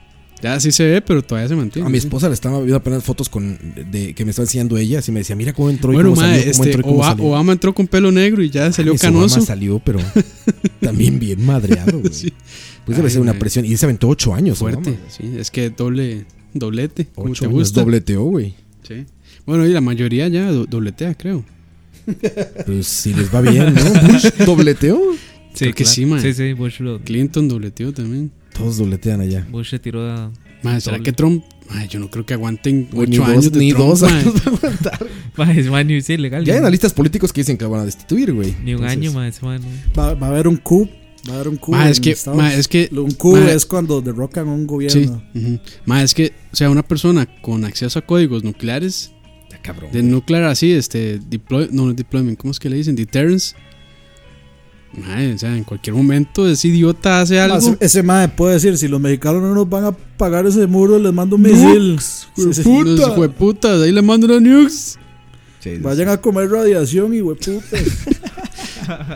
Ya 0.42 0.60
sí 0.60 0.70
se 0.70 0.84
ve, 0.84 1.00
pero 1.00 1.22
todavía 1.22 1.48
se 1.48 1.56
mantiene. 1.56 1.86
A 1.86 1.90
mi 1.90 1.98
sí. 1.98 2.06
esposa 2.06 2.28
le 2.28 2.34
estaba 2.34 2.58
viendo 2.58 2.76
apenas 2.76 3.02
fotos 3.02 3.28
con 3.28 3.58
de, 3.90 4.14
que 4.14 4.24
me 4.24 4.30
estaba 4.30 4.44
enseñando 4.44 4.76
ella. 4.76 4.98
Así 4.98 5.10
me 5.12 5.20
decía, 5.20 5.34
mira 5.34 5.52
cómo 5.54 5.70
entró 5.70 5.92
y 5.92 5.94
Bueno, 5.96 6.10
cómo 6.10 6.20
salió, 6.20 6.38
cómo 6.40 6.50
este, 6.50 6.64
entró 6.66 6.80
y 6.80 6.84
cómo 6.84 7.04
salió. 7.04 7.24
Obama 7.24 7.52
entró 7.52 7.74
con 7.74 7.86
pelo 7.86 8.12
negro 8.12 8.42
y 8.42 8.50
ya 8.50 8.70
salió 8.72 8.92
Ay, 8.92 8.98
su 8.98 9.06
mamá 9.06 9.18
canoso. 9.20 9.40
salió, 9.40 9.78
pero 9.78 9.98
también 10.80 11.18
bien 11.18 11.44
madreado. 11.44 12.02
Sí. 12.12 12.32
Pues 12.84 12.96
debe 12.98 13.08
Ay, 13.08 13.12
ser 13.12 13.22
una 13.22 13.34
presión. 13.34 13.64
Y 13.64 13.72
él 13.72 13.78
se 13.78 13.86
aventó 13.86 14.08
ocho 14.08 14.34
años, 14.34 14.58
Fuerte, 14.58 14.90
Obama. 14.90 15.04
sí. 15.08 15.34
Es 15.38 15.50
que 15.50 15.70
doble, 15.70 16.26
doblete, 16.58 17.06
como 17.14 17.30
Ocho 17.32 17.42
te 17.42 17.46
gusta. 17.48 17.80
dobleteó, 17.80 18.22
güey. 18.24 18.54
Sí. 18.86 19.04
Bueno, 19.46 19.66
y 19.66 19.72
la 19.72 19.80
mayoría 19.80 20.28
ya 20.28 20.50
do- 20.50 20.66
dobletea, 20.66 21.14
creo. 21.14 21.44
Pues 22.66 22.86
si 22.86 23.12
les 23.14 23.34
va 23.34 23.40
bien, 23.40 23.74
¿no? 23.74 24.12
Bush 24.12 24.26
dobleteó. 24.44 25.00
Sí, 25.54 25.64
Creo 25.64 25.74
que 25.74 25.84
claro. 25.84 25.94
sí, 25.94 26.06
mae. 26.06 26.20
Sí, 26.20 26.34
sí, 26.34 26.52
Bush, 26.52 26.80
lo, 26.80 27.00
Clinton 27.00 27.48
dobleteó 27.48 27.92
también. 27.92 28.30
Todos 28.56 28.76
dobletean 28.76 29.20
allá. 29.20 29.46
Bush 29.50 29.70
se 29.70 29.78
tiró 29.78 30.08
a. 30.10 30.30
Mae, 30.62 30.80
¿será 30.80 30.96
Doble. 30.96 31.04
que 31.04 31.12
Trump 31.12 31.44
Mae, 31.70 31.86
yo 31.88 31.98
no 32.00 32.10
creo 32.10 32.24
que 32.24 32.32
aguanten 32.34 32.88
Güey, 32.92 33.08
ni 33.08 33.18
8 33.18 33.22
dos- 33.26 33.30
años 33.32 33.52
de 33.52 33.58
ni 33.58 33.72
Trump, 33.72 33.88
dos 33.88 34.02
años 34.04 34.34
va 34.34 34.40
a 34.52 34.56
aguantar. 34.56 35.06
Mae, 35.36 35.60
ese 35.60 35.70
man 35.70 35.90
es 35.90 36.08
ilegal. 36.10 36.44
Ya 36.44 36.54
hay 36.54 36.58
analistas 36.60 36.92
políticos 36.92 37.32
que 37.32 37.40
dicen 37.42 37.56
que 37.58 37.64
lo 37.64 37.70
van 37.70 37.80
a 37.82 37.84
destituir, 37.84 38.32
güey. 38.32 38.54
Ni 38.64 38.74
un 38.74 38.84
Entonces, 38.84 38.96
año, 39.14 39.24
ese 39.24 39.44
man. 39.44 39.60
Va, 39.98 40.14
va 40.14 40.26
a 40.28 40.30
haber 40.30 40.48
un 40.48 40.56
coup. 40.56 40.88
Va 41.28 41.32
a 41.32 41.34
haber 41.36 41.48
un. 41.48 41.60
Ma, 41.68 41.90
es 41.90 42.00
que- 42.00 42.16
ma, 42.34 42.54
es 42.54 42.68
que- 42.68 42.88
Un 42.92 43.10
coup 43.12 43.36
ma- 43.36 43.50
es 43.50 43.66
cuando 43.66 44.00
derrocan 44.00 44.48
a 44.48 44.52
un 44.52 44.60
Sí. 44.60 44.66
gobierno. 44.66 45.22
ujú. 45.34 45.58
Mae, 45.84 46.04
es 46.04 46.14
que, 46.14 46.32
o 46.52 46.56
sea, 46.56 46.70
una 46.70 46.82
persona 46.82 47.26
con 47.42 47.64
acceso 47.64 47.98
a 47.98 48.02
códigos 48.02 48.44
nucleares, 48.44 49.12
Está 49.44 49.58
cabrón. 49.60 49.90
de 49.92 50.02
nuclear 50.02 50.44
así, 50.44 50.72
este, 50.72 51.18
deploy, 51.28 51.68
no, 51.72 51.84
no 51.86 51.90
es 51.90 51.96
deployment, 51.96 52.38
¿cómo 52.38 52.50
es 52.52 52.58
que 52.60 52.70
le 52.70 52.76
dicen? 52.76 52.94
Deterrence. 52.96 53.56
Mae, 54.92 55.34
o 55.34 55.38
sea, 55.38 55.54
en 55.54 55.64
cualquier 55.64 55.94
momento 55.94 56.48
ese 56.48 56.68
idiota 56.68 57.20
hace 57.20 57.38
algo. 57.38 57.58
ese, 57.58 57.76
ese 57.80 58.02
mae 58.02 58.28
puede 58.28 58.54
decir: 58.54 58.78
si 58.78 58.88
los 58.88 59.00
mexicanos 59.00 59.42
no 59.42 59.54
nos 59.54 59.68
van 59.68 59.84
a 59.84 59.92
pagar 59.92 60.46
ese 60.46 60.66
muro, 60.66 60.98
les 60.98 61.12
mando 61.12 61.36
un 61.36 61.42
misil. 61.42 61.98
Sí, 62.00 62.54
sí. 62.54 62.62
Hueputas, 63.16 63.82
ahí 63.82 63.92
le 63.92 64.00
mando 64.00 64.26
una 64.26 64.40
nukes. 64.40 64.96
Sí, 65.60 65.76
sí, 65.76 65.82
Vayan 65.82 66.08
a 66.08 66.16
comer 66.18 66.48
radiación 66.50 67.12
y 67.12 67.20
hueputas. 67.20 67.62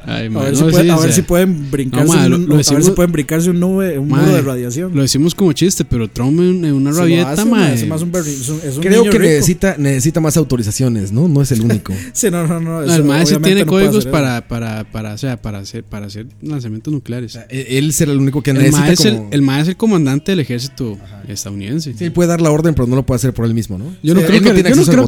Ay, 0.07 0.27
A 0.27 0.29
ver, 0.29 0.53
no, 0.53 0.55
si, 0.57 0.63
puede- 0.65 0.83
sí, 0.85 0.91
a 0.91 0.95
ver 0.97 1.05
sea, 1.05 1.13
si 1.13 1.23
pueden 1.23 1.71
brincarse 1.71 2.07
No, 2.07 2.13
un, 2.25 2.31
lo- 2.31 2.39
lo 2.39 2.45
a 2.45 2.49
ver 2.49 2.57
decimos- 2.59 2.85
si 2.85 2.91
pueden 2.93 3.13
brincarse 3.13 3.51
un 3.51 3.61
nube, 3.61 3.99
un 3.99 4.09
muro 4.09 4.23
Mae, 4.23 4.33
de 4.35 4.43
radiación. 4.43 4.95
Lo 4.95 5.03
decimos 5.03 5.35
como 5.35 5.53
chiste, 5.53 5.85
pero 5.85 6.09
Trump 6.09 6.39
en, 6.41 6.65
una 6.73 6.91
rabieta, 6.93 7.33
hace, 7.33 7.45
ma, 7.45 7.57
mae. 7.59 7.75
es 7.75 7.87
más 7.89 8.03
un 8.03 8.13
berri- 8.13 8.29
es 8.29 8.49
un- 8.49 8.61
es 8.65 8.77
un 8.77 8.83
Creo 8.83 9.05
que 9.05 9.11
rico. 9.11 9.23
necesita, 9.25 9.77
necesita 9.79 10.21
más 10.21 10.37
autorizaciones, 10.37 11.13
¿no? 11.13 11.29
No 11.29 11.43
es 11.43 11.53
el 11.53 11.61
único. 11.63 11.93
Sí, 12.13 12.31
no, 12.31 12.47
no, 12.47 12.61
no. 12.61 12.83
Eso 12.83 12.95
el 12.97 13.05
mae 13.05 13.25
sí 13.27 13.37
tiene 13.43 13.65
códigos 13.67 14.07
para, 14.07 14.47
para, 14.49 14.85
para, 14.85 15.15
o 15.15 15.19
sea, 15.19 15.41
para 15.41 15.59
hacer, 15.59 15.85
para 15.85 16.07
hacer 16.07 16.27
lanzamientos 16.43 16.93
nucleares. 16.93 17.37
E- 17.49 17.79
Él 17.79 17.93
será 17.93 18.13
el 18.13 18.19
único 18.19 18.43
que 18.43 18.51
el, 18.51 18.59
necesita 18.59 18.93
es 18.93 19.05
el, 19.05 19.17
como- 19.17 19.29
el 19.33 19.43
mae 19.43 19.63
es 19.63 19.69
el 19.69 19.77
comandante 19.77 20.33
del 20.33 20.41
ejército 20.41 20.99
estadounidense. 21.29 21.95
Sí, 21.97 22.05
él 22.05 22.13
puede 22.13 22.29
dar 22.29 22.41
la 22.41 22.51
orden, 22.51 22.75
pero 22.75 22.87
no 22.87 22.97
lo 22.97 23.05
puede 23.07 23.17
hacer 23.17 23.33
por 23.33 23.45
él 23.47 23.55
mismo, 23.55 23.79
¿no? 23.79 23.85
Yo 24.03 24.15
no 24.15 24.21
creo 24.23 24.41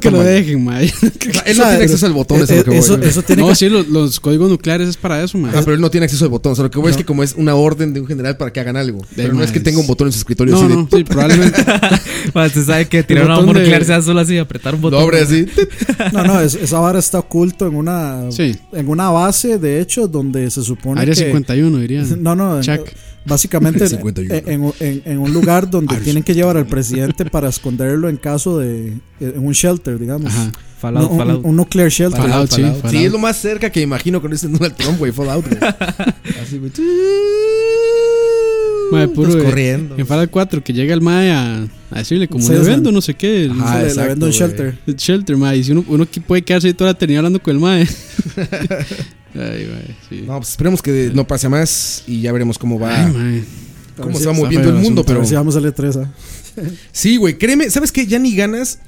que, 0.01 0.11
lo 0.11 0.23
dejen, 0.23 0.63
mae. 0.65 0.85
Él 1.47 1.57
no 1.59 1.65
tiene 1.65 1.85
acceso 1.85 2.07
al 2.07 2.13
botón, 2.13 2.41
es 2.43 2.51
a 2.51 2.55
lo 2.57 2.65
que 2.65 2.71
voy. 2.71 2.79
eso, 2.79 2.97
güey. 2.97 3.09
eso 3.09 3.23
tiene 3.23 3.43
No, 3.43 3.49
que 3.49 3.55
sí, 3.55 3.69
los, 3.69 3.89
los 3.89 4.21
códigos 4.21 4.51
nucleares 4.53 4.89
es 4.89 4.97
para 4.97 5.23
eso, 5.23 5.37
mae. 5.39 5.51
Ah, 5.55 5.61
pero 5.65 5.75
él 5.75 5.81
no 5.81 5.91
tiene 5.91 6.05
acceso 6.05 6.25
al 6.25 6.31
botón. 6.31 6.53
O 6.53 6.55
sea, 6.55 6.65
lo 6.65 6.71
que 6.71 6.79
voy 6.79 6.91
es 6.91 6.97
que 6.97 7.05
como 7.05 7.23
es 7.23 7.35
una 7.37 7.55
orden 7.55 7.93
de 7.93 8.01
un 8.01 8.07
general 8.07 8.37
para 8.37 8.53
que 8.53 8.61
hagan 8.61 8.77
algo. 8.77 9.05
Pero 9.17 9.35
no 9.35 9.43
es 9.43 9.51
que 9.51 9.61
tenga 9.61 9.81
un 9.81 9.87
botón 9.87 10.07
en 10.09 10.13
su 10.13 10.19
escritorio 10.19 10.55
No, 10.55 10.61
así 10.61 10.69
de- 10.69 10.75
no, 10.77 10.89
sí, 10.93 11.05
probablemente. 11.05 11.61
Usted 12.35 12.65
sabe 12.65 12.87
que 12.89 13.03
tirar 13.03 13.25
una 13.27 13.37
bomba 13.37 13.55
de- 13.55 13.61
nuclear 13.61 13.85
sea 13.85 14.01
solo 14.03 14.21
así, 14.21 14.39
apretar 14.39 14.75
un 14.75 14.81
botón. 14.83 15.05
No, 15.11 15.17
así. 15.17 15.47
No, 16.13 16.25
no, 16.25 16.41
es- 16.41 16.55
esa 16.55 16.79
vara 16.79 16.99
está 16.99 17.19
oculto 17.19 17.67
en 17.67 17.75
una 17.75 18.31
Sí. 18.31 18.57
en 18.73 18.89
una 18.89 19.11
base, 19.11 19.59
de 19.59 19.81
hecho, 19.81 20.07
donde 20.09 20.51
se 20.51 20.63
supone 20.63 21.01
Área 21.01 21.15
que 21.15 21.25
51, 21.25 21.79
diría. 21.79 22.05
No, 22.19 22.35
no, 22.37 22.61
básicamente 23.25 23.85
en, 23.85 23.89
51. 23.91 24.35
en- 24.35 24.73
en- 24.81 25.03
en 25.05 25.19
un 25.19 25.33
lugar 25.33 25.71
donde 25.71 25.97
tienen 25.99 26.23
que 26.23 26.35
llevar 26.35 26.57
al 26.57 26.67
presidente 26.67 27.25
para 27.27 27.49
esconderlo 27.49 28.09
en 28.09 28.17
caso 28.17 28.59
de 28.59 28.99
en 29.21 29.47
un 29.47 29.53
shelter, 29.53 29.99
digamos. 29.99 30.33
Ajá. 30.33 30.53
Fallout, 30.83 31.05
No, 31.05 31.11
un, 31.11 31.19
Fallout. 31.19 31.45
un 31.45 31.57
nuclear 31.57 31.89
shelter. 31.91 32.21
Fallout, 32.21 32.51
sí, 32.51 32.61
Fallout. 32.63 32.91
Sí, 32.91 33.05
es 33.05 33.13
lo 33.13 33.19
más 33.19 33.37
cerca 33.37 33.71
que 33.71 33.81
imagino 33.81 34.21
con 34.21 34.33
ese 34.33 34.49
Donald 34.49 34.75
Trump, 34.75 34.99
güey. 34.99 35.13
Fallout, 35.13 35.47
güey. 35.49 35.61
Así, 36.43 36.59
güey. 36.59 36.73
Mae, 38.91 39.09
puro 39.09 39.29
Estás 39.31 39.45
corriendo. 39.45 39.95
En 39.97 40.07
Fallout 40.07 40.31
4, 40.31 40.63
que 40.63 40.73
llega 40.75 40.93
el 40.93 41.01
mae 41.01 41.31
a, 41.31 41.67
a 41.91 41.99
decirle 41.99 42.29
como 42.29 42.47
le 42.47 42.59
vendo, 42.59 42.93
no 42.93 43.01
sé 43.01 43.15
qué. 43.15 43.45
el- 43.45 43.53
Ajá, 43.53 43.77
le- 43.79 43.83
le 43.85 43.89
exacto, 43.89 44.09
vendo 44.11 44.27
un 44.27 44.33
shelter. 44.33 44.79
el 44.87 44.97
shelter, 44.97 45.37
mae. 45.39 45.57
Y 45.57 45.65
si 45.65 45.73
uno, 45.73 45.85
uno 45.89 46.11
que 46.11 46.21
puede 46.21 46.43
quedarse 46.43 46.67
ahí 46.69 46.75
toda 46.75 46.91
la 46.91 46.93
eternidad 46.97 47.21
hablando 47.21 47.41
con 47.43 47.55
el 47.55 47.61
mae. 47.61 47.83
Ay, 49.35 49.69
mae, 49.73 49.97
sí. 50.11 50.25
No, 50.27 50.37
pues 50.39 50.51
esperemos 50.51 50.83
que 50.83 51.11
no 51.15 51.27
pase 51.27 51.49
más 51.49 52.03
y 52.07 52.21
ya 52.21 52.33
veremos 52.33 52.59
cómo 52.59 52.79
va. 52.79 53.07
Ay, 53.07 53.45
cómo 53.97 54.15
se 54.15 54.21
si- 54.21 54.27
va 54.27 54.33
moviendo 54.35 54.69
el 54.69 54.75
mundo, 54.77 55.03
A 55.03 55.07
pero 55.07 55.21
ver 55.21 55.29
si 55.29 55.35
vamos 55.37 55.57
a 55.57 55.61
E3. 55.61 56.05
¿ah? 56.05 56.11
sí, 56.93 57.17
güey, 57.17 57.39
créeme, 57.39 57.71
¿sabes 57.71 57.91
qué? 57.93 58.07
Ya 58.07 58.19
ni 58.19 58.35
ganas 58.37 58.79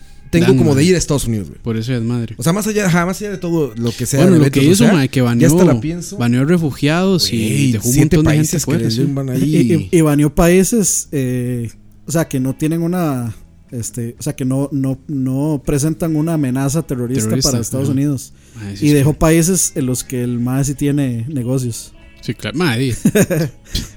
tengo 0.40 0.47
Dan, 0.52 0.59
como 0.59 0.74
de 0.74 0.85
ir 0.85 0.94
a 0.94 0.98
Estados 0.98 1.27
Unidos, 1.27 1.48
güey. 1.48 1.61
Por 1.62 1.77
eso 1.77 1.93
es 1.94 2.02
madre. 2.02 2.35
O 2.39 2.43
sea, 2.43 2.52
más 2.52 2.66
allá, 2.66 2.86
ajá, 2.86 3.06
más 3.06 3.20
allá 3.20 3.31
de 3.32 3.39
todo 3.39 3.73
lo 3.77 3.90
que 3.93 4.06
sea. 4.06 4.23
Bueno, 4.27 4.44
lo 4.44 4.51
que 4.51 4.62
hizo, 4.62 4.86
mae, 4.93 5.09
que 5.09 5.20
ya 5.20 5.24
baneó, 5.24 5.48
hasta 5.48 5.65
la 5.65 5.81
pienso. 5.81 6.16
baneó 6.16 6.44
refugiados 6.44 7.32
y 7.32 7.73
dejó 7.73 7.89
un 7.89 7.97
montón 7.97 8.24
de 8.24 8.32
gente 8.35 8.61
fuera. 8.61 8.90
sí. 8.90 9.02
Y, 9.02 9.56
ahí. 9.56 9.89
y- 9.93 9.97
y 9.98 10.01
baneó 10.02 10.35
países, 10.35 11.09
eh, 11.12 11.70
o 12.06 12.12
sea, 12.12 12.28
que 12.28 12.39
no 12.40 12.55
tienen 12.55 12.82
una, 12.82 13.35
este, 13.70 14.15
o 14.19 14.23
sea, 14.23 14.35
que 14.36 14.44
no, 14.44 14.69
no, 14.73 14.98
no 15.09 15.62
presentan 15.65 16.16
una 16.16 16.35
amenaza 16.35 16.82
terrorista, 16.82 17.24
Terrorista, 17.24 17.51
para 17.52 17.62
Estados. 17.62 17.89
Unidos. 17.89 18.32
Sí, 18.74 18.86
Y 18.86 18.89
sí. 18.89 18.94
dejó 18.94 19.15
países 19.15 19.73
en 19.74 19.86
los 19.86 20.05
que 20.05 20.23
el 20.23 20.39
MAE 20.39 20.65
sí 20.65 20.74
tiene 20.74 21.24
negocios, 21.28 21.93
Sí, 22.20 22.32
claro. 22.35 22.56
Mae, 22.56 22.78
di. 22.78 22.93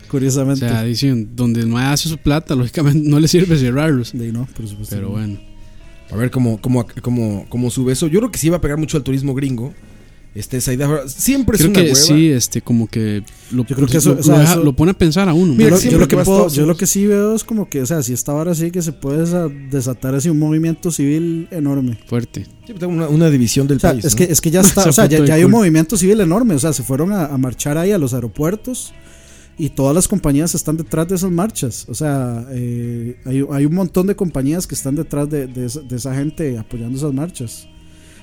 O 0.07 0.09
curiosamente. 0.09 0.67
sea, 0.67 0.83
dicen, 0.83 1.31
donde 1.35 1.59
el 1.61 1.67
mae 1.67 1.93
hace 1.93 2.07
su 2.09 2.17
plata, 2.17 2.55
lógicamente 2.55 3.07
no 3.09 3.19
le 3.19 3.27
sirve 3.27 3.57
cerrarlos. 3.57 4.11
De 4.13 4.25
ahí 4.25 4.31
no, 4.31 4.47
por 4.55 4.67
supuesto. 4.67 4.95
Pero 4.95 5.09
bueno. 5.09 5.37
A 6.11 6.15
ver 6.15 6.31
cómo, 6.31 6.59
cómo, 6.61 6.85
cómo, 7.01 7.45
cómo 7.49 7.69
sube 7.71 7.93
eso. 7.93 8.07
Yo 8.07 8.19
creo 8.19 8.31
que 8.31 8.37
sí 8.39 8.49
va 8.49 8.57
a 8.57 8.61
pegar 8.61 8.77
mucho 8.77 8.97
al 8.97 9.03
turismo 9.03 9.33
gringo. 9.33 9.73
Este, 10.35 10.57
esa 10.57 10.71
idea. 10.71 10.87
Siempre 11.07 11.55
es 11.55 11.61
Creo 11.63 11.71
una 11.71 11.79
que 11.81 11.85
hueva. 11.87 11.95
sí, 11.95 12.29
este, 12.29 12.61
como 12.61 12.85
que 12.87 13.23
lo, 13.49 13.65
Yo 13.65 13.75
creo 13.75 13.87
que 13.87 13.97
eso- 13.97 14.13
lo, 14.13 14.19
o 14.19 14.23
sea, 14.23 14.33
lo 14.35 14.39
deja- 14.41 14.51
eso- 14.53 14.63
lo 14.63 14.73
pone 14.73 14.91
a 14.91 14.93
pensar 14.93 15.27
a 15.27 15.33
uno. 15.33 15.53
Yo 15.53 15.57
Mira, 15.57 15.69
lo, 15.71 15.77
siempre 15.77 15.93
yo 15.93 15.99
lo 15.99 16.07
que 16.07 16.15
puedo- 16.17 16.49
yo 16.49 16.65
lo 16.67 16.77
que 16.77 16.85
sí 16.85 17.07
veo 17.07 17.33
es 17.33 17.43
como 17.43 17.67
que, 17.67 17.81
o 17.81 17.85
sea, 17.87 18.03
si 18.03 18.13
esta 18.13 18.33
vara 18.33 18.53
sí 18.53 18.69
que 18.69 18.83
se 18.83 18.91
puede 18.93 19.23
desa- 19.25 19.49
desatar 19.71 20.13
así 20.13 20.29
un 20.29 20.37
movimiento 20.37 20.91
civil 20.91 21.47
enorme. 21.49 21.97
Fuerte. 22.05 22.45
Sí, 22.67 22.73
tengo 22.73 22.93
una, 22.93 23.07
una 23.07 23.31
división 23.31 23.65
del 23.67 23.77
O 23.77 23.79
sea, 23.79 23.91
país. 23.93 24.05
es, 24.05 24.13
¿no? 24.13 24.17
que, 24.17 24.23
es 24.31 24.39
que 24.39 24.51
ya 24.51 24.61
está, 24.83 24.87
o 24.87 24.91
sea, 24.93 25.07
ya, 25.07 25.25
ya 25.25 25.33
hay 25.33 25.43
un 25.43 25.49
movimiento 25.51 25.97
civil 25.97 26.21
enorme, 26.21 26.53
o 26.53 26.59
sea, 26.59 26.71
se 26.71 26.83
fueron 26.83 27.13
a, 27.13 27.25
a 27.25 27.37
marchar 27.39 27.79
ahí 27.79 27.91
a 27.91 27.97
los 27.97 28.13
aeropuertos 28.13 28.93
y 29.57 29.69
todas 29.69 29.95
las 29.95 30.07
compañías 30.07 30.53
están 30.55 30.77
detrás 30.77 31.07
de 31.07 31.15
esas 31.15 31.31
marchas, 31.31 31.85
o 31.89 31.93
sea, 31.95 32.45
eh, 32.51 33.19
hay, 33.25 33.43
hay 33.51 33.65
un 33.65 33.73
montón 33.73 34.05
de 34.07 34.15
compañías 34.15 34.67
que 34.67 34.75
están 34.75 34.95
detrás 34.95 35.29
de, 35.29 35.47
de 35.47 35.65
esa, 35.65 35.81
de 35.81 35.95
esa 35.95 36.13
gente 36.15 36.57
apoyando 36.57 36.97
esas 36.97 37.13
marchas 37.13 37.67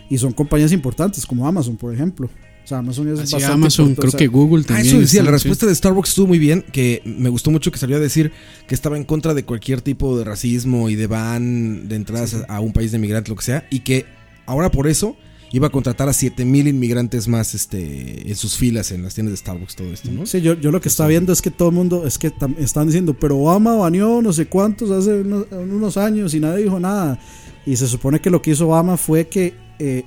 y 0.09 0.19
son 0.19 0.33
compañías 0.33 0.71
importantes 0.73 1.27
como 1.27 1.47
Amazon, 1.49 1.77
por 1.77 1.93
ejemplo. 1.95 2.29
O 2.63 2.67
sea, 2.67 2.79
Amazon 2.79 3.09
es 3.13 3.19
Así 3.19 3.33
bastante 3.35 3.55
Amazon, 3.55 3.95
creo 3.95 4.09
o 4.09 4.11
sea, 4.11 4.19
que 4.19 4.27
Google 4.27 4.63
Ah, 4.65 4.69
también. 4.69 4.87
eso 4.87 4.99
decía, 5.01 5.23
la 5.23 5.29
sí. 5.29 5.33
respuesta 5.33 5.67
de 5.67 5.75
Starbucks 5.75 6.09
estuvo 6.11 6.29
muy 6.29 6.39
bien, 6.39 6.65
que 6.73 7.03
me 7.05 7.29
gustó 7.29 7.51
mucho 7.51 7.71
que 7.71 7.79
salió 7.79 7.97
a 7.97 8.01
decir 8.01 8.33
que 8.67 8.75
estaba 8.75 8.97
en 8.97 9.05
contra 9.05 9.35
de 9.35 9.45
cualquier 9.45 9.83
tipo 9.83 10.17
de 10.17 10.25
racismo 10.25 10.89
y 10.89 10.95
de 10.95 11.07
ban 11.07 11.89
de 11.89 11.97
entradas 11.97 12.35
a, 12.49 12.57
a 12.57 12.61
un 12.61 12.73
país 12.73 12.91
de 12.93 12.97
inmigrante, 12.99 13.29
lo 13.31 13.37
que 13.37 13.45
sea, 13.45 13.67
y 13.71 13.81
que 13.81 14.07
ahora 14.47 14.71
por 14.71 14.87
eso 14.87 15.15
iba 15.55 15.69
a 15.69 15.71
contratar 15.71 16.09
a 16.09 16.13
7000 16.13 16.67
inmigrantes 16.67 17.29
más 17.29 17.55
este 17.55 18.29
en 18.29 18.35
sus 18.35 18.57
filas 18.57 18.91
en 18.91 19.05
las 19.05 19.15
tiendas 19.15 19.35
de 19.35 19.37
Starbucks, 19.37 19.77
todo 19.77 19.93
esto, 19.93 20.11
¿no? 20.11 20.27
Sí, 20.27 20.41
yo, 20.41 20.55
yo 20.55 20.73
lo 20.73 20.81
que 20.81 20.89
está 20.89 21.07
viendo 21.07 21.33
es 21.33 21.41
que 21.41 21.53
todo 21.53 21.69
el 21.69 21.77
mundo, 21.77 22.05
es 22.09 22.19
que 22.19 22.33
están 22.59 22.87
diciendo, 22.87 23.15
pero 23.15 23.39
Obama 23.39 23.77
baneó 23.77 24.21
no 24.21 24.33
sé 24.33 24.47
cuántos 24.47 24.91
hace 24.91 25.21
unos, 25.21 25.47
unos 25.53 25.97
años 25.97 26.35
y 26.35 26.41
nadie 26.41 26.65
dijo 26.65 26.81
nada. 26.81 27.21
Y 27.65 27.77
se 27.77 27.87
supone 27.87 28.21
que 28.21 28.31
lo 28.31 28.43
que 28.43 28.51
hizo 28.51 28.67
Obama 28.67 28.97
fue 28.97 29.29
que, 29.29 29.55
eh, 29.79 30.03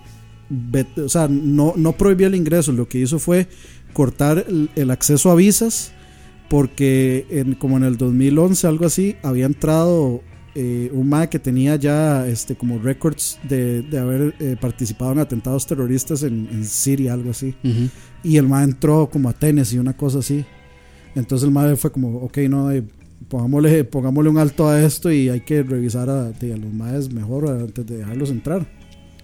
o 1.01 1.07
sea, 1.07 1.29
no, 1.29 1.73
no 1.77 1.93
prohibió 1.93 2.27
el 2.27 2.35
ingreso, 2.35 2.73
lo 2.73 2.89
que 2.89 2.99
hizo 2.99 3.17
fue 3.17 3.47
cortar 3.93 4.43
el, 4.49 4.69
el 4.75 4.91
acceso 4.91 5.31
a 5.31 5.35
visas, 5.35 5.93
porque 6.49 7.25
en, 7.29 7.55
como 7.55 7.77
en 7.77 7.83
el 7.83 7.95
2011, 7.95 8.67
algo 8.67 8.85
así, 8.85 9.15
había 9.23 9.45
entrado 9.45 10.21
eh, 10.59 10.89
un 10.91 11.07
MAE 11.07 11.29
que 11.29 11.37
tenía 11.37 11.75
ya 11.75 12.25
este, 12.27 12.55
como 12.55 12.79
récords 12.79 13.37
de, 13.47 13.83
de 13.83 13.99
haber 13.99 14.33
eh, 14.39 14.55
participado 14.59 15.11
en 15.11 15.19
atentados 15.19 15.67
terroristas 15.67 16.23
en, 16.23 16.47
en 16.51 16.65
Siria, 16.65 17.13
algo 17.13 17.29
así. 17.29 17.53
Ujú. 17.63 17.89
Y 18.23 18.37
el 18.37 18.47
MAE 18.47 18.63
entró 18.63 19.07
como 19.07 19.29
a 19.29 19.33
Tennessee, 19.33 19.77
una 19.77 19.95
cosa 19.95 20.19
así. 20.19 20.43
Entonces 21.13 21.45
el 21.47 21.53
MAE 21.53 21.75
fue 21.75 21.91
como, 21.91 22.17
ok, 22.17 22.37
no, 22.49 22.71
eh, 22.71 22.83
pongámosle, 23.29 23.83
pongámosle 23.83 24.29
un 24.31 24.39
alto 24.39 24.67
a 24.67 24.81
esto 24.83 25.11
y 25.11 25.29
hay 25.29 25.41
que 25.41 25.61
revisar 25.61 26.09
a, 26.09 26.27
a 26.29 26.57
los 26.57 26.73
MAEs 26.73 27.11
mejor 27.13 27.47
antes 27.49 27.85
de 27.85 27.97
dejarlos 27.97 28.31
entrar. 28.31 28.65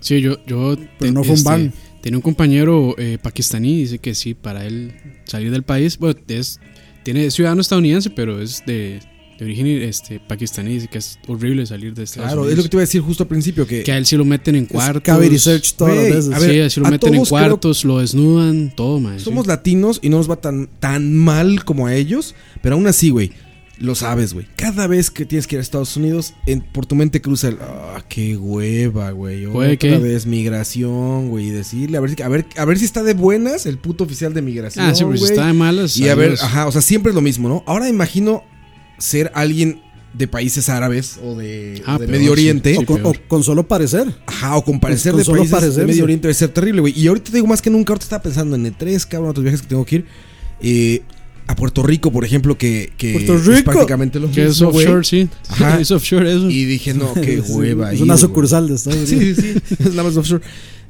Sí, 0.01 0.21
yo, 0.21 0.37
yo 0.45 0.75
Pero 0.99 1.13
no 1.13 1.23
fue 1.23 1.35
un 1.35 1.43
ban. 1.43 1.73
tenía 2.01 2.17
un 2.17 2.21
compañero 2.21 2.93
eh, 2.99 3.17
pakistaní, 3.21 3.79
dice 3.79 3.97
que 3.97 4.13
sí, 4.13 4.35
para 4.35 4.65
él 4.65 4.93
salir 5.25 5.49
del 5.49 5.63
país, 5.63 5.97
bueno, 5.97 6.19
es, 6.27 6.59
tiene 7.03 7.25
es 7.25 7.33
ciudadano 7.33 7.61
estadounidense, 7.61 8.09
pero 8.09 8.41
es 8.41 8.63
de, 8.67 8.99
de 9.39 9.45
origen 9.45 9.65
este, 9.67 10.19
pakistaní, 10.19 10.73
dice 10.75 10.87
que 10.87 10.99
es 10.99 11.17
horrible 11.27 11.65
salir 11.65 11.93
de 11.93 12.03
Estados 12.03 12.27
Claro, 12.27 12.41
es 12.41 12.45
Unidos. 12.47 12.57
lo 12.57 12.63
que 12.63 12.69
te 12.69 12.75
iba 12.77 12.81
a 12.81 12.85
decir 12.87 13.01
justo 13.01 13.23
al 13.23 13.27
principio, 13.29 13.65
que, 13.67 13.83
Que 13.83 13.91
a 13.91 13.97
él 13.97 14.05
sí 14.05 14.15
lo 14.15 14.25
meten 14.25 14.55
en 14.55 14.65
cuartos. 14.65 15.01
Cavity 15.03 15.39
search 15.39 15.73
todas 15.75 15.95
las 15.95 16.05
veces. 16.05 16.33
a 16.33 16.39
ver, 16.39 16.69
sí, 16.71 16.79
lo 16.79 16.87
a 16.87 16.91
meten 16.91 17.15
en 17.15 17.21
creo- 17.21 17.29
cuartos, 17.29 17.83
lo 17.85 17.99
desnudan, 17.99 18.73
todo, 18.75 18.99
man. 18.99 19.17
sí. 19.19 19.25
somos 19.25 19.47
latinos 19.47 19.99
y 20.01 20.09
no 20.09 20.17
nos 20.17 20.29
va 20.29 20.35
tan, 20.37 20.67
tan 20.79 21.13
mal 21.15 21.65
como 21.65 21.87
a 21.87 21.95
ellos, 21.95 22.35
pero 22.61 22.75
aún 22.75 22.85
así, 22.87 23.09
güey, 23.09 23.31
lo 23.79 23.95
sabes, 23.95 24.33
güey. 24.35 24.45
Cada 24.55 24.85
vez 24.87 25.09
que 25.09 25.25
tienes 25.25 25.47
que 25.47 25.55
ir 25.55 25.59
a 25.59 25.61
Estados 25.63 25.97
Unidos, 25.97 26.35
en, 26.45 26.61
por 26.61 26.85
tu 26.85 26.93
mente 26.95 27.21
cruza 27.21 27.47
el, 27.49 27.57
ah, 27.59 28.03
qué 28.07 28.37
hueva, 28.37 29.09
güey. 29.11 29.47
¿Puede 29.47 29.73
Otra 29.73 29.89
qué? 29.89 29.97
vez 29.97 30.25
migración, 30.27 31.29
güey, 31.29 31.47
y 31.47 31.49
decirle, 31.49 31.97
a 31.97 31.99
ver, 32.01 32.11
si- 32.15 32.21
a 32.21 32.27
ver, 32.29 32.45
a 32.55 32.65
ver 32.65 32.77
si 32.77 32.85
está 32.85 33.01
de 33.03 33.13
buenas 33.15 33.65
el 33.65 33.79
puto 33.79 34.03
oficial 34.03 34.33
de 34.33 34.41
migración, 34.43 34.85
Ah, 34.85 34.93
sí, 34.95 35.03
pero 35.03 35.17
si 35.17 35.23
está 35.25 35.47
de 35.47 35.53
malas. 35.53 35.97
Y 35.97 36.07
a 36.07 36.15
ver, 36.15 36.37
ajá, 36.39 36.67
o 36.67 36.71
sea, 36.71 36.81
siempre 36.81 37.09
es 37.09 37.15
lo 37.15 37.21
mismo, 37.21 37.49
¿no? 37.49 37.63
Ahora 37.65 37.89
imagino 37.89 38.43
ser 38.97 39.31
alguien 39.35 39.81
de 40.13 40.27
países 40.27 40.69
árabes 40.69 41.17
o 41.23 41.35
de, 41.35 41.81
Ah, 41.87 41.95
o 41.95 41.99
de 41.99 42.05
peor, 42.05 42.11
Medio 42.19 42.27
sí. 42.27 42.31
Oriente. 42.41 42.77
o, 42.77 42.85
con, 42.85 42.97
peor. 43.01 43.15
o 43.17 43.27
con 43.27 43.43
solo 43.43 43.67
parecer. 43.67 44.13
Ajá, 44.27 44.55
o 44.57 44.63
con 44.63 44.79
parecer 44.79 45.11
con 45.13 45.19
de 45.19 45.25
solo 45.25 45.43
países 45.45 45.75
de. 45.75 45.85
Medio 45.85 46.03
Oriente 46.03 46.27
debe 46.27 46.33
ser 46.35 46.49
terrible, 46.49 46.81
güey. 46.81 46.93
Y 46.99 47.07
ahorita 47.07 47.31
te 47.31 47.37
digo 47.37 47.47
más 47.47 47.61
que 47.61 47.69
nunca, 47.69 47.93
ahorita 47.93 48.03
estaba 48.05 48.21
pensando 48.23 48.55
en 48.55 48.65
E3, 48.65 49.07
cabrón, 49.07 49.31
otros 49.31 49.43
viajes 49.43 49.61
que 49.61 49.67
tengo 49.67 49.85
que 49.85 49.95
ir. 49.97 50.05
Eh, 50.61 51.01
a 51.45 51.55
Puerto 51.57 51.83
Rico, 51.83 52.09
por 52.11 52.23
ejemplo, 52.23 52.57
que, 52.57 52.93
que 52.95 53.13
Puerto 53.13 53.35
es 53.35 53.45
Rico. 53.45 53.71
prácticamente 53.71 54.17
lo 54.19 54.31
Que 54.31 54.43
es 54.43 54.49
mismo, 54.51 54.71
güey. 54.71 54.85
offshore, 54.85 55.03
sí. 55.03 55.27
Ajá. 55.49 55.77
Es 55.81 55.91
offshore 55.91 56.31
eso. 56.31 56.49
Y 56.49 56.63
dije, 56.65 56.93
no, 56.93 57.13
qué 57.15 57.41
Sí, 57.45 57.51
hueva 57.51 57.91
Es 57.91 57.97
ir, 57.97 58.03
una 58.03 58.15
sucursal 58.17 58.69
de 58.69 58.75
Estados 58.75 59.11
Unidos. 59.11 59.39
Sí, 59.41 59.53
sí, 59.53 59.61
sí. 59.67 59.75
Es 59.79 59.89
nada 59.89 60.03
más 60.03 60.15
offshore. 60.15 60.41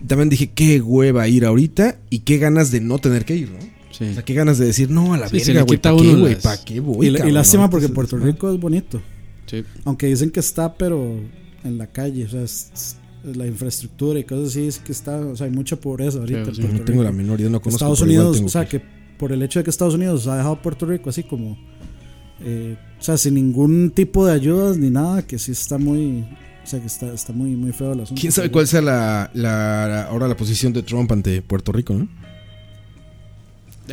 También 0.05 0.29
dije, 0.29 0.51
qué 0.53 0.79
hueva 0.81 1.27
ir 1.27 1.45
ahorita 1.45 1.97
y 2.11 2.19
qué 2.19 2.37
ganas 2.37 2.69
de 2.71 2.81
no 2.81 2.99
tener 2.99 3.25
que 3.25 3.35
ir, 3.37 3.49
¿no? 3.51 3.72
Sí. 3.97 4.05
O 4.05 4.13
sea, 4.15 4.23
qué 4.23 4.33
ganas 4.33 4.57
de 4.57 4.65
decir, 4.65 4.89
no, 4.89 5.13
a 5.13 5.17
la 5.17 5.29
Sí, 5.29 5.37
verga, 5.37 5.61
güey, 5.61 5.77
¿para 5.79 5.95
qué, 5.95 6.01
uno 6.09 6.19
güey? 6.19 6.33
las- 6.33 6.43
¿Para 6.43 6.65
qué 6.65 6.79
voy, 6.79 7.07
Y, 7.07 7.09
la- 7.11 7.27
y 7.27 7.31
lástima 7.31 7.69
porque 7.69 7.87
Puerto. 7.89 8.17
Rico 8.17 8.51
es 8.53 8.59
bonito. 8.59 9.01
Sí. 9.45 9.63
Aunque 9.85 10.07
dicen 10.07 10.31
que 10.31 10.39
está, 10.39 10.73
pero 10.75 11.19
en 11.63 11.77
la 11.77 11.87
calle. 11.87 12.25
O 12.25 12.29
sea, 12.29 12.41
es- 12.43 12.71
es- 12.73 12.97
la 13.37 13.47
infraestructura 13.47 14.19
y 14.19 14.23
cosas 14.25 14.49
así 14.49 14.67
es 14.67 14.79
que 14.79 14.91
está. 14.91 15.17
O 15.17 15.35
sea, 15.35 15.45
hay 15.45 15.51
mucha 15.53 15.75
pobreza 15.77 16.17
ahorita. 16.19 16.43
Sí, 16.45 16.49
en 16.49 16.55
sí, 16.55 16.61
Puerto 16.63 16.77
No 16.79 16.83
tengo 16.85 17.03
la 17.03 17.11
menor 17.13 17.39
idea, 17.39 17.49
no 17.49 17.61
conozco. 17.61 17.77
Estados 17.77 18.01
Unidos, 18.01 18.41
o 18.43 18.49
sea, 18.49 18.65
que- 18.67 18.79
que 18.81 18.85
por 19.17 19.31
el 19.31 19.41
hecho 19.43 19.59
de 19.59 19.63
que 19.63 19.69
Estados 19.69 19.93
Unidos 19.93 20.27
ha 20.27 20.35
dejado 20.35 20.55
a 20.55 20.61
Puerto 20.61 20.85
Rico 20.85 21.09
así 21.09 21.23
como. 21.23 21.57
eh, 22.45 22.75
o 22.99 23.03
sea, 23.03 23.15
sin 23.17 23.35
ningún 23.35 23.91
tipo 23.91 24.25
de 24.25 24.33
ayudas 24.33 24.77
ni 24.77 24.89
nada, 24.89 25.21
que 25.25 25.37
sí 25.39 25.51
está 25.53 25.77
muy. 25.77 26.25
O 26.63 26.67
sea, 26.67 26.79
que 26.79 26.87
está, 26.87 27.13
está 27.13 27.31
muy, 27.33 27.55
muy 27.55 27.71
feo 27.73 27.93
el 27.93 28.01
asunto. 28.01 28.19
¿Quién 28.19 28.31
sabe 28.33 28.49
cuál 28.51 28.67
sea 28.67 28.81
la, 28.81 29.29
la- 29.33 29.87
la- 29.87 30.03
ahora 30.05 30.27
la 30.27 30.35
posición 30.35 30.73
de 30.73 30.81
Trump 30.83 31.11
ante 31.11 31.41
Puerto 31.41 31.71
Rico, 31.71 31.93
no? 31.93 32.07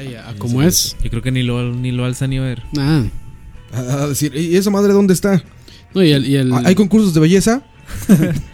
Ya, 0.03 0.11
ya, 0.11 0.29
¿a 0.29 0.35
¿Cómo 0.35 0.63
es? 0.63 0.97
Yo 1.03 1.11
creo 1.11 1.23
que 1.23 1.31
ni 1.33 1.43
lo, 1.43 1.75
ni 1.75 1.91
lo 1.93 2.05
alza 2.05 2.27
ni 2.27 2.39
a 2.39 2.43
ver. 2.43 2.63
Nada. 2.73 3.07
A, 3.73 3.79
a 4.05 4.07
decir, 4.09 4.35
¿y 4.35 4.57
esa 4.57 4.71
madre 4.71 4.93
dónde 4.93 5.15
está? 5.15 5.43
No, 5.95 6.03
y 6.03 6.13
el, 6.13 6.27
y 6.27 6.37
el- 6.37 6.53
Ah, 6.53 6.63
¿Hay 6.65 6.75
concursos 6.75 7.15
de 7.15 7.21
belleza? 7.21 7.63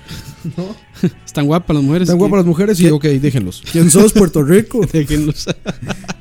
Están 1.26 1.46
guapas 1.46 1.74
las 1.74 1.84
mujeres. 1.84 2.08
¿Están 2.08 2.18
guapas 2.18 2.38
las 2.38 2.46
mujeres? 2.46 2.78
Sí, 2.78 2.88
ok, 2.88 3.04
déjenlos. 3.04 3.62
¿Quién 3.70 3.90
sos, 3.90 4.12
Puerto 4.12 4.42
Rico? 4.42 4.80
Déjenlos. 4.92 5.46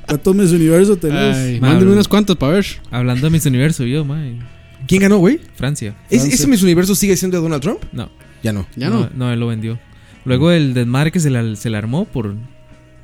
¿Cuántos 0.06 0.34
Miss 0.34 0.50
Universo 0.52 0.96
tenés? 0.96 1.36
Ay, 1.36 1.60
mándenme 1.60 1.92
unas 1.92 2.08
cuantas 2.08 2.36
para 2.36 2.54
ver. 2.54 2.66
Hablando 2.90 3.26
de 3.26 3.30
mis 3.30 3.46
universo, 3.46 3.84
yo, 3.84 4.04
mae. 4.04 4.38
¿Quién 4.86 5.00
ganó, 5.02 5.18
güey? 5.18 5.40
Francia. 5.54 5.96
¿Es- 6.10 6.20
Francia. 6.20 6.34
¿Ese 6.34 6.46
Miss 6.46 6.62
Universo 6.62 6.94
sigue 6.94 7.16
siendo 7.16 7.36
de 7.38 7.42
Donald 7.42 7.62
Trump? 7.62 7.80
No. 7.92 8.10
Ya 8.42 8.52
no. 8.52 8.66
Ya 8.76 8.90
no. 8.90 9.08
No, 9.14 9.32
él 9.32 9.40
lo 9.40 9.46
vendió. 9.46 9.78
Luego 10.24 10.50
el 10.50 10.74
desmadre 10.74 11.12
que 11.12 11.20
se 11.20 11.30
le, 11.30 11.56
se 11.56 11.70
le 11.70 11.76
armó 11.76 12.04
por, 12.04 12.34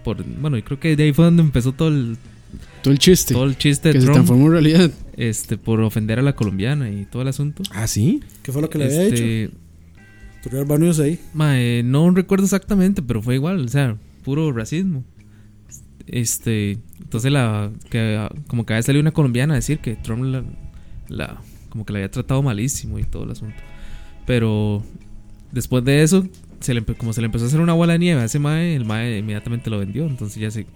por. 0.02 0.22
Bueno, 0.24 0.56
y 0.56 0.62
creo 0.62 0.78
que 0.80 0.96
de 0.96 1.04
ahí 1.04 1.12
fue 1.12 1.24
donde 1.26 1.42
empezó 1.42 1.72
todo 1.72 1.88
el, 1.88 2.16
Todo 2.82 2.92
el 2.92 2.98
chiste. 2.98 3.34
todo 3.34 3.44
el 3.44 3.56
chiste 3.56 3.88
de 3.88 3.94
que 3.94 4.00
se 4.00 4.04
Trump. 4.06 4.16
transformó 4.16 4.46
en 4.46 4.52
realidad. 4.52 4.90
Este, 5.16 5.56
por 5.58 5.80
ofender 5.80 6.18
a 6.18 6.22
la 6.22 6.34
colombiana 6.34 6.90
y 6.90 7.04
todo 7.04 7.22
el 7.22 7.28
asunto. 7.28 7.62
¿Ah, 7.72 7.86
sí? 7.86 8.22
¿Qué 8.42 8.50
fue 8.52 8.62
lo 8.62 8.70
que 8.70 8.78
le 8.78 8.84
había 8.86 9.02
hecho? 9.04 9.14
Este, 9.22 9.50
Turriar 10.42 10.66
Baños 10.66 10.98
ahí. 10.98 11.20
mae, 11.34 11.82
no 11.84 12.10
recuerdo 12.10 12.44
exactamente, 12.44 13.00
pero 13.02 13.22
fue 13.22 13.34
igual, 13.36 13.64
o 13.64 13.68
sea, 13.68 13.96
puro 14.24 14.50
racismo. 14.52 15.04
Este, 16.06 16.78
entonces 17.00 17.30
la 17.30 17.70
que 17.90 18.26
como 18.48 18.66
que 18.66 18.72
había 18.72 18.82
salido 18.82 19.00
una 19.00 19.12
colombiana 19.12 19.54
a 19.54 19.56
decir 19.56 19.78
que 19.78 19.94
Trump 19.94 20.24
la, 20.24 20.42
la- 21.08 21.40
como 21.68 21.86
que 21.86 21.92
la 21.92 22.00
había 22.00 22.10
tratado 22.10 22.42
malísimo 22.42 22.98
y 22.98 23.04
todo 23.04 23.24
el 23.24 23.30
asunto. 23.30 23.56
Pero 24.26 24.82
después 25.52 25.84
de 25.84 26.02
eso, 26.02 26.26
se 26.62 26.74
le 26.74 26.82
como 26.82 27.12
se 27.12 27.20
le 27.20 27.26
empezó 27.26 27.44
a 27.44 27.48
hacer 27.48 27.60
una 27.60 27.72
bola 27.72 27.93
de 27.94 27.98
nieve 27.98 28.20
a 28.20 28.24
ese 28.24 28.39
mae, 28.39 28.74
el 28.76 28.84
mae 28.84 29.18
inmediatamente 29.18 29.68
lo 29.70 29.78
vendió, 29.78 30.06
entonces 30.06 30.40
ya 30.40 30.51
se 30.51 30.66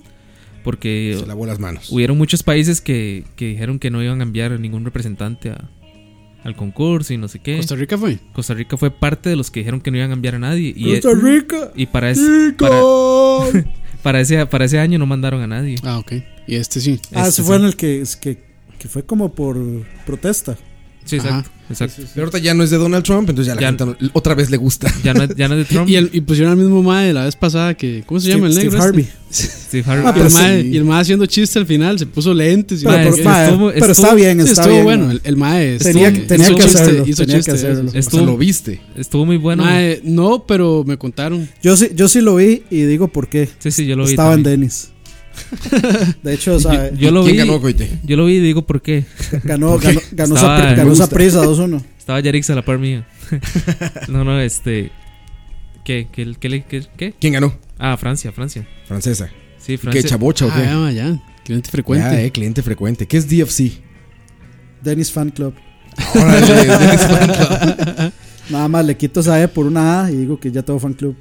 porque 0.65 1.17
Se 1.21 1.27
lavó 1.27 1.47
las 1.47 1.59
manos. 1.61 1.91
hubieron 1.93 2.19
muchos 2.19 2.43
países 2.43 2.81
que, 2.81 3.25
que 3.37 3.47
dijeron 3.47 3.79
que 3.79 3.91
no 3.91 4.03
iban 4.03 4.21
a 4.21 4.25
enviar 4.25 4.59
ningún 4.59 4.85
representante 4.85 5.51
a- 5.51 5.71
al 6.43 6.55
concurso 6.57 7.13
y 7.13 7.19
no 7.19 7.27
sé 7.29 7.39
qué. 7.41 7.57
Costa 7.57 7.75
Rica 7.75 7.99
fue. 7.99 8.19
Costa 8.33 8.55
Rica 8.55 8.77
fue 8.77 8.91
parte 8.93 9.29
de 9.31 9.37
los 9.37 9.51
que 9.51 9.61
dijeron 9.61 9.81
que 9.81 9.91
no 9.91 9.97
iban 9.97 10.11
a 10.11 10.15
enviar 10.15 10.37
a 10.37 10.39
nadie. 10.39 10.73
Y, 10.77 10.93
Costa 11.01 11.11
Rica. 11.21 11.73
y 11.75 11.87
para, 11.87 12.11
ese, 12.11 12.53
para, 12.57 12.81
para 14.03 14.21
ese, 14.21 14.47
para 14.47 14.65
ese 14.65 14.79
año 14.79 14.99
no 14.99 15.07
mandaron 15.07 15.41
a 15.43 15.47
nadie. 15.49 15.77
Ah, 15.83 15.99
ok. 15.99 16.13
Y 16.47 16.55
este 16.57 16.81
sí. 16.81 17.01
Ah, 17.13 17.27
Este 17.27 17.29
ese 17.29 17.43
fue 17.43 17.57
sí. 17.57 17.63
en 17.63 17.67
el 17.67 17.77
que, 17.77 18.01
es 18.01 18.17
que, 18.17 18.39
que 18.79 18.87
fue 18.89 19.05
como 19.05 19.33
por 19.35 19.57
protesta. 20.05 20.57
Sí, 21.07 21.17
exacto. 21.17 21.51
exacto. 21.71 22.03
Pero 22.15 22.27
ahorita 22.27 22.39
ya 22.39 22.53
no 22.55 22.63
es 22.65 22.71
de 22.71 22.77
Donald 22.77 23.05
Trump, 23.05 23.31
entonces 23.31 23.47
ya 23.47 23.55
la 23.55 23.61
Ya- 23.61 23.69
gente 23.69 23.87
no- 23.87 23.97
otra 24.13 24.35
vez 24.35 24.51
le 24.51 24.57
gusta. 24.57 24.93
Ya, 25.05 25.15
no, 25.15 25.25
ya 25.35 25.49
no 25.49 25.55
es 25.55 25.61
de 25.61 25.65
Trump. 25.75 25.89
Y, 25.89 25.97
el- 25.97 26.11
y 26.13 26.21
pusieron 26.21 26.53
al 26.53 26.59
mismo 26.59 26.83
mae 26.83 27.07
de 27.09 27.13
la 27.15 27.25
vez 27.25 27.37
pasada 27.37 27.75
que. 27.75 28.03
¿Cómo 28.07 28.21
se 28.21 28.29
llama 28.29 28.47
el 28.49 28.53
Steve 28.53 28.71
negro? 28.71 28.83
Harvey. 28.83 29.09
este? 29.31 29.45
Steve 29.47 29.85
Harvey. 29.87 30.05
Ah, 30.07 30.15
Y 30.17 30.21
el, 30.21 30.31
mae, 30.33 30.63
sí. 30.63 30.69
y 30.69 30.77
el 30.77 30.85
mae 30.85 31.01
haciendo 31.01 31.27
chiste 31.27 31.59
al 31.59 31.67
final, 31.67 31.99
se 31.99 32.07
puso 32.07 32.35
lentes. 32.35 32.83
y 32.83 32.85
Pero, 32.85 32.97
mae, 32.99 33.09
estuvo- 33.09 33.69
pero 33.73 33.87
estuvo- 33.87 33.91
está 33.93 34.15
bien, 34.15 34.41
está 34.41 34.53
estuvo 34.63 34.73
bien. 34.73 34.85
bueno. 34.85 35.11
El, 35.13 35.21
el 35.25 35.37
mae 35.37 35.79
Tenía, 35.79 36.09
estuvo- 36.09 36.27
tenía 36.27 36.47
hizo 36.47 36.57
que 36.57 36.63
chiste, 36.65 36.79
hacerlo. 36.83 37.05
hizo 37.07 37.23
tenía 37.23 37.37
chiste 37.37 37.53
hacerlo. 37.53 37.91
Estuvo- 37.95 38.27
lo 38.27 38.37
viste. 38.37 38.81
Estuvo 38.97 39.25
muy 39.27 39.37
bueno. 39.37 39.63
Mae, 39.65 40.01
no, 40.05 40.45
pero 40.47 40.83
me 40.87 40.97
contaron. 40.99 41.49
Yo 41.63 41.77
sí, 41.77 41.91
yo 41.95 42.09
sí 42.09 42.21
lo 42.21 42.37
vi 42.37 42.63
y 42.71 42.83
digo 42.83 43.09
por 43.09 43.29
qué. 43.29 43.49
Sí, 43.59 43.71
sí, 43.71 43.87
yo 43.87 43.95
lo 43.97 44.05
vi. 44.05 44.11
Estaba 44.11 44.35
en 44.35 44.43
también. 44.43 44.71
De 46.23 46.35
hecho, 46.35 46.55
o 46.57 46.61
sea, 46.61 46.91
Yo, 46.91 46.97
yo 46.97 47.11
lo 47.11 47.23
¿Quién 47.23 47.33
vi. 47.33 47.39
ganó, 47.39 47.61
Coite? 47.61 47.91
Yo 48.05 48.17
lo 48.17 48.27
vi 48.27 48.35
y 48.35 48.41
digo 48.41 48.67
por 48.67 48.83
qué. 48.83 49.05
ganó, 49.45 49.79
ganó, 49.79 50.01
ganó, 50.13 50.35
Estaba- 50.35 50.73
ganó 50.75 50.89
gusta. 50.91 51.07
Saprissa 51.07 51.43
2-1. 51.45 51.83
Estaba 51.99 52.21
Yarix 52.21 52.51
a 52.51 52.55
la 52.55 52.63
par 52.65 52.79
mía. 52.79 53.07
no, 54.09 54.25
no, 54.25 54.41
este. 54.41 54.91
¿Qué? 55.85 56.09
¿Qué? 56.13 56.35
¿Qué? 56.39 56.49
le- 56.49 56.65
qué, 56.65 56.83
qué? 56.97 57.15
¿Quién 57.21 57.33
ganó? 57.35 57.55
Ah, 57.79 57.97
Francia, 57.97 58.33
Francia. 58.33 58.67
Francesa. 58.87 59.29
Sí, 59.59 59.73
¿Qué, 59.73 59.79
Francia. 59.79 60.03
chabocha 60.11 60.47
o 60.47 60.51
Ah, 60.51 60.55
qué? 60.57 60.63
ya, 60.65 60.91
ya. 61.11 61.23
Cliente 61.45 61.71
frecuente. 61.71 62.09
Ya, 62.11 62.23
eh, 62.23 62.31
cliente 62.31 62.63
frecuente. 62.63 63.07
¿Qué 63.07 63.17
es 63.17 63.29
DFC? 63.29 63.73
Denis 64.83 65.11
Fan 65.13 65.31
Club. 65.31 65.55
Órale, 66.15 66.47
Dennis 66.79 67.01
Fan 67.03 67.27
Club. 67.33 68.13
Nada 68.51 68.69
más 68.69 68.85
le 68.87 68.97
quito 68.97 69.21
esa 69.21 69.43
E 69.43 69.49
por 69.49 69.67
una 69.67 70.05
A 70.05 70.11
y 70.11 70.17
digo 70.17 70.39
que 70.39 70.53
ya 70.53 70.63
tengo 70.63 70.79
fan 70.79 70.95
club. 70.95 71.17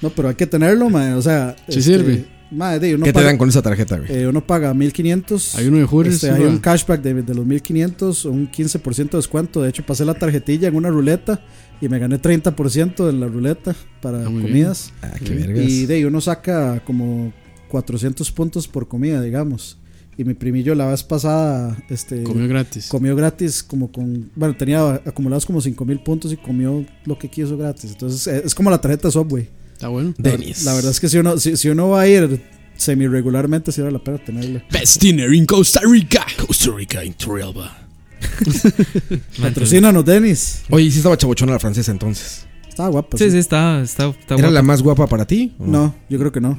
no, 0.00 0.10
pero 0.10 0.28
hay 0.28 0.36
que 0.36 0.46
tenerlo, 0.46 0.88
mae. 0.90 1.12
O 1.14 1.22
sea, 1.22 1.56
Sí 1.68 1.82
sirve. 1.82 2.24
De, 2.50 2.94
uno, 2.94 3.04
¿Qué 3.04 3.10
te 3.10 3.14
paga, 3.14 3.26
dan 3.26 3.38
con 3.38 3.48
esa 3.48 3.62
tarjeta, 3.62 3.98
güey? 3.98 4.10
eh, 4.10 4.26
uno 4.26 4.46
paga 4.46 4.72
1500. 4.74 5.54
Hay 5.56 5.66
uno 5.68 5.78
de 5.78 5.84
Hooters. 5.84 6.14
Este, 6.16 6.30
hay 6.30 6.42
un 6.44 6.58
cashback 6.58 7.02
de, 7.02 7.22
de 7.22 7.34
los 7.34 7.44
1500, 7.46 8.24
un 8.26 8.50
15% 8.50 9.10
de 9.10 9.16
descuento. 9.18 9.62
De 9.62 9.68
hecho, 9.68 9.84
pasé 9.84 10.04
la 10.04 10.14
tarjetilla 10.14 10.68
en 10.68 10.74
una 10.76 10.88
ruleta 10.88 11.42
y 11.80 11.88
me 11.88 11.98
gané 11.98 12.20
30% 12.20 13.08
en 13.10 13.20
la 13.20 13.26
ruleta 13.26 13.74
para 14.00 14.22
Ah, 14.22 14.24
comidas. 14.24 14.92
Ah, 15.02 15.12
qué 15.22 15.34
vergas. 15.34 15.64
Y 15.68 15.86
de 15.86 15.94
ahí 15.94 16.04
uno 16.04 16.20
saca 16.20 16.82
como 16.84 17.32
400 17.68 18.30
puntos 18.32 18.66
por 18.68 18.88
comida, 18.88 19.20
digamos. 19.20 19.78
Y 20.16 20.24
mi 20.24 20.34
primillo 20.34 20.74
la 20.74 20.86
vez 20.86 21.04
pasada 21.04 21.76
este, 21.88 22.24
Comió 22.24 22.48
gratis. 22.48 22.88
comió 22.88 23.14
gratis 23.14 23.62
como 23.62 23.92
con... 23.92 24.30
Bueno, 24.34 24.56
tenía 24.56 24.94
acumulados 25.06 25.46
como 25.46 25.60
5000 25.60 26.00
puntos 26.02 26.32
y 26.32 26.36
comió 26.36 26.84
lo 27.04 27.16
que 27.16 27.28
quiso 27.28 27.56
gratis. 27.56 27.92
Entonces 27.92 28.26
eh, 28.26 28.42
es 28.44 28.52
como 28.52 28.68
la 28.68 28.80
tarjeta 28.80 29.10
Subway. 29.12 29.48
Está 29.78 29.86
bueno. 29.86 30.12
La, 30.18 30.32
Dennis. 30.32 30.64
la 30.64 30.74
verdad 30.74 30.90
es 30.90 30.98
que 30.98 31.08
si 31.08 31.18
uno, 31.18 31.38
si, 31.38 31.56
si 31.56 31.68
uno 31.68 31.90
va 31.90 32.00
a 32.00 32.08
ir 32.08 32.42
semi 32.76 33.06
regularmente, 33.06 33.70
sí 33.70 33.80
vale 33.80 33.92
la 33.92 34.00
pena 34.00 34.18
tenerla. 34.18 34.64
Best 34.72 35.00
dinner 35.00 35.32
in 35.32 35.46
Costa 35.46 35.80
Rica. 35.88 36.26
Costa 36.36 36.72
Rica 36.76 37.04
in 37.04 37.12
Turrialba. 37.14 37.78
Patrocínanos, 39.40 40.04
Denis. 40.04 40.62
Oye, 40.70 40.86
¿y 40.86 40.90
sí 40.90 40.96
estaba 40.96 41.16
chabochona 41.16 41.52
la 41.52 41.60
francesa 41.60 41.92
entonces? 41.92 42.47
Estaba 42.78 42.90
guapa. 42.90 43.18
Sí, 43.18 43.28
sí, 43.32 43.38
está, 43.38 43.80
está, 43.82 44.06
está 44.10 44.34
¿Era 44.34 44.42
guapa. 44.44 44.50
la 44.54 44.62
más 44.62 44.82
guapa 44.84 45.08
para 45.08 45.26
ti? 45.26 45.52
o 45.58 45.66
No, 45.66 45.96
yo 46.08 46.16
creo 46.16 46.30
que 46.30 46.40
no. 46.40 46.56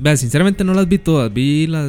Vea, 0.00 0.16
sinceramente 0.16 0.64
no 0.64 0.74
las 0.74 0.88
vi 0.88 0.98
todas. 0.98 1.32
Vi 1.32 1.68
las 1.68 1.88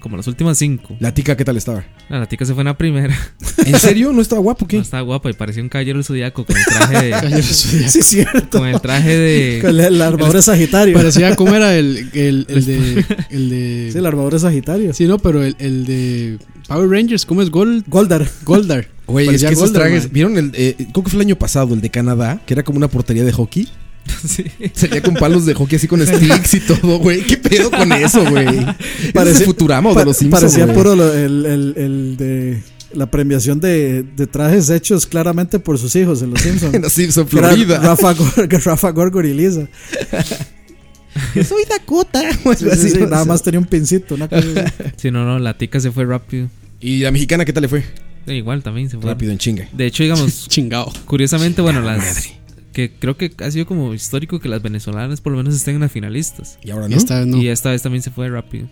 como 0.00 0.16
las 0.16 0.26
últimas 0.26 0.58
cinco. 0.58 0.96
¿La 0.98 1.14
tica 1.14 1.36
qué 1.36 1.44
tal 1.44 1.56
estaba? 1.56 1.84
Ah, 2.10 2.18
la 2.18 2.26
tica 2.26 2.44
se 2.44 2.52
fue 2.52 2.62
en 2.62 2.66
la 2.66 2.76
primera. 2.76 3.16
¿En 3.64 3.78
serio? 3.78 4.12
¿No 4.12 4.22
estaba 4.22 4.40
guapo 4.40 4.64
o 4.64 4.66
No 4.66 4.68
qué? 4.68 4.78
estaba 4.78 5.02
guapa 5.04 5.30
y 5.30 5.34
parecía 5.34 5.62
un 5.62 5.68
caballero 5.68 5.98
del 5.98 6.04
zodiaco 6.04 6.44
con 6.44 6.56
el 6.56 6.64
traje 6.64 7.04
de. 7.06 7.42
Sí, 7.44 8.02
cierto. 8.02 8.58
con 8.58 8.66
el 8.66 8.80
traje 8.80 9.16
de. 9.16 9.58
Con 9.62 9.76
la, 9.76 9.88
la 9.88 10.08
armadura 10.08 10.38
de 10.38 10.42
Sagitario. 10.42 10.94
Parecía 10.94 11.36
como 11.36 11.54
era 11.54 11.76
el, 11.76 12.10
el, 12.14 12.44
el 12.48 12.64
de. 12.64 13.04
El 13.30 13.50
de. 13.50 13.90
Sí, 13.92 14.00
la 14.00 14.08
armadura 14.08 14.34
de 14.34 14.40
Sagitario. 14.40 14.92
Sí, 14.94 15.06
no, 15.06 15.18
pero 15.18 15.44
el, 15.44 15.54
el 15.60 15.84
de 15.86 16.38
Power 16.72 16.88
Rangers, 16.88 17.26
¿cómo 17.26 17.42
es? 17.42 17.50
Gold, 17.50 17.84
Goldar. 17.88 18.28
Goldar. 18.44 18.88
Güey, 19.06 19.28
es 19.34 19.42
que 19.44 19.52
esos 19.52 19.72
trajes... 19.72 20.04
man. 20.04 20.12
¿Vieron 20.12 20.38
el... 20.38 20.52
eh, 20.54 20.74
creo 20.92 21.04
que 21.04 21.10
fue 21.10 21.18
el 21.18 21.26
año 21.26 21.36
pasado, 21.36 21.74
el 21.74 21.80
de 21.82 21.90
Canadá, 21.90 22.40
que 22.46 22.54
era 22.54 22.62
como 22.62 22.78
una 22.78 22.88
portería 22.88 23.24
de 23.24 23.32
hockey? 23.32 23.68
Sí. 24.26 24.44
Salía 24.72 25.00
con 25.02 25.14
palos 25.14 25.44
de 25.46 25.54
hockey 25.54 25.76
así 25.76 25.86
con 25.86 26.00
sticks 26.06 26.54
y 26.54 26.60
todo, 26.60 26.98
güey. 26.98 27.22
¿Qué 27.22 27.36
pedo 27.36 27.70
con 27.70 27.92
eso, 27.92 28.24
güey? 28.28 28.46
¿Parecía 29.12 29.46
Futurama 29.46 29.90
o 29.90 29.94
de 29.94 30.04
los 30.04 30.16
Simpsons, 30.16 30.42
Parecía 30.54 30.72
puro 30.74 30.96
lo- 30.96 31.12
el, 31.12 31.44
el, 31.46 31.74
el 31.76 32.16
de 32.16 32.62
la 32.94 33.06
premiación 33.10 33.60
de, 33.60 34.02
de 34.02 34.26
trajes 34.26 34.70
hechos 34.70 35.06
claramente 35.06 35.58
por 35.58 35.78
sus 35.78 35.94
hijos 35.96 36.20
en 36.22 36.30
Los 36.30 36.40
Simpsons. 36.40 36.74
En 36.74 36.82
los 36.82 36.92
Simpsons, 36.92 37.30
Florida. 37.30 37.78
Rafa, 37.80 38.14
Rafa 38.64 38.90
Gorgor 38.90 39.24
y 39.26 39.34
Lisa. 39.34 39.68
Soy 41.34 41.64
Dakota. 41.68 42.22
Sí, 42.56 42.66
sí, 42.76 42.90
sí, 42.90 42.98
nada 43.08 43.24
más 43.24 43.42
tenía 43.42 43.60
un 43.60 43.66
pincito. 43.66 44.14
Una 44.14 44.28
cosa. 44.28 44.72
Sí, 44.96 45.10
no, 45.10 45.24
no, 45.24 45.38
la 45.38 45.56
tica 45.56 45.78
se 45.80 45.90
fue 45.92 46.04
rápido. 46.04 46.48
¿Y 46.82 46.98
la 47.00 47.10
mexicana 47.10 47.44
qué 47.44 47.52
tal 47.52 47.62
le 47.62 47.68
fue? 47.68 47.84
Eh, 48.26 48.34
igual 48.36 48.62
también 48.62 48.90
se 48.90 48.98
fue. 48.98 49.10
Rápido, 49.10 49.32
en 49.32 49.38
chinga. 49.38 49.68
De 49.72 49.86
hecho, 49.86 50.02
digamos, 50.02 50.48
Chingado. 50.48 50.92
curiosamente, 51.06 51.62
bueno, 51.62 51.80
las. 51.80 52.28
Que 52.72 52.90
creo 52.90 53.16
que 53.16 53.30
ha 53.38 53.50
sido 53.50 53.66
como 53.66 53.92
histórico 53.94 54.40
que 54.40 54.48
las 54.48 54.62
venezolanas 54.62 55.20
por 55.20 55.32
lo 55.32 55.38
menos 55.38 55.54
estén 55.54 55.74
en 55.76 55.82
las 55.82 55.92
finalistas. 55.92 56.58
Y 56.64 56.70
ahora 56.70 56.86
Y 56.86 56.90
no. 56.90 56.96
esta 56.96 57.18
vez 57.18 57.26
no. 57.26 57.36
Y 57.38 57.48
esta 57.48 57.70
vez 57.70 57.82
también 57.82 58.02
se 58.02 58.10
fue 58.10 58.28
rápido. 58.30 58.66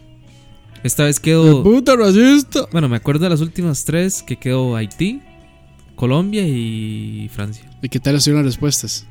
Esta 0.82 1.04
vez 1.04 1.20
quedó. 1.20 1.62
Puta 1.62 1.94
racista. 1.96 2.66
Bueno, 2.72 2.88
me 2.88 2.96
acuerdo 2.96 3.24
de 3.24 3.30
las 3.30 3.40
últimas 3.42 3.84
tres 3.84 4.22
que 4.22 4.36
quedó 4.36 4.74
Haití, 4.76 5.20
Colombia 5.96 6.46
y 6.46 7.28
Francia. 7.32 7.70
¿Y 7.82 7.88
qué 7.90 8.00
tal 8.00 8.14
estuvieron 8.16 8.44
las 8.44 8.54
respuestas? 8.54 9.06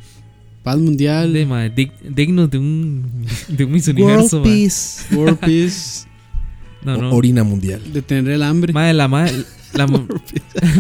Paz 0.64 0.78
mundial. 0.80 1.34
De, 1.34 1.92
digno 2.10 2.48
de 2.48 2.58
un, 2.58 3.26
de 3.48 3.66
un 3.66 3.72
Miss 3.72 3.88
Universo. 3.88 4.42
Peace. 4.42 5.16
World 5.16 5.38
Peace. 5.38 6.08
No, 6.84 6.98
no. 6.98 7.12
Orina 7.14 7.44
mundial. 7.44 7.82
De 7.92 8.02
tener 8.02 8.34
el 8.34 8.44
hambre. 8.44 8.72
Mae, 8.74 8.94
la 8.94 9.08
mae, 9.08 9.32
la, 9.74 9.88
ma- 9.88 10.06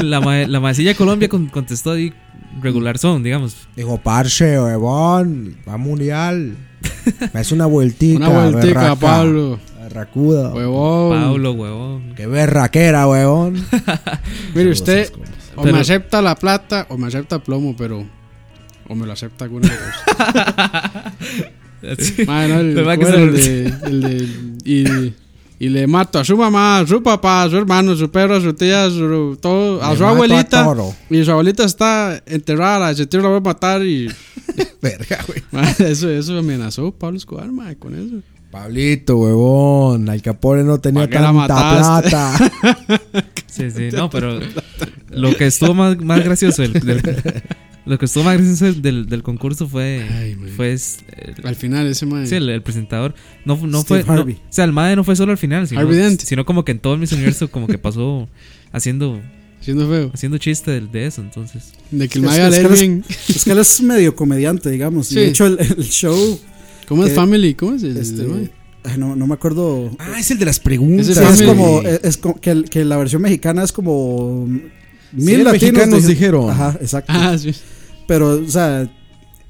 la, 0.01 0.47
la 0.47 0.59
maecilla 0.59 0.93
Colombia 0.95 1.27
con- 1.29 1.47
contestó 1.47 1.91
ahí 1.91 2.13
regular 2.61 2.97
son, 2.97 3.21
digamos. 3.23 3.55
Dijo, 3.75 3.97
parce, 3.97 4.59
huevón, 4.59 5.57
va 5.67 5.77
mundial. 5.77 6.55
Es 7.33 7.51
una 7.51 7.65
vueltica. 7.65 8.17
Una 8.29 8.29
vueltica, 8.51 8.79
berraca, 8.81 8.95
Pablo. 8.95 9.59
Berracuda. 9.81 10.53
Huevón. 10.53 11.21
Pablo, 11.21 11.51
huevón. 11.53 12.13
Qué 12.15 12.27
berraquera, 12.27 13.07
huevón. 13.07 13.55
Mire, 14.55 14.69
usted 14.69 15.11
o 15.55 15.61
Pero- 15.63 15.73
me 15.75 15.81
acepta 15.81 16.21
la 16.21 16.35
plata 16.35 16.85
o 16.89 16.97
me 16.97 17.07
acepta 17.07 17.39
plomo, 17.39 17.75
pero. 17.77 18.05
O 18.87 18.95
me 18.95 19.05
lo 19.05 19.11
acepta 19.13 19.45
alguna 19.45 19.67
de 19.69 19.75
dos. 21.81 22.27
Mae, 22.27 22.47
no, 22.49 22.59
el, 22.59 22.75
¿Verdad 22.75 22.97
que 22.97 22.99
¿cómo 23.05 23.11
se 23.11 23.15
era 23.15 23.25
lo- 23.25 23.31
el 23.35 23.41
de, 23.41 23.65
el 23.87 24.01
de- 24.01 24.27
y, 24.65 25.13
y 25.59 25.67
le 25.69 25.85
mato 25.87 26.19
a 26.19 26.23
su 26.25 26.37
mamá, 26.37 26.79
a 26.79 26.87
su 26.87 27.03
papá, 27.03 27.43
a 27.43 27.49
su 27.49 27.57
hermano, 27.57 27.91
a 27.91 27.95
su 27.97 28.09
perro, 28.09 28.37
a 28.37 28.41
su 28.41 28.53
tía, 28.53 28.85
a 28.85 28.89
su, 28.89 29.37
todo, 29.41 29.83
a 29.83 29.91
Le 29.91 29.97
su 29.97 30.05
a 30.05 30.09
abuelita. 30.11 30.65
y 31.09 31.23
su 31.25 31.31
abuelita 31.31 31.65
está 31.65 32.21
enterrada, 32.25 32.91
ese 32.91 33.05
tío 33.05 33.21
la 33.21 33.27
voy 33.29 33.37
a 33.37 33.41
matar 33.41 33.83
y. 33.83 34.07
Verga, 34.81 35.19
güey. 35.27 35.43
Eso, 35.79 36.09
eso 36.09 36.37
amenazó 36.37 36.91
Pablo 36.91 37.17
Escobar, 37.17 37.51
mae, 37.51 37.75
con 37.77 37.93
eso. 37.95 38.23
Pablito, 38.51 39.17
huevón. 39.17 40.09
Al 40.09 40.21
Capone 40.23 40.63
no 40.63 40.79
tenía 40.79 41.03
¿Pa' 41.03 41.07
qué 41.09 41.19
la 41.19 41.47
tanta 41.47 42.01
plata. 42.01 42.51
Sí, 43.49 43.69
sí, 43.71 43.89
no, 43.91 44.09
pero 44.09 44.39
lo 45.09 45.35
que 45.35 45.47
estuvo 45.47 45.73
más, 45.73 45.97
más 45.97 46.23
gracioso 46.23 46.61
del, 46.61 46.73
del- 46.73 47.01
lo 47.89 47.97
que 47.99 48.05
estuvo 48.05 48.23
más 48.23 48.37
gracioso 48.37 48.71
del, 48.81 49.07
del 49.07 49.23
concurso 49.23 49.67
fue 49.67 50.05
Ay, 50.09 50.35
fue 50.55 50.73
es- 50.73 50.99
el- 51.17 51.45
Al 51.47 51.55
final, 51.55 51.87
ese 51.87 52.05
mae. 52.05 52.25
sí, 52.27 52.35
el, 52.35 52.47
el 52.49 52.61
presentador 52.61 53.15
no, 53.45 53.57
no 53.65 53.81
Steve 53.81 54.03
fue 54.03 54.15
no- 54.15 54.21
Harvey. 54.21 54.35
o 54.35 54.39
sea 54.53 54.63
el 54.65 54.71
MAE 54.73 54.95
no 54.95 55.03
fue 55.03 55.15
solo 55.15 55.31
al 55.31 55.37
final 55.37 55.67
sino, 55.67 55.81
Harvey 55.81 55.97
Dent. 55.97 56.21
sino 56.21 56.45
como 56.45 56.63
que 56.63 56.71
en 56.71 56.79
todo 56.79 56.93
el 56.93 56.99
Miss 56.99 57.11
Universo 57.11 57.49
como 57.51 57.67
que 57.67 57.77
pasó 57.77 58.29
haciendo 58.71 59.19
Siendo 59.61 59.89
feo. 59.89 60.11
haciendo 60.13 60.37
chiste 60.37 60.71
de, 60.71 60.81
de 60.81 61.05
eso 61.07 61.21
entonces 61.21 61.73
De 61.91 62.07
que 62.07 62.19
el 62.19 62.25
Es 62.25 62.29
mae 62.29 62.37
que- 62.37 62.41
va 62.43 62.47
a 62.47 62.57
es 62.57 62.63
los- 62.63 62.79
bien. 62.79 63.03
Es 63.27 63.43
que 63.43 63.51
él 63.51 63.57
es 63.57 63.81
medio 63.81 64.15
comediante, 64.15 64.69
digamos. 64.69 65.11
Y 65.11 65.15
Sí. 65.15 65.19
de 65.21 65.27
hecho, 65.27 65.47
el, 65.47 65.59
el 65.59 65.83
show. 65.83 66.39
¿Cómo 66.87 67.05
es 67.05 67.13
Family? 67.13 67.55
¿Cómo 67.55 67.75
es 67.75 67.83
el, 67.83 67.97
este, 67.97 68.21
el 68.21 68.51
ay, 68.83 68.97
no, 68.97 69.15
no 69.15 69.27
me 69.27 69.33
acuerdo. 69.33 69.91
ah, 69.99 70.15
es 70.19 70.31
el 70.31 70.37
de 70.39 70.45
las 70.45 70.59
preguntas. 70.59 71.07
Sí, 71.07 71.11
es 71.11 71.19
Family. 71.19 71.45
como. 71.45 71.81
Es, 71.81 71.99
es 72.03 72.17
co- 72.17 72.39
que, 72.39 72.51
el- 72.51 72.69
que 72.69 72.85
la 72.85 72.97
versión 72.97 73.21
mexicana 73.21 73.63
es 73.63 73.71
como. 73.71 74.45
Mil 75.11 75.25
Cien 75.25 75.43
latinos 75.43 75.61
mexicanos 75.73 76.01
dije- 76.03 76.07
dijeron. 76.13 76.49
Ajá, 76.51 76.77
exacto. 76.81 77.11
Ah, 77.15 77.35
sí. 77.37 77.51
Pero, 78.09 78.41
o 78.41 78.49
sea, 78.49 78.91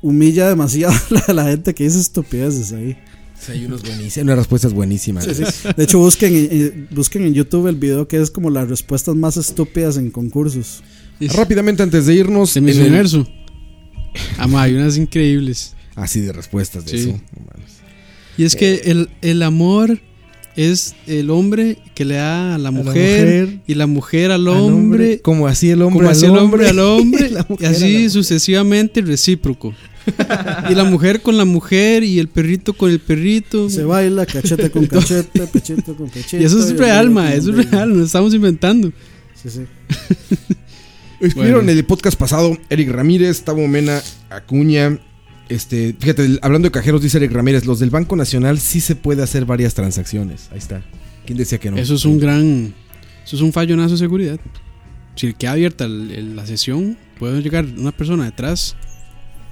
humilla 0.02 0.50
demasiado 0.50 0.94
a 1.28 1.34
la, 1.34 1.46
gente 1.46 1.74
que 1.74 1.86
dice 1.86 1.98
estupideces 1.98 2.74
ahí. 2.74 2.98
Sí, 3.40 3.54
hay 3.54 3.66
unos 3.66 3.84
buenísimos. 3.84 4.18
Unas 4.26 4.38
respuestas 4.38 4.74
buenísimas. 4.74 5.24
Sí, 5.24 5.34
sí. 5.34 5.70
De 5.78 5.84
hecho, 5.86 5.98
busquen, 5.98 6.34
eh, 6.36 6.88
busquen 6.92 7.24
en 7.24 7.34
YouTube 7.34 7.68
el 7.68 7.78
video 7.78 8.06
que 8.06 8.18
es 8.22 8.30
como 8.30 8.50
las 8.50 8.68
respuestas 8.68 9.16
más 9.16 9.38
estúpidas 9.38 9.96
en 9.96 10.12
concursos. 10.12 10.84
Rápidamente, 11.22 11.84
antes 11.84 12.06
de 12.06 12.16
irnos. 12.16 12.58
En 12.58 12.68
el- 12.68 12.82
Universo. 12.82 13.26
Ah, 14.38 14.46
mae, 14.48 14.72
hay 14.72 14.76
unas 14.76 14.98
increíbles. 14.98 15.74
Así 15.96 16.20
de 16.20 16.34
respuestas 16.34 16.84
de 16.84 16.98
Sí. 16.98 17.10
eso. 17.12 17.22
Y 18.38 18.44
es 18.44 18.58
que 18.58 18.82
el, 18.86 19.10
el 19.22 19.42
amor 19.42 20.02
es 20.56 20.96
el 21.08 21.30
hombre 21.30 21.78
que 21.96 22.06
le 22.06 22.16
da 22.16 22.56
a 22.56 22.58
la 22.58 22.72
mujer, 22.72 23.48
mujer, 23.48 23.60
y 23.68 23.76
la 23.76 23.88
mujer 23.88 24.32
al 24.32 24.42
Al 24.42 24.48
hombre, 24.48 25.20
Como 25.22 25.48
así 25.48 25.70
el 25.70 25.82
hombre 25.82 26.00
como 26.00 26.10
al 26.10 26.16
así 26.16 26.26
el 26.26 26.38
hombre 26.38 26.70
al 26.70 26.80
hombre, 26.80 27.32
y 27.60 27.66
así 27.66 28.10
sucesivamente 28.10 29.02
recíproco. 29.02 29.74
y 30.70 30.76
la 30.76 30.84
mujer 30.84 31.22
con 31.22 31.38
la 31.38 31.46
mujer 31.46 32.04
y 32.04 32.20
el 32.20 32.28
perrito 32.28 32.74
con 32.74 32.90
el 32.90 33.00
perrito. 33.00 33.70
Se 33.70 33.84
baila 33.84 34.26
cachete 34.26 34.72
con 34.72 34.86
cachete, 34.88 35.48
pechito 35.48 35.96
con 35.96 36.10
pechito. 36.10 36.38
y 36.42 36.46
eso 36.46 36.60
es 36.60 36.72
y 36.72 36.76
real, 36.76 37.10
ma, 37.10 37.34
eso 37.34 37.52
es 37.52 37.70
real, 37.70 37.98
no 37.98 38.04
estamos 38.04 38.34
inventando. 38.34 38.92
Sí, 39.42 39.50
sí. 39.50 39.62
Escribieron 41.20 41.66
Bueno. 41.66 41.72
en 41.72 41.78
el 41.78 41.86
podcast 41.86 42.18
pasado 42.18 42.58
Eric 42.70 42.90
Ramírez, 42.92 43.42
Tavo 43.42 43.68
Mena, 43.68 44.02
Acuña. 44.30 45.00
Este, 45.50 45.96
fíjate, 46.00 46.38
hablando 46.42 46.68
de 46.68 46.72
cajeros, 46.72 47.02
dice 47.02 47.18
Eric 47.18 47.32
Ramírez, 47.32 47.66
los 47.66 47.80
del 47.80 47.90
Banco 47.90 48.16
Nacional 48.16 48.60
sí 48.60 48.80
se 48.82 48.96
puede 48.96 49.24
hacer 49.24 49.46
varias 49.46 49.74
transacciones. 49.74 50.48
Ahí 50.52 50.60
está. 50.60 50.82
¿Quién 51.26 51.38
decía 51.38 51.58
que 51.58 51.72
no? 51.72 51.78
Eso 51.78 51.96
es 51.96 52.06
un 52.06 52.20
gran. 52.20 52.74
Eso 53.26 53.36
es 53.36 53.42
un 53.42 53.52
fallonazo 53.52 53.92
de 53.94 53.98
seguridad. 53.98 54.40
Si 55.16 55.34
queda 55.34 55.52
abierta 55.54 55.86
el- 55.86 56.12
el- 56.12 56.36
la 56.36 56.46
sesión, 56.46 56.98
puede 57.18 57.42
llegar 57.42 57.66
una 57.78 57.92
persona 57.92 58.26
detrás. 58.26 58.76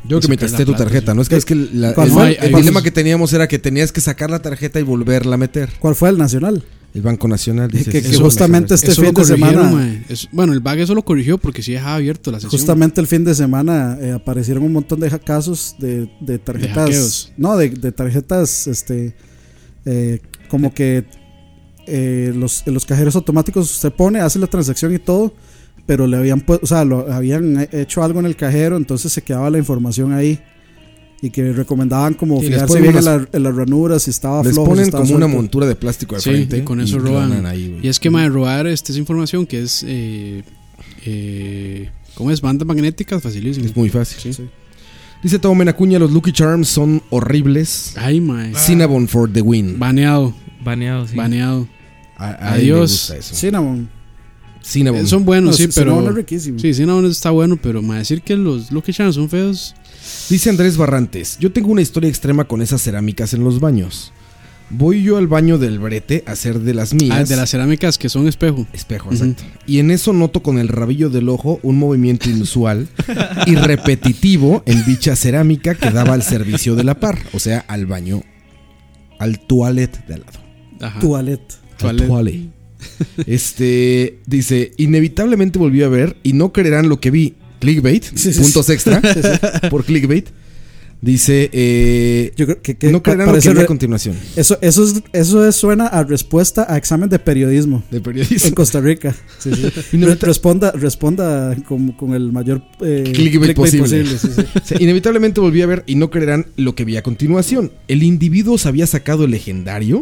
Yo 0.07 0.19
que 0.19 0.27
y 0.27 0.29
me 0.29 0.37
testé 0.37 0.63
tu 0.65 0.73
tarjeta. 0.73 1.13
¿no? 1.13 1.21
Es 1.21 1.29
que, 1.29 1.35
es 1.35 1.45
que 1.45 1.55
la- 1.55 1.93
¿Cuál 1.93 2.09
el, 2.09 2.37
Hay- 2.39 2.53
dilema 2.53 2.81
que 2.81 2.91
teníamos 2.91 3.33
era 3.33 3.47
que 3.47 3.59
tenías 3.59 3.91
que 3.91 3.99
sacar 3.99 4.29
la 4.29 4.39
tarjeta 4.41 4.79
y 4.79 4.83
volverla 4.83 5.33
a 5.35 5.37
meter. 5.37 5.71
¿Cuál 5.79 5.95
fue 5.95 6.09
el 6.09 6.17
nacional? 6.17 6.63
El 6.97 7.03
Banco 7.03 7.27
Nacional 7.27 7.69
dice 7.69 7.91
Que- 8.01 8.01
justamente 8.17 8.73
este 8.73 8.89
Eso 8.89 9.03
fin 9.03 9.13
de 9.13 9.23
semana. 9.23 10.03
Es- 10.09 10.27
bueno, 10.31 10.51
el 10.53 10.61
bag 10.61 10.79
eso 10.79 10.95
lo 10.95 11.03
corrigió 11.05 11.37
porque 11.37 11.61
sí 11.61 11.73
dejaba 11.73 11.93
abierto 11.95 12.31
la 12.31 12.39
sesión. 12.39 12.49
Justamente 12.49 12.99
el 12.99 13.05
fin 13.05 13.23
de 13.23 13.35
semana 13.35 13.99
eh, 14.01 14.13
aparecieron 14.13 14.63
un 14.63 14.73
montón 14.73 14.99
de 14.99 15.07
casos 15.19 15.75
de, 15.77 16.09
de 16.19 16.39
tarjetas. 16.39 16.75
hackeos. 16.75 17.33
no, 17.37 17.55
de, 17.55 17.69
de 17.69 17.91
tarjetas, 17.91 18.65
este, 18.65 19.15
eh, 19.85 20.19
como 20.49 20.73
que 20.73 21.05
eh, 21.85 22.33
los, 22.35 22.63
en 22.65 22.73
los 22.73 22.83
cajeros 22.83 23.15
automáticos 23.15 23.71
usted 23.71 23.93
pone, 23.93 24.19
hace 24.19 24.39
la 24.39 24.47
transacción 24.47 24.91
y 24.95 24.97
todo, 24.97 25.35
pero 25.85 26.07
le 26.07 26.17
habían, 26.17 26.43
o 26.47 26.65
sea, 26.65 26.83
lo, 26.83 27.11
habían 27.13 27.67
hecho 27.71 28.01
algo 28.03 28.19
en 28.19 28.25
el 28.25 28.35
cajero, 28.35 28.75
entonces 28.75 29.13
se 29.13 29.21
quedaba 29.21 29.51
la 29.51 29.59
información 29.59 30.13
ahí. 30.13 30.41
Y 31.21 31.31
que 31.31 31.51
recomendaban 31.51 32.13
como 32.13 32.39
Sí, 32.39 32.43
les 32.47 32.53
fijarse 32.55 32.79
bien 32.79 32.95
en, 32.95 33.01
unas- 33.01 33.05
la- 33.21 33.29
en 33.33 33.43
las 33.43 33.55
ranuras, 33.55 34.03
si 34.03 34.11
estaba 34.11 34.43
Les 34.43 34.53
flojo, 34.53 34.67
si 34.67 34.69
ponen 34.71 34.85
estaba 34.85 35.03
como 35.03 35.15
una 35.15 35.27
montura 35.27 35.65
de 35.65 35.75
plástico 35.75 36.13
de 36.15 36.21
Sí, 36.21 36.29
frente. 36.29 36.57
y 36.57 36.61
con 36.61 36.79
eso 36.79 36.99
lo 36.99 37.05
roban. 37.05 37.45
ahí. 37.47 37.79
Y 37.81 37.87
es 37.87 37.99
que, 37.99 38.09
mae, 38.11 38.29
robar 38.29 38.67
este, 38.67 38.91
esa 38.91 38.99
información 38.99 39.45
que 39.47 39.61
es. 39.63 39.83
Eh, 39.87 40.43
eh, 41.05 41.89
¿Cómo 42.15 42.31
es? 42.31 42.41
Bandas 42.41 42.67
magnéticas, 42.67 43.21
facilísimo. 43.21 43.65
Es 43.65 43.75
muy 43.75 43.89
fácil. 43.89 44.33
Sí. 44.33 44.43
Dice 45.23 45.39
Tavo 45.39 45.55
Mena 45.55 45.71
Acuña, 45.71 45.97
los 45.99 46.11
Lucky 46.11 46.31
Charms 46.31 46.67
son 46.67 47.01
horribles. 47.09 47.93
Ay, 47.97 48.21
mae. 48.21 48.53
Cinnabon 48.55 49.07
for 49.07 49.31
the 49.31 49.41
win. 49.41 49.77
Baneado, 49.79 50.33
baneado 50.63 51.07
sí 51.07 51.15
baneado. 51.15 51.67
A- 52.17 52.53
Adiós. 52.53 52.91
gusta 52.91 53.17
eso. 53.17 53.35
Cinnamon. 53.35 53.89
Cinnabon. 54.63 55.01
Eh, 55.01 55.07
Son 55.07 55.23
buenos, 55.25 55.59
No, 55.59 55.65
sí, 55.65 55.71
pero. 55.73 56.07
es 56.09 56.15
riquísimo. 56.15 56.59
Sí, 56.59 56.73
Cinnamon 56.73 57.05
está 57.05 57.29
bueno, 57.31 57.57
pero 57.61 57.81
mae, 57.81 57.99
decir 57.99 58.21
que 58.21 58.35
los 58.35 58.71
Lucky 58.71 58.91
Charms 58.93 59.15
son 59.15 59.29
feos. 59.29 59.73
Dice 60.29 60.49
Andrés 60.49 60.77
Barrantes, 60.77 61.37
yo 61.39 61.51
tengo 61.51 61.71
una 61.71 61.81
historia 61.81 62.09
extrema 62.09 62.45
con 62.45 62.61
esas 62.61 62.81
cerámicas 62.81 63.33
en 63.33 63.43
los 63.43 63.59
baños. 63.59 64.13
Voy 64.69 65.01
yo 65.01 65.15
al 65.15 65.27
baño 65.27 65.57
del 65.57 65.79
brete 65.79 66.23
a 66.27 66.31
hacer 66.31 66.59
de 66.59 66.73
las 66.73 66.93
mías. 66.93 67.17
Ah, 67.17 67.23
de 67.23 67.37
las 67.37 67.51
cerámicas 67.51 67.97
que 67.97 68.09
son 68.09 68.27
espejo. 68.27 68.67
Espejo, 68.73 69.11
exacto. 69.11 69.43
Y 69.65 69.79
en 69.79 69.91
eso 69.91 70.11
noto 70.11 70.43
con 70.43 70.59
el 70.59 70.67
rabillo 70.67 71.09
del 71.09 71.29
ojo 71.29 71.59
un 71.63 71.77
movimiento 71.77 72.29
inusual 72.29 72.89
y 73.45 73.55
repetitivo 73.55 74.63
en 74.65 74.83
dicha 74.85 75.15
cerámica 75.15 75.75
que 75.75 75.89
daba 75.89 76.13
al 76.13 76.23
servicio 76.23 76.75
de 76.75 76.83
la 76.83 76.99
par, 76.99 77.17
o 77.31 77.39
sea, 77.39 77.59
al 77.69 77.85
baño, 77.85 78.23
al 79.19 79.39
toilet 79.39 80.05
de 80.05 80.13
al 80.15 80.19
lado. 80.21 80.39
Ajá. 80.81 80.99
Toilet. 80.99 81.41
Al 81.51 81.77
Toilet. 81.77 82.07
toilet. 82.07 82.49
Este 83.25 84.19
dice, 84.25 84.73
inevitablemente 84.77 85.59
volví 85.59 85.81
a 85.83 85.87
ver 85.87 86.17
y 86.23 86.33
no 86.33 86.51
creerán 86.51 86.89
lo 86.89 86.99
que 86.99 87.11
vi. 87.11 87.35
Clickbait, 87.59 88.03
Sí, 88.15 88.33
sí, 88.33 88.39
puntos 88.41 88.69
extra 88.69 89.01
por 89.69 89.83
clickbait. 89.83 90.29
Dice, 90.99 91.49
eh, 91.53 92.33
Yo 92.35 92.45
creo 92.47 92.61
que, 92.61 92.75
que 92.75 92.91
no 92.91 93.03
creerán 93.03 93.27
lo 93.31 93.39
que 93.39 93.53
vi 93.53 93.59
a 93.59 93.65
continuación. 93.67 94.15
Eso, 94.35 94.57
eso, 94.61 94.83
es, 94.83 94.95
eso 95.13 95.47
es- 95.47 95.55
suena 95.55 95.85
a 95.85 96.03
respuesta 96.03 96.65
a 96.67 96.75
examen 96.77 97.07
de 97.07 97.19
periodismo 97.19 97.83
De 97.91 98.01
periodismo. 98.01 98.47
en 98.47 98.53
Costa 98.55 98.81
Rica. 98.81 99.15
Sí, 99.37 99.51
sí. 99.53 99.69
Y 99.93 99.97
no- 99.97 100.07
Re- 100.07 100.15
responda 100.15 100.71
responda 100.71 101.55
con, 101.67 101.91
con 101.91 102.15
el 102.15 102.31
mayor 102.31 102.63
eh, 102.81 103.11
Clickbait 103.13 103.55
posible. 103.55 104.05
sí, 104.05 104.17
sí. 104.17 104.29
O 104.55 104.65
sea, 104.65 104.77
inevitablemente 104.81 105.39
volví 105.39 105.61
a 105.61 105.67
ver 105.67 105.83
y 105.85 105.95
no 105.95 106.09
creerán 106.09 106.47
lo 106.55 106.73
que 106.73 106.83
vi 106.83 106.97
a 106.97 107.03
continuación. 107.03 107.71
El 107.87 108.01
individuo 108.01 108.57
se 108.57 108.67
había 108.67 108.87
sacado 108.87 109.25
el 109.25 109.31
legendario 109.31 110.01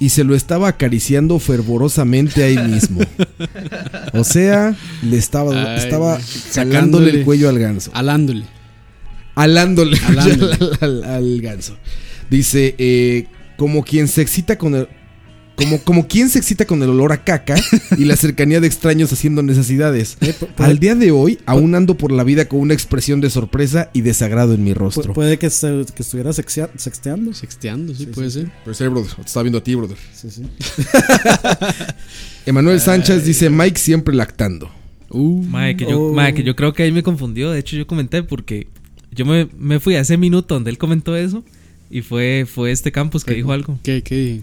y 0.00 0.08
se 0.08 0.24
lo 0.24 0.34
estaba 0.34 0.66
acariciando 0.68 1.38
fervorosamente 1.38 2.42
ahí 2.42 2.58
mismo. 2.58 3.00
O 4.12 4.24
sea, 4.24 4.76
le 5.08 5.16
estaba, 5.16 5.74
Ay, 5.74 5.78
estaba 5.78 6.20
Sacándole. 6.20 7.10
el 7.10 7.24
cuello 7.24 7.48
al 7.48 7.58
ganso. 7.60 7.90
Alándole. 7.94 8.44
Alándole, 9.34 9.98
al, 10.06 10.76
al- 10.80 11.04
al 11.04 11.40
ganso. 11.40 11.76
Dice, 12.30 12.74
eh, 12.78 13.26
como 13.56 13.84
quien 13.84 14.08
se 14.08 14.22
excita 14.22 14.58
con 14.58 14.74
el... 14.74 14.88
Como, 15.56 15.78
como 15.84 16.08
quien 16.08 16.30
se 16.30 16.40
excita 16.40 16.64
con 16.64 16.82
el 16.82 16.88
olor 16.88 17.12
a 17.12 17.22
caca 17.22 17.54
y 17.96 18.06
la 18.06 18.16
cercanía 18.16 18.58
de 18.58 18.66
extraños 18.66 19.12
haciendo 19.12 19.40
necesidades. 19.40 20.16
Eh, 20.20 20.34
puede, 20.56 20.68
Al 20.68 20.80
día 20.80 20.96
de 20.96 21.12
hoy, 21.12 21.38
aún 21.46 21.76
ando 21.76 21.96
por 21.96 22.10
la 22.10 22.24
vida 22.24 22.48
con 22.48 22.58
una 22.58 22.74
expresión 22.74 23.20
de 23.20 23.30
sorpresa 23.30 23.88
y 23.92 24.00
desagrado 24.00 24.54
en 24.54 24.64
mi 24.64 24.72
pu- 24.72 24.74
rostro. 24.74 25.12
puede 25.12 25.38
que, 25.38 25.48
se- 25.50 25.84
que 25.94 26.02
estuviera 26.02 26.32
sexteando. 26.32 27.32
Sexteando, 27.32 27.94
sí, 27.94 28.04
Sí, 28.04 28.06
puede 28.06 28.30
sí, 28.32 28.40
ser. 28.40 28.50
Pero 28.64 28.74
sí, 28.74 28.84
brother, 28.88 29.12
te 29.14 29.22
estaba 29.22 29.44
viendo 29.44 29.58
a 29.58 29.62
ti, 29.62 29.74
brother. 29.76 29.96
Sí, 30.12 30.28
sí. 30.28 30.42
Emanuel 32.46 32.80
Sánchez 32.80 33.24
dice, 33.24 33.48
Mike 33.50 33.78
siempre 33.78 34.14
lactando. 34.14 34.70
Uh, 35.10 35.44
que 35.76 35.86
yo, 35.88 36.00
Oh. 36.00 36.34
que 36.34 36.42
yo 36.42 36.56
creo 36.56 36.72
que 36.72 36.82
ahí 36.82 36.90
me 36.92 37.02
confundió. 37.04 37.52
De 37.52 37.60
hecho, 37.60 37.76
yo 37.76 37.86
comenté 37.86 38.24
porque 38.24 38.66
yo 39.14 39.24
me, 39.26 39.48
me 39.58 39.80
fui 39.80 39.94
a 39.96 40.00
ese 40.00 40.16
minuto 40.16 40.54
donde 40.54 40.70
él 40.70 40.78
comentó 40.78 41.16
eso. 41.16 41.44
Y 41.90 42.02
fue, 42.02 42.46
fue 42.52 42.72
este 42.72 42.90
campus 42.92 43.24
que 43.24 43.34
dijo 43.34 43.52
algo. 43.52 43.78
¿Qué, 43.82 44.02
qué? 44.02 44.40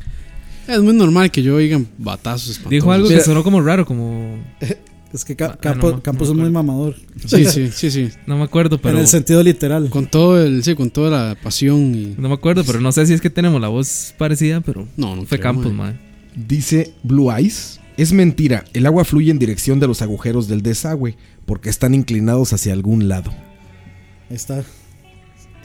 Es 0.67 0.79
muy 0.79 0.93
normal 0.93 1.31
que 1.31 1.41
yo 1.43 1.55
oigan 1.55 1.87
batazos 1.97 2.51
espantosos. 2.51 2.69
Dijo 2.71 2.91
algo 2.91 3.09
que 3.09 3.19
sonó 3.21 3.43
como 3.43 3.61
raro, 3.61 3.85
como. 3.85 4.37
Es 5.13 5.25
que 5.25 5.35
Ca- 5.35 5.55
Ah, 5.55 5.57
Campo- 5.59 5.89
no, 5.89 5.95
no, 5.97 6.01
Campos 6.03 6.29
no 6.29 6.35
es 6.35 6.39
muy 6.39 6.49
mamador. 6.51 6.95
Sí, 7.25 7.43
sí, 7.43 7.69
sí, 7.73 7.91
sí. 7.91 8.09
No 8.27 8.37
me 8.37 8.43
acuerdo, 8.45 8.79
pero. 8.79 8.95
en 8.95 9.01
el 9.01 9.07
sentido 9.07 9.43
literal. 9.43 9.89
Con 9.89 10.05
todo 10.07 10.41
el, 10.41 10.63
sí, 10.63 10.73
con 10.73 10.89
toda 10.89 11.09
la 11.09 11.35
pasión 11.35 11.93
y. 11.93 12.15
No 12.17 12.29
me 12.29 12.35
acuerdo, 12.35 12.63
pero 12.63 12.79
no 12.79 12.93
sé 12.93 13.05
si 13.05 13.11
es 13.13 13.19
que 13.19 13.29
tenemos 13.29 13.59
la 13.59 13.67
voz 13.67 14.13
parecida, 14.17 14.61
pero. 14.61 14.87
No, 14.95 15.17
no 15.17 15.23
Fue 15.25 15.37
creo, 15.37 15.51
Campos, 15.51 15.73
mae. 15.73 15.95
Dice 16.33 16.93
Blue 17.03 17.29
Eyes. 17.29 17.81
Es 17.97 18.13
mentira, 18.13 18.63
el 18.73 18.85
agua 18.85 19.03
fluye 19.03 19.31
en 19.31 19.37
dirección 19.39 19.81
de 19.81 19.87
los 19.87 20.01
agujeros 20.01 20.47
del 20.47 20.61
desagüe, 20.61 21.17
porque 21.45 21.69
están 21.69 21.93
inclinados 21.93 22.53
hacia 22.53 22.71
algún 22.71 23.09
lado. 23.09 23.33
Ahí 24.31 24.37
está. 24.37 24.63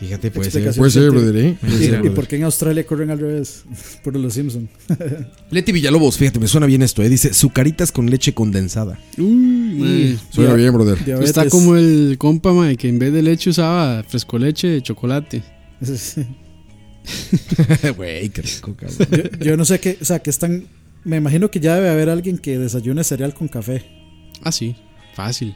Fíjate, 0.01 0.33
puede 0.33 0.51
ser. 0.51 0.75
Puede 0.75 0.91
ser, 0.91 1.09
brother, 1.13 1.37
¿eh? 1.37 1.57
Puede 1.61 1.75
¿Y, 1.75 1.79
ser, 1.79 1.89
y 1.89 1.93
brother. 1.93 2.15
por 2.15 2.27
qué 2.27 2.35
en 2.35 2.43
Australia 2.43 2.85
corren 2.85 3.11
al 3.11 3.21
revés? 3.21 3.63
Por 4.03 4.17
los 4.17 4.35
Simpsons. 4.35 4.69
Leti 5.53 5.71
Villalobos, 5.71 6.19
fíjate, 6.19 6.41
me 6.41 6.49
suena 6.49 6.67
bien 6.67 6.83
esto, 6.83 7.01
¿eh? 7.01 7.09
Dice, 7.09 7.33
sucaritas 7.33 7.93
con 7.93 8.11
leche 8.11 8.35
condensada. 8.35 8.99
Uy. 9.17 10.19
Suena 10.31 10.55
bien, 10.55 10.73
brother. 10.75 11.03
Diabetes. 11.05 11.29
Está 11.31 11.49
como 11.49 11.77
el 11.77 12.17
compa, 12.19 12.53
mae, 12.53 12.77
que 12.77 12.89
en 12.89 12.99
vez 12.99 13.13
de 13.13 13.23
leche 13.23 13.51
usaba 13.51 14.03
fresco 14.03 14.37
leche 14.37 14.67
de 14.67 14.83
chocolate. 14.83 15.45
Güey, 17.97 18.29
qué 18.31 18.43
rico, 18.43 18.75
cabrón. 18.75 19.31
yo, 19.39 19.45
yo 19.45 19.57
no 19.57 19.65
sé 19.65 19.79
qué, 19.79 19.97
o 20.01 20.05
sea, 20.05 20.19
que 20.19 20.31
están. 20.31 20.67
Me 21.05 21.19
imagino 21.19 21.53
que 21.53 21.61
ya 21.61 21.77
debe 21.77 21.89
haber 21.89 22.11
alguien 22.11 22.37
que 22.37 22.59
desayune 22.59 23.05
cereal 23.05 23.33
con 23.33 23.47
café. 23.47 23.85
Ah, 24.43 24.51
sí. 24.51 24.75
Fácil. 25.15 25.55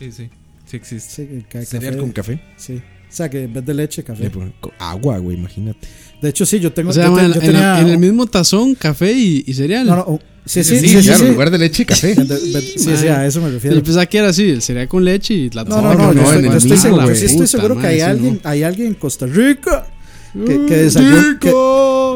Sí, 0.00 0.10
sí. 0.10 0.30
Sí 0.70 0.76
existe. 0.76 1.26
Sí, 1.26 1.44
ca- 1.48 1.64
¿Cereal 1.64 1.96
con 1.96 2.10
café? 2.12 2.40
Sí. 2.56 2.74
O 2.74 3.12
sea, 3.12 3.28
que 3.28 3.42
en 3.42 3.52
vez 3.52 3.66
de 3.66 3.74
leche, 3.74 4.04
café. 4.04 4.22
Le 4.24 4.30
ponen 4.30 4.52
co- 4.60 4.70
Agua, 4.78 5.18
güey, 5.18 5.36
imagínate. 5.36 5.88
De 6.22 6.28
hecho, 6.28 6.46
sí, 6.46 6.60
yo 6.60 6.72
tengo. 6.72 6.90
O 6.90 6.92
sea, 6.92 7.06
yo, 7.06 7.10
en, 7.10 7.16
yo 7.16 7.24
en 7.24 7.30
la- 7.32 7.40
tenía- 7.40 7.80
en 7.80 7.88
el 7.88 7.98
mismo 7.98 8.26
tazón, 8.26 8.76
café 8.76 9.12
y, 9.12 9.42
y 9.46 9.54
cereal. 9.54 9.84
No, 9.86 9.96
no, 9.96 10.04
oh, 10.06 10.20
sí, 10.46 10.62
sí, 10.62 10.78
Sí, 10.78 10.88
sí, 10.88 10.98
sí, 11.00 11.04
claro, 11.08 11.18
sí. 11.18 11.26
en 11.26 11.32
lugar 11.32 11.50
de 11.50 11.58
leche, 11.58 11.84
café. 11.84 12.14
Sí, 12.76 12.96
sí, 12.96 13.08
a 13.08 13.26
eso 13.26 13.40
me 13.40 13.50
refiero. 13.50 13.74
Yo 13.76 13.82
pensaba 13.82 14.06
que 14.06 14.18
era 14.18 14.28
así, 14.28 14.44
el 14.48 14.62
cereal 14.62 14.86
con 14.86 15.04
leche 15.04 15.34
y 15.34 15.50
la 15.50 15.64
No, 15.64 15.82
no, 15.82 15.94
no, 15.94 16.12
no, 16.14 16.22
yo 16.22 16.52
estoy, 16.56 16.70
yo 16.70 16.76
seguro, 16.76 17.02
güey. 17.02 17.16
sí 17.16 17.24
estoy 17.24 17.38
Puta 17.38 17.46
seguro 17.48 17.78
que 17.80 17.86
hay 17.88 18.00
alguien, 18.00 18.40
hay 18.44 18.62
alguien 18.62 18.86
en 18.88 18.94
Costa 18.94 19.26
Rica 19.26 19.86
que, 20.32 20.66
que 20.66 20.76
desayuna 20.76 21.36
que, 21.40 21.52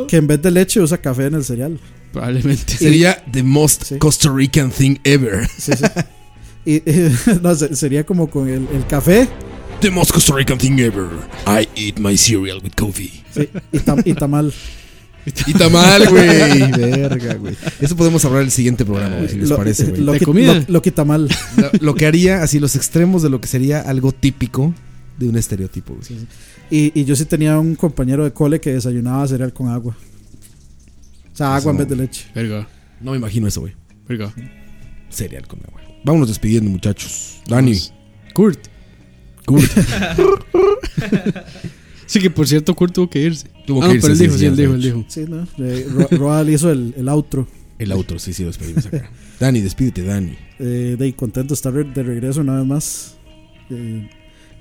que 0.07 0.17
en 0.17 0.27
vez 0.29 0.41
de 0.43 0.51
leche 0.53 0.81
usa 0.81 0.99
café 0.99 1.27
en 1.27 1.35
el 1.35 1.45
cereal. 1.45 1.81
Probablemente. 2.13 2.75
Sería 2.77 3.21
the 3.33 3.43
most. 3.43 3.97
Costa 3.99 4.31
Rican 4.33 4.71
thing 4.71 4.95
ever. 5.03 5.49
Sí, 5.59 5.73
sí. 5.77 5.85
Y, 6.67 6.83
no, 7.43 7.55
se- 7.55 7.75
sería 7.77 8.05
como 8.05 8.29
con 8.31 8.49
el, 8.49 8.67
el 8.73 8.87
café 8.87 9.29
The 9.81 9.91
most 9.91 10.13
Costa 10.13 10.35
Rican 10.35 10.57
thing 10.59 10.79
ever. 10.79 11.09
I 11.47 11.69
eat 11.77 11.99
my 11.99 12.17
cereal 12.17 12.59
with 12.63 12.73
coffee. 12.77 13.23
sí, 13.35 13.49
y, 13.73 13.79
tam- 13.79 14.03
y 14.05 14.15
tamal. 14.15 14.53
Y 15.47 15.53
tamal, 15.55 16.09
güey. 16.09 16.71
Verga, 16.71 17.35
güey. 17.35 17.57
Eso 17.81 17.97
podemos 17.97 18.25
hablar 18.25 18.43
en 18.43 18.47
el 18.47 18.51
siguiente 18.53 18.85
programa, 18.85 19.17
güey, 19.17 19.29
si 19.29 19.37
les 19.37 19.49
Lo- 19.49 19.57
parece, 19.57 19.85
güey. 19.87 20.01
Lo, 20.03 20.13
¿De 20.13 20.19
que- 20.21 20.25
comida? 20.25 20.55
lo- 20.55 20.65
lo 20.69 20.83
que 20.83 20.91
tamal. 20.91 21.29
Lo, 21.57 21.71
lo 21.81 21.95
que 21.95 22.07
haría, 22.07 22.43
así 22.43 22.61
los 22.61 22.77
extremos 22.77 23.23
de 23.23 23.31
lo 23.31 23.41
que 23.41 23.49
sería 23.49 23.81
algo 23.81 24.13
típico 24.13 24.73
de 25.19 25.29
un 25.29 25.37
estereotipo, 25.37 25.95
güey. 25.95 26.27
Y, 26.71 26.99
y 26.99 27.05
yo 27.05 27.15
sí 27.17 27.25
tenía 27.27 27.59
un 27.59 27.75
compañero 27.75 28.25
de 28.25 28.33
cole 28.33 28.61
que 28.61 28.73
desayunaba 28.73 29.27
cereal 29.29 29.53
con 29.53 29.69
agua. 29.69 29.97
O 31.33 31.37
sea, 31.37 31.57
agua 31.57 31.73
en 31.73 31.79
vez 31.79 31.89
de 31.89 31.97
leche. 31.97 32.27
Verga, 32.35 32.67
No 33.01 33.11
me 33.11 33.17
imagino 33.19 33.47
eso, 33.49 33.61
güey. 33.61 33.75
verga. 34.09 34.33
Cereal 35.11 35.47
con 35.47 35.59
agua. 35.67 35.81
Vámonos 36.05 36.29
despidiendo, 36.29 36.71
muchachos. 36.71 37.41
Dani. 37.49 37.77
Kurt. 38.35 38.61
Kurt. 39.47 39.71
Sí, 42.07 42.21
que 42.21 42.31
por 42.31 42.47
cierto, 42.47 42.75
Kurt 42.75 42.93
tuvo 42.95 43.09
que 43.09 43.21
irse. 43.21 43.49
Tuvo 43.67 43.83
ah, 43.83 43.89
que 43.89 43.95
no, 43.95 44.01
pero 44.03 44.13
él 44.13 44.21
irse, 44.21 44.25
dijo, 44.25 44.39
sí, 44.39 44.45
él 44.47 44.57
dijo, 44.57 44.75
él 44.75 44.83
dijo. 44.83 45.05
Sí, 45.09 45.25
¿no? 45.27 45.49
Eh, 45.59 45.87
Ro- 45.91 46.09
Roal 46.11 46.51
hizo 46.51 46.71
el, 46.71 46.95
el 46.97 47.09
outro. 47.09 47.49
El 47.79 47.91
auto, 47.93 48.19
sí, 48.19 48.33
sí, 48.33 48.43
lo 48.43 48.49
despedimos 48.49 48.87
acá. 48.87 49.11
Dani, 49.41 49.61
despídete, 49.61 50.03
Dani. 50.03 50.37
Eh, 50.59 50.97
de 50.99 51.17
contento 51.17 51.55
de 51.55 51.55
estar 51.55 51.73
de 51.73 52.03
regreso 52.03 52.43
una 52.43 52.57
vez 52.59 52.67
más. 52.67 53.17
Eh, 53.71 54.09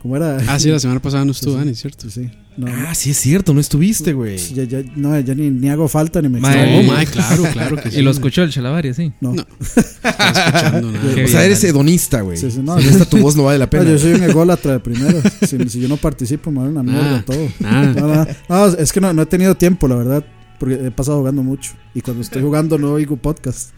¿Cómo 0.01 0.15
era? 0.15 0.37
Ah, 0.47 0.57
sí, 0.59 0.69
la 0.69 0.79
semana 0.79 1.01
pasada 1.01 1.25
no 1.25 1.31
estuvo 1.33 1.53
sí. 1.53 1.59
Dani, 1.59 1.75
¿cierto? 1.75 2.09
Sí. 2.09 2.29
No, 2.55 2.67
Ah, 2.69 2.93
sí 2.93 3.09
es 3.09 3.17
cierto, 3.17 3.53
no 3.53 3.59
estuviste, 3.59 4.13
güey. 4.13 4.37
no, 4.37 4.55
ya, 4.55 4.63
ya- 4.63 4.83
no, 4.95 5.19
ya 5.19 5.33
ni, 5.33 5.49
ni 5.49 5.69
hago 5.69 5.87
falta 5.87 6.21
ni 6.21 6.29
me 6.29 6.39
Mae, 6.39 6.51
extraño. 6.53 6.81
No, 6.83 6.93
mae, 6.93 7.05
claro, 7.07 7.43
claro 7.51 7.75
que 7.77 7.89
sí. 7.91 7.99
Y 7.99 8.01
lo 8.03 8.11
escuchó 8.11 8.43
el 8.43 8.51
Chalabaria, 8.51 8.93
sí. 8.93 9.11
No. 9.21 9.33
No. 9.33 9.41
Escuchando 9.75 10.91
nada. 10.91 11.23
O 11.23 11.27
sea, 11.27 11.45
eres 11.45 11.63
hedonista, 11.63 12.21
güey. 12.21 12.37
Sí, 12.37 12.51
sí, 12.51 12.59
no, 12.63 12.77
esta 12.77 13.05
tu 13.05 13.17
voz 13.17 13.35
no 13.35 13.43
vale 13.45 13.57
la 13.57 13.65
No, 13.65 13.69
pena. 13.71 13.85
yo 13.85 13.97
soy 13.97 14.13
un 14.13 14.23
ególatra 14.23 14.73
de 14.73 14.79
primero. 14.79 15.19
si, 15.41 15.57
si 15.69 15.79
yo 15.81 15.87
no 15.87 15.97
participo, 15.97 16.51
me 16.51 16.59
vale 16.59 16.71
una 16.71 16.83
mierda 16.83 17.17
Ah, 17.17 17.23
todo. 17.25 17.47
ah. 17.63 17.93
No, 17.95 18.07
no, 18.07 18.27
no, 18.49 18.65
es 18.77 18.91
que 18.93 19.01
no, 19.01 19.13
no 19.13 19.21
he 19.23 19.25
tenido 19.25 19.55
tiempo, 19.55 19.87
la 19.87 19.95
verdad. 19.95 20.23
Porque 20.59 20.75
he 20.75 20.91
pasado 20.91 21.17
jugando 21.19 21.41
mucho. 21.43 21.71
Y 21.95 22.01
cuando 22.01 22.21
estoy 22.21 22.41
jugando 22.41 22.77
no 22.77 22.91
oigo 22.93 23.17
podcast. 23.17 23.71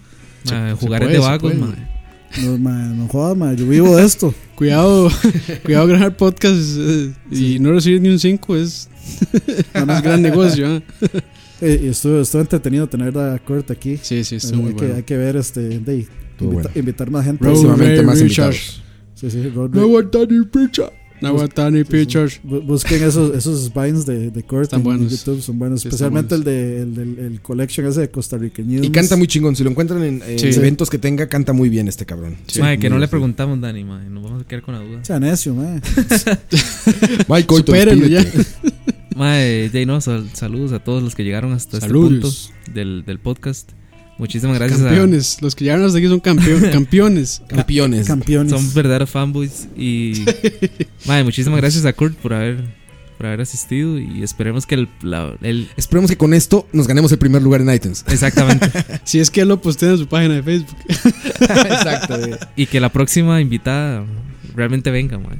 Mae, 0.52 0.72
Se 0.72 0.76
jugar 0.86 1.02
puede, 1.02 1.14
es 1.16 1.22
de 1.22 1.26
vagos, 1.28 1.54
puede. 1.54 1.95
No, 2.44 2.58
ma, 2.58 2.72
no 2.72 3.08
jodas, 3.08 3.38
ma, 3.38 3.54
yo 3.54 3.68
vivo 3.68 3.96
de 3.96 4.04
esto. 4.06 4.34
Cuidado, 4.56 5.10
cuidado 5.66 5.88
grabar 5.88 6.16
podcast 6.18 6.78
eh, 6.78 7.14
y 7.32 7.60
no 7.60 7.72
recibir 7.74 8.02
ni 8.02 8.10
un 8.10 8.20
5 8.20 8.56
es 8.56 8.90
un 9.76 9.88
gran 10.02 10.22
negocio. 10.22 10.82
Eh, 11.62 11.82
y 11.84 11.88
estuvo, 11.88 12.22
estuvo 12.22 12.42
entretenido 12.42 12.88
tener 12.88 13.18
a 13.18 13.38
Kurt 13.40 13.70
aquí. 13.72 13.98
Sí, 14.02 14.24
sí, 14.24 14.36
Eh, 14.36 14.38
estuvo 14.38 14.62
muy 14.62 14.70
hay, 14.72 14.76
que, 14.76 14.82
bueno. 14.82 14.96
hay 14.96 15.04
que 15.04 15.18
ver, 15.18 15.36
este, 15.38 15.62
de, 15.62 16.00
Estuvo 16.00 16.52
invita- 16.52 16.52
bueno. 16.52 16.70
invitar 16.76 17.12
más 17.12 17.26
gente. 17.26 17.44
Próximamente 17.44 18.04
más 18.04 18.20
invitados. 18.22 18.82
Sí, 19.14 19.30
sí, 19.32 19.50
Road 19.50 19.72
No 19.72 19.88
Ray. 21.22 21.30
aguanta 21.32 21.70
ni 21.72 21.84
picha. 21.84 22.20
No 22.20 22.26
aguanta 22.26 22.34
ni 22.34 22.34
Pictures. 22.36 22.42
Bu- 22.44 22.66
Busquen 22.66 23.04
esos, 23.04 23.36
esos 23.36 23.74
vines 23.74 24.06
de, 24.06 24.32
de 24.32 24.44
Kurt 24.44 24.64
Están 24.64 24.80
en 24.82 24.84
buenos. 24.84 25.12
YouTube, 25.12 25.42
son 25.42 25.58
buenos. 25.60 25.82
Sí, 25.82 25.88
especialmente 25.88 26.36
buenos. 26.36 26.48
el 26.48 26.54
de 26.54 26.82
el, 26.82 26.96
del- 27.18 27.26
el 27.34 27.42
collection 27.42 27.86
ese 27.88 28.02
de 28.02 28.10
Costa 28.12 28.38
Rica 28.38 28.62
News. 28.64 28.86
Y 28.86 28.90
canta 28.92 29.16
muy 29.16 29.28
chingón. 29.28 29.56
Si 29.56 29.64
lo 29.64 29.70
encuentran 29.70 30.04
en, 30.04 30.22
en 30.28 30.40
Sí. 30.40 30.48
eventos 30.48 30.90
que 30.90 30.98
tenga, 30.98 31.28
canta 31.28 31.54
muy 31.54 31.70
bien 31.70 31.88
este 31.88 32.06
cabrón. 32.06 32.36
Mae, 32.60 32.78
que 32.80 32.90
no 32.90 32.98
le 33.00 33.08
preguntamos, 33.08 33.60
Dani, 33.62 33.84
mae. 33.84 34.10
Nos 34.10 34.24
vamos 34.24 34.42
a 34.44 34.48
quedar 34.48 34.64
con 34.64 34.76
la 34.76 34.82
duda. 34.82 35.04
Sea 35.06 35.20
necio, 35.20 35.54
ma. 35.56 35.82
Mike 37.28 37.48
Coito, 37.48 37.76
ya. 37.76 38.24
Jay, 39.72 39.86
no, 39.86 40.02
sal- 40.02 40.30
saludos 40.34 40.72
a 40.74 40.80
todos 40.80 41.02
los 41.02 41.16
que 41.16 41.24
llegaron 41.24 41.54
hasta 41.54 41.80
Saludos. 41.80 42.52
este 42.52 42.54
punto 42.64 42.74
del, 42.74 43.06
del 43.06 43.20
podcast. 43.20 43.72
Muchísimas 44.18 44.58
gracias 44.58 44.80
Campeones. 44.82 45.42
Los 45.42 45.56
que 45.56 45.66
llegaron 45.66 45.86
hasta 45.86 45.98
aquí 45.98 46.08
son 46.08 46.22
campeón- 46.22 46.70
campeones. 46.72 47.42
Campeones. 47.48 48.06
a. 48.06 48.08
Campeones. 48.08 48.52
Son 48.52 48.74
verdaderos 48.74 49.10
fanboys. 49.10 49.68
Y. 49.78 50.24
mae, 51.06 51.24
muchísimas 51.24 51.60
gracias 51.60 51.86
a 51.86 51.92
Kurt 51.94 52.16
por 52.16 52.34
haber, 52.34 52.64
por 53.18 53.28
haber 53.28 53.42
asistido. 53.42 54.00
Y 54.00 54.24
esperemos 54.24 54.66
que 54.66 54.76
el. 54.76 54.88
la- 55.02 55.34
el 55.42 55.68
Esperemos 55.76 56.10
que 56.10 56.18
con 56.18 56.34
esto 56.34 56.66
nos 56.72 56.88
ganemos 56.88 57.12
el 57.12 57.18
primer 57.18 57.42
lugar 57.42 57.60
en 57.62 57.74
iTunes. 57.74 58.06
exactamente. 58.08 58.70
Si 59.04 59.20
es 59.20 59.30
que 59.30 59.42
él 59.42 59.50
lo 59.50 59.62
postea 59.62 59.92
en 59.92 59.98
su 59.98 60.08
página 60.08 60.36
de 60.36 60.44
Facebook. 60.44 60.78
Exacto, 61.42 62.18
y 62.56 62.66
que 62.68 62.80
la 62.80 62.90
próxima 62.92 63.42
invitada 63.42 64.06
realmente 64.56 64.90
venga, 64.92 65.20
mae. 65.20 65.38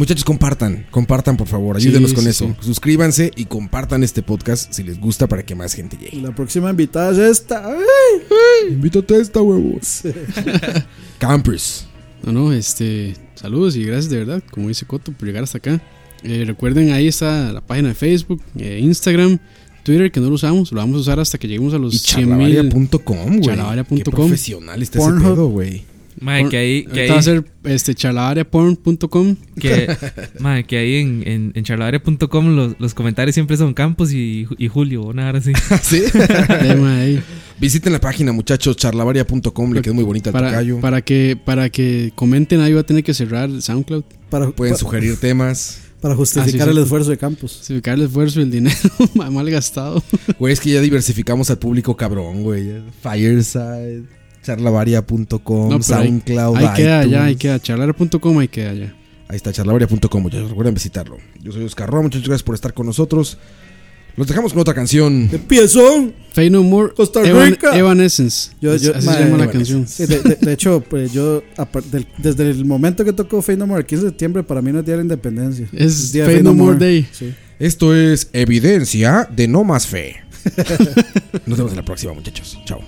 Muchachos, 0.00 0.24
compartan, 0.24 0.86
compartan 0.90 1.36
por 1.36 1.46
favor, 1.46 1.76
ayúdenos 1.76 2.08
Sí, 2.10 2.14
con 2.16 2.24
sí, 2.24 2.30
eso. 2.30 2.46
sí. 2.58 2.66
Suscríbanse 2.66 3.32
y 3.36 3.44
compartan 3.44 4.02
este 4.02 4.22
podcast 4.22 4.72
si 4.72 4.82
les 4.82 4.98
gusta 4.98 5.26
para 5.26 5.42
que 5.44 5.54
más 5.54 5.74
gente 5.74 5.98
Y 6.00 6.04
llegue. 6.04 6.22
la 6.22 6.34
próxima 6.34 6.70
invitada 6.70 7.12
es 7.12 7.18
esta. 7.18 7.68
¡Ay! 7.68 8.72
Invítate 8.72 9.16
a 9.16 9.18
esta, 9.18 9.42
huevos. 9.42 10.00
Campers. 11.18 11.86
No, 12.22 12.32
no, 12.32 12.52
este. 12.54 13.14
Saludos 13.34 13.76
y 13.76 13.84
gracias 13.84 14.08
de 14.10 14.16
verdad, 14.18 14.42
como 14.50 14.68
dice 14.68 14.86
Coto, 14.86 15.12
por 15.12 15.26
llegar 15.28 15.42
hasta 15.44 15.58
acá. 15.58 15.82
Eh, 16.22 16.44
recuerden, 16.46 16.92
ahí 16.92 17.06
está 17.06 17.52
la 17.52 17.60
página 17.60 17.88
de 17.88 17.94
Facebook, 17.94 18.40
eh, 18.56 18.78
Instagram, 18.82 19.38
Twitter, 19.82 20.10
que 20.10 20.20
no 20.20 20.28
lo 20.28 20.34
usamos. 20.36 20.72
Lo 20.72 20.80
vamos 20.80 20.96
a 20.96 21.00
usar 21.00 21.20
hasta 21.20 21.36
que 21.36 21.46
lleguemos 21.46 21.74
a 21.74 21.78
los 21.78 21.92
Y 21.94 21.98
100 21.98 22.38
mil. 22.38 22.54
charlavaria.com, 22.54 23.26
güey. 23.26 23.40
Charlavaria.com. 23.42 24.00
Profesional 24.14 24.82
está 24.82 24.98
ese 24.98 25.10
pedo, 25.12 25.48
güey. 25.48 25.84
Mae, 26.20 26.48
que 26.48 26.56
ahí. 26.56 26.84
Que 26.84 27.02
ahí, 27.02 27.08
va 27.10 27.18
a 27.18 27.22
ser 27.22 27.44
este, 27.64 27.94
charlavariaporn.com. 27.94 29.36
que, 29.60 29.96
mae, 30.40 30.64
que 30.64 30.78
ahí 30.78 30.96
en, 30.96 31.22
en, 31.26 31.52
en 31.54 31.64
charlavaria.com 31.64 32.56
los, 32.56 32.76
los 32.78 32.94
comentarios 32.94 33.34
siempre 33.34 33.56
son 33.56 33.74
Campos 33.74 34.12
y, 34.12 34.46
y 34.58 34.68
Julio, 34.68 35.02
una 35.04 35.28
hora 35.28 35.38
así. 35.38 35.52
¿Sí? 35.82 36.02
Ahí. 36.50 37.22
Visiten 37.60 37.92
la 37.92 38.00
página, 38.00 38.32
muchachos, 38.32 38.76
charlavaria.com. 38.76 39.72
Le 39.72 39.82
quedó 39.82 39.94
muy 39.94 40.04
bonita 40.04 40.30
el 40.30 40.32
Para, 40.32 40.50
tocayo. 40.50 40.80
para, 40.80 41.02
que, 41.02 41.38
para 41.42 41.68
que 41.70 42.12
comenten, 42.14 42.60
ahí 42.60 42.72
va 42.72 42.80
a 42.80 42.84
tener 42.86 43.04
que 43.04 43.14
cerrar 43.14 43.50
SoundCloud. 43.60 44.04
Para, 44.30 44.50
Pueden 44.50 44.74
pa- 44.74 44.78
sugerir 44.78 45.16
temas. 45.18 45.82
para 46.00 46.14
justificar 46.14 46.62
Ah, 46.62 46.64
sí, 46.64 46.70
el 46.70 46.76
sí. 46.76 46.82
esfuerzo 46.82 47.10
de 47.10 47.18
Campos. 47.18 47.56
Justificar 47.58 47.94
el 47.98 48.02
esfuerzo 48.06 48.40
y 48.40 48.44
el 48.44 48.50
dinero 48.50 48.76
mal 49.14 49.30
mal 49.30 49.50
gastado. 49.50 50.02
Güey, 50.38 50.52
es 50.54 50.60
que 50.60 50.70
ya 50.70 50.80
diversificamos 50.80 51.50
al 51.50 51.58
público 51.58 51.96
cabrón, 51.96 52.42
güey. 52.42 52.70
Fireside, 53.02 54.04
charlavaria.com, 54.42 55.70
No, 55.70 55.78
pero 55.80 55.98
ahí- 55.98 56.06
SoundCloud, 56.08 56.56
Ahí 56.56 56.68
queda, 56.76 57.04
ya, 57.06 57.24
ahí 57.24 57.36
queda. 57.36 57.60
Charlar.com, 57.60 58.38
ahí 58.38 58.48
queda 58.48 58.74
ya. 58.74 58.94
Ahí 59.28 59.36
está, 59.36 59.52
charlavaria.com, 59.52 60.22
muchachos. 60.22 60.48
Recuerden 60.50 60.74
visitarlo. 60.74 61.18
Yo 61.40 61.52
soy 61.52 61.64
Oscar 61.64 61.88
Roa, 61.88 62.02
muchachos. 62.02 62.26
Gracias 62.28 62.42
por 62.42 62.54
estar 62.54 62.74
con 62.74 62.86
nosotros. 62.86 63.38
Los 64.16 64.26
dejamos 64.26 64.52
con 64.52 64.60
otra 64.60 64.74
canción. 64.74 65.28
¡Empiezo! 65.32 66.10
Fey 66.32 66.50
No 66.50 66.64
More, 66.64 66.92
Costa 66.94 67.22
Evan- 67.22 67.50
Rica. 67.50 67.76
Evanescence. 67.78 68.50
Yo- 68.60 68.74
Es- 68.74 68.82
yo- 68.82 68.94
así 68.94 69.06
mae, 69.06 69.16
se 69.18 69.24
llama 69.24 69.38
la 69.38 69.50
canción. 69.50 69.86
Sí, 69.86 70.04
de, 70.04 70.18
de- 70.20 70.34
de 70.34 70.52
hecho, 70.52 70.80
pues 70.86 71.12
yo, 71.12 71.44
desde 72.18 72.50
el 72.50 72.64
momento 72.64 73.04
que 73.04 73.12
tocó 73.12 73.40
Fade 73.40 73.58
No 73.58 73.68
More, 73.68 73.80
el 73.82 73.86
15 73.86 74.04
de 74.06 74.10
septiembre, 74.10 74.42
para 74.42 74.60
mí 74.62 74.72
no 74.72 74.80
es 74.80 74.84
Día 74.84 74.94
de 74.94 74.98
la 74.98 75.02
Independencia. 75.04 75.68
Es 75.72 76.10
Día 76.12 76.24
de 76.24 76.30
Fade 76.32 76.42
No 76.42 76.52
More 76.54 76.76
Day. 76.76 77.06
Sí. 77.12 77.32
Esto 77.60 77.94
es 77.94 78.28
evidencia 78.32 79.28
de 79.34 79.46
no 79.46 79.62
más 79.62 79.86
fe. 79.86 80.16
Nos 81.46 81.56
vemos 81.56 81.70
en 81.72 81.76
la 81.76 81.84
próxima, 81.84 82.12
muchachos. 82.12 82.58
Chao. 82.64 82.80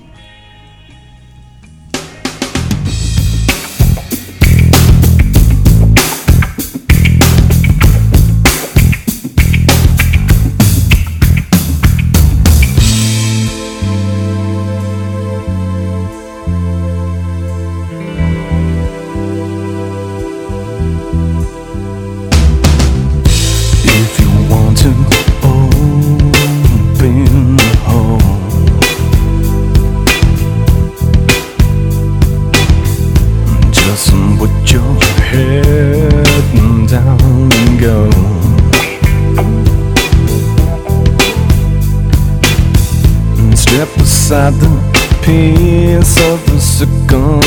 Circumstance. 47.13 47.42